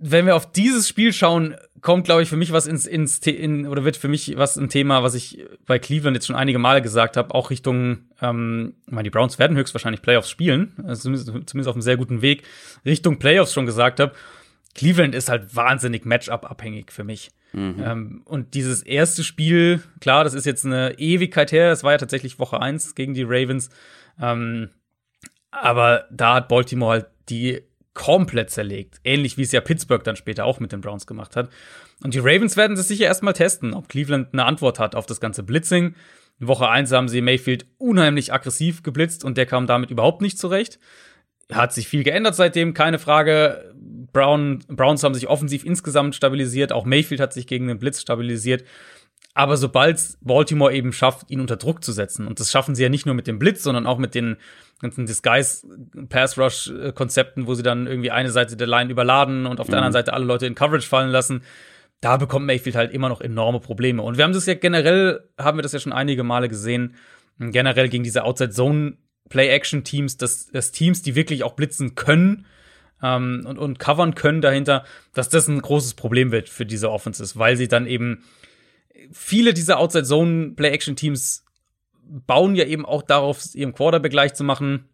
Wenn 0.00 0.26
wir 0.26 0.36
auf 0.36 0.52
dieses 0.52 0.88
Spiel 0.88 1.12
schauen, 1.12 1.56
kommt, 1.80 2.04
glaube 2.04 2.22
ich, 2.22 2.28
für 2.28 2.36
mich 2.36 2.52
was 2.52 2.66
ins, 2.66 2.86
ins 2.86 3.18
in, 3.18 3.66
oder 3.66 3.84
wird 3.84 3.96
für 3.96 4.08
mich 4.08 4.36
was 4.36 4.56
ein 4.56 4.68
Thema, 4.68 5.02
was 5.02 5.14
ich 5.14 5.44
bei 5.66 5.78
Cleveland 5.78 6.16
jetzt 6.16 6.26
schon 6.26 6.36
einige 6.36 6.58
Male 6.58 6.82
gesagt 6.82 7.16
habe, 7.16 7.34
auch 7.34 7.50
Richtung, 7.50 8.04
ähm, 8.20 8.74
ich 8.86 8.92
meine, 8.92 9.04
die 9.04 9.10
Browns 9.10 9.38
werden 9.38 9.56
höchstwahrscheinlich 9.56 10.02
Playoffs 10.02 10.30
spielen, 10.30 10.74
also 10.84 11.02
zumindest, 11.02 11.26
zumindest 11.48 11.68
auf 11.68 11.74
einem 11.74 11.82
sehr 11.82 11.96
guten 11.96 12.22
Weg, 12.22 12.44
Richtung 12.84 13.18
Playoffs 13.18 13.52
schon 13.52 13.66
gesagt 13.66 13.98
habe. 13.98 14.12
Cleveland 14.74 15.14
ist 15.14 15.28
halt 15.28 15.56
wahnsinnig 15.56 16.04
Matchup-abhängig 16.04 16.92
für 16.92 17.02
mich. 17.02 17.30
Mhm. 17.52 17.82
Ähm, 17.82 18.22
und 18.24 18.54
dieses 18.54 18.82
erste 18.82 19.24
Spiel, 19.24 19.82
klar, 20.00 20.22
das 20.22 20.34
ist 20.34 20.46
jetzt 20.46 20.64
eine 20.64 20.98
Ewigkeit 20.98 21.50
her, 21.50 21.70
das 21.70 21.82
war 21.82 21.92
ja 21.92 21.98
tatsächlich 21.98 22.38
Woche 22.38 22.60
eins 22.60 22.94
gegen 22.94 23.14
die 23.14 23.24
Ravens. 23.24 23.70
Ähm, 24.20 24.70
aber 25.50 26.06
da 26.10 26.34
hat 26.34 26.48
Baltimore 26.48 26.92
halt 26.92 27.06
die 27.28 27.62
komplett 27.98 28.50
zerlegt. 28.50 29.00
Ähnlich 29.02 29.36
wie 29.36 29.42
es 29.42 29.50
ja 29.50 29.60
Pittsburgh 29.60 30.04
dann 30.04 30.14
später 30.14 30.44
auch 30.44 30.60
mit 30.60 30.70
den 30.70 30.80
Browns 30.80 31.06
gemacht 31.06 31.34
hat. 31.34 31.50
Und 32.02 32.14
die 32.14 32.20
Ravens 32.20 32.56
werden 32.56 32.76
das 32.76 32.86
sicher 32.86 33.06
erstmal 33.06 33.34
testen, 33.34 33.74
ob 33.74 33.88
Cleveland 33.88 34.28
eine 34.32 34.44
Antwort 34.44 34.78
hat 34.78 34.94
auf 34.94 35.04
das 35.04 35.20
ganze 35.20 35.42
Blitzing. 35.42 35.96
In 36.38 36.46
Woche 36.46 36.68
1 36.68 36.92
haben 36.92 37.08
sie 37.08 37.20
Mayfield 37.20 37.66
unheimlich 37.76 38.32
aggressiv 38.32 38.84
geblitzt 38.84 39.24
und 39.24 39.36
der 39.36 39.46
kam 39.46 39.66
damit 39.66 39.90
überhaupt 39.90 40.22
nicht 40.22 40.38
zurecht. 40.38 40.78
Hat 41.52 41.72
sich 41.72 41.88
viel 41.88 42.04
geändert 42.04 42.36
seitdem, 42.36 42.72
keine 42.72 43.00
Frage. 43.00 43.74
Brown, 44.12 44.60
Browns 44.68 45.02
haben 45.02 45.14
sich 45.14 45.26
offensiv 45.26 45.64
insgesamt 45.64 46.14
stabilisiert, 46.14 46.72
auch 46.72 46.84
Mayfield 46.84 47.20
hat 47.20 47.32
sich 47.32 47.48
gegen 47.48 47.66
den 47.66 47.80
Blitz 47.80 48.00
stabilisiert. 48.00 48.62
Aber 49.38 49.56
sobald 49.56 50.18
Baltimore 50.20 50.74
eben 50.74 50.92
schafft, 50.92 51.30
ihn 51.30 51.40
unter 51.40 51.56
Druck 51.56 51.82
zu 51.84 51.92
setzen, 51.92 52.26
und 52.26 52.40
das 52.40 52.50
schaffen 52.50 52.74
sie 52.74 52.82
ja 52.82 52.88
nicht 52.88 53.06
nur 53.06 53.14
mit 53.14 53.28
dem 53.28 53.38
Blitz, 53.38 53.62
sondern 53.62 53.86
auch 53.86 53.98
mit 53.98 54.16
den 54.16 54.36
ganzen 54.80 55.06
Disguise-Pass-Rush-Konzepten, 55.06 57.46
wo 57.46 57.54
sie 57.54 57.62
dann 57.62 57.86
irgendwie 57.86 58.10
eine 58.10 58.32
Seite 58.32 58.56
der 58.56 58.66
Line 58.66 58.90
überladen 58.90 59.46
und 59.46 59.60
auf 59.60 59.68
der 59.68 59.76
anderen 59.76 59.92
mhm. 59.92 59.98
Seite 59.98 60.12
alle 60.12 60.24
Leute 60.24 60.46
in 60.46 60.56
Coverage 60.56 60.88
fallen 60.88 61.10
lassen, 61.10 61.44
da 62.00 62.16
bekommt 62.16 62.46
Mayfield 62.46 62.74
halt 62.74 62.90
immer 62.90 63.08
noch 63.08 63.20
enorme 63.20 63.60
Probleme. 63.60 64.02
Und 64.02 64.16
wir 64.16 64.24
haben 64.24 64.32
das 64.32 64.46
ja 64.46 64.54
generell, 64.54 65.20
haben 65.38 65.56
wir 65.56 65.62
das 65.62 65.70
ja 65.70 65.78
schon 65.78 65.92
einige 65.92 66.24
Male 66.24 66.48
gesehen, 66.48 66.96
generell 67.38 67.88
gegen 67.88 68.02
diese 68.02 68.24
Outside-Zone-Play-Action-Teams, 68.24 70.16
dass, 70.16 70.48
dass 70.48 70.72
Teams, 70.72 71.02
die 71.02 71.14
wirklich 71.14 71.44
auch 71.44 71.54
blitzen 71.54 71.94
können, 71.94 72.44
ähm, 73.02 73.44
und, 73.46 73.56
und 73.56 73.78
covern 73.78 74.16
können 74.16 74.40
dahinter, 74.40 74.82
dass 75.14 75.28
das 75.28 75.46
ein 75.46 75.62
großes 75.62 75.94
Problem 75.94 76.32
wird 76.32 76.48
für 76.48 76.66
diese 76.66 76.90
Offenses, 76.90 77.38
weil 77.38 77.56
sie 77.56 77.68
dann 77.68 77.86
eben 77.86 78.24
viele 79.12 79.54
dieser 79.54 79.78
Outside-Zone-Play-Action-Teams 79.78 81.44
bauen 82.26 82.54
ja 82.54 82.64
eben 82.64 82.86
auch 82.86 83.02
darauf, 83.02 83.54
ihrem 83.54 83.74
Quarterback 83.74 84.12
leicht 84.12 84.36
zu 84.36 84.44
machen, 84.44 84.84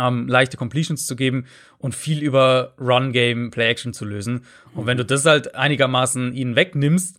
ähm, 0.00 0.26
leichte 0.26 0.56
Completions 0.56 1.06
zu 1.06 1.16
geben 1.16 1.46
und 1.78 1.94
viel 1.94 2.22
über 2.22 2.74
Run-Game, 2.80 3.50
Play-Action 3.50 3.92
zu 3.92 4.04
lösen. 4.04 4.44
Und 4.74 4.86
wenn 4.86 4.96
du 4.96 5.04
das 5.04 5.24
halt 5.24 5.54
einigermaßen 5.54 6.34
ihnen 6.34 6.56
wegnimmst, 6.56 7.18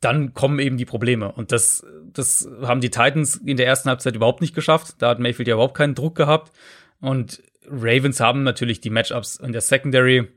dann 0.00 0.34
kommen 0.34 0.58
eben 0.58 0.76
die 0.76 0.84
Probleme. 0.84 1.30
Und 1.30 1.52
das, 1.52 1.86
das 2.12 2.48
haben 2.62 2.80
die 2.80 2.90
Titans 2.90 3.36
in 3.36 3.56
der 3.56 3.66
ersten 3.66 3.88
Halbzeit 3.88 4.16
überhaupt 4.16 4.40
nicht 4.40 4.54
geschafft. 4.54 4.96
Da 4.98 5.10
hat 5.10 5.20
Mayfield 5.20 5.48
ja 5.48 5.54
überhaupt 5.54 5.76
keinen 5.76 5.94
Druck 5.94 6.16
gehabt. 6.16 6.52
Und 7.00 7.42
Ravens 7.68 8.18
haben 8.18 8.42
natürlich 8.42 8.80
die 8.80 8.90
Matchups 8.90 9.36
in 9.36 9.52
der 9.52 9.60
Secondary. 9.60 10.28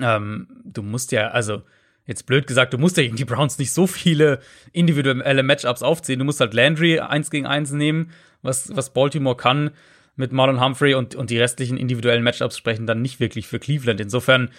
Ähm, 0.00 0.46
du 0.64 0.82
musst 0.82 1.10
ja, 1.10 1.28
also 1.28 1.62
jetzt 2.06 2.26
blöd 2.26 2.46
gesagt, 2.46 2.72
du 2.72 2.78
musst 2.78 2.96
ja 2.96 3.02
gegen 3.02 3.16
die 3.16 3.24
Browns 3.24 3.58
nicht 3.58 3.72
so 3.72 3.86
viele 3.86 4.40
individuelle 4.72 5.42
Matchups 5.42 5.82
aufziehen. 5.82 6.18
Du 6.18 6.24
musst 6.24 6.40
halt 6.40 6.54
Landry 6.54 7.00
eins 7.00 7.30
gegen 7.30 7.46
eins 7.46 7.72
nehmen, 7.72 8.10
was, 8.42 8.74
was 8.74 8.92
Baltimore 8.92 9.36
kann 9.36 9.70
mit 10.16 10.32
Marlon 10.32 10.62
Humphrey 10.62 10.94
und, 10.94 11.14
und 11.14 11.30
die 11.30 11.38
restlichen 11.38 11.76
individuellen 11.76 12.22
Matchups 12.22 12.58
sprechen 12.58 12.86
dann 12.86 13.02
nicht 13.02 13.20
wirklich 13.20 13.46
für 13.46 13.58
Cleveland. 13.58 14.00
Insofern 14.00 14.50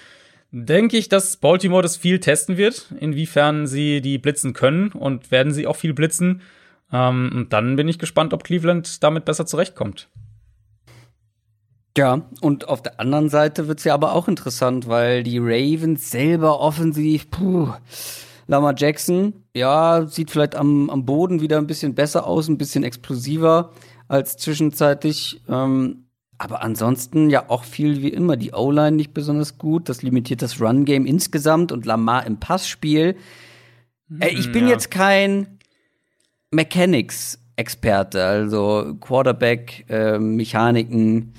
denke 0.51 0.97
ich, 0.97 1.09
dass 1.09 1.37
Baltimore 1.37 1.81
das 1.81 1.97
viel 1.97 2.19
testen 2.19 2.57
wird, 2.57 2.93
inwiefern 2.99 3.67
sie 3.67 4.01
die 4.01 4.17
blitzen 4.17 4.53
können 4.53 4.89
und 4.91 5.31
werden 5.31 5.53
sie 5.53 5.67
auch 5.67 5.75
viel 5.75 5.93
blitzen. 5.93 6.41
Ähm, 6.91 7.31
und 7.33 7.53
dann 7.53 7.75
bin 7.75 7.87
ich 7.87 7.99
gespannt, 7.99 8.33
ob 8.33 8.43
Cleveland 8.43 9.03
damit 9.03 9.25
besser 9.25 9.45
zurechtkommt. 9.45 10.09
Ja, 11.97 12.21
und 12.41 12.67
auf 12.67 12.81
der 12.81 12.99
anderen 12.99 13.29
Seite 13.29 13.67
wird's 13.67 13.83
ja 13.83 13.93
aber 13.93 14.13
auch 14.13 14.27
interessant, 14.27 14.87
weil 14.87 15.21
die 15.23 15.37
Ravens 15.37 16.09
selber 16.09 16.59
offensiv, 16.59 17.29
puh, 17.29 17.69
Lama 18.47 18.73
Jackson, 18.75 19.33
ja, 19.55 20.05
sieht 20.07 20.31
vielleicht 20.31 20.55
am, 20.55 20.89
am 20.89 21.05
Boden 21.05 21.39
wieder 21.39 21.59
ein 21.59 21.67
bisschen 21.67 21.93
besser 21.93 22.25
aus, 22.25 22.47
ein 22.47 22.57
bisschen 22.57 22.83
explosiver 22.83 23.71
als 24.07 24.37
zwischenzeitlich. 24.37 25.41
Ähm, 25.47 26.05
aber 26.39 26.63
ansonsten 26.63 27.29
ja 27.29 27.49
auch 27.49 27.63
viel 27.63 28.01
wie 28.01 28.09
immer. 28.09 28.37
Die 28.37 28.53
O-Line 28.53 28.97
nicht 28.97 29.13
besonders 29.13 29.57
gut. 29.57 29.87
Das 29.87 30.01
limitiert 30.01 30.41
das 30.41 30.59
Run-Game 30.59 31.05
insgesamt 31.05 31.71
und 31.71 31.85
Lamar 31.85 32.25
im 32.25 32.37
Passspiel. 32.37 33.15
Äh, 34.19 34.29
ich 34.29 34.51
bin 34.51 34.65
ja. 34.65 34.71
jetzt 34.71 34.91
kein 34.91 35.59
Mechanics-Experte, 36.51 38.23
also 38.23 38.95
Quarterback, 38.99 39.85
äh, 39.89 40.19
Mechaniken 40.19 41.33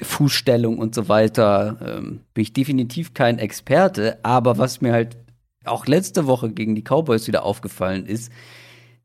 Fußstellung 0.00 0.78
und 0.78 0.94
so 0.94 1.08
weiter 1.08 1.78
ähm, 1.84 2.20
bin 2.34 2.42
ich 2.42 2.52
definitiv 2.52 3.14
kein 3.14 3.38
Experte. 3.38 4.18
Aber 4.22 4.58
was 4.58 4.80
mir 4.80 4.92
halt 4.92 5.16
auch 5.64 5.86
letzte 5.86 6.26
Woche 6.26 6.50
gegen 6.50 6.74
die 6.74 6.82
Cowboys 6.82 7.26
wieder 7.26 7.44
aufgefallen 7.44 8.06
ist, 8.06 8.32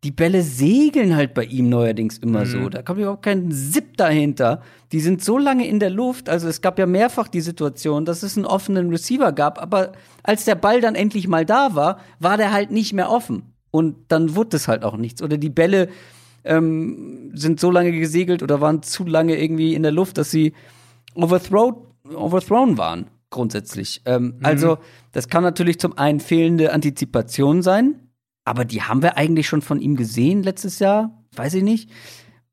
die 0.04 0.12
Bälle 0.12 0.42
segeln 0.42 1.16
halt 1.16 1.34
bei 1.34 1.46
ihm 1.46 1.70
neuerdings 1.70 2.18
immer 2.18 2.42
mhm. 2.42 2.46
so. 2.46 2.70
Da 2.70 2.82
kommt 2.82 3.00
überhaupt 3.00 3.24
kein 3.24 3.52
Zip 3.52 3.96
dahinter. 3.96 4.62
Die 4.92 5.00
sind 5.00 5.24
so 5.24 5.38
lange 5.38 5.66
in 5.66 5.80
der 5.80 5.90
Luft. 5.90 6.28
Also 6.28 6.48
es 6.50 6.62
gab 6.62 6.78
ja 6.78 6.86
mehrfach 6.86 7.30
die 7.30 7.42
Situation, 7.42 8.04
dass 8.04 8.22
es 8.22 8.36
einen 8.36 8.46
offenen 8.46 8.90
Receiver 8.90 9.32
gab. 9.32 9.62
Aber 9.62 9.94
als 10.22 10.44
der 10.46 10.56
Ball 10.56 10.82
dann 10.82 10.96
endlich 10.96 11.28
mal 11.28 11.46
da 11.46 11.74
war, 11.74 12.00
war 12.20 12.38
der 12.38 12.52
halt 12.52 12.70
nicht 12.70 12.94
mehr 12.94 13.10
offen. 13.10 13.54
Und 13.72 13.96
dann 14.10 14.36
wurde 14.36 14.58
es 14.58 14.68
halt 14.68 14.84
auch 14.84 14.98
nichts. 14.98 15.24
Oder 15.24 15.38
die 15.38 15.50
Bälle 15.50 15.88
ähm, 16.44 17.32
sind 17.34 17.62
so 17.62 17.72
lange 17.72 17.94
gesegelt 17.94 18.44
oder 18.44 18.60
waren 18.60 18.84
zu 18.84 19.06
lange 19.06 19.42
irgendwie 19.42 19.74
in 19.74 19.84
der 19.84 19.94
Luft, 19.94 20.18
dass 20.18 20.30
sie 20.32 20.54
overthrown, 21.16 21.76
overthrown 22.14 22.78
waren, 22.78 23.08
grundsätzlich. 23.30 24.02
Ähm, 24.06 24.36
mhm. 24.38 24.40
Also, 24.42 24.78
das 25.12 25.28
kann 25.28 25.44
natürlich 25.44 25.80
zum 25.80 25.98
einen 25.98 26.20
fehlende 26.20 26.74
Antizipation 26.74 27.62
sein, 27.62 27.96
aber 28.46 28.66
die 28.66 28.82
haben 28.82 29.02
wir 29.02 29.18
eigentlich 29.18 29.48
schon 29.48 29.62
von 29.62 29.80
ihm 29.80 29.96
gesehen 29.96 30.44
letztes 30.44 30.80
Jahr, 30.80 31.24
weiß 31.36 31.56
ich 31.56 31.64
nicht. 31.64 31.90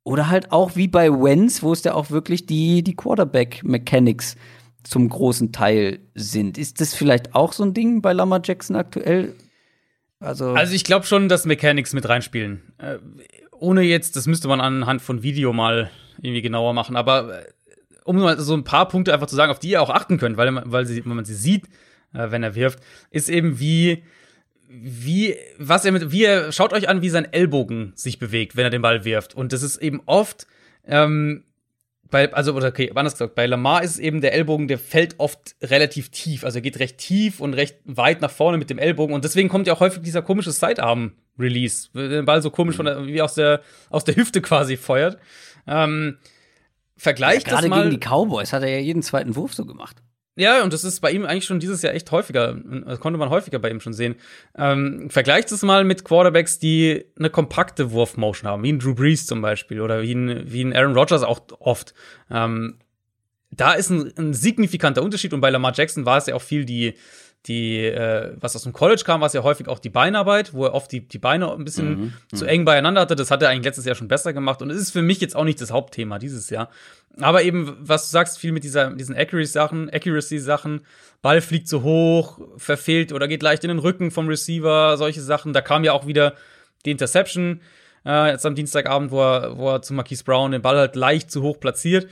Oder 0.03 0.28
halt 0.28 0.53
auch 0.53 0.77
wie 0.77 0.89
bei 0.89 1.11
Wenz, 1.11 1.62
wo 1.62 1.73
es 1.73 1.85
ja 1.85 1.95
auch 1.95 2.11
wirklich 2.11 2.47
die, 2.47 2.82
die 2.82 2.97
Quarterback-Mechanics 2.97 4.37
zum 4.82 5.09
großen 5.09 5.53
Teil 5.53 6.01
sind. 6.15 6.57
Ist 6.57 6.81
das 6.81 6.95
vielleicht 6.95 7.35
auch 7.35 7.53
so 7.53 7.65
ein 7.65 7.74
Ding 7.74 8.01
bei 8.01 8.12
Lama 8.12 8.41
Jackson 8.43 8.77
aktuell? 8.77 9.35
Also, 10.20 10.51
also 10.53 10.74
ich 10.74 10.85
glaube 10.85 11.07
schon, 11.07 11.28
dass 11.28 11.45
Mechanics 11.45 11.93
mit 11.93 12.09
reinspielen. 12.09 12.62
Äh, 12.78 12.99
ohne 13.59 13.82
jetzt, 13.82 14.16
das 14.16 14.27
müsste 14.27 14.49
man 14.49 14.61
anhand 14.61 15.03
von 15.03 15.23
Video 15.23 15.53
mal 15.53 15.91
irgendwie 16.20 16.43
genauer 16.43 16.73
machen, 16.74 16.97
aber 16.97 17.41
äh, 17.41 17.45
um 18.05 18.16
mal 18.16 18.39
so 18.39 18.55
ein 18.55 18.64
paar 18.64 18.89
Punkte 18.89 19.12
einfach 19.12 19.27
zu 19.27 19.36
sagen, 19.36 19.51
auf 19.51 19.59
die 19.59 19.70
ihr 19.70 19.82
auch 19.82 19.90
achten 19.90 20.18
könnt, 20.18 20.36
weil, 20.36 20.62
weil, 20.64 20.86
sie, 20.86 21.05
weil 21.05 21.14
man 21.14 21.24
sie 21.24 21.35
sieht, 21.35 21.66
äh, 22.12 22.31
wenn 22.31 22.43
er 22.43 22.55
wirft, 22.55 22.81
ist 23.10 23.28
eben 23.28 23.59
wie, 23.60 24.02
wie, 24.68 25.36
was 25.59 25.85
er 25.85 25.93
mit, 25.93 26.12
wie 26.12 26.24
er, 26.24 26.52
schaut 26.52 26.72
euch 26.72 26.89
an, 26.89 27.02
wie 27.02 27.10
sein 27.10 27.31
Ellbogen 27.32 27.93
sich 27.94 28.18
bewegt, 28.18 28.56
wenn 28.56 28.64
er 28.64 28.70
den 28.70 28.82
Ball 28.82 29.05
wirft. 29.05 29.35
Und 29.35 29.52
das 29.52 29.62
ist 29.62 29.77
eben 29.78 30.01
oft, 30.06 30.47
ähm, 30.86 31.44
bei, 32.10 32.32
also, 32.32 32.56
okay, 32.56 32.90
anders 32.94 33.14
gesagt, 33.14 33.36
bei 33.36 33.47
Lamar 33.47 33.82
ist 33.85 33.98
eben 33.98 34.20
der 34.20 34.35
Ellbogen, 34.35 34.66
der 34.66 34.78
fällt 34.78 35.14
oft 35.18 35.55
relativ 35.62 36.10
tief. 36.10 36.44
Also 36.44 36.59
er 36.59 36.62
geht 36.62 36.81
recht 36.81 36.98
tief 36.98 37.40
und 37.40 37.55
recht 37.55 37.77
weit 37.85 38.20
nach 38.20 38.31
vorne 38.31 38.59
mit 38.59 38.68
dem 38.68 38.78
Ellbogen. 38.78 39.14
Und 39.14 39.24
deswegen 39.24 39.48
kommt 39.48 39.68
ja 39.68 39.74
auch 39.74 39.81
häufig 39.81 40.02
dieser 40.02 40.22
komische 40.22 40.51
Sidearm-Release, 40.51 41.90
wenn 41.93 42.10
der 42.10 42.22
Ball 42.22 42.43
so 42.43 42.51
komisch 42.51 42.77
von 42.77 42.86
der, 42.86 43.06
wie 43.06 43.22
aus 43.22 43.35
der, 43.35 43.62
aus 43.90 44.05
der 44.05 44.16
Hüfte 44.16 44.40
quasi 44.40 44.77
feuert. 44.77 45.18
Ähm, 45.68 46.18
vergleicht 47.01 47.47
ja, 47.47 47.55
das 47.55 47.62
mal. 47.68 47.77
Gerade 47.77 47.90
gegen 47.90 48.01
die 48.01 48.06
Cowboys 48.06 48.52
hat 48.52 48.62
er 48.62 48.68
ja 48.68 48.78
jeden 48.78 49.02
zweiten 49.02 49.35
Wurf 49.35 49.55
so 49.55 49.64
gemacht. 49.64 49.97
Ja, 50.36 50.62
und 50.62 50.72
das 50.72 50.85
ist 50.85 51.01
bei 51.01 51.10
ihm 51.10 51.24
eigentlich 51.27 51.44
schon 51.44 51.60
dieses 51.60 51.82
Jahr 51.82 51.93
echt 51.93 52.10
häufiger, 52.12 52.55
das 52.55 53.01
konnte 53.01 53.18
man 53.18 53.31
häufiger 53.31 53.59
bei 53.59 53.68
ihm 53.70 53.81
schon 53.81 53.93
sehen. 53.93 54.14
Ähm, 54.56 55.10
vergleicht 55.10 55.51
es 55.51 55.62
mal 55.62 55.85
mit 55.85 56.05
Quarterbacks, 56.05 56.59
die 56.59 57.05
eine 57.18 57.31
kompakte 57.31 57.90
Wurfmotion 57.90 58.48
haben, 58.48 58.62
wie 58.62 58.72
ein 58.72 58.78
Drew 58.78 58.94
Brees 58.94 59.27
zum 59.27 59.43
Beispiel 59.43 59.81
oder 59.81 60.02
wie 60.02 60.14
ein, 60.14 60.51
wie 60.51 60.62
ein 60.62 60.74
Aaron 60.74 60.94
Rodgers 60.94 61.22
auch 61.22 61.40
oft. 61.59 61.94
Ähm, 62.31 62.78
da 63.51 63.72
ist 63.72 63.90
ein, 63.90 64.12
ein 64.16 64.35
signifikanter 64.35 65.02
Unterschied 65.02 65.32
und 65.32 65.40
bei 65.40 65.51
Lamar 65.51 65.72
Jackson 65.74 66.06
war 66.06 66.18
es 66.18 66.27
ja 66.27 66.35
auch 66.35 66.43
viel 66.43 66.64
die, 66.64 66.94
die, 67.47 67.87
äh, 67.87 68.33
was 68.39 68.55
aus 68.55 68.65
dem 68.65 68.73
College 68.75 69.03
kam, 69.05 69.21
war 69.21 69.27
es 69.27 69.33
ja 69.33 69.43
häufig 69.43 69.67
auch 69.67 69.79
die 69.79 69.89
Beinarbeit, 69.89 70.53
wo 70.53 70.67
er 70.67 70.75
oft 70.75 70.93
die, 70.93 71.09
die 71.09 71.19
Beine 71.19 71.51
ein 71.51 71.65
bisschen 71.65 72.01
mhm, 72.01 72.12
zu 72.37 72.45
eng 72.45 72.67
beieinander 72.67 73.01
hatte. 73.01 73.17
Das 73.17 73.31
hat 73.31 73.43
er 73.43 73.49
eigentlich 73.49 73.65
letztes 73.65 73.87
Jahr 73.87 73.95
schon 73.95 74.09
besser 74.09 74.33
gemacht 74.33 74.61
und 74.61 74.71
es 74.71 74.79
ist 74.79 74.91
für 74.91 75.01
mich 75.01 75.21
jetzt 75.21 75.35
auch 75.35 75.45
nicht 75.45 75.61
das 75.61 75.71
Hauptthema 75.71 76.19
dieses 76.19 76.51
Jahr. 76.51 76.69
Aber 77.19 77.43
eben, 77.43 77.77
was 77.81 78.07
du 78.07 78.11
sagst, 78.11 78.39
viel 78.39 78.53
mit 78.53 78.62
dieser, 78.62 78.91
diesen 78.91 79.17
Accuracy-Sachen, 79.17 79.91
Accuracy-Sachen, 79.91 80.83
Ball 81.23 81.41
fliegt 81.41 81.67
zu 81.67 81.83
hoch, 81.83 82.41
verfehlt 82.59 83.12
oder 83.12 83.27
geht 83.27 83.43
leicht 83.43 83.65
in 83.65 83.69
den 83.69 83.79
Rücken 83.79 84.11
vom 84.11 84.29
Receiver, 84.29 84.97
solche 84.99 85.23
Sachen. 85.23 85.55
Da 85.55 85.62
kam 85.62 85.83
ja 85.83 85.93
auch 85.93 86.07
wieder 86.07 86.35
die 86.85 86.91
Interception 86.91 87.62
äh, 88.05 88.31
jetzt 88.31 88.45
am 88.45 88.55
Dienstagabend, 88.55 89.11
wo 89.11 89.23
er, 89.23 89.57
wo 89.57 89.71
er 89.71 89.83
zu 89.83 89.95
Marquise 89.95 90.25
Brown 90.25 90.53
den 90.53 90.62
Ball 90.62 90.77
halt 90.77 90.95
leicht 90.95 91.31
zu 91.31 91.43
hoch 91.43 91.59
platziert. 91.59 92.07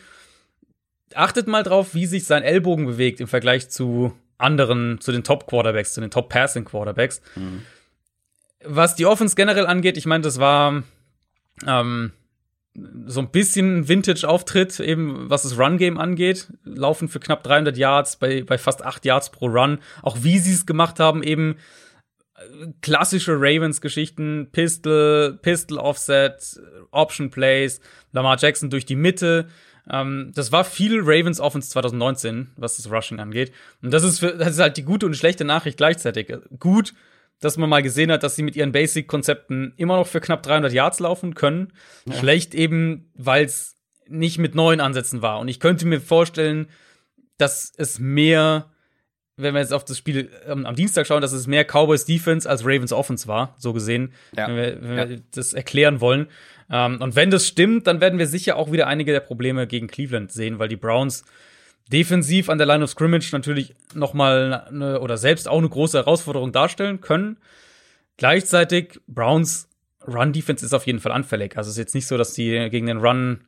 Achtet 1.15 1.49
mal 1.49 1.63
drauf, 1.63 1.95
wie 1.95 2.07
sich 2.07 2.25
sein 2.25 2.43
Ellbogen 2.43 2.87
bewegt 2.87 3.21
im 3.21 3.29
Vergleich 3.29 3.71
zu 3.71 4.13
anderen, 4.39 5.01
zu 5.01 5.13
den 5.13 5.25
Top-Quarterbacks, 5.25 5.95
zu 5.95 6.01
den 6.01 6.11
Top-Passing-Quarterbacks. 6.11 7.21
Mhm. 7.37 7.63
Was 8.65 8.95
die 8.95 9.07
Offense 9.07 9.37
generell 9.37 9.67
angeht, 9.67 9.97
ich 9.97 10.07
meine, 10.07 10.23
das 10.23 10.39
war 10.39 10.83
ähm, 11.67 12.13
so 13.07 13.21
ein 13.21 13.31
bisschen 13.31 13.89
Vintage-Auftritt, 13.89 14.81
eben 14.81 15.29
was 15.29 15.43
das 15.43 15.59
Run-Game 15.59 15.99
angeht. 15.99 16.53
Laufen 16.65 17.09
für 17.09 17.21
knapp 17.21 17.43
300 17.43 17.77
Yards, 17.77 18.17
bei, 18.17 18.43
bei 18.43 18.59
fast 18.59 18.85
8 18.85 19.05
Yards 19.05 19.31
pro 19.31 19.47
Run. 19.47 19.79
Auch 20.03 20.19
wie 20.23 20.39
sie 20.39 20.53
es 20.53 20.67
gemacht 20.67 21.01
haben, 21.01 21.23
eben 21.23 21.57
äh, 22.35 22.69
klassische 22.81 23.35
Ravens-Geschichten, 23.35 24.49
Pistol, 24.53 25.39
Pistol-Offset, 25.43 26.61
Option-Plays, 26.91 27.81
Lamar 28.13 28.37
Jackson 28.39 28.71
durch 28.71 28.87
die 28.87 28.97
Mitte. 28.97 29.49
Ähm, 29.91 30.33
das 30.35 30.53
war 30.53 30.65
viel 30.65 31.01
Ravens 31.01 31.41
Offense 31.41 31.71
2019, 31.71 32.49
was 32.57 32.77
das 32.77 32.91
Rushing 32.91 33.21
angeht. 33.21 33.53
Und 33.83 33.93
das 33.93 34.03
ist, 34.03 34.21
für, 34.21 34.33
das 34.33 34.51
ist 34.51 34.61
halt 34.61 34.77
die 34.77 34.85
gute 34.85 35.07
und 35.07 35.15
schlechte 35.15 35.45
Nachricht 35.45 35.77
gleichzeitig. 35.77 36.33
Gut, 36.59 36.95
dass 37.41 37.57
man 37.57 37.71
mal 37.71 37.83
gesehen 37.83 38.11
hat, 38.11 38.23
dass 38.23 38.37
sie 38.37 38.43
mit 38.43 38.57
ihren 38.57 38.73
Basic-Konzepten 38.73 39.73
immer 39.77 39.97
noch 39.97 40.07
für 40.07 40.21
knapp 40.21 40.43
300 40.43 40.73
Yards 40.73 41.01
laufen 41.01 41.35
können. 41.35 41.73
Ja. 42.07 42.15
Schlecht 42.15 42.55
eben, 42.55 43.11
weil 43.15 43.45
es 43.45 43.77
nicht 44.09 44.39
mit 44.39 44.55
neuen 44.55 44.81
Ansätzen 44.81 45.23
war. 45.23 45.39
Und 45.39 45.49
ich 45.49 45.61
könnte 45.61 45.87
mir 45.87 46.01
vorstellen, 46.01 46.69
dass 47.37 47.73
es 47.77 47.99
mehr, 47.99 48.71
wenn 49.37 49.55
wir 49.55 49.61
jetzt 49.61 49.73
auf 49.73 49.85
das 49.85 49.99
Spiel 49.99 50.31
ähm, 50.47 50.67
am 50.67 50.75
Dienstag 50.75 51.07
schauen, 51.07 51.21
dass 51.21 51.33
es 51.33 51.47
mehr 51.47 51.65
Cowboys 51.65 52.05
Defense 52.05 52.49
als 52.49 52.63
Ravens 52.65 52.93
Offense 52.93 53.29
war, 53.29 53.55
so 53.59 53.73
gesehen, 53.73 54.13
ja. 54.37 54.49
wenn, 54.49 54.57
wir, 54.57 54.83
wenn 54.83 54.99
ja. 54.99 55.09
wir 55.09 55.23
das 55.31 55.53
erklären 55.53 56.01
wollen. 56.01 56.27
Ähm, 56.71 57.01
und 57.01 57.17
wenn 57.17 57.31
das 57.31 57.47
stimmt, 57.47 57.87
dann 57.87 58.01
werden 58.01 58.19
wir 58.19 58.27
sicher 58.27 58.57
auch 58.57 58.73
wieder 58.73 58.87
einige 58.87 59.13
der 59.13 59.21
Probleme 59.21 59.67
gegen 59.67 59.87
Cleveland 59.87 60.33
sehen, 60.33 60.59
weil 60.59 60.69
die 60.69 60.77
Browns 60.77 61.25
defensiv 61.91 62.49
an 62.49 62.59
der 62.59 62.67
Line 62.67 62.85
of 62.85 62.91
Scrimmage 62.91 63.31
natürlich 63.33 63.75
noch 63.95 64.15
mal 64.15 64.67
eine, 64.69 65.01
oder 65.01 65.17
selbst 65.17 65.49
auch 65.49 65.59
eine 65.59 65.69
große 65.69 65.99
Herausforderung 65.99 66.53
darstellen 66.53 67.01
können. 67.01 67.39
Gleichzeitig 68.17 69.01
Browns 69.07 69.69
Run 70.07 70.33
Defense 70.33 70.65
ist 70.65 70.75
auf 70.75 70.87
jeden 70.87 71.01
Fall 71.01 71.13
anfällig. 71.13 71.57
Also 71.57 71.69
es 71.69 71.75
ist 71.75 71.79
jetzt 71.79 71.95
nicht 71.95 72.07
so, 72.07 72.17
dass 72.17 72.33
die 72.33 72.69
gegen 72.71 72.87
den 72.87 72.99
Run 72.99 73.45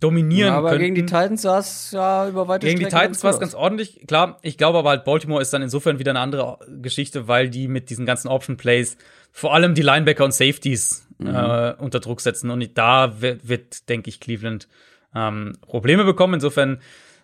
dominieren 0.00 0.48
ja, 0.48 0.58
aber 0.58 0.70
könnten. 0.70 0.82
gegen 0.82 0.94
die 0.94 1.02
Titans 1.02 1.44
war 1.44 1.58
es 1.60 1.90
ja 1.92 2.28
über 2.28 2.48
weite 2.48 2.66
Gegen 2.66 2.78
Strecken 2.78 2.96
die 2.96 3.00
Titans 3.00 3.24
war 3.24 3.30
es 3.30 3.40
ganz 3.40 3.54
ordentlich. 3.54 4.06
Klar, 4.06 4.38
ich 4.42 4.58
glaube 4.58 4.78
aber 4.78 4.90
halt 4.90 5.04
Baltimore 5.04 5.40
ist 5.40 5.52
dann 5.52 5.62
insofern 5.62 5.98
wieder 5.98 6.10
eine 6.10 6.20
andere 6.20 6.58
Geschichte, 6.82 7.28
weil 7.28 7.48
die 7.48 7.68
mit 7.68 7.90
diesen 7.90 8.06
ganzen 8.06 8.28
Option 8.28 8.56
Plays 8.56 8.96
vor 9.36 9.52
allem 9.52 9.74
die 9.74 9.82
Linebacker 9.82 10.24
und 10.24 10.32
Safeties 10.32 11.08
mhm. 11.18 11.26
äh, 11.26 11.74
unter 11.78 11.98
Druck 11.98 12.20
setzen 12.20 12.50
und 12.50 12.78
da 12.78 13.20
wird, 13.20 13.48
wird 13.48 13.88
denke 13.88 14.08
ich, 14.08 14.20
Cleveland 14.20 14.68
ähm, 15.12 15.58
Probleme 15.60 16.04
bekommen. 16.04 16.34
Insofern 16.34 16.80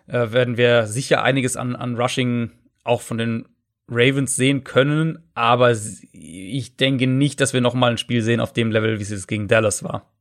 äh, 0.07 0.31
werden 0.31 0.57
wir 0.57 0.87
sicher 0.87 1.23
einiges 1.23 1.55
an, 1.55 1.73
an 1.73 1.95
Rushing 1.95 2.51
auch 2.83 2.99
von 3.01 3.17
den 3.17 3.47
Ravens 3.87 4.35
sehen 4.35 4.65
können, 4.65 5.19
aber 5.35 5.71
ich 6.11 6.75
denke 6.75 7.07
nicht, 7.07 7.39
dass 7.39 7.53
wir 7.53 7.61
noch 7.61 7.75
mal 7.75 7.91
ein 7.91 7.97
Spiel 7.97 8.21
sehen 8.21 8.41
auf 8.41 8.51
dem 8.51 8.71
Level, 8.71 8.99
wie 8.99 9.03
es 9.03 9.27
gegen 9.27 9.47
Dallas 9.47 9.81
war. 9.81 10.11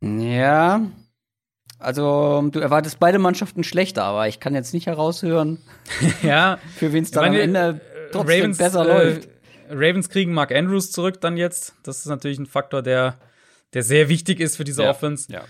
Ja, 0.00 0.82
also 1.80 2.48
du 2.48 2.60
erwartest 2.60 3.00
beide 3.00 3.18
Mannschaften 3.18 3.64
schlechter, 3.64 4.04
aber 4.04 4.28
ich 4.28 4.38
kann 4.38 4.54
jetzt 4.54 4.72
nicht 4.72 4.86
heraushören, 4.86 5.58
ja, 6.22 6.60
für 6.76 6.92
wen 6.92 7.02
es 7.02 7.10
dann 7.10 7.24
am 7.24 7.34
Ende 7.34 7.80
trotzdem 8.12 8.40
Ravens, 8.40 8.58
besser 8.58 8.82
äh, 8.82 8.88
läuft. 8.88 9.39
Ravens 9.70 10.08
kriegen 10.08 10.32
Mark 10.32 10.52
Andrews 10.52 10.90
zurück 10.92 11.20
dann 11.20 11.36
jetzt. 11.36 11.74
Das 11.82 11.98
ist 11.98 12.06
natürlich 12.06 12.38
ein 12.38 12.46
Faktor, 12.46 12.82
der, 12.82 13.18
der 13.74 13.82
sehr 13.82 14.08
wichtig 14.08 14.40
ist 14.40 14.56
für 14.56 14.64
diese 14.64 14.82
ja, 14.82 14.90
Offense. 14.90 15.32
Ja. 15.32 15.44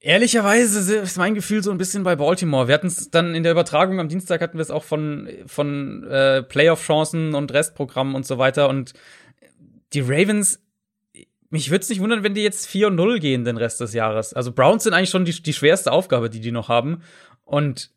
Ehrlicherweise 0.00 0.96
ist 0.96 1.16
mein 1.16 1.34
Gefühl 1.34 1.62
so 1.62 1.70
ein 1.70 1.78
bisschen 1.78 2.02
bei 2.02 2.16
Baltimore. 2.16 2.66
Wir 2.66 2.74
hatten 2.74 2.88
es 2.88 3.10
dann 3.10 3.36
in 3.36 3.44
der 3.44 3.52
Übertragung 3.52 4.00
am 4.00 4.08
Dienstag 4.08 4.40
hatten 4.40 4.58
wir 4.58 4.62
es 4.62 4.72
auch 4.72 4.82
von, 4.82 5.28
von 5.46 6.04
äh, 6.04 6.42
Playoff-Chancen 6.42 7.34
und 7.34 7.52
Restprogrammen 7.52 8.16
und 8.16 8.26
so 8.26 8.38
weiter. 8.38 8.68
Und 8.68 8.94
die 9.92 10.00
Ravens, 10.00 10.60
mich 11.50 11.70
würde 11.70 11.82
es 11.82 11.88
nicht 11.88 12.00
wundern, 12.00 12.24
wenn 12.24 12.34
die 12.34 12.42
jetzt 12.42 12.68
4-0 12.68 13.20
gehen 13.20 13.44
den 13.44 13.56
Rest 13.56 13.80
des 13.80 13.94
Jahres. 13.94 14.34
Also 14.34 14.50
Browns 14.50 14.82
sind 14.82 14.92
eigentlich 14.92 15.10
schon 15.10 15.24
die, 15.24 15.40
die 15.40 15.52
schwerste 15.52 15.92
Aufgabe, 15.92 16.30
die 16.30 16.40
die 16.40 16.50
noch 16.50 16.68
haben. 16.68 17.02
Und 17.44 17.90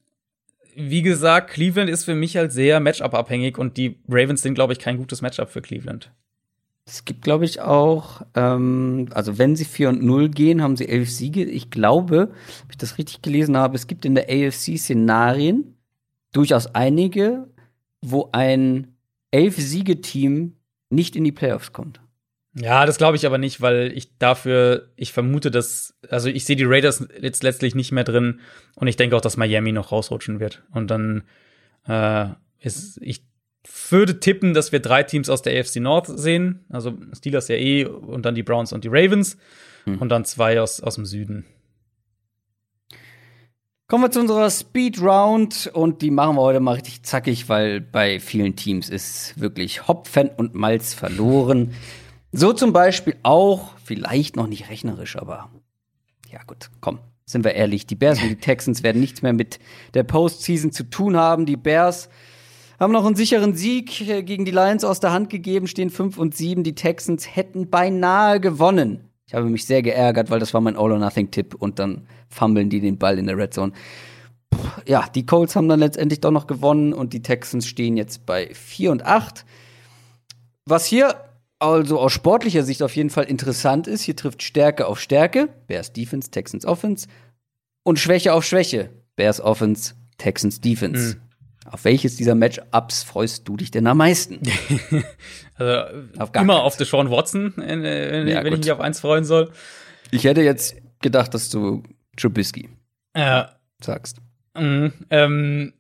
wie 0.76 1.02
gesagt, 1.02 1.52
Cleveland 1.52 1.90
ist 1.90 2.04
für 2.04 2.16
mich 2.16 2.36
halt 2.38 2.52
sehr 2.52 2.80
Matchup-abhängig 2.80 3.58
und 3.58 3.78
die 3.78 3.98
Ravens 4.08 4.42
sind, 4.42 4.56
glaube 4.56 4.74
ich, 4.74 4.80
kein 4.80 4.98
gutes 4.98 5.22
Matchup 5.22 5.50
für 5.50 5.62
Cleveland. 5.62 6.12
Es 6.88 7.04
gibt, 7.04 7.24
glaube 7.24 7.46
ich, 7.46 7.62
auch, 7.62 8.22
ähm, 8.36 9.08
also 9.12 9.40
wenn 9.40 9.56
sie 9.56 9.66
4 9.66 9.90
und 9.90 10.04
0 10.04 10.30
gehen, 10.30 10.62
haben 10.62 10.78
sie 10.78 10.88
elf 10.88 11.10
Siege. 11.10 11.44
Ich 11.44 11.72
glaube, 11.72 12.30
ob 12.64 12.72
ich 12.72 12.78
das 12.78 13.00
richtig 13.00 13.24
gelesen 13.24 13.58
habe, 13.58 13.76
es 13.76 13.88
gibt 13.88 14.06
in 14.06 14.14
der 14.14 14.30
AFC 14.30 14.78
Szenarien 14.78 15.78
durchaus 16.32 16.68
einige, 16.76 17.48
wo 18.02 18.30
ein 18.34 18.96
elf 19.32 19.56
Siege-Team 19.58 20.58
nicht 20.92 21.16
in 21.16 21.24
die 21.24 21.32
Playoffs 21.32 21.74
kommt. 21.74 22.02
Ja, 22.58 22.86
das 22.86 22.98
glaube 22.98 23.18
ich 23.18 23.26
aber 23.26 23.38
nicht, 23.38 23.60
weil 23.60 23.92
ich 23.94 24.18
dafür, 24.18 24.88
ich 24.96 25.12
vermute, 25.12 25.52
dass, 25.52 25.94
also 26.10 26.30
ich 26.30 26.46
sehe 26.46 26.56
die 26.56 26.64
Raiders 26.64 27.06
jetzt 27.20 27.44
letztlich 27.44 27.76
nicht 27.76 27.92
mehr 27.92 28.06
drin 28.06 28.40
und 28.76 28.88
ich 28.88 28.96
denke 28.96 29.16
auch, 29.18 29.22
dass 29.22 29.36
Miami 29.36 29.74
noch 29.74 29.92
rausrutschen 29.92 30.40
wird. 30.40 30.64
Und 30.72 30.90
dann 30.90 31.24
äh, 31.86 32.28
ist, 32.60 32.98
ich 33.02 33.26
würde 33.90 34.22
tippen, 34.22 34.54
dass 34.54 34.72
wir 34.72 34.80
drei 34.80 35.04
Teams 35.04 35.30
aus 35.30 35.42
der 35.42 35.60
AFC 35.60 35.78
North 35.78 36.08
sehen. 36.08 36.64
Also 36.70 36.98
Steelers 37.14 37.50
ja 37.50 37.56
eh 37.56 37.86
und 37.86 38.26
dann 38.26 38.36
die 38.36 38.44
Browns 38.44 38.72
und 38.72 38.86
die 38.86 38.90
Ravens. 38.90 39.38
Hm. 39.84 39.98
Und 39.98 40.10
dann 40.10 40.24
zwei 40.24 40.62
aus, 40.62 40.82
aus 40.82 40.96
dem 40.96 41.06
Süden. 41.06 41.46
Kommen 43.88 44.04
wir 44.04 44.12
zu 44.12 44.22
unserer 44.22 44.50
Speed 44.50 45.00
Round 45.02 45.70
und 45.74 46.02
die 46.02 46.10
machen 46.10 46.38
wir 46.38 46.42
heute 46.42 46.60
mal 46.60 46.74
richtig 46.74 47.04
zackig, 47.04 47.50
weil 47.50 47.82
bei 47.82 48.20
vielen 48.20 48.56
Teams 48.56 48.90
ist 48.90 49.40
wirklich 49.40 49.88
Hopfen 49.88 50.30
und 50.30 50.56
Malz 50.56 50.94
verloren. 50.94 51.76
So 52.38 52.52
zum 52.52 52.74
Beispiel 52.74 53.16
auch, 53.24 53.72
vielleicht 53.82 54.36
noch 54.36 54.48
nicht 54.48 54.70
rechnerisch, 54.70 55.16
aber 55.16 55.50
ja 56.30 56.40
gut, 56.46 56.70
komm, 56.82 57.00
sind 57.26 57.46
wir 57.46 57.54
ehrlich, 57.54 57.88
die 57.88 57.96
Bears 57.96 58.22
und 58.22 58.28
die 58.28 58.36
Texans 58.36 58.84
werden 58.84 59.00
nichts 59.00 59.22
mehr 59.22 59.32
mit 59.32 59.58
der 59.94 60.04
Postseason 60.04 60.74
zu 60.74 60.84
tun 60.84 61.16
haben. 61.16 61.46
Die 61.46 61.56
Bears 61.56 62.10
haben 62.78 62.92
noch 62.92 63.06
einen 63.06 63.16
sicheren 63.16 63.56
Sieg 63.56 64.02
äh, 64.02 64.22
gegen 64.22 64.44
die 64.44 64.52
Lions 64.52 64.84
aus 64.84 65.00
der 65.00 65.14
Hand 65.14 65.30
gegeben, 65.30 65.68
stehen 65.68 65.90
5 65.90 66.18
und 66.18 66.36
7. 66.36 66.64
Die 66.64 66.76
Texans 66.76 67.38
hätten 67.38 67.70
beinahe 67.70 68.42
gewonnen. 68.42 69.10
Ich 69.28 69.34
habe 69.34 69.46
mich 69.46 69.64
sehr 69.64 69.82
geärgert, 69.82 70.30
weil 70.30 70.42
das 70.42 70.54
war 70.54 70.60
mein 70.60 70.76
All-or-Nothing-Tipp 70.76 71.56
und 71.56 71.80
dann 71.80 72.06
fummeln 72.28 72.70
die 72.70 72.82
den 72.82 72.98
Ball 72.98 73.18
in 73.18 73.28
der 73.28 73.38
Red 73.38 73.54
Zone. 73.54 73.72
Ja, 74.86 75.08
die 75.08 75.26
Colts 75.26 75.56
haben 75.56 75.70
dann 75.70 75.80
letztendlich 75.80 76.20
doch 76.20 76.32
noch 76.32 76.48
gewonnen 76.48 76.92
und 76.92 77.14
die 77.14 77.22
Texans 77.22 77.66
stehen 77.66 77.96
jetzt 77.96 78.26
bei 78.26 78.54
4 78.54 78.92
und 78.92 79.06
8. 79.06 79.46
Was 80.66 80.86
hier 80.86 81.16
also 81.60 82.00
aus 82.00 82.12
sportlicher 82.12 82.64
Sicht 82.64 82.84
auf 82.84 82.96
jeden 82.96 83.10
Fall 83.10 83.26
interessant 83.26 83.88
ist, 83.88 84.02
hier 84.02 84.16
trifft 84.16 84.44
Stärke 84.44 84.88
auf 84.88 85.00
Stärke, 85.00 85.50
Bears 85.68 85.94
Defense, 85.94 86.32
Texans 86.32 86.66
Offense 86.66 87.08
und 87.84 88.00
Schwäche 88.00 88.34
auf 88.34 88.44
Schwäche, 88.44 88.90
Bears 89.16 89.40
Offense, 89.42 89.94
Texans 90.18 90.62
Defense. 90.62 91.16
Mhm. 91.16 91.22
Auf 91.72 91.84
welches 91.84 92.16
dieser 92.16 92.36
Matchups 92.36 93.02
freust 93.04 93.48
du 93.48 93.58
dich 93.58 93.72
denn 93.72 93.88
am 93.88 93.98
meisten? 93.98 94.40
also, 95.56 96.00
auf 96.20 96.30
immer 96.36 96.62
auf 96.62 96.78
Deshaun 96.78 97.10
Watson, 97.10 97.54
wenn, 97.56 97.84
ja, 98.28 98.44
wenn 98.44 98.54
ich 98.54 98.60
mich 98.60 98.72
auf 98.72 98.80
eins 98.80 99.00
freuen 99.00 99.26
soll. 99.26 99.52
Ich 100.12 100.26
hätte 100.26 100.42
jetzt 100.42 100.76
gedacht, 101.02 101.34
dass 101.34 101.50
du 101.50 101.82
Trubisky 102.18 102.70
ja. 103.16 103.56
sagst. 103.82 104.18
Mhm, 104.56 104.94
ähm, 105.10 105.74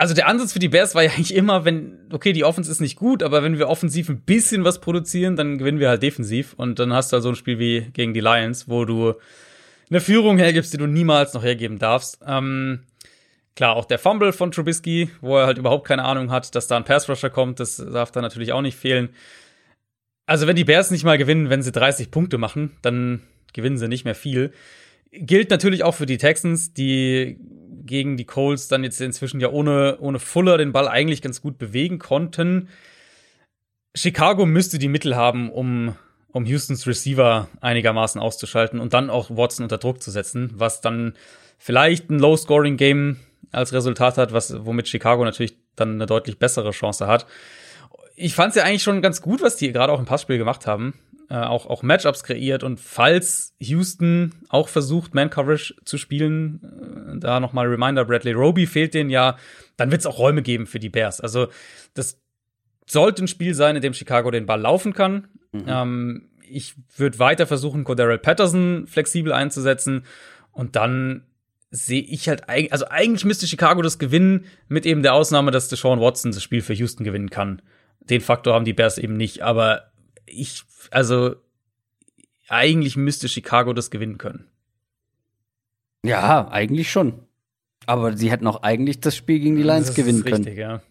also 0.00 0.14
der 0.14 0.28
Ansatz 0.28 0.54
für 0.54 0.58
die 0.58 0.70
Bears 0.70 0.94
war 0.94 1.02
ja 1.02 1.10
eigentlich 1.10 1.34
immer, 1.34 1.66
wenn, 1.66 2.08
okay, 2.10 2.32
die 2.32 2.42
Offense 2.42 2.70
ist 2.70 2.80
nicht 2.80 2.96
gut, 2.96 3.22
aber 3.22 3.42
wenn 3.42 3.58
wir 3.58 3.68
offensiv 3.68 4.08
ein 4.08 4.22
bisschen 4.22 4.64
was 4.64 4.80
produzieren, 4.80 5.36
dann 5.36 5.58
gewinnen 5.58 5.78
wir 5.78 5.90
halt 5.90 6.02
defensiv. 6.02 6.54
Und 6.54 6.78
dann 6.78 6.94
hast 6.94 7.12
du 7.12 7.16
halt 7.16 7.22
so 7.22 7.28
ein 7.28 7.34
Spiel 7.34 7.58
wie 7.58 7.82
gegen 7.92 8.14
die 8.14 8.20
Lions, 8.20 8.66
wo 8.66 8.86
du 8.86 9.12
eine 9.90 10.00
Führung 10.00 10.38
hergibst, 10.38 10.72
die 10.72 10.78
du 10.78 10.86
niemals 10.86 11.34
noch 11.34 11.42
hergeben 11.42 11.78
darfst. 11.78 12.18
Ähm, 12.26 12.80
klar, 13.54 13.76
auch 13.76 13.84
der 13.84 13.98
Fumble 13.98 14.32
von 14.32 14.52
Trubisky, 14.52 15.10
wo 15.20 15.36
er 15.36 15.44
halt 15.44 15.58
überhaupt 15.58 15.86
keine 15.86 16.04
Ahnung 16.04 16.30
hat, 16.30 16.54
dass 16.54 16.66
da 16.66 16.78
ein 16.78 16.84
Pass-Rusher 16.84 17.28
kommt, 17.28 17.60
das 17.60 17.76
darf 17.76 18.10
da 18.10 18.22
natürlich 18.22 18.52
auch 18.54 18.62
nicht 18.62 18.78
fehlen. 18.78 19.10
Also, 20.24 20.46
wenn 20.46 20.56
die 20.56 20.64
Bears 20.64 20.90
nicht 20.90 21.04
mal 21.04 21.18
gewinnen, 21.18 21.50
wenn 21.50 21.60
sie 21.60 21.72
30 21.72 22.10
Punkte 22.10 22.38
machen, 22.38 22.70
dann 22.80 23.20
gewinnen 23.52 23.76
sie 23.76 23.86
nicht 23.86 24.06
mehr 24.06 24.14
viel. 24.14 24.54
Gilt 25.12 25.50
natürlich 25.50 25.84
auch 25.84 25.94
für 25.94 26.06
die 26.06 26.16
Texans, 26.16 26.72
die 26.72 27.36
gegen 27.90 28.16
die 28.16 28.24
Colts 28.24 28.68
dann 28.68 28.84
jetzt 28.84 29.00
inzwischen 29.00 29.40
ja 29.40 29.50
ohne, 29.50 29.98
ohne 30.00 30.18
Fuller 30.18 30.56
den 30.56 30.72
Ball 30.72 30.88
eigentlich 30.88 31.20
ganz 31.20 31.42
gut 31.42 31.58
bewegen 31.58 31.98
konnten. 31.98 32.68
Chicago 33.94 34.46
müsste 34.46 34.78
die 34.78 34.88
Mittel 34.88 35.16
haben, 35.16 35.50
um, 35.50 35.96
um 36.32 36.46
Houstons 36.46 36.86
Receiver 36.86 37.48
einigermaßen 37.60 38.20
auszuschalten 38.20 38.80
und 38.80 38.94
dann 38.94 39.10
auch 39.10 39.28
Watson 39.30 39.64
unter 39.64 39.78
Druck 39.78 40.02
zu 40.02 40.10
setzen, 40.10 40.52
was 40.54 40.80
dann 40.80 41.14
vielleicht 41.58 42.08
ein 42.08 42.18
Low-Scoring-Game 42.18 43.16
als 43.52 43.72
Resultat 43.72 44.16
hat, 44.16 44.32
was, 44.32 44.64
womit 44.64 44.88
Chicago 44.88 45.24
natürlich 45.24 45.58
dann 45.76 45.94
eine 45.94 46.06
deutlich 46.06 46.38
bessere 46.38 46.70
Chance 46.70 47.06
hat. 47.06 47.26
Ich 48.20 48.34
fand 48.34 48.50
es 48.50 48.56
ja 48.56 48.64
eigentlich 48.64 48.82
schon 48.82 49.02
ganz 49.02 49.22
gut, 49.22 49.42
was 49.42 49.56
die 49.56 49.72
gerade 49.72 49.92
auch 49.92 49.98
im 49.98 50.04
Passspiel 50.04 50.38
gemacht 50.38 50.66
haben 50.66 50.94
äh, 51.30 51.36
auch, 51.36 51.66
auch 51.66 51.82
Matchups 51.82 52.24
kreiert 52.24 52.64
und 52.64 52.80
falls 52.80 53.54
Houston 53.60 54.32
auch 54.48 54.68
versucht, 54.68 55.14
Man-Coverage 55.14 55.76
zu 55.84 55.96
spielen, 55.96 57.14
äh, 57.14 57.18
da 57.20 57.38
nochmal 57.38 57.68
Reminder, 57.68 58.04
Bradley 58.04 58.32
Roby 58.32 58.66
fehlt 58.66 58.94
denen 58.94 59.10
ja, 59.10 59.36
dann 59.76 59.92
wird 59.92 60.00
es 60.00 60.06
auch 60.06 60.18
Räume 60.18 60.42
geben 60.42 60.66
für 60.66 60.80
die 60.80 60.88
Bears. 60.88 61.20
Also 61.20 61.46
das 61.94 62.20
sollte 62.84 63.24
ein 63.24 63.28
Spiel 63.28 63.54
sein, 63.54 63.76
in 63.76 63.82
dem 63.82 63.94
Chicago 63.94 64.32
den 64.32 64.46
Ball 64.46 64.60
laufen 64.60 64.92
kann. 64.92 65.28
Mhm. 65.52 65.64
Ähm, 65.68 66.30
ich 66.48 66.74
würde 66.96 67.20
weiter 67.20 67.46
versuchen, 67.46 67.84
Cordero 67.84 68.18
Patterson 68.18 68.88
flexibel 68.88 69.32
einzusetzen 69.32 70.04
und 70.50 70.74
dann 70.74 71.26
sehe 71.70 72.02
ich 72.02 72.28
halt 72.28 72.48
eigentlich, 72.48 72.72
also 72.72 72.86
eigentlich 72.88 73.24
müsste 73.24 73.46
Chicago 73.46 73.82
das 73.82 74.00
gewinnen, 74.00 74.46
mit 74.66 74.84
eben 74.84 75.04
der 75.04 75.14
Ausnahme, 75.14 75.52
dass 75.52 75.68
Deshaun 75.68 76.00
Watson 76.00 76.32
das 76.32 76.42
Spiel 76.42 76.62
für 76.62 76.74
Houston 76.74 77.04
gewinnen 77.04 77.30
kann. 77.30 77.62
Den 78.00 78.20
Faktor 78.20 78.54
haben 78.54 78.64
die 78.64 78.72
Bears 78.72 78.98
eben 78.98 79.16
nicht, 79.16 79.42
aber 79.42 79.92
ich, 80.26 80.62
also 80.90 81.36
eigentlich 82.48 82.96
müsste 82.96 83.28
Chicago 83.28 83.72
das 83.72 83.90
gewinnen 83.90 84.18
können. 84.18 84.48
Ja, 86.04 86.48
eigentlich 86.48 86.90
schon. 86.90 87.20
Aber 87.86 88.16
sie 88.16 88.30
hätten 88.30 88.46
auch 88.46 88.62
eigentlich 88.62 89.00
das 89.00 89.16
Spiel 89.16 89.40
gegen 89.40 89.56
die 89.56 89.62
Lions 89.62 89.94
gewinnen 89.94 90.22
richtig, 90.22 90.44
können. 90.44 90.56
Ja. 90.56 90.82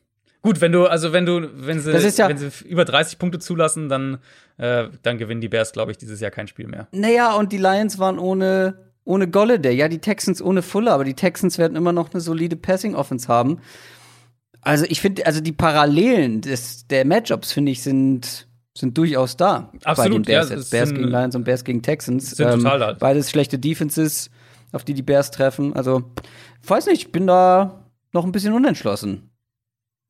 Gut, 0.41 0.61
wenn 0.61 0.71
du, 0.71 0.85
also 0.85 1.11
wenn 1.11 1.25
du, 1.25 1.49
wenn 1.53 1.81
sie, 1.81 1.91
ja, 1.91 2.29
wenn 2.29 2.37
sie 2.37 2.49
über 2.65 2.85
30 2.85 3.19
Punkte 3.19 3.39
zulassen, 3.39 3.89
dann, 3.89 4.19
äh, 4.57 4.87
dann 5.03 5.17
gewinnen 5.17 5.41
die 5.41 5.49
Bears, 5.49 5.73
glaube 5.73 5.91
ich, 5.91 5.97
dieses 5.97 6.21
Jahr 6.21 6.31
kein 6.31 6.47
Spiel 6.47 6.67
mehr. 6.67 6.87
Naja, 6.91 7.35
und 7.35 7.51
die 7.51 7.57
Lions 7.57 7.99
waren 7.99 8.17
ohne, 8.17 8.75
ohne 9.03 9.29
Golladay. 9.29 9.73
Ja, 9.75 9.89
die 9.89 9.99
Texans 9.99 10.41
ohne 10.41 10.61
Fuller, 10.61 10.93
aber 10.93 11.03
die 11.03 11.13
Texans 11.13 11.57
werden 11.57 11.75
immer 11.75 11.91
noch 11.91 12.13
eine 12.13 12.21
solide 12.21 12.55
Passing-Offense 12.55 13.27
haben. 13.27 13.59
Also 14.61 14.85
ich 14.87 15.01
finde, 15.01 15.25
also 15.25 15.41
die 15.41 15.51
Parallelen 15.51 16.41
des, 16.41 16.87
der 16.87 17.05
Matchups, 17.05 17.51
finde 17.51 17.71
ich, 17.71 17.81
sind 17.81 18.47
sind 18.79 18.97
durchaus 18.97 19.35
da. 19.35 19.71
Absolut, 19.83 19.97
bei 19.97 20.09
den 20.09 20.21
Bears, 20.23 20.49
ja, 20.49 20.55
jetzt. 20.55 20.71
Bears 20.71 20.93
gegen 20.93 21.07
Lions 21.09 21.35
und 21.35 21.43
Bears 21.43 21.63
gegen 21.63 21.81
Texans. 21.81 22.31
Sind 22.31 22.47
ähm, 22.47 22.59
total 22.59 22.79
da. 22.79 22.93
Beides 22.93 23.29
schlechte 23.29 23.59
Defenses, 23.59 24.29
auf 24.71 24.83
die 24.83 24.93
die 24.93 25.01
Bears 25.01 25.31
treffen. 25.31 25.73
Also, 25.73 26.03
weiß 26.65 26.87
nicht, 26.87 27.07
ich 27.07 27.11
bin 27.11 27.27
da 27.27 27.85
noch 28.13 28.25
ein 28.25 28.31
bisschen 28.31 28.53
unentschlossen, 28.53 29.31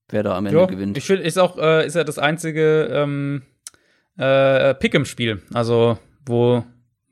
wer 0.10 0.24
da 0.24 0.38
am 0.38 0.46
Ende 0.46 0.60
jo, 0.60 0.68
gewinnt. 0.68 0.98
Ich 0.98 1.06
finde, 1.06 1.24
ist 1.24 1.38
auch 1.38 1.58
äh, 1.58 1.86
ist 1.86 1.96
ja 1.96 2.04
das 2.04 2.20
einzige 2.20 2.90
ähm, 2.92 3.42
äh, 4.18 4.74
Pick 4.76 4.94
im 4.94 5.06
Spiel, 5.06 5.42
also 5.54 5.98
wo 6.26 6.64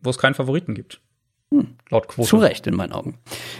wo 0.01 0.09
es 0.09 0.17
keinen 0.17 0.35
Favoriten 0.35 0.75
gibt. 0.75 1.01
Hm. 1.51 1.75
Laut 1.89 2.07
Quote. 2.07 2.27
Zu 2.27 2.37
Recht 2.37 2.67
in 2.67 2.75
meinen 2.75 2.91
Augen. 2.91 3.17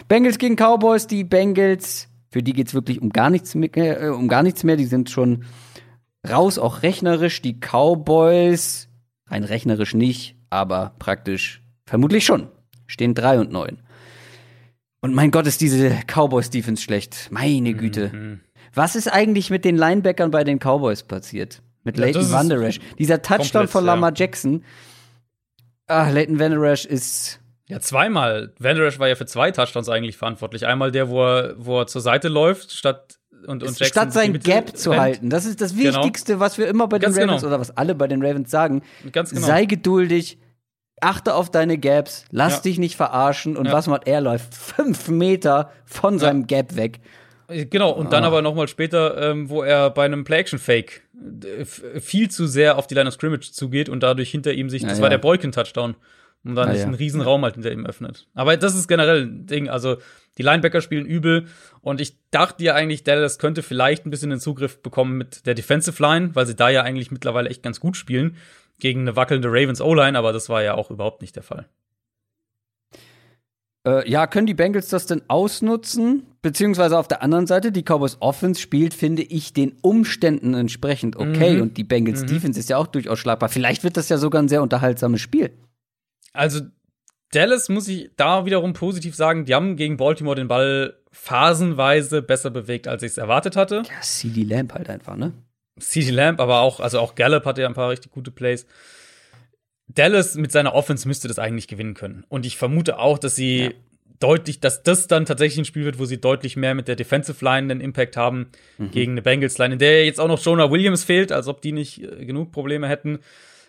Bengals 0.07 0.37
gegen 0.37 0.55
Cowboys, 0.55 1.07
die 1.07 1.23
Bengals, 1.23 2.06
für 2.29 2.43
die 2.43 2.53
geht 2.53 2.67
es 2.67 2.73
wirklich 2.73 3.01
um 3.01 3.09
gar 3.09 3.29
nichts 3.29 3.55
mehr, 3.55 3.75
äh, 3.75 4.09
um 4.09 4.27
gar 4.27 4.43
nichts 4.43 4.63
mehr. 4.63 4.77
Die 4.77 4.85
sind 4.85 5.09
schon 5.09 5.45
raus, 6.27 6.57
auch 6.57 6.83
rechnerisch. 6.83 7.41
Die 7.41 7.59
Cowboys, 7.59 8.89
rein 9.27 9.43
rechnerisch 9.43 9.93
nicht, 9.93 10.35
aber 10.49 10.93
praktisch 10.99 11.61
vermutlich 11.85 12.25
schon, 12.25 12.49
stehen 12.85 13.13
3 13.13 13.39
und 13.39 13.51
9. 13.51 13.77
Und 14.99 15.13
mein 15.13 15.31
Gott, 15.31 15.47
ist 15.47 15.61
diese 15.61 15.91
Cowboys-Defense 16.07 16.81
schlecht. 16.81 17.29
Meine 17.31 17.73
Güte. 17.73 18.11
Mhm. 18.13 18.39
Was 18.73 18.95
ist 18.95 19.07
eigentlich 19.07 19.49
mit 19.49 19.63
den 19.63 19.77
Linebackern 19.77 20.31
bei 20.31 20.43
den 20.43 20.59
Cowboys 20.59 21.03
passiert? 21.03 21.61
Mit 21.83 21.97
ja, 21.97 22.05
Leighton 22.05 22.29
Vanderash. 22.29 22.79
Dieser 22.99 23.21
Touchdown 23.21 23.67
von 23.67 23.85
Lamar 23.85 24.11
ja. 24.11 24.15
Jackson. 24.17 24.63
Ah, 25.87 26.09
Leighton 26.09 26.39
Vanderash 26.39 26.85
ist. 26.85 27.39
Ja, 27.69 27.79
zweimal. 27.81 28.53
Vanderash 28.59 28.97
war 28.97 29.09
ja 29.09 29.15
für 29.15 29.25
zwei 29.25 29.51
Touchdowns 29.51 29.89
eigentlich 29.89 30.15
verantwortlich. 30.15 30.65
Einmal 30.65 30.91
der, 30.91 31.09
wo 31.09 31.23
er, 31.23 31.55
wo 31.57 31.81
er 31.81 31.87
zur 31.87 32.01
Seite 32.01 32.29
läuft, 32.29 32.71
statt 32.71 33.17
und, 33.45 33.61
und 33.61 33.69
Jackson 33.79 33.87
Statt 33.87 34.13
sein 34.13 34.39
Gap 34.39 34.75
zu 34.75 34.91
rennt. 34.91 35.01
halten. 35.01 35.29
Das 35.29 35.45
ist 35.45 35.61
das 35.61 35.75
genau. 35.75 35.99
Wichtigste, 35.99 36.33
genau. 36.33 36.45
was 36.45 36.57
wir 36.57 36.67
immer 36.67 36.87
bei 36.87 36.97
den 36.97 37.03
Ganz 37.03 37.17
Ravens 37.17 37.41
genau. 37.41 37.47
oder 37.47 37.59
was 37.59 37.75
alle 37.75 37.93
bei 37.93 38.07
den 38.07 38.23
Ravens 38.25 38.49
sagen. 38.49 38.81
Ganz 39.11 39.31
genau. 39.31 39.45
Sei 39.45 39.65
geduldig, 39.65 40.39
achte 41.01 41.35
auf 41.35 41.51
deine 41.51 41.77
Gaps, 41.77 42.25
lass 42.31 42.55
ja. 42.55 42.61
dich 42.61 42.79
nicht 42.79 42.95
verarschen. 42.95 43.57
Und 43.57 43.67
ja. 43.67 43.73
was 43.73 43.87
macht 43.87 44.07
er? 44.07 44.21
Läuft 44.21 44.55
fünf 44.55 45.09
Meter 45.09 45.71
von 45.85 46.15
ja. 46.15 46.19
seinem 46.19 46.47
Gap 46.47 46.75
weg. 46.75 46.99
Genau, 47.47 47.91
und 47.91 48.11
dann 48.11 48.23
oh. 48.23 48.27
aber 48.27 48.41
nochmal 48.41 48.67
später, 48.67 49.31
ähm, 49.31 49.49
wo 49.49 49.63
er 49.63 49.89
bei 49.89 50.03
einem 50.03 50.25
Play-Action-Fake 50.25 51.03
äh, 51.43 51.65
viel 51.99 52.29
zu 52.29 52.45
sehr 52.45 52.77
auf 52.77 52.87
die 52.87 52.95
Line 52.95 53.07
of 53.07 53.13
Scrimmage 53.13 53.53
zugeht 53.53 53.87
und 53.87 54.03
dadurch 54.03 54.31
hinter 54.31 54.51
ihm 54.53 54.69
sich, 54.69 54.83
das 54.83 55.01
war 55.01 55.09
der 55.09 55.17
Boykin-Touchdown, 55.17 55.95
und 56.47 56.55
dann 56.55 56.71
nicht 56.71 56.83
einen 56.83 56.93
riesen 56.93 57.21
Raum 57.21 57.43
halt 57.43 57.55
hinter 57.55 57.71
ihm 57.71 57.85
öffnet. 57.85 58.27
Aber 58.33 58.55
das 58.57 58.75
ist 58.75 58.87
generell 58.87 59.23
ein 59.23 59.45
Ding, 59.45 59.69
also 59.69 59.97
die 60.37 60.43
Linebacker 60.43 60.81
spielen 60.81 61.05
übel 61.05 61.47
und 61.81 62.01
ich 62.01 62.15
dachte 62.31 62.63
ja 62.63 62.75
eigentlich, 62.75 63.03
Dallas 63.03 63.39
könnte 63.39 63.63
vielleicht 63.63 64.05
ein 64.05 64.09
bisschen 64.09 64.29
den 64.29 64.39
Zugriff 64.39 64.81
bekommen 64.81 65.17
mit 65.17 65.45
der 65.45 65.55
Defensive 65.55 66.01
Line, 66.01 66.31
weil 66.33 66.45
sie 66.45 66.55
da 66.55 66.69
ja 66.69 66.83
eigentlich 66.83 67.11
mittlerweile 67.11 67.49
echt 67.49 67.63
ganz 67.63 67.79
gut 67.79 67.97
spielen 67.97 68.37
gegen 68.79 69.01
eine 69.01 69.15
wackelnde 69.15 69.47
Ravens 69.49 69.81
O-Line, 69.81 70.17
aber 70.17 70.33
das 70.33 70.49
war 70.49 70.61
ja 70.63 70.75
auch 70.75 70.91
überhaupt 70.91 71.21
nicht 71.21 71.35
der 71.35 71.43
Fall. 71.43 71.67
Äh, 73.87 74.09
ja, 74.09 74.27
können 74.27 74.47
die 74.47 74.53
Bengals 74.53 74.89
das 74.89 75.05
denn 75.05 75.21
ausnutzen? 75.29 76.23
Beziehungsweise 76.41 76.97
auf 76.97 77.07
der 77.07 77.21
anderen 77.21 77.47
Seite, 77.47 77.71
die 77.71 77.83
Cowboys 77.83 78.17
Offense 78.19 78.59
spielt, 78.59 78.93
finde 78.93 79.23
ich, 79.23 79.53
den 79.53 79.73
Umständen 79.81 80.53
entsprechend 80.53 81.15
okay. 81.15 81.55
Mhm. 81.55 81.61
Und 81.61 81.77
die 81.77 81.83
Bengals 81.85 82.21
mhm. 82.21 82.27
Defense 82.27 82.59
ist 82.59 82.69
ja 82.69 82.77
auch 82.77 82.87
durchaus 82.87 83.19
schlagbar. 83.19 83.49
Vielleicht 83.49 83.83
wird 83.83 83.95
das 83.97 84.09
ja 84.09 84.17
sogar 84.17 84.41
ein 84.41 84.49
sehr 84.49 84.61
unterhaltsames 84.61 85.21
Spiel. 85.21 85.51
Also 86.37 86.61
Dallas 87.31 87.67
muss 87.67 87.87
ich 87.87 88.11
da 88.15 88.45
wiederum 88.45 88.73
positiv 88.73 89.15
sagen, 89.15 89.45
die 89.45 89.53
haben 89.53 89.75
gegen 89.75 89.97
Baltimore 89.97 90.35
den 90.35 90.47
Ball 90.47 90.97
phasenweise 91.11 92.21
besser 92.21 92.51
bewegt, 92.51 92.87
als 92.87 93.03
ich 93.03 93.11
es 93.11 93.17
erwartet 93.17 93.55
hatte. 93.55 93.83
Ja, 93.89 94.01
CD 94.01 94.43
Lamp 94.43 94.73
halt 94.73 94.89
einfach, 94.89 95.15
ne? 95.15 95.33
CD 95.79 96.11
Lamp, 96.11 96.39
aber 96.39 96.61
auch, 96.61 96.79
also 96.79 96.99
auch 96.99 97.15
Gallup 97.15 97.45
hatte 97.45 97.61
ja 97.61 97.67
ein 97.67 97.73
paar 97.73 97.89
richtig 97.89 98.11
gute 98.11 98.31
Plays. 98.31 98.65
Dallas 99.87 100.35
mit 100.35 100.51
seiner 100.51 100.73
Offense 100.73 101.07
müsste 101.07 101.27
das 101.27 101.39
eigentlich 101.39 101.67
gewinnen 101.67 101.93
können. 101.93 102.23
Und 102.29 102.45
ich 102.45 102.57
vermute 102.57 102.99
auch, 102.99 103.17
dass 103.17 103.35
sie 103.35 103.57
ja. 103.57 103.71
deutlich, 104.19 104.59
dass 104.59 104.83
das 104.83 105.07
dann 105.07 105.25
tatsächlich 105.25 105.59
ein 105.59 105.65
Spiel 105.65 105.85
wird, 105.85 105.99
wo 105.99 106.05
sie 106.05 106.19
deutlich 106.19 106.55
mehr 106.55 106.75
mit 106.75 106.87
der 106.87 106.95
Defensive 106.95 107.43
Line 107.43 107.67
den 107.67 107.81
Impact 107.81 108.17
haben 108.17 108.51
mhm. 108.77 108.91
gegen 108.91 109.11
eine 109.13 109.21
Bengals 109.21 109.57
Line, 109.57 109.73
in 109.73 109.79
der 109.79 110.05
jetzt 110.05 110.19
auch 110.19 110.27
noch 110.27 110.43
Jonah 110.43 110.71
Williams 110.71 111.03
fehlt, 111.03 111.31
als 111.31 111.47
ob 111.47 111.61
die 111.61 111.71
nicht 111.71 112.03
äh, 112.03 112.25
genug 112.25 112.51
Probleme 112.51 112.87
hätten. 112.87 113.19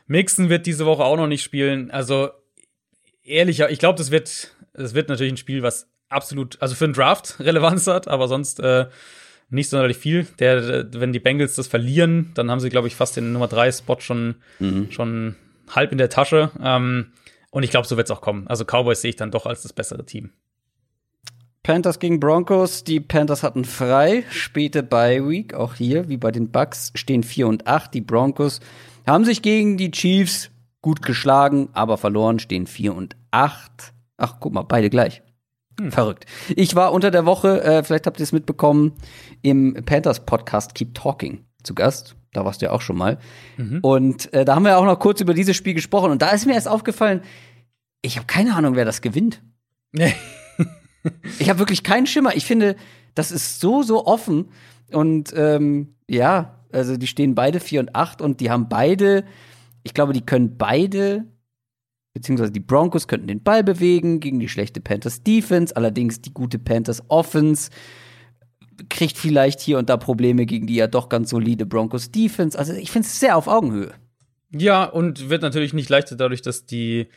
Mixon 0.06 0.48
wird 0.48 0.66
diese 0.66 0.86
Woche 0.86 1.04
auch 1.04 1.16
noch 1.16 1.26
nicht 1.26 1.42
spielen. 1.42 1.90
Also 1.90 2.30
ehrlicher, 3.28 3.70
ich 3.70 3.78
glaube, 3.78 3.98
das 3.98 4.10
wird, 4.10 4.52
das 4.72 4.94
wird 4.94 5.08
natürlich 5.08 5.32
ein 5.32 5.36
Spiel, 5.36 5.62
was 5.62 5.88
absolut, 6.08 6.60
also 6.60 6.74
für 6.74 6.84
einen 6.84 6.94
Draft 6.94 7.36
Relevanz 7.40 7.86
hat, 7.86 8.08
aber 8.08 8.28
sonst 8.28 8.60
äh, 8.60 8.86
nicht 9.50 9.70
sonderlich 9.70 9.96
viel. 9.96 10.26
Der, 10.38 10.92
wenn 10.92 11.12
die 11.12 11.20
Bengals 11.20 11.54
das 11.54 11.68
verlieren, 11.68 12.32
dann 12.34 12.50
haben 12.50 12.60
sie, 12.60 12.68
glaube 12.68 12.88
ich, 12.88 12.96
fast 12.96 13.16
den 13.16 13.32
Nummer 13.32 13.48
3 13.48 13.72
Spot 13.72 14.00
schon, 14.00 14.36
mhm. 14.58 14.90
schon 14.90 15.36
halb 15.70 15.92
in 15.92 15.98
der 15.98 16.10
Tasche. 16.10 16.50
Ähm, 16.62 17.12
und 17.50 17.62
ich 17.62 17.70
glaube, 17.70 17.86
so 17.86 17.96
wird 17.96 18.06
es 18.06 18.10
auch 18.10 18.20
kommen. 18.20 18.46
Also 18.46 18.64
Cowboys 18.64 19.00
sehe 19.00 19.10
ich 19.10 19.16
dann 19.16 19.30
doch 19.30 19.46
als 19.46 19.62
das 19.62 19.72
bessere 19.72 20.04
Team. 20.04 20.30
Panthers 21.62 21.98
gegen 21.98 22.20
Broncos. 22.20 22.84
Die 22.84 23.00
Panthers 23.00 23.42
hatten 23.42 23.64
frei, 23.64 24.24
späte 24.30 24.82
Bye 24.82 25.28
Week. 25.28 25.54
Auch 25.54 25.74
hier, 25.74 26.08
wie 26.08 26.16
bei 26.16 26.30
den 26.30 26.50
Bucks, 26.50 26.92
stehen 26.94 27.22
4 27.22 27.46
und 27.46 27.66
8. 27.66 27.92
Die 27.92 28.00
Broncos 28.00 28.60
haben 29.06 29.24
sich 29.24 29.42
gegen 29.42 29.76
die 29.76 29.90
Chiefs 29.90 30.50
gut 30.80 31.02
geschlagen, 31.02 31.68
aber 31.72 31.98
verloren, 31.98 32.38
stehen 32.38 32.66
4 32.66 32.94
und 32.94 33.16
8. 33.30 33.92
Ach, 34.16 34.36
guck 34.40 34.52
mal, 34.52 34.62
beide 34.62 34.90
gleich. 34.90 35.22
Hm. 35.80 35.92
Verrückt. 35.92 36.26
Ich 36.54 36.74
war 36.74 36.92
unter 36.92 37.10
der 37.10 37.26
Woche, 37.26 37.62
äh, 37.62 37.82
vielleicht 37.82 38.06
habt 38.06 38.18
ihr 38.20 38.24
es 38.24 38.32
mitbekommen, 38.32 38.92
im 39.42 39.74
Panthers 39.84 40.24
Podcast 40.24 40.74
Keep 40.74 40.94
Talking 40.94 41.44
zu 41.62 41.74
Gast. 41.74 42.16
Da 42.32 42.44
warst 42.44 42.60
du 42.60 42.66
ja 42.66 42.72
auch 42.72 42.82
schon 42.82 42.96
mal. 42.96 43.18
Mhm. 43.56 43.78
Und 43.80 44.32
äh, 44.34 44.44
da 44.44 44.54
haben 44.54 44.64
wir 44.64 44.76
auch 44.76 44.84
noch 44.84 44.98
kurz 44.98 45.20
über 45.20 45.34
dieses 45.34 45.56
Spiel 45.56 45.74
gesprochen. 45.74 46.10
Und 46.10 46.20
da 46.20 46.30
ist 46.30 46.46
mir 46.46 46.54
erst 46.54 46.68
aufgefallen, 46.68 47.22
ich 48.02 48.16
habe 48.16 48.26
keine 48.26 48.54
Ahnung, 48.54 48.76
wer 48.76 48.84
das 48.84 49.00
gewinnt. 49.00 49.42
ich 51.38 51.48
habe 51.48 51.58
wirklich 51.58 51.82
keinen 51.82 52.06
Schimmer. 52.06 52.36
Ich 52.36 52.44
finde, 52.44 52.76
das 53.14 53.32
ist 53.32 53.60
so, 53.60 53.82
so 53.82 54.06
offen. 54.06 54.50
Und 54.92 55.32
ähm, 55.34 55.94
ja, 56.08 56.60
also 56.70 56.96
die 56.96 57.06
stehen 57.06 57.34
beide 57.34 57.60
4 57.60 57.80
und 57.80 57.94
8 57.94 58.20
und 58.20 58.40
die 58.40 58.50
haben 58.50 58.68
beide 58.68 59.24
ich 59.88 59.94
glaube, 59.94 60.12
die 60.12 60.24
können 60.24 60.58
beide 60.58 61.24
beziehungsweise 62.14 62.52
die 62.52 62.60
Broncos 62.60 63.08
könnten 63.08 63.28
den 63.28 63.42
Ball 63.42 63.62
bewegen 63.62 64.20
gegen 64.20 64.40
die 64.40 64.48
schlechte 64.48 64.80
Panthers 64.80 65.22
Defense, 65.22 65.76
allerdings 65.76 66.20
die 66.20 66.32
gute 66.32 66.58
Panthers 66.58 67.02
Offense 67.08 67.70
kriegt 68.88 69.18
vielleicht 69.18 69.60
hier 69.60 69.78
und 69.78 69.88
da 69.88 69.96
Probleme 69.96 70.46
gegen 70.46 70.66
die 70.66 70.76
ja 70.76 70.86
doch 70.86 71.08
ganz 71.08 71.30
solide 71.30 71.66
Broncos 71.66 72.10
Defense. 72.10 72.58
Also 72.58 72.72
ich 72.72 72.90
finde 72.90 73.06
es 73.06 73.18
sehr 73.18 73.36
auf 73.36 73.48
Augenhöhe. 73.48 73.92
Ja, 74.50 74.84
und 74.84 75.28
wird 75.28 75.42
natürlich 75.42 75.74
nicht 75.74 75.88
leichter 75.88 76.16
dadurch, 76.16 76.42
dass 76.42 76.64
die 76.64 77.08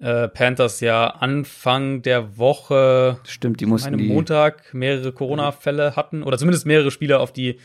äh, 0.00 0.28
Panthers 0.28 0.80
ja 0.80 1.08
Anfang 1.08 2.02
der 2.02 2.38
Woche, 2.38 3.18
stimmt, 3.26 3.60
die 3.60 3.66
mussten 3.66 3.98
die 3.98 4.08
Montag 4.08 4.72
mehrere 4.72 5.12
Corona-Fälle 5.12 5.96
hatten 5.96 6.22
oder 6.22 6.38
zumindest 6.38 6.66
mehrere 6.66 6.90
Spieler 6.90 7.20
auf 7.20 7.32
die 7.32 7.58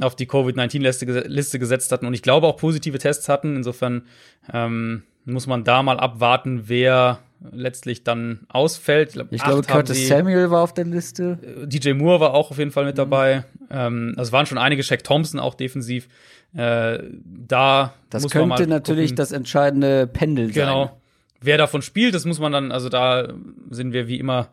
auf 0.00 0.16
die 0.16 0.26
Covid-19-Liste 0.26 1.58
gesetzt 1.58 1.92
hatten 1.92 2.06
und 2.06 2.14
ich 2.14 2.22
glaube 2.22 2.46
auch 2.46 2.56
positive 2.56 2.98
Tests 2.98 3.28
hatten. 3.28 3.56
Insofern 3.56 4.06
ähm, 4.50 5.02
muss 5.24 5.46
man 5.46 5.64
da 5.64 5.82
mal 5.82 5.98
abwarten, 6.00 6.64
wer 6.68 7.18
letztlich 7.50 8.04
dann 8.04 8.40
ausfällt. 8.48 9.08
Ich, 9.08 9.14
glaub, 9.14 9.32
ich 9.32 9.42
glaube, 9.42 9.62
Curtis 9.62 10.08
Samuel 10.08 10.50
war 10.50 10.62
auf 10.62 10.74
der 10.74 10.84
Liste. 10.84 11.38
Äh, 11.42 11.66
DJ 11.66 11.92
Moore 11.92 12.20
war 12.20 12.34
auch 12.34 12.50
auf 12.50 12.58
jeden 12.58 12.70
Fall 12.70 12.84
mit 12.84 12.98
dabei. 12.98 13.44
Mhm. 13.58 13.66
Ähm, 13.70 14.14
also 14.16 14.28
es 14.28 14.32
waren 14.32 14.46
schon 14.46 14.58
einige, 14.58 14.82
Shaq 14.82 15.02
Thompson 15.02 15.40
auch 15.40 15.54
defensiv. 15.54 16.08
Äh, 16.54 16.98
da 17.24 17.94
das 18.10 18.28
könnte 18.28 18.66
natürlich 18.66 19.10
gucken. 19.10 19.16
das 19.16 19.32
entscheidende 19.32 20.06
Pendel 20.06 20.46
sein. 20.46 20.66
Genau. 20.66 20.98
Wer 21.40 21.58
davon 21.58 21.82
spielt, 21.82 22.14
das 22.14 22.24
muss 22.24 22.38
man 22.38 22.52
dann, 22.52 22.70
also 22.70 22.88
da 22.88 23.32
sind 23.70 23.92
wir 23.92 24.06
wie 24.06 24.18
immer 24.18 24.48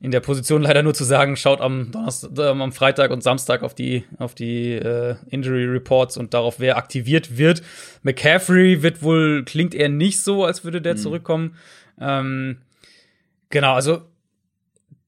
in 0.00 0.10
der 0.10 0.20
Position 0.20 0.62
leider 0.62 0.82
nur 0.82 0.94
zu 0.94 1.04
sagen, 1.04 1.36
schaut 1.36 1.60
am 1.60 1.90
Donnerstag, 1.90 2.30
äh, 2.38 2.48
am 2.48 2.72
Freitag 2.72 3.10
und 3.10 3.22
Samstag 3.22 3.62
auf 3.62 3.74
die 3.74 4.04
auf 4.18 4.34
die 4.34 4.72
äh, 4.72 5.16
Injury 5.30 5.64
Reports 5.64 6.16
und 6.16 6.34
darauf, 6.34 6.60
wer 6.60 6.76
aktiviert 6.76 7.38
wird. 7.38 7.62
McCaffrey 8.02 8.82
wird 8.82 9.02
wohl 9.02 9.44
klingt 9.44 9.74
eher 9.74 9.88
nicht 9.88 10.20
so, 10.20 10.44
als 10.44 10.64
würde 10.64 10.82
der 10.82 10.94
mhm. 10.94 10.98
zurückkommen. 10.98 11.56
Ähm, 12.00 12.58
genau, 13.50 13.74
also 13.74 14.02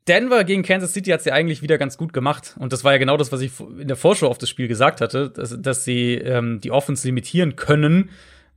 Denver 0.09 0.45
gegen 0.45 0.63
Kansas 0.63 0.95
City 0.95 1.11
hat 1.11 1.23
sie 1.23 1.29
ja 1.29 1.35
eigentlich 1.35 1.61
wieder 1.61 1.77
ganz 1.77 1.99
gut 1.99 2.15
gemacht. 2.15 2.57
Und 2.59 2.73
das 2.73 2.83
war 2.83 2.93
ja 2.93 2.99
genau 2.99 3.19
das, 3.19 3.31
was 3.31 3.43
ich 3.43 3.53
in 3.79 3.89
der 3.89 3.97
Vorschau 3.97 4.29
auf 4.29 4.39
das 4.39 4.49
Spiel 4.49 4.67
gesagt 4.67 5.03
hatte, 5.03 5.29
dass, 5.29 5.61
dass 5.61 5.85
sie 5.85 6.15
ähm, 6.15 6.61
die 6.61 6.71
Offense 6.71 7.07
limitieren 7.07 7.57
können 7.57 8.09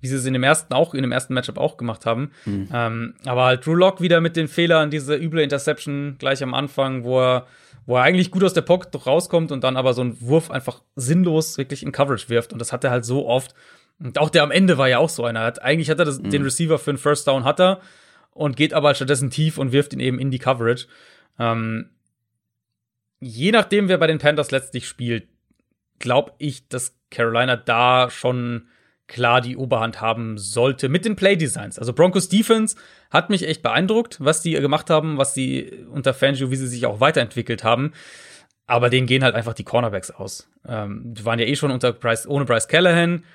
wie 0.02 0.08
sie 0.08 0.16
es 0.16 0.26
in 0.26 0.34
dem 0.34 0.44
ersten 0.44 0.74
auch, 0.74 0.94
in 0.94 1.04
dem 1.04 1.12
ersten 1.12 1.34
Matchup 1.34 1.58
auch 1.58 1.78
gemacht 1.78 2.06
haben. 2.06 2.32
Mhm. 2.46 2.68
Ähm, 2.74 3.14
aber 3.26 3.46
halt 3.46 3.66
Drew 3.66 3.76
Lock 3.76 4.02
wieder 4.02 4.20
mit 4.20 4.36
den 4.36 4.48
Fehlern, 4.48 4.90
diese 4.90 5.16
üble 5.16 5.42
Interception 5.42 6.16
gleich 6.18 6.44
am 6.44 6.54
Anfang, 6.54 7.04
wo 7.04 7.22
er, 7.22 7.48
wo 7.86 7.96
er 7.96 8.04
eigentlich 8.04 8.32
gut 8.32 8.44
aus 8.44 8.54
der 8.54 8.62
Pocket 8.62 9.06
rauskommt 9.06 9.52
und 9.52 9.64
dann 9.64 9.78
aber 9.78 9.94
so 9.94 10.02
einen 10.02 10.20
Wurf 10.20 10.52
einfach 10.52 10.82
sinnlos 10.96 11.58
wirklich 11.58 11.84
in 11.84 11.92
Coverage 11.92 12.30
wirft. 12.30 12.52
Und 12.52 12.60
das 12.60 12.74
hat 12.74 12.84
er 12.84 12.92
halt 12.92 13.06
so 13.06 13.28
oft. 13.28 13.54
Und 14.00 14.18
auch 14.18 14.30
der 14.30 14.44
am 14.44 14.52
Ende 14.52 14.78
war 14.78 14.90
ja 14.90 14.98
auch 14.98 15.10
so 15.10 15.24
einer. 15.24 15.42
Hat, 15.42 15.62
eigentlich 15.62 15.90
hat 15.90 16.00
er 16.00 16.06
das, 16.06 16.20
mhm. 16.20 16.32
den 16.32 16.44
Receiver 16.44 16.80
für 16.80 16.92
einen 16.92 16.98
First 16.98 17.28
Down 17.28 17.44
hat 17.44 17.60
er 17.60 17.80
und 18.32 18.56
geht 18.56 18.74
aber 18.74 18.96
stattdessen 18.96 19.30
tief 19.30 19.58
und 19.58 19.72
wirft 19.72 19.94
ihn 19.94 20.00
eben 20.00 20.20
in 20.20 20.32
die 20.32 20.40
Coverage. 20.40 20.88
Ähm, 21.38 21.92
je 23.20 23.52
nachdem, 23.52 23.88
wer 23.88 24.00
bei 24.00 24.08
den 24.08 24.18
Panthers 24.18 24.52
letztlich 24.52 24.88
spielt, 24.88 25.28
glaube 26.00 26.34
ich, 26.40 26.68
dass 26.68 26.96
Carolina 27.12 27.56
da 27.56 28.10
schon 28.10 28.68
klar 29.12 29.42
die 29.42 29.58
Oberhand 29.58 30.02
haben 30.02 30.38
sollte 30.38 30.90
mit 30.90 31.06
den 31.06 31.16
Playdesigns. 31.16 31.78
Also 31.78 31.94
Broncos 31.94 32.30
Defense 32.30 32.78
hat 33.12 33.30
mich 33.30 33.48
echt 33.48 33.62
beeindruckt, 33.62 34.18
was 34.20 34.42
die 34.42 34.54
gemacht 34.54 34.90
haben, 34.90 35.18
was 35.18 35.34
sie 35.34 35.86
unter 35.92 36.14
Fangio, 36.14 36.50
wie 36.50 36.56
sie 36.56 36.68
sich 36.68 36.86
auch 36.86 37.02
weiterentwickelt 37.02 37.64
haben. 37.64 37.92
Aber 38.68 38.90
denen 38.90 39.08
gehen 39.08 39.24
halt 39.24 39.36
einfach 39.36 39.54
die 39.54 39.66
Cornerbacks 39.66 40.12
aus. 40.12 40.50
Ähm, 40.66 41.02
die 41.14 41.26
waren 41.26 41.40
ja 41.40 41.46
eh 41.46 41.58
schon 41.58 41.72
unter 41.72 41.92
Bryce, 41.92 42.26
ohne 42.26 42.46
Bryce 42.46 42.70
Callahan. 42.70 43.26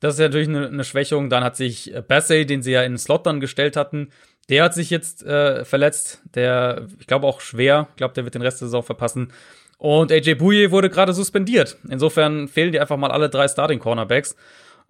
Das 0.00 0.14
ist 0.14 0.20
ja 0.20 0.26
natürlich 0.26 0.48
eine, 0.48 0.66
eine 0.66 0.84
Schwächung. 0.84 1.30
Dann 1.30 1.44
hat 1.44 1.56
sich 1.56 1.94
Bassey, 2.08 2.44
den 2.44 2.62
sie 2.62 2.72
ja 2.72 2.82
in 2.82 2.92
den 2.92 2.98
Slot 2.98 3.24
dann 3.24 3.38
gestellt 3.38 3.76
hatten, 3.76 4.10
der 4.48 4.64
hat 4.64 4.74
sich 4.74 4.90
jetzt 4.90 5.22
äh, 5.22 5.64
verletzt. 5.64 6.22
Der, 6.34 6.88
ich 6.98 7.06
glaube 7.06 7.28
auch 7.28 7.40
schwer. 7.40 7.86
Ich 7.90 7.96
glaube, 7.96 8.14
der 8.14 8.24
wird 8.24 8.34
den 8.34 8.42
Rest 8.42 8.60
der 8.60 8.66
Saison 8.66 8.82
verpassen. 8.82 9.32
Und 9.78 10.10
AJ 10.10 10.34
Bouye 10.34 10.72
wurde 10.72 10.90
gerade 10.90 11.12
suspendiert. 11.12 11.76
Insofern 11.88 12.48
fehlen 12.48 12.72
die 12.72 12.80
einfach 12.80 12.96
mal 12.96 13.12
alle 13.12 13.30
drei 13.30 13.46
Starting 13.46 13.78
Cornerbacks. 13.78 14.34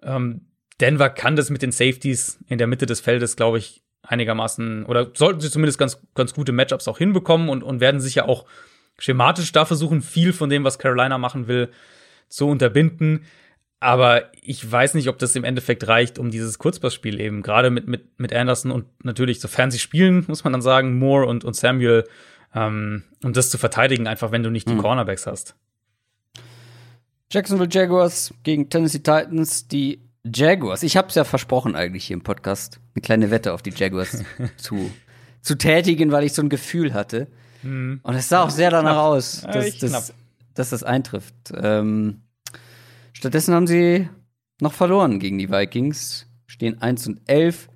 Ähm, 0.02 0.42
Denver 0.80 1.10
kann 1.10 1.36
das 1.36 1.50
mit 1.50 1.62
den 1.62 1.72
Safeties 1.72 2.38
in 2.48 2.58
der 2.58 2.66
Mitte 2.66 2.86
des 2.86 3.00
Feldes, 3.00 3.36
glaube 3.36 3.58
ich, 3.58 3.82
einigermaßen 4.02 4.86
oder 4.86 5.10
sollten 5.14 5.40
sie 5.40 5.50
zumindest 5.50 5.78
ganz, 5.78 6.00
ganz 6.14 6.34
gute 6.34 6.52
Matchups 6.52 6.88
auch 6.88 6.98
hinbekommen 6.98 7.48
und, 7.48 7.62
und 7.62 7.80
werden 7.80 8.00
sich 8.00 8.16
ja 8.16 8.24
auch 8.24 8.46
schematisch 8.98 9.52
da 9.52 9.64
versuchen, 9.64 10.02
viel 10.02 10.32
von 10.32 10.50
dem, 10.50 10.64
was 10.64 10.78
Carolina 10.78 11.18
machen 11.18 11.48
will, 11.48 11.70
zu 12.28 12.48
unterbinden. 12.48 13.24
Aber 13.78 14.30
ich 14.42 14.70
weiß 14.70 14.94
nicht, 14.94 15.08
ob 15.08 15.18
das 15.18 15.36
im 15.36 15.44
Endeffekt 15.44 15.88
reicht, 15.88 16.18
um 16.18 16.30
dieses 16.30 16.58
Kurzpassspiel 16.58 17.18
eben, 17.18 17.42
gerade 17.42 17.70
mit, 17.70 17.88
mit, 17.88 18.20
mit 18.20 18.34
Anderson 18.34 18.70
und 18.70 18.86
natürlich, 19.02 19.40
sofern 19.40 19.70
sie 19.70 19.78
spielen, 19.78 20.24
muss 20.28 20.44
man 20.44 20.52
dann 20.52 20.62
sagen, 20.62 20.98
Moore 20.98 21.26
und, 21.26 21.44
und 21.44 21.56
Samuel, 21.56 22.04
ähm, 22.54 23.04
um 23.24 23.32
das 23.32 23.48
zu 23.48 23.56
verteidigen, 23.56 24.06
einfach 24.06 24.32
wenn 24.32 24.42
du 24.42 24.50
nicht 24.50 24.68
die 24.68 24.74
mhm. 24.74 24.82
Cornerbacks 24.82 25.26
hast. 25.26 25.56
Jacksonville 27.30 27.68
Jaguars 27.70 28.34
gegen 28.42 28.68
Tennessee 28.68 28.98
Titans. 28.98 29.68
Die 29.68 30.00
Jaguars. 30.24 30.82
Ich 30.82 30.96
habe 30.96 31.08
es 31.08 31.14
ja 31.14 31.24
versprochen 31.24 31.74
eigentlich 31.74 32.04
hier 32.04 32.14
im 32.14 32.22
Podcast, 32.22 32.80
eine 32.94 33.02
kleine 33.02 33.30
Wette 33.30 33.54
auf 33.54 33.62
die 33.62 33.70
Jaguars 33.70 34.24
zu, 34.56 34.90
zu 35.40 35.54
tätigen, 35.56 36.12
weil 36.12 36.24
ich 36.24 36.34
so 36.34 36.42
ein 36.42 36.48
Gefühl 36.48 36.92
hatte. 36.92 37.28
Mhm. 37.62 38.00
Und 38.02 38.14
es 38.14 38.28
sah 38.28 38.42
auch 38.42 38.50
sehr 38.50 38.70
danach 38.70 38.92
knapp. 38.92 39.04
aus, 39.04 39.42
dass, 39.42 39.78
dass, 39.78 40.14
dass, 40.54 40.70
das 40.70 40.82
eintrifft. 40.82 41.34
Ähm, 41.54 42.22
stattdessen 43.12 43.54
haben 43.54 43.66
sie 43.66 44.08
noch 44.60 44.72
verloren 44.72 45.20
gegen 45.20 45.38
die 45.38 45.50
Vikings, 45.50 46.26
stehen 46.46 46.82
1 46.82 47.06
und 47.06 47.20
11, 47.26 47.70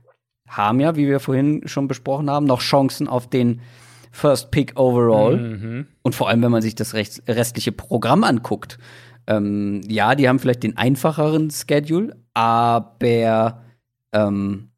haben 0.49 0.81
ja, 0.81 0.97
wie 0.97 1.07
wir 1.07 1.21
vorhin 1.21 1.67
schon 1.67 1.89
besprochen 1.89 2.29
haben, 2.29 2.45
noch 2.45 2.61
Chancen 2.61 3.09
auf 3.09 3.31
den 3.31 3.63
First 4.11 4.51
Pick 4.51 4.79
overall. 4.79 5.37
Mhm. 5.37 5.87
Und 6.03 6.15
vor 6.15 6.29
allem, 6.29 6.43
wenn 6.43 6.53
man 6.53 6.63
sich 6.63 6.75
das 6.75 6.95
restliche 6.95 7.73
Programm 7.73 8.23
anguckt. 8.23 8.79
Ähm, 9.27 9.81
ja, 9.89 10.15
die 10.15 10.29
haben 10.29 10.39
vielleicht 10.39 10.63
den 10.63 10.77
einfacheren 10.77 11.51
Schedule, 11.51 12.17
aber 12.35 13.63
ähm, 14.13 14.71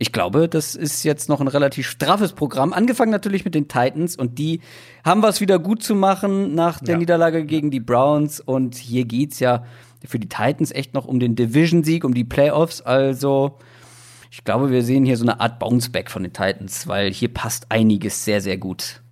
ich 0.00 0.12
glaube, 0.12 0.48
das 0.48 0.76
ist 0.76 1.02
jetzt 1.02 1.28
noch 1.28 1.40
ein 1.40 1.48
relativ 1.48 1.88
straffes 1.88 2.32
Programm. 2.32 2.72
Angefangen 2.72 3.10
natürlich 3.10 3.44
mit 3.44 3.54
den 3.54 3.66
Titans 3.66 4.14
und 4.14 4.38
die 4.38 4.60
haben 5.04 5.22
was 5.22 5.40
wieder 5.40 5.58
gut 5.58 5.82
zu 5.82 5.96
machen 5.96 6.54
nach 6.54 6.78
der 6.80 6.94
ja. 6.94 6.98
Niederlage 6.98 7.44
gegen 7.44 7.72
die 7.72 7.80
Browns. 7.80 8.38
Und 8.38 8.76
hier 8.76 9.04
geht's 9.04 9.40
ja 9.40 9.64
für 10.06 10.20
die 10.20 10.28
Titans 10.28 10.70
echt 10.70 10.94
noch 10.94 11.06
um 11.06 11.18
den 11.18 11.34
Division-Sieg, 11.34 12.04
um 12.04 12.14
die 12.14 12.24
Playoffs. 12.24 12.80
Also, 12.80 13.58
ich 14.30 14.44
glaube, 14.44 14.70
wir 14.70 14.84
sehen 14.84 15.04
hier 15.04 15.16
so 15.16 15.24
eine 15.24 15.40
Art 15.40 15.58
Bounceback 15.58 16.10
von 16.10 16.22
den 16.22 16.32
Titans, 16.32 16.86
weil 16.86 17.12
hier 17.12 17.34
passt 17.34 17.66
einiges 17.70 18.24
sehr, 18.24 18.40
sehr 18.40 18.56
gut. 18.56 19.02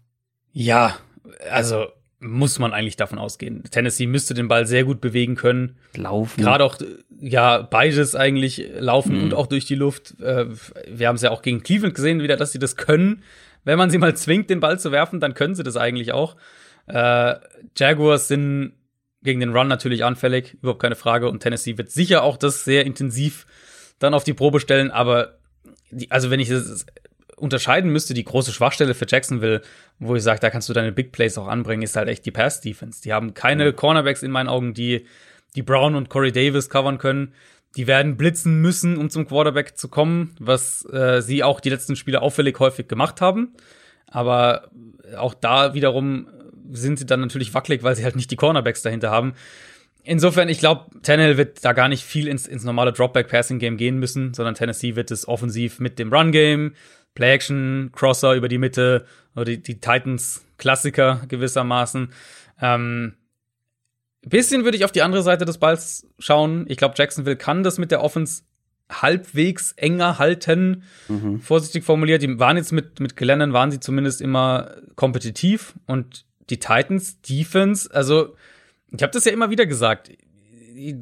Ja, 0.53 0.95
also 1.51 1.87
muss 2.27 2.59
man 2.59 2.73
eigentlich 2.73 2.97
davon 2.97 3.19
ausgehen. 3.19 3.63
Tennessee 3.71 4.07
müsste 4.07 4.35
den 4.35 4.49
Ball 4.49 4.67
sehr 4.67 4.85
gut 4.85 5.01
bewegen 5.01 5.35
können. 5.35 5.77
Laufen. 5.95 6.43
Gerade 6.43 6.65
auch, 6.65 6.77
ja, 7.21 7.63
beides 7.63 8.15
eigentlich 8.15 8.69
laufen 8.79 9.17
mhm. 9.17 9.25
und 9.25 9.35
auch 9.35 9.47
durch 9.47 9.65
die 9.65 9.75
Luft. 9.75 10.21
Äh, 10.21 10.47
wir 10.89 11.09
haben 11.09 11.17
es 11.17 11.23
ja 11.23 11.31
auch 11.31 11.43
gegen 11.43 11.63
Cleveland 11.63 11.95
gesehen 11.95 12.23
wieder, 12.23 12.37
dass 12.37 12.53
sie 12.53 12.59
das 12.59 12.77
können. 12.77 13.23
Wenn 13.65 13.79
man 13.79 13.91
sie 13.91 13.99
mal 13.99 14.17
zwingt, 14.17 14.51
den 14.51 14.61
Ball 14.61 14.79
zu 14.79 14.93
werfen, 14.93 15.21
dann 15.21 15.35
können 15.35 15.55
sie 15.55 15.63
das 15.63 15.77
eigentlich 15.77 16.13
auch. 16.13 16.37
Äh, 16.87 17.35
Jaguars 17.77 18.29
sind 18.29 18.73
gegen 19.23 19.41
den 19.41 19.57
Run 19.57 19.69
natürlich 19.69 20.05
anfällig, 20.05 20.55
überhaupt 20.55 20.81
keine 20.81 20.97
Frage. 20.97 21.29
Und 21.29 21.41
Tennessee 21.41 21.77
wird 21.79 21.91
sicher 21.91 22.23
auch 22.23 22.37
das 22.37 22.65
sehr 22.65 22.87
intensiv 22.87 23.47
dann 23.99 24.15
auf 24.15 24.25
die 24.25 24.35
Probe 24.35 24.61
stellen. 24.61 24.91
Aber, 24.91 25.39
die, 25.91 26.11
also 26.11 26.31
wenn 26.31 26.41
ich 26.41 26.49
das 26.49 26.87
unterscheiden 27.37 27.93
müsste, 27.93 28.15
die 28.15 28.25
große 28.25 28.53
Schwachstelle 28.53 28.95
für 28.95 29.07
Jacksonville, 29.09 29.63
wo 29.99 30.17
ich 30.17 30.23
sage, 30.23 30.41
da 30.41 30.51
kannst 30.51 30.69
du 30.69 30.73
deine 30.73 30.93
Big 30.93 31.13
Plays 31.13 31.39
auch 31.39 31.49
anbringen, 31.49 31.83
ist 31.83 31.97
halt 31.97 32.09
echt 32.09 32.25
die 32.25 32.31
Pass-Defense. 32.31 33.03
Die 33.03 33.13
haben 33.13 33.35
keine 33.35 33.73
Cornerbacks 33.73 34.23
in 34.23 34.31
meinen 34.31 34.49
Augen, 34.49 34.75
die, 34.75 35.07
die 35.55 35.63
Brown 35.63 35.95
und 35.95 36.09
Corey 36.09 36.33
Davis 36.33 36.71
covern 36.71 36.99
können. 36.99 37.33
Die 37.77 37.87
werden 37.87 38.17
blitzen 38.17 38.63
müssen, 38.63 38.97
um 38.97 39.11
zum 39.11 39.27
Quarterback 39.27 39.77
zu 39.77 39.89
kommen, 39.89 40.35
was 40.39 40.87
äh, 40.91 41.21
sie 41.21 41.45
auch 41.45 41.61
die 41.61 41.69
letzten 41.69 41.95
Spiele 41.95 42.23
auffällig 42.23 42.59
häufig 42.59 42.89
gemacht 42.89 43.21
haben. 43.21 43.55
Aber 44.07 44.71
auch 45.19 45.35
da 45.35 45.75
wiederum 45.75 46.29
sind 46.73 46.99
sie 46.99 47.07
dann 47.07 47.21
natürlich 47.21 47.53
wackelig, 47.53 47.83
weil 47.83 47.95
sie 47.97 48.05
halt 48.05 48.17
nicht 48.17 48.31
die 48.31 48.37
Cornerbacks 48.37 48.83
dahinter 48.83 49.11
haben. 49.11 49.35
Insofern, 50.03 50.49
ich 50.49 50.61
glaube, 50.61 50.87
Tannehill 51.03 51.37
wird 51.37 51.65
da 51.65 51.73
gar 51.73 51.89
nicht 51.89 52.05
viel 52.05 52.29
ins, 52.29 52.47
ins 52.47 52.63
normale 52.63 52.93
Dropback-Passing-Game 52.93 53.77
gehen 53.77 53.99
müssen, 53.99 54.35
sondern 54.35 54.55
Tennessee 54.55 54.95
wird 54.95 55.11
es 55.11 55.27
offensiv 55.27 55.81
mit 55.81 55.99
dem 55.99 56.13
Run-Game, 56.13 56.75
Play-Action, 57.17 57.91
Crosser 57.93 58.35
über 58.35 58.47
die 58.47 58.59
Mitte, 58.59 59.05
oder 59.35 59.45
die, 59.45 59.63
die 59.63 59.81
Titans-Klassiker 59.81 61.23
gewissermaßen. 61.29 62.13
Ähm, 62.61 63.15
bisschen 64.23 64.65
würde 64.65 64.77
ich 64.77 64.85
auf 64.85 64.93
die 64.93 65.03
andere 65.03 65.23
Seite 65.23 65.45
des 65.45 65.59
Balls 65.59 66.07
schauen. 66.19 66.65
Ich 66.69 66.79
glaube, 66.79 66.95
Jacksonville 66.97 67.37
kann 67.37 67.63
das 67.63 67.79
mit 67.79 67.91
der 67.91 68.03
Offense 68.03 68.43
halbwegs 68.91 69.73
enger 69.73 70.19
halten. 70.19 70.85
Mhm. 71.09 71.41
Vorsichtig 71.41 71.85
formuliert. 71.85 72.23
Die 72.23 72.39
waren 72.39 72.57
jetzt 72.57 72.73
mit, 72.73 73.01
mit 73.01 73.17
Glennon, 73.17 73.53
waren 73.53 73.71
sie 73.71 73.81
zumindest 73.81 74.21
immer 74.21 74.77
kompetitiv. 74.95 75.75
Und 75.87 76.25
die 76.51 76.59
Titans 76.59 77.21
Defense, 77.21 77.93
also 77.93 78.37
ich 78.91 79.03
habe 79.03 79.13
das 79.13 79.25
ja 79.25 79.33
immer 79.33 79.51
wieder 79.51 79.67
gesagt, 79.67 80.11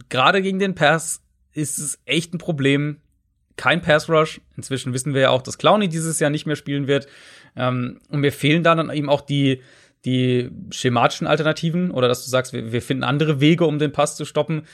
gerade 0.08 0.42
gegen 0.42 0.58
den 0.58 0.74
Pass 0.74 1.22
ist 1.52 1.78
es 1.78 1.98
echt 2.06 2.34
ein 2.34 2.38
Problem, 2.38 2.98
kein 3.56 3.82
Pass 3.82 4.08
Rush. 4.08 4.40
Inzwischen 4.56 4.92
wissen 4.92 5.14
wir 5.14 5.22
ja 5.22 5.30
auch, 5.30 5.42
dass 5.42 5.58
Clowney 5.58 5.88
dieses 5.88 6.20
Jahr 6.20 6.30
nicht 6.30 6.46
mehr 6.46 6.56
spielen 6.56 6.86
wird. 6.86 7.06
Ähm, 7.56 8.00
und 8.08 8.20
mir 8.20 8.32
fehlen 8.32 8.62
dann 8.62 8.90
eben 8.90 9.08
auch 9.08 9.20
die, 9.20 9.62
die 10.04 10.50
schematischen 10.70 11.26
Alternativen 11.26 11.90
oder 11.90 12.08
dass 12.08 12.24
du 12.24 12.30
sagst, 12.30 12.52
wir, 12.52 12.72
wir 12.72 12.82
finden 12.82 13.04
andere 13.04 13.40
Wege, 13.40 13.64
um 13.64 13.78
den 13.78 13.92
Pass 13.92 14.16
zu 14.16 14.24
stoppen. 14.24 14.66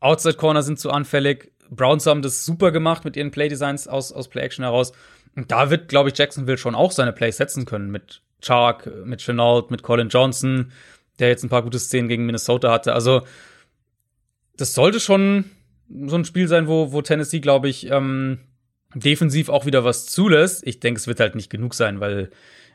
Outside 0.00 0.36
Corner 0.36 0.62
sind 0.62 0.78
zu 0.78 0.90
anfällig. 0.90 1.52
Browns 1.70 2.06
haben 2.06 2.22
das 2.22 2.44
super 2.44 2.70
gemacht 2.72 3.04
mit 3.04 3.16
ihren 3.16 3.30
Playdesigns 3.30 3.88
aus, 3.88 4.12
aus 4.12 4.28
Play 4.28 4.42
Action 4.42 4.64
heraus. 4.64 4.92
Und 5.34 5.50
da 5.50 5.70
wird, 5.70 5.88
glaube 5.88 6.10
ich, 6.10 6.18
Jacksonville 6.18 6.58
schon 6.58 6.74
auch 6.74 6.92
seine 6.92 7.12
Plays 7.12 7.38
setzen 7.38 7.64
können 7.64 7.90
mit 7.90 8.20
Chark, 8.42 8.90
mit 9.04 9.22
Chenault, 9.22 9.70
mit 9.70 9.82
Colin 9.82 10.08
Johnson, 10.08 10.72
der 11.18 11.28
jetzt 11.28 11.42
ein 11.44 11.48
paar 11.48 11.62
gute 11.62 11.78
Szenen 11.78 12.08
gegen 12.08 12.26
Minnesota 12.26 12.70
hatte. 12.70 12.92
Also, 12.92 13.22
das 14.56 14.74
sollte 14.74 15.00
schon 15.00 15.44
so 15.88 16.16
ein 16.16 16.24
Spiel 16.24 16.48
sein, 16.48 16.68
wo, 16.68 16.92
wo 16.92 17.02
Tennessee, 17.02 17.40
glaube 17.40 17.68
ich, 17.68 17.90
ähm, 17.90 18.38
defensiv 18.94 19.48
auch 19.48 19.66
wieder 19.66 19.84
was 19.84 20.06
zulässt. 20.06 20.66
Ich 20.66 20.80
denke, 20.80 20.98
es 20.98 21.06
wird 21.06 21.20
halt 21.20 21.34
nicht 21.34 21.50
genug 21.50 21.74
sein, 21.74 22.00
weil 22.00 22.30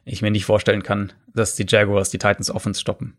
ich 0.06 0.22
mir 0.22 0.32
nicht 0.32 0.46
vorstellen 0.46 0.84
kann, 0.84 1.14
dass 1.34 1.56
die 1.56 1.66
Jaguars 1.68 2.10
die 2.10 2.18
Titans 2.18 2.50
Offense 2.50 2.80
stoppen. 2.80 3.16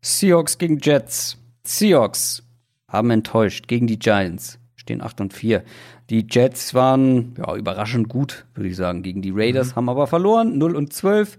Seahawks 0.00 0.58
gegen 0.58 0.78
Jets. 0.78 1.38
Seahawks 1.64 2.42
haben 2.88 3.10
enttäuscht 3.10 3.68
gegen 3.68 3.86
die 3.86 3.98
Giants. 3.98 4.58
Stehen 4.76 5.00
8 5.00 5.20
und 5.22 5.32
4. 5.32 5.64
Die 6.10 6.26
Jets 6.28 6.74
waren 6.74 7.34
ja, 7.38 7.56
überraschend 7.56 8.08
gut, 8.08 8.44
würde 8.54 8.68
ich 8.68 8.76
sagen, 8.76 9.02
gegen 9.02 9.22
die 9.22 9.32
Raiders, 9.34 9.70
mhm. 9.70 9.76
haben 9.76 9.88
aber 9.88 10.06
verloren, 10.06 10.58
0 10.58 10.76
und 10.76 10.92
12. 10.92 11.38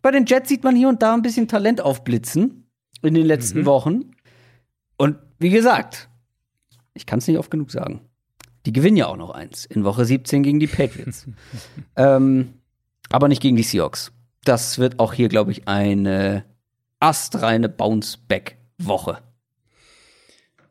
Bei 0.00 0.10
den 0.10 0.26
Jets 0.26 0.48
sieht 0.48 0.64
man 0.64 0.74
hier 0.74 0.88
und 0.88 1.00
da 1.00 1.14
ein 1.14 1.22
bisschen 1.22 1.46
Talent 1.46 1.80
aufblitzen 1.80 2.66
in 3.02 3.14
den 3.14 3.24
letzten 3.26 3.60
mhm. 3.60 3.66
Wochen. 3.66 4.10
Und 4.96 5.16
wie 5.38 5.50
gesagt, 5.50 6.08
ich 6.94 7.06
kann 7.06 7.18
es 7.18 7.26
nicht 7.26 7.38
oft 7.38 7.50
genug 7.50 7.70
sagen. 7.70 8.00
Die 8.66 8.72
gewinnen 8.72 8.96
ja 8.96 9.06
auch 9.06 9.16
noch 9.16 9.30
eins 9.30 9.64
in 9.64 9.84
Woche 9.84 10.04
17 10.04 10.42
gegen 10.42 10.60
die 10.60 10.66
Patriots. 10.66 11.26
ähm, 11.96 12.54
aber 13.10 13.28
nicht 13.28 13.42
gegen 13.42 13.56
die 13.56 13.62
Seahawks. 13.62 14.12
Das 14.44 14.78
wird 14.78 14.98
auch 14.98 15.12
hier, 15.12 15.28
glaube 15.28 15.52
ich, 15.52 15.68
eine 15.68 16.44
astreine 17.00 17.68
Bounce-Back-Woche. 17.68 19.18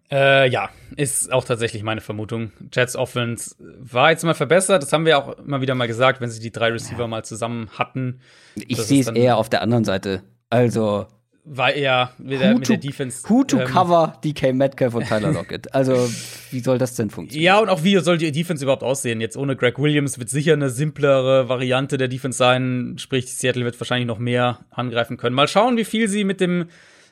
Äh, 0.10 0.50
ja, 0.50 0.70
ist 0.98 1.32
auch 1.32 1.46
tatsächlich 1.46 1.84
meine 1.84 2.02
Vermutung. 2.02 2.52
Jets 2.74 2.98
Offense 2.98 3.56
war 3.60 4.12
jetzt 4.12 4.24
mal 4.24 4.34
verbessert. 4.34 4.84
Das 4.84 4.92
haben 4.92 5.06
wir 5.06 5.18
auch 5.18 5.38
immer 5.40 5.62
wieder 5.62 5.74
mal 5.74 5.88
gesagt, 5.88 6.20
wenn 6.20 6.30
sie 6.30 6.42
die 6.42 6.52
drei 6.52 6.70
Receiver 6.70 7.02
ja. 7.02 7.08
mal 7.08 7.24
zusammen 7.24 7.70
hatten. 7.78 8.20
Ich 8.56 8.78
sehe 8.78 9.02
es 9.02 9.08
eher 9.08 9.38
auf 9.38 9.48
der 9.48 9.62
anderen 9.62 9.86
Seite. 9.86 10.24
Also 10.50 11.08
war 11.44 11.74
eher 11.74 12.12
mit 12.18 12.40
der, 12.40 12.54
mit 12.54 12.70
der 12.70 12.78
Defense. 12.78 13.28
Who 13.28 13.44
to 13.44 13.60
ähm, 13.60 13.68
cover 13.68 14.20
DK 14.24 14.54
Metcalf 14.54 14.94
und 14.94 15.08
Tyler 15.08 15.32
Lockett? 15.32 15.74
Also, 15.74 16.10
wie 16.52 16.60
soll 16.60 16.78
das 16.78 16.96
denn 16.96 17.10
funktionieren? 17.10 17.46
Ja, 17.46 17.60
und 17.60 17.70
auch 17.70 17.84
wie 17.84 17.98
soll 18.00 18.18
die 18.18 18.32
Defense 18.32 18.64
überhaupt 18.64 18.84
aussehen? 18.84 19.22
Jetzt 19.22 19.38
ohne 19.38 19.56
Greg 19.56 19.80
Williams 19.80 20.20
wird 20.20 20.30
sicher 20.30 20.54
eine 20.54 20.70
simplere 20.70 21.50
Variante 21.50 21.98
der 21.98 22.08
Defense 22.08 22.38
sein. 22.38 22.96
Sprich, 22.98 23.34
Seattle 23.34 23.66
wird 23.66 23.80
wahrscheinlich 23.80 24.08
noch 24.08 24.20
mehr 24.20 24.60
angreifen 24.70 25.18
können. 25.18 25.36
Mal 25.36 25.48
schauen, 25.48 25.78
wie 25.78 25.86
viel 25.86 26.08
sie 26.08 26.24
mit 26.24 26.42
dem, 26.42 26.68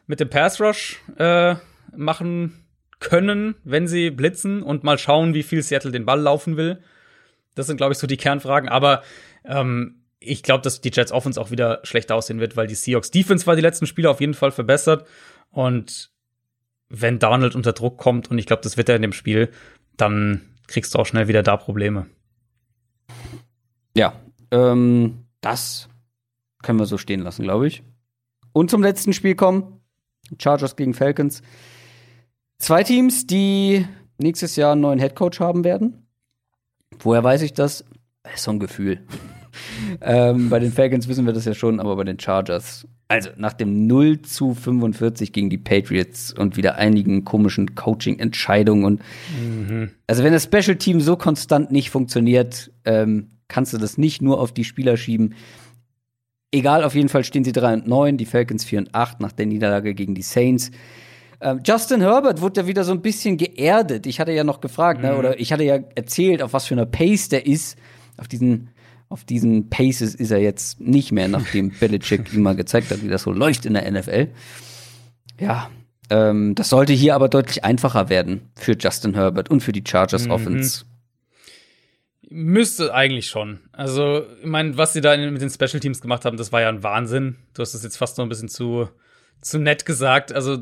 mit 0.06 0.20
dem 0.20 0.30
Pass 0.30 0.62
Rush 0.62 1.00
äh, 1.18 1.56
machen 1.96 2.66
können, 3.00 3.56
wenn 3.64 3.88
sie 3.88 4.12
blitzen. 4.12 4.62
Und 4.62 4.84
mal 4.84 4.98
schauen, 4.98 5.34
wie 5.34 5.44
viel 5.44 5.64
Seattle 5.64 5.92
den 5.92 6.06
Ball 6.06 6.20
laufen 6.20 6.56
will. 6.56 6.80
Das 7.56 7.68
sind, 7.68 7.78
glaube 7.78 7.94
ich, 7.94 7.98
so 7.98 8.06
die 8.06 8.18
Kernfragen. 8.18 8.70
Aber 8.70 9.02
ähm, 9.44 9.99
ich 10.20 10.44
glaube, 10.44 10.62
dass 10.62 10.82
die 10.82 10.92
Jets 10.94 11.12
Offense 11.12 11.40
auch 11.40 11.52
wieder 11.52 11.80
schlechter 11.84 12.16
aussehen 12.16 12.40
wird, 12.40 12.58
weil 12.58 12.68
die 12.68 12.76
Seahawks 12.76 13.12
Defense 13.12 13.48
war 13.48 13.56
die 13.56 13.62
letzten 13.62 13.88
Spiele 13.88 14.10
auf 14.10 14.20
jeden 14.20 14.34
Fall 14.34 14.52
verbessert. 14.52 15.08
Und 15.50 16.12
wenn 16.90 17.20
Donald 17.20 17.56
unter 17.56 17.74
Druck 17.74 17.98
kommt, 17.98 18.30
und 18.30 18.38
ich 18.38 18.46
glaube, 18.46 18.62
das 18.62 18.78
wird 18.78 18.90
er 18.90 18.96
in 18.96 19.02
dem 19.02 19.14
Spiel, 19.14 19.50
dann 19.96 20.42
kriegst 20.68 20.94
du 20.94 21.00
auch 21.00 21.06
schnell 21.06 21.28
wieder 21.28 21.44
da 21.44 21.58
Probleme. 21.58 22.08
Ja, 23.96 24.14
ähm, 24.52 25.26
das 25.42 25.90
können 26.62 26.80
wir 26.80 26.86
so 26.86 26.98
stehen 26.98 27.22
lassen, 27.22 27.44
glaube 27.44 27.68
ich. 27.68 27.84
Und 28.52 28.70
zum 28.70 28.84
letzten 28.84 29.14
Spiel 29.14 29.36
kommen: 29.36 29.82
Chargers 30.38 30.76
gegen 30.76 30.94
Falcons. 30.94 31.42
Zwei 32.58 32.84
Teams, 32.84 33.26
die 33.26 33.88
nächstes 34.18 34.58
Jahr 34.58 34.74
einen 34.74 34.82
neuen 34.82 35.00
Headcoach 35.00 35.40
haben 35.40 35.64
werden. 35.64 36.06
Woher 37.00 37.24
weiß 37.24 37.42
ich 37.44 37.54
das? 37.54 37.86
So 38.36 38.52
ein 38.52 38.60
Gefühl 38.60 39.00
ähm, 40.02 40.50
bei 40.50 40.60
den 40.60 40.72
Falcons 40.72 41.08
wissen 41.08 41.26
wir 41.26 41.34
das 41.34 41.46
ja 41.46 41.54
schon, 41.54 41.80
aber 41.80 41.96
bei 41.96 42.04
den 42.04 42.20
Chargers. 42.20 42.88
Also 43.08 43.32
nach 43.38 43.54
dem 43.54 43.88
0 43.88 44.22
zu 44.22 44.54
45 44.54 45.34
gegen 45.34 45.50
die 45.50 45.58
Patriots 45.58 46.32
und 46.32 46.58
wieder 46.58 46.76
einigen 46.76 47.26
komischen 47.26 47.74
Coaching-Entscheidungen 47.74 48.86
und 48.86 49.02
mhm. 49.42 49.90
also 50.06 50.24
wenn 50.24 50.32
das 50.32 50.44
Special 50.44 50.76
Team 50.76 51.02
so 51.02 51.16
konstant 51.16 51.72
nicht 51.72 51.90
funktioniert, 51.90 52.72
ähm, 52.86 53.32
kannst 53.48 53.74
du 53.74 53.80
das 53.80 53.98
nicht 53.98 54.22
nur 54.22 54.40
auf 54.40 54.54
die 54.54 54.64
Spieler 54.64 54.96
schieben. 54.96 55.34
Egal, 56.52 56.84
auf 56.84 56.96
jeden 56.96 57.10
Fall 57.10 57.24
stehen 57.24 57.44
sie 57.44 57.52
3 57.52 57.74
und 57.74 57.88
9, 57.88 58.18
die 58.18 58.26
Falcons 58.26 58.64
4 58.64 58.80
und 58.80 58.96
8 58.96 59.22
nach 59.22 59.32
der 59.32 59.48
Niederlage 59.48 59.96
gegen 59.96 60.16
die 60.16 60.22
Saints. 60.22 60.72
Ähm, 61.42 61.62
Justin 61.64 62.02
Herbert 62.02 62.42
wurde 62.42 62.62
ja 62.62 62.68
wieder 62.68 62.84
so 62.84 62.92
ein 62.92 63.02
bisschen 63.02 63.38
geerdet. 63.38 64.06
Ich 64.06 64.20
hatte 64.20 64.32
ja 64.32 64.44
noch 64.44 64.62
gefragt, 64.62 65.02
ne, 65.02 65.10
mhm. 65.10 65.14
ne, 65.14 65.20
oder 65.20 65.40
ich 65.40 65.54
hatte 65.54 65.64
ja 65.64 65.80
erzählt, 65.96 66.42
auf 66.42 66.54
was 66.54 66.66
für 66.66 66.76
einer 66.76 66.86
Pace 66.86 67.30
der 67.30 67.46
ist, 67.46 67.78
auf 68.18 68.28
diesen 68.28 68.70
auf 69.10 69.24
diesen 69.24 69.70
Paces 69.70 70.14
ist 70.14 70.32
er 70.32 70.40
jetzt 70.40 70.80
nicht 70.80 71.12
mehr, 71.12 71.28
nachdem 71.28 71.72
Belichick 71.80 72.32
ihm 72.32 72.44
mal 72.44 72.56
gezeigt 72.56 72.92
hat, 72.92 73.04
wie 73.04 73.10
das 73.10 73.24
so 73.24 73.32
läuft 73.32 73.66
in 73.66 73.74
der 73.74 73.90
NFL. 73.92 74.28
Ja, 75.40 75.70
ähm, 76.12 76.54
das 76.56 76.70
sollte 76.70 76.94
hier 76.94 77.16
aber 77.16 77.28
deutlich 77.28 77.64
einfacher 77.64 78.10
werden 78.10 78.52
für 78.56 78.78
Justin 78.78 79.16
Herbert 79.16 79.50
und 79.50 79.62
für 79.62 79.72
die 79.72 79.84
Chargers 79.86 80.26
mhm. 80.26 80.32
Offense. 80.32 80.86
Müsste 82.32 82.94
eigentlich 82.94 83.28
schon. 83.28 83.60
Also, 83.72 84.24
ich 84.40 84.46
meine, 84.46 84.78
was 84.78 84.94
sie 84.94 85.02
da 85.02 85.18
mit 85.18 85.42
den 85.42 85.50
Special 85.50 85.80
Teams 85.80 86.02
gemacht 86.02 86.26
haben, 86.26 86.38
das 86.38 86.52
war 86.52 86.62
ja 86.62 86.70
ein 86.70 86.84
Wahnsinn. 86.84 87.38
Du 87.56 87.64
hast 87.64 87.74
es 87.74 87.84
jetzt 87.84 87.98
fast 87.98 88.20
noch 88.20 88.26
ein 88.26 88.30
bisschen 88.30 88.50
zu, 88.50 88.88
zu 89.42 89.58
nett 89.58 89.86
gesagt. 89.86 90.32
Also, 90.32 90.60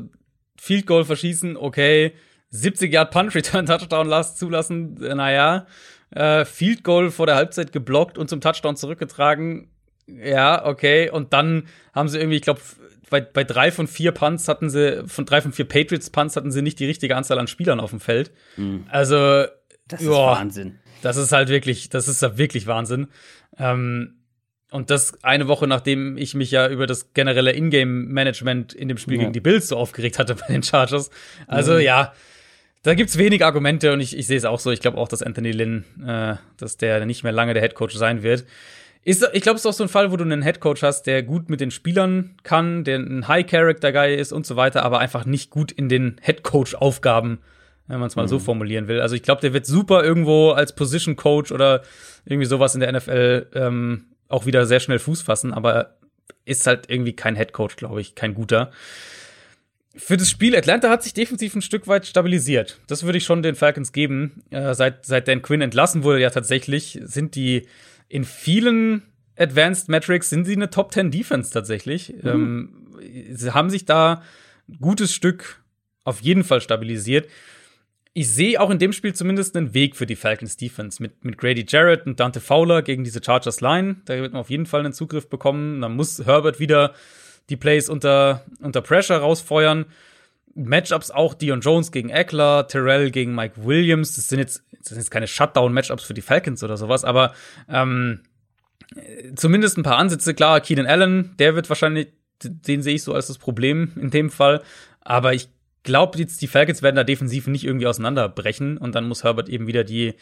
Field 0.56 0.86
Goal 0.86 1.04
verschießen, 1.04 1.58
okay. 1.58 2.14
70 2.50 2.90
Yard 2.90 3.10
Punch 3.10 3.34
Return 3.34 3.66
Touchdown 3.66 4.10
zulassen, 4.34 4.94
naja 4.94 5.66
äh, 6.10 6.44
Field 6.44 6.84
Goal 6.84 7.10
vor 7.10 7.26
der 7.26 7.36
Halbzeit 7.36 7.72
geblockt 7.72 8.18
und 8.18 8.28
zum 8.28 8.40
Touchdown 8.40 8.76
zurückgetragen. 8.76 9.68
Ja, 10.06 10.64
okay. 10.64 11.10
Und 11.10 11.32
dann 11.32 11.64
haben 11.94 12.08
sie 12.08 12.18
irgendwie, 12.18 12.36
ich 12.36 12.42
glaube, 12.42 12.60
bei, 13.10 13.20
bei 13.20 13.44
drei 13.44 13.70
von 13.70 13.86
vier 13.86 14.12
Punts 14.12 14.48
hatten 14.48 14.70
sie, 14.70 15.04
von 15.06 15.26
drei 15.26 15.40
von 15.40 15.52
vier 15.52 15.66
Patriots 15.66 16.10
Punts 16.10 16.36
hatten 16.36 16.50
sie 16.50 16.62
nicht 16.62 16.78
die 16.78 16.86
richtige 16.86 17.16
Anzahl 17.16 17.38
an 17.38 17.46
Spielern 17.46 17.80
auf 17.80 17.90
dem 17.90 18.00
Feld. 18.00 18.30
Mhm. 18.56 18.86
Also, 18.88 19.44
das 19.86 20.00
ist 20.00 20.06
joa, 20.06 20.38
Wahnsinn. 20.38 20.78
Das 21.02 21.16
ist 21.16 21.32
halt 21.32 21.48
wirklich, 21.48 21.88
das 21.88 22.08
ist 22.08 22.22
ja 22.22 22.36
wirklich 22.38 22.66
Wahnsinn. 22.66 23.08
Ähm, 23.58 24.14
und 24.70 24.90
das 24.90 25.24
eine 25.24 25.48
Woche, 25.48 25.66
nachdem 25.66 26.18
ich 26.18 26.34
mich 26.34 26.50
ja 26.50 26.68
über 26.68 26.86
das 26.86 27.14
generelle 27.14 27.52
Ingame-Management 27.52 28.74
in 28.74 28.88
dem 28.88 28.98
Spiel 28.98 29.16
ja. 29.16 29.20
gegen 29.22 29.32
die 29.32 29.40
Bills 29.40 29.68
so 29.68 29.76
aufgeregt 29.76 30.18
hatte 30.18 30.34
bei 30.34 30.46
den 30.48 30.62
Chargers. 30.62 31.10
Also 31.46 31.74
mhm. 31.74 31.80
ja, 31.80 32.12
da 32.82 32.94
gibt 32.94 33.10
es 33.10 33.18
wenig 33.18 33.44
Argumente 33.44 33.92
und 33.92 34.00
ich, 34.00 34.16
ich 34.16 34.26
sehe 34.26 34.36
es 34.36 34.44
auch 34.44 34.60
so. 34.60 34.70
Ich 34.70 34.80
glaube 34.80 34.98
auch, 34.98 35.08
dass 35.08 35.22
Anthony 35.22 35.52
Lynn, 35.52 35.84
äh, 36.06 36.36
dass 36.56 36.76
der 36.76 37.04
nicht 37.06 37.24
mehr 37.24 37.32
lange 37.32 37.54
der 37.54 37.62
Headcoach 37.62 37.92
sein 37.92 38.22
wird. 38.22 38.44
Ist, 39.04 39.28
ich 39.32 39.42
glaube, 39.42 39.56
es 39.56 39.62
ist 39.62 39.66
auch 39.66 39.72
so 39.72 39.84
ein 39.84 39.88
Fall, 39.88 40.12
wo 40.12 40.16
du 40.16 40.24
einen 40.24 40.42
Headcoach 40.42 40.82
hast, 40.82 41.04
der 41.04 41.22
gut 41.22 41.48
mit 41.48 41.60
den 41.60 41.70
Spielern 41.70 42.36
kann, 42.42 42.84
der 42.84 42.98
ein 42.98 43.26
High-Character-Guy 43.26 44.16
ist 44.16 44.32
und 44.32 44.44
so 44.44 44.56
weiter, 44.56 44.84
aber 44.84 44.98
einfach 44.98 45.24
nicht 45.24 45.50
gut 45.50 45.72
in 45.72 45.88
den 45.88 46.16
Headcoach-Aufgaben, 46.20 47.38
wenn 47.86 48.00
man 48.00 48.08
es 48.08 48.16
mal 48.16 48.24
mhm. 48.24 48.28
so 48.28 48.38
formulieren 48.38 48.86
will. 48.86 49.00
Also 49.00 49.14
ich 49.14 49.22
glaube, 49.22 49.40
der 49.40 49.54
wird 49.54 49.66
super 49.66 50.04
irgendwo 50.04 50.50
als 50.50 50.74
Position-Coach 50.74 51.52
oder 51.52 51.82
irgendwie 52.26 52.46
sowas 52.46 52.74
in 52.74 52.80
der 52.80 52.92
NFL 52.92 53.46
ähm, 53.54 54.04
auch 54.28 54.46
wieder 54.46 54.66
sehr 54.66 54.80
schnell 54.80 54.98
Fuß 54.98 55.22
fassen, 55.22 55.54
aber 55.54 55.94
ist 56.44 56.66
halt 56.66 56.90
irgendwie 56.90 57.14
kein 57.14 57.36
Headcoach, 57.36 57.76
glaube 57.76 58.00
ich, 58.00 58.14
kein 58.14 58.34
guter 58.34 58.72
für 59.98 60.16
das 60.16 60.30
Spiel, 60.30 60.56
Atlanta 60.56 60.88
hat 60.88 61.02
sich 61.02 61.12
defensiv 61.12 61.54
ein 61.54 61.62
Stück 61.62 61.88
weit 61.88 62.06
stabilisiert. 62.06 62.80
Das 62.86 63.02
würde 63.02 63.18
ich 63.18 63.24
schon 63.24 63.42
den 63.42 63.56
Falcons 63.56 63.92
geben. 63.92 64.42
Äh, 64.50 64.74
seit, 64.74 65.04
seit 65.04 65.28
Dan 65.28 65.42
Quinn 65.42 65.60
entlassen 65.60 66.04
wurde, 66.04 66.20
ja 66.20 66.30
tatsächlich, 66.30 67.00
sind 67.02 67.34
die 67.34 67.66
in 68.08 68.24
vielen 68.24 69.02
Advanced 69.36 69.88
Metrics 69.88 70.30
sind 70.30 70.44
sie 70.44 70.56
eine 70.56 70.70
Top 70.70 70.92
10 70.92 71.10
Defense 71.10 71.52
tatsächlich. 71.52 72.12
Mhm. 72.22 72.28
Ähm, 72.28 72.86
sie 73.30 73.54
haben 73.54 73.70
sich 73.70 73.84
da 73.84 74.22
ein 74.68 74.78
gutes 74.80 75.14
Stück 75.14 75.62
auf 76.04 76.20
jeden 76.20 76.44
Fall 76.44 76.60
stabilisiert. 76.60 77.28
Ich 78.14 78.30
sehe 78.30 78.60
auch 78.60 78.70
in 78.70 78.78
dem 78.78 78.92
Spiel 78.92 79.14
zumindest 79.14 79.56
einen 79.56 79.74
Weg 79.74 79.94
für 79.94 80.06
die 80.06 80.16
Falcons 80.16 80.56
Defense 80.56 81.00
mit, 81.00 81.24
mit 81.24 81.38
Grady 81.38 81.64
Jarrett 81.68 82.06
und 82.06 82.18
Dante 82.18 82.40
Fowler 82.40 82.82
gegen 82.82 83.04
diese 83.04 83.22
Chargers 83.22 83.60
Line. 83.60 83.96
Da 84.06 84.16
wird 84.16 84.32
man 84.32 84.40
auf 84.40 84.50
jeden 84.50 84.66
Fall 84.66 84.80
einen 84.80 84.92
Zugriff 84.92 85.28
bekommen. 85.28 85.80
Dann 85.80 85.94
muss 85.94 86.24
Herbert 86.24 86.58
wieder 86.58 86.94
die 87.48 87.56
Plays 87.56 87.88
unter, 87.88 88.44
unter 88.60 88.82
Pressure 88.82 89.18
rausfeuern. 89.18 89.86
Matchups 90.54 91.10
auch 91.10 91.34
Dion 91.34 91.60
Jones 91.60 91.92
gegen 91.92 92.10
Eckler, 92.10 92.66
Terrell 92.66 93.10
gegen 93.10 93.34
Mike 93.34 93.64
Williams. 93.64 94.16
Das 94.16 94.28
sind 94.28 94.38
jetzt, 94.38 94.62
das 94.72 94.88
sind 94.88 94.98
jetzt 94.98 95.10
keine 95.10 95.26
Shutdown-Matchups 95.26 96.04
für 96.04 96.14
die 96.14 96.22
Falcons 96.22 96.64
oder 96.64 96.76
sowas, 96.76 97.04
aber 97.04 97.32
ähm, 97.68 98.22
zumindest 99.36 99.78
ein 99.78 99.82
paar 99.82 99.98
Ansätze. 99.98 100.34
Klar, 100.34 100.60
Keenan 100.60 100.86
Allen, 100.86 101.36
der 101.38 101.54
wird 101.54 101.68
wahrscheinlich, 101.68 102.08
den 102.42 102.82
sehe 102.82 102.94
ich 102.94 103.02
so 103.02 103.14
als 103.14 103.28
das 103.28 103.38
Problem 103.38 103.92
in 103.96 104.10
dem 104.10 104.30
Fall. 104.30 104.62
Aber 105.00 105.32
ich 105.32 105.48
glaube, 105.84 106.18
jetzt 106.18 106.42
die 106.42 106.48
Falcons 106.48 106.82
werden 106.82 106.96
da 106.96 107.04
defensiv 107.04 107.46
nicht 107.46 107.64
irgendwie 107.64 107.86
auseinanderbrechen 107.86 108.78
und 108.78 108.94
dann 108.94 109.06
muss 109.06 109.24
Herbert 109.24 109.48
eben 109.48 109.66
wieder 109.66 109.84
die, 109.84 110.14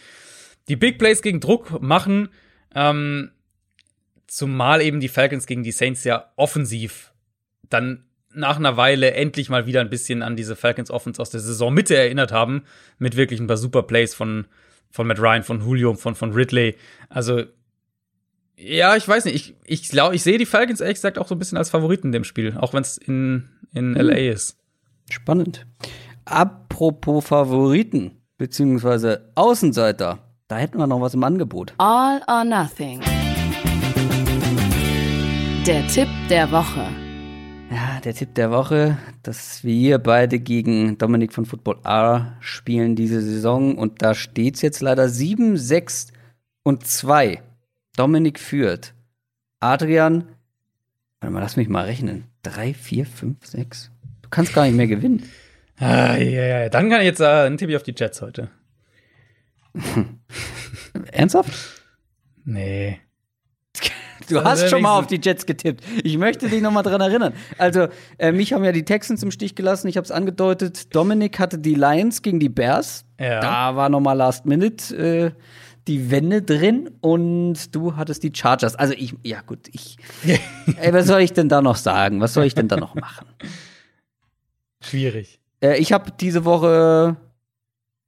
die 0.69 0.77
Big 0.77 0.99
Plays 0.99 1.23
gegen 1.23 1.41
Druck 1.41 1.81
machen, 1.81 2.29
ähm, 2.75 3.31
zumal 4.27 4.83
eben 4.83 5.01
die 5.01 5.09
Falcons 5.09 5.47
gegen 5.47 5.63
die 5.63 5.73
Saints 5.73 6.05
ja 6.05 6.33
offensiv 6.37 7.13
dann 7.71 8.05
nach 8.37 8.57
einer 8.57 8.77
Weile 8.77 9.13
endlich 9.15 9.49
mal 9.49 9.67
wieder 9.67 9.81
ein 9.81 9.89
bisschen 9.89 10.23
an 10.23 10.37
diese 10.37 10.57
Falcons 10.57 10.91
Offense 10.91 11.21
aus 11.21 11.31
der 11.31 11.41
Saisonmitte 11.41 11.97
erinnert 11.97 12.33
haben, 12.33 12.65
mit 12.99 13.17
wirklich 13.17 13.41
ein 13.41 13.47
paar 13.47 13.57
super 13.57 13.83
Plays 13.83 14.15
von, 14.15 14.47
von 14.91 15.07
Matt 15.07 15.19
Ryan, 15.19 15.43
von 15.43 15.61
Julio, 15.61 15.95
von, 15.95 16.15
von 16.15 16.33
Ridley. 16.33 16.77
Also, 17.09 17.45
ja, 18.57 18.95
ich 18.95 19.09
weiß 19.09 19.25
nicht, 19.25 19.35
ich, 19.35 19.55
ich 19.65 19.89
glaube, 19.89 20.15
ich 20.15 20.23
sehe 20.23 20.39
die 20.39 20.47
Falcons 20.47 20.81
ehrlich 20.81 20.97
gesagt 20.97 21.19
auch 21.19 21.27
so 21.27 21.35
ein 21.35 21.39
bisschen 21.39 21.59
als 21.59 21.71
Favoriten 21.71 22.09
in 22.09 22.13
dem 22.13 22.25
Spiel, 22.25 22.57
auch 22.59 22.75
wenn 22.75 22.83
es 22.83 22.99
in, 22.99 23.49
in 23.73 23.95
LA 23.95 24.17
hm. 24.17 24.33
ist. 24.33 24.59
Spannend. 25.11 25.67
Apropos 26.27 27.25
Favoriten, 27.27 28.23
beziehungsweise 28.37 29.31
Außenseiter, 29.35 30.19
da 30.49 30.57
hätten 30.59 30.79
wir 30.79 30.87
noch 30.87 31.01
was 31.01 31.15
im 31.15 31.25
Angebot. 31.25 31.73
All 31.79 32.21
or 32.29 32.45
Nothing. 32.45 33.01
Der 35.67 35.87
Tipp 35.89 36.09
der 36.29 36.51
Woche. 36.53 37.06
Der 38.07 38.15
Tipp 38.15 38.37
der 38.37 38.53
Woche, 38.53 38.99
dass 39.25 39.65
wir 39.65 39.99
beide 39.99 40.39
gegen 40.39 40.97
Dominik 40.97 41.33
von 41.33 41.45
Football 41.45 41.81
R 41.83 42.37
spielen 42.39 42.95
diese 42.95 43.21
Saison 43.21 43.77
und 43.77 44.01
da 44.01 44.15
steht's 44.15 44.63
jetzt 44.63 44.81
leider 44.81 45.09
7, 45.09 45.57
6 45.57 46.13
und 46.63 46.87
2. 46.87 47.43
Dominik 47.97 48.39
führt. 48.39 48.95
Adrian, 49.59 50.29
warte 51.19 51.33
mal, 51.33 51.41
lass 51.41 51.57
mich 51.57 51.69
mal 51.69 51.87
rechnen. 51.87 52.27
3, 52.45 52.75
4, 52.75 53.07
5, 53.07 53.45
6. 53.45 53.91
Du 54.23 54.29
kannst 54.31 54.55
gar 54.55 54.67
nicht 54.67 54.77
mehr 54.77 54.87
gewinnen. 54.87 55.25
Ah, 55.77 56.17
ja, 56.17 56.45
ja. 56.45 56.69
Dann 56.69 56.89
kann 56.89 57.01
ich 57.01 57.07
jetzt 57.07 57.19
äh, 57.19 57.25
einen 57.25 57.59
Tipp 57.59 57.75
auf 57.75 57.83
die 57.83 57.95
Jets 57.97 58.23
heute. 58.23 58.51
Ernsthaft? 61.11 61.83
Nee. 62.45 63.01
Du 64.29 64.43
hast 64.43 64.69
schon 64.69 64.83
mal 64.83 64.99
auf 64.99 65.07
die 65.07 65.21
Jets 65.23 65.47
getippt. 65.47 65.85
Ich 66.03 66.19
möchte 66.19 66.49
dich 66.49 66.63
noch 66.63 66.73
mal 66.73 66.83
dran 66.83 67.01
erinnern. 67.01 67.35
Also, 67.59 67.89
äh, 68.19 68.33
mich 68.33 68.53
haben 68.53 68.65
ja 68.65 68.73
die 68.73 68.85
Texans 68.85 69.23
im 69.23 69.31
Stich 69.31 69.55
gelassen. 69.55 69.89
Ich 69.89 69.97
habe 69.97 70.05
es 70.05 70.11
angedeutet. 70.11 70.95
Dominik 70.95 71.39
hatte 71.39 71.59
die 71.59 71.75
Lions 71.75 72.23
gegen 72.23 72.41
die 72.41 72.49
Bears. 72.49 73.05
Ja. 73.21 73.41
Da 73.41 73.77
war 73.77 73.89
noch 73.89 74.01
mal 74.01 74.15
Last 74.15 74.47
Minute 74.47 74.97
äh, 74.97 75.31
die 75.87 76.11
Wende 76.11 76.43
drin 76.43 76.91
und 77.01 77.75
du 77.75 77.97
hattest 77.97 78.23
die 78.23 78.33
Chargers. 78.35 78.75
Also 78.75 78.95
ich, 78.97 79.15
ja 79.23 79.41
gut, 79.43 79.69
ich. 79.73 79.97
ey, 80.77 80.93
was 80.93 81.07
soll 81.07 81.21
ich 81.21 81.33
denn 81.33 81.49
da 81.49 81.63
noch 81.63 81.77
sagen? 81.77 82.21
Was 82.21 82.35
soll 82.35 82.45
ich 82.45 82.55
denn 82.55 82.69
da 82.69 82.77
noch 82.77 82.95
machen? 82.95 83.27
Schwierig. 84.81 85.41
Äh, 85.61 85.79
ich 85.79 85.93
habe 85.93 86.11
diese 86.11 86.45
Woche 86.45 87.17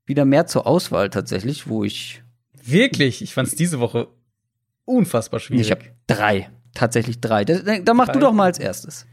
wieder 0.07 0.25
mehr 0.25 0.47
zur 0.47 0.67
Auswahl 0.67 1.11
tatsächlich, 1.11 1.69
wo 1.69 1.85
ich. 1.85 2.23
Wirklich? 2.65 3.23
Ich 3.23 3.35
fand 3.35 3.49
es 3.49 3.55
diese 3.55 3.79
Woche 3.79 4.09
unfassbar 4.89 5.41
schwierig. 5.41 5.67
Ich 5.67 5.71
habe 5.71 5.83
drei. 6.07 6.51
Tatsächlich 6.75 7.21
drei. 7.21 7.45
Da, 7.45 7.79
da 7.79 7.95
mach 7.95 8.07
drei. 8.07 8.13
du 8.15 8.21
doch 8.21 8.33
mal 8.33 8.45
als 8.45 8.59
erstes. 8.59 9.07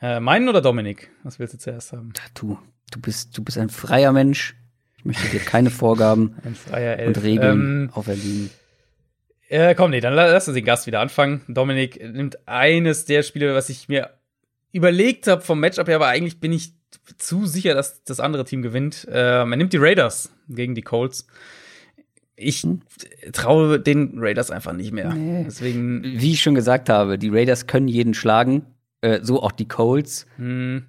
Äh, 0.00 0.20
meinen 0.20 0.48
oder 0.48 0.60
Dominik? 0.60 1.10
Was 1.22 1.38
willst 1.38 1.54
du 1.54 1.58
zuerst 1.58 1.92
haben? 1.92 2.12
Du, 2.34 2.58
du 2.90 3.00
bist, 3.00 3.36
du 3.36 3.42
bist 3.42 3.58
ein 3.58 3.70
freier 3.70 4.12
Mensch. 4.12 4.56
Ich 4.98 5.04
möchte 5.04 5.28
dir 5.28 5.40
keine 5.40 5.70
Vorgaben 5.82 6.36
und 6.44 7.22
Regeln 7.22 7.84
ähm, 7.84 7.90
auferlegen. 7.92 8.50
Äh, 9.48 9.74
komm, 9.74 9.90
nee, 9.90 10.00
dann 10.00 10.14
lass 10.14 10.48
uns 10.48 10.54
den 10.54 10.64
Gast 10.64 10.86
wieder 10.86 11.00
anfangen. 11.00 11.42
Dominik 11.48 12.02
nimmt 12.02 12.48
eines 12.48 13.04
der 13.04 13.22
Spiele, 13.22 13.54
was 13.54 13.68
ich 13.68 13.88
mir 13.88 14.10
überlegt 14.72 15.26
habe 15.26 15.42
vom 15.42 15.60
Matchup 15.60 15.88
her, 15.88 15.96
aber 15.96 16.08
eigentlich 16.08 16.40
bin 16.40 16.52
ich 16.52 16.72
zu 17.18 17.46
sicher, 17.46 17.74
dass 17.74 18.02
das 18.04 18.20
andere 18.20 18.44
Team 18.44 18.62
gewinnt. 18.62 19.06
Äh, 19.10 19.44
man 19.44 19.58
nimmt 19.58 19.72
die 19.72 19.78
Raiders 19.78 20.32
gegen 20.48 20.74
die 20.74 20.82
Colts 20.82 21.26
ich 22.36 22.66
traue 23.32 23.80
den 23.80 24.14
Raiders 24.16 24.50
einfach 24.50 24.72
nicht 24.72 24.92
mehr. 24.92 25.12
Nee. 25.14 25.44
Deswegen. 25.46 26.02
Wie 26.02 26.32
ich 26.32 26.42
schon 26.42 26.54
gesagt 26.54 26.88
habe, 26.88 27.18
die 27.18 27.28
Raiders 27.28 27.66
können 27.66 27.88
jeden 27.88 28.14
schlagen, 28.14 28.66
äh, 29.00 29.20
so 29.22 29.42
auch 29.42 29.52
die 29.52 29.68
Colts. 29.68 30.26
Hm. 30.36 30.86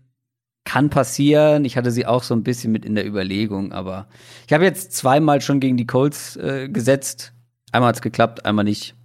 Kann 0.64 0.90
passieren. 0.90 1.64
Ich 1.64 1.78
hatte 1.78 1.92
sie 1.92 2.08
auch 2.08 2.24
so 2.24 2.34
ein 2.34 2.44
bisschen 2.44 2.72
mit 2.72 2.86
in 2.86 2.96
der 2.96 3.06
Überlegung, 3.06 3.72
aber 3.72 4.08
ich 4.48 4.54
habe 4.54 4.64
jetzt 4.64 4.94
zweimal 4.94 5.40
schon 5.42 5.60
gegen 5.60 5.78
die 5.78 5.86
Colts 5.86 6.38
äh, 6.38 6.70
gesetzt. 6.70 7.34
Einmal 7.72 7.90
hat's 7.90 8.02
geklappt, 8.02 8.46
einmal 8.46 8.66
nicht. 8.66 8.96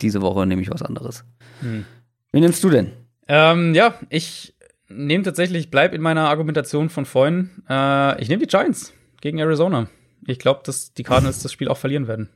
Diese 0.00 0.22
Woche 0.22 0.46
nehme 0.46 0.62
ich 0.62 0.70
was 0.70 0.82
anderes. 0.82 1.24
Hm. 1.60 1.84
Wen 2.32 2.40
nimmst 2.40 2.64
du 2.64 2.70
denn? 2.70 2.92
Ähm, 3.28 3.74
ja, 3.74 3.94
ich 4.08 4.54
nehme 4.88 5.22
tatsächlich, 5.22 5.70
bleib 5.70 5.92
in 5.92 6.00
meiner 6.00 6.28
Argumentation 6.28 6.88
von 6.88 7.04
vorhin. 7.04 7.50
Äh, 7.68 8.20
ich 8.22 8.28
nehme 8.28 8.40
die 8.40 8.48
Giants 8.48 8.94
gegen 9.20 9.38
Arizona. 9.38 9.88
Ich 10.26 10.38
glaube, 10.38 10.60
dass 10.64 10.94
die 10.94 11.02
Cardinals 11.02 11.42
das 11.42 11.52
Spiel 11.52 11.68
auch 11.68 11.78
verlieren 11.78 12.06
werden. 12.06 12.28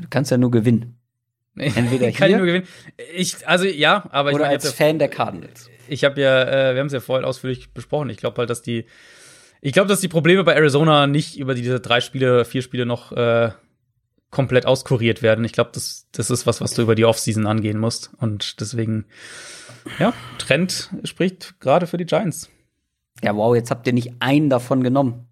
Du 0.00 0.08
kannst 0.08 0.30
ja 0.30 0.38
nur 0.38 0.50
gewinnen. 0.50 0.98
Entweder 1.56 2.06
hier, 2.08 2.12
kann 2.12 2.30
ich 2.30 2.36
nur 2.36 2.46
gewinnen. 2.46 2.66
Ich, 3.14 3.46
also 3.46 3.64
ja, 3.64 4.08
aber 4.10 4.30
ich 4.30 4.36
oder 4.36 4.44
mein, 4.44 4.54
als 4.54 4.72
Fan 4.72 4.98
der 4.98 5.08
Cardinals. 5.08 5.68
Ich 5.88 6.04
habe 6.04 6.20
ja, 6.20 6.42
äh, 6.42 6.74
wir 6.74 6.80
haben 6.80 6.86
es 6.86 6.92
ja 6.92 7.00
vorhin 7.00 7.24
ausführlich 7.24 7.72
besprochen. 7.72 8.10
Ich 8.10 8.18
glaube 8.18 8.38
halt, 8.38 8.50
dass 8.50 8.62
die, 8.62 8.86
ich 9.60 9.72
glaube, 9.72 9.88
dass 9.88 10.00
die 10.00 10.08
Probleme 10.08 10.44
bei 10.44 10.54
Arizona 10.54 11.06
nicht 11.06 11.38
über 11.38 11.54
diese 11.54 11.80
drei 11.80 12.00
Spiele, 12.00 12.44
vier 12.44 12.62
Spiele 12.62 12.86
noch 12.86 13.12
äh, 13.12 13.50
komplett 14.30 14.66
auskuriert 14.66 15.22
werden. 15.22 15.44
Ich 15.44 15.52
glaube, 15.52 15.70
das, 15.74 16.06
das 16.12 16.30
ist 16.30 16.46
was, 16.46 16.60
was 16.60 16.74
du 16.74 16.82
über 16.82 16.94
die 16.94 17.04
Offseason 17.04 17.46
angehen 17.46 17.78
musst. 17.78 18.10
Und 18.18 18.60
deswegen, 18.60 19.06
ja, 19.98 20.12
Trend 20.38 20.90
spricht 21.04 21.60
gerade 21.60 21.86
für 21.86 21.96
die 21.96 22.06
Giants. 22.06 22.48
Ja, 23.22 23.36
wow, 23.36 23.54
jetzt 23.54 23.70
habt 23.70 23.86
ihr 23.86 23.92
nicht 23.92 24.14
einen 24.20 24.48
davon 24.48 24.82
genommen. 24.82 25.26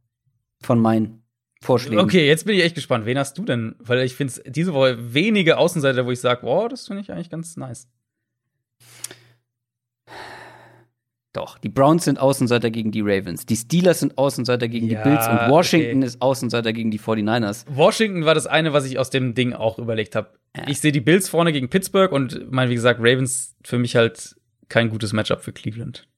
Von 0.60 0.81
meinen. 0.81 1.18
Vorschlägen. 1.61 2.01
Okay, 2.01 2.27
jetzt 2.27 2.47
bin 2.47 2.57
ich 2.57 2.62
echt 2.62 2.75
gespannt. 2.75 3.05
Wen 3.05 3.19
hast 3.19 3.37
du 3.37 3.45
denn? 3.45 3.75
Weil 3.78 4.03
ich 4.03 4.15
finde 4.15 4.33
es 4.33 4.43
diese 4.47 4.75
Woche 4.75 4.97
wenige 5.15 5.59
Außenseiter, 5.59 6.07
wo 6.07 6.11
ich 6.11 6.20
sage, 6.20 6.43
wow, 6.45 6.69
das 6.69 6.87
finde 6.87 7.03
ich 7.03 7.11
eigentlich 7.11 7.31
ganz 7.31 7.57
nice. 7.57 7.89
Doch, 11.35 11.59
die 11.59 11.69
Browns 11.69 12.05
sind 12.05 12.19
Außenseiter 12.19 12.70
gegen 12.70 12.91
die 12.91 13.03
Ravens. 13.03 13.45
Die 13.45 13.57
Steelers 13.57 14.01
sind 14.01 14.17
Außenseiter 14.17 14.67
gegen 14.67 14.89
ja, 14.89 15.03
die 15.03 15.09
Bills 15.09 15.28
und 15.28 15.51
Washington 15.51 15.99
okay. 15.99 16.07
ist 16.07 16.23
Außenseiter 16.23 16.73
gegen 16.73 16.91
die 16.91 16.99
49ers. 16.99 17.65
Washington 17.69 18.25
war 18.25 18.35
das 18.35 18.47
eine, 18.47 18.73
was 18.73 18.87
ich 18.87 18.99
aus 18.99 19.11
dem 19.11 19.35
Ding 19.35 19.53
auch 19.53 19.78
überlegt 19.78 20.17
habe. 20.17 20.31
Ja. 20.57 20.65
Ich 20.69 20.81
sehe 20.81 20.91
die 20.91 21.01
Bills 21.01 21.28
vorne 21.28 21.53
gegen 21.53 21.69
Pittsburgh 21.69 22.12
und 22.12 22.51
mein, 22.51 22.70
wie 22.70 22.75
gesagt, 22.75 22.99
Ravens 23.01 23.55
für 23.62 23.78
mich 23.78 23.95
halt 23.95 24.37
kein 24.69 24.89
gutes 24.89 25.12
Matchup 25.12 25.43
für 25.43 25.53
Cleveland. 25.53 26.09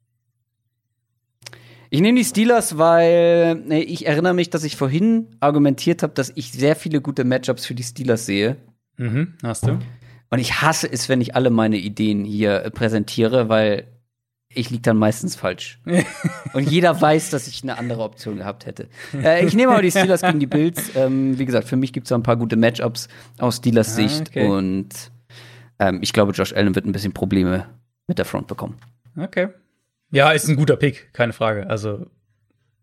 Ich 1.91 2.01
nehme 2.01 2.19
die 2.19 2.25
Steelers, 2.25 2.78
weil 2.78 3.57
nee, 3.57 3.81
ich 3.81 4.07
erinnere 4.07 4.33
mich, 4.33 4.49
dass 4.49 4.62
ich 4.62 4.77
vorhin 4.77 5.27
argumentiert 5.41 6.05
habe, 6.05 6.15
dass 6.15 6.33
ich 6.35 6.52
sehr 6.52 6.77
viele 6.77 7.01
gute 7.01 7.25
Matchups 7.25 7.67
für 7.67 7.75
die 7.75 7.83
Steelers 7.83 8.27
sehe. 8.27 8.57
Mhm, 8.97 9.35
hast 9.43 9.67
du. 9.67 9.78
Und 10.31 10.39
ich 10.39 10.62
hasse 10.62 10.91
es, 10.91 11.09
wenn 11.09 11.20
ich 11.20 11.35
alle 11.35 11.51
meine 11.51 11.77
Ideen 11.77 12.25
hier 12.25 12.62
äh, 12.62 12.70
präsentiere, 12.70 13.49
weil 13.49 13.89
ich 14.52 14.70
liege 14.70 14.83
dann 14.83 14.97
meistens 14.97 15.35
falsch. 15.35 15.81
und 16.52 16.70
jeder 16.70 17.01
weiß, 17.01 17.31
dass 17.31 17.49
ich 17.49 17.65
eine 17.65 17.77
andere 17.77 18.02
Option 18.02 18.36
gehabt 18.36 18.67
hätte. 18.67 18.89
Äh, 19.12 19.44
ich 19.44 19.55
nehme 19.55 19.73
aber 19.73 19.83
die 19.83 19.91
Steelers 19.91 20.23
gegen 20.23 20.39
die 20.39 20.47
Bills. 20.47 20.93
Ähm, 20.94 21.39
wie 21.39 21.44
gesagt, 21.44 21.69
für 21.69 21.77
mich 21.77 21.93
gibt 21.93 22.07
es 22.07 22.12
ein 22.12 22.23
paar 22.23 22.36
gute 22.36 22.57
Matchups 22.57 23.09
aus 23.39 23.57
Steelers 23.57 23.93
ah, 23.93 23.94
Sicht. 23.94 24.28
Okay. 24.28 24.47
Und 24.47 24.89
ähm, 25.81 25.99
ich 26.02 26.12
glaube, 26.12 26.33
Josh 26.33 26.52
Allen 26.52 26.75
wird 26.77 26.86
ein 26.86 26.93
bisschen 26.93 27.12
Probleme 27.12 27.67
mit 28.07 28.19
der 28.19 28.25
Front 28.25 28.47
bekommen. 28.47 28.77
Okay. 29.17 29.49
Ja, 30.11 30.33
ist 30.33 30.49
ein 30.49 30.57
guter 30.57 30.77
Pick, 30.77 31.13
keine 31.13 31.33
Frage. 31.33 31.69
Also 31.69 32.07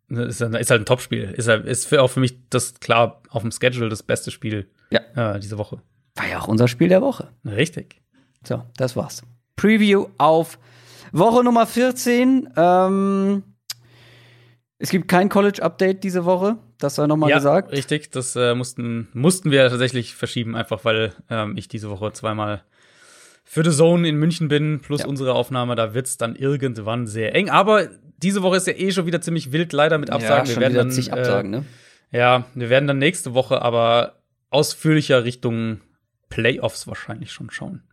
ne, 0.08 0.26
ist, 0.26 0.42
ist 0.42 0.70
halt 0.70 0.82
ein 0.82 0.86
Topspiel. 0.86 1.24
Ist, 1.32 1.48
halt, 1.48 1.66
ist 1.66 1.94
auch 1.96 2.10
für 2.10 2.20
mich 2.20 2.38
das 2.50 2.80
klar 2.80 3.22
auf 3.30 3.42
dem 3.42 3.52
Schedule 3.52 3.90
das 3.90 4.04
beste 4.04 4.32
Spiel 4.32 4.70
ja. 4.90 5.36
äh, 5.36 5.40
diese 5.40 5.58
Woche. 5.58 5.82
War 6.16 6.28
ja 6.28 6.40
auch 6.40 6.48
unser 6.48 6.68
Spiel 6.68 6.90
der 6.90 7.02
Woche. 7.02 7.30
Richtig. 7.46 8.02
So, 8.44 8.64
das 8.78 8.96
war's. 8.96 9.24
Preview 9.56 10.08
auf 10.18 10.58
Woche 11.12 11.44
Nummer 11.44 11.66
14. 11.66 12.50
Ähm, 12.56 13.44
es 14.80 14.90
gibt 14.90 15.08
kein 15.08 15.30
College-Update 15.30 16.04
diese 16.04 16.26
Woche. 16.26 16.58
Das 16.78 16.96
sei 16.96 17.08
nochmal 17.08 17.32
ja, 17.32 17.38
gesagt. 17.38 17.72
Richtig, 17.72 18.12
das 18.12 18.36
äh, 18.36 18.54
mussten, 18.54 19.08
mussten 19.14 19.50
wir 19.50 19.70
tatsächlich 19.70 20.16
verschieben, 20.16 20.56
einfach 20.56 20.86
weil 20.86 21.14
ähm, 21.30 21.58
ich 21.58 21.68
diese 21.68 21.90
Woche 21.90 22.12
zweimal 22.14 22.64
für 23.50 23.64
The 23.64 23.72
Zone 23.72 24.08
in 24.08 24.18
München 24.18 24.50
bin, 24.50 24.82
plus 24.82 25.02
ja. 25.02 25.08
unsere 25.08 25.34
Aufnahme, 25.34 25.76
da 25.76 25.94
wird's 25.94 26.18
dann 26.18 26.36
irgendwann 26.36 27.08
sehr 27.08 27.34
eng. 27.34 27.50
Aber 27.50 27.88
diese 28.18 28.44
Woche 28.44 28.58
ist 28.58 28.68
ja 28.68 28.74
eh 28.74 28.92
schon 28.92 29.06
wieder 29.06 29.22
ziemlich 29.22 29.54
wild, 29.54 29.72
leider 29.72 29.98
mit 29.98 30.10
Absagen. 30.10 30.50
Ja, 30.50 30.56
wir 30.56 30.62
werden 30.62 30.76
dann 30.76 30.92
zig 30.92 31.14
Absagen, 31.14 31.54
äh, 31.54 31.58
ne? 31.58 31.66
Ja, 32.12 32.46
wir 32.56 32.70
werden 32.70 32.88
dann 32.88 32.98
nächste 32.98 33.34
Woche 33.34 33.62
aber 33.62 34.20
ausführlicher 34.50 35.24
Richtung 35.24 35.80
Playoffs 36.30 36.88
wahrscheinlich 36.88 37.32
schon 37.32 37.50
schauen. 37.50 37.84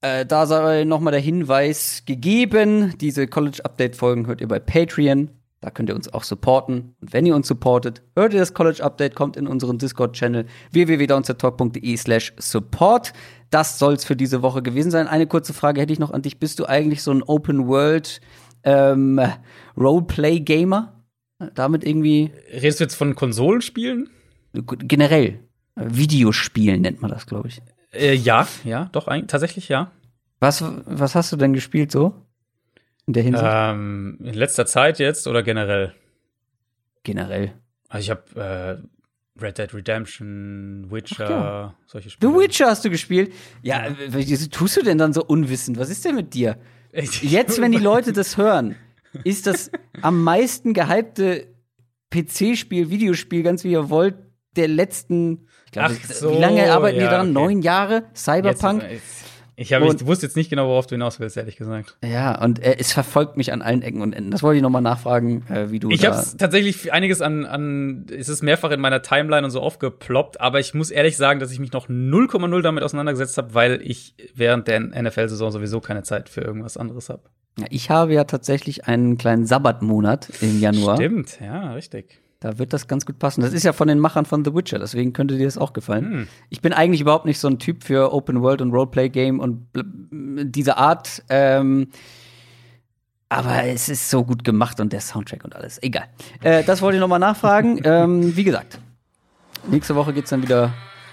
Äh, 0.00 0.26
da 0.26 0.46
sei 0.46 0.82
nochmal 0.82 1.12
der 1.12 1.20
Hinweis 1.20 2.02
gegeben, 2.04 2.94
diese 2.98 3.28
College-Update-Folgen 3.28 4.26
hört 4.26 4.40
ihr 4.40 4.48
bei 4.48 4.58
Patreon. 4.58 5.30
Da 5.62 5.70
könnt 5.70 5.88
ihr 5.88 5.94
uns 5.94 6.12
auch 6.12 6.24
supporten. 6.24 6.96
Und 7.00 7.12
wenn 7.12 7.24
ihr 7.24 7.36
uns 7.36 7.46
supportet, 7.46 8.02
hört 8.16 8.34
ihr 8.34 8.40
das 8.40 8.52
College 8.52 8.82
Update, 8.82 9.14
kommt 9.14 9.36
in 9.36 9.46
unseren 9.46 9.78
Discord-Channel 9.78 10.44
www.downsettalk.de 10.72 11.96
slash 11.96 12.34
support. 12.36 13.12
Das 13.50 13.78
soll's 13.78 14.04
für 14.04 14.16
diese 14.16 14.42
Woche 14.42 14.60
gewesen 14.60 14.90
sein. 14.90 15.06
Eine 15.06 15.28
kurze 15.28 15.54
Frage 15.54 15.80
hätte 15.80 15.92
ich 15.92 16.00
noch 16.00 16.10
an 16.10 16.22
dich. 16.22 16.40
Bist 16.40 16.58
du 16.58 16.66
eigentlich 16.66 17.04
so 17.04 17.12
ein 17.12 17.22
Open 17.22 17.68
World 17.68 18.20
ähm, 18.64 19.20
Roleplay-Gamer? 19.76 21.04
Damit 21.54 21.84
irgendwie. 21.86 22.32
Redest 22.52 22.80
du 22.80 22.84
jetzt 22.84 22.96
von 22.96 23.14
Konsolenspielen? 23.14 24.10
Generell. 24.52 25.40
Videospielen 25.76 26.82
nennt 26.82 27.00
man 27.02 27.10
das, 27.10 27.26
glaube 27.26 27.48
ich. 27.48 27.62
Äh, 27.92 28.14
ja, 28.14 28.48
ja, 28.64 28.88
doch, 28.92 29.06
tatsächlich 29.28 29.68
ja. 29.68 29.92
Was, 30.40 30.64
was 30.86 31.14
hast 31.14 31.30
du 31.30 31.36
denn 31.36 31.52
gespielt 31.52 31.92
so? 31.92 32.14
In 33.06 33.12
der 33.12 33.22
Hinsicht? 33.22 33.44
Ähm, 33.46 34.18
in 34.20 34.34
letzter 34.34 34.66
Zeit 34.66 34.98
jetzt 34.98 35.26
oder 35.26 35.42
generell? 35.42 35.94
Generell. 37.02 37.52
Also 37.88 38.04
ich 38.04 38.10
habe 38.10 38.80
äh, 39.38 39.42
Red 39.42 39.58
Dead 39.58 39.74
Redemption, 39.74 40.86
Witcher, 40.90 41.30
ja. 41.30 41.74
solche 41.86 42.10
Spiele. 42.10 42.32
The 42.32 42.38
Witcher 42.38 42.66
hast 42.66 42.84
du 42.84 42.90
gespielt? 42.90 43.32
Ja, 43.62 43.86
wieso 44.08 44.48
tust 44.48 44.76
du 44.76 44.82
denn 44.82 44.98
dann 44.98 45.12
so 45.12 45.24
unwissend? 45.24 45.78
Was 45.78 45.90
ist 45.90 46.04
denn 46.04 46.14
mit 46.14 46.34
dir? 46.34 46.58
Jetzt, 46.92 47.60
wenn 47.60 47.72
die 47.72 47.78
Leute 47.82 48.12
das 48.12 48.36
hören, 48.36 48.76
ist 49.24 49.46
das 49.46 49.70
am 50.00 50.22
meisten 50.22 50.74
gehypte 50.74 51.48
PC-Spiel, 52.10 52.90
Videospiel, 52.90 53.42
ganz 53.42 53.64
wie 53.64 53.72
ihr 53.72 53.90
wollt, 53.90 54.14
der 54.56 54.68
letzten, 54.68 55.46
ich 55.66 55.72
glaube, 55.72 55.94
so, 55.94 56.32
wie 56.32 56.38
lange 56.38 56.70
arbeiten 56.70 56.98
ja, 56.98 57.04
die 57.04 57.10
daran? 57.10 57.36
Okay. 57.36 57.46
Neun 57.46 57.62
Jahre? 57.62 58.04
Cyberpunk? 58.14 58.82
Jetzt, 58.82 59.24
ich, 59.62 59.72
hab, 59.72 59.82
ich 59.82 60.06
wusste 60.06 60.26
jetzt 60.26 60.36
nicht 60.36 60.50
genau, 60.50 60.68
worauf 60.68 60.86
du 60.86 60.94
hinaus 60.94 61.20
willst, 61.20 61.36
ehrlich 61.36 61.56
gesagt. 61.56 61.96
Ja, 62.04 62.42
und 62.42 62.62
äh, 62.62 62.76
es 62.78 62.92
verfolgt 62.92 63.36
mich 63.36 63.52
an 63.52 63.62
allen 63.62 63.82
Ecken 63.82 64.02
und 64.02 64.12
Enden. 64.12 64.30
Das 64.30 64.42
wollte 64.42 64.56
ich 64.56 64.62
nochmal 64.62 64.82
nachfragen, 64.82 65.44
äh, 65.48 65.70
wie 65.70 65.78
du. 65.78 65.90
Ich 65.90 66.04
habe 66.04 66.22
tatsächlich 66.36 66.92
einiges 66.92 67.22
an, 67.22 67.46
an, 67.46 68.06
es 68.10 68.28
ist 68.28 68.42
mehrfach 68.42 68.70
in 68.70 68.80
meiner 68.80 69.02
Timeline 69.02 69.44
und 69.44 69.50
so 69.50 69.60
aufgeploppt, 69.60 70.40
aber 70.40 70.60
ich 70.60 70.74
muss 70.74 70.90
ehrlich 70.90 71.16
sagen, 71.16 71.40
dass 71.40 71.52
ich 71.52 71.60
mich 71.60 71.72
noch 71.72 71.88
0,0 71.88 72.62
damit 72.62 72.82
auseinandergesetzt 72.82 73.38
habe, 73.38 73.54
weil 73.54 73.80
ich 73.82 74.14
während 74.34 74.68
der 74.68 74.80
NFL-Saison 74.80 75.50
sowieso 75.50 75.80
keine 75.80 76.02
Zeit 76.02 76.28
für 76.28 76.40
irgendwas 76.40 76.76
anderes 76.76 77.08
habe. 77.08 77.22
Ja, 77.58 77.66
ich 77.68 77.90
habe 77.90 78.14
ja 78.14 78.24
tatsächlich 78.24 78.86
einen 78.86 79.18
kleinen 79.18 79.44
Sabbatmonat 79.44 80.30
im 80.40 80.60
Januar. 80.60 80.96
Stimmt, 80.96 81.38
ja, 81.40 81.74
richtig. 81.74 82.21
Da 82.42 82.58
wird 82.58 82.72
das 82.72 82.88
ganz 82.88 83.06
gut 83.06 83.20
passen. 83.20 83.40
Das 83.40 83.52
ist 83.52 83.62
ja 83.62 83.72
von 83.72 83.86
den 83.86 84.00
Machern 84.00 84.26
von 84.26 84.44
The 84.44 84.52
Witcher, 84.52 84.80
deswegen 84.80 85.12
könnte 85.12 85.38
dir 85.38 85.44
das 85.44 85.56
auch 85.56 85.72
gefallen. 85.72 86.04
Hm. 86.04 86.28
Ich 86.50 86.60
bin 86.60 86.72
eigentlich 86.72 87.00
überhaupt 87.00 87.24
nicht 87.24 87.38
so 87.38 87.46
ein 87.46 87.60
Typ 87.60 87.84
für 87.84 88.12
Open 88.12 88.42
World 88.42 88.60
und 88.60 88.72
Roleplay 88.72 89.10
Game 89.10 89.38
und 89.38 89.68
diese 89.72 90.76
Art. 90.76 91.22
Ähm, 91.28 91.88
aber 93.28 93.62
es 93.64 93.88
ist 93.88 94.10
so 94.10 94.24
gut 94.24 94.42
gemacht 94.42 94.80
und 94.80 94.92
der 94.92 95.00
Soundtrack 95.00 95.44
und 95.44 95.54
alles. 95.54 95.80
Egal. 95.84 96.06
Äh, 96.42 96.64
das 96.64 96.82
wollte 96.82 96.96
ich 96.96 97.00
nochmal 97.00 97.20
nachfragen. 97.20 97.80
ähm, 97.84 98.36
wie 98.36 98.44
gesagt, 98.44 98.80
nächste 99.68 99.94
Woche 99.94 100.12
geht 100.12 100.24
es 100.24 100.30
dann 100.30 100.42
wieder 100.42 100.72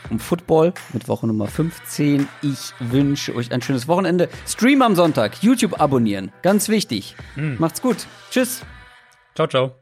um 0.09 0.17
Football 0.17 0.73
mit 0.93 1.07
Woche 1.07 1.27
Nummer 1.27 1.45
15. 1.45 2.27
Ich 2.41 2.73
wünsche 2.79 3.35
euch 3.35 3.51
ein 3.51 3.61
schönes 3.61 3.87
Wochenende. 3.87 4.29
Stream 4.47 4.81
am 4.81 4.95
Sonntag, 4.95 5.43
YouTube 5.43 5.79
abonnieren, 5.79 6.31
ganz 6.41 6.69
wichtig. 6.69 7.15
Mhm. 7.35 7.57
Macht's 7.59 7.83
gut. 7.83 8.07
Tschüss. 8.31 8.63
Ciao, 9.35 9.47
ciao. 9.47 9.78